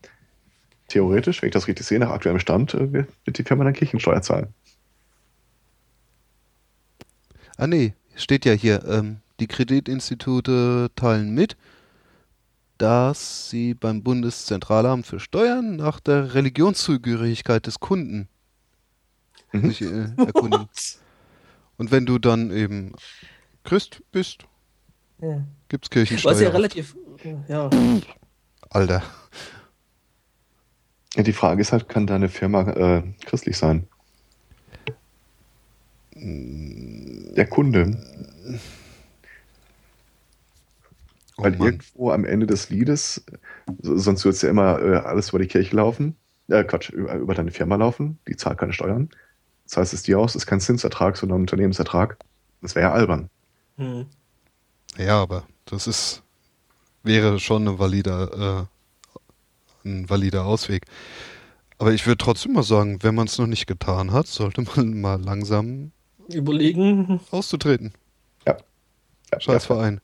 Theoretisch, 0.88 1.42
wenn 1.42 1.50
ich 1.50 1.54
das 1.54 1.68
richtig 1.68 1.86
sehe, 1.86 2.00
nach 2.00 2.12
aktuellem 2.12 2.40
Stand, 2.40 2.76
äh, 2.76 2.94
wird 2.94 3.38
die 3.38 3.44
Firma 3.44 3.64
dann 3.64 3.74
Kirchensteuer 3.74 4.22
zahlen. 4.22 4.54
Ah 7.58 7.66
nee, 7.66 7.94
steht 8.16 8.46
ja 8.46 8.54
hier, 8.54 8.86
ähm, 8.86 9.18
die 9.40 9.48
Kreditinstitute 9.48 10.92
teilen 10.96 11.34
mit, 11.34 11.58
dass 12.78 13.50
sie 13.50 13.74
beim 13.74 14.04
Bundeszentralamt 14.04 15.08
für 15.08 15.20
Steuern 15.20 15.78
nach 15.78 16.00
der 16.00 16.36
Religionszugehörigkeit 16.36 17.66
des 17.66 17.80
Kunden 17.80 18.28
mhm. 19.52 19.68
sich 19.68 19.82
äh, 19.82 20.10
erkundigen. 20.18 20.68
Und 21.78 21.92
wenn 21.92 22.06
du 22.06 22.20
dann 22.20 22.52
eben 22.52 22.94
Christ 23.64 24.04
bist, 24.12 24.46
ja. 25.26 25.44
Gibt's 25.70 25.90
Kirchensteuer? 25.90 26.32
Was 26.34 26.42
ja 26.42 26.50
relativ, 26.50 26.95
ja. 27.48 27.70
Alter. 28.70 29.04
Ja, 31.16 31.24
die 31.24 31.34
Frage 31.34 31.62
ist 31.62 31.72
halt, 31.72 31.88
kann 31.88 32.08
deine 32.08 32.30
Firma 32.30 32.70
äh, 32.72 33.04
christlich 33.26 33.58
sein? 33.58 33.88
Der 36.16 37.48
Kunde. 37.48 37.98
Oh 41.38 41.44
Weil 41.44 41.56
irgendwo 41.56 42.12
am 42.12 42.26
Ende 42.26 42.48
des 42.48 42.70
Liedes, 42.70 43.26
sonst 43.82 44.24
wird 44.24 44.36
es 44.36 44.42
ja 44.42 44.50
immer 44.50 44.80
äh, 44.82 44.95
alles 44.98 45.30
über 45.30 45.40
die 45.40 45.48
Kirche 45.48 45.76
laufen, 45.76 46.16
äh, 46.48 46.64
Quatsch, 46.64 46.90
über, 46.90 47.16
über, 47.16 47.34
deine 47.34 47.52
Firma 47.52 47.76
laufen, 47.76 48.20
die 48.28 48.38
zahlt 48.38 48.58
keine 48.58 48.72
Steuern. 48.72 49.10
Das 49.66 49.78
heißt, 49.78 49.94
es 49.94 50.00
ist 50.00 50.08
die 50.08 50.16
aus, 50.16 50.36
ist 50.36 50.45
kein 50.45 50.62
Zinsertrag, 50.62 51.18
sondern 51.18 51.40
ein 51.40 51.42
Unternehmensertrag. 51.42 52.18
Das 52.62 52.76
wäre 52.76 52.88
ja 52.88 52.94
albern. 52.94 53.30
Hm. 53.78 54.06
Ja, 54.98 55.22
aber 55.22 55.45
das 55.65 55.88
ist 55.88 56.24
wäre 57.06 57.40
schon 57.40 57.67
ein 57.67 57.80
valider, 57.80 58.67
äh, 59.85 59.88
ein 59.88 60.09
valider 60.09 60.45
Ausweg. 60.45 60.85
Aber 61.77 61.93
ich 61.93 62.06
würde 62.07 62.17
trotzdem 62.17 62.53
mal 62.53 62.64
sagen, 62.64 63.03
wenn 63.03 63.15
man 63.15 63.27
es 63.27 63.38
noch 63.38 63.48
nicht 63.48 63.67
getan 63.67 64.11
hat, 64.11 64.27
sollte 64.27 64.61
man 64.61 65.01
mal 65.01 65.22
langsam 65.22 65.91
Überlegen. 66.27 67.19
Auszutreten. 67.30 67.93
Ja. 68.48 68.57
ja 69.32 69.40
Scheißverein. 69.40 70.01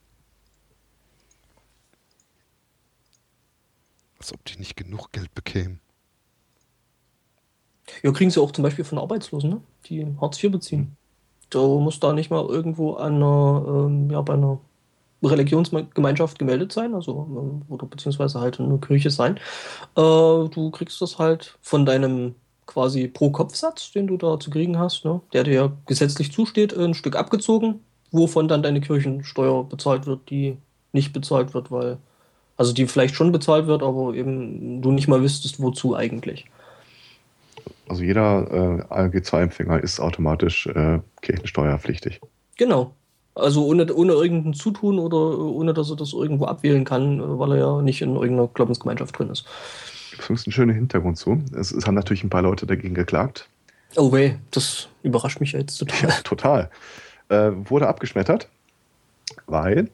Als 4.19 4.33
ob 4.33 4.45
die 4.45 4.59
nicht 4.59 4.75
genug 4.75 5.11
Geld 5.11 5.33
bekämen. 5.33 5.79
Ja, 8.03 8.11
kriegen 8.11 8.29
sie 8.29 8.39
auch 8.39 8.51
zum 8.51 8.63
Beispiel 8.63 8.85
von 8.85 8.99
Arbeitslosen, 8.99 9.49
ne? 9.49 9.61
die 9.85 10.05
Hartz 10.21 10.41
IV 10.41 10.51
beziehen. 10.51 10.95
Da 11.49 11.59
muss 11.59 11.99
da 11.99 12.13
nicht 12.13 12.29
mal 12.29 12.45
irgendwo 12.45 12.93
an 12.93 13.15
einer, 13.15 13.65
ähm, 13.67 14.11
ja, 14.11 14.21
bei 14.21 14.33
einer 14.33 14.59
Religionsgemeinschaft 15.23 16.39
gemeldet 16.39 16.71
sein, 16.71 16.93
also 16.95 17.27
ähm, 17.29 17.61
oder 17.69 17.85
beziehungsweise 17.85 18.39
halt 18.39 18.59
eine 18.59 18.79
Kirche 18.79 19.09
sein. 19.09 19.37
Äh, 19.95 20.49
du 20.49 20.71
kriegst 20.71 21.01
das 21.01 21.19
halt 21.19 21.57
von 21.61 21.85
deinem 21.85 22.35
quasi 22.65 23.07
Pro-Kopf-Satz, 23.07 23.91
den 23.91 24.07
du 24.07 24.17
da 24.17 24.39
zu 24.39 24.49
kriegen 24.49 24.79
hast, 24.79 25.05
ne? 25.05 25.21
der 25.33 25.43
dir 25.43 25.53
ja 25.53 25.71
gesetzlich 25.87 26.31
zusteht, 26.31 26.75
ein 26.75 26.93
Stück 26.93 27.15
abgezogen, 27.15 27.81
wovon 28.11 28.47
dann 28.47 28.63
deine 28.63 28.81
Kirchensteuer 28.81 29.63
bezahlt 29.67 30.05
wird, 30.05 30.29
die 30.29 30.57
nicht 30.93 31.13
bezahlt 31.13 31.53
wird, 31.53 31.71
weil, 31.71 31.97
also 32.57 32.73
die 32.73 32.87
vielleicht 32.87 33.15
schon 33.15 33.31
bezahlt 33.31 33.67
wird, 33.67 33.83
aber 33.83 34.13
eben 34.13 34.81
du 34.81 34.91
nicht 34.91 35.07
mal 35.07 35.21
wüsstest, 35.21 35.61
wozu 35.61 35.95
eigentlich. 35.95 36.45
Also 37.89 38.03
jeder 38.03 38.47
äh, 38.49 38.93
ALG-2-Empfänger 38.93 39.79
ist 39.79 39.99
automatisch 39.99 40.67
äh, 40.67 40.99
kirchensteuerpflichtig. 41.21 42.21
Genau. 42.57 42.93
Also 43.33 43.65
ohne, 43.65 43.93
ohne 43.93 44.13
irgendein 44.13 44.53
Zutun 44.53 44.99
oder 44.99 45.39
ohne 45.39 45.73
dass 45.73 45.89
er 45.89 45.95
das 45.95 46.13
irgendwo 46.13 46.45
abwählen 46.45 46.83
kann, 46.83 47.39
weil 47.39 47.53
er 47.53 47.57
ja 47.57 47.81
nicht 47.81 48.01
in 48.01 48.15
irgendeiner 48.15 48.47
Glaubensgemeinschaft 48.47 49.17
drin 49.17 49.29
ist. 49.29 49.45
Das 50.17 50.29
ist 50.29 50.47
ein 50.47 50.51
schöner 50.51 50.73
Hintergrund 50.73 51.17
zu. 51.17 51.41
Es, 51.55 51.71
es, 51.71 51.87
haben 51.87 51.95
natürlich 51.95 52.23
ein 52.23 52.29
paar 52.29 52.41
Leute 52.41 52.65
dagegen 52.65 52.93
geklagt. 52.93 53.47
Oh 53.95 54.11
weh, 54.11 54.35
das 54.51 54.89
überrascht 55.03 55.39
mich 55.39 55.53
jetzt 55.53 55.77
total. 55.77 56.09
Ja, 56.09 56.15
total. 56.23 56.69
Äh, 57.29 57.51
wurde 57.69 57.87
abgeschmettert, 57.87 58.49
weil 59.47 59.89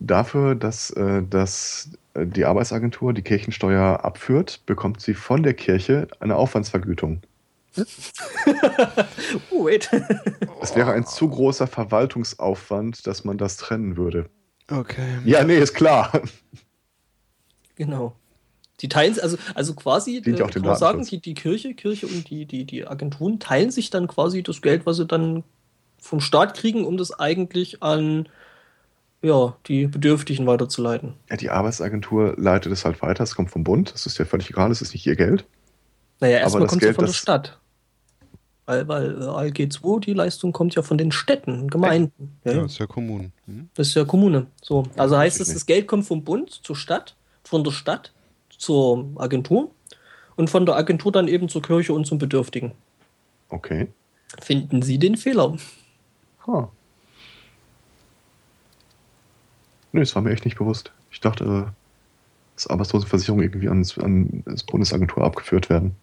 dafür, 0.00 0.54
dass, 0.54 0.90
äh, 0.90 1.22
dass 1.28 1.90
die 2.14 2.44
Arbeitsagentur 2.44 3.12
die 3.12 3.22
Kirchensteuer 3.22 4.04
abführt, 4.04 4.60
bekommt 4.66 5.00
sie 5.00 5.14
von 5.14 5.42
der 5.42 5.54
Kirche 5.54 6.08
eine 6.20 6.36
Aufwandsvergütung. 6.36 7.22
oh, 9.50 9.64
wait. 9.64 9.90
Es 10.60 10.74
wäre 10.74 10.92
ein 10.92 11.06
zu 11.06 11.28
großer 11.28 11.66
Verwaltungsaufwand, 11.66 13.06
dass 13.06 13.24
man 13.24 13.38
das 13.38 13.56
trennen 13.56 13.96
würde. 13.96 14.28
Okay. 14.70 15.18
Ja, 15.24 15.44
nee, 15.44 15.58
ist 15.58 15.74
klar. 15.74 16.20
Genau. 17.76 18.14
Die 18.80 18.88
teilen, 18.88 19.18
also, 19.20 19.36
also 19.54 19.74
quasi, 19.74 20.18
auch 20.18 20.22
dem 20.22 20.36
kann 20.36 20.62
man 20.62 20.76
sagen, 20.76 21.04
die, 21.04 21.20
die 21.20 21.34
Kirche, 21.34 21.74
Kirche 21.74 22.06
und 22.06 22.30
die, 22.30 22.46
die, 22.46 22.64
die 22.64 22.86
Agenturen 22.86 23.40
teilen 23.40 23.70
sich 23.70 23.90
dann 23.90 24.06
quasi 24.06 24.42
das 24.42 24.62
Geld, 24.62 24.86
was 24.86 24.98
sie 24.98 25.06
dann 25.06 25.42
vom 26.00 26.20
Staat 26.20 26.54
kriegen, 26.54 26.84
um 26.84 26.96
das 26.96 27.12
eigentlich 27.18 27.82
an 27.82 28.28
ja, 29.20 29.56
die 29.66 29.86
Bedürftigen 29.86 30.46
weiterzuleiten. 30.46 31.14
Ja, 31.28 31.36
die 31.36 31.50
Arbeitsagentur 31.50 32.34
leitet 32.36 32.72
es 32.72 32.84
halt 32.84 33.02
weiter. 33.02 33.24
Es 33.24 33.34
kommt 33.34 33.50
vom 33.50 33.64
Bund. 33.64 33.92
Das 33.92 34.06
ist 34.06 34.16
ja 34.18 34.24
völlig 34.24 34.50
egal. 34.50 34.70
Es 34.70 34.80
ist 34.80 34.92
nicht 34.92 35.06
ihr 35.06 35.16
Geld. 35.16 35.44
Naja, 36.20 36.38
erstmal 36.38 36.66
kommt 36.66 36.82
es 36.82 36.86
ja 36.86 36.88
Geld, 36.88 36.96
von 36.96 37.06
der 37.06 37.12
Stadt. 37.12 37.58
Weil, 38.68 38.86
weil 38.86 39.22
äh, 39.22 39.24
ALG 39.24 39.72
2, 39.72 40.00
die 40.00 40.12
Leistung 40.12 40.52
kommt 40.52 40.74
ja 40.74 40.82
von 40.82 40.98
den 40.98 41.10
Städten, 41.10 41.68
Gemeinden. 41.68 42.38
Ja, 42.44 42.50
Ja, 42.50 42.56
ja. 42.58 42.62
das 42.64 42.72
ist 42.72 42.78
ja 42.78 42.86
Kommunen. 42.86 43.32
Hm? 43.46 43.70
Das 43.72 43.88
ist 43.88 43.94
ja 43.94 44.04
Kommune. 44.04 44.46
So. 44.60 44.84
Also 44.94 45.14
Ja, 45.14 45.22
heißt 45.22 45.40
es, 45.40 45.54
das 45.54 45.64
Geld 45.64 45.86
kommt 45.86 46.04
vom 46.04 46.22
Bund 46.22 46.50
zur 46.50 46.76
Stadt, 46.76 47.16
von 47.44 47.64
der 47.64 47.70
Stadt 47.70 48.12
zur 48.50 49.08
Agentur 49.16 49.70
und 50.36 50.50
von 50.50 50.66
der 50.66 50.76
Agentur 50.76 51.10
dann 51.10 51.28
eben 51.28 51.48
zur 51.48 51.62
Kirche 51.62 51.94
und 51.94 52.06
zum 52.06 52.18
Bedürftigen. 52.18 52.72
Okay. 53.48 53.88
Finden 54.38 54.82
Sie 54.82 54.98
den 54.98 55.16
Fehler? 55.16 55.56
Ha. 56.46 56.70
Nö, 59.92 60.00
das 60.00 60.14
war 60.14 60.20
mir 60.20 60.32
echt 60.32 60.44
nicht 60.44 60.58
bewusst. 60.58 60.92
Ich 61.10 61.20
dachte, 61.20 61.44
äh, 61.44 61.72
dass 62.54 62.66
Arbeitslosenversicherungen 62.66 63.46
irgendwie 63.46 63.70
ans, 63.70 63.96
an 63.96 64.42
das 64.44 64.62
Bundesagentur 64.64 65.24
abgeführt 65.24 65.70
werden. 65.70 65.96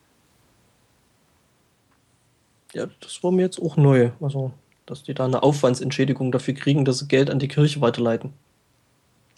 Ja, 2.75 2.87
das 2.99 3.23
war 3.23 3.31
mir 3.31 3.43
jetzt 3.43 3.61
auch 3.61 3.77
neu. 3.77 4.11
Also, 4.19 4.51
dass 4.85 5.03
die 5.03 5.13
da 5.13 5.23
eine 5.23 5.43
Aufwandsentschädigung 5.43 6.33
dafür 6.33 6.53
kriegen, 6.53 6.83
dass 6.83 6.99
sie 6.99 7.07
Geld 7.07 7.29
an 7.29 7.39
die 7.39 7.47
Kirche 7.47 7.79
weiterleiten. 7.79 8.33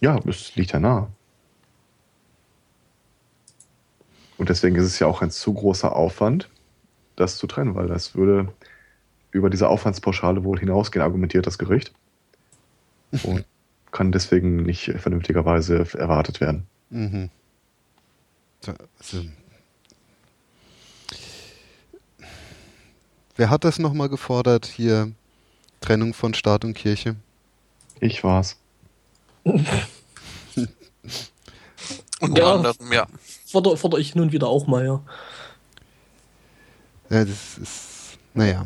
Ja, 0.02 0.20
das 0.20 0.56
liegt 0.56 0.72
ja 0.72 0.80
nahe. 0.80 1.08
Und 4.40 4.50
deswegen 4.50 4.76
ist 4.76 4.86
es 4.86 4.98
ja 4.98 5.06
auch 5.06 5.22
ein 5.22 5.30
zu 5.30 5.54
großer 5.54 5.96
Aufwand, 5.96 6.50
das 7.16 7.38
zu 7.38 7.46
trennen, 7.46 7.76
weil 7.76 7.88
das 7.88 8.16
würde 8.16 8.52
über 9.30 9.52
diese 9.52 9.70
Aufwandspauschale 9.70 10.44
wohl 10.44 10.60
hinausgehen, 10.60 11.04
argumentiert 11.04 11.46
das 11.46 11.60
Gericht. 11.60 11.94
Und 13.24 13.46
kann 13.92 14.12
deswegen 14.12 14.64
nicht 14.64 14.86
vernünftigerweise 14.98 15.88
erwartet 15.94 16.42
werden. 16.42 16.66
Mhm. 16.90 17.30
Also, 18.66 19.28
wer 23.38 23.50
hat 23.50 23.64
das 23.64 23.80
nochmal 23.80 24.10
gefordert, 24.10 24.66
hier 24.66 25.12
Trennung 25.82 26.14
von 26.14 26.34
Staat 26.34 26.66
und 26.66 26.74
Kirche? 26.74 27.16
Ich 28.00 28.24
war's. 28.24 28.58
Unter 32.20 32.42
Ja. 32.42 32.54
anderem, 32.56 32.92
ja. 32.92 33.08
Fordere 33.46 33.78
forder 33.78 33.98
ich 34.00 34.16
nun 34.16 34.32
wieder 34.32 34.48
auch 34.48 34.68
mal, 34.68 34.86
ja. 34.86 35.02
Ja, 37.10 37.24
das 37.24 37.58
ist, 37.58 38.18
naja. 38.34 38.66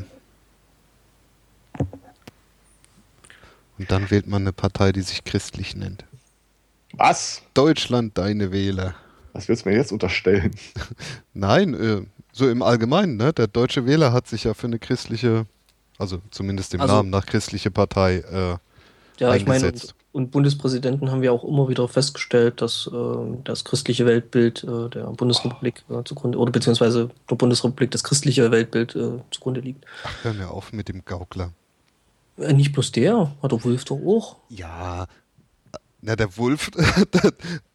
Und 3.78 3.92
dann 3.92 4.10
wählt 4.12 4.28
man 4.28 4.44
eine 4.44 4.54
Partei, 4.54 4.92
die 4.92 5.02
sich 5.02 5.24
christlich 5.24 5.76
nennt. 5.76 6.06
Was? 6.94 7.42
Deutschland, 7.54 8.18
deine 8.18 8.52
Wähler. 8.52 8.96
Was 9.34 9.48
willst 9.48 9.66
du 9.66 9.70
mir 9.70 9.76
jetzt 9.76 9.92
unterstellen? 9.92 10.54
Nein, 11.34 11.74
äh, 11.74 12.02
so 12.34 12.50
im 12.50 12.62
Allgemeinen, 12.62 13.18
ne? 13.18 13.34
Der 13.34 13.48
deutsche 13.48 13.86
Wähler 13.86 14.14
hat 14.14 14.28
sich 14.28 14.44
ja 14.46 14.54
für 14.54 14.68
eine 14.68 14.80
christliche, 14.80 15.46
also 15.98 16.20
zumindest 16.32 16.74
im 16.74 16.82
Also- 16.82 16.96
Namen 16.96 17.10
nach 17.10 17.26
christliche 17.26 17.72
Partei, 17.72 18.18
äh, 18.18 18.58
Ja, 19.20 19.36
ich 19.36 19.46
meine, 19.46 19.66
Eingesetzt. 19.68 19.94
und, 20.14 20.24
und 20.24 20.32
Bundespräsidenten 20.32 21.12
haben 21.12 21.22
wir 21.22 21.32
auch 21.32 21.44
immer 21.44 21.70
wieder 21.70 21.88
festgestellt, 21.88 22.62
dass 22.62 22.90
äh, 22.92 22.98
das 23.44 23.64
christliche 23.66 24.06
Weltbild 24.06 24.64
äh, 24.64 24.90
der 24.90 25.04
Bundesrepublik 25.12 25.84
äh, 25.90 26.04
zugrunde, 26.06 26.38
oder 26.40 26.52
beziehungsweise 26.52 27.10
der 27.30 27.36
Bundesrepublik 27.36 27.92
das 27.92 28.04
christliche 28.04 28.50
Weltbild 28.52 28.96
äh, 28.96 29.20
zugrunde 29.32 29.62
liegt. 29.62 29.86
ach, 30.04 30.14
hör 30.24 30.34
mir 30.34 30.50
auf 30.50 30.74
mit 30.74 30.88
dem 30.90 31.06
Gaukler. 31.06 31.52
Äh, 32.38 32.54
nicht 32.54 32.72
bloß 32.74 32.92
der, 32.94 33.32
hat 33.44 33.52
der 33.52 33.64
Wolf 33.64 33.84
doch 33.86 34.00
auch. 34.06 34.38
Ja, 34.50 35.06
na, 36.02 36.16
der 36.16 36.36
Wolf, 36.38 36.72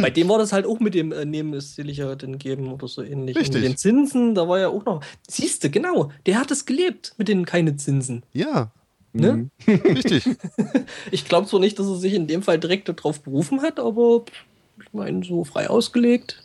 Bei 0.00 0.10
dem 0.10 0.28
war 0.28 0.38
das 0.38 0.52
halt 0.52 0.66
auch 0.66 0.78
mit 0.78 0.94
dem 0.94 1.10
äh, 1.10 1.24
Nehmen 1.24 1.52
ist 1.52 1.74
seliger 1.74 2.14
denn 2.14 2.38
geben 2.38 2.72
oder 2.72 2.86
so 2.86 3.02
ähnlich. 3.02 3.36
Richtig. 3.36 3.56
Und 3.56 3.62
mit 3.62 3.70
den 3.72 3.76
Zinsen, 3.76 4.34
da 4.34 4.48
war 4.48 4.60
ja 4.60 4.68
auch 4.68 4.84
noch. 4.84 5.02
Siehst 5.28 5.64
du, 5.64 5.70
genau, 5.70 6.12
der 6.26 6.38
hat 6.38 6.50
es 6.50 6.64
gelebt 6.64 7.14
mit 7.18 7.28
den 7.28 7.44
keine 7.44 7.76
Zinsen. 7.76 8.22
ja, 8.32 8.70
Ne? 9.16 9.48
richtig. 9.68 10.28
Ich 11.12 11.24
glaube 11.24 11.46
zwar 11.46 11.60
nicht, 11.60 11.78
dass 11.78 11.86
er 11.86 11.96
sich 11.96 12.14
in 12.14 12.26
dem 12.26 12.42
Fall 12.42 12.58
direkt 12.58 12.88
darauf 12.88 13.22
berufen 13.22 13.62
hat, 13.62 13.78
aber 13.78 14.24
ich 14.82 14.92
meine, 14.92 15.24
so 15.24 15.44
frei 15.44 15.70
ausgelegt. 15.70 16.42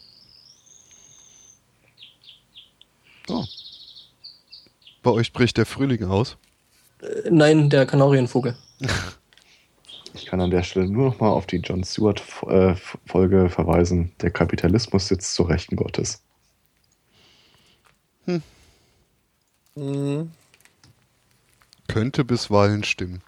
Oh. 3.27 3.43
Bei 5.01 5.11
euch 5.11 5.33
bricht 5.33 5.57
der 5.57 5.65
Frühling 5.65 6.03
aus. 6.03 6.37
Äh, 7.01 7.29
nein, 7.31 7.69
der 7.69 7.85
Kanarienvogel. 7.85 8.55
Ich 10.13 10.25
kann 10.25 10.41
an 10.41 10.51
der 10.51 10.63
Stelle 10.63 10.87
nur 10.87 11.05
noch 11.05 11.19
mal 11.19 11.29
auf 11.29 11.45
die 11.45 11.57
John 11.57 11.83
Stewart-Folge 11.83 13.49
verweisen. 13.49 14.11
Der 14.21 14.31
Kapitalismus 14.31 15.07
sitzt 15.07 15.33
zur 15.33 15.49
Rechten 15.49 15.75
Gottes. 15.75 16.21
Mhm. 19.75 20.31
Könnte 21.87 22.23
bisweilen 22.23 22.83
stimmen. 22.83 23.21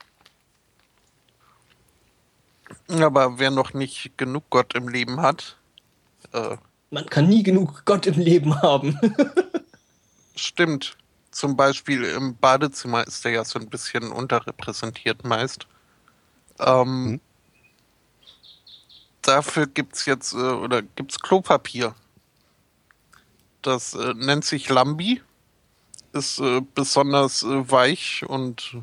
Aber 2.89 3.39
wer 3.39 3.51
noch 3.51 3.73
nicht 3.73 4.17
genug 4.17 4.43
Gott 4.49 4.75
im 4.75 4.89
Leben 4.89 5.21
hat, 5.21 5.57
äh, 6.33 6.57
Man 6.89 7.05
kann 7.05 7.29
nie 7.29 7.41
genug 7.41 7.85
Gott 7.85 8.05
im 8.05 8.19
Leben 8.19 8.61
haben. 8.61 8.99
stimmt. 10.35 10.97
Zum 11.31 11.55
Beispiel 11.55 12.03
im 12.03 12.35
Badezimmer 12.35 13.07
ist 13.07 13.23
der 13.23 13.31
ja 13.31 13.45
so 13.45 13.57
ein 13.57 13.69
bisschen 13.69 14.11
unterrepräsentiert 14.11 15.23
meist. 15.23 15.67
Ähm, 16.61 17.03
Mhm. 17.11 17.19
Dafür 19.23 19.67
gibt's 19.67 20.05
jetzt, 20.07 20.33
äh, 20.33 20.37
oder 20.37 20.81
gibt's 20.81 21.19
Klopapier. 21.19 21.93
Das 23.61 23.93
äh, 23.93 24.13
nennt 24.15 24.45
sich 24.45 24.67
Lambi. 24.67 25.21
Ist 26.13 26.39
äh, 26.39 26.61
besonders 26.73 27.43
äh, 27.43 27.69
weich 27.71 28.23
und 28.27 28.75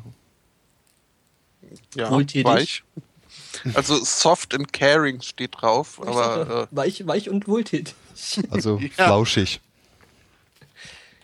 ja, 1.93 2.09
Wohltätig. 2.09 2.45
weich. 2.45 2.83
Also 3.73 3.97
soft 4.03 4.53
and 4.55 4.71
caring 4.71 5.21
steht 5.21 5.51
drauf, 5.61 5.99
aber 6.01 6.67
äh, 6.71 6.75
weich, 6.75 7.05
weich 7.05 7.29
und 7.29 7.47
wohltätig. 7.47 7.93
Also 8.49 8.77
Ja. 8.79 8.89
flauschig. 9.05 9.59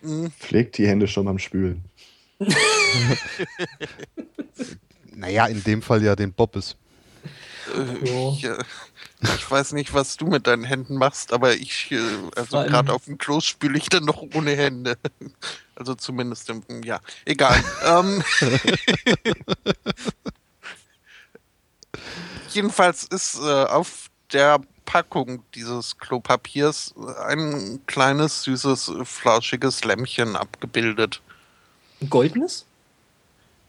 mh, 0.01 0.29
Pflegt 0.39 0.77
die 0.77 0.87
Hände 0.87 1.07
schon 1.07 1.23
beim 1.25 1.39
Spülen. 1.39 1.85
naja, 5.15 5.45
in 5.47 5.63
dem 5.63 5.81
Fall 5.81 6.03
ja 6.03 6.15
den 6.15 6.33
Bobbes. 6.33 6.75
Äh, 7.73 8.05
Ja. 8.07 8.29
ich, 8.33 8.43
äh, 8.43 8.57
ich 9.37 9.49
weiß 9.49 9.73
nicht, 9.73 9.93
was 9.93 10.17
du 10.17 10.27
mit 10.27 10.45
deinen 10.45 10.63
Händen 10.63 10.97
machst, 10.97 11.33
aber 11.33 11.55
ich, 11.55 11.91
äh, 11.91 11.99
also 12.35 12.57
gerade 12.63 12.93
auf 12.93 13.05
dem 13.05 13.17
Klo 13.17 13.39
spüle 13.41 13.77
ich 13.77 13.89
dann 13.89 14.05
noch 14.05 14.21
ohne 14.33 14.55
Hände. 14.55 14.97
Also 15.77 15.93
zumindest 15.93 16.49
im, 16.49 16.63
ja, 16.85 17.01
egal. 17.25 17.61
ähm, 17.85 18.23
jedenfalls 22.53 23.03
ist 23.03 23.37
äh, 23.39 23.65
auf 23.65 24.09
der 24.31 24.61
Packung 24.85 25.43
dieses 25.53 25.97
Klopapiers 25.97 26.93
ein 27.27 27.81
kleines, 27.87 28.43
süßes, 28.43 28.93
flauschiges 29.03 29.83
Lämmchen 29.83 30.37
abgebildet. 30.37 31.21
Ein 32.01 32.09
goldenes? 32.09 32.65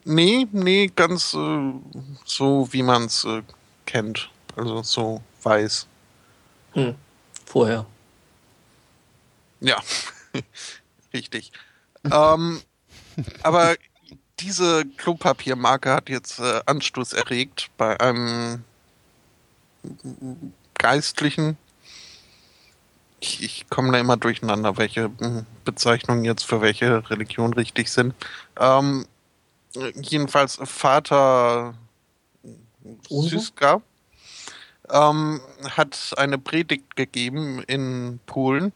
Nee, 0.08 0.46
nee, 0.52 0.86
ganz 0.94 1.34
äh, 1.34 1.72
so, 2.24 2.68
wie 2.70 2.84
man 2.84 3.06
es 3.06 3.24
äh, 3.24 3.42
kennt. 3.86 4.30
Also 4.54 4.80
so 4.84 5.20
weiß. 5.42 5.88
Hm. 6.74 6.94
Vorher. 7.44 7.84
Ja, 9.60 9.82
richtig. 11.12 11.50
ähm, 12.04 12.60
aber 13.42 13.74
diese 14.38 14.84
Klopapiermarke 14.96 15.90
hat 15.90 16.08
jetzt 16.08 16.38
äh, 16.38 16.60
Anstoß 16.66 17.12
erregt 17.12 17.70
bei 17.76 17.98
einem 17.98 18.62
Geistlichen. 20.74 21.58
Ich, 23.18 23.42
ich 23.42 23.68
komme 23.70 23.90
da 23.90 23.98
immer 23.98 24.16
durcheinander, 24.16 24.76
welche 24.76 25.10
hm, 25.18 25.46
Bezeichnungen 25.64 26.24
jetzt 26.24 26.44
für 26.44 26.60
welche 26.60 27.10
Religion 27.10 27.54
richtig 27.54 27.90
sind. 27.90 28.14
Ähm, 28.56 29.06
jedenfalls 29.94 30.58
Vater? 30.62 31.74
Syska 33.08 33.82
ähm, 34.90 35.40
hat 35.70 36.12
eine 36.16 36.38
Predigt 36.38 36.96
gegeben 36.96 37.62
in 37.66 38.20
Polen, 38.26 38.72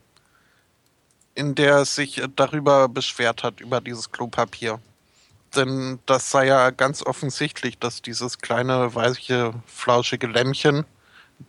in 1.34 1.54
der 1.54 1.76
er 1.76 1.84
sich 1.84 2.22
darüber 2.36 2.88
beschwert 2.88 3.42
hat, 3.42 3.60
über 3.60 3.80
dieses 3.80 4.10
Klopapier. 4.10 4.80
Denn 5.54 5.98
das 6.06 6.30
sei 6.30 6.46
ja 6.46 6.70
ganz 6.70 7.02
offensichtlich, 7.02 7.78
dass 7.78 8.02
dieses 8.02 8.38
kleine, 8.38 8.94
weiche, 8.94 9.52
flauschige 9.66 10.26
Lämmchen 10.26 10.84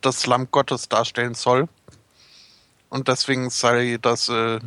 das 0.02 0.26
Lamm 0.26 0.48
Gottes 0.50 0.90
darstellen 0.90 1.36
soll. 1.36 1.68
Und 2.90 3.08
deswegen 3.08 3.50
sei 3.50 3.98
das 4.02 4.30
äh, 4.30 4.60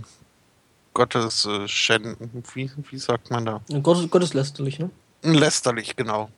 Gottes 0.94 1.44
äh, 1.44 1.68
Schänden, 1.68 2.44
wie, 2.54 2.70
wie 2.90 2.98
sagt 2.98 3.30
man 3.30 3.44
da? 3.44 3.60
Gott, 3.82 4.10
gotteslästerlich, 4.10 4.78
ne? 4.78 4.90
Lästerlich, 5.22 5.96
genau. 5.96 6.30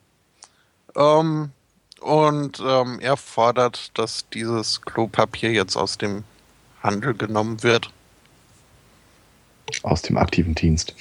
Ähm, 0.97 1.51
und 2.01 2.62
ähm, 2.65 2.99
er 3.01 3.17
fordert, 3.17 3.97
dass 3.99 4.28
dieses 4.31 4.81
Klopapier 4.83 5.52
jetzt 5.52 5.76
aus 5.76 5.99
dem 5.99 6.25
Handel 6.83 7.15
genommen 7.15 7.62
wird. 7.62 7.91
Aus 9.83 10.02
dem 10.02 10.17
aktiven 10.17 10.55
Dienst. 10.55 10.94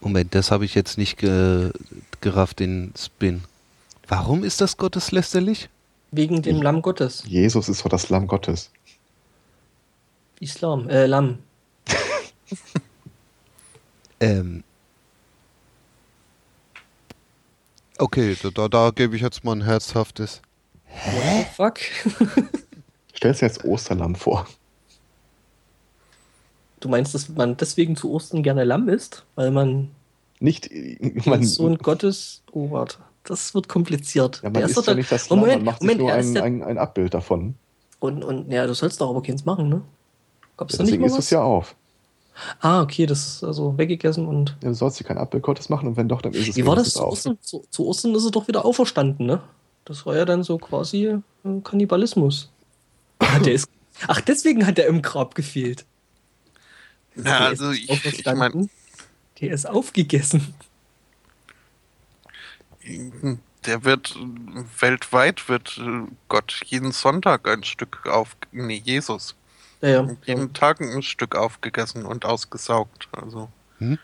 Moment, 0.00 0.34
das 0.34 0.50
habe 0.50 0.64
ich 0.64 0.74
jetzt 0.74 0.98
nicht 0.98 1.18
ge 1.18 1.70
gerafft, 2.20 2.60
den 2.60 2.92
Spin. 2.96 3.42
Warum 4.06 4.44
ist 4.44 4.60
das 4.60 4.76
gotteslästerlich? 4.76 5.68
Wegen 6.12 6.42
dem 6.42 6.62
Lamm 6.62 6.82
Gottes. 6.82 7.24
Jesus 7.26 7.68
ist 7.68 7.84
doch 7.84 7.88
das 7.88 8.10
Lamm 8.10 8.26
Gottes. 8.28 8.70
Islam, 10.38 10.88
äh, 10.88 11.06
Lamm. 11.06 11.38
Ähm. 14.20 14.62
Okay, 17.98 18.36
da, 18.42 18.50
da, 18.50 18.68
da 18.68 18.90
gebe 18.90 19.16
ich 19.16 19.22
jetzt 19.22 19.44
mal 19.44 19.52
ein 19.56 19.62
herzhaftes. 19.62 20.40
What 21.04 21.22
the 21.24 21.44
fuck? 21.54 21.78
Stellst 23.16 23.42
dir 23.42 23.46
jetzt 23.46 23.64
Osterlamm 23.64 24.14
vor. 24.14 24.46
Du 26.80 26.88
meinst, 26.88 27.14
dass 27.14 27.28
man 27.28 27.56
deswegen 27.56 27.94
zu 27.96 28.10
Ostern 28.12 28.42
gerne 28.42 28.64
Lamm 28.64 28.88
isst? 28.88 29.24
Weil 29.36 29.50
man, 29.52 29.90
Nicht, 30.40 30.68
man, 31.26 31.44
Sohn 31.44 31.78
Gottes. 31.78 32.42
Oh, 32.50 32.70
warte. 32.72 32.98
Das 33.24 33.54
wird 33.54 33.68
kompliziert. 33.68 34.38
ja, 34.42 34.48
man 34.50 34.54
Der 34.54 34.64
isst 34.64 34.76
doch 34.76 34.82
ja 34.82 34.86
dann- 34.88 34.96
nicht 34.96 35.12
das 35.12 35.28
Lamm, 35.28 35.38
Moment, 35.40 35.64
man 35.64 35.74
macht 35.74 35.82
Moment, 35.82 36.00
sich 36.00 36.08
nur 36.08 36.16
ist 36.16 36.36
ein, 36.36 36.62
ein, 36.62 36.62
ein 36.64 36.78
Abbild 36.78 37.14
davon. 37.14 37.54
Und, 38.00 38.24
und 38.24 38.50
ja, 38.50 38.66
du 38.66 38.74
sollst 38.74 39.00
doch 39.00 39.10
aber 39.10 39.22
keins 39.22 39.44
machen, 39.44 39.68
ne? 39.68 39.82
Gab's 40.56 40.76
da 40.76 40.82
nicht 40.82 40.90
Deswegen 40.94 41.02
mal 41.02 41.10
was? 41.12 41.18
es 41.26 41.30
ja 41.30 41.40
auf. 41.40 41.76
Ah, 42.60 42.80
okay, 42.82 43.06
das 43.06 43.26
ist 43.36 43.44
also 43.44 43.76
weggegessen 43.76 44.26
und. 44.26 44.56
Ja, 44.62 44.68
du 44.70 44.74
sollst 44.74 44.98
dir 44.98 45.04
kein 45.04 45.18
Abbild 45.18 45.42
Gottes 45.42 45.68
machen 45.68 45.88
und 45.88 45.96
wenn 45.96 46.08
doch, 46.08 46.22
dann 46.22 46.32
ist 46.32 46.48
es 46.48 46.56
Wie 46.56 46.66
war 46.66 46.76
das 46.76 46.94
zu. 46.94 47.04
Ostern? 47.06 47.38
Zu, 47.42 47.64
zu 47.70 47.86
Ostern 47.86 48.14
ist 48.14 48.24
er 48.24 48.30
doch 48.30 48.48
wieder 48.48 48.64
auferstanden, 48.64 49.26
ne? 49.26 49.42
Das 49.84 50.06
war 50.06 50.16
ja 50.16 50.24
dann 50.24 50.42
so 50.42 50.58
quasi 50.58 51.06
äh, 51.06 51.18
Kannibalismus. 51.64 52.50
Ah, 53.18 53.38
der 53.38 53.54
ist, 53.54 53.68
ach, 54.08 54.20
deswegen 54.20 54.66
hat 54.66 54.78
er 54.78 54.86
im 54.86 55.02
Grab 55.02 55.34
gefehlt. 55.34 55.84
Ja, 57.16 57.22
Der 57.22 57.40
also 57.40 57.70
ist 57.70 57.90
ich, 57.90 58.18
ich 58.20 58.34
meine. 58.34 58.68
Der 59.40 59.52
ist 59.52 59.66
aufgegessen. 59.68 60.54
der 63.66 63.84
wird 63.84 64.16
weltweit 64.80 65.48
wird 65.48 65.78
äh, 65.78 66.06
Gott 66.28 66.60
jeden 66.66 66.92
Sonntag 66.92 67.46
ein 67.48 67.62
Stück 67.64 68.06
auf, 68.06 68.36
nee, 68.50 68.82
Jesus, 68.84 69.36
Ja, 69.82 69.88
ja. 69.88 70.08
Jeden 70.24 70.52
Tag 70.52 70.80
ein 70.80 71.02
Stück 71.02 71.34
aufgegessen 71.36 72.04
und 72.06 72.24
ausgesaugt. 72.24 73.08
Also 73.12 73.48
ja. 73.80 73.96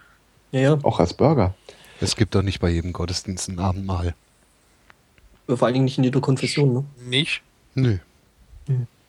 ja. 0.50 0.78
Auch 0.82 1.00
als 1.00 1.14
Burger. 1.14 1.54
Es 2.00 2.16
gibt 2.16 2.34
doch 2.34 2.42
nicht 2.42 2.60
bei 2.60 2.68
jedem 2.68 2.92
Gottesdienst 2.92 3.48
ein 3.48 3.58
Abendmahl. 3.58 4.14
Vor 5.46 5.62
allen 5.62 5.74
Dingen 5.74 5.84
nicht 5.86 5.96
in 5.98 6.04
jeder 6.04 6.20
Konfession, 6.20 6.72
ne? 6.74 6.84
nicht. 7.08 7.42
Nö. 7.74 7.98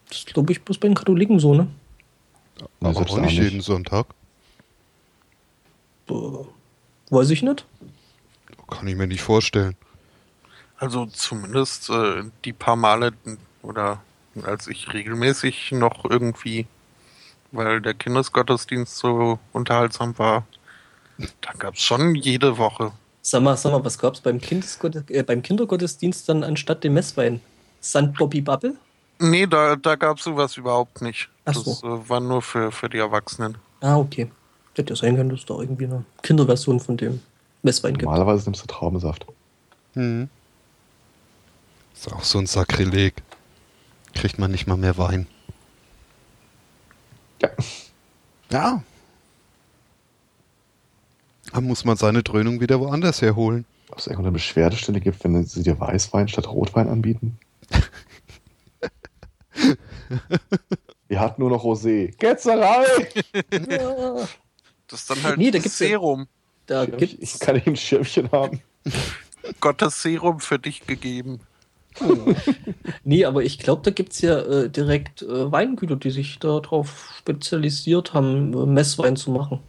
Das 0.07 0.19
ist, 0.19 0.33
glaube 0.33 0.51
ich, 0.53 0.61
bloß 0.61 0.77
bei 0.77 0.87
den 0.87 0.95
Katholiken 0.95 1.39
so, 1.39 1.53
ne? 1.53 1.67
Nee, 2.59 2.65
Aber 2.81 2.93
selbst 2.93 3.13
auch 3.13 3.17
nicht 3.17 3.37
nicht. 3.37 3.43
jeden 3.43 3.61
Sonntag. 3.61 4.07
Äh, 6.09 6.13
Weiß 7.09 7.29
ich 7.31 7.41
nicht. 7.43 7.65
Kann 8.69 8.87
ich 8.87 8.95
mir 8.95 9.07
nicht 9.07 9.21
vorstellen. 9.21 9.75
Also 10.77 11.07
zumindest 11.07 11.89
äh, 11.89 12.23
die 12.45 12.53
paar 12.53 12.75
Male 12.75 13.13
oder 13.63 14.01
als 14.43 14.67
ich 14.67 14.93
regelmäßig 14.93 15.71
noch 15.71 16.05
irgendwie, 16.05 16.67
weil 17.51 17.81
der 17.81 17.93
Kindesgottesdienst 17.93 18.97
so 18.97 19.39
unterhaltsam 19.53 20.17
war, 20.17 20.45
da 21.17 21.51
gab 21.57 21.73
es 21.75 21.81
schon 21.81 22.15
jede 22.15 22.57
Woche. 22.57 22.91
Sag 23.21 23.43
mal, 23.43 23.57
sag 23.57 23.71
mal, 23.71 23.83
was 23.83 23.97
gab's 23.97 24.21
beim, 24.21 24.39
Kindesgottes 24.39 25.03
äh, 25.09 25.23
beim 25.23 25.41
Kindergottesdienst 25.41 26.29
dann 26.29 26.43
anstatt 26.43 26.83
dem 26.83 26.93
Messwein? 26.93 27.41
St. 27.81 28.13
Bobby 28.17 28.41
Bubble? 28.41 28.75
Nee, 29.19 29.45
da, 29.47 29.75
da 29.75 29.95
gab 29.95 30.17
es 30.17 30.23
sowas 30.23 30.55
überhaupt 30.55 31.01
nicht. 31.01 31.29
Ach 31.45 31.53
Das 31.53 31.63
so. 31.63 31.71
äh, 31.85 32.09
war 32.09 32.21
nur 32.21 32.41
für, 32.41 32.71
für 32.71 32.89
die 32.89 32.97
Erwachsenen. 32.97 33.57
Ah, 33.81 33.97
okay. 33.97 34.31
Hätte 34.75 34.93
ja 34.93 34.95
sein 34.95 35.17
können, 35.17 35.29
dass 35.29 35.39
es 35.41 35.45
da 35.45 35.55
irgendwie 35.55 35.85
eine 35.85 36.05
Kinderversion 36.23 36.79
von 36.79 36.95
dem 36.95 37.21
Messwein 37.63 37.93
gibt. 37.93 38.03
Normalerweise 38.03 38.45
nimmst 38.45 38.61
du 38.63 38.67
Traubensaft. 38.67 39.25
Hm. 39.93 40.29
Ist 41.93 42.13
auch 42.13 42.23
so 42.23 42.39
ein 42.39 42.45
Sakrileg. 42.45 43.15
Kriegt 44.19 44.37
man 44.37 44.51
nicht 44.51 44.67
mal 44.67 44.75
mehr 44.77 44.97
Wein. 44.97 45.27
Ja. 47.41 47.49
Ja. 48.51 48.83
Dann 51.53 51.63
muss 51.63 51.85
man 51.85 51.95
seine 51.95 52.21
Dröhnung 52.21 52.59
wieder 52.59 52.79
woanders 52.81 53.21
herholen. 53.21 53.65
Ob 53.89 53.99
es 53.99 54.07
irgendeine 54.07 54.33
Beschwerdestelle 54.33 54.99
gibt, 54.99 55.23
wenn 55.23 55.43
sie 55.45 55.63
dir 55.63 55.79
Weißwein 55.79 56.27
statt 56.27 56.47
Rotwein 56.47 56.89
anbieten? 56.89 57.39
Wir 61.07 61.19
hatten 61.19 61.41
nur 61.41 61.49
noch 61.49 61.63
Rosé. 61.63 62.15
Ketzerei! 62.17 62.85
Das 64.87 65.01
ist 65.01 65.09
dann 65.09 65.23
halt 65.23 65.37
Nee, 65.37 65.51
da 65.51 65.59
gibt's 65.59 65.77
Serum. 65.77 66.27
da 66.67 66.83
Ich 66.83 66.97
gibt's. 66.97 67.39
kann 67.39 67.55
ich 67.55 67.65
ein 67.67 67.75
Schirmchen 67.75 68.31
haben. 68.31 68.61
Gottes 69.59 70.01
Serum 70.01 70.39
für 70.39 70.59
dich 70.59 70.85
gegeben. 70.85 71.39
Nee, 73.03 73.25
aber 73.25 73.43
ich 73.43 73.59
glaube, 73.59 73.81
da 73.83 73.91
gibt's 73.91 74.21
ja 74.21 74.39
äh, 74.39 74.69
direkt 74.69 75.21
äh, 75.21 75.51
Weingüter, 75.51 75.95
die 75.95 76.11
sich 76.11 76.39
darauf 76.39 77.13
spezialisiert 77.17 78.13
haben, 78.13 78.53
äh, 78.53 78.65
Messwein 78.65 79.15
zu 79.15 79.31
machen. 79.31 79.59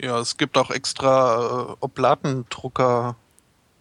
Ja, 0.00 0.18
es 0.20 0.36
gibt 0.36 0.58
auch 0.58 0.70
extra 0.70 1.70
äh, 1.72 1.76
Oblatendrucker 1.80 3.16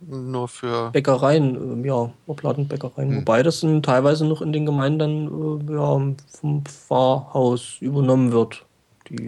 nur 0.07 0.47
für. 0.47 0.91
Bäckereien, 0.91 1.55
ähm, 1.55 1.85
ja, 1.85 2.11
Obladenbäckereien. 2.27 3.09
Hm. 3.09 3.17
Wobei 3.17 3.43
das 3.43 3.63
in, 3.63 3.81
teilweise 3.83 4.25
noch 4.25 4.41
in 4.41 4.53
den 4.53 4.65
Gemeinden 4.65 5.27
äh, 5.69 5.73
ja, 5.73 6.15
vom 6.39 6.65
Pfarrhaus 6.65 7.77
übernommen 7.79 8.31
wird, 8.31 8.65
die 9.09 9.27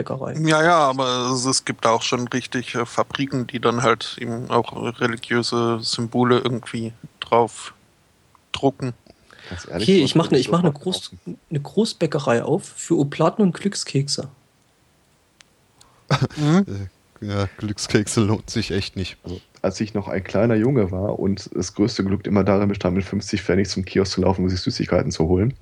Obladenbäckerei. 0.00 0.34
Ja, 0.48 0.62
ja, 0.62 0.78
aber 0.78 1.30
es, 1.32 1.44
es 1.44 1.64
gibt 1.64 1.86
auch 1.86 2.02
schon 2.02 2.28
richtig 2.28 2.74
äh, 2.74 2.86
Fabriken, 2.86 3.46
die 3.46 3.60
dann 3.60 3.82
halt 3.82 4.16
eben 4.20 4.50
auch 4.50 5.00
religiöse 5.00 5.78
Symbole 5.80 6.38
irgendwie 6.38 6.92
drauf 7.20 7.74
drucken. 8.52 8.94
Ganz 9.48 9.66
ehrlich, 9.68 9.88
Okay, 9.88 9.98
so 9.98 10.04
ich 10.04 10.14
mache 10.14 10.36
ich 10.36 10.50
mach 10.50 10.60
eine, 10.60 10.72
Groß, 10.72 11.12
eine 11.50 11.60
Großbäckerei 11.60 12.42
auf 12.42 12.64
für 12.64 12.98
Obladen 12.98 13.42
und 13.44 13.52
Glückskekse. 13.54 14.28
Mhm. 16.36 16.88
Ja, 17.20 17.48
Glückskekse 17.58 18.22
lohnt 18.22 18.50
sich 18.50 18.70
echt 18.72 18.96
nicht. 18.96 19.18
Also, 19.22 19.40
als 19.62 19.80
ich 19.80 19.92
noch 19.92 20.08
ein 20.08 20.24
kleiner 20.24 20.54
Junge 20.54 20.90
war 20.90 21.20
und 21.20 21.50
das 21.54 21.74
größte 21.74 22.02
Glück 22.02 22.26
immer 22.26 22.44
darin 22.44 22.68
bestand, 22.68 22.96
mit 22.96 23.04
50 23.04 23.42
Pfennig 23.42 23.68
zum 23.68 23.84
Kiosk 23.84 24.14
zu 24.14 24.22
laufen, 24.22 24.42
um 24.42 24.48
sich 24.48 24.58
Süßigkeiten 24.60 25.12
zu 25.12 25.28
holen. 25.28 25.54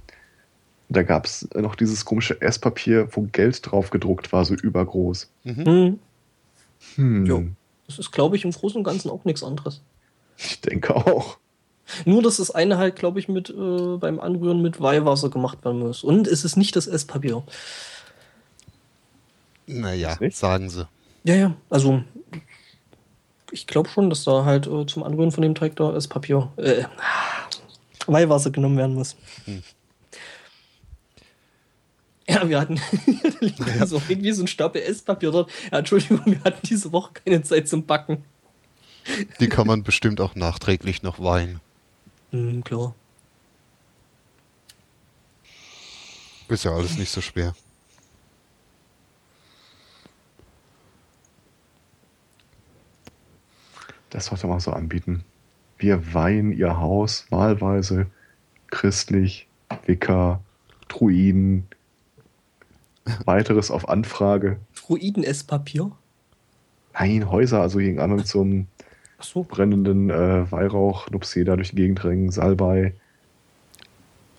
Da 0.88 1.02
gab 1.02 1.26
es 1.26 1.48
noch 1.54 1.74
dieses 1.74 2.04
komische 2.04 2.40
Esspapier, 2.40 3.08
wo 3.12 3.22
Geld 3.22 3.60
drauf 3.70 3.90
gedruckt 3.90 4.32
war, 4.32 4.44
so 4.44 4.54
übergroß. 4.54 5.30
Mhm. 5.44 5.64
Hm. 5.64 5.98
Hm. 6.94 7.26
Jo. 7.26 7.44
Das 7.86 7.98
ist, 7.98 8.10
glaube 8.10 8.36
ich, 8.36 8.44
im 8.44 8.52
Großen 8.52 8.78
und 8.78 8.84
Ganzen 8.84 9.10
auch 9.10 9.24
nichts 9.24 9.42
anderes. 9.42 9.82
Ich 10.36 10.60
denke 10.60 10.94
auch. 10.94 11.38
Nur, 12.04 12.22
dass 12.22 12.36
das 12.36 12.50
eine 12.50 12.78
halt, 12.78 12.96
glaube 12.96 13.18
ich, 13.18 13.28
mit 13.28 13.50
äh, 13.50 13.96
beim 13.96 14.20
Anrühren 14.20 14.60
mit 14.60 14.80
Weihwasser 14.80 15.30
gemacht 15.30 15.64
werden 15.64 15.80
muss. 15.80 16.04
Und 16.04 16.26
es 16.26 16.44
ist 16.44 16.56
nicht 16.56 16.76
das 16.76 16.86
Esspapier. 16.86 17.42
Naja, 19.66 20.18
sagen 20.30 20.68
sie. 20.70 20.86
Ja, 21.24 21.34
ja, 21.34 21.54
also 21.70 22.02
ich 23.50 23.66
glaube 23.66 23.88
schon, 23.88 24.10
dass 24.10 24.24
da 24.24 24.44
halt 24.44 24.66
äh, 24.66 24.86
zum 24.86 25.02
Anrühren 25.02 25.32
von 25.32 25.42
dem 25.42 25.54
Teig 25.54 25.76
da 25.76 25.94
Esspapier, 25.94 26.50
äh, 26.56 26.84
Weihwasser 28.06 28.50
genommen 28.50 28.76
werden 28.76 28.94
muss. 28.94 29.16
Hm. 29.44 29.62
Ja, 32.28 32.48
wir 32.48 32.60
hatten 32.60 32.78
Ja. 33.78 33.86
so 33.86 34.02
irgendwie 34.08 34.32
so 34.32 34.42
ein 34.42 34.46
Stapel 34.48 34.82
Esspapier 34.82 35.30
dort. 35.30 35.50
Ja, 35.72 35.78
Entschuldigung, 35.78 36.20
wir 36.26 36.40
hatten 36.44 36.66
diese 36.66 36.92
Woche 36.92 37.12
keine 37.24 37.42
Zeit 37.42 37.68
zum 37.68 37.86
Backen. 37.86 38.24
Die 39.40 39.48
kann 39.48 39.66
man 39.66 39.82
bestimmt 39.82 40.20
auch 40.20 40.34
nachträglich 40.34 41.02
noch 41.02 41.18
weihen. 41.18 41.60
Hm, 42.30 42.62
klar. 42.62 42.94
Ist 46.48 46.64
ja 46.64 46.72
alles 46.72 46.98
nicht 46.98 47.10
so 47.10 47.20
schwer. 47.20 47.54
Das 54.10 54.26
sollte 54.26 54.46
man 54.46 54.60
so 54.60 54.72
anbieten. 54.72 55.24
Wir 55.78 56.14
weihen 56.14 56.52
ihr 56.52 56.78
Haus 56.78 57.26
wahlweise 57.30 58.06
christlich, 58.68 59.46
Wicca, 59.86 60.40
Druiden, 60.88 61.66
weiteres 63.24 63.70
auf 63.70 63.88
Anfrage. 63.88 64.58
Druiden-Esspapier? 64.86 65.90
Nein, 66.94 67.30
Häuser, 67.30 67.60
also 67.60 67.78
gegen 67.78 68.00
anderen 68.00 68.24
zum 68.24 68.66
so. 69.20 69.42
brennenden 69.44 70.10
äh, 70.10 70.50
Weihrauch, 70.50 71.08
Nupseda 71.10 71.56
durch 71.56 71.70
die 71.70 71.76
Gegend 71.76 72.02
drängen, 72.02 72.30
Salbei. 72.30 72.94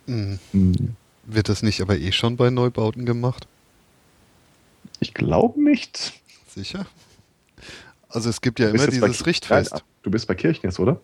Hm. 0.07 0.39
Hm, 0.51 0.95
Wird 1.25 1.49
das 1.49 1.61
nicht 1.63 1.81
aber 1.81 1.97
eh 1.97 2.11
schon 2.11 2.35
bei 2.37 2.49
Neubauten 2.49 3.05
gemacht? 3.05 3.47
Ich 4.99 5.13
glaube 5.13 5.61
nicht. 5.63 6.13
Sicher? 6.47 6.85
Also 8.09 8.29
es 8.29 8.41
gibt 8.41 8.59
ja 8.59 8.69
immer 8.69 8.87
dieses 8.87 9.25
Richtfest. 9.25 9.71
Nein, 9.73 9.81
du 10.03 10.11
bist 10.11 10.27
bei 10.27 10.33
Kirchen 10.35 10.65
jetzt, 10.65 10.79
oder? 10.79 10.99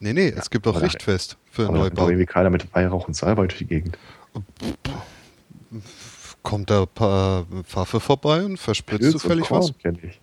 Nee, 0.00 0.12
nee, 0.12 0.28
es 0.28 0.50
gibt 0.50 0.66
auch 0.66 0.74
aber- 0.76 0.84
Richtfest 0.84 1.36
für 1.50 1.66
Aber 1.68 1.74
doch 1.78 1.84
Neubauten. 1.84 2.10
irgendwie 2.10 2.26
keiner 2.26 2.50
mit 2.50 2.72
Weihrauch 2.74 3.06
und 3.08 3.14
Salbei 3.14 3.46
durch 3.46 3.58
die 3.58 3.66
Gegend. 3.66 3.96
Kommt 6.48 6.70
da 6.70 6.80
ein 6.82 6.88
paar 6.94 7.44
Pfaffe 7.64 8.00
vorbei 8.00 8.42
und 8.42 8.56
verspritzt 8.56 9.02
Pilz 9.02 9.14
und 9.14 9.20
zufällig 9.20 9.50
was? 9.50 9.74
Ich. 10.02 10.18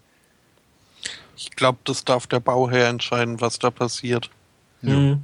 Ich 1.38 1.52
glaube, 1.52 1.78
das 1.84 2.04
darf 2.04 2.26
der 2.26 2.40
Bauherr 2.40 2.90
entscheiden, 2.90 3.42
was 3.42 3.60
da 3.60 3.70
passiert. 3.70 4.32
Ja. 4.82 4.94
Hm. 4.94 5.22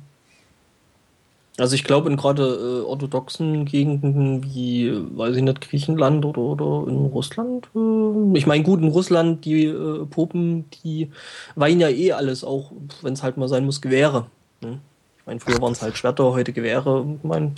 Also 1.57 1.73
ich 1.73 1.85
glaube 1.85 2.07
in 2.07 2.17
gerade 2.17 2.43
äh, 2.43 2.85
orthodoxen 2.85 3.65
Gegenden 3.65 4.43
wie, 4.43 4.91
weiß 5.17 5.35
ich 5.35 5.41
nicht, 5.41 5.61
Griechenland 5.61 6.23
oder, 6.23 6.39
oder 6.39 6.87
in 6.87 7.07
Russland. 7.07 7.67
Äh, 7.75 8.37
ich 8.37 8.45
meine, 8.45 8.63
gut, 8.63 8.79
in 8.79 8.89
Russland, 8.89 9.43
die 9.43 9.65
äh, 9.65 10.05
Popen, 10.05 10.69
die 10.83 11.09
weihen 11.55 11.79
ja 11.79 11.89
eh 11.89 12.11
alles, 12.11 12.43
auch 12.43 12.71
wenn 13.01 13.13
es 13.13 13.23
halt 13.23 13.37
mal 13.37 13.47
sein 13.47 13.65
muss, 13.65 13.81
Gewehre. 13.81 14.27
Ne? 14.61 14.79
Ich 15.17 15.25
meine, 15.25 15.39
früher 15.39 15.59
waren 15.61 15.71
es 15.71 15.81
halt 15.81 15.97
Schwerter, 15.97 16.25
heute 16.25 16.53
Gewehre. 16.53 17.07
Ich 17.17 17.23
mein, 17.23 17.55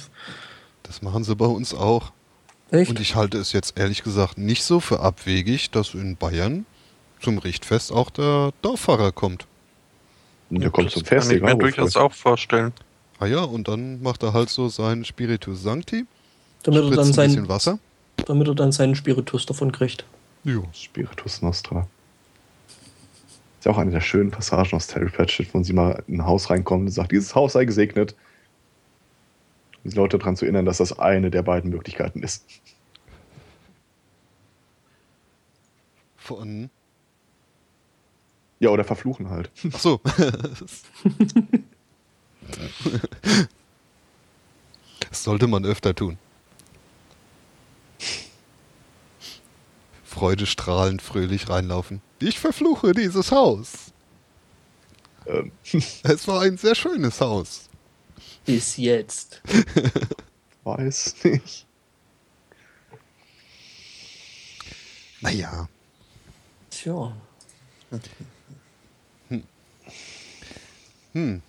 Das 0.84 1.02
machen 1.02 1.26
sie 1.26 1.36
bei 1.36 1.46
uns 1.46 1.74
auch. 1.74 2.14
Echt? 2.74 2.90
Und 2.90 3.00
ich 3.00 3.16
halte 3.16 3.38
es 3.38 3.54
jetzt 3.54 3.78
ehrlich 3.78 4.04
gesagt 4.04 4.38
nicht 4.38 4.64
so 4.64 4.80
für 4.80 5.00
abwegig, 5.00 5.72
dass 5.72 5.94
in 5.94 6.18
Bayern 6.18 6.66
zum 7.22 7.38
Richtfest 7.38 7.92
auch 7.92 8.10
der 8.10 8.52
Dorffahrer 8.62 9.12
kommt. 9.12 9.48
Und 10.50 10.62
der 10.62 10.70
kommt 10.70 10.88
das 10.88 10.94
zum 10.94 11.06
Fest, 11.06 11.30
kann 11.30 11.38
ich 11.38 11.44
mir 11.44 11.56
durchaus 11.56 11.96
auch 11.96 12.14
vorstellen. 12.14 12.74
Ah 13.20 13.26
ja, 13.26 13.44
und 13.44 13.68
dann 13.68 14.02
macht 14.02 14.24
er 14.24 14.34
halt 14.34 14.50
so 14.50 14.68
sein 14.70 15.06
Spiritus 15.06 15.64
Sancti, 15.64 16.06
damit, 16.64 16.84
er 16.84 16.90
dann 16.90 17.00
ein 17.00 17.08
bisschen 17.08 17.14
sein, 17.14 17.50
Wasser. 17.50 17.80
damit 18.26 18.48
er 18.48 18.56
dann 18.56 18.72
seinen 18.72 18.96
Spiritus 18.96 19.46
davon 19.46 19.72
kriegt. 19.72 20.06
Jo. 20.44 20.66
Spiritus 20.74 21.42
Nostra. 21.42 21.88
Ist 23.60 23.66
ja 23.66 23.72
auch 23.72 23.78
eine 23.78 23.92
der 23.92 24.02
schönen 24.02 24.30
Passagen 24.30 24.76
aus 24.76 24.88
Terry 24.88 25.10
Pratchett, 25.10 25.54
wo 25.54 25.64
sie 25.64 25.72
mal 25.72 26.04
in 26.08 26.16
ein 26.16 26.26
Haus 26.26 26.50
reinkommen 26.50 26.88
und 26.88 26.92
sagt, 26.92 27.14
dieses 27.14 27.34
Haus 27.34 27.54
sei 27.54 27.64
gesegnet. 27.64 28.14
Die 29.84 29.96
Leute 29.96 30.18
daran 30.18 30.36
zu 30.38 30.46
erinnern, 30.46 30.66
dass 30.66 30.78
das 30.78 30.98
eine 30.98 31.30
der 31.30 31.44
beiden 31.44 31.70
Möglichkeiten 31.70 32.24
ist. 32.24 32.46
Von. 36.16 36.70
Ja, 38.60 38.70
oder 38.70 38.86
verfluchen 38.86 39.30
halt. 39.30 39.52
Ach 39.74 39.80
so. 39.80 40.00
das 45.10 45.24
sollte 45.24 45.48
man 45.48 45.66
öfter 45.66 45.94
tun. 45.94 46.18
Freudestrahlend 50.06 51.02
fröhlich 51.02 51.50
reinlaufen. 51.50 52.02
Ich 52.20 52.40
verfluche 52.40 52.94
dieses 52.94 53.32
Haus. 53.32 53.92
Ähm, 55.26 55.52
Es 56.04 56.28
war 56.28 56.42
ein 56.42 56.56
sehr 56.58 56.76
schönes 56.76 57.20
Haus. 57.20 57.70
Bis 58.46 58.78
jetzt. 58.78 59.42
weiß 60.64 61.16
nicht. 61.24 61.66
Naja. 65.22 65.68
Tja. 66.70 67.16
Hm. 71.14 71.42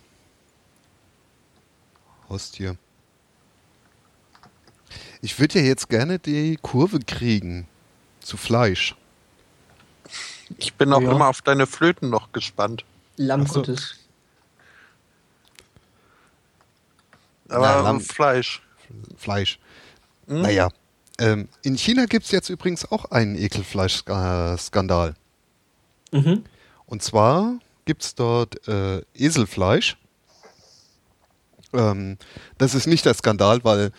Haustier. 2.29 2.77
Ich 5.21 5.39
würde 5.39 5.59
ja 5.59 5.65
jetzt 5.65 5.89
gerne 5.89 6.19
die 6.19 6.57
Kurve 6.61 6.99
kriegen 6.99 7.67
zu 8.21 8.37
Fleisch. 8.37 8.95
Ich 10.57 10.73
bin 10.75 10.93
auch 10.93 11.01
Ja. 11.01 11.11
immer 11.11 11.27
auf 11.27 11.41
deine 11.41 11.65
Flöten 11.65 12.09
noch 12.09 12.31
gespannt. 12.31 12.85
Lamm. 13.17 13.45
Gottes. 13.45 13.95
Aber 17.49 17.59
Na, 17.67 17.81
Lamm- 17.81 18.01
Fleisch. 18.01 18.61
Fleisch. 19.17 19.59
Hm? 20.27 20.41
Naja. 20.41 20.69
Ähm, 21.19 21.47
in 21.63 21.77
China 21.77 22.05
gibt 22.05 22.25
es 22.25 22.31
jetzt 22.31 22.49
übrigens 22.49 22.91
auch 22.91 23.05
einen 23.05 23.35
Ekelfleischskandal. 23.37 25.15
Mhm. 26.11 26.43
Und 26.85 27.01
zwar 27.03 27.59
gibt 27.85 28.03
es 28.03 28.15
dort 28.15 28.67
äh, 28.67 29.01
Eselfleisch. 29.13 29.97
Ähm, 31.73 32.17
das 32.57 32.75
ist 32.75 32.87
nicht 32.87 33.05
der 33.05 33.13
Skandal, 33.13 33.63
weil 33.63 33.91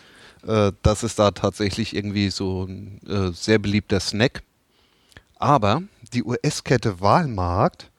äh, 0.47 0.73
das 0.83 1.03
ist 1.03 1.19
da 1.19 1.31
tatsächlich 1.31 1.95
irgendwie 1.97 2.31
so 2.31 2.65
ein 2.65 3.01
äh, 3.09 3.33
sehr 3.33 3.59
beliebter 3.59 4.01
Snack. 4.01 4.43
Aber 5.39 5.83
die 6.13 6.23
US-Kette 6.25 7.01
Walmart, 7.01 7.91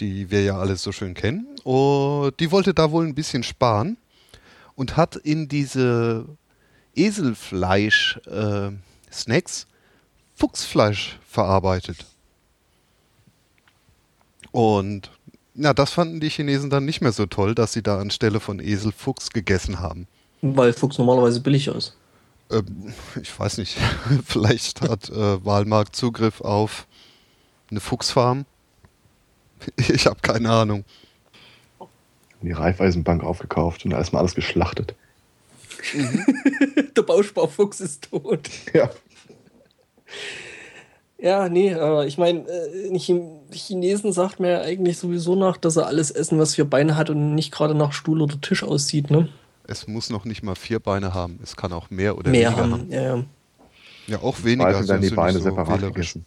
die 0.00 0.30
wir 0.30 0.42
ja 0.42 0.58
alle 0.58 0.76
so 0.76 0.92
schön 0.92 1.14
kennen, 1.14 1.46
oh, 1.64 2.30
die 2.38 2.50
wollte 2.50 2.74
da 2.74 2.90
wohl 2.90 3.04
ein 3.06 3.14
bisschen 3.14 3.42
sparen 3.42 3.96
und 4.76 4.96
hat 4.96 5.16
in 5.16 5.48
diese 5.48 6.26
Eselfleisch-Snacks 6.94 9.66
Fuchsfleisch 10.34 11.18
verarbeitet. 11.28 12.06
Und 14.50 15.10
na, 15.54 15.72
das 15.72 15.92
fanden 15.92 16.20
die 16.20 16.28
Chinesen 16.28 16.70
dann 16.70 16.84
nicht 16.84 17.00
mehr 17.00 17.12
so 17.12 17.26
toll, 17.26 17.54
dass 17.54 17.72
sie 17.72 17.82
da 17.82 17.98
anstelle 17.98 18.40
von 18.40 18.60
Esel 18.60 18.92
Fuchs 18.92 19.30
gegessen 19.30 19.78
haben. 19.78 20.06
Weil 20.42 20.72
Fuchs 20.72 20.98
normalerweise 20.98 21.40
billiger 21.40 21.76
ist. 21.76 21.96
Ähm, 22.50 22.92
ich 23.20 23.38
weiß 23.38 23.58
nicht, 23.58 23.78
vielleicht 24.26 24.80
hat 24.82 25.10
äh, 25.10 25.44
Walmart 25.44 25.94
Zugriff 25.94 26.40
auf 26.40 26.86
eine 27.70 27.80
Fuchsfarm. 27.80 28.46
Ich 29.76 30.06
habe 30.06 30.20
keine 30.20 30.50
Ahnung. 30.50 30.84
Die 32.44 32.52
Raiffeisenbank 32.52 33.22
aufgekauft 33.24 33.84
und 33.84 33.90
da 33.92 33.98
ist 33.98 34.12
mal 34.12 34.20
alles 34.20 34.34
geschlachtet. 34.34 34.94
Der 36.96 37.02
Bausparfuchs 37.02 37.80
ist 37.80 38.10
tot. 38.10 38.48
Ja. 38.72 38.90
Ja, 41.18 41.48
nee, 41.48 41.70
äh, 41.70 42.06
ich 42.06 42.18
meine, 42.18 42.40
äh, 42.40 42.98
Chinesen 42.98 44.12
sagt 44.12 44.40
mir 44.40 44.50
ja 44.50 44.60
eigentlich 44.60 44.98
sowieso 44.98 45.36
nach, 45.36 45.56
dass 45.56 45.74
sie 45.74 45.86
alles 45.86 46.10
essen, 46.10 46.38
was 46.38 46.54
vier 46.54 46.64
Beine 46.66 46.96
hat 46.96 47.08
und 47.08 47.34
nicht 47.34 47.52
gerade 47.52 47.74
nach 47.74 47.92
Stuhl 47.92 48.20
oder 48.20 48.40
Tisch 48.40 48.62
aussieht, 48.62 49.10
ne? 49.10 49.28
Es 49.66 49.86
muss 49.86 50.10
noch 50.10 50.26
nicht 50.26 50.42
mal 50.42 50.54
vier 50.54 50.80
Beine 50.80 51.14
haben. 51.14 51.38
Es 51.42 51.56
kann 51.56 51.72
auch 51.72 51.88
mehr 51.88 52.18
oder 52.18 52.30
Mehr 52.30 52.50
weniger 52.50 52.62
haben. 52.62 52.72
haben. 52.72 52.90
Ja, 52.90 53.02
ja. 53.02 53.24
Ja, 54.06 54.18
auch 54.20 54.44
weniger. 54.44 54.64
Meistens 54.64 54.88
werden 54.88 55.02
die 55.02 55.14
Beine 55.14 55.38
so 55.38 55.44
separat 55.44 55.80
wählerisch. 55.80 56.14
gegessen. 56.14 56.26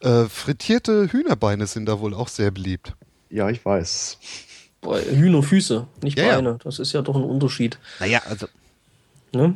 Äh, 0.00 0.24
frittierte 0.28 1.10
Hühnerbeine 1.10 1.66
sind 1.66 1.86
da 1.86 2.00
wohl 2.00 2.12
auch 2.12 2.28
sehr 2.28 2.50
beliebt. 2.50 2.92
Ja, 3.30 3.48
ich 3.48 3.64
weiß. 3.64 4.18
Hühnerfüße, 4.82 5.86
nicht 6.02 6.18
Ja, 6.18 6.24
ja. 6.24 6.34
Beine. 6.36 6.58
Das 6.62 6.78
ist 6.78 6.92
ja 6.92 7.02
doch 7.02 7.16
ein 7.16 7.22
Unterschied. 7.24 7.78
Naja, 8.00 8.20
also 8.26 8.46
Ne? 9.32 9.54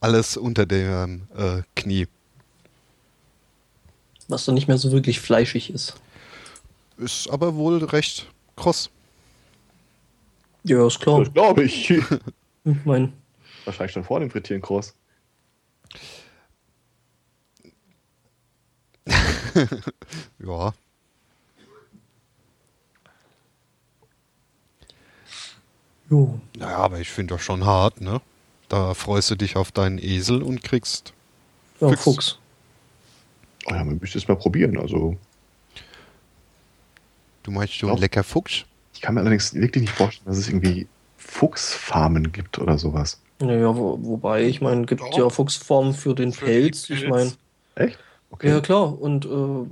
alles 0.00 0.36
unter 0.36 0.66
dem 0.66 1.22
äh, 1.34 1.62
Knie. 1.76 2.06
Was 4.28 4.44
dann 4.44 4.54
nicht 4.54 4.68
mehr 4.68 4.76
so 4.78 4.92
wirklich 4.92 5.20
fleischig 5.20 5.70
ist. 5.72 5.94
Ist 6.98 7.28
aber 7.30 7.54
wohl 7.54 7.82
recht 7.84 8.26
kross. 8.56 8.90
Ja, 10.64 10.86
ist 10.86 11.00
klar. 11.00 11.20
Das 11.24 11.32
glaube 11.32 11.64
ich. 11.64 11.92
Ich 12.66 12.84
mein, 12.86 13.12
Wahrscheinlich 13.66 13.92
schon 13.92 14.04
vor 14.04 14.20
dem 14.20 14.30
Frittieren 14.30 14.62
kross. 14.62 14.94
Ja. 20.38 20.72
Jo. 26.14 26.38
Naja, 26.58 26.76
aber 26.78 27.00
ich 27.00 27.10
finde 27.10 27.34
das 27.34 27.42
schon 27.42 27.64
hart, 27.64 28.00
ne? 28.00 28.20
Da 28.68 28.94
freust 28.94 29.30
du 29.30 29.34
dich 29.36 29.56
auf 29.56 29.72
deinen 29.72 29.98
Esel 29.98 30.42
und 30.42 30.62
kriegst. 30.62 31.12
Ja. 31.80 31.94
Fuchs. 31.96 32.38
Oh 33.66 33.72
ja, 33.74 33.84
man 33.84 33.98
müsste 34.00 34.18
es 34.18 34.28
mal 34.28 34.36
probieren. 34.36 34.78
Also, 34.78 35.16
Du 37.42 37.50
meinst 37.50 37.74
schon 37.74 37.90
Ja. 37.90 37.94
lecker 37.96 38.24
Fuchs? 38.24 38.64
ich 38.94 39.00
kann 39.02 39.14
mir 39.14 39.20
allerdings 39.20 39.52
wirklich 39.54 39.82
nicht 39.82 39.92
vorstellen, 39.94 40.26
dass 40.26 40.38
es 40.38 40.48
irgendwie 40.48 40.86
Fuchsfarmen 41.18 42.32
gibt 42.32 42.58
oder 42.58 42.78
sowas. 42.78 43.20
Naja, 43.40 43.76
wo, 43.76 43.98
wobei, 44.02 44.44
ich 44.44 44.60
meine, 44.60 44.86
gibt 44.86 45.00
Doch. 45.02 45.18
ja 45.18 45.28
Fuchsformen 45.28 45.92
für 45.92 46.14
den 46.14 46.32
Für 46.32 46.46
Pelz. 46.46 46.86
den 46.86 46.96
Ich 46.96 47.02
Pelz. 47.02 47.10
meine, 47.12 47.32
Echt? 47.88 47.98
Okay. 48.30 48.48
ja 48.48 48.60
klar. 48.60 48.98
Und 48.98 49.26
äh, 49.26 49.66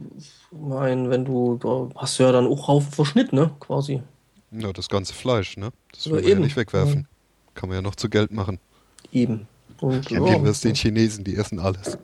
mein, 0.54 1.08
wenn 1.08 1.24
du, 1.24 1.56
da 1.62 1.88
hast 1.98 2.18
du 2.18 2.24
ja 2.24 2.32
dann 2.32 2.46
auch 2.46 2.68
Haufen 2.68 2.92
Verschnitt, 2.92 3.32
ne? 3.32 3.50
Quasi. 3.60 4.02
Ja, 4.52 4.72
das 4.72 4.88
ganze 4.88 5.14
Fleisch, 5.14 5.56
ne? 5.56 5.72
Das 5.92 6.04
Ja, 6.04 6.12
will 6.12 6.20
man 6.20 6.24
ja 6.24 6.30
eben. 6.32 6.42
nicht 6.42 6.56
wegwerfen. 6.56 7.08
Kann 7.54 7.68
man 7.68 7.76
ja 7.76 7.82
noch 7.82 7.94
zu 7.94 8.08
Geld 8.08 8.32
machen. 8.32 8.58
Eben. 9.12 9.46
Und, 9.80 10.10
Ja, 10.10 10.20
ja, 10.20 10.32
ja, 10.32 10.38
das 10.38 10.60
den 10.60 10.74
Chinesen, 10.74 11.24
die 11.24 11.36
essen 11.36 11.58
alles. 11.58 11.98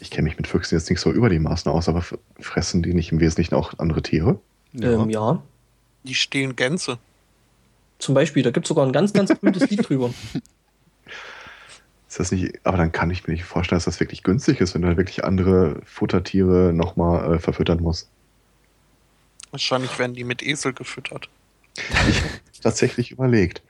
Ich 0.00 0.10
kenne 0.10 0.24
mich 0.24 0.36
mit 0.36 0.46
Füchsen 0.46 0.76
jetzt 0.76 0.90
nicht 0.90 1.00
so 1.00 1.10
über 1.12 1.28
die 1.28 1.38
Maßen 1.38 1.70
aus, 1.70 1.88
aber 1.88 2.04
fressen 2.40 2.82
die 2.82 2.94
nicht 2.94 3.12
im 3.12 3.20
Wesentlichen 3.20 3.54
auch 3.54 3.78
andere 3.78 4.02
Tiere? 4.02 4.38
Ja. 4.72 4.92
ähm, 5.02 5.10
ja. 5.10 5.42
Die 6.04 6.14
stehlen 6.14 6.56
Gänse. 6.56 6.98
Zum 7.98 8.14
Beispiel, 8.14 8.42
da 8.42 8.50
gibt 8.50 8.66
es 8.66 8.68
sogar 8.68 8.84
ein 8.84 8.92
ganz, 8.92 9.12
ganz 9.12 9.28
berühmtes 9.30 9.70
Lied 9.70 9.88
drüber. 9.88 10.12
Ist 12.08 12.18
das 12.20 12.32
nicht, 12.32 12.54
aber 12.66 12.76
dann 12.76 12.92
kann 12.92 13.10
ich 13.10 13.26
mir 13.26 13.32
nicht 13.32 13.44
vorstellen, 13.44 13.76
dass 13.76 13.84
das 13.84 14.00
wirklich 14.00 14.22
günstig 14.22 14.60
ist, 14.60 14.74
wenn 14.74 14.82
du 14.82 14.88
halt 14.88 14.98
wirklich 14.98 15.24
andere 15.24 15.80
Futtertiere 15.84 16.72
nochmal 16.74 17.36
äh, 17.36 17.38
verfüttern 17.38 17.80
musst. 17.80 18.10
Wahrscheinlich 19.50 19.98
werden 19.98 20.14
die 20.14 20.24
mit 20.24 20.42
Esel 20.42 20.72
gefüttert. 20.72 21.28
Tatsächlich 22.62 23.10
überlegt. 23.10 23.62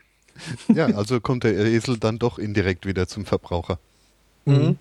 ja, 0.69 0.87
also 0.87 1.21
kommt 1.21 1.45
der 1.45 1.55
Esel 1.55 1.99
dann 1.99 2.19
doch 2.19 2.39
indirekt 2.39 2.87
wieder 2.87 3.07
zum 3.07 3.25
Verbraucher. 3.25 3.79
Mhm. 4.45 4.79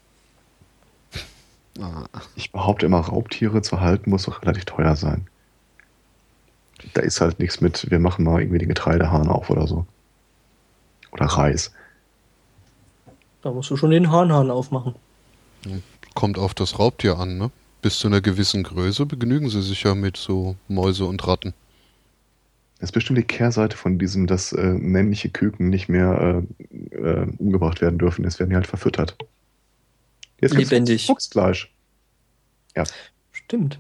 Ah, 1.80 2.06
Ich 2.35 2.51
behaupte 2.51 2.85
immer, 2.85 3.00
Raubtiere 3.00 3.61
zu 3.61 3.80
halten 3.80 4.09
muss 4.09 4.24
doch 4.24 4.41
relativ 4.41 4.66
teuer 4.66 4.95
sein. 4.95 5.27
Da 6.93 7.01
ist 7.01 7.22
halt 7.22 7.40
nichts 7.40 7.61
mit, 7.61 7.90
wir 7.91 8.00
machen 8.00 8.25
mal 8.25 8.41
irgendwie 8.41 8.58
den 8.58 8.69
Getreidehahn 8.69 9.27
auf 9.27 9.50
oder 9.50 9.67
so. 9.67 9.85
Oder 11.11 11.25
Reis. 11.25 11.72
Da 13.41 13.51
musst 13.51 13.69
du 13.69 13.77
schon 13.77 13.91
den 13.91 14.11
Hahnhahn 14.11 14.50
aufmachen. 14.51 14.95
kommt 16.16 16.38
auf 16.38 16.53
das 16.53 16.80
Raubtier 16.80 17.17
an, 17.17 17.38
ne? 17.38 17.51
Bis 17.82 17.98
zu 17.98 18.08
einer 18.08 18.22
gewissen 18.22 18.64
Größe 18.64 19.06
begnügen 19.06 19.50
sie 19.50 19.61
sich 19.64 19.83
ja 19.83 19.95
mit 19.95 20.16
so 20.17 20.56
Mäuse 20.67 21.06
und 21.06 21.25
Ratten. 21.27 21.53
Das 22.82 22.88
ist 22.88 22.93
bestimmt 22.93 23.19
die 23.19 23.24
Kehrseite 23.24 23.77
von 23.77 24.00
diesem, 24.00 24.26
dass 24.26 24.53
äh, 24.53 24.74
männliche 24.74 25.30
Küken 25.30 25.69
nicht 25.69 25.88
mehr 25.88 26.43
äh, 26.74 26.95
äh, 26.95 27.27
umgebracht 27.38 27.80
werden 27.80 28.00
dürfen. 28.00 28.24
Jetzt 28.24 28.40
werden 28.40 28.50
die 28.50 28.56
halt 28.56 28.66
verfüttert. 28.66 29.16
Jetzt 30.42 30.56
Lebendig. 30.56 31.06
Fuchsfleisch. 31.06 31.72
Stimmt. 33.32 33.77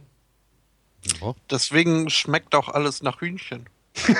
Ja. 1.19 1.33
Deswegen 1.49 2.11
schmeckt 2.11 2.53
auch 2.53 2.69
alles 2.69 3.01
nach 3.01 3.21
Hühnchen. 3.21 3.65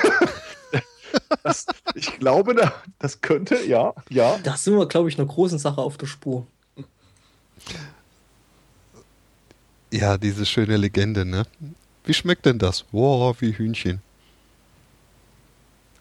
Das, 1.42 1.66
ich 1.94 2.18
glaube, 2.18 2.54
da, 2.54 2.72
das 2.98 3.20
könnte, 3.20 3.62
ja, 3.66 3.92
ja. 4.08 4.38
Da 4.42 4.56
sind 4.56 4.78
wir, 4.78 4.86
glaube 4.86 5.10
ich, 5.10 5.18
einer 5.18 5.28
großen 5.28 5.58
Sache 5.58 5.82
auf 5.82 5.98
der 5.98 6.06
Spur. 6.06 6.46
ja, 9.90 10.16
diese 10.16 10.46
schöne 10.46 10.78
Legende, 10.78 11.26
ne? 11.26 11.46
Wie 12.04 12.14
schmeckt 12.14 12.46
denn 12.46 12.58
das? 12.58 12.86
Wow, 12.92 13.36
wie 13.40 13.52
Hühnchen. 13.52 14.00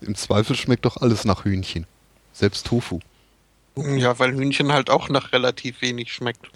Im 0.02 0.16
Zweifel 0.16 0.56
schmeckt 0.56 0.86
doch 0.86 0.98
alles 0.98 1.26
nach 1.26 1.46
Hühnchen. 1.46 1.86
Selbst 2.34 2.66
Tofu. 2.68 3.00
Ja, 3.76 4.18
weil 4.20 4.34
Hühnchen 4.34 4.72
halt 4.72 4.90
auch 4.90 5.10
nach 5.10 5.32
relativ 5.32 5.82
wenig 5.82 6.14
schmeckt. 6.14 6.50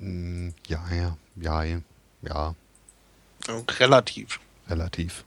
Mm, 0.00 0.50
Ja, 0.66 0.82
ja, 0.94 1.16
ja, 1.36 1.80
ja, 2.22 2.54
Und 3.48 3.80
relativ. 3.80 4.40
relativ. 4.68 5.24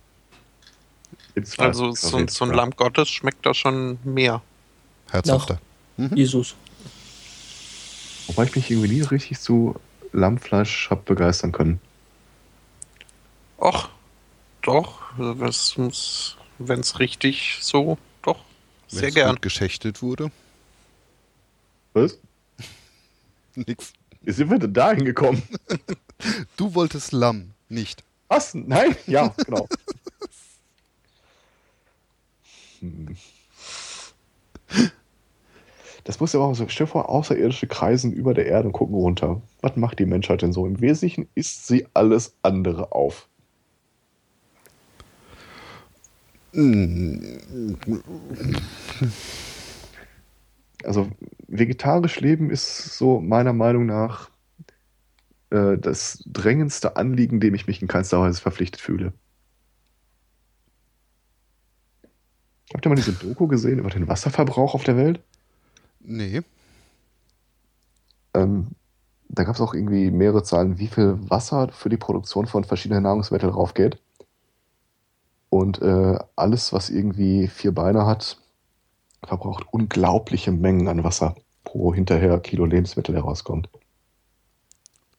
Also 1.57 1.91
so, 1.91 2.25
so 2.27 2.45
ein. 2.45 2.51
Lamm 2.53 2.71
Gottes 2.71 3.09
schmeckt 3.09 3.45
da 3.45 3.53
schon 3.53 3.99
mehr. 4.03 4.41
Herzhafter. 5.11 5.59
Jesus. 5.97 6.55
Wobei 8.27 8.45
ich 8.45 8.55
mich 8.55 8.71
irgendwie 8.71 8.89
nie 8.89 9.01
richtig 9.01 9.39
zu 9.39 9.75
Lammfleisch 10.11 10.89
hab 10.89 11.05
begeistern 11.05 11.51
können. 11.51 11.79
Och, 13.59 13.89
doch, 14.63 14.99
wenn 16.59 16.79
es 16.79 16.99
richtig 16.99 17.59
so, 17.61 17.97
doch, 18.21 18.39
sehr 18.87 19.03
Wenn's 19.03 19.15
gern. 19.15 19.29
gut 19.31 19.41
geschächtet 19.41 20.01
wurde. 20.01 20.31
Was? 21.93 22.17
Nix. 23.55 23.93
Wie 24.21 24.31
sind 24.31 24.49
wir 24.49 24.59
denn 24.59 24.73
da 24.73 24.91
hingekommen? 24.91 25.41
Du 26.57 26.73
wolltest 26.73 27.11
Lamm, 27.11 27.51
nicht. 27.69 28.03
Was? 28.27 28.55
Nein? 28.55 28.95
Ja, 29.05 29.35
genau. 29.45 29.67
Hm. 32.79 33.15
Das 36.03 36.21
muss 36.21 36.31
ja 36.31 36.39
auch 36.39 36.53
so, 36.55 36.69
stell 36.69 36.87
dir 36.87 36.91
vor, 36.91 37.09
Außerirdische 37.09 37.67
kreisen 37.67 38.13
über 38.13 38.33
der 38.33 38.45
Erde 38.45 38.67
und 38.69 38.71
gucken 38.71 38.95
runter. 38.95 39.41
Was 39.61 39.75
macht 39.75 39.99
die 39.99 40.05
Menschheit 40.05 40.41
denn 40.41 40.53
so? 40.53 40.65
Im 40.65 40.79
Wesentlichen 40.79 41.27
isst 41.35 41.67
sie 41.67 41.85
alles 41.93 42.33
andere 42.43 42.93
auf. 42.93 43.27
Mm, 44.63 46.36
Also 50.83 51.09
vegetarisch 51.47 52.19
leben 52.19 52.49
ist 52.49 52.97
so 52.97 53.19
meiner 53.19 53.53
Meinung 53.53 53.85
nach 53.85 54.29
äh, 55.49 55.77
das 55.77 56.23
drängendste 56.25 56.95
Anliegen, 56.95 57.39
dem 57.39 57.55
ich 57.55 57.67
mich 57.67 57.81
in 57.81 57.87
keinster 57.87 58.21
Weise 58.21 58.41
verpflichtet 58.41 58.81
fühle. 58.81 59.13
Habt 62.73 62.85
ihr 62.85 62.89
mal 62.89 62.95
diese 62.95 63.13
Doku 63.13 63.47
gesehen 63.47 63.79
über 63.79 63.89
den 63.89 64.07
Wasserverbrauch 64.07 64.73
auf 64.73 64.83
der 64.83 64.97
Welt? 64.97 65.21
Nee. 65.99 66.41
Ähm, 68.33 68.67
da 69.29 69.43
gab 69.43 69.55
es 69.55 69.61
auch 69.61 69.73
irgendwie 69.73 70.11
mehrere 70.11 70.43
Zahlen, 70.43 70.77
wie 70.79 70.87
viel 70.87 71.17
Wasser 71.29 71.69
für 71.71 71.89
die 71.89 71.97
Produktion 71.97 72.45
von 72.45 72.63
verschiedenen 72.63 73.03
Nahrungsmitteln 73.03 73.51
draufgeht. 73.51 74.01
Und 75.49 75.81
äh, 75.81 76.19
alles, 76.35 76.73
was 76.73 76.89
irgendwie 76.89 77.47
vier 77.47 77.73
Beine 77.73 78.05
hat, 78.05 78.37
verbraucht 79.23 79.65
unglaubliche 79.71 80.51
Mengen 80.51 80.87
an 80.87 81.03
Wasser 81.03 81.35
pro 81.63 81.93
hinterher 81.93 82.39
Kilo 82.39 82.65
Lebensmittel 82.65 83.15
herauskommt. 83.15 83.69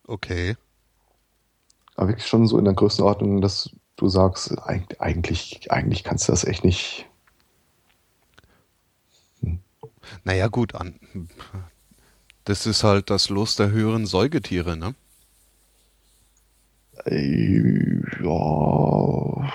Okay. 0.07 0.57
Aber 1.97 2.09
wirklich 2.09 2.27
schon 2.27 2.47
so 2.47 2.59
in 2.59 2.65
der 2.65 2.75
Größenordnung, 2.75 3.41
dass 3.41 3.71
du 3.97 4.09
sagst, 4.09 4.53
eig- 4.61 5.01
eigentlich, 5.01 5.71
eigentlich 5.73 6.05
kannst 6.05 6.29
du 6.29 6.33
das 6.33 6.45
echt 6.45 6.65
nicht. 6.65 7.07
Naja, 10.25 10.47
gut, 10.49 10.75
an. 10.75 10.99
Das 12.45 12.67
ist 12.67 12.85
halt 12.85 13.11
das 13.11 13.29
Los 13.29 13.57
der 13.57 13.71
höheren 13.71 14.07
Säugetiere, 14.07 14.77
ne? 14.77 14.95
Äh, 17.05 18.01
ja. 18.23 19.53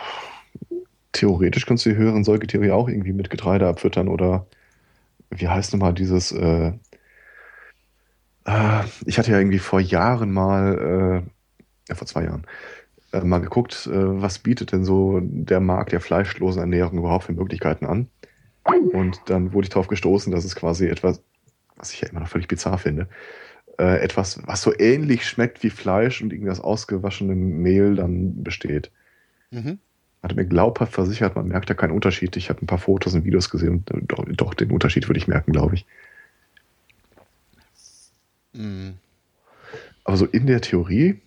Theoretisch 1.14 1.66
kannst 1.66 1.86
du 1.86 1.92
die 1.92 1.96
höheren 1.96 2.24
Säugetiere 2.24 2.74
auch 2.74 2.90
irgendwie 2.90 3.14
mit 3.14 3.30
Getreide 3.30 3.68
abfüttern 3.68 4.08
oder 4.08 4.46
wie 5.30 5.48
heißt 5.48 5.74
nochmal 5.74 5.94
dieses. 5.94 6.32
Äh, 6.32 6.74
äh, 8.46 8.84
ich 9.06 9.18
hatte 9.18 9.32
ja 9.32 9.38
irgendwie 9.38 9.60
vor 9.60 9.80
Jahren 9.80 10.32
mal, 10.32 11.24
äh, 11.26 11.30
ja, 11.90 11.96
vor 11.96 12.08
zwei 12.08 12.24
Jahren, 12.26 12.46
äh, 13.12 13.22
mal 13.22 13.40
geguckt, 13.40 13.88
äh, 13.88 14.22
was 14.22 14.40
bietet 14.40 14.72
denn 14.72 14.84
so 14.84 15.20
der 15.22 15.60
Markt 15.60 15.92
der 15.92 16.02
fleischlosen 16.02 16.60
Ernährung 16.60 16.98
überhaupt 16.98 17.26
für 17.26 17.34
Möglichkeiten 17.34 17.86
an. 17.86 18.10
Und 18.92 19.22
dann 19.26 19.54
wurde 19.54 19.66
ich 19.66 19.70
darauf 19.70 19.88
gestoßen, 19.88 20.32
dass 20.32 20.46
es 20.46 20.56
quasi 20.56 20.88
etwas, 20.88 21.22
was 21.76 21.94
ich 21.94 22.02
ja 22.02 22.10
immer 22.10 22.22
noch 22.22 22.28
völlig 22.28 22.48
bizarr 22.48 22.78
finde, 22.78 23.08
äh, 23.78 24.02
etwas, 24.02 24.40
was 24.46 24.62
so 24.62 24.74
ähnlich 24.78 25.28
schmeckt 25.28 25.64
wie 25.64 25.70
Fleisch 25.70 26.22
und 26.22 26.32
irgendwie 26.32 26.52
aus 26.52 26.60
ausgewaschenem 26.60 27.62
Mehl 27.62 27.96
dann 27.96 28.44
besteht. 28.44 28.92
Mhm. 29.52 29.80
Hatte 30.24 30.36
mir 30.36 30.46
glaubhaft 30.46 30.94
versichert, 30.94 31.36
man 31.36 31.50
merkt 31.50 31.70
da 31.70 31.74
keinen 31.74 31.92
Unterschied. 31.92 32.38
Ich 32.38 32.50
habe 32.50 32.62
ein 32.62 32.68
paar 32.68 32.78
Fotos 32.78 33.14
und 33.14 33.26
Videos 33.26 33.50
gesehen 33.50 33.70
und 33.70 33.92
äh, 33.92 34.06
doch, 34.08 34.26
doch 34.26 34.54
den 34.54 34.72
Unterschied 34.72 35.08
würde 35.10 35.18
ich 35.18 35.28
merken, 35.28 35.52
glaube 35.52 35.76
ich. 35.76 35.86
Mhm. 38.54 38.94
Aber 40.06 40.18
so 40.18 40.26
in 40.26 40.48
der 40.48 40.62
Theorie, 40.62 41.20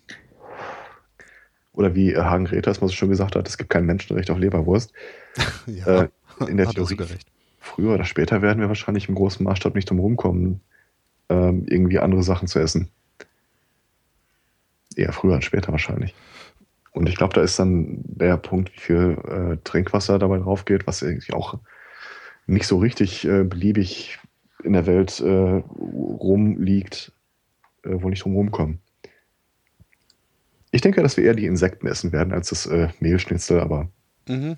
oder 1.74 1.94
wie 1.94 2.12
äh, 2.12 2.22
Hagen 2.22 2.46
Greta 2.46 2.70
mal 2.70 2.88
so 2.88 2.94
schön 2.94 3.10
gesagt 3.10 3.36
hat, 3.36 3.46
es 3.48 3.58
gibt 3.58 3.70
kein 3.70 3.86
Menschenrecht 3.86 4.30
auf 4.30 4.38
Leberwurst. 4.38 4.92
Ja, 5.66 6.02
Äh, 6.02 6.08
in 6.48 6.56
der 6.56 6.66
hat 6.68 6.76
er 6.76 6.86
Theorie. 6.86 7.18
Früher 7.60 7.94
oder 7.94 8.04
später 8.04 8.40
werden 8.40 8.60
wir 8.60 8.68
wahrscheinlich 8.68 9.08
im 9.08 9.14
großen 9.14 9.44
Maßstab 9.44 9.74
nicht 9.74 9.90
drum 9.90 9.98
rumkommen, 9.98 10.60
ähm, 11.28 11.66
irgendwie 11.68 11.98
andere 11.98 12.22
Sachen 12.22 12.48
zu 12.48 12.58
essen. 12.60 12.88
Eher 14.94 15.12
früher 15.12 15.34
als 15.34 15.44
später 15.44 15.72
wahrscheinlich. 15.72 16.14
Und 16.96 17.10
ich 17.10 17.16
glaube, 17.16 17.34
da 17.34 17.42
ist 17.42 17.58
dann 17.58 17.98
der 18.06 18.38
Punkt, 18.38 18.72
wie 18.74 18.80
viel 18.80 19.18
äh, 19.28 19.56
Trinkwasser 19.64 20.18
dabei 20.18 20.38
drauf 20.38 20.64
geht, 20.64 20.86
was 20.86 21.02
irgendwie 21.02 21.34
auch 21.34 21.58
nicht 22.46 22.66
so 22.66 22.78
richtig 22.78 23.26
äh, 23.26 23.44
beliebig 23.44 24.18
in 24.64 24.72
der 24.72 24.86
Welt 24.86 25.20
äh, 25.20 25.62
rumliegt, 25.68 27.12
äh, 27.84 27.90
wo 27.92 28.08
nicht 28.08 28.24
drum 28.24 28.34
rumkommen. 28.34 28.80
Ich 30.70 30.80
denke, 30.80 31.02
dass 31.02 31.18
wir 31.18 31.24
eher 31.24 31.34
die 31.34 31.44
Insekten 31.44 31.86
essen 31.86 32.12
werden 32.12 32.32
als 32.32 32.48
das 32.48 32.64
äh, 32.64 32.88
Mehlschnitzel, 33.00 33.60
aber 33.60 33.90
Mhm. 34.26 34.56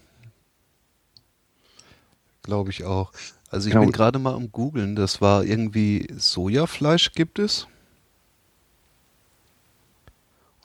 Glaube 2.45 2.71
ich 2.71 2.85
auch. 2.85 3.13
Also 3.51 3.67
ich 3.69 3.73
Genau. 3.75 3.85
bin 3.85 3.93
gerade 3.93 4.21
mal 4.21 4.35
am 4.35 4.53
googeln, 4.53 4.95
das 4.95 5.21
war 5.21 5.45
irgendwie 5.45 6.07
Sojafleisch 6.17 7.13
gibt 7.13 7.41
es. 7.41 7.67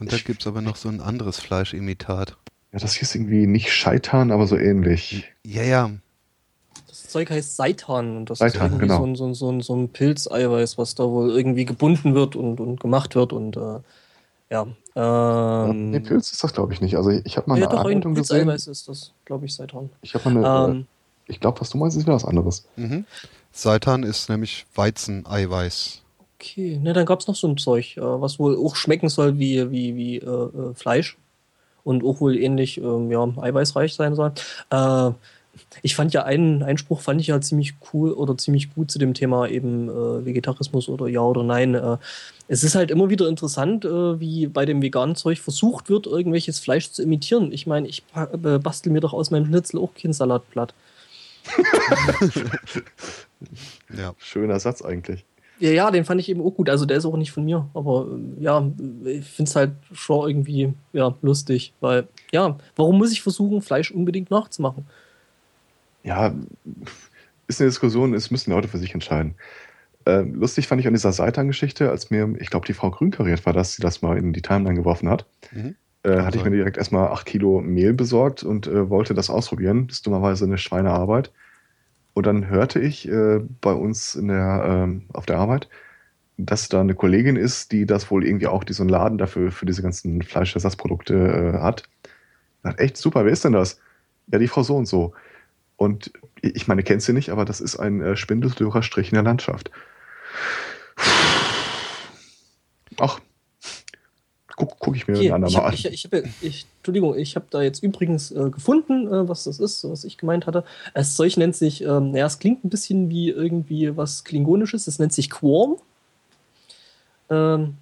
Und 0.03 0.13
da 0.13 0.17
gibt 0.17 0.41
es 0.41 0.47
aber 0.47 0.61
noch 0.61 0.75
so 0.75 0.89
ein 0.89 0.99
anderes 0.99 1.39
Fleischimitat. 1.39 2.35
ja, 2.71 2.79
das 2.79 2.93
hier 2.93 3.03
ist 3.03 3.15
irgendwie 3.15 3.47
nicht 3.47 3.71
Scheitern, 3.71 4.31
aber 4.31 4.47
so 4.47 4.57
ähnlich. 4.57 5.25
Ja, 5.45 5.63
ja. 5.63 5.91
Das 6.87 7.07
Zeug 7.07 7.29
heißt 7.29 7.55
Seitan 7.55 8.17
und 8.17 8.29
das 8.29 8.39
Seitan, 8.39 8.55
ist 8.55 8.63
irgendwie 8.63 8.87
genau. 8.87 8.97
so, 8.97 9.05
ein, 9.05 9.15
so, 9.15 9.25
ein, 9.25 9.33
so, 9.33 9.51
ein, 9.51 9.61
so 9.61 9.75
ein 9.75 9.89
Pilzeiweiß, 9.89 10.77
was 10.77 10.95
da 10.95 11.03
wohl 11.05 11.31
irgendwie 11.31 11.65
gebunden 11.65 12.15
wird 12.15 12.35
und, 12.35 12.59
und 12.59 12.79
gemacht 12.79 13.15
wird 13.15 13.33
und 13.33 13.57
äh, 13.57 13.79
ja. 14.49 14.67
Ähm, 14.95 15.89
nee, 15.89 15.99
Pilz 15.99 16.31
ist 16.31 16.43
das, 16.43 16.53
glaube 16.53 16.73
ich, 16.73 16.81
nicht. 16.81 16.95
Also 16.95 17.09
ich 17.09 17.37
habe 17.37 17.49
mal 17.49 17.57
ja, 17.57 17.65
eine 17.65 17.75
doch, 17.75 17.79
ein 17.81 17.87
Anleitung 17.87 18.13
gesehen. 18.13 18.45
Pilzeiweiß 18.45 18.67
ist 18.67 18.87
das, 18.87 19.13
glaube 19.25 19.45
ich, 19.45 19.55
Seitan. 19.55 19.89
Ich 20.01 20.13
habe 20.13 20.29
mal 20.29 20.45
eine, 20.45 20.73
Ähm, 20.73 20.81
äh, 20.81 21.31
ich 21.31 21.39
glaube, 21.39 21.61
was 21.61 21.71
du 21.71 21.77
meinst, 21.77 21.97
ist 21.97 22.03
wieder 22.03 22.13
was 22.13 22.25
anderes. 22.25 22.67
Mhm. 22.75 23.05
Seitan 23.51 24.03
ist 24.03 24.29
nämlich 24.29 24.65
Weizeneiweiß. 24.75 26.02
Okay, 26.43 26.77
ne, 26.77 26.91
dann 26.91 27.05
gab 27.05 27.21
es 27.21 27.27
noch 27.27 27.35
so 27.35 27.47
ein 27.47 27.55
Zeug, 27.57 27.95
äh, 27.95 28.01
was 28.01 28.37
wohl 28.37 28.57
auch 28.57 28.75
schmecken 28.75 29.07
soll 29.07 29.39
wie, 29.39 29.71
wie, 29.71 29.95
wie 29.95 30.17
äh, 30.17 30.25
äh, 30.27 30.73
Fleisch 30.75 31.17
und 31.85 32.03
auch 32.03 32.19
wohl 32.19 32.37
ähnlich 32.37 32.79
ähm, 32.79 33.09
ja, 33.09 33.23
eiweißreich 33.23 33.93
sein 33.93 34.13
soll. 34.13 34.33
Äh, 34.69 35.11
ich 35.83 35.95
fand 35.95 36.13
ja 36.13 36.23
einen 36.23 36.61
Einspruch 36.61 36.99
fand 36.99 37.21
ich 37.21 37.27
ja 37.27 37.39
ziemlich 37.39 37.75
cool 37.93 38.11
oder 38.11 38.37
ziemlich 38.37 38.75
gut 38.75 38.91
zu 38.91 38.99
dem 38.99 39.13
Thema 39.13 39.47
eben 39.47 39.87
äh, 39.87 40.25
Vegetarismus 40.25 40.89
oder 40.89 41.07
ja 41.07 41.21
oder 41.21 41.43
nein. 41.43 41.75
Äh, 41.75 41.97
es 42.49 42.65
ist 42.65 42.75
halt 42.75 42.91
immer 42.91 43.09
wieder 43.09 43.29
interessant, 43.29 43.85
äh, 43.85 44.19
wie 44.19 44.47
bei 44.47 44.65
dem 44.65 44.81
veganen 44.81 45.15
Zeug 45.15 45.39
versucht 45.39 45.89
wird, 45.89 46.07
irgendwelches 46.07 46.59
Fleisch 46.59 46.91
zu 46.91 47.03
imitieren. 47.03 47.53
Ich 47.53 47.67
meine, 47.67 47.87
ich 47.87 48.03
äh, 48.15 48.59
bastel 48.59 48.91
mir 48.91 48.99
doch 48.99 49.13
aus 49.13 49.31
meinem 49.31 49.45
Schnitzel 49.45 49.79
auch 49.79 49.93
kein 49.95 50.11
Salatblatt. 50.11 50.73
Ja. 53.95 54.15
Schöner 54.17 54.59
Satz 54.59 54.81
eigentlich. 54.81 55.25
Ja, 55.63 55.71
ja, 55.71 55.91
den 55.91 56.03
fand 56.03 56.19
ich 56.19 56.27
eben 56.27 56.41
auch 56.41 56.51
gut. 56.51 56.69
Also 56.69 56.85
der 56.85 56.97
ist 56.97 57.05
auch 57.05 57.15
nicht 57.15 57.31
von 57.31 57.45
mir. 57.45 57.69
Aber 57.73 58.07
ja, 58.37 58.69
ich 59.05 59.25
finde 59.25 59.49
es 59.49 59.55
halt 59.55 59.71
schon 59.93 60.29
irgendwie 60.29 60.73
ja, 60.91 61.15
lustig. 61.21 61.71
Weil, 61.79 62.09
ja, 62.33 62.57
warum 62.75 62.97
muss 62.97 63.13
ich 63.13 63.21
versuchen, 63.21 63.61
Fleisch 63.61 63.89
unbedingt 63.89 64.29
nachzumachen? 64.29 64.85
Ja, 66.03 66.35
ist 67.47 67.61
eine 67.61 67.69
Diskussion, 67.69 68.13
es 68.13 68.29
müssen 68.29 68.51
Leute 68.51 68.67
für 68.67 68.77
sich 68.77 68.93
entscheiden. 68.93 69.35
Ähm, 70.05 70.35
lustig 70.35 70.67
fand 70.67 70.81
ich 70.81 70.87
an 70.87 70.95
dieser 70.95 71.13
Seitan-Geschichte, 71.13 71.89
als 71.89 72.11
mir, 72.11 72.35
ich 72.39 72.49
glaube, 72.49 72.65
die 72.65 72.73
Frau 72.73 72.91
Grünkariert 72.91 73.45
war 73.45 73.53
das, 73.53 73.77
die 73.77 73.81
das 73.81 74.01
mal 74.01 74.17
in 74.17 74.33
die 74.33 74.41
Timeline 74.41 74.75
geworfen 74.75 75.07
hat. 75.07 75.25
Mhm. 75.53 75.75
Äh, 76.03 76.23
hatte 76.23 76.35
ich 76.35 76.43
sein. 76.43 76.51
mir 76.51 76.57
direkt 76.57 76.75
erstmal 76.75 77.07
8 77.07 77.25
Kilo 77.25 77.61
Mehl 77.61 77.93
besorgt 77.93 78.43
und 78.43 78.67
äh, 78.67 78.89
wollte 78.89 79.13
das 79.13 79.29
ausprobieren. 79.29 79.87
Das 79.87 79.99
ist 79.99 80.07
dummerweise 80.07 80.43
eine 80.43 80.57
Schweinearbeit. 80.57 81.31
Und 82.13 82.25
dann 82.25 82.47
hörte 82.47 82.79
ich 82.79 83.07
äh, 83.07 83.39
bei 83.61 83.73
uns 83.73 84.15
in 84.15 84.27
der, 84.27 84.63
ähm, 84.65 85.03
auf 85.13 85.25
der 85.25 85.37
Arbeit, 85.37 85.67
dass 86.37 86.69
da 86.69 86.81
eine 86.81 86.95
Kollegin 86.95 87.35
ist, 87.35 87.71
die 87.71 87.85
das 87.85 88.09
wohl 88.11 88.25
irgendwie 88.25 88.47
auch, 88.47 88.63
die 88.63 88.73
so 88.73 88.83
einen 88.83 88.89
Laden 88.89 89.17
dafür 89.17 89.51
für 89.51 89.65
diese 89.65 89.81
ganzen 89.81 90.21
Fleischersatzprodukte 90.21 91.55
äh, 91.55 91.59
hat. 91.59 91.83
Sagt, 92.63 92.79
echt 92.79 92.97
super, 92.97 93.25
wer 93.25 93.31
ist 93.31 93.45
denn 93.45 93.53
das? 93.53 93.79
Ja, 94.27 94.39
die 94.39 94.47
Frau 94.47 94.63
so 94.63 94.75
und 94.75 94.85
so. 94.85 95.13
Und 95.75 96.13
ich 96.41 96.67
meine, 96.67 96.83
kennst 96.83 97.07
du 97.07 97.13
nicht, 97.13 97.29
aber 97.29 97.45
das 97.45 97.61
ist 97.61 97.77
ein 97.77 98.01
äh, 98.01 98.15
Strich 98.15 99.09
in 99.09 99.15
der 99.15 99.23
Landschaft. 99.23 99.71
Ach, 102.99 103.19
guck, 104.55 104.77
guck 104.79 104.95
ich 104.95 105.07
mir 105.07 105.15
Hier, 105.15 105.23
ich 105.25 105.33
andermal 105.33 105.55
hab, 105.57 105.65
an. 105.67 105.73
ich, 105.73 105.85
ich 105.85 106.03
ja- 106.11 106.21
ich, 106.41 106.65
Entschuldigung, 106.77 107.15
ich 107.17 107.35
habe 107.35 107.45
da 107.49 107.61
jetzt 107.61 107.81
übrigens 107.83 108.31
äh, 108.31 108.49
gefunden, 108.49 109.07
äh, 109.07 109.27
was 109.27 109.43
das 109.45 109.59
ist, 109.59 109.83
was 109.89 110.03
ich 110.03 110.17
gemeint 110.17 110.45
hatte. 110.47 110.63
Das 110.93 111.15
Zeug 111.15 111.37
nennt 111.37 111.55
sich, 111.55 111.81
ähm, 111.83 112.11
naja, 112.11 112.25
es 112.25 112.39
klingt 112.39 112.63
ein 112.63 112.69
bisschen 112.69 113.09
wie 113.09 113.29
irgendwie 113.29 113.95
was 113.97 114.23
Klingonisches. 114.23 114.87
Es 114.87 114.99
nennt 114.99 115.13
sich 115.13 115.29
Quorm. 115.29 115.77
Ähm, 117.29 117.75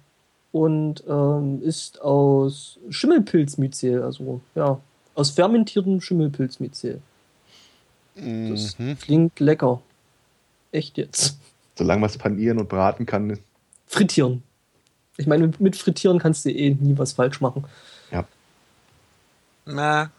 und 0.52 1.02
ähm, 1.08 1.62
ist 1.62 2.00
aus 2.02 2.78
Schimmelpilzmyzel, 2.90 4.02
also 4.02 4.40
ja, 4.54 4.78
aus 5.14 5.30
fermentiertem 5.30 6.00
Schimmelpilzmyzel. 6.00 7.00
Das 8.14 8.78
Mhm. 8.78 8.98
klingt 8.98 9.40
lecker. 9.40 9.80
Echt 10.70 10.98
jetzt. 10.98 11.38
Solange 11.76 12.00
man 12.02 12.10
es 12.10 12.18
panieren 12.18 12.58
und 12.58 12.68
braten 12.68 13.06
kann, 13.06 13.38
Frittieren. 13.86 14.42
Ich 15.16 15.26
meine, 15.26 15.52
mit- 15.58 15.76
Frittieren 15.76 16.18
kannst 16.18 16.44
du 16.44 16.50
eh 16.50 16.74
nie 16.74 16.96
was 16.96 17.12
falsch 17.12 17.40
machen. 17.40 17.64
Na, 19.64 20.10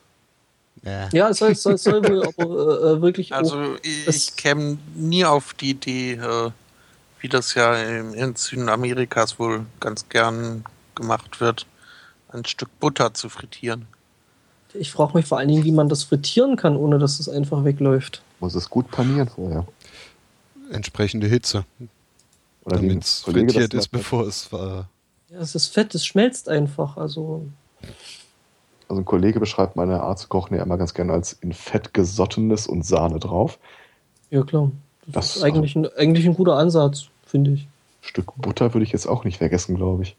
Ja. 0.84 1.10
Ja, 1.12 1.30
es 1.30 1.38
soll, 1.40 1.52
es 1.52 1.64
soll, 1.64 1.74
es 1.74 1.84
soll 1.84 2.02
wohl 2.04 2.24
aber 2.26 2.44
äh, 2.44 2.92
äh, 2.98 3.02
wirklich 3.02 3.34
also 3.34 3.76
ich, 3.84 4.08
ich 4.08 4.36
käme 4.36 4.78
nie 4.96 5.24
auf 5.26 5.54
die 5.54 5.72
Idee, 5.72 6.14
äh, 6.14 6.52
wie 7.20 7.28
das 7.30 7.54
ja 7.56 7.76
in, 7.76 8.14
in 8.14 8.36
Südamerikas 8.36 9.38
wohl 9.40 9.66
ganz 9.80 10.08
gern 10.10 10.64
gemacht 10.96 11.40
wird, 11.42 11.66
ein 12.30 12.44
Stück 12.46 12.70
Butter 12.80 13.14
zu 13.14 13.30
frittieren. 13.30 13.86
Ich 14.74 14.92
frage 14.92 15.14
mich 15.18 15.26
vor 15.26 15.38
allen 15.38 15.50
Dingen, 15.50 15.64
wie 15.66 15.72
man 15.72 15.88
das 15.90 16.04
frittieren 16.04 16.56
kann, 16.56 16.76
ohne 16.76 17.00
dass 17.00 17.20
es 17.20 17.30
einfach 17.30 17.64
wegläuft. 17.64 18.22
muss 18.40 18.56
es 18.56 18.70
gut 18.70 18.90
panieren 18.92 19.30
vorher. 19.30 19.66
Entsprechende 20.72 21.28
Hitze, 21.28 21.66
damit 22.66 23.04
es 23.04 23.22
frittiert 23.22 23.74
ist, 23.74 23.90
bevor 23.90 24.28
es 24.28 24.52
war. 24.52 24.90
Ja, 25.30 25.40
es 25.40 25.56
ist 25.56 25.68
fett, 25.68 25.94
es 25.96 26.06
schmelzt 26.06 26.48
einfach. 26.50 26.98
Also, 26.98 27.46
Also 28.88 29.02
ein 29.02 29.06
Kollege 29.06 29.40
beschreibt 29.40 29.76
meine 29.76 30.02
Art 30.02 30.20
zu 30.20 30.28
kochen 30.28 30.56
ja 30.56 30.64
immer 30.64 30.78
ganz 30.78 30.94
gerne 30.94 31.14
als 31.14 31.34
in 31.34 31.54
Fett 31.54 31.94
gesottenes 31.94 32.68
und 32.68 32.86
Sahne 32.86 33.20
drauf. 33.20 33.60
ja 34.30 34.44
klar. 34.44 34.72
Das, 35.06 35.14
Das- 35.14 35.36
ist 35.38 35.44
eigentlich 35.44 35.76
ein, 35.76 35.88
eigentlich 35.98 36.26
ein 36.26 36.36
guter 36.36 36.56
Ansatz, 36.56 37.08
finde 37.26 37.52
ich. 37.52 37.68
Stück 38.02 38.34
Butter 38.38 38.74
würde 38.74 38.84
ich 38.86 38.92
jetzt 38.94 39.06
auch 39.08 39.24
nicht 39.26 39.38
vergessen, 39.38 39.76
glaube 39.76 40.04
ich. 40.04 40.16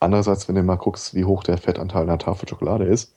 Andererseits, 0.00 0.48
wenn 0.48 0.56
du 0.56 0.62
mal 0.64 0.76
guckst, 0.76 1.14
wie 1.14 1.24
hoch 1.24 1.44
der 1.44 1.58
Fettanteil 1.58 2.02
einer 2.02 2.18
Tafel 2.18 2.48
Schokolade 2.48 2.84
ist. 2.86 3.12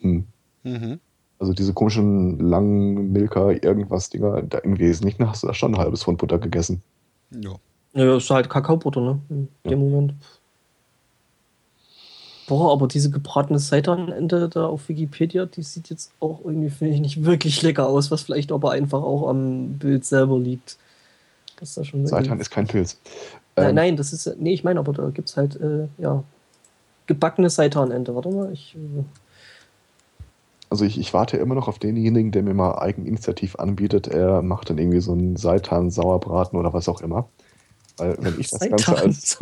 Hm. 0.00 0.26
Mhm. 0.62 1.00
Also 1.40 1.54
diese 1.54 1.72
komischen 1.72 2.38
langen 2.38 3.12
Milka 3.12 3.50
irgendwas 3.50 4.10
Dinger, 4.10 4.42
da 4.42 4.58
im 4.58 4.78
Wesentlichen 4.78 5.26
hast 5.28 5.42
du 5.42 5.46
da 5.46 5.54
schon 5.54 5.74
ein 5.74 5.78
halbes 5.78 6.04
Pfund 6.04 6.18
Butter 6.18 6.38
gegessen. 6.38 6.82
Ja. 7.30 7.54
Ja, 7.94 8.16
ist 8.18 8.30
halt 8.30 8.48
Kakaobutter, 8.48 9.00
ne? 9.00 9.18
In 9.30 9.48
Ja. 9.64 9.70
dem 9.70 9.80
Moment. 9.80 10.14
Boah, 12.46 12.72
aber 12.72 12.88
diese 12.88 13.10
gebratene 13.10 13.58
Seitanente 13.58 14.48
da 14.48 14.66
auf 14.66 14.88
Wikipedia, 14.88 15.46
die 15.46 15.62
sieht 15.62 15.88
jetzt 15.88 16.12
auch 16.20 16.40
irgendwie, 16.44 16.68
finde 16.70 16.94
ich, 16.94 17.00
nicht 17.00 17.24
wirklich 17.24 17.62
lecker 17.62 17.88
aus, 17.88 18.10
was 18.10 18.22
vielleicht 18.22 18.52
aber 18.52 18.72
einfach 18.72 19.02
auch 19.02 19.28
am 19.28 19.78
Bild 19.78 20.04
selber 20.04 20.38
liegt. 20.38 20.76
Das 21.58 21.70
ist 21.70 21.78
da 21.78 21.84
schon 21.84 22.06
Seitan 22.06 22.38
ist 22.40 22.50
kein 22.50 22.66
Pilz. 22.66 22.98
Nein, 23.56 23.68
Ähm, 23.70 23.74
nein, 23.76 23.96
das 23.96 24.12
ist, 24.12 24.36
nee, 24.38 24.52
ich 24.52 24.64
meine, 24.64 24.80
aber 24.80 24.92
da 24.92 25.08
gibt 25.10 25.28
es 25.28 25.36
halt, 25.36 25.60
äh, 25.60 25.86
ja, 25.98 26.22
gebackene 27.06 27.50
Seitanente. 27.50 28.14
Warte 28.14 28.30
mal, 28.30 28.52
ich, 28.52 28.74
äh, 28.76 29.04
Also 30.70 30.84
ich, 30.84 30.98
ich 30.98 31.12
warte 31.12 31.36
immer 31.36 31.56
noch 31.56 31.68
auf 31.68 31.78
denjenigen, 31.78 32.30
der 32.30 32.42
mir 32.42 32.54
mal 32.54 32.78
eigeninitiativ 32.78 33.56
anbietet, 33.56 34.06
er 34.06 34.40
macht 34.40 34.70
dann 34.70 34.78
irgendwie 34.78 35.00
so 35.00 35.12
einen 35.12 35.36
Seitan-Sauerbraten 35.36 36.58
oder 36.58 36.72
was 36.72 36.88
auch 36.88 37.00
immer. 37.00 37.28
Weil 37.96 38.16
wenn 38.20 38.40
ich 38.40 38.48
das 38.50 38.60
Ganze 38.60 38.96
als. 38.96 39.38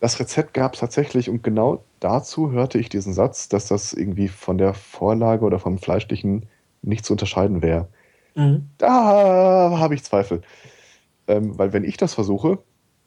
Das 0.00 0.18
Rezept 0.18 0.54
gab 0.54 0.74
es 0.74 0.80
tatsächlich 0.80 1.30
und 1.30 1.44
genau 1.44 1.84
dazu 2.00 2.50
hörte 2.50 2.78
ich 2.78 2.88
diesen 2.88 3.12
Satz, 3.12 3.48
dass 3.48 3.68
das 3.68 3.92
irgendwie 3.92 4.28
von 4.28 4.58
der 4.58 4.74
Vorlage 4.74 5.44
oder 5.44 5.58
vom 5.58 5.78
Fleischlichen 5.78 6.46
nicht 6.82 7.04
zu 7.04 7.12
unterscheiden 7.12 7.62
wäre. 7.62 7.88
Mhm. 8.34 8.70
Da 8.78 9.76
habe 9.78 9.94
ich 9.94 10.02
Zweifel. 10.02 10.40
Ähm, 11.28 11.58
weil 11.58 11.72
wenn 11.72 11.84
ich 11.84 11.96
das 11.96 12.14
versuche, 12.14 12.58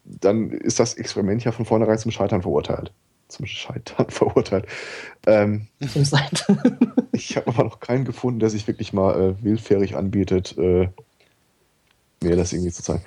dann 0.06 0.52
ist 0.52 0.80
das 0.80 0.94
Experiment 0.94 1.44
ja 1.44 1.52
von 1.52 1.66
vornherein 1.66 1.98
zum 1.98 2.12
Scheitern 2.12 2.42
verurteilt. 2.42 2.92
Zum 3.30 3.46
Scheitern 3.46 4.08
verurteilt. 4.10 4.66
Ähm, 5.26 5.68
Zum 5.88 6.04
Seit. 6.04 6.46
ich 7.14 7.38
habe 7.38 7.48
aber 7.48 7.64
noch 7.64 7.80
keinen 7.80 8.04
gefunden, 8.04 8.40
der 8.40 8.50
sich 8.50 8.68
wirklich 8.68 8.92
mal 8.92 9.20
äh, 9.20 9.44
willfährig 9.44 9.96
anbietet, 9.96 10.58
äh, 10.58 10.90
mir 12.22 12.36
das 12.36 12.52
irgendwie 12.52 12.72
zu 12.72 12.84
zeigen. 12.84 13.04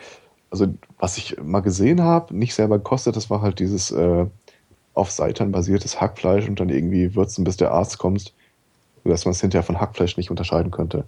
Also, 0.51 0.73
was 0.99 1.19
ich 1.19 1.37
mal 1.43 1.61
gesehen 1.61 2.03
habe, 2.03 2.35
nicht 2.37 2.55
selber 2.55 2.79
gekostet, 2.79 3.17
das 3.17 3.31
war 3.31 3.43
halt 3.43 3.59
dieses 3.59 3.91
äh, 3.91 4.27
auf 4.95 5.11
Seitan 5.11 5.53
basiertes 5.53 6.01
Hackfleisch 6.01 6.49
und 6.49 6.61
dann 6.61 6.69
irgendwie 6.69 7.15
würzen, 7.15 7.45
bis 7.45 7.57
der 7.57 7.73
Arzt 7.73 7.99
kommt, 7.99 8.33
sodass 9.05 9.25
man 9.25 9.33
es 9.33 9.41
hinterher 9.41 9.65
von 9.65 9.81
Hackfleisch 9.81 10.17
nicht 10.17 10.31
unterscheiden 10.31 10.71
könnte. 10.71 11.05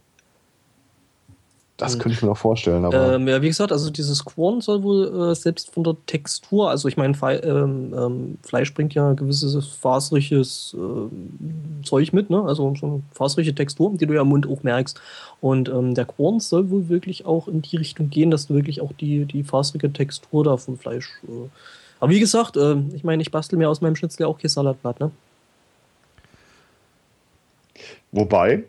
Das 1.76 1.94
Hm. 1.94 1.98
könnte 1.98 2.14
ich 2.16 2.22
mir 2.22 2.28
noch 2.28 2.36
vorstellen, 2.36 2.84
aber 2.84 3.14
Ähm, 3.14 3.26
ja, 3.26 3.42
wie 3.42 3.48
gesagt, 3.48 3.72
also 3.72 3.90
dieses 3.90 4.24
Quorn 4.24 4.60
soll 4.60 4.84
wohl 4.84 5.30
äh, 5.32 5.34
selbst 5.34 5.70
von 5.74 5.82
der 5.82 5.96
Textur, 6.06 6.70
also 6.70 6.86
ich 6.86 6.96
meine, 6.96 7.14
Fe- 7.14 7.42
ähm, 7.42 7.92
ähm, 7.98 8.38
Fleisch 8.42 8.72
bringt 8.72 8.94
ja 8.94 9.12
gewisses 9.14 9.66
faseriges 9.66 10.76
ähm, 10.78 11.80
Zeug 11.82 12.12
mit, 12.12 12.30
ne? 12.30 12.44
also 12.46 12.72
so 12.78 12.86
eine 12.86 13.02
faserige 13.12 13.52
Textur, 13.56 13.92
die 13.96 14.06
du 14.06 14.14
ja 14.14 14.22
im 14.22 14.28
Mund 14.28 14.46
auch 14.48 14.62
merkst. 14.62 15.00
Und 15.40 15.68
ähm, 15.68 15.94
der 15.94 16.04
Quorn 16.04 16.38
soll 16.38 16.70
wohl 16.70 16.88
wirklich 16.88 17.26
auch 17.26 17.48
in 17.48 17.60
die 17.60 17.76
Richtung 17.76 18.08
gehen, 18.08 18.30
dass 18.30 18.46
du 18.46 18.54
wirklich 18.54 18.80
auch 18.80 18.92
die, 18.92 19.24
die 19.24 19.42
faserige 19.42 19.92
Textur 19.92 20.44
da 20.44 20.56
vom 20.56 20.78
Fleisch. 20.78 21.10
Äh. 21.26 21.48
Aber 21.98 22.12
wie 22.12 22.20
gesagt, 22.20 22.56
äh, 22.56 22.76
ich 22.94 23.02
meine, 23.02 23.20
ich 23.20 23.32
bastel 23.32 23.58
mir 23.58 23.68
aus 23.68 23.80
meinem 23.80 23.96
Schnitzel 23.96 24.22
ja 24.22 24.28
auch 24.28 24.38
kein 24.38 24.48
Salatblatt, 24.48 25.00
ne? 25.00 25.10
wobei, 28.12 28.64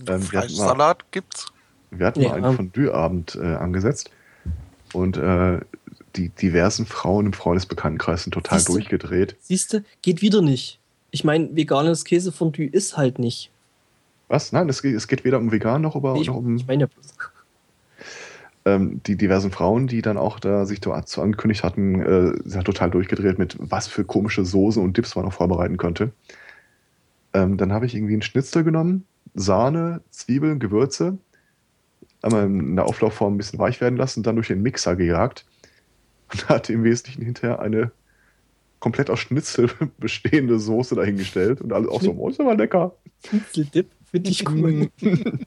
Ähm, 0.00 0.06
wir 0.06 0.14
hatten 0.14 0.26
mal- 0.26 0.26
Fleischsalat 0.48 1.12
gibt's. 1.12 1.46
wir 1.90 2.06
hatten 2.06 2.20
Ja. 2.20 2.30
mal 2.30 2.44
einen 2.44 2.56
Fondue-Abend 2.56 3.36
äh, 3.40 3.46
angesetzt 3.54 4.10
und 4.92 5.16
äh, 5.16 5.60
die 6.16 6.28
diversen 6.30 6.86
Frauen 6.86 7.26
im 7.26 7.32
Freundesbekanntenkreis 7.32 8.24
sind 8.24 8.32
total 8.32 8.58
Siehste? 8.58 8.72
durchgedreht. 8.72 9.36
Siehst 9.40 9.72
du, 9.72 9.84
geht 10.02 10.22
wieder 10.22 10.42
nicht. 10.42 10.78
Ich 11.12 11.24
meine, 11.24 11.54
veganes 11.54 12.04
Käsefondue 12.04 12.66
ist 12.66 12.96
halt 12.96 13.18
nicht. 13.18 13.50
Was? 14.28 14.52
Nein, 14.52 14.68
es 14.68 14.80
geht, 14.82 14.94
es 14.94 15.08
geht 15.08 15.24
weder 15.24 15.38
um 15.38 15.50
vegan 15.52 15.82
noch, 15.82 15.96
über, 15.96 16.14
Ich, 16.16 16.28
noch 16.28 16.36
um 16.36 16.56
ich 16.56 16.66
meine 16.66 16.82
ja 16.84 16.86
bloß. 16.86 17.14
ähm, 18.64 19.00
die 19.06 19.16
diversen 19.16 19.50
Frauen, 19.50 19.86
die 19.86 20.02
dann 20.02 20.16
auch 20.18 20.38
da 20.38 20.66
sich 20.66 20.80
dazu 20.80 21.22
angekündigt 21.22 21.64
hatten, 21.64 22.00
äh, 22.00 22.32
sind 22.44 22.64
total 22.64 22.90
durchgedreht 22.90 23.38
mit 23.38 23.56
was 23.58 23.88
für 23.88 24.04
komische 24.04 24.44
Soße 24.44 24.78
und 24.80 24.96
Dips 24.96 25.16
man 25.16 25.24
noch 25.24 25.32
vorbereiten 25.32 25.76
könnte. 25.78 26.12
Ähm, 27.32 27.56
dann 27.56 27.72
habe 27.72 27.86
ich 27.86 27.94
irgendwie 27.94 28.12
einen 28.14 28.22
Schnitzel 28.22 28.64
genommen, 28.64 29.04
Sahne, 29.34 30.02
Zwiebeln, 30.10 30.58
Gewürze, 30.58 31.18
einmal 32.22 32.46
in 32.46 32.76
der 32.76 32.86
Auflaufform 32.86 33.34
ein 33.34 33.36
bisschen 33.38 33.58
weich 33.58 33.80
werden 33.80 33.96
lassen, 33.96 34.22
dann 34.22 34.36
durch 34.36 34.48
den 34.48 34.62
Mixer 34.62 34.96
gejagt 34.96 35.46
und 36.32 36.48
hatte 36.48 36.72
im 36.72 36.84
Wesentlichen 36.84 37.22
hinterher 37.22 37.60
eine 37.60 37.92
komplett 38.78 39.10
aus 39.10 39.20
Schnitzel 39.20 39.70
bestehende 39.98 40.58
Soße 40.58 40.94
dahingestellt 40.94 41.60
und 41.60 41.72
alle 41.72 41.88
auch 41.88 42.02
so, 42.02 42.12
oh, 42.12 42.28
ist 42.28 42.40
aber 42.40 42.56
lecker. 42.56 42.94
Schnitzeldip 43.26 43.90
finde 44.10 44.30
ich 44.30 44.48
cool. 44.48 44.90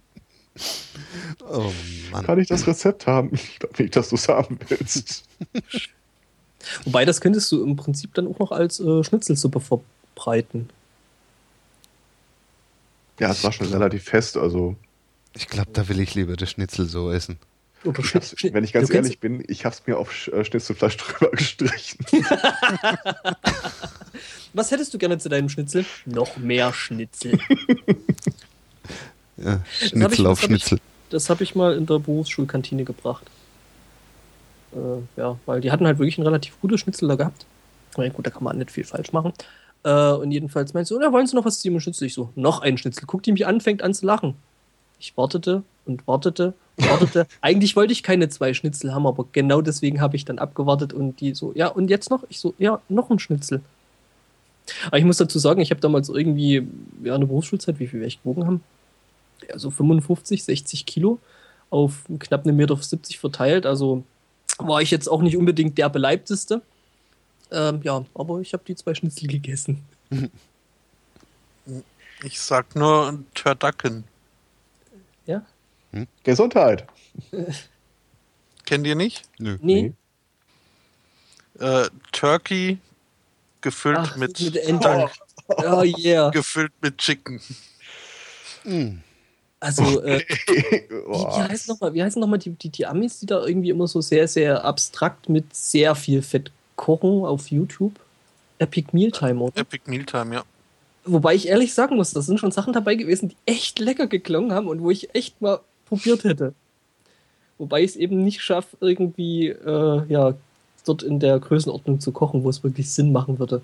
Oh 1.50 1.72
Mann. 2.12 2.26
Kann 2.26 2.40
ich 2.40 2.48
das 2.48 2.68
Rezept 2.68 3.08
haben? 3.08 3.32
Ich 3.34 3.60
glaube 3.60 3.82
nicht, 3.82 3.96
dass 3.96 4.10
du 4.10 4.16
es 4.16 4.30
haben 4.30 4.60
willst. 4.68 5.28
Wobei, 6.86 7.06
das 7.06 7.22
könntest 7.22 7.52
du 7.52 7.64
im 7.64 7.76
Prinzip 7.76 8.14
dann 8.14 8.28
auch 8.28 8.40
noch 8.40 8.52
als 8.52 8.80
äh, 8.80 9.04
Schnitzelsuppe 9.04 9.60
verbreiten. 9.60 10.70
Ja, 13.24 13.32
es 13.32 13.44
war 13.44 13.52
schon 13.52 13.68
relativ 13.68 14.04
fest, 14.04 14.38
also 14.38 14.76
Ich 15.34 15.48
glaube, 15.48 15.70
da 15.74 15.88
will 15.90 16.00
ich 16.00 16.14
lieber 16.16 16.36
das 16.36 16.52
Schnitzel 16.52 16.86
so 16.88 17.12
essen. 17.12 17.38
Oder 17.86 18.00
Ich 18.00 18.16
hab's, 18.16 18.34
Schnitt- 18.38 18.54
wenn 18.54 18.64
ich 18.64 18.72
ganz 18.74 18.90
ehrlich 18.90 19.20
bin, 19.20 19.44
ich 19.48 19.66
habe 19.66 19.74
es 19.76 19.86
mir 19.88 19.98
auf 19.98 20.28
äh, 20.28 20.44
Schnitzelfleisch 20.46 20.98
drüber 20.98 21.32
gestrichen. 21.32 22.06
Was 24.54 24.72
hättest 24.72 24.94
du 24.94 24.98
gerne 24.98 25.18
zu 25.18 25.30
deinem 25.30 25.50
Schnitzel? 25.50 25.86
Noch 26.06 26.38
mehr 26.38 26.72
Schnitzel. 26.74 27.40
Ja, 29.38 29.52
hab 29.54 29.62
ich- 29.82 29.90
Schnitzel 29.90 30.28
auf 30.28 30.40
das 30.42 30.50
hab 30.50 30.56
ich- 30.56 30.64
Schnitzel. 30.64 30.80
Das 31.10 31.30
habe 31.30 31.44
ich 31.44 31.54
mal 31.56 31.76
in 31.76 31.86
der 31.86 32.00
Berufsschulkantine 32.00 32.84
gebracht. 32.86 33.26
Äh, 34.74 35.02
ja, 35.20 35.38
weil 35.46 35.62
die 35.62 35.72
hatten 35.72 35.86
halt 35.86 36.00
wirklich 36.00 36.18
ein 36.18 36.24
relativ 36.24 36.60
gutes 36.62 36.80
Schnitzel 36.82 37.08
da 37.08 37.16
gehabt. 37.16 37.46
Na 37.98 38.04
ja, 38.06 38.12
gut, 38.12 38.26
da 38.26 38.32
kann 38.32 38.44
man 38.44 38.58
nicht 38.58 38.72
viel 38.72 38.84
falsch 38.84 39.12
machen. 39.12 39.34
Äh, 39.84 40.12
und 40.14 40.32
jedenfalls 40.32 40.74
meinst 40.74 40.92
du, 40.92 40.96
oder 40.96 41.12
wollen 41.12 41.28
Sie 41.28 41.36
noch 41.36 41.46
was 41.46 41.60
zu 41.60 41.68
Ihrem 41.68 41.80
Schnitzel? 41.80 42.06
Ich 42.06 42.14
so, 42.14 42.30
noch 42.36 42.62
ein 42.62 42.78
Schnitzel. 42.78 43.06
Guckt 43.06 43.26
die 43.26 43.32
mich 43.32 43.46
an, 43.46 43.62
fängt 43.62 43.82
an 43.82 43.94
zu 43.94 44.06
lachen. 44.06 44.36
Ich 45.00 45.16
wartete 45.18 45.64
und 45.86 46.08
wartete 46.08 46.54
und 46.78 46.90
wartete. 46.90 47.28
Eigentlich 47.42 47.76
wollte 47.76 47.92
ich 47.92 48.04
keine 48.04 48.30
zwei 48.30 48.54
Schnitzel 48.54 48.94
haben, 48.94 49.06
aber 49.06 49.26
genau 49.32 49.62
deswegen 49.62 50.00
habe 50.00 50.16
ich 50.16 50.26
dann 50.26 50.40
abgewartet 50.40 50.94
und 50.94 51.20
die 51.20 51.34
so, 51.34 51.52
ja, 51.56 51.68
und 51.68 51.90
jetzt 51.90 52.10
noch? 52.10 52.24
Ich 52.30 52.40
so, 52.40 52.54
ja, 52.58 52.82
noch 52.88 53.10
ein 53.10 53.20
Schnitzel. 53.20 53.62
Aber 54.88 54.98
ich 54.98 55.04
muss 55.04 55.18
dazu 55.18 55.40
sagen, 55.40 55.62
ich 55.62 55.72
habe 55.72 55.82
damals 55.82 56.08
irgendwie, 56.08 56.66
ja, 57.04 57.16
in 57.16 57.22
der 57.22 57.28
Berufsschulzeit, 57.28 57.80
wie 57.80 57.88
viel 57.88 58.00
wir 58.00 58.08
echt 58.08 58.24
gewogen 58.24 58.46
haben? 58.46 58.64
Ja, 59.50 59.60
so 59.60 59.70
55, 59.70 60.44
60 60.44 60.86
Kilo 60.86 61.20
auf 61.70 62.06
knapp 62.20 62.46
1,70 62.46 62.52
Meter 62.54 62.78
verteilt. 63.20 63.66
Also 63.66 64.04
war 64.58 64.82
ich 64.82 64.92
jetzt 64.92 65.10
auch 65.10 65.22
nicht 65.22 65.36
unbedingt 65.36 65.78
der 65.78 65.90
beleibteste. 65.90 66.62
Ähm, 67.54 67.82
ja, 67.84 68.04
aber 68.16 68.40
ich 68.42 68.54
habe 68.54 68.64
die 68.68 68.76
zwei 68.76 68.94
Schnitzel 68.94 69.28
gegessen. 69.28 69.84
Ich 72.26 72.40
sag 72.40 72.74
nur 72.76 73.20
Turducken. 73.34 74.06
Ja? 75.26 75.46
Gesundheit. 76.24 76.88
Kennt 78.66 78.88
ihr 78.88 78.96
nicht? 78.96 79.24
Nö. 79.40 79.58
Nee. 79.62 79.94
Äh, 81.60 81.90
Turkey 82.14 82.78
gefüllt 83.62 83.98
Ach, 84.00 84.16
mit, 84.16 84.40
mit 84.40 84.56
Ente. 84.56 85.10
Oh 85.48 85.84
yeah. 85.84 86.30
gefüllt 86.30 86.72
mit 86.82 86.98
Chicken. 86.98 87.42
Mm. 88.64 89.00
Also, 89.60 90.02
äh, 90.04 90.20
wie, 90.48 90.94
Oh, 91.08 91.38
wie 91.38 91.42
heißen 91.42 91.74
nochmal, 91.74 91.94
wie 91.94 92.04
heißen 92.04 92.20
noch 92.20 92.28
mal 92.28 92.38
die, 92.38 92.52
die, 92.52 92.70
die 92.70 92.86
Amis, 92.86 93.20
die 93.20 93.26
da 93.26 93.46
irgendwie 93.46 93.70
immer 93.70 93.88
so 93.88 94.02
sehr, 94.02 94.28
sehr 94.28 94.64
abstrakt 94.64 95.30
mit 95.30 95.54
sehr 95.56 95.96
viel 95.96 96.22
Fett 96.22 96.52
kochen 96.76 97.26
auf 97.26 97.52
YouTube? 97.52 97.94
Epic 98.60 98.90
Mealtime, 98.92 99.42
oder? 99.42 99.62
Epic 99.62 99.90
Mealtime, 99.90 100.36
ja. 100.36 100.44
Wobei 101.06 101.36
ich 101.36 101.48
ehrlich 101.48 101.74
sagen 101.74 101.98
muss, 101.98 102.12
da 102.12 102.22
sind 102.22 102.40
schon 102.40 102.52
Sachen 102.52 102.72
dabei 102.72 102.96
gewesen, 102.96 103.30
die 103.30 103.36
echt 103.46 103.80
lecker 103.80 104.08
geklungen 104.08 104.54
haben 104.54 104.68
und 104.68 104.82
wo 104.82 104.90
ich 104.90 105.14
echt 105.14 105.42
mal 105.42 105.60
probiert 105.86 106.24
hätte. 106.24 106.54
Wobei 107.58 107.84
ich 107.84 107.92
es 107.92 107.96
eben 107.98 108.24
nicht 108.24 108.42
schaffe, 108.42 108.78
irgendwie 108.80 109.50
äh, 109.50 110.06
ja, 110.08 110.34
dort 110.86 111.04
in 111.04 111.20
der 111.20 111.40
Größenordnung 111.40 112.00
zu 112.00 112.12
kochen, 112.12 112.44
wo 112.44 112.50
es 112.50 112.64
wirklich 112.64 112.90
Sinn 112.90 113.12
machen 113.12 113.40
würde. 113.40 113.62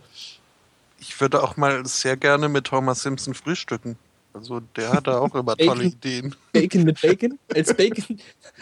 Ich 0.99 1.19
würde 1.21 1.41
auch 1.41 1.55
mal 1.55 1.85
sehr 1.85 2.17
gerne 2.17 2.49
mit 2.49 2.71
Homer 2.71 2.95
Simpson 2.95 3.33
frühstücken. 3.33 3.97
Also 4.33 4.59
der 4.75 4.93
hat 4.93 5.07
da 5.07 5.19
auch 5.19 5.33
immer 5.33 5.55
tolle. 5.55 5.85
Ideen. 5.85 6.35
Bacon 6.51 6.83
mit 6.83 7.01
Bacon? 7.01 7.39
Als 7.55 7.73
Bacon? 7.73 8.19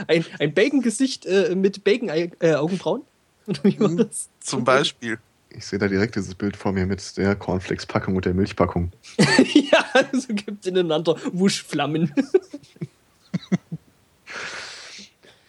Ein, 0.08 0.26
ein 0.40 0.53
Bacon-Gesicht 0.53 1.26
äh, 1.26 1.56
mit 1.56 1.84
Bacon-Augenbrauen? 1.84 3.01
Wie 3.64 3.80
war 3.80 3.90
das? 3.90 4.30
Zum 4.40 4.64
Beispiel. 4.64 5.19
ich 5.50 5.66
sehe 5.66 5.80
da 5.80 5.88
direkt 5.88 6.16
dieses 6.16 6.35
Bild 6.35 6.58
vor 6.58 6.74
mir 6.74 6.85
mit 6.85 7.17
der 7.17 7.35
Cornflakes-Packung 7.35 8.16
und 8.16 8.26
der 8.26 8.34
Milchpackung. 8.34 8.92
ja, 9.17 9.85
so 10.11 10.34
gibt 10.34 10.66
es 10.66 10.67
ineinander 10.67 11.16
Wuschflammen. 11.32 12.14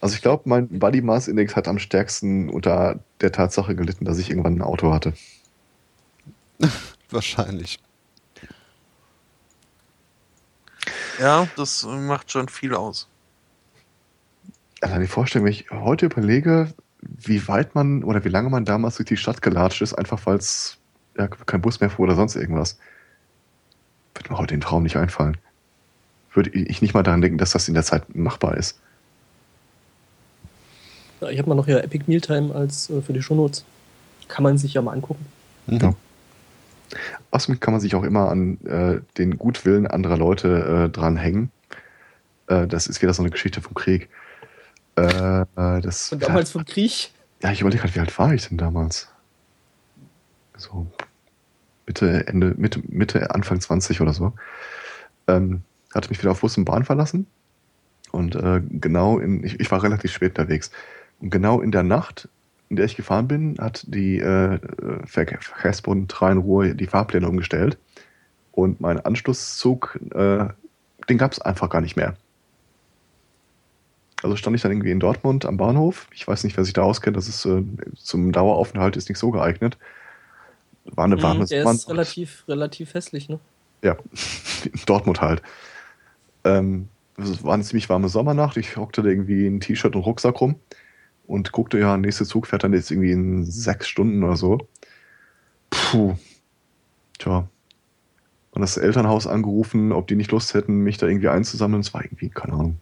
Also 0.01 0.15
ich 0.15 0.23
glaube, 0.23 0.45
mein 0.49 0.69
Body 0.79 1.03
Mass 1.03 1.27
Index 1.27 1.57
hat 1.57 1.67
am 1.67 1.81
stärksten 1.81 2.49
unter 2.51 3.01
der 3.21 3.33
Tatsache 3.33 3.75
gelitten, 3.75 4.05
dass 4.05 4.19
ich 4.19 4.31
irgendwann 4.31 4.55
ein 4.55 4.63
Auto 4.63 4.93
hatte. 4.93 5.13
Wahrscheinlich. 7.11 7.81
Ja, 11.19 11.49
das 11.57 11.85
macht 11.85 12.31
schon 12.31 12.49
viel 12.49 12.77
aus. 12.77 13.09
Allein 14.81 15.01
die 15.01 15.09
Vorstellung, 15.09 15.47
wenn 15.47 15.53
ich 15.53 15.69
heute 15.73 16.07
überlege, 16.07 16.73
wie 17.09 17.49
weit 17.49 17.75
man 17.75 18.05
oder 18.05 18.25
wie 18.25 18.29
lange 18.29 18.51
man 18.51 18.65
damals 18.65 18.97
durch 18.97 19.09
die 19.09 19.17
Stadt 19.17 19.43
gelatscht 19.43 19.83
ist, 19.83 19.95
einfach 19.95 20.25
weil 20.27 20.37
es 20.37 20.79
ja, 21.17 21.27
kein 21.27 21.61
Bus 21.61 21.81
mehr 21.81 21.91
fuhr 21.91 22.05
oder 22.05 22.15
sonst 22.15 22.37
irgendwas. 22.37 22.79
Wird 24.15 24.31
mir 24.31 24.39
heute 24.39 24.55
den 24.55 24.61
Traum 24.61 24.83
nicht 24.83 24.97
einfallen. 24.97 25.37
Würde 26.33 26.51
ich 26.51 26.83
nicht 26.83 26.95
mal 26.95 27.03
daran 27.03 27.21
denken, 27.21 27.39
dass 27.39 27.53
das 27.53 27.69
in 27.69 27.75
der 27.75 27.83
Zeit 27.83 28.15
machbar 28.15 28.57
ist. 28.57 28.79
Ja, 31.21 31.31
ich 31.31 31.39
habe 31.39 31.49
mal 31.49 31.55
noch 31.55 31.67
hier 31.67 31.83
Epic 31.83 32.05
Mealtime 32.07 32.55
als 32.55 32.91
äh, 32.91 33.03
für 33.03 33.13
die 33.13 33.23
Shownotes. 33.23 33.65
Kann 34.29 34.45
man 34.45 34.59
sich 34.59 34.75
ja 34.75 34.83
mal 34.83 34.93
angucken. 34.93 35.27
Mhm. 35.67 35.79
Ja. 35.79 35.95
Außerdem 37.31 37.61
kann 37.61 37.73
man 37.73 37.81
sich 37.81 37.95
auch 37.95 38.05
immer 38.05 38.31
an 38.31 38.59
äh, 38.65 39.01
den 39.17 39.39
Gutwillen 39.39 39.87
anderer 39.87 40.17
Leute 40.17 40.87
äh, 40.87 40.89
dranhängen. 40.91 41.51
Äh, 42.47 42.67
das 42.67 42.87
ist 42.87 43.03
wieder 43.03 43.13
so 43.15 43.23
eine 43.23 43.31
Geschichte 43.31 43.61
vom 43.61 43.75
Krieg. 43.75 44.09
Äh, 44.99 45.41
äh, 45.43 45.81
das, 45.81 46.13
Und 46.13 46.23
damals 46.23 46.53
vom 46.53 46.65
Krieg. 46.65 47.11
ja, 47.43 47.53
ich 47.53 47.61
überlege 47.61 47.83
gerade, 47.83 47.95
wie 47.95 48.01
alt 48.01 48.19
war 48.19 48.33
ich 48.33 48.49
denn 48.49 48.59
damals? 48.59 49.09
So 50.57 50.87
Mitte, 51.87 52.27
Ende, 52.27 52.55
Mitte, 52.57 52.83
Mitte, 52.89 53.35
Anfang 53.35 53.61
20 53.61 54.01
oder 54.01 54.13
so. 54.13 54.33
Ähm, 55.27 55.63
hatte 55.95 56.11
mich 56.11 56.19
wieder 56.19 56.33
auf 56.33 56.41
Bus 56.41 56.57
und 56.57 56.65
Bahn 56.65 56.85
verlassen. 56.85 57.27
Und 58.11 58.35
äh, 58.35 58.61
genau 58.69 59.19
in, 59.19 59.45
ich, 59.45 59.61
ich 59.61 59.71
war 59.71 59.83
relativ 59.83 60.13
spät 60.13 60.39
unterwegs. 60.39 60.71
Und 61.21 61.31
genau 61.31 61.61
in 61.61 61.71
der 61.71 61.83
Nacht 61.83 62.29
in 62.69 62.77
der 62.77 62.85
ich 62.85 62.97
gefahren 62.97 63.29
bin, 63.29 63.57
hat 63.59 63.85
die 63.87 64.19
äh, 64.19 64.59
Verkehrsbund 65.07 66.21
Rhein-Ruhr 66.21 66.75
die 66.75 66.87
Fahrpläne 66.87 67.29
umgestellt. 67.29 67.79
Und 68.53 68.81
mein 68.81 69.01
Anschlusszug, 69.01 69.99
äh, 70.15 70.49
den 71.09 71.19
gab 71.19 71.33
es 71.33 71.41
einfach 71.41 71.71
gar 71.71 71.81
nicht 71.81 71.97
mehr. 71.97 72.15
Also 74.23 74.37
stand 74.37 74.57
ich 74.57 74.63
dann 74.63 74.73
irgendwie 74.73 74.91
in 74.91 75.01
Dortmund 75.01 75.47
am 75.47 75.57
Bahnhof. 75.57 76.09
Ich 76.13 76.27
weiß 76.27 76.45
nicht, 76.45 76.57
wer 76.57 76.65
sich 76.65 76.73
da 76.73 76.83
auskennt. 76.83 77.17
Das 77.17 77.29
ist 77.29 77.45
äh, 77.45 77.63
zum 77.97 78.33
Daueraufenthalt 78.33 78.97
ist 78.97 79.09
nicht 79.09 79.19
so 79.19 79.31
geeignet. 79.31 79.79
War 80.85 81.05
eine 81.05 81.23
warme. 81.23 81.45
Mm, 81.45 81.49
der 81.49 81.71
ist 81.71 81.89
relativ, 81.89 82.45
relativ 82.49 82.95
hässlich, 82.95 83.29
ne? 83.29 83.39
Ja, 83.83 83.97
in 84.65 84.81
Dortmund 84.87 85.21
halt. 85.21 85.43
Ähm, 86.45 86.89
es 87.17 87.45
war 87.45 87.55
eine 87.55 87.63
ziemlich 87.63 87.89
warme 87.89 88.09
Sommernacht. 88.09 88.57
Ich 88.57 88.77
hockte 88.77 89.03
da 89.03 89.09
irgendwie 89.09 89.47
in 89.47 89.61
T-Shirt 89.61 89.95
und 89.95 90.03
Rucksack 90.03 90.41
rum 90.41 90.57
und 91.27 91.53
guckte, 91.53 91.79
ja, 91.79 91.97
nächster 91.97 92.25
Zug 92.25 92.47
fährt 92.47 92.65
dann 92.65 92.73
jetzt 92.73 92.91
irgendwie 92.91 93.13
in 93.13 93.45
sechs 93.45 93.89
Stunden 93.89 94.25
oder 94.25 94.37
so. 94.37 94.59
Puh. 95.71 96.17
Tja. 97.19 97.49
Und 98.51 98.61
das 98.63 98.77
Elternhaus 98.77 99.27
angerufen, 99.27 99.93
ob 99.93 100.09
die 100.09 100.17
nicht 100.17 100.33
Lust 100.33 100.55
hätten, 100.55 100.79
mich 100.79 100.97
da 100.97 101.07
irgendwie 101.07 101.29
einzusammeln. 101.29 101.81
Es 101.81 101.93
war 101.93 102.03
irgendwie, 102.03 102.31
keine 102.31 102.55
Ahnung, 102.55 102.81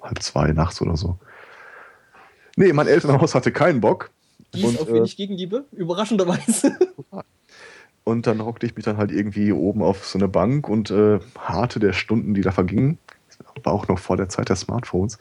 halb 0.00 0.22
zwei 0.22 0.52
nachts 0.52 0.80
oder 0.80 0.96
so. 0.96 1.18
Nee, 2.56 2.72
mein 2.72 2.86
Elternhaus 2.86 3.34
hatte 3.34 3.52
keinen 3.52 3.80
Bock. 3.80 4.10
Die 4.54 4.64
ist 4.64 4.80
auf 4.80 4.88
wenig 4.88 5.12
äh, 5.12 5.16
Gegenliebe, 5.16 5.64
überraschenderweise. 5.72 6.76
Und 8.04 8.26
dann 8.26 8.42
hockte 8.42 8.64
ich 8.64 8.74
mich 8.74 8.86
dann 8.86 8.96
halt 8.96 9.12
irgendwie 9.12 9.52
oben 9.52 9.82
auf 9.82 10.06
so 10.06 10.18
eine 10.18 10.28
Bank 10.28 10.66
und 10.66 10.90
äh, 10.90 11.20
harte 11.38 11.78
der 11.78 11.92
Stunden, 11.92 12.32
die 12.32 12.40
da 12.40 12.52
vergingen. 12.52 12.96
War 13.64 13.74
auch 13.74 13.86
noch 13.86 13.98
vor 13.98 14.16
der 14.16 14.30
Zeit 14.30 14.48
der 14.48 14.56
Smartphones. 14.56 15.18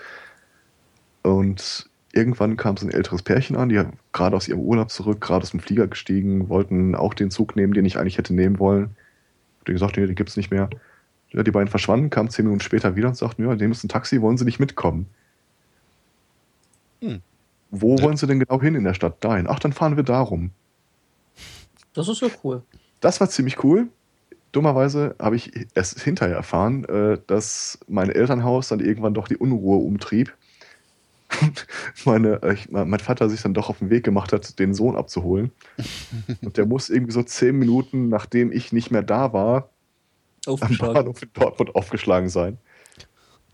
Und 1.21 1.89
irgendwann 2.13 2.55
kam 2.55 2.77
so 2.77 2.85
ein 2.85 2.91
älteres 2.91 3.23
Pärchen 3.23 3.57
an, 3.57 3.67
die 3.67 3.83
gerade 4.13 4.37
aus 4.37 4.47
ihrem 4.47 4.61
Urlaub 4.61 4.89
zurück, 4.89 5.19
gerade 5.19 5.43
aus 5.43 5.51
dem 5.51 5.59
Flieger 5.59 5.87
gestiegen, 5.87 6.47
wollten 6.47 6.95
auch 6.95 7.13
den 7.13 7.29
Zug 7.29 7.57
nehmen, 7.57 7.73
den 7.73 7.83
ich 7.83 7.97
eigentlich 7.97 8.17
hätte 8.17 8.33
nehmen 8.33 8.57
wollen. 8.57 8.95
Ich 9.59 9.65
gesagt, 9.65 9.97
nee, 9.97 10.05
den 10.05 10.15
gibt's 10.15 10.37
nicht 10.37 10.49
mehr. 10.49 10.69
Ja, 11.31 11.43
die 11.43 11.51
beiden 11.51 11.67
verschwanden, 11.67 12.09
kamen 12.09 12.29
zehn 12.29 12.45
Minuten 12.45 12.61
später 12.61 12.95
wieder 12.95 13.09
und 13.09 13.17
sagten, 13.17 13.43
ja, 13.43 13.55
dem 13.55 13.71
ist 13.71 13.83
ein 13.83 13.89
Taxi, 13.89 14.21
wollen 14.21 14.37
sie 14.37 14.45
nicht 14.45 14.59
mitkommen? 14.59 15.07
Hm. 17.01 17.21
Wo 17.69 17.95
ja. 17.95 18.03
wollen 18.03 18.17
sie 18.17 18.27
denn 18.27 18.39
genau 18.39 18.61
hin 18.61 18.75
in 18.75 18.83
der 18.83 18.93
Stadt? 18.93 19.23
Dahin. 19.23 19.47
Ach, 19.47 19.59
dann 19.59 19.73
fahren 19.73 19.97
wir 19.97 20.03
darum. 20.03 20.51
Das 21.93 22.07
ist 22.07 22.21
ja 22.21 22.29
cool. 22.43 22.63
Das 23.01 23.19
war 23.19 23.29
ziemlich 23.29 23.63
cool. 23.63 23.87
Dummerweise 24.51 25.15
habe 25.19 25.35
ich 25.35 25.51
erst 25.75 25.99
hinterher 25.99 26.35
erfahren, 26.35 26.85
äh, 26.85 27.19
dass 27.27 27.79
mein 27.87 28.09
Elternhaus 28.09 28.69
dann 28.69 28.79
irgendwann 28.79 29.13
doch 29.13 29.27
die 29.27 29.37
Unruhe 29.37 29.77
umtrieb. 29.77 30.33
Meine, 32.05 32.39
ich, 32.53 32.71
mein 32.71 32.99
Vater 32.99 33.29
sich 33.29 33.41
dann 33.41 33.53
doch 33.53 33.69
auf 33.69 33.79
den 33.79 33.89
Weg 33.89 34.05
gemacht 34.05 34.31
hat, 34.31 34.59
den 34.59 34.73
Sohn 34.73 34.95
abzuholen. 34.95 35.51
Und 36.41 36.55
der 36.55 36.65
muss 36.65 36.89
irgendwie 36.89 37.11
so 37.11 37.21
zehn 37.21 37.59
Minuten, 37.59 38.07
nachdem 38.07 38.51
ich 38.51 38.71
nicht 38.71 38.91
mehr 38.91 39.03
da 39.03 39.33
war, 39.33 39.69
am 40.47 40.77
Bahnhof 40.77 41.21
in 41.21 41.29
Dortmund 41.33 41.75
aufgeschlagen 41.75 42.29
sein. 42.29 42.57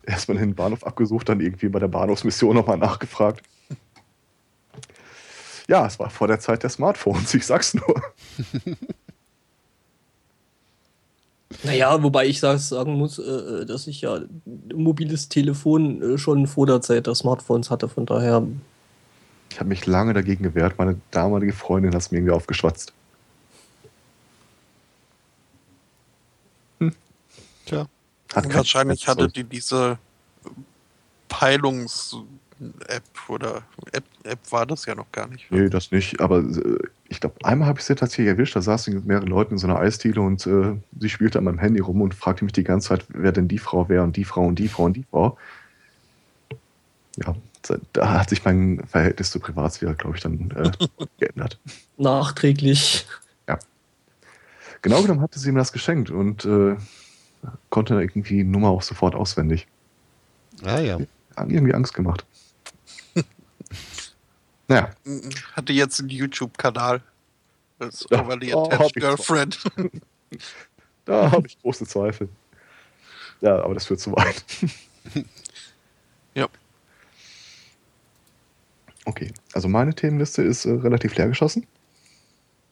Erstmal 0.05 0.37
den 0.37 0.55
Bahnhof 0.55 0.83
abgesucht, 0.85 1.29
dann 1.29 1.39
irgendwie 1.39 1.69
bei 1.69 1.79
der 1.79 1.87
Bahnhofsmission 1.87 2.55
nochmal 2.55 2.77
nachgefragt. 2.77 3.43
Ja, 5.67 5.85
es 5.85 5.97
war 5.97 6.09
vor 6.09 6.27
der 6.27 6.39
Zeit 6.39 6.63
der 6.63 6.69
Smartphones, 6.69 7.33
ich 7.33 7.45
sag's 7.45 7.73
nur. 7.73 8.01
Naja, 11.61 12.01
wobei 12.01 12.25
ich 12.25 12.39
sagen 12.39 12.93
muss, 12.93 13.19
äh, 13.19 13.21
äh, 13.21 13.65
dass 13.65 13.87
ich 13.87 14.01
ja 14.01 14.15
ein 14.15 14.41
mobiles 14.73 15.29
Telefon 15.29 16.01
äh, 16.01 16.17
schon 16.17 16.47
vor 16.47 16.65
der 16.65 16.81
Zeit 16.81 17.07
der 17.07 17.15
Smartphones 17.15 17.69
hatte, 17.69 17.87
von 17.87 18.05
daher. 18.05 18.45
Ich 19.51 19.59
habe 19.59 19.69
mich 19.69 19.85
lange 19.85 20.13
dagegen 20.13 20.43
gewehrt. 20.43 20.77
Meine 20.77 20.99
damalige 21.11 21.53
Freundin 21.53 21.93
hat 21.93 22.01
es 22.01 22.11
mir 22.11 22.17
irgendwie 22.17 22.33
aufgeschwatzt. 22.33 22.91
Hm. 26.79 26.93
Tja. 27.65 27.85
Hat 28.33 28.53
wahrscheinlich 28.53 29.07
hatte 29.07 29.27
die 29.27 29.43
diese 29.43 29.97
Peilungs- 31.29 32.15
App 32.87 33.03
oder 33.27 33.63
App, 33.91 34.03
App 34.23 34.39
war 34.51 34.65
das 34.65 34.85
ja 34.85 34.95
noch 34.95 35.11
gar 35.11 35.27
nicht. 35.27 35.51
Nee, 35.51 35.69
das 35.69 35.91
nicht. 35.91 36.19
Aber 36.21 36.39
äh, 36.39 36.77
ich 37.09 37.19
glaube, 37.19 37.35
einmal 37.43 37.67
habe 37.67 37.79
ich 37.79 37.85
sie 37.85 37.95
tatsächlich 37.95 38.27
erwischt. 38.27 38.55
Da 38.55 38.61
saßen 38.61 38.93
mit 38.93 39.05
mehreren 39.05 39.27
Leuten 39.27 39.53
in 39.53 39.57
so 39.57 39.67
einer 39.67 39.79
Eisdiele 39.79 40.21
und 40.21 40.45
äh, 40.47 40.75
sie 40.99 41.09
spielte 41.09 41.39
an 41.39 41.45
meinem 41.45 41.59
Handy 41.59 41.79
rum 41.79 42.01
und 42.01 42.13
fragte 42.13 42.43
mich 42.43 42.53
die 42.53 42.63
ganze 42.63 42.89
Zeit, 42.89 43.05
wer 43.09 43.31
denn 43.31 43.47
die 43.47 43.59
Frau 43.59 43.89
wäre 43.89 44.03
und 44.03 44.15
die 44.15 44.25
Frau 44.25 44.45
und 44.45 44.59
die 44.59 44.67
Frau 44.67 44.83
und 44.85 44.93
die 44.93 45.05
Frau. 45.09 45.37
Ja, 47.17 47.35
da 47.93 48.19
hat 48.19 48.29
sich 48.29 48.43
mein 48.43 48.83
Verhältnis 48.87 49.31
zur 49.31 49.41
Privatsphäre, 49.41 49.95
glaube 49.95 50.17
ich, 50.17 50.23
dann 50.23 50.51
äh, 50.51 50.71
geändert. 51.19 51.59
Nachträglich. 51.97 53.05
Ja. 53.47 53.59
Genau 54.81 55.01
genommen 55.01 55.21
hatte 55.21 55.39
sie 55.39 55.51
mir 55.51 55.59
das 55.59 55.71
geschenkt 55.71 56.09
und 56.09 56.45
äh, 56.45 56.75
konnte 57.69 57.95
irgendwie 57.95 58.37
die 58.37 58.43
Nummer 58.43 58.69
auch 58.69 58.81
sofort 58.81 59.15
auswendig. 59.15 59.67
Ah 60.63 60.79
ja. 60.79 60.99
Hat 61.35 61.49
irgendwie 61.49 61.73
Angst 61.73 61.93
gemacht. 61.93 62.25
Naja. 64.67 64.91
Hatte 65.53 65.73
jetzt 65.73 65.99
einen 65.99 66.09
YouTube-Kanal. 66.09 67.01
Als 67.79 68.05
ja, 68.09 68.21
Overly 68.21 68.53
Attached 68.53 68.95
Girlfriend. 68.95 69.59
da 71.05 71.31
habe 71.31 71.47
ich 71.47 71.59
große 71.61 71.85
Zweifel. 71.85 72.29
Ja, 73.41 73.61
aber 73.61 73.73
das 73.73 73.85
führt 73.85 73.99
zu 73.99 74.13
weit. 74.13 74.45
ja. 76.33 76.47
Okay, 79.05 79.33
also 79.51 79.67
meine 79.67 79.93
Themenliste 79.93 80.43
ist 80.43 80.65
äh, 80.65 80.71
relativ 80.71 81.15
leer 81.17 81.27
geschossen. 81.27 81.67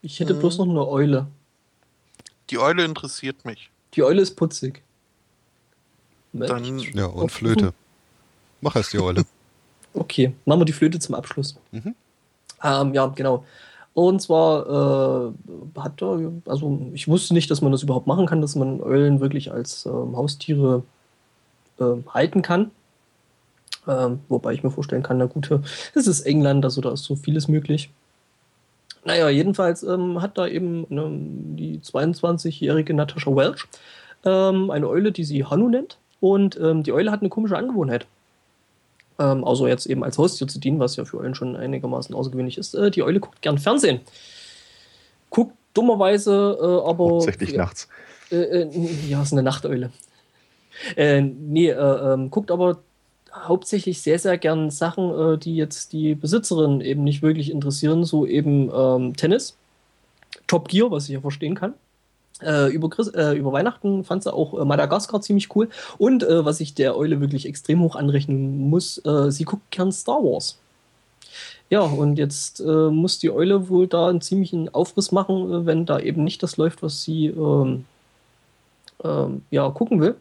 Ich 0.02 0.20
hätte 0.20 0.34
bloß 0.34 0.60
noch 0.60 0.70
eine 0.70 0.88
Eule. 0.88 1.28
Die 2.50 2.58
Eule 2.60 2.86
interessiert 2.86 3.44
mich. 3.46 3.71
Die 3.94 4.04
Eule 4.04 4.22
ist 4.22 4.36
putzig. 4.36 4.82
Dann 6.34 6.80
ja, 6.80 7.06
und 7.06 7.32
Flöte. 7.32 7.74
Mach 8.62 8.76
erst 8.76 8.94
die 8.94 9.00
Eule. 9.00 9.24
Okay, 9.94 10.32
machen 10.46 10.62
wir 10.62 10.66
die 10.66 10.72
Flöte 10.72 11.00
zum 11.00 11.16
Abschluss. 11.16 11.58
Mhm. 11.72 11.96
Ähm, 12.64 12.94
ja, 12.94 13.08
genau. 13.08 13.44
Und 13.94 14.22
zwar 14.22 15.34
äh, 15.76 15.80
hat 15.80 16.02
er, 16.02 16.32
also 16.46 16.90
ich 16.94 17.10
wusste 17.10 17.34
nicht, 17.34 17.52
dass 17.52 17.62
man 17.62 17.74
das 17.74 17.84
überhaupt 17.84 18.08
machen 18.08 18.26
kann, 18.26 18.42
dass 18.42 18.56
man 18.56 18.82
Eulen 18.82 19.20
wirklich 19.20 19.52
als 19.52 19.86
ähm, 19.86 20.16
Haustiere 20.16 20.84
äh, 21.78 21.84
halten 22.08 22.42
kann. 22.42 22.72
Ähm, 23.86 24.20
wobei 24.30 24.54
ich 24.54 24.64
mir 24.64 24.72
vorstellen 24.72 25.04
kann, 25.04 25.18
na 25.18 25.26
gut, 25.26 25.50
es 25.94 26.08
ist 26.08 26.22
England, 26.22 26.64
also 26.64 26.80
da 26.80 26.94
ist 26.94 27.04
so 27.04 27.18
vieles 27.18 27.50
möglich. 27.50 27.90
Naja, 29.04 29.30
jedenfalls 29.30 29.84
ähm, 29.84 30.22
hat 30.22 30.38
da 30.38 30.48
eben 30.48 30.86
ne, 30.90 31.10
die 31.58 31.80
22-jährige 31.80 32.94
Natascha 32.94 33.36
Welch 33.36 33.66
ähm, 34.26 34.70
eine 34.70 34.88
Eule, 34.88 35.12
die 35.12 35.24
sie 35.24 35.46
Hanu 35.46 35.70
nennt. 35.70 35.98
Und 36.20 36.60
ähm, 36.60 36.84
die 36.84 36.94
Eule 36.94 37.12
hat 37.12 37.22
eine 37.22 37.30
komische 37.30 37.58
Angewohnheit 37.58 38.06
ähm, 39.22 39.44
außer 39.44 39.68
jetzt 39.68 39.86
eben 39.86 40.04
als 40.04 40.18
Haustier 40.18 40.48
zu 40.48 40.60
dienen, 40.60 40.80
was 40.80 40.96
ja 40.96 41.06
für 41.06 41.20
Eulen 41.20 41.36
schon 41.36 41.56
einigermaßen 41.56 42.16
außergewöhnlich 42.16 42.58
ist. 42.58 42.74
Äh, 42.74 42.92
die 42.92 43.04
Eule 43.04 43.20
guckt 43.20 43.42
gern 43.42 43.58
Fernsehen. 43.58 44.02
Guckt 45.30 45.54
dummerweise 45.74 46.58
äh, 46.60 46.90
aber. 46.90 47.06
Hauptsächlich 47.06 47.52
ja, 47.52 47.58
nachts. 47.58 47.88
Äh, 48.32 48.36
äh 48.38 48.70
ja, 49.08 49.22
ist 49.22 49.32
eine 49.32 49.44
Nachteule. 49.44 49.92
Äh, 50.96 51.22
nee, 51.22 51.70
äh, 51.70 51.74
ähm, 51.74 52.32
guckt 52.32 52.50
aber 52.50 52.80
hauptsächlich 53.34 54.02
sehr, 54.02 54.20
sehr 54.20 54.38
gern 54.38 54.70
Sachen, 54.70 55.34
äh, 55.34 55.38
die 55.38 55.56
jetzt 55.56 55.94
die 55.94 56.16
Besitzerin 56.16 56.82
eben 56.82 57.04
nicht 57.04 57.22
wirklich 57.22 57.52
interessieren, 57.52 58.04
so 58.04 58.26
eben 58.26 58.72
ähm, 58.74 59.16
Tennis, 59.16 59.58
Top 60.48 60.68
Gear, 60.68 60.92
was 60.92 61.06
ich 61.06 61.12
ja 61.12 61.22
verstehen 61.22 61.56
kann. 61.56 61.74
Äh, 62.42 62.72
über, 62.74 62.90
äh, 63.16 63.38
über 63.38 63.52
Weihnachten 63.52 64.04
fand 64.04 64.24
sie 64.24 64.34
auch 64.34 64.60
äh, 64.60 64.66
Madagaskar 64.66 65.22
ziemlich 65.22 65.56
cool. 65.56 65.70
Und 65.98 66.24
äh, 66.24 66.44
was 66.44 66.60
ich 66.60 66.74
der 66.74 66.98
Eule 66.98 67.22
wirklich 67.22 67.46
extrem 67.46 67.82
hoch 67.82 67.96
anrechnen 67.96 68.70
muss, 68.70 69.02
sie 69.30 69.44
guckt 69.44 69.70
gern 69.72 69.92
Star 69.92 70.24
Wars. 70.24 70.58
Ja, 71.70 71.82
und 71.82 72.18
jetzt 72.18 72.60
muss 72.62 73.20
die 73.20 73.32
Eule 73.32 73.70
wohl 73.70 73.88
da 73.88 74.10
einen 74.10 74.20
ziemlichen 74.20 74.74
Aufriss 74.74 75.14
machen, 75.14 75.66
wenn 75.66 75.86
da 75.86 76.00
eben 76.00 76.24
nicht 76.26 76.44
das 76.44 76.58
läuft, 76.58 76.84
was 76.84 77.04
sie 77.04 77.28
ähm, 77.28 77.86
ähm, 79.04 79.44
ja, 79.52 79.70
gucken 79.70 80.02
will. 80.02 80.16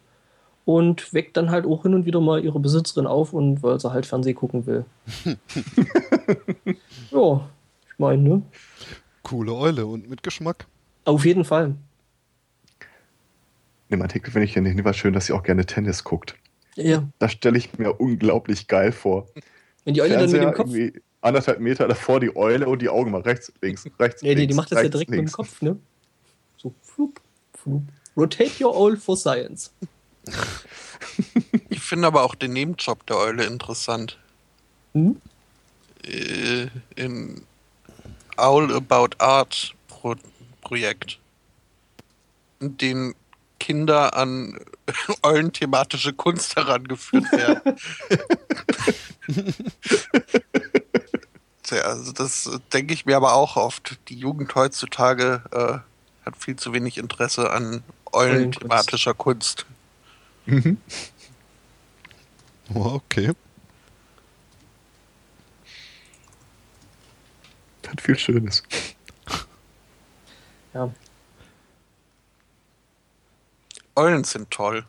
Und 0.71 1.13
weckt 1.13 1.37
dann 1.37 1.51
halt 1.51 1.67
auch 1.67 1.83
hin 1.83 1.95
und 1.95 2.07
wieder 2.07 2.21
mal 2.21 2.45
ihre 2.45 2.61
Besitzerin 2.61 3.09
auf 3.09 3.33
und 3.33 3.61
weil 3.61 3.81
sie 3.81 3.93
halt 3.93 4.07
Fernsehen 4.07 4.37
gucken 4.37 4.67
will. 4.67 4.85
ja, 7.11 7.51
ich 7.89 7.99
meine, 7.99 8.23
ne? 8.23 8.43
Coole 9.25 9.53
Eule 9.53 9.85
und 9.87 10.09
mit 10.09 10.23
Geschmack. 10.23 10.69
Auf 11.05 11.25
jeden 11.25 11.45
Fall. 11.45 11.75
Im 13.89 14.01
Artikel 14.01 14.31
finde 14.31 14.45
ich 14.45 14.55
ja 14.55 14.61
nicht 14.63 14.97
schön, 14.97 15.13
dass 15.13 15.27
sie 15.27 15.33
auch 15.33 15.43
gerne 15.43 15.67
Tennis 15.67 16.05
guckt. 16.05 16.37
Ja. 16.77 17.03
Das 17.19 17.33
stelle 17.33 17.59
ich 17.59 17.77
mir 17.77 17.95
unglaublich 17.95 18.69
geil 18.69 18.93
vor. 18.93 19.27
Wenn 19.85 19.95
die 19.95 20.03
Eule 20.03 20.19
Fernseher 20.19 20.53
dann 20.53 20.69
mit 20.69 20.69
dem 20.69 20.93
Kopf. 20.93 21.03
Anderthalb 21.21 21.59
Meter 21.59 21.89
davor 21.89 22.21
die 22.21 22.37
Eule 22.37 22.69
und 22.69 22.81
die 22.81 22.89
Augen 22.89 23.11
mal 23.11 23.23
rechts, 23.23 23.53
links, 23.61 23.91
rechts. 23.99 24.23
Ja, 24.23 24.35
links, 24.35 24.53
die 24.53 24.55
macht 24.55 24.71
das 24.71 24.79
rechts, 24.79 24.87
ja 24.87 24.91
direkt 24.91 25.11
links. 25.11 25.33
mit 25.33 25.33
dem 25.33 25.51
Kopf, 25.51 25.63
ne? 25.63 25.77
So, 26.59 26.73
flup, 26.81 27.21
flup. 27.55 27.83
Rotate 28.17 28.65
your 28.65 28.77
owl 28.77 28.97
for 28.97 29.17
science. 29.17 29.73
ich 31.69 31.81
finde 31.81 32.07
aber 32.07 32.23
auch 32.23 32.35
den 32.35 32.53
Nebenjob 32.53 33.07
der 33.07 33.17
Eule 33.17 33.45
interessant. 33.45 34.19
Hm? 34.93 35.21
äh, 36.05 36.69
im 36.97 37.43
All 38.37 38.73
About 38.75 39.11
Art 39.19 39.75
Pro 39.89 40.15
Projekt, 40.63 41.19
in 42.61 42.77
dem 42.79 43.15
Kinder 43.59 44.15
an 44.17 44.59
eulenthematische 45.23 46.13
Kunst 46.13 46.57
herangeführt 46.57 47.31
werden. 47.33 47.77
Tja, 51.63 51.83
also 51.83 52.13
das 52.13 52.47
äh, 52.47 52.59
denke 52.73 52.95
ich 52.95 53.07
mir 53.07 53.17
aber 53.17 53.35
auch 53.35 53.57
oft. 53.57 53.99
Die 54.09 54.17
Jugend 54.17 54.55
heutzutage 54.55 55.43
äh, 55.53 55.79
hat 56.27 56.37
viel 56.37 56.57
zu 56.57 56.73
wenig 56.73 56.99
Interesse 56.99 57.51
an 57.51 57.83
eulenthematischer 58.13 59.15
Kunst. 59.15 59.67
Mhm. 60.47 60.79
Oh, 62.75 62.85
okay. 62.95 63.33
Hat 67.89 68.01
viel 68.01 68.17
Schönes. 68.19 68.63
Ja. 70.73 70.93
Eulen 73.97 74.23
sind 74.25 74.51
toll. 74.51 74.85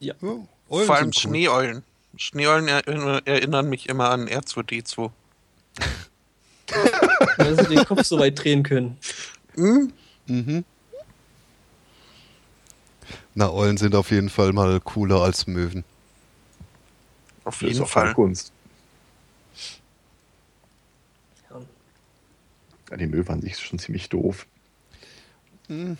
Ja, 0.00 0.14
Vor 0.18 0.48
Eulen 0.68 0.90
allem 0.90 1.12
sind 1.12 1.16
cool. 1.16 1.30
Schneeeulen. 1.30 1.84
Schneeeulen 2.16 2.66
erinner- 2.68 3.22
erinnern 3.24 3.68
mich 3.68 3.88
immer 3.88 4.10
an 4.10 4.26
R2D2. 4.28 5.12
Weil 7.36 7.56
sie 7.56 7.74
den 7.76 7.84
Kopf 7.84 8.02
so 8.04 8.18
weit 8.18 8.42
drehen 8.42 8.64
können. 8.64 8.98
Hm? 9.54 9.92
Mhm. 10.26 10.64
Na, 13.34 13.50
Eulen 13.50 13.76
sind 13.76 13.94
auf 13.94 14.10
jeden 14.10 14.28
Fall 14.28 14.52
mal 14.52 14.80
cooler 14.80 15.22
als 15.22 15.46
Möwen. 15.46 15.84
Auf 17.44 17.62
jeden 17.62 17.86
Fall. 17.86 18.12
Kunst. 18.14 18.52
Ja. 21.48 21.60
Ja, 22.90 22.96
die 22.96 23.06
Möwe 23.06 23.32
an 23.32 23.40
sich 23.40 23.52
ist 23.52 23.62
schon 23.62 23.78
ziemlich 23.78 24.08
doof. 24.08 24.46
Hm. 25.68 25.96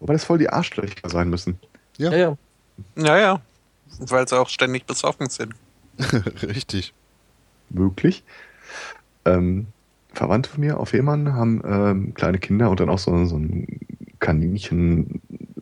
Wobei 0.00 0.12
das 0.12 0.24
voll 0.24 0.38
die 0.38 0.50
Arschlöcher 0.50 1.08
sein 1.08 1.30
müssen. 1.30 1.58
Ja. 1.96 2.10
Ja, 2.10 2.16
ja. 2.16 2.38
Naja, 2.96 3.40
weil 4.00 4.26
sie 4.28 4.38
auch 4.38 4.48
ständig 4.48 4.86
besoffen 4.86 5.28
sind. 5.28 5.54
Richtig. 6.42 6.92
Möglich. 7.70 8.24
Ähm, 9.24 9.68
Verwandte 10.12 10.50
von 10.50 10.60
mir 10.60 10.78
auf 10.78 10.90
Fehmarn 10.90 11.32
haben 11.34 11.62
ähm, 11.64 12.14
kleine 12.14 12.38
Kinder 12.38 12.70
und 12.70 12.80
dann 12.80 12.90
auch 12.90 12.98
so, 12.98 13.24
so 13.24 13.36
einen 13.36 13.80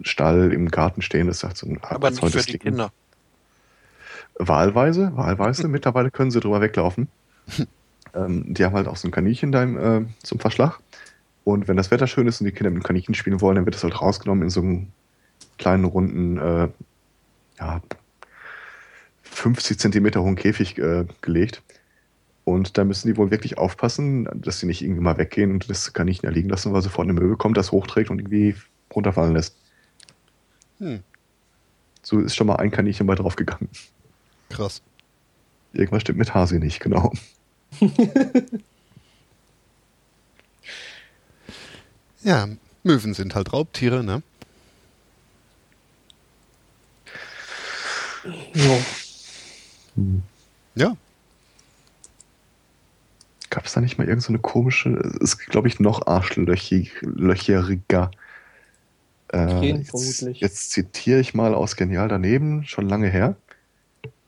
Kaninchenstall 0.02 0.52
im 0.52 0.68
Garten 0.68 1.02
stehen. 1.02 1.26
Das 1.26 1.40
sagt 1.40 1.56
so 1.56 1.66
ein 1.66 1.78
Aber 1.82 2.10
nicht 2.10 2.20
für 2.20 2.42
die. 2.42 2.58
Kinder. 2.58 2.92
Wahlweise, 4.34 5.12
wahlweise. 5.14 5.68
Mittlerweile 5.68 6.10
können 6.10 6.30
sie 6.30 6.40
drüber 6.40 6.60
weglaufen. 6.60 7.08
ähm, 8.14 8.54
die 8.54 8.64
haben 8.64 8.74
halt 8.74 8.88
auch 8.88 8.96
so 8.96 9.08
ein 9.08 9.10
Kaninchen 9.10 9.52
da 9.52 9.62
im, 9.62 9.78
äh, 9.78 10.06
zum 10.22 10.40
Verschlag. 10.40 10.80
Und 11.44 11.68
wenn 11.68 11.76
das 11.76 11.90
Wetter 11.90 12.06
schön 12.06 12.26
ist 12.26 12.40
und 12.40 12.46
die 12.46 12.52
Kinder 12.52 12.70
mit 12.70 12.82
dem 12.82 12.86
Kaninchen 12.86 13.14
spielen 13.14 13.40
wollen, 13.40 13.56
dann 13.56 13.64
wird 13.64 13.74
das 13.74 13.82
halt 13.82 14.00
rausgenommen 14.00 14.44
in 14.44 14.50
so 14.50 14.60
einen 14.60 14.92
kleinen 15.58 15.84
runden, 15.84 16.38
äh, 16.38 16.68
ja, 17.58 17.82
50 19.22 19.78
Zentimeter 19.78 20.22
hohen 20.22 20.36
Käfig 20.36 20.78
äh, 20.78 21.04
gelegt. 21.20 21.62
Und 22.44 22.76
da 22.76 22.84
müssen 22.84 23.08
die 23.08 23.16
wohl 23.16 23.30
wirklich 23.30 23.58
aufpassen, 23.58 24.28
dass 24.34 24.58
sie 24.58 24.66
nicht 24.66 24.82
irgendwie 24.82 25.00
mal 25.00 25.16
weggehen 25.16 25.52
und 25.52 25.70
das 25.70 25.92
Kaninchen 25.92 26.26
da 26.26 26.30
liegen 26.30 26.48
lassen, 26.48 26.72
weil 26.72 26.82
sofort 26.82 27.08
eine 27.08 27.18
Möwe 27.18 27.36
kommt, 27.36 27.56
das 27.56 27.70
hochträgt 27.70 28.10
und 28.10 28.18
irgendwie 28.18 28.56
runterfallen 28.94 29.34
lässt. 29.34 29.61
Hm. 30.82 31.02
So 32.02 32.18
ist 32.18 32.34
schon 32.34 32.48
mal 32.48 32.56
ein 32.56 32.72
Kaninchen 32.72 33.06
bei 33.06 33.14
draufgegangen. 33.14 33.68
Krass. 34.48 34.82
Irgendwas 35.72 36.02
stimmt 36.02 36.18
mit 36.18 36.34
Hasi 36.34 36.58
nicht, 36.58 36.80
genau. 36.80 37.12
Ja, 42.24 42.46
Möwen 42.84 43.14
sind 43.14 43.34
halt 43.34 43.52
Raubtiere, 43.52 44.04
ne? 44.04 44.22
ja. 48.54 48.78
Ja. 50.76 50.96
Gab 53.50 53.66
es 53.66 53.72
da 53.72 53.80
nicht 53.80 53.98
mal 53.98 54.04
irgendeine 54.04 54.22
so 54.22 54.28
eine 54.28 54.38
komische, 54.38 54.90
ist 55.20 55.38
glaube 55.38 55.66
ich 55.66 55.80
noch 55.80 56.06
arschlöcheriger. 56.06 58.12
Äh, 59.32 59.60
jetzt, 59.64 59.90
vermutlich. 59.90 60.40
jetzt 60.40 60.70
zitiere 60.70 61.20
ich 61.20 61.34
mal 61.34 61.54
aus 61.54 61.76
Genial 61.76 62.08
daneben, 62.08 62.64
schon 62.64 62.88
lange 62.88 63.08
her, 63.08 63.36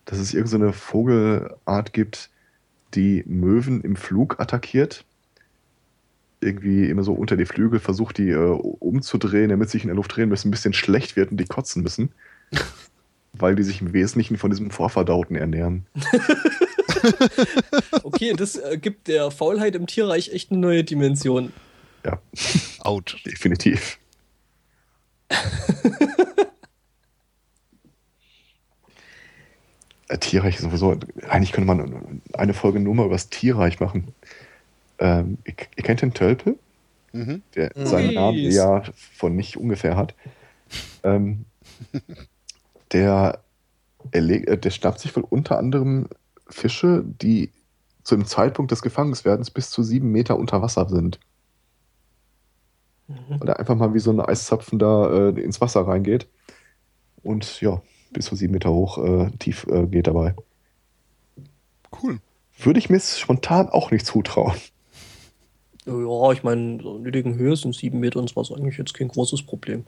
dass 0.05 0.19
es 0.19 0.35
irgendeine 0.35 0.73
Vogelart 0.73 1.93
gibt, 1.93 2.31
die 2.95 3.23
Möwen 3.27 3.83
im 3.83 3.97
Flug 3.97 4.41
attackiert. 4.41 5.05
Irgendwie 6.41 6.89
immer 6.89 7.05
so 7.05 7.15
unter 7.15 7.37
die 7.37 7.47
Flügel 7.47 7.81
versucht, 7.81 8.19
die 8.19 8.31
äh, 8.31 8.37
umzudrehen, 8.37 9.49
damit 9.51 9.69
sie 9.69 9.79
sich 9.79 9.85
in 9.85 9.89
der 9.89 9.97
Luft 9.97 10.15
drehen 10.15 10.29
müssen, 10.29 10.49
ein 10.49 10.51
bisschen 10.51 10.75
schlecht 10.75 11.17
wird 11.17 11.31
und 11.31 11.39
die 11.39 11.47
kotzen 11.47 11.83
müssen. 11.83 12.11
weil 13.37 13.57
die 13.57 13.63
sich 13.63 13.81
im 13.81 13.93
Wesentlichen 13.93 14.39
von 14.39 14.51
diesem 14.51 14.71
Vorverdauten 14.71 15.37
ernähren. 15.37 15.87
Okay, 18.03 18.33
das 18.35 18.57
äh, 18.57 18.79
gibt 18.79 19.09
der 19.09 19.31
Faulheit 19.31 19.75
im 19.75 19.87
Tierreich 19.87 20.33
echt 20.33 20.51
eine 20.51 20.61
neue 20.61 20.85
Dimension. 20.85 21.53
Ja, 22.05 22.19
Autsch. 22.79 23.23
definitiv. 23.25 23.99
Äh, 30.09 30.19
Tierreich 30.19 30.57
ist 30.57 30.63
sowieso. 30.63 30.97
Eigentlich 31.29 31.53
könnte 31.53 31.67
man 31.67 32.21
eine 32.35 32.55
Folge 32.55 32.81
nur 32.81 32.95
mal 32.95 33.07
über 33.07 33.15
das 33.15 33.31
Tierreich 33.31 33.81
machen. 33.81 34.09
Ähm, 34.99 35.39
ihr, 35.45 35.55
ihr 35.77 35.83
kennt 35.83 36.03
den 36.03 36.15
Tölpel, 36.15 36.59
Mhm. 37.13 37.43
der 37.55 37.71
Mhm. 37.75 37.87
seinen 37.87 38.15
Namen 38.15 38.39
ja 38.51 38.83
von 38.95 39.35
nicht 39.35 39.57
ungefähr 39.57 39.97
hat. 39.97 40.15
Ähm, 41.03 41.45
der, 42.93 43.41
erleg- 44.13 44.47
äh, 44.47 44.59
der 44.59 44.71
schnappt 44.71 45.01
sich 45.01 45.15
wohl 45.17 45.25
unter 45.29 45.59
anderem 45.59 46.09
Fische, 46.49 47.03
die 47.07 47.51
zu 48.03 48.15
dem 48.17 48.27
Zeitpunkt 48.27 48.71
des 48.71 48.83
Gefangenswerdens 48.83 49.51
bis 49.51 49.71
zu 49.71 49.83
sieben 49.83 50.13
Meter 50.13 50.37
unter 50.39 50.61
Wasser 50.61 50.89
sind. 50.89 51.19
Mhm. 53.09 53.41
Weil 53.41 53.49
er 53.49 53.59
einfach 53.59 53.77
mal 53.77 53.95
wie 53.95 53.99
so 53.99 54.11
ein 54.11 54.21
Eiszapfen 54.21 54.79
da 54.79 55.29
äh, 55.29 55.41
ins 55.41 55.61
Wasser 55.61 55.87
reingeht. 55.87 56.29
Und 57.23 57.61
ja, 57.61 57.83
bis 58.13 58.27
zu 58.27 58.37
sieben 58.37 58.53
Meter 58.53 58.73
hoch 58.73 58.99
äh, 58.99 59.31
tief 59.39 59.67
äh, 59.69 59.87
geht 59.87 60.07
dabei. 60.07 60.35
Cool. 62.03 62.19
Würde 62.59 62.79
ich 62.79 62.91
mir 62.91 63.01
spontan 63.01 63.69
auch 63.69 63.91
nicht 63.91 64.07
zutrauen. 64.07 64.55
Ja, 65.87 66.33
ich 66.33 66.43
meine, 66.43 66.83
so 66.83 66.97
in 66.97 67.03
nötigen 67.03 67.37
Höhe 67.37 67.57
sind 67.57 67.75
sieben 67.75 68.01
Meter 68.01 68.21
ins 68.21 68.37
Wasser 68.37 68.57
eigentlich 68.57 68.79
jetzt 68.79 68.95
kein 68.95 69.09
großes 69.09 69.43
Problem. 69.43 69.85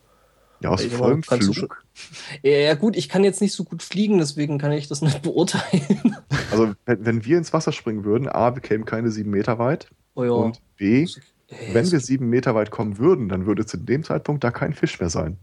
Ja, 0.60 0.70
aus 0.70 0.84
vollem 0.84 1.22
Flug. 1.22 1.84
Ja, 2.42 2.50
ja, 2.50 2.74
gut, 2.74 2.96
ich 2.96 3.08
kann 3.08 3.24
jetzt 3.24 3.40
nicht 3.40 3.52
so 3.52 3.64
gut 3.64 3.82
fliegen, 3.82 4.18
deswegen 4.18 4.58
kann 4.58 4.72
ich 4.72 4.88
das 4.88 5.02
nicht 5.02 5.22
beurteilen. 5.22 6.16
Also, 6.50 6.74
wenn, 6.84 7.04
wenn 7.04 7.24
wir 7.24 7.38
ins 7.38 7.52
Wasser 7.52 7.72
springen 7.72 8.04
würden, 8.04 8.28
A, 8.28 8.54
wir 8.54 8.62
kämen 8.62 8.84
keine 8.84 9.10
sieben 9.10 9.30
Meter 9.30 9.58
weit. 9.58 9.88
Oh 10.14 10.24
ja. 10.24 10.30
Und 10.30 10.60
B, 10.76 11.06
Ey, 11.48 11.56
wenn 11.68 11.84
das- 11.84 11.92
wir 11.92 12.00
sieben 12.00 12.28
Meter 12.28 12.54
weit 12.54 12.70
kommen 12.70 12.98
würden, 12.98 13.28
dann 13.28 13.46
würde 13.46 13.66
zu 13.66 13.76
dem 13.76 14.02
Zeitpunkt 14.02 14.42
da 14.44 14.50
kein 14.50 14.72
Fisch 14.74 14.98
mehr 15.00 15.10
sein. 15.10 15.36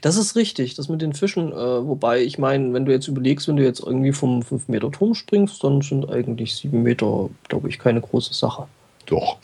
Das 0.00 0.16
ist 0.16 0.34
richtig, 0.34 0.74
das 0.76 0.88
mit 0.88 1.02
den 1.02 1.12
Fischen. 1.12 1.52
Äh, 1.52 1.54
wobei, 1.54 2.22
ich 2.22 2.38
meine, 2.38 2.72
wenn 2.72 2.86
du 2.86 2.92
jetzt 2.92 3.06
überlegst, 3.08 3.48
wenn 3.48 3.56
du 3.56 3.62
jetzt 3.64 3.80
irgendwie 3.80 4.12
vom 4.12 4.42
5 4.42 4.68
Meter 4.68 4.90
Turm 4.90 5.14
springst, 5.14 5.62
dann 5.62 5.82
sind 5.82 6.08
eigentlich 6.08 6.54
7 6.56 6.82
Meter, 6.82 7.28
glaube 7.48 7.68
ich, 7.68 7.78
keine 7.78 8.00
große 8.00 8.32
Sache. 8.34 8.66
Doch. 9.06 9.38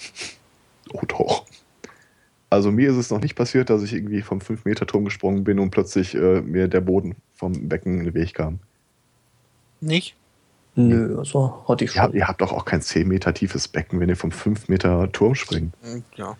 Oh, 0.92 1.02
doch. 1.06 1.44
Also, 2.48 2.70
mir 2.70 2.90
ist 2.90 2.96
es 2.96 3.10
noch 3.10 3.20
nicht 3.20 3.34
passiert, 3.34 3.68
dass 3.68 3.82
ich 3.82 3.92
irgendwie 3.92 4.22
vom 4.22 4.40
5-Meter-Turm 4.40 5.04
gesprungen 5.04 5.42
bin 5.44 5.58
und 5.58 5.70
plötzlich 5.70 6.14
äh, 6.14 6.40
mir 6.40 6.68
der 6.68 6.80
Boden 6.80 7.16
vom 7.34 7.68
Becken 7.68 7.98
in 7.98 8.04
den 8.04 8.14
Weg 8.14 8.34
kam. 8.34 8.60
Nicht? 9.80 10.14
Nö, 10.76 11.18
also 11.18 11.64
hatte 11.68 11.84
ich 11.84 11.94
Ihr 11.94 12.02
habt, 12.02 12.12
schon. 12.12 12.18
ihr 12.18 12.28
habt 12.28 12.40
doch 12.40 12.52
auch 12.52 12.64
kein 12.64 12.82
10 12.82 13.06
Meter 13.06 13.32
tiefes 13.32 13.68
Becken, 13.68 14.00
wenn 14.00 14.08
ihr 14.08 14.16
vom 14.16 14.32
5 14.32 14.68
Meter 14.68 15.10
Turm 15.12 15.34
springt. 15.34 15.74
Hm, 15.82 16.04
Ja. 16.16 16.36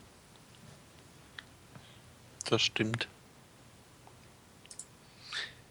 Das 2.51 2.61
stimmt. 2.61 3.09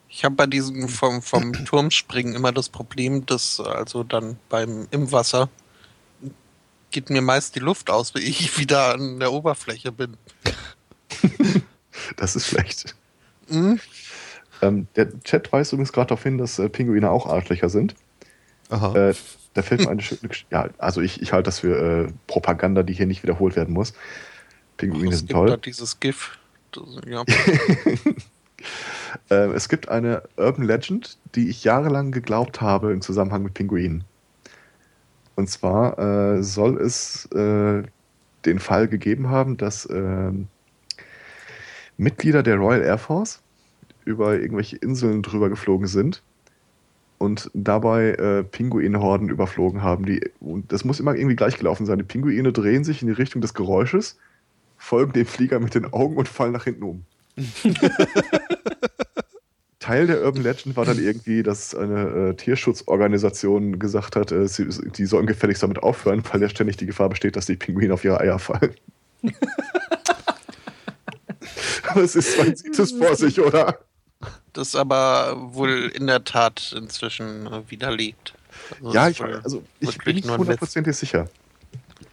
Ich 0.09 0.23
habe 0.25 0.35
bei 0.35 0.45
diesem 0.47 0.87
vom, 0.89 1.21
vom 1.21 1.53
Turmspringen 1.65 2.33
immer 2.35 2.51
das 2.51 2.69
Problem, 2.69 3.25
dass 3.25 3.59
also 3.59 4.03
dann 4.03 4.37
beim 4.49 4.87
im 4.91 5.11
Wasser 5.11 5.49
geht 6.91 7.09
mir 7.09 7.21
meist 7.21 7.55
die 7.55 7.59
Luft 7.59 7.89
aus, 7.89 8.13
wenn 8.15 8.21
ich 8.21 8.57
wieder 8.57 8.93
an 8.93 9.19
der 9.19 9.33
Oberfläche 9.33 9.91
bin. 9.91 10.15
Das 12.17 12.35
ist 12.35 12.47
schlecht. 12.47 12.95
Hm? 13.49 13.79
Ähm, 14.61 14.87
der 14.95 15.19
Chat 15.23 15.51
weist 15.51 15.73
übrigens 15.73 15.91
gerade 15.91 16.07
darauf 16.09 16.23
hin, 16.23 16.37
dass 16.37 16.59
äh, 16.59 16.69
Pinguine 16.69 17.09
auch 17.11 17.25
Arschlöcher 17.27 17.69
sind. 17.69 17.95
Aha. 18.73 19.09
Äh, 19.09 19.13
da 19.53 19.61
fällt 19.61 19.81
mir 19.81 19.89
eine 19.89 20.01
schöne 20.01 20.21
Gesch- 20.21 20.45
Ja, 20.49 20.69
also 20.79 21.01
ich, 21.01 21.21
ich 21.21 21.31
halte 21.31 21.45
das 21.47 21.59
für 21.59 22.07
äh, 22.07 22.11
Propaganda, 22.27 22.81
die 22.83 22.93
hier 22.93 23.05
nicht 23.05 23.21
wiederholt 23.23 23.55
werden 23.55 23.73
muss. 23.73 23.93
Pinguine 24.77 25.09
es 25.11 25.19
sind 25.19 25.27
gibt 25.29 25.39
da 25.39 25.45
toll. 25.47 25.57
dieses 25.57 25.99
GIF. 25.99 26.37
Das, 26.71 26.83
ja. 27.07 27.23
Äh, 29.29 29.51
es 29.53 29.69
gibt 29.69 29.89
eine 29.89 30.23
Urban 30.37 30.65
Legend, 30.65 31.17
die 31.35 31.49
ich 31.49 31.63
jahrelang 31.63 32.11
geglaubt 32.11 32.61
habe 32.61 32.91
im 32.93 33.01
Zusammenhang 33.01 33.43
mit 33.43 33.53
Pinguinen. 33.53 34.05
Und 35.35 35.49
zwar 35.49 35.99
äh, 35.99 36.41
soll 36.41 36.81
es 36.81 37.25
äh, 37.33 37.83
den 38.45 38.59
Fall 38.59 38.87
gegeben 38.87 39.29
haben, 39.29 39.57
dass 39.57 39.87
ähm, 39.89 40.47
Mitglieder 41.97 42.41
der 42.41 42.55
Royal 42.55 42.81
Air 42.81 42.97
Force 42.97 43.41
über 44.05 44.33
irgendwelche 44.39 44.77
Inseln 44.77 45.21
drüber 45.21 45.49
geflogen 45.49 45.87
sind 45.87 46.23
und 47.23 47.49
dabei 47.53 48.09
äh, 48.09 48.43
Pinguinhorden 48.43 49.29
überflogen 49.29 49.81
haben. 49.81 50.05
Die, 50.05 50.29
und 50.41 50.73
das 50.73 50.83
muss 50.83 50.99
immer 50.99 51.15
irgendwie 51.15 51.37
gleich 51.37 51.57
gelaufen 51.57 51.85
sein. 51.85 51.97
Die 51.97 52.03
Pinguine 52.03 52.51
drehen 52.51 52.83
sich 52.83 53.01
in 53.01 53.07
die 53.07 53.13
Richtung 53.13 53.41
des 53.41 53.53
Geräusches, 53.53 54.17
folgen 54.77 55.13
dem 55.13 55.25
Flieger 55.25 55.61
mit 55.61 55.73
den 55.73 55.91
Augen 55.93 56.17
und 56.17 56.27
fallen 56.27 56.51
nach 56.51 56.65
hinten 56.65 56.83
um. 56.83 57.05
Teil 59.79 60.07
der 60.07 60.23
Urban 60.23 60.43
Legend 60.43 60.75
war 60.75 60.83
dann 60.85 61.01
irgendwie, 61.01 61.43
dass 61.43 61.73
eine 61.73 62.29
äh, 62.29 62.33
Tierschutzorganisation 62.35 63.79
gesagt 63.79 64.17
hat, 64.17 64.33
äh, 64.33 64.47
sie, 64.47 64.67
die 64.67 65.05
sollen 65.05 65.25
gefälligst 65.25 65.63
damit 65.63 65.81
aufhören, 65.81 66.23
weil 66.31 66.41
ja 66.41 66.49
ständig 66.49 66.75
die 66.77 66.85
Gefahr 66.85 67.07
besteht, 67.09 67.37
dass 67.37 67.45
die 67.45 67.55
Pinguine 67.55 67.93
auf 67.93 68.03
ihre 68.03 68.19
Eier 68.19 68.39
fallen. 68.39 68.75
aber 71.87 72.01
es 72.01 72.15
ist, 72.17 72.37
man 72.37 72.53
sieht 72.55 72.77
es 72.77 72.91
vor 72.91 73.15
sich, 73.15 73.39
oder? 73.39 73.79
Das 74.53 74.69
ist 74.69 74.75
aber 74.75 75.35
wohl 75.53 75.91
in 75.95 76.07
der 76.07 76.23
Tat 76.23 76.73
inzwischen 76.77 77.47
äh, 77.47 77.69
widerlegt. 77.69 78.33
Also 78.83 78.93
ja, 78.93 79.09
ich, 79.09 79.21
also 79.21 79.63
ich 79.79 79.97
bin 79.97 80.15
nicht 80.15 80.29
hundertprozentig 80.29 80.95
sicher. 80.95 81.27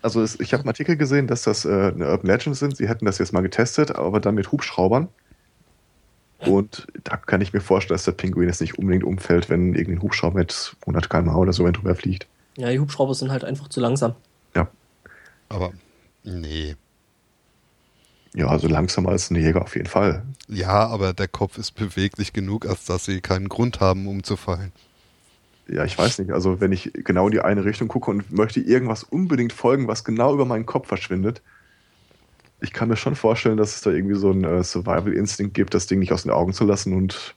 Also 0.03 0.23
es, 0.23 0.41
ich 0.41 0.53
habe 0.53 0.63
einen 0.63 0.71
Artikel 0.71 0.97
gesehen, 0.97 1.27
dass 1.27 1.43
das 1.43 1.65
äh, 1.65 1.69
eine 1.69 2.09
Urban 2.09 2.27
Legend 2.27 2.57
sind. 2.57 2.77
Sie 2.77 2.89
hätten 2.89 3.05
das 3.05 3.19
jetzt 3.19 3.33
mal 3.33 3.43
getestet, 3.43 3.95
aber 3.95 4.21
dann 4.21 4.35
mit 4.35 4.51
Hubschraubern. 4.51 5.09
Und 6.39 6.87
da 7.05 7.19
kann 7.19 7.43
ich 7.43 7.53
mir 7.53 7.61
vorstellen, 7.61 7.97
dass 7.97 8.05
der 8.05 8.13
Pinguin 8.13 8.49
jetzt 8.49 8.63
nicht 8.63 8.79
unbedingt 8.79 9.05
umfällt, 9.05 9.51
wenn 9.51 9.75
irgendein 9.75 10.03
Hubschrauber 10.03 10.39
mit 10.39 10.75
100 10.81 11.11
km/h 11.11 11.37
oder 11.37 11.53
so 11.53 11.71
drüber 11.71 11.95
fliegt. 11.95 12.27
Ja, 12.57 12.71
die 12.71 12.81
Hubschrauber 12.81 13.15
sind 13.15 13.31
halt 13.31 13.45
einfach 13.45 13.69
zu 13.69 13.79
langsam. 13.81 14.15
Aber 15.51 15.73
nee. 16.23 16.77
Ja, 18.35 18.47
also 18.47 18.69
langsamer 18.69 19.11
als 19.11 19.31
ein 19.31 19.37
Jäger 19.37 19.63
auf 19.63 19.75
jeden 19.75 19.89
Fall. 19.89 20.23
Ja, 20.49 20.87
aber 20.87 21.13
der 21.13 21.29
Kopf 21.29 21.59
ist 21.59 21.73
beweglich 21.73 22.33
genug, 22.33 22.67
als 22.67 22.85
dass 22.85 23.05
sie 23.05 23.21
keinen 23.21 23.49
Grund 23.49 23.81
haben, 23.81 24.07
umzufallen. 24.07 24.73
Ja, 25.69 25.85
ich 25.85 25.97
weiß 25.97 26.19
nicht. 26.19 26.33
Also 26.33 26.61
wenn 26.61 26.73
ich 26.73 26.93
genau 26.93 27.27
in 27.27 27.33
die 27.33 27.41
eine 27.41 27.65
Richtung 27.65 27.89
gucke 27.89 28.11
und 28.11 28.33
möchte 28.33 28.61
irgendwas 28.61 29.03
unbedingt 29.05 29.53
folgen, 29.53 29.89
was 29.89 30.05
genau 30.05 30.33
über 30.33 30.45
meinen 30.45 30.67
Kopf 30.67 30.89
verschwindet, 30.89 31.43
ich 32.61 32.73
kann 32.73 32.89
mir 32.89 32.97
schon 32.97 33.17
vorstellen, 33.17 33.57
dass 33.57 33.77
es 33.77 33.81
da 33.81 33.91
irgendwie 33.91 34.17
so 34.17 34.31
einen 34.31 34.45
äh, 34.45 34.63
Survival-Instinkt 34.63 35.55
gibt, 35.55 35.75
das 35.75 35.87
Ding 35.87 35.99
nicht 35.99 36.13
aus 36.13 36.23
den 36.23 36.33
Augen 36.33 36.53
zu 36.53 36.65
lassen 36.65 36.93
und 36.93 37.35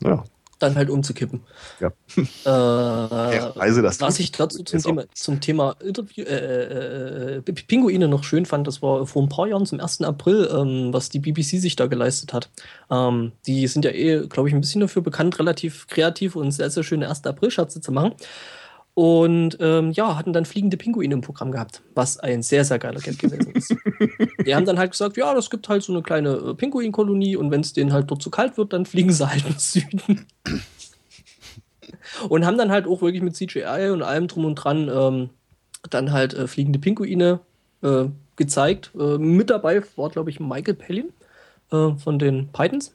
naja, 0.00 0.24
Dann 0.58 0.76
halt 0.76 0.90
umzukippen. 0.90 1.42
Ja. 1.80 1.92
Äh, 2.44 2.48
also 2.48 3.80
das 3.80 4.00
was 4.00 4.18
ich 4.18 4.30
dazu 4.32 4.62
zum 4.62 4.82
Thema, 4.82 5.04
zum 5.14 5.40
Thema 5.40 5.76
Interview, 5.82 6.24
äh, 6.24 6.34
äh, 6.34 7.36
äh, 7.38 7.40
Pinguine 7.40 8.06
noch 8.06 8.24
schön 8.24 8.44
fand, 8.44 8.66
das 8.66 8.82
war 8.82 9.06
vor 9.06 9.22
ein 9.22 9.28
paar 9.28 9.46
Jahren 9.46 9.64
zum 9.66 9.80
1. 9.80 10.02
April, 10.02 10.48
ähm, 10.52 10.92
was 10.92 11.08
die 11.08 11.20
BBC 11.20 11.58
sich 11.58 11.76
da 11.76 11.86
geleistet 11.86 12.32
hat. 12.32 12.50
Ähm, 12.90 13.32
die 13.46 13.66
sind 13.66 13.84
ja 13.84 13.92
eh, 13.92 14.26
glaube 14.28 14.48
ich, 14.48 14.54
ein 14.54 14.60
bisschen 14.60 14.80
dafür 14.80 15.02
bekannt, 15.02 15.38
relativ 15.38 15.86
kreativ 15.86 16.36
und 16.36 16.52
sehr, 16.52 16.70
sehr 16.70 16.82
schöne 16.82 17.08
1. 17.08 17.24
April-Scherze 17.24 17.80
zu 17.80 17.92
machen. 17.92 18.12
Und 18.94 19.56
ähm, 19.58 19.90
ja, 19.90 20.16
hatten 20.16 20.32
dann 20.32 20.44
fliegende 20.44 20.76
Pinguine 20.76 21.14
im 21.14 21.20
Programm 21.20 21.50
gehabt, 21.50 21.82
was 21.96 22.16
ein 22.20 22.44
sehr, 22.44 22.64
sehr 22.64 22.78
geiler 22.78 23.00
Gag 23.00 23.18
gewesen 23.18 23.52
ist. 23.52 23.74
Die 24.46 24.54
haben 24.54 24.66
dann 24.66 24.78
halt 24.78 24.92
gesagt, 24.92 25.16
ja, 25.16 25.34
das 25.34 25.50
gibt 25.50 25.68
halt 25.68 25.82
so 25.82 25.92
eine 25.92 26.02
kleine 26.02 26.30
äh, 26.30 26.54
Pinguinkolonie 26.54 27.34
und 27.34 27.50
wenn 27.50 27.60
es 27.60 27.72
denen 27.72 27.92
halt 27.92 28.08
dort 28.08 28.22
zu 28.22 28.30
kalt 28.30 28.56
wird, 28.56 28.72
dann 28.72 28.86
fliegen 28.86 29.12
sie 29.12 29.28
halt 29.28 29.44
ins 29.48 29.72
Süden. 29.72 30.26
und 32.28 32.46
haben 32.46 32.56
dann 32.56 32.70
halt 32.70 32.86
auch 32.86 33.02
wirklich 33.02 33.22
mit 33.22 33.34
CGI 33.34 33.90
und 33.92 34.02
allem 34.02 34.28
drum 34.28 34.44
und 34.44 34.54
dran 34.54 34.88
ähm, 34.88 35.30
dann 35.90 36.12
halt 36.12 36.32
äh, 36.34 36.46
fliegende 36.46 36.78
Pinguine 36.78 37.40
äh, 37.82 38.04
gezeigt. 38.36 38.92
Äh, 38.96 39.18
mit 39.18 39.50
dabei 39.50 39.82
war, 39.96 40.10
glaube 40.10 40.30
ich, 40.30 40.38
Michael 40.38 40.74
Pellin 40.74 41.12
äh, 41.72 41.90
von 41.96 42.20
den 42.20 42.48
Pythons. 42.52 42.94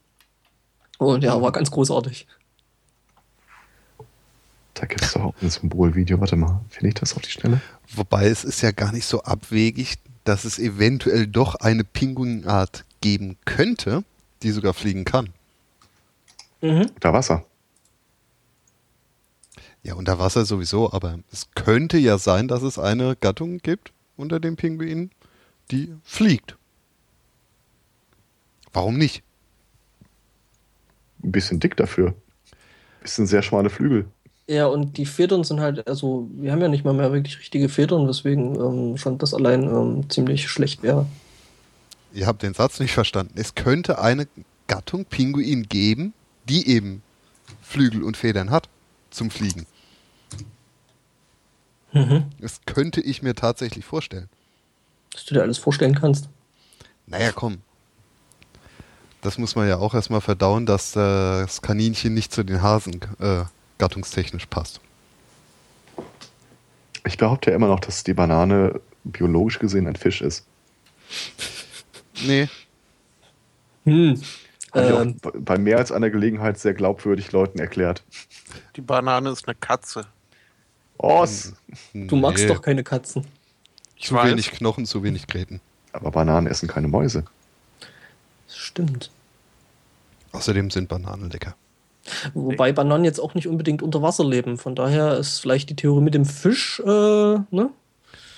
Und 0.98 1.26
ja, 1.26 1.42
war 1.42 1.52
ganz 1.52 1.72
großartig. 1.72 2.26
Da 4.80 4.86
gibt 4.86 5.02
es 5.02 5.14
doch 5.14 5.22
auch 5.22 5.36
ein 5.42 5.50
Symbolvideo. 5.50 6.20
Warte 6.20 6.36
mal, 6.36 6.62
finde 6.70 6.90
ich 6.90 6.96
das 6.96 7.16
auf 7.16 7.22
die 7.22 7.32
Schnelle? 7.32 7.62
Wobei 7.94 8.28
es 8.28 8.44
ist 8.44 8.62
ja 8.62 8.72
gar 8.72 8.92
nicht 8.92 9.06
so 9.06 9.24
abwegig, 9.24 9.98
dass 10.24 10.46
es 10.46 10.60
eventuell 10.60 11.28
doch 11.28 11.56
eine 11.56 11.84
Pinguinart 11.84 12.86
geben 13.02 13.38
könnte, 13.46 14.04
die 14.42 14.52
sogar 14.52 14.74
fliegen 14.74 15.06
kann. 15.06 15.30
Mhm. 16.62 16.92
Unter 16.96 17.14
Wasser. 17.14 17.46
Ja, 19.84 19.96
unter 19.96 20.20
Wasser 20.20 20.46
sowieso, 20.46 20.92
aber 20.94 21.20
es 21.32 21.50
könnte 21.56 21.98
ja 21.98 22.18
sein, 22.18 22.48
dass 22.48 22.62
es 22.62 22.80
eine 22.80 23.16
Gattung 23.16 23.60
gibt 23.60 23.92
unter 24.18 24.40
den 24.40 24.56
Pinguinen, 24.56 25.12
die 25.72 25.94
fliegt. 26.04 26.58
Warum 28.74 28.98
nicht? 28.98 29.24
Ein 31.24 31.32
bisschen 31.32 31.60
dick 31.60 31.76
dafür. 31.76 32.14
Bisschen 33.02 33.28
sehr 33.28 33.42
schmale 33.42 33.70
Flügel. 33.70 34.06
Ja, 34.50 34.66
und 34.66 34.98
die 34.98 35.06
Federn 35.06 35.44
sind 35.44 35.60
halt, 35.60 35.88
also 35.88 36.28
wir 36.34 36.52
haben 36.52 36.60
ja 36.60 36.70
nicht 36.70 36.84
mal 36.84 36.96
mehr 36.96 37.14
wirklich 37.14 37.38
richtige 37.38 37.70
Federn, 37.70 38.08
weswegen 38.08 38.56
ähm, 38.56 38.98
schon 38.98 39.20
das 39.20 39.36
allein 39.36 39.62
ähm, 39.62 40.10
ziemlich 40.10 40.50
schlecht 40.50 40.82
wäre. 40.82 41.06
Ihr 42.14 42.26
habt 42.26 42.42
den 42.42 42.56
Satz 42.56 42.80
nicht 42.80 42.92
verstanden. 42.92 43.34
Es 43.36 43.54
könnte 43.54 44.02
eine 44.02 44.28
Gattung 44.66 45.06
Pinguin 45.06 45.70
geben, 45.70 46.16
die 46.46 46.68
eben 46.68 47.04
Flügel 47.62 48.02
und 48.02 48.18
Federn 48.18 48.50
hat 48.50 48.70
zum 49.12 49.30
Fliegen. 49.30 49.68
Mhm. 51.92 52.24
Das 52.40 52.62
könnte 52.66 53.02
ich 53.02 53.22
mir 53.22 53.36
tatsächlich 53.36 53.86
vorstellen. 53.86 54.30
Dass 55.14 55.26
du 55.26 55.36
dir 55.36 55.44
alles 55.44 55.60
vorstellen 55.60 55.94
kannst. 55.94 56.28
Naja, 57.06 57.32
komm. 57.36 57.60
Das 59.22 59.38
muss 59.38 59.56
man 59.56 59.68
ja 59.68 59.78
auch 59.78 59.94
erstmal 59.94 60.22
verdauen, 60.22 60.66
dass 60.66 60.96
äh, 60.96 61.42
das 61.44 61.62
Kaninchen 61.62 62.16
nicht 62.16 62.34
zu 62.34 62.44
den 62.44 62.64
Hasen 62.64 63.02
äh, 63.20 63.44
gattungstechnisch 63.80 64.46
passt. 64.46 64.80
Ich 67.06 67.18
behaupte 67.18 67.50
ja 67.50 67.56
immer 67.56 67.68
noch, 67.68 67.80
dass 67.80 68.04
die 68.04 68.14
Banane 68.14 68.80
biologisch 69.04 69.58
gesehen 69.58 69.88
ein 69.88 69.96
Fisch 69.96 70.22
ist. 70.22 70.46
Nee, 72.22 72.48
Hm. 73.86 74.22
Habe 74.74 74.86
ich 74.86 74.92
Ähm, 74.92 75.18
auch 75.26 75.32
bei 75.40 75.58
mehr 75.58 75.78
als 75.80 75.92
einer 75.92 76.12
Gelegenheit 76.12 76.60
sehr 76.60 76.76
glaubwürdig 76.76 77.32
Leuten 77.32 77.58
erklärt. 77.58 78.04
Die 78.76 78.82
Banane 78.82 79.32
ist 79.32 79.48
eine 79.48 79.56
Katze. 79.56 80.06
Oh, 80.98 81.24
s- 81.24 81.54
du 81.94 82.16
magst 82.18 82.44
nee. 82.44 82.50
doch 82.54 82.62
keine 82.62 82.84
Katzen. 82.84 83.26
Ich 83.96 84.08
zu 84.08 84.14
weiß. 84.16 84.30
wenig 84.32 84.52
Knochen, 84.52 84.86
zu 84.86 85.02
wenig 85.02 85.26
Gräten. 85.28 85.62
aber 85.94 86.12
Bananen 86.12 86.46
essen 86.46 86.68
keine 86.68 86.88
Mäuse. 86.90 87.24
Das 88.48 88.58
stimmt. 88.58 89.10
Außerdem 90.34 90.70
sind 90.70 90.88
Bananen 90.90 91.32
lecker. 91.32 91.56
Wobei 92.34 92.72
Bananen 92.72 93.06
jetzt 93.06 93.20
auch 93.20 93.36
nicht 93.36 93.48
unbedingt 93.48 93.82
unter 93.82 94.02
Wasser 94.02 94.26
leben. 94.26 94.58
Von 94.58 94.76
daher 94.76 95.18
ist 95.18 95.40
vielleicht 95.40 95.70
die 95.70 95.76
Theorie 95.76 96.02
mit 96.02 96.14
dem 96.14 96.26
Fisch, 96.26 96.80
äh, 96.80 96.88
ne? 96.88 97.70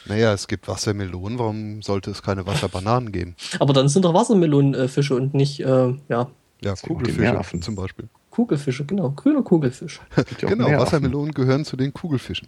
Naja, 0.05 0.33
es 0.33 0.47
gibt 0.47 0.67
Wassermelonen, 0.67 1.37
warum 1.37 1.81
sollte 1.83 2.09
es 2.09 2.23
keine 2.23 2.47
Wasserbananen 2.47 3.11
geben? 3.11 3.35
Aber 3.59 3.73
dann 3.73 3.87
sind 3.87 4.03
doch 4.03 4.13
Wassermelonen 4.13 4.73
äh, 4.73 4.87
Fische 4.87 5.15
und 5.15 5.33
nicht, 5.33 5.59
äh, 5.59 5.93
ja, 6.09 6.27
Ja, 6.63 6.75
Kugelfische 6.75 7.59
zum 7.59 7.75
Beispiel. 7.75 8.09
Kugelfische, 8.31 8.85
genau. 8.85 9.11
Grüner 9.11 9.43
Kugelfisch. 9.43 10.01
Ja 10.15 10.23
Genau, 10.49 10.65
Meeraffen. 10.65 10.85
Wassermelonen 10.85 11.33
gehören 11.33 11.65
zu 11.65 11.77
den 11.77 11.93
Kugelfischen. 11.93 12.47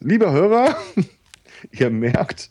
Lieber 0.00 0.32
Hörer, 0.32 0.76
ihr 1.72 1.90
merkt, 1.90 2.50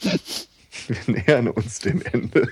wir 0.00 0.96
nähern 1.06 1.48
uns 1.48 1.80
dem 1.80 2.02
Ende. 2.02 2.48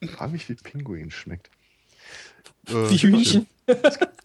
Ich 0.00 0.10
frage 0.10 0.32
mich, 0.32 0.48
wie 0.48 0.54
Pinguin 0.54 1.10
schmeckt. 1.10 1.50
Äh, 2.68 2.72
Wie 2.90 2.96
Hühnchen. 2.96 3.46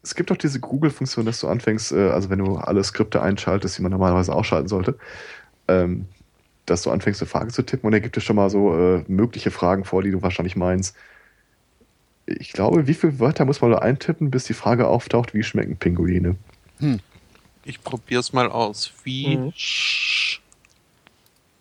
Es 0.02 0.16
gibt 0.16 0.32
doch 0.32 0.38
diese 0.38 0.60
Google-Funktion, 0.60 1.26
dass 1.26 1.40
du 1.42 1.48
anfängst, 1.48 1.92
äh, 1.92 2.10
also 2.10 2.30
wenn 2.30 2.40
du 2.40 2.56
alle 2.58 2.84
Skripte 2.84 3.22
einschaltest, 3.22 3.78
die 3.78 3.82
man 3.82 3.92
normalerweise 3.92 4.34
ausschalten 4.34 4.68
sollte, 4.68 4.98
ähm, 5.68 6.08
dass 6.66 6.84
du 6.84 6.92
anfängst, 6.92 7.22
eine 7.22 7.30
Frage 7.30 7.52
zu 7.52 7.64
tippen 7.64 7.88
und 7.88 7.94
er 7.94 8.02
gibt 8.02 8.16
dir 8.16 8.22
schon 8.22 8.36
mal 8.36 8.50
so 8.50 8.74
äh, 8.76 9.04
mögliche 9.08 9.52
Fragen 9.52 9.86
vor, 9.86 10.04
die 10.04 10.12
du 10.12 10.22
wahrscheinlich 10.22 10.56
meinst. 10.56 10.96
Ich 12.26 12.52
glaube, 12.54 12.88
wie 12.88 12.94
viele 12.94 13.20
Wörter 13.20 13.46
muss 13.46 13.62
man 13.62 13.72
da 13.72 13.80
eintippen, 13.80 14.30
bis 14.30 14.44
die 14.44 14.54
Frage 14.54 14.88
auftaucht, 14.88 15.34
wie 15.34 15.44
schmecken 15.44 15.78
Pinguine? 15.78 16.36
Ich 17.66 17.82
probier's 17.84 18.34
mal 18.34 18.50
aus. 18.50 18.94
Wie 19.04 19.38
Mhm. 19.38 19.54
sch 19.56 20.42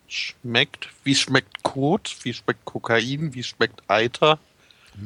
schmeckt, 0.08 0.88
wie 1.04 1.14
schmeckt 1.14 1.62
Kot, 1.62 2.16
wie 2.22 2.32
schmeckt 2.34 2.64
Kokain, 2.64 3.34
wie 3.34 3.42
schmeckt 3.42 3.82
Eiter, 3.88 4.38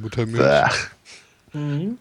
Muttermilch. 0.01 0.43
Ach, 0.43 0.91
Mhm. 1.53 1.99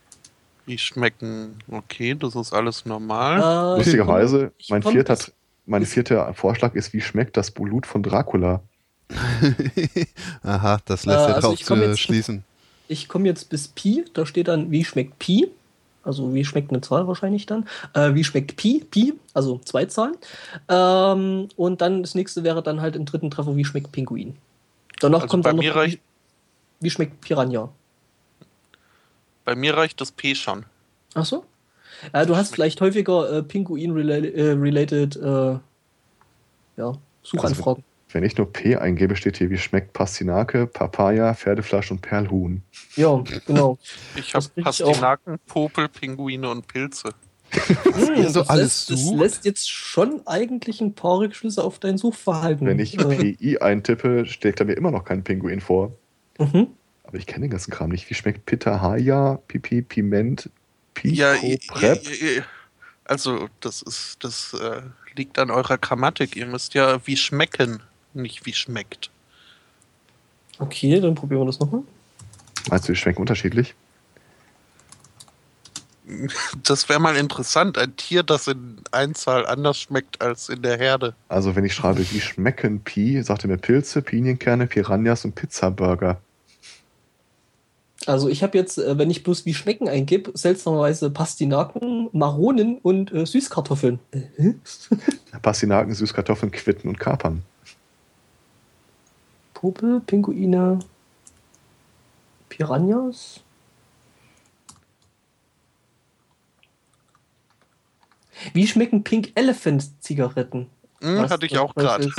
wie 0.66 0.78
schmecken, 0.78 1.58
okay, 1.70 2.16
das 2.16 2.36
ist 2.36 2.54
alles 2.54 2.86
normal. 2.86 3.40
Äh, 3.76 3.78
lustigerweise, 3.80 4.54
mein 4.70 4.82
vierter, 4.84 5.18
mein 5.66 5.86
vierter 5.86 6.34
Vorschlag 6.34 6.74
ist, 6.76 6.94
wie 6.94 7.02
schmeckt 7.02 7.36
das 7.36 7.52
Blut 7.52 7.86
von 7.86 8.02
Dracula? 8.02 8.62
Aha, 10.44 10.80
das 10.86 11.06
Äh, 11.06 11.10
lässt 11.10 11.28
ja 11.28 11.36
also 11.36 11.50
drauf 11.50 11.60
zu 11.62 11.76
jetzt- 11.76 12.00
schließen. 12.00 12.44
ich 12.88 13.08
komme 13.10 13.28
jetzt 13.28 13.50
bis 13.50 13.68
Pi, 13.68 14.06
da 14.14 14.26
steht 14.26 14.48
dann, 14.48 14.72
wie 14.72 14.86
schmeckt 14.86 15.20
Pi? 15.20 15.48
Also 16.04 16.34
wie 16.34 16.44
schmeckt 16.44 16.72
eine 16.72 16.82
Zahl 16.82 17.08
wahrscheinlich 17.08 17.46
dann? 17.46 17.68
Äh, 17.94 18.14
wie 18.16 18.24
schmeckt 18.24 18.56
Pi? 18.56 18.84
Pi, 18.90 19.14
also 19.34 19.60
zwei 19.60 19.86
Zahlen. 19.86 20.16
Ähm, 20.68 21.50
und 21.56 21.82
dann 21.82 22.02
das 22.02 22.16
nächste 22.16 22.44
wäre 22.44 22.64
dann 22.64 22.82
halt 22.82 22.96
im 22.96 23.06
dritten 23.06 23.30
Treffer, 23.30 23.56
wie 23.56 23.66
schmeckt 23.66 23.92
Pinguin? 23.92 24.36
Danach 25.00 25.22
Also 25.22 25.32
kommt 25.32 25.46
dann 25.46 25.56
noch, 25.58 25.64
mir 25.64 25.74
wie, 25.76 25.78
reicht- 25.78 26.00
wie 26.80 26.90
schmeckt 26.90 27.22
Piranha? 27.22 27.70
Bei 29.46 29.56
mir 29.56 29.76
reicht 29.76 30.02
das 30.02 30.12
P 30.12 30.36
schon. 30.36 30.66
Ach 31.14 31.26
so? 31.26 31.46
Ja, 32.14 32.26
du 32.26 32.36
hast 32.36 32.54
vielleicht 32.54 32.82
häufiger 32.82 33.32
äh, 33.32 33.44
Pinguin-related 33.44 35.16
äh, 35.18 35.60
ja, 36.78 36.94
Suchanfragen. 37.22 37.84
Wenn 38.14 38.24
ich 38.24 38.38
nur 38.38 38.52
P 38.52 38.76
eingebe, 38.76 39.16
steht 39.16 39.38
hier, 39.38 39.50
wie 39.50 39.58
schmeckt 39.58 39.94
Pastinake, 39.94 40.68
Papaya, 40.68 41.34
Pferdefleisch 41.34 41.92
und 41.92 42.02
Perlhuhn. 42.02 42.62
ja, 42.96 43.24
genau. 43.46 43.78
Ich 44.16 44.34
habe. 44.34 44.46
Pastinaken, 44.62 45.40
Popel, 45.48 45.88
Pinguine 45.88 46.50
und 46.50 46.68
Pilze. 46.68 47.10
Hm, 47.52 48.30
so 48.30 48.40
das, 48.40 48.50
alles 48.50 48.90
lässt, 48.90 48.92
das 48.92 49.12
lässt 49.12 49.46
jetzt 49.46 49.70
schon 49.70 50.22
eigentlich 50.26 50.80
ein 50.80 50.94
paar 50.94 51.20
Rückschlüsse 51.20 51.64
auf 51.64 51.80
dein 51.80 51.98
Suchverhalten. 51.98 52.66
Wenn 52.66 52.80
ich 52.80 52.98
äh, 52.98 53.34
PI 53.34 53.58
eintippe, 53.60 54.26
schlägt 54.26 54.62
er 54.62 54.66
mir 54.66 54.74
immer 54.74 54.92
noch 54.92 55.04
kein 55.04 55.24
Pinguin 55.24 55.60
vor. 55.62 55.92
mhm. 56.40 56.68
Aber 57.04 57.18
ich 57.18 57.26
kenne 57.26 57.42
den 57.46 57.52
ganzen 57.52 57.72
Kram 57.72 57.90
nicht. 57.90 58.10
Wie 58.10 58.14
schmeckt 58.14 58.46
Pitahaya, 58.46 59.40
Pipi, 59.50 59.82
Piment, 59.82 60.50
Pico, 60.94 61.14
Ja, 61.16 61.36
Prep? 61.68 62.02
also 63.04 63.50
das 63.60 63.82
ist, 63.82 64.24
das 64.24 64.54
äh, 64.54 64.82
liegt 65.18 65.38
an 65.38 65.52
eurer 65.52 65.78
Grammatik. 65.78 66.38
Ihr 66.38 66.46
müsst 66.46 66.74
ja 66.74 67.06
wie 67.06 67.18
schmecken, 67.18 67.84
nicht 68.14 68.46
wie 68.46 68.54
schmeckt. 68.54 69.10
Okay, 70.60 71.00
dann 71.00 71.16
probieren 71.16 71.42
wir 71.42 71.46
das 71.48 71.60
nochmal. 71.60 71.84
Meinst 72.70 72.88
du, 72.88 72.94
die 72.94 72.98
schmecken 72.98 73.22
unterschiedlich? 73.22 73.74
Das 76.64 76.90
wäre 76.90 77.00
mal 77.00 77.16
interessant. 77.16 77.78
Ein 77.78 77.96
Tier, 77.96 78.24
das 78.24 78.48
in 78.48 78.82
Einzahl 78.92 79.46
anders 79.46 79.80
schmeckt 79.80 80.22
als 80.22 80.50
in 80.50 80.62
der 80.62 80.78
Herde. 80.78 81.16
Also 81.30 81.56
wenn 81.56 81.64
ich 81.64 81.74
schreibe, 81.74 82.00
wie 82.00 82.20
schmecken 82.20 82.82
Pi, 82.82 83.22
sagt 83.24 83.46
er 83.46 83.50
mir 83.50 83.58
Pilze, 83.58 84.02
Pinienkerne, 84.02 84.68
Piranhas 84.68 85.24
und 85.26 85.36
Pizzaburger. 85.36 86.20
Also 88.08 88.30
ich 88.30 88.42
habe 88.42 88.58
jetzt, 88.58 88.80
äh, 88.80 88.98
wenn 88.98 89.12
ich 89.12 89.24
bloß 89.24 89.46
wie 89.46 89.54
schmecken 89.54 89.88
eingib, 89.88 90.32
seltsamerweise 90.34 91.12
Pastinaken, 91.12 92.10
Maronen 92.14 92.80
und 92.80 93.14
äh, 93.14 93.26
Süßkartoffeln. 93.26 94.00
Äh, 94.12 94.54
Pastinaken, 95.42 95.94
Süßkartoffeln, 95.94 96.52
Quitten 96.52 96.90
und 96.90 97.00
Kapern. 97.00 97.44
Popel, 99.62 100.00
Pinguine, 100.00 100.80
Piranhas. 102.50 103.42
Wie 108.54 108.66
schmecken 108.66 109.04
Pink 109.04 109.34
Elephant 109.36 110.02
Zigaretten? 110.04 110.68
Hm, 111.02 111.30
hatte 111.30 111.46
ich 111.46 111.60
auch 111.60 111.76
gerade. 111.76 112.10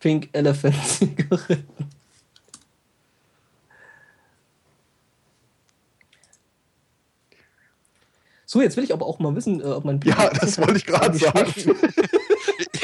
Pink 0.00 0.28
Elephant 0.32 0.74
Zigaretten. 0.84 1.88
So, 8.50 8.62
jetzt 8.62 8.78
will 8.78 8.84
ich 8.84 8.94
aber 8.94 9.04
auch 9.04 9.18
mal 9.18 9.36
wissen, 9.36 9.60
äh, 9.60 9.64
ob 9.64 9.84
man 9.84 10.00
Ja, 10.04 10.30
das 10.30 10.56
wollte 10.58 10.78
ich 10.78 10.86
gerade 10.86 11.16
sagen. 11.16 11.52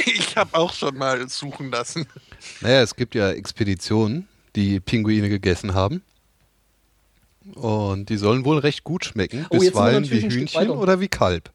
Ich 0.06 0.36
habe 0.36 0.54
auch 0.58 0.72
schon 0.72 0.96
mal 0.96 1.28
suchen 1.28 1.70
lassen. 1.70 2.06
Naja, 2.60 2.82
es 2.82 2.94
gibt 2.96 3.14
ja 3.14 3.30
Expeditionen, 3.30 4.28
die 4.56 4.78
Pinguine 4.80 5.28
gegessen 5.28 5.74
haben. 5.74 6.02
Und 7.54 8.08
die 8.08 8.16
sollen 8.16 8.44
wohl 8.44 8.58
recht 8.58 8.84
gut 8.84 9.04
schmecken. 9.04 9.46
Oh, 9.50 9.58
Bisweilen 9.58 10.02
natürlich 10.02 10.24
wie 10.24 10.40
Hühnchen 10.40 10.70
oder 10.70 11.00
wie 11.00 11.08
Kalb. 11.08 11.50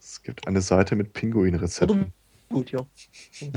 Es 0.00 0.22
gibt 0.22 0.46
eine 0.46 0.60
Seite 0.60 0.96
mit 0.96 1.12
Pinguinrezepten. 1.12 2.12
gut, 2.48 2.72
ja. 2.72 2.84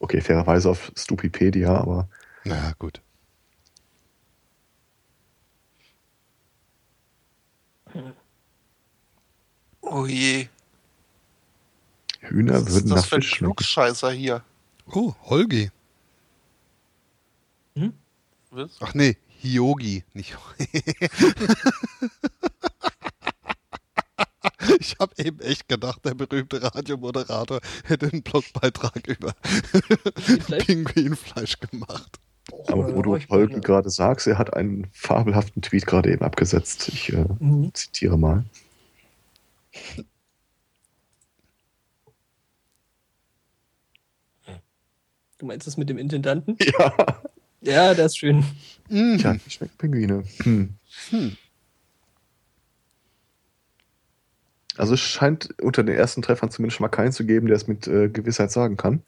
Okay, 0.00 0.20
fairerweise 0.20 0.70
auf 0.70 0.92
Stupipedia, 0.96 1.76
aber 1.76 2.08
Na 2.44 2.72
gut. 2.78 3.02
Oh 9.90 10.06
je. 10.06 10.48
Hühner 12.20 12.54
Was 12.54 12.62
ist 12.62 12.72
würden 12.74 12.88
nach 12.88 12.96
das 12.96 13.06
für 13.06 13.16
ein 13.16 13.22
Fisch. 13.22 13.32
Klugscheißer 13.38 14.10
hier? 14.12 14.42
Oh, 14.92 15.14
Holgi. 15.24 15.70
Was? 18.50 18.70
Ach 18.80 18.94
nee, 18.94 19.16
Hiogi, 19.28 20.04
nicht. 20.14 20.36
ich 24.80 24.96
habe 24.98 25.12
eben 25.18 25.40
echt 25.40 25.68
gedacht, 25.68 26.02
der 26.04 26.14
berühmte 26.14 26.62
Radiomoderator 26.62 27.60
hätte 27.84 28.10
einen 28.10 28.22
Blogbeitrag 28.22 29.06
über 29.06 29.34
Pinguinfleisch 30.60 31.60
gemacht. 31.60 32.18
Aber 32.68 32.94
wo 32.96 33.02
du 33.02 33.18
Holgi 33.28 33.60
gerade 33.60 33.90
sagst, 33.90 34.26
er 34.26 34.38
hat 34.38 34.54
einen 34.54 34.86
fabelhaften 34.92 35.60
Tweet 35.60 35.86
gerade 35.86 36.10
eben 36.10 36.22
abgesetzt. 36.24 36.88
Ich 36.88 37.12
äh, 37.12 37.26
Mhm. 37.38 37.72
zitiere 37.74 38.18
mal. 38.18 38.44
Du 45.38 45.46
meinst 45.46 45.66
das 45.66 45.76
mit 45.76 45.88
dem 45.88 45.98
Intendanten? 45.98 46.56
Ja. 46.78 47.22
Ja, 47.60 47.92
der 47.92 48.06
ist 48.06 48.16
schön. 48.16 48.44
Mhm. 48.88 49.18
Tja, 49.18 49.34
wie 49.34 49.50
schmecken 49.50 49.76
Pinguine? 49.78 50.22
Hm. 50.44 50.74
Hm. 51.10 51.36
Also 54.76 54.94
es 54.94 55.00
scheint 55.00 55.60
unter 55.60 55.82
den 55.82 55.96
ersten 55.96 56.22
Treffern 56.22 56.52
zumindest 56.52 56.76
schon 56.76 56.84
mal 56.84 56.88
keinen 56.88 57.10
zu 57.10 57.26
geben, 57.26 57.48
der 57.48 57.56
es 57.56 57.66
mit 57.66 57.88
äh, 57.88 58.08
Gewissheit 58.08 58.52
sagen 58.52 58.76
kann. 58.76 59.02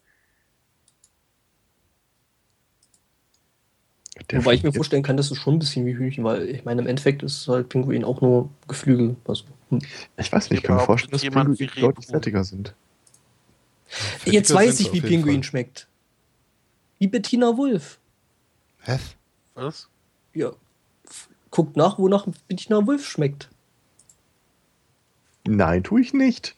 Der 4.28 4.40
Wobei 4.40 4.55
ich 4.55 4.62
mir 4.62 4.73
vorstellen 4.73 5.02
kann, 5.02 5.16
das 5.16 5.31
ist 5.31 5.39
schon 5.39 5.55
ein 5.55 5.58
bisschen 5.58 5.86
wie 5.86 5.97
Hühnchen, 5.97 6.23
weil 6.24 6.49
ich 6.49 6.65
meine, 6.65 6.82
im 6.82 6.86
Endeffekt 6.86 7.23
ist 7.23 7.49
halt 7.49 7.68
Pinguin 7.68 8.05
auch 8.05 8.20
nur 8.20 8.49
Geflügel. 8.68 9.16
Also, 9.26 9.44
hm. 9.70 9.78
jetzt- 9.81 10.10
Ich 10.18 10.32
weiß 10.32 10.50
nicht, 10.50 10.58
ich 10.60 10.65
kann 10.65 10.76
mir 10.76 10.82
vorstellen, 10.82 11.12
dass 11.12 11.23
jemand 11.23 11.57
Pinguine 11.58 11.81
deutlich 11.81 12.07
fertiger 12.07 12.44
sind. 12.44 12.74
Jetzt 13.89 14.49
Fettiger 14.49 14.55
weiß 14.55 14.76
sind 14.78 14.86
ich, 14.86 14.92
wie 14.92 15.00
Pinguin 15.00 15.34
Fall. 15.36 15.42
schmeckt. 15.44 15.89
Wie 16.99 17.08
Bettina 17.08 17.57
Wulff. 17.57 17.99
Hä? 18.82 18.99
Was? 19.55 19.89
Ja. 20.34 20.52
Guckt 21.50 21.76
nach, 21.76 21.99
wonach 21.99 22.26
Bettina 22.47 22.86
Wulff 22.86 23.05
schmeckt. 23.07 23.49
Nein, 25.49 25.82
tue 25.82 26.02
ich 26.02 26.12
nicht. 26.15 26.55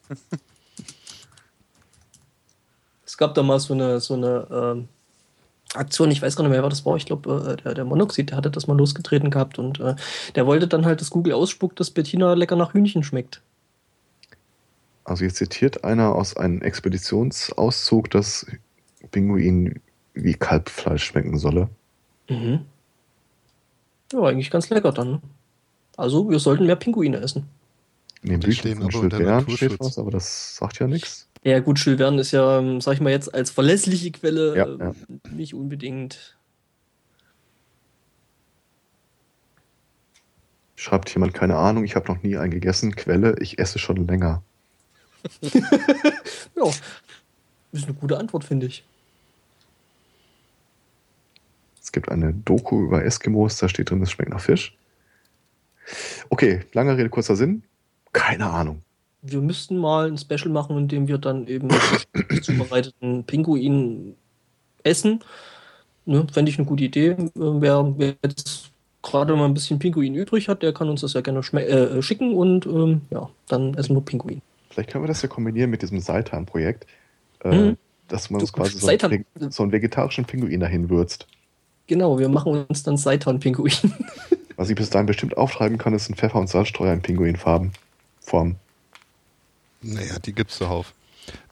Es 3.06 3.16
gab 3.16 3.34
da 3.34 3.42
mal 3.42 3.60
so 3.60 3.74
eine, 3.74 4.00
so 4.00 4.14
eine 4.14 4.46
ähm, 4.50 4.88
Aktion, 5.74 6.10
ich 6.10 6.20
weiß 6.20 6.36
gar 6.36 6.44
nicht 6.44 6.50
mehr, 6.50 6.62
wer 6.62 6.68
das 6.68 6.84
war. 6.84 6.96
Ich 6.96 7.06
glaube, 7.06 7.56
äh, 7.58 7.62
der, 7.62 7.74
der 7.74 7.84
Monoxid, 7.84 8.30
der 8.30 8.36
hatte 8.36 8.50
das 8.50 8.66
mal 8.66 8.76
losgetreten 8.76 9.30
gehabt 9.30 9.58
und 9.58 9.80
äh, 9.80 9.94
der 10.34 10.46
wollte 10.46 10.68
dann 10.68 10.84
halt, 10.84 11.00
dass 11.00 11.10
Google 11.10 11.32
ausspuckt, 11.32 11.80
dass 11.80 11.90
Bettina 11.90 12.34
lecker 12.34 12.56
nach 12.56 12.74
Hühnchen 12.74 13.02
schmeckt. 13.02 13.40
Also 15.04 15.24
jetzt 15.24 15.36
zitiert 15.36 15.84
einer 15.84 16.14
aus 16.14 16.36
einem 16.36 16.62
Expeditionsauszug, 16.62 18.10
dass 18.10 18.46
Pinguin 19.10 19.80
wie 20.14 20.34
Kalbfleisch 20.34 21.04
schmecken 21.04 21.38
solle. 21.38 21.68
Mhm. 22.28 22.60
Ja, 24.12 24.20
eigentlich 24.20 24.50
ganz 24.50 24.68
lecker 24.70 24.92
dann. 24.92 25.22
Also, 25.96 26.28
wir 26.30 26.38
sollten 26.38 26.66
mehr 26.66 26.76
Pinguine 26.76 27.18
essen. 27.18 27.48
In 28.22 28.30
den 28.30 28.40
Die 28.40 28.48
Büchern 28.48 28.80
von 28.80 28.90
Jules 28.90 29.14
Verne 29.14 29.50
steht 29.50 29.80
was, 29.80 29.98
aber 29.98 30.10
das 30.10 30.56
sagt 30.56 30.78
ja 30.78 30.86
nichts. 30.86 31.28
Ja, 31.44 31.58
gut, 31.58 31.78
Jules 31.80 31.98
Verne 31.98 32.20
ist 32.20 32.30
ja, 32.30 32.58
ähm, 32.58 32.80
sag 32.80 32.94
ich 32.94 33.00
mal 33.00 33.10
jetzt, 33.10 33.34
als 33.34 33.50
verlässliche 33.50 34.12
Quelle 34.12 34.56
Ja, 34.56 34.66
ähm, 34.66 34.78
ja. 34.78 35.30
nicht 35.32 35.54
unbedingt. 35.54 36.36
Schreibt 40.76 41.12
jemand, 41.14 41.34
keine 41.34 41.56
Ahnung, 41.56 41.84
ich 41.84 41.94
habe 41.96 42.12
noch 42.12 42.22
nie 42.22 42.36
einen 42.36 42.50
gegessen. 42.52 42.94
Quelle, 42.96 43.36
ich 43.40 43.58
esse 43.58 43.78
schon 43.78 44.06
länger. 44.06 44.42
Ja, 46.54 46.68
ist 47.72 47.84
eine 47.84 47.94
gute 47.94 48.18
Antwort, 48.18 48.44
finde 48.44 48.66
ich. 48.66 48.84
Es 51.82 51.90
gibt 51.92 52.10
eine 52.10 52.32
Doku 52.34 52.84
über 52.84 53.04
Eskimos, 53.04 53.56
da 53.56 53.68
steht 53.68 53.90
drin, 53.90 54.02
es 54.02 54.10
schmeckt 54.10 54.30
nach 54.30 54.40
Fisch. 54.40 54.76
Okay, 56.28 56.64
lange 56.72 56.96
Rede, 56.96 57.08
kurzer 57.08 57.36
Sinn. 57.36 57.62
Keine 58.12 58.50
Ahnung. 58.50 58.82
Wir 59.22 59.40
müssten 59.40 59.76
mal 59.78 60.08
ein 60.08 60.18
Special 60.18 60.48
machen, 60.50 60.76
in 60.76 60.88
dem 60.88 61.08
wir 61.08 61.18
dann 61.18 61.46
eben 61.46 61.68
zubereiteten 62.42 63.24
Pinguin 63.24 64.16
essen. 64.82 65.20
Ne, 66.04 66.26
Fände 66.32 66.50
ich 66.50 66.58
eine 66.58 66.66
gute 66.66 66.84
Idee. 66.84 67.10
Äh, 67.10 67.18
Wer, 67.36 67.94
wer 67.96 68.14
jetzt 68.24 68.70
gerade 69.02 69.34
mal 69.36 69.44
ein 69.44 69.54
bisschen 69.54 69.78
Pinguin 69.78 70.14
übrig 70.14 70.48
hat, 70.48 70.62
der 70.62 70.72
kann 70.72 70.88
uns 70.88 71.00
das 71.02 71.12
ja 71.12 71.20
gerne 71.20 71.40
schme- 71.40 71.60
äh, 71.64 72.02
schicken 72.02 72.34
und 72.34 72.66
ähm, 72.66 73.02
ja, 73.10 73.28
dann 73.48 73.74
essen 73.74 73.94
wir 73.96 74.00
Pinguin. 74.00 74.42
Vielleicht 74.70 74.90
können 74.90 75.04
wir 75.04 75.08
das 75.08 75.22
ja 75.22 75.28
kombinieren 75.28 75.70
mit 75.70 75.82
diesem 75.82 76.00
Seitan-Projekt, 76.00 76.86
äh, 77.44 77.54
Mhm. 77.70 77.76
dass 78.08 78.30
man 78.30 78.38
Du- 78.40 78.44
uns 78.44 78.52
quasi 78.52 78.78
so 78.78 78.88
einen, 78.88 79.24
so 79.50 79.62
einen 79.62 79.70
vegetarischen 79.72 80.24
Pinguin 80.24 80.60
dahin 80.60 80.90
würzt. 80.90 81.26
Genau, 81.86 82.18
wir 82.18 82.28
machen 82.28 82.64
uns 82.68 82.82
dann 82.82 82.96
Seitan-Pinguin. 82.96 83.72
Was 84.56 84.68
ich 84.70 84.76
bis 84.76 84.90
dahin 84.90 85.06
bestimmt 85.06 85.36
auftreiben 85.36 85.78
kann, 85.78 85.94
ist 85.94 86.08
ein 86.10 86.14
Pfeffer- 86.14 86.38
und 86.38 86.48
Salzstreuer 86.48 86.92
in 86.92 87.02
Pinguinfarben. 87.02 87.72
Form. 88.20 88.56
Naja, 89.82 90.18
die 90.18 90.32
gibt's 90.32 90.56
zuhauf. 90.56 90.94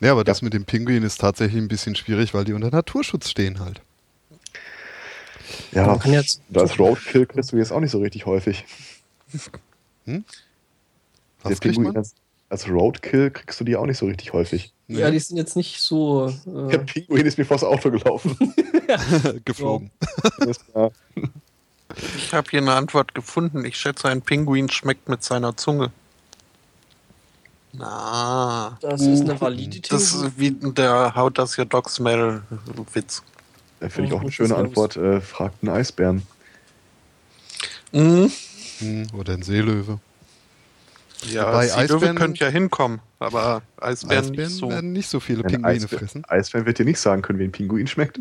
Ja, 0.00 0.12
aber 0.12 0.24
das 0.24 0.42
mit 0.42 0.52
dem 0.52 0.64
Pinguin 0.64 1.02
ist 1.02 1.20
tatsächlich 1.20 1.60
ein 1.62 1.68
bisschen 1.68 1.94
schwierig, 1.94 2.34
weil 2.34 2.44
die 2.44 2.52
unter 2.52 2.70
Naturschutz 2.70 3.28
stehen 3.30 3.60
halt. 3.60 3.80
Ja, 5.72 5.86
Man 5.86 5.98
kann 6.00 6.12
jetzt- 6.12 6.40
und 6.48 6.58
als 6.58 6.78
Roadkill 6.78 7.26
kriegst 7.26 7.52
du 7.52 7.56
jetzt 7.56 7.72
auch 7.72 7.80
nicht 7.80 7.90
so 7.92 7.98
richtig 8.00 8.26
häufig. 8.26 8.64
Der 10.06 10.22
Was 11.42 11.60
kriegt 11.60 11.74
Pinguin 11.74 11.84
man? 11.88 11.96
als, 11.96 12.14
als 12.48 12.68
Roadkill 12.68 13.30
kriegst 13.30 13.60
du 13.60 13.64
die 13.64 13.76
auch 13.76 13.86
nicht 13.86 13.98
so 13.98 14.06
richtig 14.06 14.32
häufig. 14.32 14.72
Ja, 14.88 15.10
die 15.10 15.18
sind 15.20 15.36
jetzt 15.36 15.54
nicht 15.56 15.80
so. 15.80 16.34
Der 16.46 16.80
Äh, 16.80 16.84
Pinguin 16.84 17.24
ist 17.26 17.38
mir 17.38 17.44
vors 17.44 17.62
Auto 17.62 17.90
gelaufen. 17.90 18.36
geflogen. 19.44 19.90
Ich 22.16 22.32
habe 22.32 22.48
hier 22.48 22.60
eine 22.60 22.74
Antwort 22.74 23.16
gefunden. 23.16 23.64
Ich 23.64 23.76
schätze, 23.76 24.08
ein 24.08 24.22
Pinguin 24.22 24.68
schmeckt 24.70 25.08
mit 25.08 25.24
seiner 25.24 25.56
Zunge. 25.56 25.90
Na, 27.72 28.76
das 28.80 29.00
ist 29.02 29.22
eine 29.22 29.40
valide 29.40 29.80
das 29.88 30.10
Theorie. 30.12 30.26
ist 30.26 30.38
wie 30.38 30.50
der 30.72 31.14
How 31.14 31.30
does 31.30 31.56
your 31.58 31.64
dog 31.66 31.88
smell 31.88 32.42
Witz. 32.92 33.22
Da 33.78 33.88
finde 33.88 34.06
ich 34.06 34.10
Ja, 34.10 34.16
auch 34.16 34.20
eine 34.20 34.28
das 34.28 34.34
schöne 34.34 34.56
Antwort. 34.56 34.96
Äh, 34.96 35.20
fragt 35.20 35.62
einen 35.62 35.72
Eisbären. 35.74 36.22
Mhm. 37.92 38.30
Hm, 38.78 39.06
Oder 39.16 39.34
ein 39.34 39.42
Seelöwe. 39.42 39.98
Ja, 41.30 41.46
Wobei 41.48 41.66
Seelöwe 41.68 41.96
Eisbären- 42.06 42.16
könnte 42.16 42.44
ja 42.44 42.50
hinkommen, 42.50 43.00
aber 43.18 43.62
Eisbären, 43.80 44.24
Eisbären 44.24 44.48
nicht 44.50 44.58
so. 44.58 44.70
werden 44.70 44.92
nicht 44.92 45.08
so 45.08 45.20
viele 45.20 45.42
Ein 45.44 45.50
Pinguine 45.50 45.68
Eisbär, 45.68 45.98
fressen. 45.98 46.24
Eisbären 46.28 46.66
wird 46.66 46.78
dir 46.78 46.84
nicht 46.86 46.98
sagen 46.98 47.22
können, 47.22 47.38
wie 47.38 47.44
ein 47.44 47.52
Pinguin 47.52 47.86
schmeckt. 47.86 48.18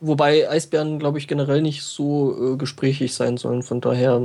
Wobei 0.00 0.48
Eisbären, 0.48 0.98
glaube 0.98 1.18
ich, 1.18 1.28
generell 1.28 1.62
nicht 1.62 1.82
so 1.82 2.54
äh, 2.54 2.56
gesprächig 2.56 3.14
sein 3.14 3.36
sollen. 3.36 3.62
Von 3.62 3.80
daher 3.80 4.20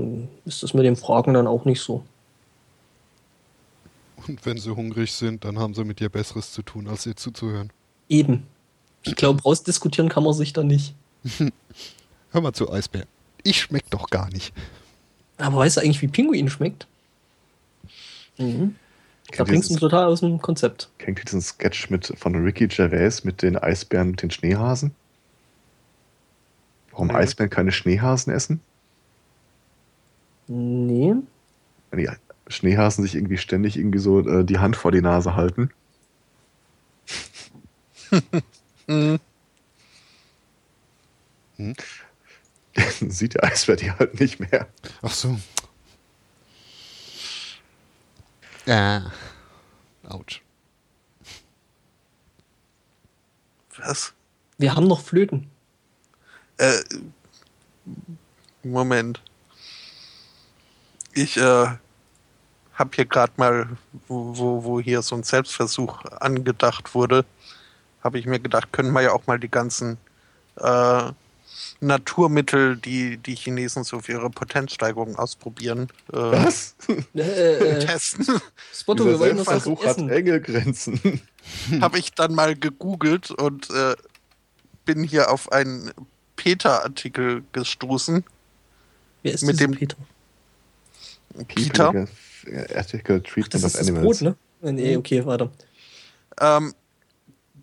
ist 0.46 0.64
das 0.64 0.74
mit 0.74 0.86
dem 0.86 0.96
Fragen 0.96 1.34
dann 1.34 1.48
auch 1.48 1.66
nicht 1.66 1.82
so. 1.82 2.04
Und 4.28 4.46
wenn 4.46 4.58
sie 4.58 4.76
hungrig 4.76 5.12
sind, 5.12 5.44
dann 5.46 5.60
haben 5.60 5.74
sie 5.74 5.84
mit 5.84 6.00
dir 6.00 6.10
Besseres 6.10 6.52
zu 6.52 6.62
tun, 6.62 6.88
als 6.88 7.06
ihr 7.06 7.16
zuzuhören. 7.16 7.72
Eben. 8.10 8.44
Ich 9.04 9.16
glaube, 9.16 9.42
rausdiskutieren 9.42 10.10
kann 10.10 10.24
man 10.24 10.34
sich 10.34 10.54
da 10.54 10.64
nicht. 10.64 10.96
Hör 12.32 12.42
mal 12.42 12.54
zu, 12.54 12.72
Eisbär. 12.72 13.06
Ich 13.44 13.62
schmeck 13.62 13.90
doch 13.90 14.10
gar 14.10 14.30
nicht. 14.30 14.54
Aber 15.38 15.58
weißt 15.58 15.78
du 15.78 15.82
eigentlich, 15.82 16.02
wie 16.02 16.08
Pinguin 16.08 16.50
schmeckt? 16.50 16.88
Mhm. 18.38 18.76
Da 19.36 19.44
bringst 19.44 19.72
du 19.72 19.76
total 19.76 20.06
aus 20.06 20.20
dem 20.20 20.42
Konzept. 20.42 20.90
Kennt 21.00 21.20
ihr 21.20 21.26
diesen 21.26 21.42
Sketch 21.42 21.90
mit, 21.90 22.14
von 22.18 22.36
Ricky 22.36 22.68
Gervais 22.68 23.24
mit 23.24 23.42
den 23.42 23.58
Eisbären 23.58 24.10
und 24.10 24.22
den 24.22 24.32
Schneehasen? 24.32 24.94
Warum. 26.92 27.12
Eisbären 27.12 27.50
keine 27.50 27.72
Schneehasen 27.72 28.32
essen? 28.32 28.62
Nee. 30.48 31.16
Die 31.96 32.10
Schneehasen 32.48 33.04
sich 33.04 33.16
irgendwie 33.16 33.38
ständig 33.38 33.78
irgendwie 33.78 34.00
so 34.00 34.20
äh, 34.20 34.44
die 34.44 34.60
Hand 34.60 34.76
vor 34.76 34.92
die 34.92 35.02
Nase 35.02 35.36
halten. 35.36 35.70
Mhm. 38.88 39.20
Dann 41.58 41.76
sieht 43.10 43.36
der 43.36 43.44
Eisbär 43.44 43.76
die 43.76 43.92
halt 43.92 44.20
nicht 44.20 44.40
mehr. 44.40 44.68
Ach 45.02 45.12
so. 45.12 45.40
Ja. 48.66 49.12
Autsch. 50.08 50.42
Was? 53.78 54.14
Wir 54.58 54.76
haben 54.76 54.88
noch 54.88 55.02
Flöten. 55.02 55.50
Äh, 56.58 56.80
Moment. 58.64 59.22
Ich 61.14 61.38
äh, 61.38 61.68
habe 62.76 62.92
hier 62.96 63.06
gerade 63.06 63.34
mal, 63.38 63.68
wo, 64.08 64.64
wo, 64.64 64.80
hier 64.80 65.02
so 65.02 65.16
ein 65.16 65.24
Selbstversuch 65.24 66.06
angedacht 66.20 66.96
wurde, 66.96 67.26
habe 68.04 68.20
ich 68.20 68.26
mir 68.26 68.40
gedacht, 68.40 68.74
können 68.74 68.92
wir 68.92 69.02
ja 69.02 69.12
auch 69.12 69.28
mal 69.28 69.40
die 69.40 69.50
ganzen 69.50 69.98
äh, 70.58 71.12
Naturmittel, 71.80 72.78
die 72.78 73.18
die 73.18 73.36
Chinesen 73.36 73.84
so 73.84 74.00
für 74.00 74.14
ihre 74.14 74.30
Potenzsteigerung 74.30 75.16
ausprobieren, 75.18 75.90
äh, 76.12 76.18
Was? 76.18 76.76
Äh, 77.16 77.22
äh, 77.22 77.80
testen. 77.86 78.26
Spotto, 78.74 79.06
wir 79.06 79.20
wollen 79.20 79.36
Selbstversuch 79.36 79.84
hat 79.86 79.98
essen. 79.98 80.10
Engelgrenzen. 80.10 81.22
habe 81.82 82.00
ich 82.00 82.14
dann 82.14 82.34
mal 82.34 82.56
gegoogelt 82.56 83.32
und 83.32 83.70
äh, 83.70 83.96
bin 84.86 85.04
hier 85.04 85.32
auf 85.32 85.52
einen 85.52 85.92
Peter-Artikel 86.36 87.44
gestoßen. 87.52 88.24
Wer 89.22 89.34
ist 89.34 89.44
mit 89.44 89.60
dieser 89.60 89.68
dem- 89.68 89.78
Peter? 89.78 89.98
Peter? 91.48 92.08
Ethical 92.46 93.22
Treatment 93.22 93.54
Das 93.54 93.64
of 93.64 93.68
ist 93.68 93.80
das 93.80 93.88
Animals. 93.90 94.20
Brot, 94.20 94.36
ne? 94.62 94.70
Äh, 94.70 94.72
Nee, 94.72 94.98
okay, 94.98 95.26
weiter. 95.26 95.52
Ähm, 96.40 96.74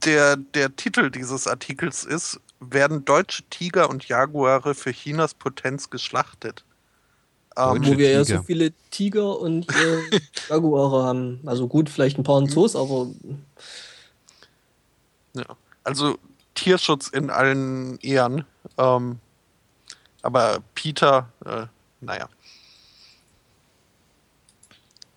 der, 0.05 0.37
der 0.37 0.75
Titel 0.77 1.11
dieses 1.11 1.47
Artikels 1.47 2.05
ist, 2.05 2.41
werden 2.61 3.05
deutsche 3.05 3.43
Tiger 3.51 3.89
und 3.91 4.07
Jaguare 4.09 4.75
für 4.75 4.93
Chinas 4.93 5.35
Potenz 5.35 5.91
geschlachtet? 5.91 6.65
Ähm, 7.57 7.85
Wo 7.85 7.99
wir 7.99 8.11
ja 8.11 8.23
Tiger. 8.23 8.39
so 8.39 8.45
viele 8.45 8.73
Tiger 8.91 9.39
und 9.39 9.67
äh, 9.71 10.21
Jaguare 10.49 11.05
haben. 11.05 11.41
Also 11.47 11.67
gut, 11.69 11.89
vielleicht 11.91 12.19
ein 12.19 12.23
paar 12.23 12.39
in 12.41 12.49
Zoos, 12.49 12.77
aber 12.77 13.09
ja. 15.35 15.45
Also 15.85 16.19
Tierschutz 16.55 17.09
in 17.09 17.31
allen 17.31 17.99
Ehren. 18.01 18.45
Ähm, 18.79 19.19
aber 20.23 20.63
Peter, 20.75 21.29
äh, 21.45 21.67
naja. 22.01 22.29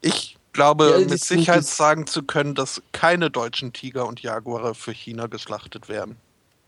Ich 0.05 0.37
glaube, 0.51 0.97
Ja, 1.01 1.07
mit 1.07 1.23
Sicherheit 1.23 1.65
sagen 1.65 2.05
zu 2.05 2.21
können, 2.23 2.53
dass 2.55 2.81
keine 2.91 3.31
deutschen 3.31 3.73
Tiger 3.73 4.05
und 4.05 4.21
Jaguare 4.21 4.75
für 4.75 4.91
China 4.91 5.25
geschlachtet 5.27 5.89
werden. 5.89 6.17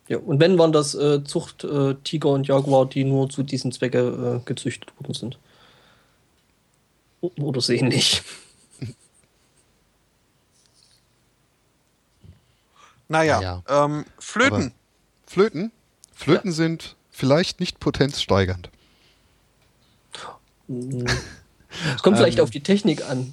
ja. 0.07 0.17
Und 0.17 0.39
wenn 0.39 0.57
waren 0.57 0.71
das 0.71 0.95
äh, 0.95 1.23
Zucht 1.23 1.63
äh, 1.63 1.93
Tiger 2.03 2.29
und 2.29 2.47
Jaguar, 2.47 2.85
die 2.87 3.03
nur 3.03 3.29
zu 3.29 3.43
diesem 3.43 3.71
Zwecke 3.71 4.41
äh, 4.41 4.45
gezüchtet 4.45 4.91
worden 4.99 5.13
sind. 5.13 5.37
O- 7.21 7.31
Oder 7.39 7.61
so 7.61 7.73
ähnlich. 7.73 8.23
Naja, 13.07 13.39
Ja. 13.41 13.63
Ähm, 13.85 14.05
Flöten. 14.17 14.73
Flöten? 15.27 15.71
Flöten 16.13 16.51
sind 16.51 16.95
vielleicht 17.11 17.59
nicht 17.59 17.79
potenzsteigernd. 17.79 18.69
Es 21.95 22.01
kommt 22.03 22.17
vielleicht 22.17 22.37
Ähm. 22.37 22.43
auf 22.43 22.49
die 22.49 22.63
Technik 22.63 23.07
an. 23.09 23.31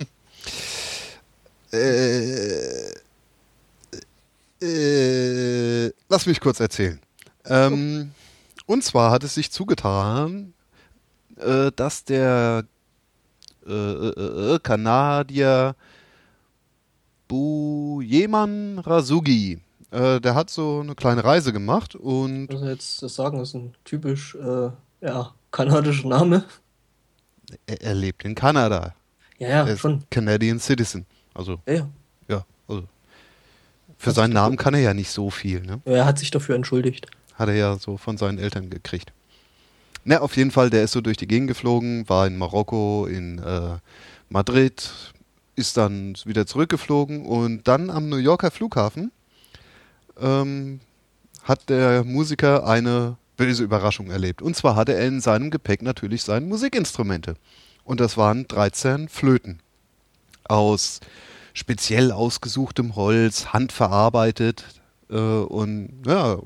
Äh, 1.72 2.90
äh, 4.62 5.92
lass 6.08 6.26
mich 6.26 6.40
kurz 6.40 6.60
erzählen. 6.60 7.00
Ähm, 7.46 8.12
und 8.66 8.84
zwar 8.84 9.10
hat 9.10 9.24
es 9.24 9.34
sich 9.34 9.50
zugetan, 9.50 10.52
äh, 11.36 11.72
dass 11.74 12.04
der 12.04 12.64
äh, 13.66 13.72
äh, 13.72 14.54
äh, 14.54 14.58
Kanadier 14.62 15.74
Bujeman 17.28 18.78
Rasugi, 18.80 19.60
äh, 19.90 20.20
der 20.20 20.34
hat 20.34 20.50
so 20.50 20.80
eine 20.80 20.94
kleine 20.94 21.24
Reise 21.24 21.52
gemacht 21.52 21.94
und 21.94 22.48
Also 22.50 22.66
jetzt 22.66 23.02
das 23.02 23.14
sagen, 23.14 23.38
das 23.38 23.48
ist 23.48 23.54
ein 23.54 23.74
typisch 23.84 24.34
äh, 24.34 24.70
ja, 25.00 25.34
kanadischer 25.50 26.08
Name. 26.08 26.44
Er, 27.66 27.82
er 27.82 27.94
lebt 27.94 28.24
in 28.24 28.34
Kanada. 28.34 28.94
Ja, 29.38 29.48
ja, 29.48 29.66
er 29.66 29.74
ist 29.74 29.80
schon. 29.80 30.04
Canadian 30.10 30.60
Citizen. 30.60 31.06
Also, 31.34 31.60
Ja, 31.66 31.74
ja. 31.74 31.88
ja, 32.28 32.44
also. 32.68 32.84
Für 33.98 34.10
seinen 34.10 34.32
Namen 34.32 34.56
kann 34.56 34.74
er 34.74 34.80
ja 34.80 34.94
nicht 34.94 35.10
so 35.10 35.30
viel, 35.30 35.62
ne? 35.62 35.80
Er 35.84 36.04
hat 36.04 36.18
sich 36.18 36.30
dafür 36.30 36.56
entschuldigt. 36.56 37.06
Hat 37.34 37.48
er 37.48 37.54
ja 37.54 37.76
so 37.76 37.96
von 37.96 38.16
seinen 38.16 38.38
Eltern 38.38 38.68
gekriegt. 38.68 39.12
Na, 40.04 40.20
auf 40.20 40.36
jeden 40.36 40.50
Fall, 40.50 40.70
der 40.70 40.82
ist 40.82 40.92
so 40.92 41.00
durch 41.00 41.16
die 41.16 41.28
Gegend 41.28 41.48
geflogen, 41.48 42.08
war 42.08 42.26
in 42.26 42.36
Marokko, 42.36 43.06
in 43.06 43.38
äh, 43.38 43.78
Madrid, 44.28 44.90
ist 45.54 45.76
dann 45.76 46.14
wieder 46.24 46.46
zurückgeflogen 46.46 47.24
und 47.24 47.68
dann 47.68 47.90
am 47.90 48.08
New 48.08 48.16
Yorker 48.16 48.50
Flughafen 48.50 49.12
ähm, 50.20 50.80
hat 51.44 51.68
der 51.68 52.04
Musiker 52.04 52.66
eine 52.66 53.16
böse 53.36 53.64
Überraschung 53.64 54.10
erlebt. 54.10 54.42
Und 54.42 54.56
zwar 54.56 54.76
hatte 54.76 54.94
er 54.94 55.06
in 55.06 55.20
seinem 55.20 55.50
Gepäck 55.50 55.82
natürlich 55.82 56.22
seine 56.22 56.46
Musikinstrumente. 56.46 57.34
Und 57.84 58.00
das 58.00 58.16
waren 58.16 58.46
13 58.46 59.08
Flöten 59.08 59.60
aus 60.44 61.00
speziell 61.54 62.12
ausgesuchtem 62.12 62.96
Holz, 62.96 63.52
handverarbeitet 63.52 64.64
äh, 65.10 65.16
und 65.16 66.02
ja, 66.06 66.38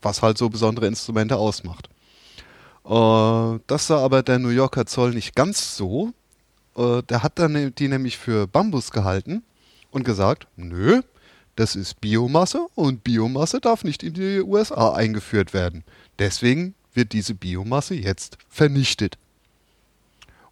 was 0.00 0.22
halt 0.22 0.38
so 0.38 0.48
besondere 0.48 0.86
Instrumente 0.86 1.36
ausmacht. 1.36 1.88
Äh, 2.84 3.60
das 3.66 3.86
sah 3.86 3.98
aber 3.98 4.22
der 4.22 4.38
New 4.38 4.48
Yorker 4.48 4.86
Zoll 4.86 5.12
nicht 5.12 5.34
ganz 5.34 5.76
so. 5.76 6.12
Äh, 6.76 7.02
der 7.02 7.22
hat 7.22 7.38
dann 7.38 7.74
die 7.74 7.88
nämlich 7.88 8.18
für 8.18 8.46
Bambus 8.46 8.90
gehalten 8.90 9.42
und 9.90 10.04
gesagt, 10.04 10.46
nö, 10.56 11.02
das 11.56 11.76
ist 11.76 12.00
Biomasse 12.00 12.66
und 12.74 13.04
Biomasse 13.04 13.60
darf 13.60 13.84
nicht 13.84 14.02
in 14.02 14.14
die 14.14 14.40
USA 14.40 14.94
eingeführt 14.94 15.52
werden. 15.52 15.84
Deswegen 16.18 16.74
wird 16.94 17.12
diese 17.12 17.34
Biomasse 17.34 17.94
jetzt 17.94 18.38
vernichtet. 18.48 19.18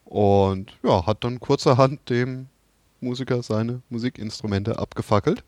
Und 0.05 0.73
ja, 0.83 1.07
hat 1.07 1.25
dann 1.25 1.41
kurzerhand 1.41 2.11
dem 2.11 2.49
Musiker 3.01 3.43
seine 3.43 3.81
Musikinstrumente 3.89 4.79
abgefackelt. 4.79 5.43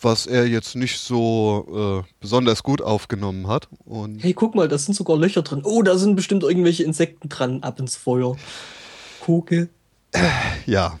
Was 0.00 0.26
er 0.26 0.46
jetzt 0.46 0.76
nicht 0.76 1.00
so 1.00 2.04
äh, 2.04 2.12
besonders 2.20 2.62
gut 2.62 2.82
aufgenommen 2.82 3.48
hat. 3.48 3.68
Und 3.86 4.22
Hey, 4.22 4.34
guck 4.34 4.54
mal, 4.54 4.68
da 4.68 4.76
sind 4.76 4.94
sogar 4.94 5.16
Löcher 5.16 5.42
drin. 5.42 5.62
Oh, 5.64 5.82
da 5.82 5.96
sind 5.96 6.14
bestimmt 6.14 6.42
irgendwelche 6.42 6.84
Insekten 6.84 7.28
dran. 7.28 7.62
Ab 7.62 7.80
ins 7.80 7.96
Feuer. 7.96 8.36
Gucke. 9.20 9.70
ja, 10.66 11.00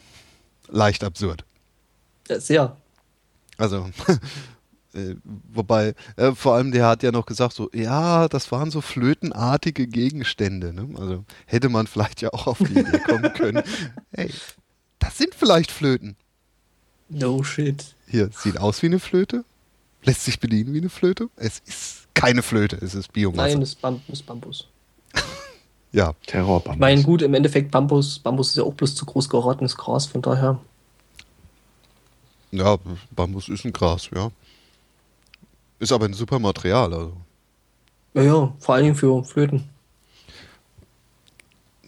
leicht 0.68 1.04
absurd. 1.04 1.44
Ja, 2.28 2.40
sehr. 2.40 2.76
Also, 3.58 3.88
äh, 4.94 5.14
wobei, 5.24 5.94
äh, 6.16 6.32
vor 6.32 6.54
allem 6.54 6.72
der 6.72 6.86
hat 6.86 7.02
ja 7.02 7.12
noch 7.12 7.26
gesagt, 7.26 7.54
so, 7.54 7.70
ja, 7.72 8.28
das 8.28 8.50
waren 8.52 8.70
so 8.70 8.80
flötenartige 8.80 9.86
Gegenstände. 9.86 10.72
Ne? 10.72 10.88
Also 10.98 11.24
hätte 11.46 11.68
man 11.68 11.86
vielleicht 11.86 12.20
ja 12.22 12.32
auch 12.32 12.46
auf 12.46 12.58
die 12.58 12.78
Idee 12.78 12.98
kommen 12.98 13.32
können. 13.32 13.62
Hey, 14.12 14.30
das 14.98 15.18
sind 15.18 15.34
vielleicht 15.34 15.70
Flöten. 15.70 16.16
No 17.08 17.42
shit. 17.42 17.94
Hier, 18.06 18.30
sieht 18.32 18.58
aus 18.58 18.82
wie 18.82 18.86
eine 18.86 18.98
Flöte, 18.98 19.44
lässt 20.02 20.24
sich 20.24 20.40
bedienen 20.40 20.72
wie 20.72 20.78
eine 20.78 20.88
Flöte. 20.88 21.28
Es 21.36 21.60
ist 21.66 22.08
keine 22.14 22.42
Flöte, 22.42 22.76
es 22.76 22.94
ist 22.94 23.12
Biomasse. 23.12 23.50
Nein, 23.50 23.60
das 23.60 23.70
ist, 23.70 23.82
Bam 23.82 24.00
ist 24.08 24.26
Bambus. 24.26 24.68
Ja, 25.92 26.12
Terrorband. 26.26 26.76
Ich 26.76 26.80
meine, 26.80 27.02
gut, 27.02 27.22
im 27.22 27.32
Endeffekt 27.32 27.70
Bambus. 27.70 28.18
Bambus 28.18 28.50
ist 28.50 28.56
ja 28.56 28.64
auch 28.64 28.74
bloß 28.74 28.94
zu 28.94 29.06
groß 29.06 29.30
geratenes 29.30 29.78
Gras, 29.78 30.04
von 30.04 30.20
daher. 30.20 30.60
Ja, 32.56 32.76
Bambus 33.14 33.48
ist 33.48 33.64
ein 33.64 33.72
Gras, 33.72 34.08
ja. 34.14 34.30
Ist 35.78 35.92
aber 35.92 36.06
ein 36.06 36.12
super 36.14 36.38
Material, 36.38 36.92
also. 36.94 37.16
Ja, 38.14 38.22
ja, 38.22 38.54
vor 38.58 38.74
allen 38.74 38.84
Dingen 38.84 38.96
für 38.96 39.22
Flöten. 39.24 39.68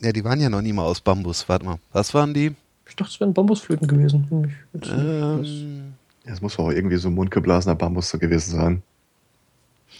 Ja, 0.01 0.13
die 0.13 0.25
waren 0.25 0.41
ja 0.41 0.49
noch 0.49 0.63
nie 0.63 0.73
mal 0.73 0.85
aus 0.85 1.01
Bambus. 1.01 1.49
Warte 1.49 1.65
mal, 1.65 1.79
was 1.93 2.13
waren 2.15 2.33
die? 2.35 2.55
Ich 2.89 2.97
dachte, 2.97 3.11
es 3.13 3.21
wären 3.21 3.35
Bambusflöten 3.35 3.87
gewesen. 3.89 4.55
Ich, 4.81 4.91
Ähm, 4.91 5.95
Ja, 6.25 6.33
Es 6.33 6.41
muss 6.41 6.59
auch 6.59 6.71
irgendwie 6.71 6.97
so 6.97 7.11
mundgeblasener 7.11 7.75
Bambus 7.75 8.13
gewesen 8.13 8.51
sein. 8.57 8.83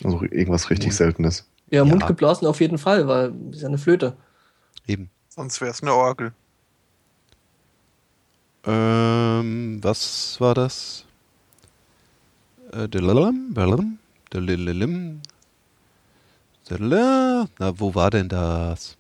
Also 0.05 0.23
irgendwas 0.23 0.71
richtig 0.71 0.89
Mund- 0.91 0.97
Seltenes. 0.97 1.47
ja, 1.71 1.79
ja. 1.79 1.85
mundgeblasen 1.85 2.47
auf 2.47 2.61
jeden 2.61 2.79
Fall, 2.79 3.09
weil 3.09 3.33
es 3.51 3.57
ist 3.57 3.63
ja 3.63 3.69
eine 3.69 3.79
Flöte. 3.79 4.17
eben. 4.87 5.11
Sonst 5.29 5.61
wäre 5.61 5.71
es 5.71 5.83
eine 5.83 5.95
Orgel. 5.95 6.33
Ähm, 8.69 9.79
was 9.83 10.39
war 10.41 10.55
das? 10.55 11.07
Äh. 12.73 12.87
Na, 16.71 17.47
wo 17.81 17.95
war 17.95 18.11
denn 18.11 18.29
das? 18.29 18.97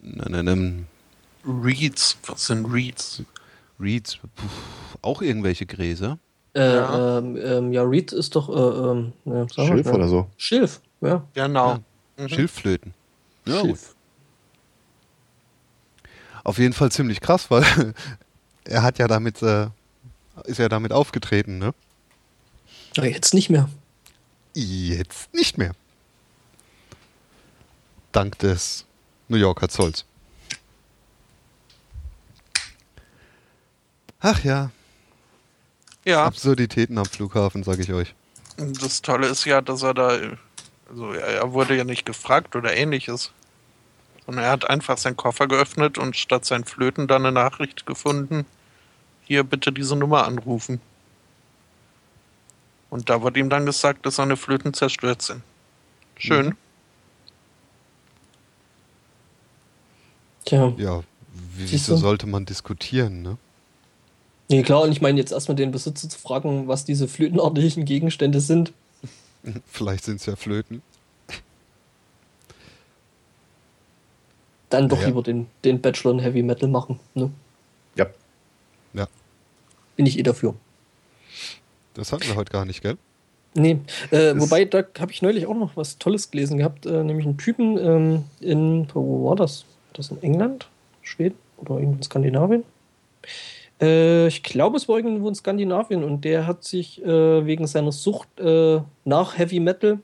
Na, 0.00 0.24
na, 0.28 0.42
na, 0.42 0.56
Reeds. 1.44 2.18
Was 2.26 2.46
sind 2.46 2.66
Reeds? 2.66 3.22
Reeds, 3.78 4.16
puh, 4.16 4.46
auch 5.02 5.22
irgendwelche 5.22 5.64
Gräser. 5.66 6.18
Äh, 6.54 6.74
Ja. 6.74 7.18
ähm, 7.18 7.36
ähm, 7.36 7.72
ja, 7.72 7.82
Reed 7.82 8.12
ist 8.12 8.34
doch. 8.34 8.48
Äh, 8.48 8.52
ähm, 8.90 9.12
ja, 9.24 9.32
mal 9.32 9.48
Schilf 9.48 9.82
schnell. 9.82 9.94
oder 9.94 10.08
so. 10.08 10.26
Schilf, 10.36 10.80
ja. 11.00 11.24
Genau. 11.34 11.78
Mhm. 12.18 12.28
Schilfflöten. 12.28 12.94
Ja, 13.46 13.60
gut. 13.60 13.66
Schilf. 13.68 13.91
Auf 16.44 16.58
jeden 16.58 16.74
Fall 16.74 16.90
ziemlich 16.90 17.20
krass, 17.20 17.50
weil 17.50 17.94
er 18.64 18.82
hat 18.82 18.98
ja 18.98 19.08
damit, 19.08 19.42
äh, 19.42 19.68
ist 20.44 20.58
ja 20.58 20.68
damit 20.68 20.92
aufgetreten, 20.92 21.58
ne? 21.58 21.74
Aber 22.96 23.08
jetzt 23.08 23.32
nicht 23.34 23.48
mehr. 23.48 23.68
Jetzt 24.54 25.32
nicht 25.32 25.56
mehr. 25.56 25.72
Dank 28.12 28.38
des 28.40 28.84
New 29.28 29.38
Yorker 29.38 29.68
Zolls. 29.68 30.04
Ach 34.20 34.44
ja, 34.44 34.70
Ja, 36.04 36.24
Absurditäten 36.24 36.98
am 36.98 37.06
Flughafen, 37.06 37.64
sage 37.64 37.82
ich 37.82 37.92
euch. 37.92 38.14
das 38.56 39.02
Tolle 39.02 39.26
ist 39.26 39.44
ja, 39.46 39.60
dass 39.60 39.82
er 39.82 39.94
da. 39.94 40.18
Also, 40.88 41.12
er 41.12 41.52
wurde 41.52 41.76
ja 41.76 41.84
nicht 41.84 42.04
gefragt 42.04 42.54
oder 42.54 42.76
ähnliches. 42.76 43.32
Sondern 44.26 44.44
er 44.44 44.50
hat 44.50 44.68
einfach 44.68 44.98
seinen 44.98 45.16
Koffer 45.16 45.48
geöffnet 45.48 45.98
und 45.98 46.16
statt 46.16 46.44
seinen 46.44 46.64
Flöten 46.64 47.08
dann 47.08 47.26
eine 47.26 47.32
Nachricht 47.32 47.86
gefunden: 47.86 48.46
Hier 49.24 49.44
bitte 49.44 49.72
diese 49.72 49.96
Nummer 49.96 50.26
anrufen. 50.26 50.80
Und 52.90 53.08
da 53.08 53.22
wurde 53.22 53.40
ihm 53.40 53.48
dann 53.48 53.64
gesagt, 53.64 54.04
dass 54.04 54.16
seine 54.16 54.36
Flöten 54.36 54.74
zerstört 54.74 55.22
sind. 55.22 55.42
Schön. 56.16 56.54
Tja. 60.44 60.74
Ja, 60.76 61.02
wieso 61.56 61.96
sollte 61.96 62.26
man 62.26 62.44
diskutieren, 62.44 63.22
ne? 63.22 63.38
Nee, 64.48 64.62
klar, 64.62 64.82
und 64.82 64.92
ich 64.92 65.00
meine 65.00 65.18
jetzt 65.18 65.32
erstmal 65.32 65.56
den 65.56 65.70
Besitzer 65.70 66.08
zu 66.08 66.18
fragen, 66.18 66.68
was 66.68 66.84
diese 66.84 67.08
flötenartigen 67.08 67.86
Gegenstände 67.86 68.40
sind. 68.40 68.74
Vielleicht 69.66 70.04
sind 70.04 70.16
es 70.16 70.26
ja 70.26 70.36
Flöten. 70.36 70.82
Dann 74.72 74.88
doch 74.88 75.00
Ja. 75.00 75.08
lieber 75.08 75.22
den, 75.22 75.46
den 75.64 75.80
Bachelor 75.80 76.12
in 76.12 76.18
Heavy 76.20 76.42
Metal 76.42 76.68
machen. 76.68 76.98
Ne? 77.14 77.30
Ja. 77.94 78.06
Ja, 78.94 79.06
Bin 79.96 80.06
ich 80.06 80.18
eh 80.18 80.22
dafür. 80.22 80.54
das 81.94 82.10
hatten 82.12 82.24
wir 82.26 82.36
heute 82.36 82.50
gar 82.52 82.64
nicht, 82.64 82.82
gell? 82.82 82.96
Nee, 83.54 83.78
äh, 84.10 84.32
wobei, 84.38 84.64
da 84.64 84.82
habe 84.98 85.12
ich 85.12 85.20
neulich 85.20 85.46
auch 85.46 85.54
noch 85.54 85.76
was 85.76 85.98
Tolles 85.98 86.30
gelesen 86.30 86.56
gehabt, 86.56 86.86
äh, 86.86 87.04
nämlich 87.04 87.26
einen 87.26 87.36
Typen 87.36 87.76
ähm, 87.76 88.24
in, 88.40 88.88
wo 88.94 89.28
war 89.28 89.36
das? 89.36 89.64
War 89.88 89.94
das 89.98 90.10
in 90.10 90.22
England? 90.22 90.68
Schweden? 91.02 91.36
Oder 91.58 91.74
irgendwo 91.74 91.96
in 91.98 92.02
Skandinavien? 92.02 92.64
Äh, 93.80 94.26
ich 94.28 94.42
glaube, 94.42 94.78
es 94.78 94.88
war 94.88 94.96
irgendwo 94.96 95.28
in 95.28 95.34
Skandinavien 95.34 96.02
und 96.02 96.24
der 96.24 96.46
hat 96.46 96.64
sich 96.64 97.02
äh, 97.04 97.44
wegen 97.44 97.66
seiner 97.66 97.92
Sucht 97.92 98.40
äh, 98.40 98.80
nach 99.04 99.36
Heavy 99.36 99.60
Metal 99.60 99.98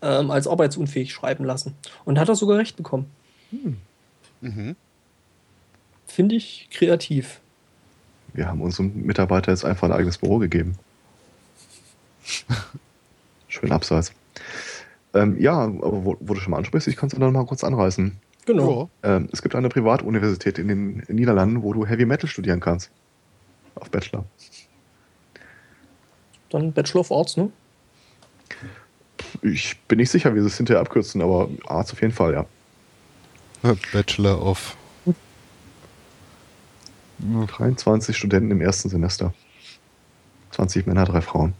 ähm, 0.00 0.30
als 0.30 0.46
arbeitsunfähig 0.46 1.12
schreiben 1.12 1.44
lassen. 1.44 1.74
Und 2.04 2.20
hat 2.20 2.28
er 2.28 2.36
sogar 2.36 2.58
recht 2.58 2.76
bekommen. 2.76 3.10
Mhm. 4.40 4.76
Finde 6.06 6.36
ich 6.36 6.68
kreativ. 6.72 7.40
Wir 8.32 8.48
haben 8.48 8.60
unserem 8.60 9.02
Mitarbeiter 9.02 9.52
jetzt 9.52 9.64
einfach 9.64 9.88
ein 9.88 9.92
eigenes 9.92 10.18
Büro 10.18 10.38
gegeben. 10.38 10.78
Schön 13.48 13.72
abseits. 13.72 14.12
Ähm, 15.14 15.40
ja, 15.40 15.62
aber 15.62 16.04
wo, 16.04 16.16
wo 16.20 16.34
du 16.34 16.40
schon 16.40 16.50
mal 16.50 16.58
ansprichst, 16.58 16.88
ich 16.88 16.96
kann 16.96 17.08
es 17.08 17.18
dann 17.18 17.32
mal 17.32 17.46
kurz 17.46 17.64
anreißen. 17.64 18.16
Genau. 18.46 18.88
Ähm, 19.02 19.28
es 19.32 19.42
gibt 19.42 19.54
eine 19.54 19.68
Privatuniversität 19.68 20.58
in 20.58 20.68
den 20.68 21.02
Niederlanden, 21.08 21.62
wo 21.62 21.72
du 21.72 21.86
Heavy 21.86 22.06
Metal 22.06 22.28
studieren 22.28 22.60
kannst. 22.60 22.90
Auf 23.74 23.90
Bachelor. 23.90 24.24
Dann 26.50 26.72
Bachelor 26.72 27.00
of 27.00 27.12
Arts, 27.12 27.36
ne? 27.36 27.50
Ich 29.42 29.78
bin 29.88 29.98
nicht 29.98 30.10
sicher, 30.10 30.34
wie 30.34 30.40
sie 30.40 30.46
es 30.46 30.56
hinterher 30.56 30.80
abkürzen, 30.80 31.20
aber 31.20 31.48
Arzt 31.66 31.92
auf 31.92 32.00
jeden 32.00 32.14
Fall, 32.14 32.32
ja. 32.32 32.46
Bachelor 33.92 34.40
of 34.40 34.76
23 37.18 38.16
Studenten 38.16 38.50
im 38.50 38.60
ersten 38.60 38.88
Semester. 38.88 39.34
20 40.52 40.86
Männer, 40.86 41.04
drei 41.04 41.20
Frauen. 41.20 41.54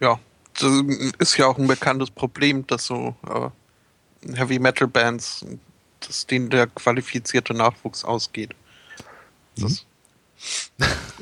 Ja, 0.00 0.18
das 0.54 0.72
ist 1.18 1.36
ja 1.36 1.46
auch 1.46 1.58
ein 1.58 1.68
bekanntes 1.68 2.10
Problem, 2.10 2.66
dass 2.66 2.86
so 2.86 3.14
äh, 3.28 4.36
Heavy 4.36 4.58
Metal 4.58 4.88
Bands, 4.88 5.46
dass 6.00 6.26
denen 6.26 6.50
der 6.50 6.66
qualifizierte 6.66 7.54
Nachwuchs 7.54 8.04
ausgeht. 8.04 8.54
Das 9.56 9.86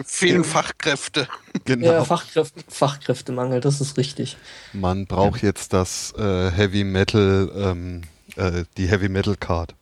fehlen 0.04 0.44
Fachkräfte. 0.44 1.28
Genau. 1.64 1.86
Ja, 1.86 2.04
Fachkräfte, 2.04 2.62
Fachkräftemangel, 2.68 3.60
das 3.60 3.80
ist 3.80 3.96
richtig. 3.96 4.36
Man 4.72 5.06
braucht 5.06 5.42
jetzt 5.42 5.72
das 5.72 6.12
äh, 6.16 6.50
Heavy 6.50 6.84
Metal, 6.84 7.50
ähm, 7.54 8.02
äh, 8.36 8.64
die 8.76 8.88
Heavy 8.88 9.08
Metal 9.08 9.36
Card. 9.36 9.74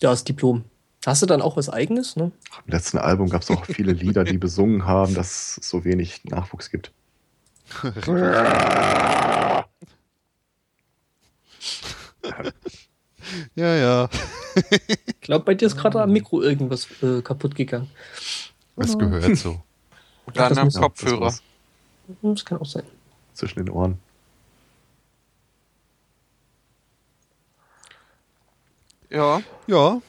Ja, 0.00 0.10
das 0.10 0.24
Diplom. 0.24 0.64
Hast 1.06 1.22
du 1.22 1.26
dann 1.26 1.42
auch 1.42 1.56
was 1.56 1.68
eigenes, 1.68 2.16
ne? 2.16 2.32
Im 2.66 2.72
letzten 2.72 2.98
Album 2.98 3.28
gab 3.30 3.42
es 3.42 3.50
auch 3.50 3.64
viele 3.64 3.92
Lieder, 3.92 4.24
die 4.24 4.38
besungen 4.38 4.84
haben, 4.84 5.14
dass 5.14 5.56
es 5.58 5.68
so 5.68 5.84
wenig 5.84 6.24
Nachwuchs 6.24 6.70
gibt. 6.70 6.92
Ja, 13.54 13.74
ja. 13.76 14.08
Ich 15.06 15.20
glaube, 15.20 15.44
bei 15.44 15.54
dir 15.54 15.66
ist 15.66 15.76
gerade 15.76 16.00
am 16.02 16.12
Mikro 16.12 16.42
irgendwas 16.42 16.86
äh, 17.02 17.22
kaputt 17.22 17.54
gegangen. 17.54 17.90
Es 18.76 18.96
gehört 18.96 19.36
so. 19.36 19.60
Oder 20.26 20.46
an 20.46 20.58
einem 20.58 20.70
Kopfhörer. 20.72 21.26
das. 21.26 21.42
Das 22.22 22.44
kann 22.44 22.58
auch 22.58 22.66
sein. 22.66 22.84
Zwischen 23.34 23.58
den 23.64 23.70
Ohren. 23.70 23.98
Ja, 29.10 29.40
Ja, 29.66 30.00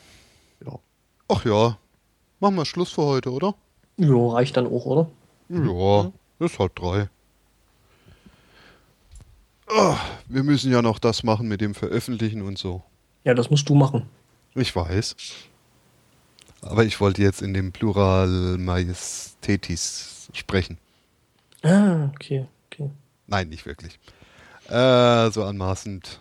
Ja. 0.65 0.79
Ach 1.27 1.45
ja, 1.45 1.77
machen 2.39 2.55
wir 2.55 2.65
Schluss 2.65 2.91
für 2.91 3.03
heute, 3.03 3.31
oder? 3.31 3.55
Ja, 3.97 4.27
reicht 4.33 4.57
dann 4.57 4.67
auch, 4.67 4.85
oder? 4.85 5.09
Ja, 5.49 6.11
ist 6.39 6.59
halt 6.59 6.71
drei. 6.75 7.09
Ah, 9.67 9.97
wir 10.27 10.43
müssen 10.43 10.71
ja 10.71 10.81
noch 10.81 10.99
das 10.99 11.23
machen 11.23 11.47
mit 11.47 11.61
dem 11.61 11.75
Veröffentlichen 11.75 12.41
und 12.41 12.57
so. 12.57 12.83
Ja, 13.23 13.33
das 13.33 13.49
musst 13.49 13.67
du 13.69 13.75
machen. 13.75 14.07
Ich 14.55 14.75
weiß. 14.75 15.15
Aber 16.61 16.83
ich 16.83 16.99
wollte 16.99 17.21
jetzt 17.21 17.41
in 17.41 17.53
dem 17.53 17.71
Plural 17.71 18.57
Majestätis 18.57 20.29
sprechen. 20.33 20.77
Ah, 21.63 22.09
okay, 22.13 22.47
okay. 22.67 22.89
Nein, 23.27 23.49
nicht 23.49 23.65
wirklich. 23.65 23.99
Äh, 24.67 25.31
so 25.31 25.43
anmaßend 25.43 26.19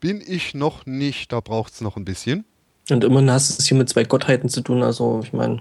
bin 0.00 0.22
ich 0.24 0.54
noch 0.54 0.86
nicht. 0.86 1.32
Da 1.32 1.40
braucht 1.40 1.72
es 1.72 1.80
noch 1.80 1.96
ein 1.96 2.04
bisschen. 2.04 2.44
Und 2.90 3.04
immerhin 3.04 3.30
hast 3.30 3.50
du 3.50 3.62
es 3.62 3.68
hier 3.68 3.76
mit 3.76 3.88
zwei 3.88 4.04
Gottheiten 4.04 4.48
zu 4.48 4.60
tun, 4.60 4.82
also 4.82 5.20
ich 5.22 5.32
meine. 5.32 5.60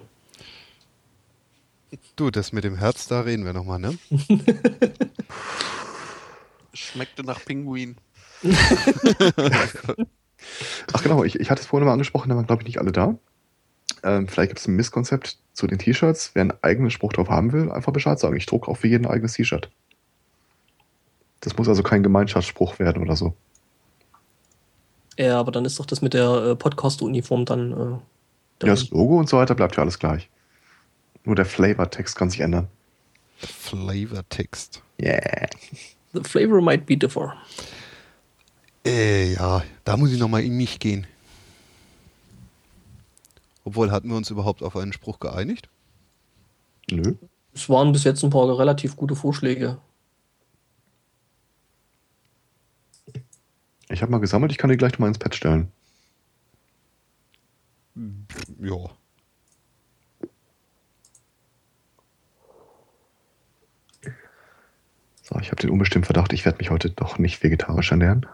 Du, 2.16 2.32
das 2.32 2.52
mit 2.52 2.64
dem 2.64 2.78
Herz, 2.78 3.08
da 3.08 3.22
reden 3.22 3.46
wir 3.46 3.54
nochmal, 3.54 3.80
ne? 3.80 3.98
Schmeckte 6.74 7.24
nach 7.24 7.44
Pinguin. 7.44 7.98
Ach 10.94 11.04
genau, 11.04 11.24
ich, 11.24 11.40
ich 11.40 11.50
hatte 11.50 11.62
es 11.62 11.68
vorhin 11.68 11.86
mal 11.86 11.94
angesprochen, 11.94 12.30
da 12.30 12.36
waren 12.36 12.48
glaube 12.48 12.62
ich 12.64 12.68
nicht 12.68 12.80
alle 12.80 12.92
da. 12.92 13.16
Ähm, 14.04 14.28
vielleicht 14.28 14.50
gibt 14.50 14.60
es 14.60 14.68
ein 14.68 14.76
Misskonzept 14.76 15.38
zu 15.54 15.68
den 15.68 15.80
T-Shirts. 15.80 16.32
Wer 16.34 16.42
einen 16.42 16.54
eigenen 16.62 16.92
Spruch 16.92 17.14
drauf 17.14 17.30
haben 17.30 17.52
will, 17.52 17.72
einfach 17.72 17.94
Bescheid 17.94 18.20
sagen. 18.20 18.36
Ich 18.38 18.46
drucke 18.46 18.70
auch 18.70 18.78
für 18.78 18.88
jeden 18.88 19.06
ein 19.06 19.12
eigenes 19.12 19.34
T-Shirt. 19.34 19.70
Das 21.42 21.58
muss 21.58 21.68
also 21.68 21.84
kein 21.84 22.04
Gemeinschaftsspruch 22.04 22.80
werden 22.80 23.02
oder 23.02 23.16
so. 23.16 23.34
Ja, 25.18 25.40
aber 25.40 25.52
dann 25.52 25.66
ist 25.66 25.80
doch 25.80 25.86
das 25.86 26.02
mit 26.02 26.14
der 26.14 26.30
äh, 26.30 26.56
Podcast-Uniform 26.56 27.46
dann. 27.46 27.72
Äh, 27.72 28.66
Ja, 28.66 28.74
das 28.74 28.90
Logo 28.90 29.18
und 29.18 29.30
so 29.30 29.38
weiter 29.38 29.56
bleibt 29.56 29.76
ja 29.76 29.84
alles 29.84 30.00
gleich. 30.00 30.30
Nur 31.24 31.36
der 31.36 31.46
Flavortext 31.46 32.16
kann 32.16 32.30
sich 32.30 32.42
ändern. 32.42 32.68
Flavortext. 33.38 34.82
Yeah. 35.02 35.48
The 36.14 36.22
flavor 36.24 36.62
might 36.62 36.86
be 36.86 36.98
differ. 36.98 37.36
Äh, 38.86 39.34
ja, 39.34 39.64
da 39.84 39.98
muss 39.98 40.12
ich 40.12 40.20
nochmal 40.20 40.44
in 40.44 40.56
mich 40.56 40.80
gehen. 40.80 41.08
Obwohl, 43.64 43.92
hatten 43.92 44.10
wir 44.10 44.16
uns 44.16 44.30
überhaupt 44.30 44.64
auf 44.64 44.78
einen 44.78 44.94
Spruch 44.94 45.20
geeinigt? 45.20 45.70
Nö. 46.90 47.16
Es 47.54 47.68
waren 47.70 47.92
bis 47.92 48.06
jetzt 48.06 48.24
ein 48.24 48.30
paar 48.30 48.58
relativ 48.58 48.96
gute 48.96 49.16
Vorschläge. 49.16 49.78
Ich 53.90 54.02
habe 54.02 54.12
mal 54.12 54.20
gesammelt, 54.20 54.52
ich 54.52 54.58
kann 54.58 54.70
die 54.70 54.78
gleich 54.78 54.94
noch 54.94 55.00
mal 55.00 55.08
ins 55.08 55.18
Pad 55.18 55.36
stellen. 55.36 55.72
Ja. 58.60 58.90
So, 65.24 65.40
ich 65.40 65.52
habe 65.52 65.62
den 65.62 65.72
unbestimmten 65.72 66.06
Verdacht, 66.06 66.32
ich 66.32 66.46
werde 66.46 66.60
mich 66.60 66.70
heute 66.70 66.90
doch 66.90 67.18
nicht 67.18 67.44
vegetarisch 67.44 67.92
ernähren. 67.92 68.26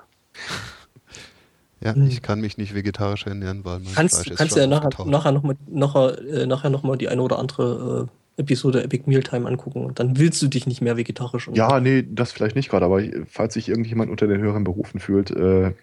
Ja, 1.81 1.95
Hm. 1.95 2.07
ich 2.07 2.21
kann 2.21 2.39
mich 2.39 2.57
nicht 2.57 2.73
vegetarisch 2.73 3.25
ernähren, 3.25 3.65
weil 3.65 3.79
mein 3.79 3.93
Kannst, 3.93 4.15
Fleisch 4.15 4.31
ist 4.31 4.37
kannst 4.37 4.53
schon 4.53 4.61
ja 4.61 4.67
nachher, 4.67 5.05
nachher 5.05 5.31
nochmal 5.33 5.57
nachher, 5.67 6.17
äh, 6.19 6.45
nachher 6.45 6.69
noch 6.69 6.83
mal 6.83 6.97
die 6.97 7.09
eine 7.09 7.21
oder 7.21 7.39
andere 7.39 8.07
äh, 8.37 8.41
Episode 8.41 8.83
Epic 8.83 9.03
Mealtime 9.05 9.47
angucken 9.47 9.85
und 9.85 9.99
dann 9.99 10.17
willst 10.17 10.41
du 10.41 10.47
dich 10.47 10.65
nicht 10.65 10.81
mehr 10.81 10.97
vegetarisch 10.97 11.49
Ja, 11.53 11.79
nee, 11.79 12.03
das 12.09 12.31
vielleicht 12.31 12.55
nicht 12.55 12.69
gerade, 12.69 12.85
aber 12.85 13.01
falls 13.27 13.53
sich 13.53 13.69
irgendjemand 13.69 14.09
unter 14.09 14.27
den 14.27 14.39
höheren 14.41 14.63
Berufen 14.63 14.99
fühlt, 14.99 15.29
äh, 15.31 15.73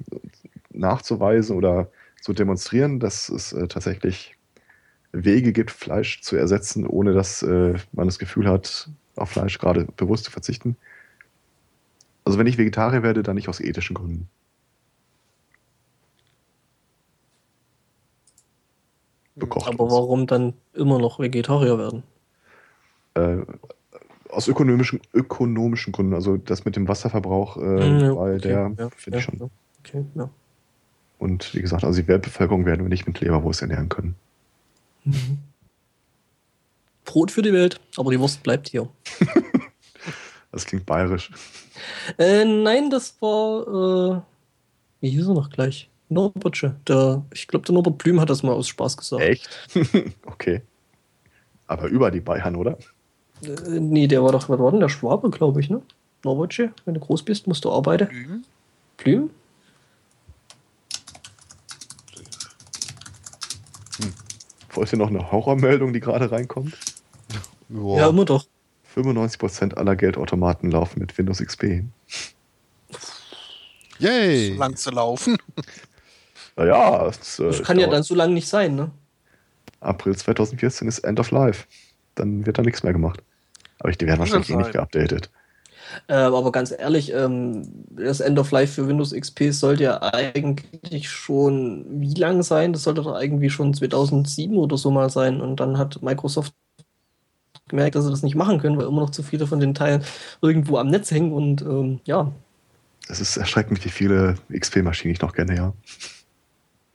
nachzuweisen 0.72 1.56
oder 1.56 1.88
zu 2.20 2.32
demonstrieren, 2.32 2.98
dass 2.98 3.28
es 3.28 3.52
äh, 3.52 3.68
tatsächlich 3.68 4.36
Wege 5.12 5.52
gibt, 5.52 5.70
Fleisch 5.70 6.22
zu 6.22 6.36
ersetzen, 6.36 6.86
ohne 6.86 7.12
dass 7.12 7.42
äh, 7.42 7.74
man 7.92 8.06
das 8.06 8.18
Gefühl 8.18 8.48
hat, 8.48 8.88
auf 9.16 9.30
Fleisch 9.30 9.58
gerade 9.58 9.86
bewusst 9.96 10.24
zu 10.24 10.30
verzichten. 10.30 10.76
Also 12.24 12.38
wenn 12.38 12.46
ich 12.46 12.58
Vegetarier 12.58 13.02
werde, 13.02 13.22
dann 13.22 13.36
nicht 13.36 13.48
aus 13.48 13.60
ethischen 13.60 13.94
Gründen. 13.94 14.28
Bekocht. 19.40 19.66
Aber 19.68 19.90
warum 19.90 20.26
dann 20.26 20.54
immer 20.74 20.98
noch 20.98 21.18
Vegetarier 21.18 21.78
werden? 21.78 22.02
Äh, 23.14 23.38
aus 24.30 24.46
ökonomischen, 24.46 25.00
ökonomischen 25.12 25.92
Gründen, 25.92 26.14
also 26.14 26.36
das 26.36 26.64
mit 26.64 26.76
dem 26.76 26.86
Wasserverbrauch, 26.86 27.56
äh, 27.56 27.60
Hm, 27.60 28.00
ja, 28.00 28.16
weil 28.16 28.34
okay, 28.36 28.48
der, 28.48 28.72
ja, 28.78 28.88
finde 28.90 28.90
ich 29.06 29.06
ja, 29.06 29.20
schon. 29.20 29.38
ja. 29.40 29.48
Okay, 29.80 30.04
ja. 30.14 30.30
Und 31.18 31.54
wie 31.54 31.60
gesagt, 31.60 31.84
also 31.84 32.00
die 32.00 32.08
Weltbevölkerung 32.08 32.64
werden 32.64 32.82
wir 32.82 32.88
nicht 32.88 33.06
mit 33.06 33.20
Leberwurst 33.20 33.62
ernähren 33.62 33.88
können. 33.88 34.14
Mhm. 35.04 35.38
Brot 37.04 37.30
für 37.30 37.42
die 37.42 37.52
Welt, 37.52 37.80
aber 37.96 38.10
die 38.12 38.20
Wurst 38.20 38.42
bleibt 38.42 38.68
hier. 38.68 38.88
Das 40.52 40.66
klingt 40.66 40.84
bayerisch. 40.86 41.30
Äh, 42.18 42.44
nein, 42.44 42.90
das 42.90 43.16
war, 43.20 44.16
äh, 44.18 44.20
wie 45.00 45.10
hieß 45.10 45.28
er 45.28 45.34
noch 45.34 45.50
gleich? 45.50 45.89
Norbertsche. 46.10 46.76
Der, 46.86 47.24
ich 47.32 47.48
glaube, 47.48 47.64
der 47.64 47.74
Norbert 47.74 47.98
Blüm 47.98 48.20
hat 48.20 48.30
das 48.30 48.42
mal 48.42 48.52
aus 48.52 48.68
Spaß 48.68 48.96
gesagt. 48.96 49.22
Echt? 49.22 49.48
okay. 50.26 50.62
Aber 51.66 51.86
über 51.86 52.10
die 52.10 52.20
Bayern, 52.20 52.56
oder? 52.56 52.76
Äh, 53.42 53.80
nee, 53.80 54.06
der 54.06 54.22
war 54.22 54.32
doch, 54.32 54.48
was 54.48 54.58
war 54.58 54.70
denn 54.70 54.80
der 54.80 54.88
Schwabe, 54.88 55.30
glaube 55.30 55.60
ich, 55.60 55.70
ne? 55.70 55.82
Norbertsche, 56.24 56.72
wenn 56.84 56.94
du 56.94 57.00
groß 57.00 57.22
bist, 57.22 57.46
musst 57.46 57.64
du 57.64 57.70
arbeiten. 57.72 58.08
Blüm? 58.08 58.44
Blüm? 58.96 59.30
Wollt 64.72 64.92
ihr 64.92 64.98
noch 64.98 65.08
eine 65.08 65.32
Horrormeldung, 65.32 65.92
die 65.92 66.00
gerade 66.00 66.30
reinkommt? 66.30 66.76
Ja. 67.68 67.96
Ja, 67.96 68.08
immer 68.08 68.24
doch. 68.24 68.44
95% 68.94 69.74
aller 69.74 69.96
Geldautomaten 69.96 70.70
laufen 70.70 71.00
mit 71.00 71.16
Windows 71.16 71.38
XP. 71.38 71.84
Yay! 73.98 74.52
Solange 74.54 74.76
sie 74.76 74.90
laufen. 74.90 75.36
Naja, 76.56 77.06
es, 77.08 77.38
äh, 77.38 77.46
Das 77.46 77.62
kann 77.62 77.78
ja 77.78 77.86
dann 77.88 78.02
so 78.02 78.14
lange 78.14 78.34
nicht 78.34 78.48
sein, 78.48 78.74
ne? 78.74 78.90
April 79.80 80.16
2014 80.16 80.88
ist 80.88 81.00
End 81.00 81.20
of 81.20 81.30
Life. 81.30 81.66
Dann 82.14 82.46
wird 82.46 82.58
da 82.58 82.62
nichts 82.62 82.82
mehr 82.82 82.92
gemacht. 82.92 83.22
Aber 83.78 83.90
ich, 83.90 83.98
die 83.98 84.06
werden 84.06 84.18
wahrscheinlich 84.20 84.50
eh 84.50 84.56
nicht 84.56 84.72
geupdatet. 84.72 85.30
Äh, 86.06 86.14
aber 86.14 86.52
ganz 86.52 86.70
ehrlich, 86.72 87.12
ähm, 87.12 87.62
das 87.90 88.20
End 88.20 88.38
of 88.38 88.50
Life 88.50 88.74
für 88.74 88.86
Windows 88.86 89.12
XP 89.12 89.52
sollte 89.52 89.84
ja 89.84 90.02
eigentlich 90.02 91.08
schon 91.10 91.84
wie 92.00 92.14
lang 92.14 92.42
sein? 92.42 92.72
Das 92.72 92.84
sollte 92.84 93.02
doch 93.02 93.20
irgendwie 93.20 93.50
schon 93.50 93.74
2007 93.74 94.56
oder 94.56 94.76
so 94.76 94.90
mal 94.90 95.10
sein. 95.10 95.40
Und 95.40 95.58
dann 95.60 95.78
hat 95.78 96.02
Microsoft 96.02 96.54
gemerkt, 97.68 97.94
dass 97.94 98.04
sie 98.04 98.10
das 98.10 98.22
nicht 98.22 98.34
machen 98.34 98.58
können, 98.60 98.76
weil 98.78 98.86
immer 98.86 99.00
noch 99.00 99.10
zu 99.10 99.22
viele 99.22 99.46
von 99.46 99.60
den 99.60 99.74
Teilen 99.74 100.04
irgendwo 100.42 100.76
am 100.78 100.88
Netz 100.88 101.10
hängen. 101.10 101.32
Und 101.32 101.62
ähm, 101.62 102.00
ja, 102.04 102.32
Es 103.08 103.20
ist 103.20 103.36
erschreckend, 103.36 103.84
wie 103.84 103.90
viele 103.90 104.36
XP-Maschinen 104.52 105.12
ich 105.14 105.20
noch 105.20 105.32
kenne, 105.34 105.56
ja. 105.56 105.72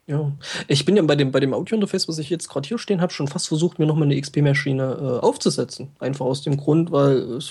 Ja. 0.08 0.32
Ich 0.68 0.86
bin 0.86 0.96
ja 0.96 1.02
bei 1.04 1.16
dem, 1.16 1.32
bei 1.32 1.40
dem 1.40 1.54
Audio-Interface, 1.54 2.08
was 2.08 2.18
ich 2.20 2.30
jetzt 2.30 2.48
gerade 2.50 2.68
hier 2.68 2.78
stehen 2.78 3.02
habe, 3.02 3.12
schon 3.14 3.28
fast 3.28 3.48
versucht, 3.48 3.80
mir 3.80 3.86
nochmal 3.86 4.08
eine 4.08 4.20
XP-Maschine 4.20 5.20
äh, 5.22 5.26
aufzusetzen. 5.26 5.90
Einfach 6.00 6.26
aus 6.26 6.42
dem 6.44 6.58
Grund, 6.58 6.92
weil 6.92 7.18
es 7.18 7.50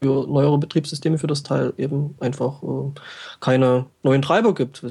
für 0.00 0.26
neuere 0.26 0.58
Betriebssysteme 0.58 1.18
für 1.18 1.26
das 1.26 1.42
Teil 1.42 1.74
eben 1.76 2.14
einfach 2.20 2.62
äh, 2.62 2.92
keine 3.40 3.86
neuen 4.02 4.22
Treiber 4.22 4.54
gibt. 4.54 4.84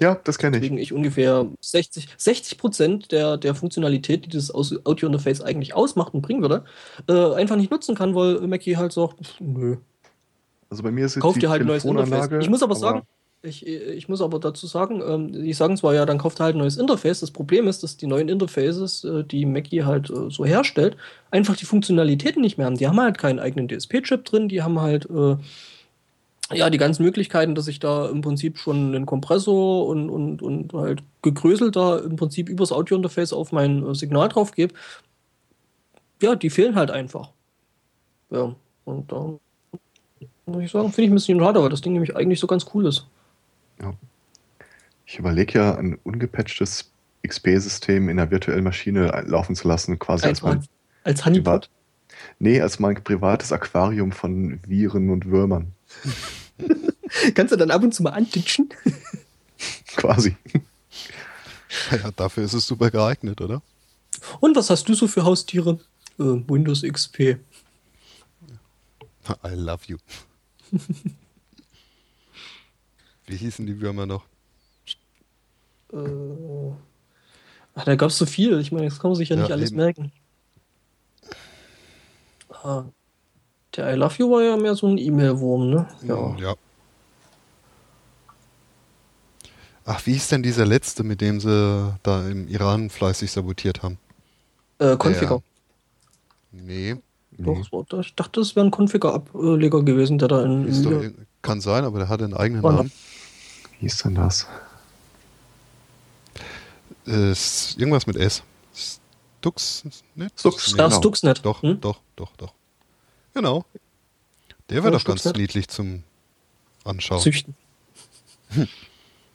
Ja, 0.00 0.14
das 0.24 0.38
kenne 0.38 0.56
ich. 0.56 0.62
Deswegen 0.62 0.78
ich 0.78 0.92
ungefähr 0.92 1.46
60, 1.60 2.08
60 2.16 2.58
Prozent 2.58 3.12
der, 3.12 3.36
der 3.36 3.54
Funktionalität, 3.54 4.24
die 4.24 4.30
das 4.30 4.50
Aus- 4.50 4.74
Audio-Interface 4.84 5.42
eigentlich 5.42 5.74
ausmacht 5.74 6.14
und 6.14 6.22
bringen 6.22 6.40
würde, 6.42 6.64
äh, 7.06 7.34
einfach 7.34 7.56
nicht 7.56 7.70
nutzen 7.70 7.94
kann, 7.94 8.14
weil 8.14 8.40
Mackie 8.48 8.76
halt 8.76 8.92
sagt, 8.92 9.36
nö, 9.40 9.76
Also 10.70 10.82
bei 10.82 10.90
mir 10.90 11.04
ist 11.06 11.16
es 11.16 11.22
kauf 11.22 11.36
die 11.38 11.46
halt 11.48 11.60
ein 11.60 11.66
neues 11.66 11.84
Interface. 11.84 12.08
Telefonanlage, 12.08 12.42
Ich 12.42 12.48
muss 12.50 12.62
aber 12.62 12.74
sagen, 12.76 13.02
ich, 13.42 13.66
ich 13.66 14.08
muss 14.08 14.20
aber 14.20 14.38
dazu 14.38 14.66
sagen, 14.66 15.02
ähm, 15.06 15.32
die 15.32 15.52
sagen 15.54 15.76
zwar 15.76 15.94
ja, 15.94 16.04
dann 16.04 16.18
kauft 16.18 16.40
halt 16.40 16.54
ein 16.54 16.58
neues 16.58 16.76
Interface. 16.76 17.20
Das 17.20 17.30
Problem 17.30 17.68
ist, 17.68 17.82
dass 17.82 17.96
die 17.96 18.06
neuen 18.06 18.28
Interfaces, 18.28 19.04
äh, 19.04 19.24
die 19.24 19.46
Mackie 19.46 19.84
halt 19.84 20.10
äh, 20.10 20.30
so 20.30 20.44
herstellt, 20.44 20.96
einfach 21.30 21.56
die 21.56 21.64
Funktionalitäten 21.64 22.42
nicht 22.42 22.58
mehr 22.58 22.66
haben. 22.66 22.76
Die 22.76 22.86
haben 22.86 23.00
halt 23.00 23.16
keinen 23.16 23.38
eigenen 23.38 23.68
DSP-Chip 23.68 24.24
drin, 24.26 24.48
die 24.48 24.62
haben 24.62 24.80
halt 24.80 25.08
äh, 25.10 25.36
ja 26.54 26.68
die 26.68 26.78
ganzen 26.78 27.02
Möglichkeiten, 27.02 27.54
dass 27.54 27.68
ich 27.68 27.80
da 27.80 28.10
im 28.10 28.20
Prinzip 28.20 28.58
schon 28.58 28.94
einen 28.94 29.06
Kompressor 29.06 29.86
und, 29.86 30.10
und, 30.10 30.42
und 30.42 30.72
halt 30.74 31.02
gegrößelt 31.22 31.76
da 31.76 31.98
im 31.98 32.16
Prinzip 32.16 32.48
übers 32.50 32.72
Audio-Interface 32.72 33.32
auf 33.32 33.52
mein 33.52 33.94
Signal 33.94 34.28
drauf 34.28 34.52
gebe. 34.52 34.74
Ja, 36.20 36.34
die 36.34 36.50
fehlen 36.50 36.74
halt 36.74 36.90
einfach. 36.90 37.30
Ja, 38.30 38.54
und 38.84 39.10
da 39.10 39.38
muss 40.44 40.62
ich 40.62 40.70
sagen, 40.70 40.92
finde 40.92 41.04
ich 41.04 41.10
ein 41.10 41.14
bisschen 41.14 41.40
schade, 41.40 41.62
weil 41.62 41.70
das 41.70 41.80
Ding 41.80 41.94
nämlich 41.94 42.14
eigentlich 42.14 42.38
so 42.38 42.46
ganz 42.46 42.66
cool 42.74 42.86
ist. 42.86 43.06
Ich 45.06 45.18
überlege 45.18 45.58
ja, 45.58 45.74
ein 45.76 45.98
ungepatchtes 46.04 46.90
XP-System 47.26 48.08
in 48.08 48.18
einer 48.18 48.30
virtuellen 48.30 48.64
Maschine 48.64 49.24
laufen 49.26 49.56
zu 49.56 49.66
lassen, 49.68 49.98
quasi 49.98 50.26
als 50.26 50.42
mein, 50.42 50.58
Als, 50.58 50.68
als 51.04 51.24
Honeypot. 51.24 51.70
nee, 52.38 52.60
als 52.60 52.78
mein 52.78 53.02
privates 53.02 53.52
Aquarium 53.52 54.12
von 54.12 54.60
Viren 54.66 55.10
und 55.10 55.26
Würmern. 55.26 55.72
Kannst 57.34 57.52
du 57.52 57.56
dann 57.56 57.70
ab 57.70 57.82
und 57.82 57.92
zu 57.92 58.02
mal 58.02 58.10
antitschen? 58.10 58.68
Quasi. 59.96 60.36
Ja, 61.90 62.10
dafür 62.12 62.44
ist 62.44 62.54
es 62.54 62.66
super 62.66 62.90
geeignet, 62.90 63.40
oder? 63.40 63.62
Und 64.40 64.56
was 64.56 64.70
hast 64.70 64.88
du 64.88 64.94
so 64.94 65.08
für 65.08 65.24
Haustiere? 65.24 65.80
Äh, 66.18 66.22
Windows 66.22 66.82
XP. 66.82 67.18
I 67.20 67.38
love 69.54 69.82
you. 69.86 69.98
Wie 73.30 73.36
hießen 73.36 73.64
die 73.64 73.80
Würmer 73.80 74.06
noch? 74.06 74.24
Äh, 75.92 75.96
ach, 77.76 77.84
da 77.84 77.94
gab 77.94 78.10
es 78.10 78.18
so 78.18 78.26
viel. 78.26 78.58
Ich 78.58 78.72
meine, 78.72 78.86
jetzt 78.86 79.00
kann 79.00 79.10
man 79.10 79.16
sich 79.16 79.28
ja, 79.28 79.36
Ja, 79.36 79.42
nicht 79.42 79.52
alles 79.52 79.70
eben. 79.70 79.76
merken. 79.76 80.12
Ah, 82.50 82.84
der 83.76 83.94
I 83.94 83.96
Love 83.96 84.14
You 84.18 84.30
war 84.30 84.42
ja 84.42 84.56
mehr 84.56 84.74
so 84.74 84.88
ein 84.88 84.98
E-Mail-Wurm, 84.98 85.70
ne? 85.70 85.88
Ja. 86.02 86.36
ja. 86.38 86.54
Ach, 89.84 90.04
wie 90.06 90.12
hieß 90.12 90.28
denn 90.28 90.42
dieser 90.42 90.66
letzte, 90.66 91.04
mit 91.04 91.20
dem 91.20 91.40
sie 91.40 91.94
da 92.02 92.28
im 92.28 92.48
Iran 92.48 92.90
fleißig 92.90 93.30
sabotiert 93.30 93.82
haben? 93.82 93.98
Äh, 94.78 94.96
Configure. 94.96 95.42
Nee, 96.52 96.96
Doch, 97.38 97.70
war, 97.72 98.00
ich 98.00 98.14
dachte, 98.14 98.40
es 98.40 98.56
wäre 98.56 98.66
ein 98.66 98.72
Configure-Ableger 98.72 99.82
gewesen, 99.84 100.18
der 100.18 100.28
da 100.28 100.44
in. 100.44 100.66
ist 100.66 100.84
doch, 100.84 101.02
kann 101.42 101.60
sein, 101.60 101.84
aber 101.84 102.00
der 102.00 102.08
hat 102.08 102.22
einen 102.22 102.34
eigenen 102.34 102.62
Namen. 102.62 102.90
Wie 103.80 103.86
hieß 103.86 103.98
denn 104.02 104.14
das? 104.14 104.46
S- 107.06 107.74
irgendwas 107.78 108.06
mit 108.06 108.16
S. 108.16 108.42
Stux? 109.38 109.84
Ne? 110.14 110.28
Stux, 110.36 110.72
Nee, 110.72 110.76
genau. 110.76 110.90
Stuxnet. 110.98 111.44
Doch, 111.44 111.62
Hm? 111.62 111.80
doch, 111.80 112.00
doch, 112.16 112.36
doch. 112.36 112.52
Genau. 113.32 113.64
Der 114.68 114.82
war 114.84 114.90
Ja, 114.92 114.98
doch 114.98 115.04
ganz 115.04 115.20
Stuxnet. 115.22 115.36
niedlich 115.38 115.68
zum 115.68 116.02
Anschauen. 116.84 117.20
Züchten. 117.20 117.54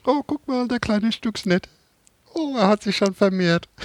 Oh, 0.05 0.21
guck 0.25 0.47
mal, 0.47 0.67
der 0.67 0.79
kleine 0.79 1.11
Stuxnet. 1.11 1.67
Oh, 2.33 2.55
er 2.57 2.67
hat 2.67 2.83
sich 2.83 2.95
schon 2.97 3.13
vermehrt. 3.15 3.67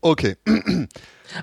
Okay. 0.00 0.36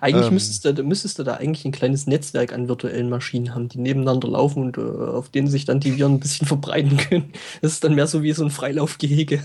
Eigentlich 0.01 0.27
Ähm. 0.27 0.33
müsstest, 0.33 0.65
du, 0.65 0.83
müsstest 0.83 1.19
du 1.19 1.23
da 1.23 1.35
eigentlich 1.35 1.65
ein 1.65 1.71
kleines 1.71 2.07
Netzwerk 2.07 2.53
an 2.53 2.67
virtuellen 2.67 3.09
Maschinen 3.09 3.53
haben, 3.55 3.69
die 3.69 3.79
nebeneinander 3.79 4.27
laufen 4.27 4.63
und 4.63 4.77
äh, 4.77 4.81
auf 4.81 5.29
denen 5.29 5.47
sich 5.47 5.65
dann 5.65 5.79
die 5.79 5.97
Viren 5.97 6.15
ein 6.15 6.19
bisschen 6.19 6.47
verbreiten 6.47 6.97
können. 6.97 7.31
Das 7.61 7.73
ist 7.73 7.83
dann 7.83 7.95
mehr 7.95 8.07
so 8.07 8.23
wie 8.23 8.33
so 8.33 8.43
ein 8.43 8.51
Freilaufgehege. 8.51 9.43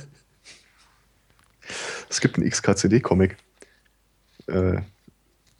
Es 2.09 2.21
gibt 2.21 2.37
einen 2.37 2.49
XKCD-Comic. 2.49 3.37
Äh, 4.47 4.81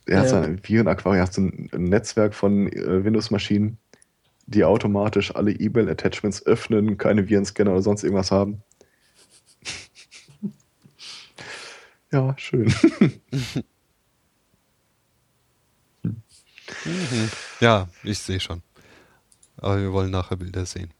er 0.05 0.19
hat 0.19 0.25
Ja. 0.25 0.27
sein 0.27 0.59
Virenaquarium, 0.63 1.19
er 1.19 1.23
hat 1.25 1.33
so 1.33 1.41
ein 1.41 1.69
ein 1.73 1.85
Netzwerk 1.85 2.33
von 2.35 2.67
äh, 2.71 3.03
Windows-Maschinen, 3.05 3.77
die 4.47 4.63
automatisch 4.65 5.33
alle 5.35 5.51
E-Mail-Attachments 5.51 6.45
öffnen, 6.45 6.97
keine 6.97 7.29
Virenscanner 7.29 7.71
oder 7.71 7.81
sonst 7.81 8.03
irgendwas 8.03 8.31
haben. 8.31 8.61
ja, 12.11 12.35
schön. 12.37 12.73
Ja, 17.59 17.87
ich 18.03 18.19
sehe 18.19 18.39
schon. 18.39 18.61
Aber 19.57 19.79
wir 19.81 19.91
wollen 19.93 20.11
nachher 20.11 20.37
Bilder 20.37 20.65
sehen. 20.65 20.91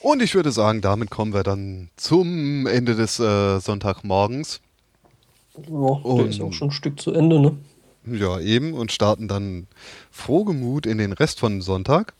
Und 0.00 0.22
ich 0.22 0.34
würde 0.34 0.52
sagen, 0.52 0.80
damit 0.80 1.10
kommen 1.10 1.32
wir 1.32 1.42
dann 1.42 1.90
zum 1.96 2.66
Ende 2.66 2.94
des 2.94 3.18
äh, 3.20 3.58
Sonntagmorgens. 3.60 4.60
Ja, 5.56 5.62
der 5.66 5.72
Und- 6.04 6.28
ist 6.28 6.40
auch 6.40 6.52
schon 6.52 6.68
ein 6.68 6.72
Stück 6.72 7.00
zu 7.00 7.12
Ende, 7.12 7.40
ne? 7.40 7.56
Ja, 8.06 8.38
eben. 8.40 8.74
Und 8.74 8.92
starten 8.92 9.28
dann 9.28 9.66
frohgemut 10.10 10.86
in 10.86 10.98
den 10.98 11.12
Rest 11.12 11.40
von 11.40 11.60
Sonntag. 11.62 12.12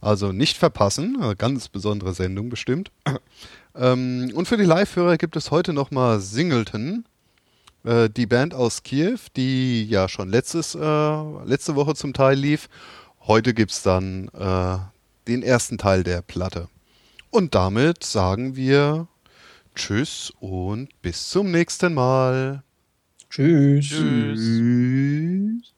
Also 0.00 0.32
nicht 0.32 0.56
verpassen. 0.56 1.18
Eine 1.20 1.36
ganz 1.36 1.68
besondere 1.68 2.14
Sendung 2.14 2.50
bestimmt. 2.50 2.90
ähm, 3.74 4.30
und 4.34 4.46
für 4.46 4.56
die 4.56 4.64
Live-Hörer 4.64 5.16
gibt 5.16 5.36
es 5.36 5.50
heute 5.50 5.72
nochmal 5.72 6.20
Singleton. 6.20 7.04
Äh, 7.84 8.10
die 8.10 8.26
Band 8.26 8.54
aus 8.54 8.82
Kiew, 8.82 9.18
die 9.36 9.84
ja 9.84 10.08
schon 10.08 10.28
letztes, 10.28 10.74
äh, 10.74 11.44
letzte 11.44 11.74
Woche 11.74 11.94
zum 11.94 12.12
Teil 12.12 12.38
lief. 12.38 12.68
Heute 13.26 13.54
gibt 13.54 13.72
es 13.72 13.82
dann 13.82 14.28
äh, 14.28 14.78
den 15.26 15.42
ersten 15.42 15.78
Teil 15.78 16.02
der 16.02 16.22
Platte. 16.22 16.68
Und 17.30 17.54
damit 17.54 18.04
sagen 18.04 18.56
wir 18.56 19.08
Tschüss 19.74 20.32
und 20.40 20.88
bis 21.02 21.28
zum 21.30 21.50
nächsten 21.50 21.94
Mal. 21.94 22.62
Tschüss. 23.30 23.86
Tschüss. 23.86 24.40
Tschüss. 24.40 25.74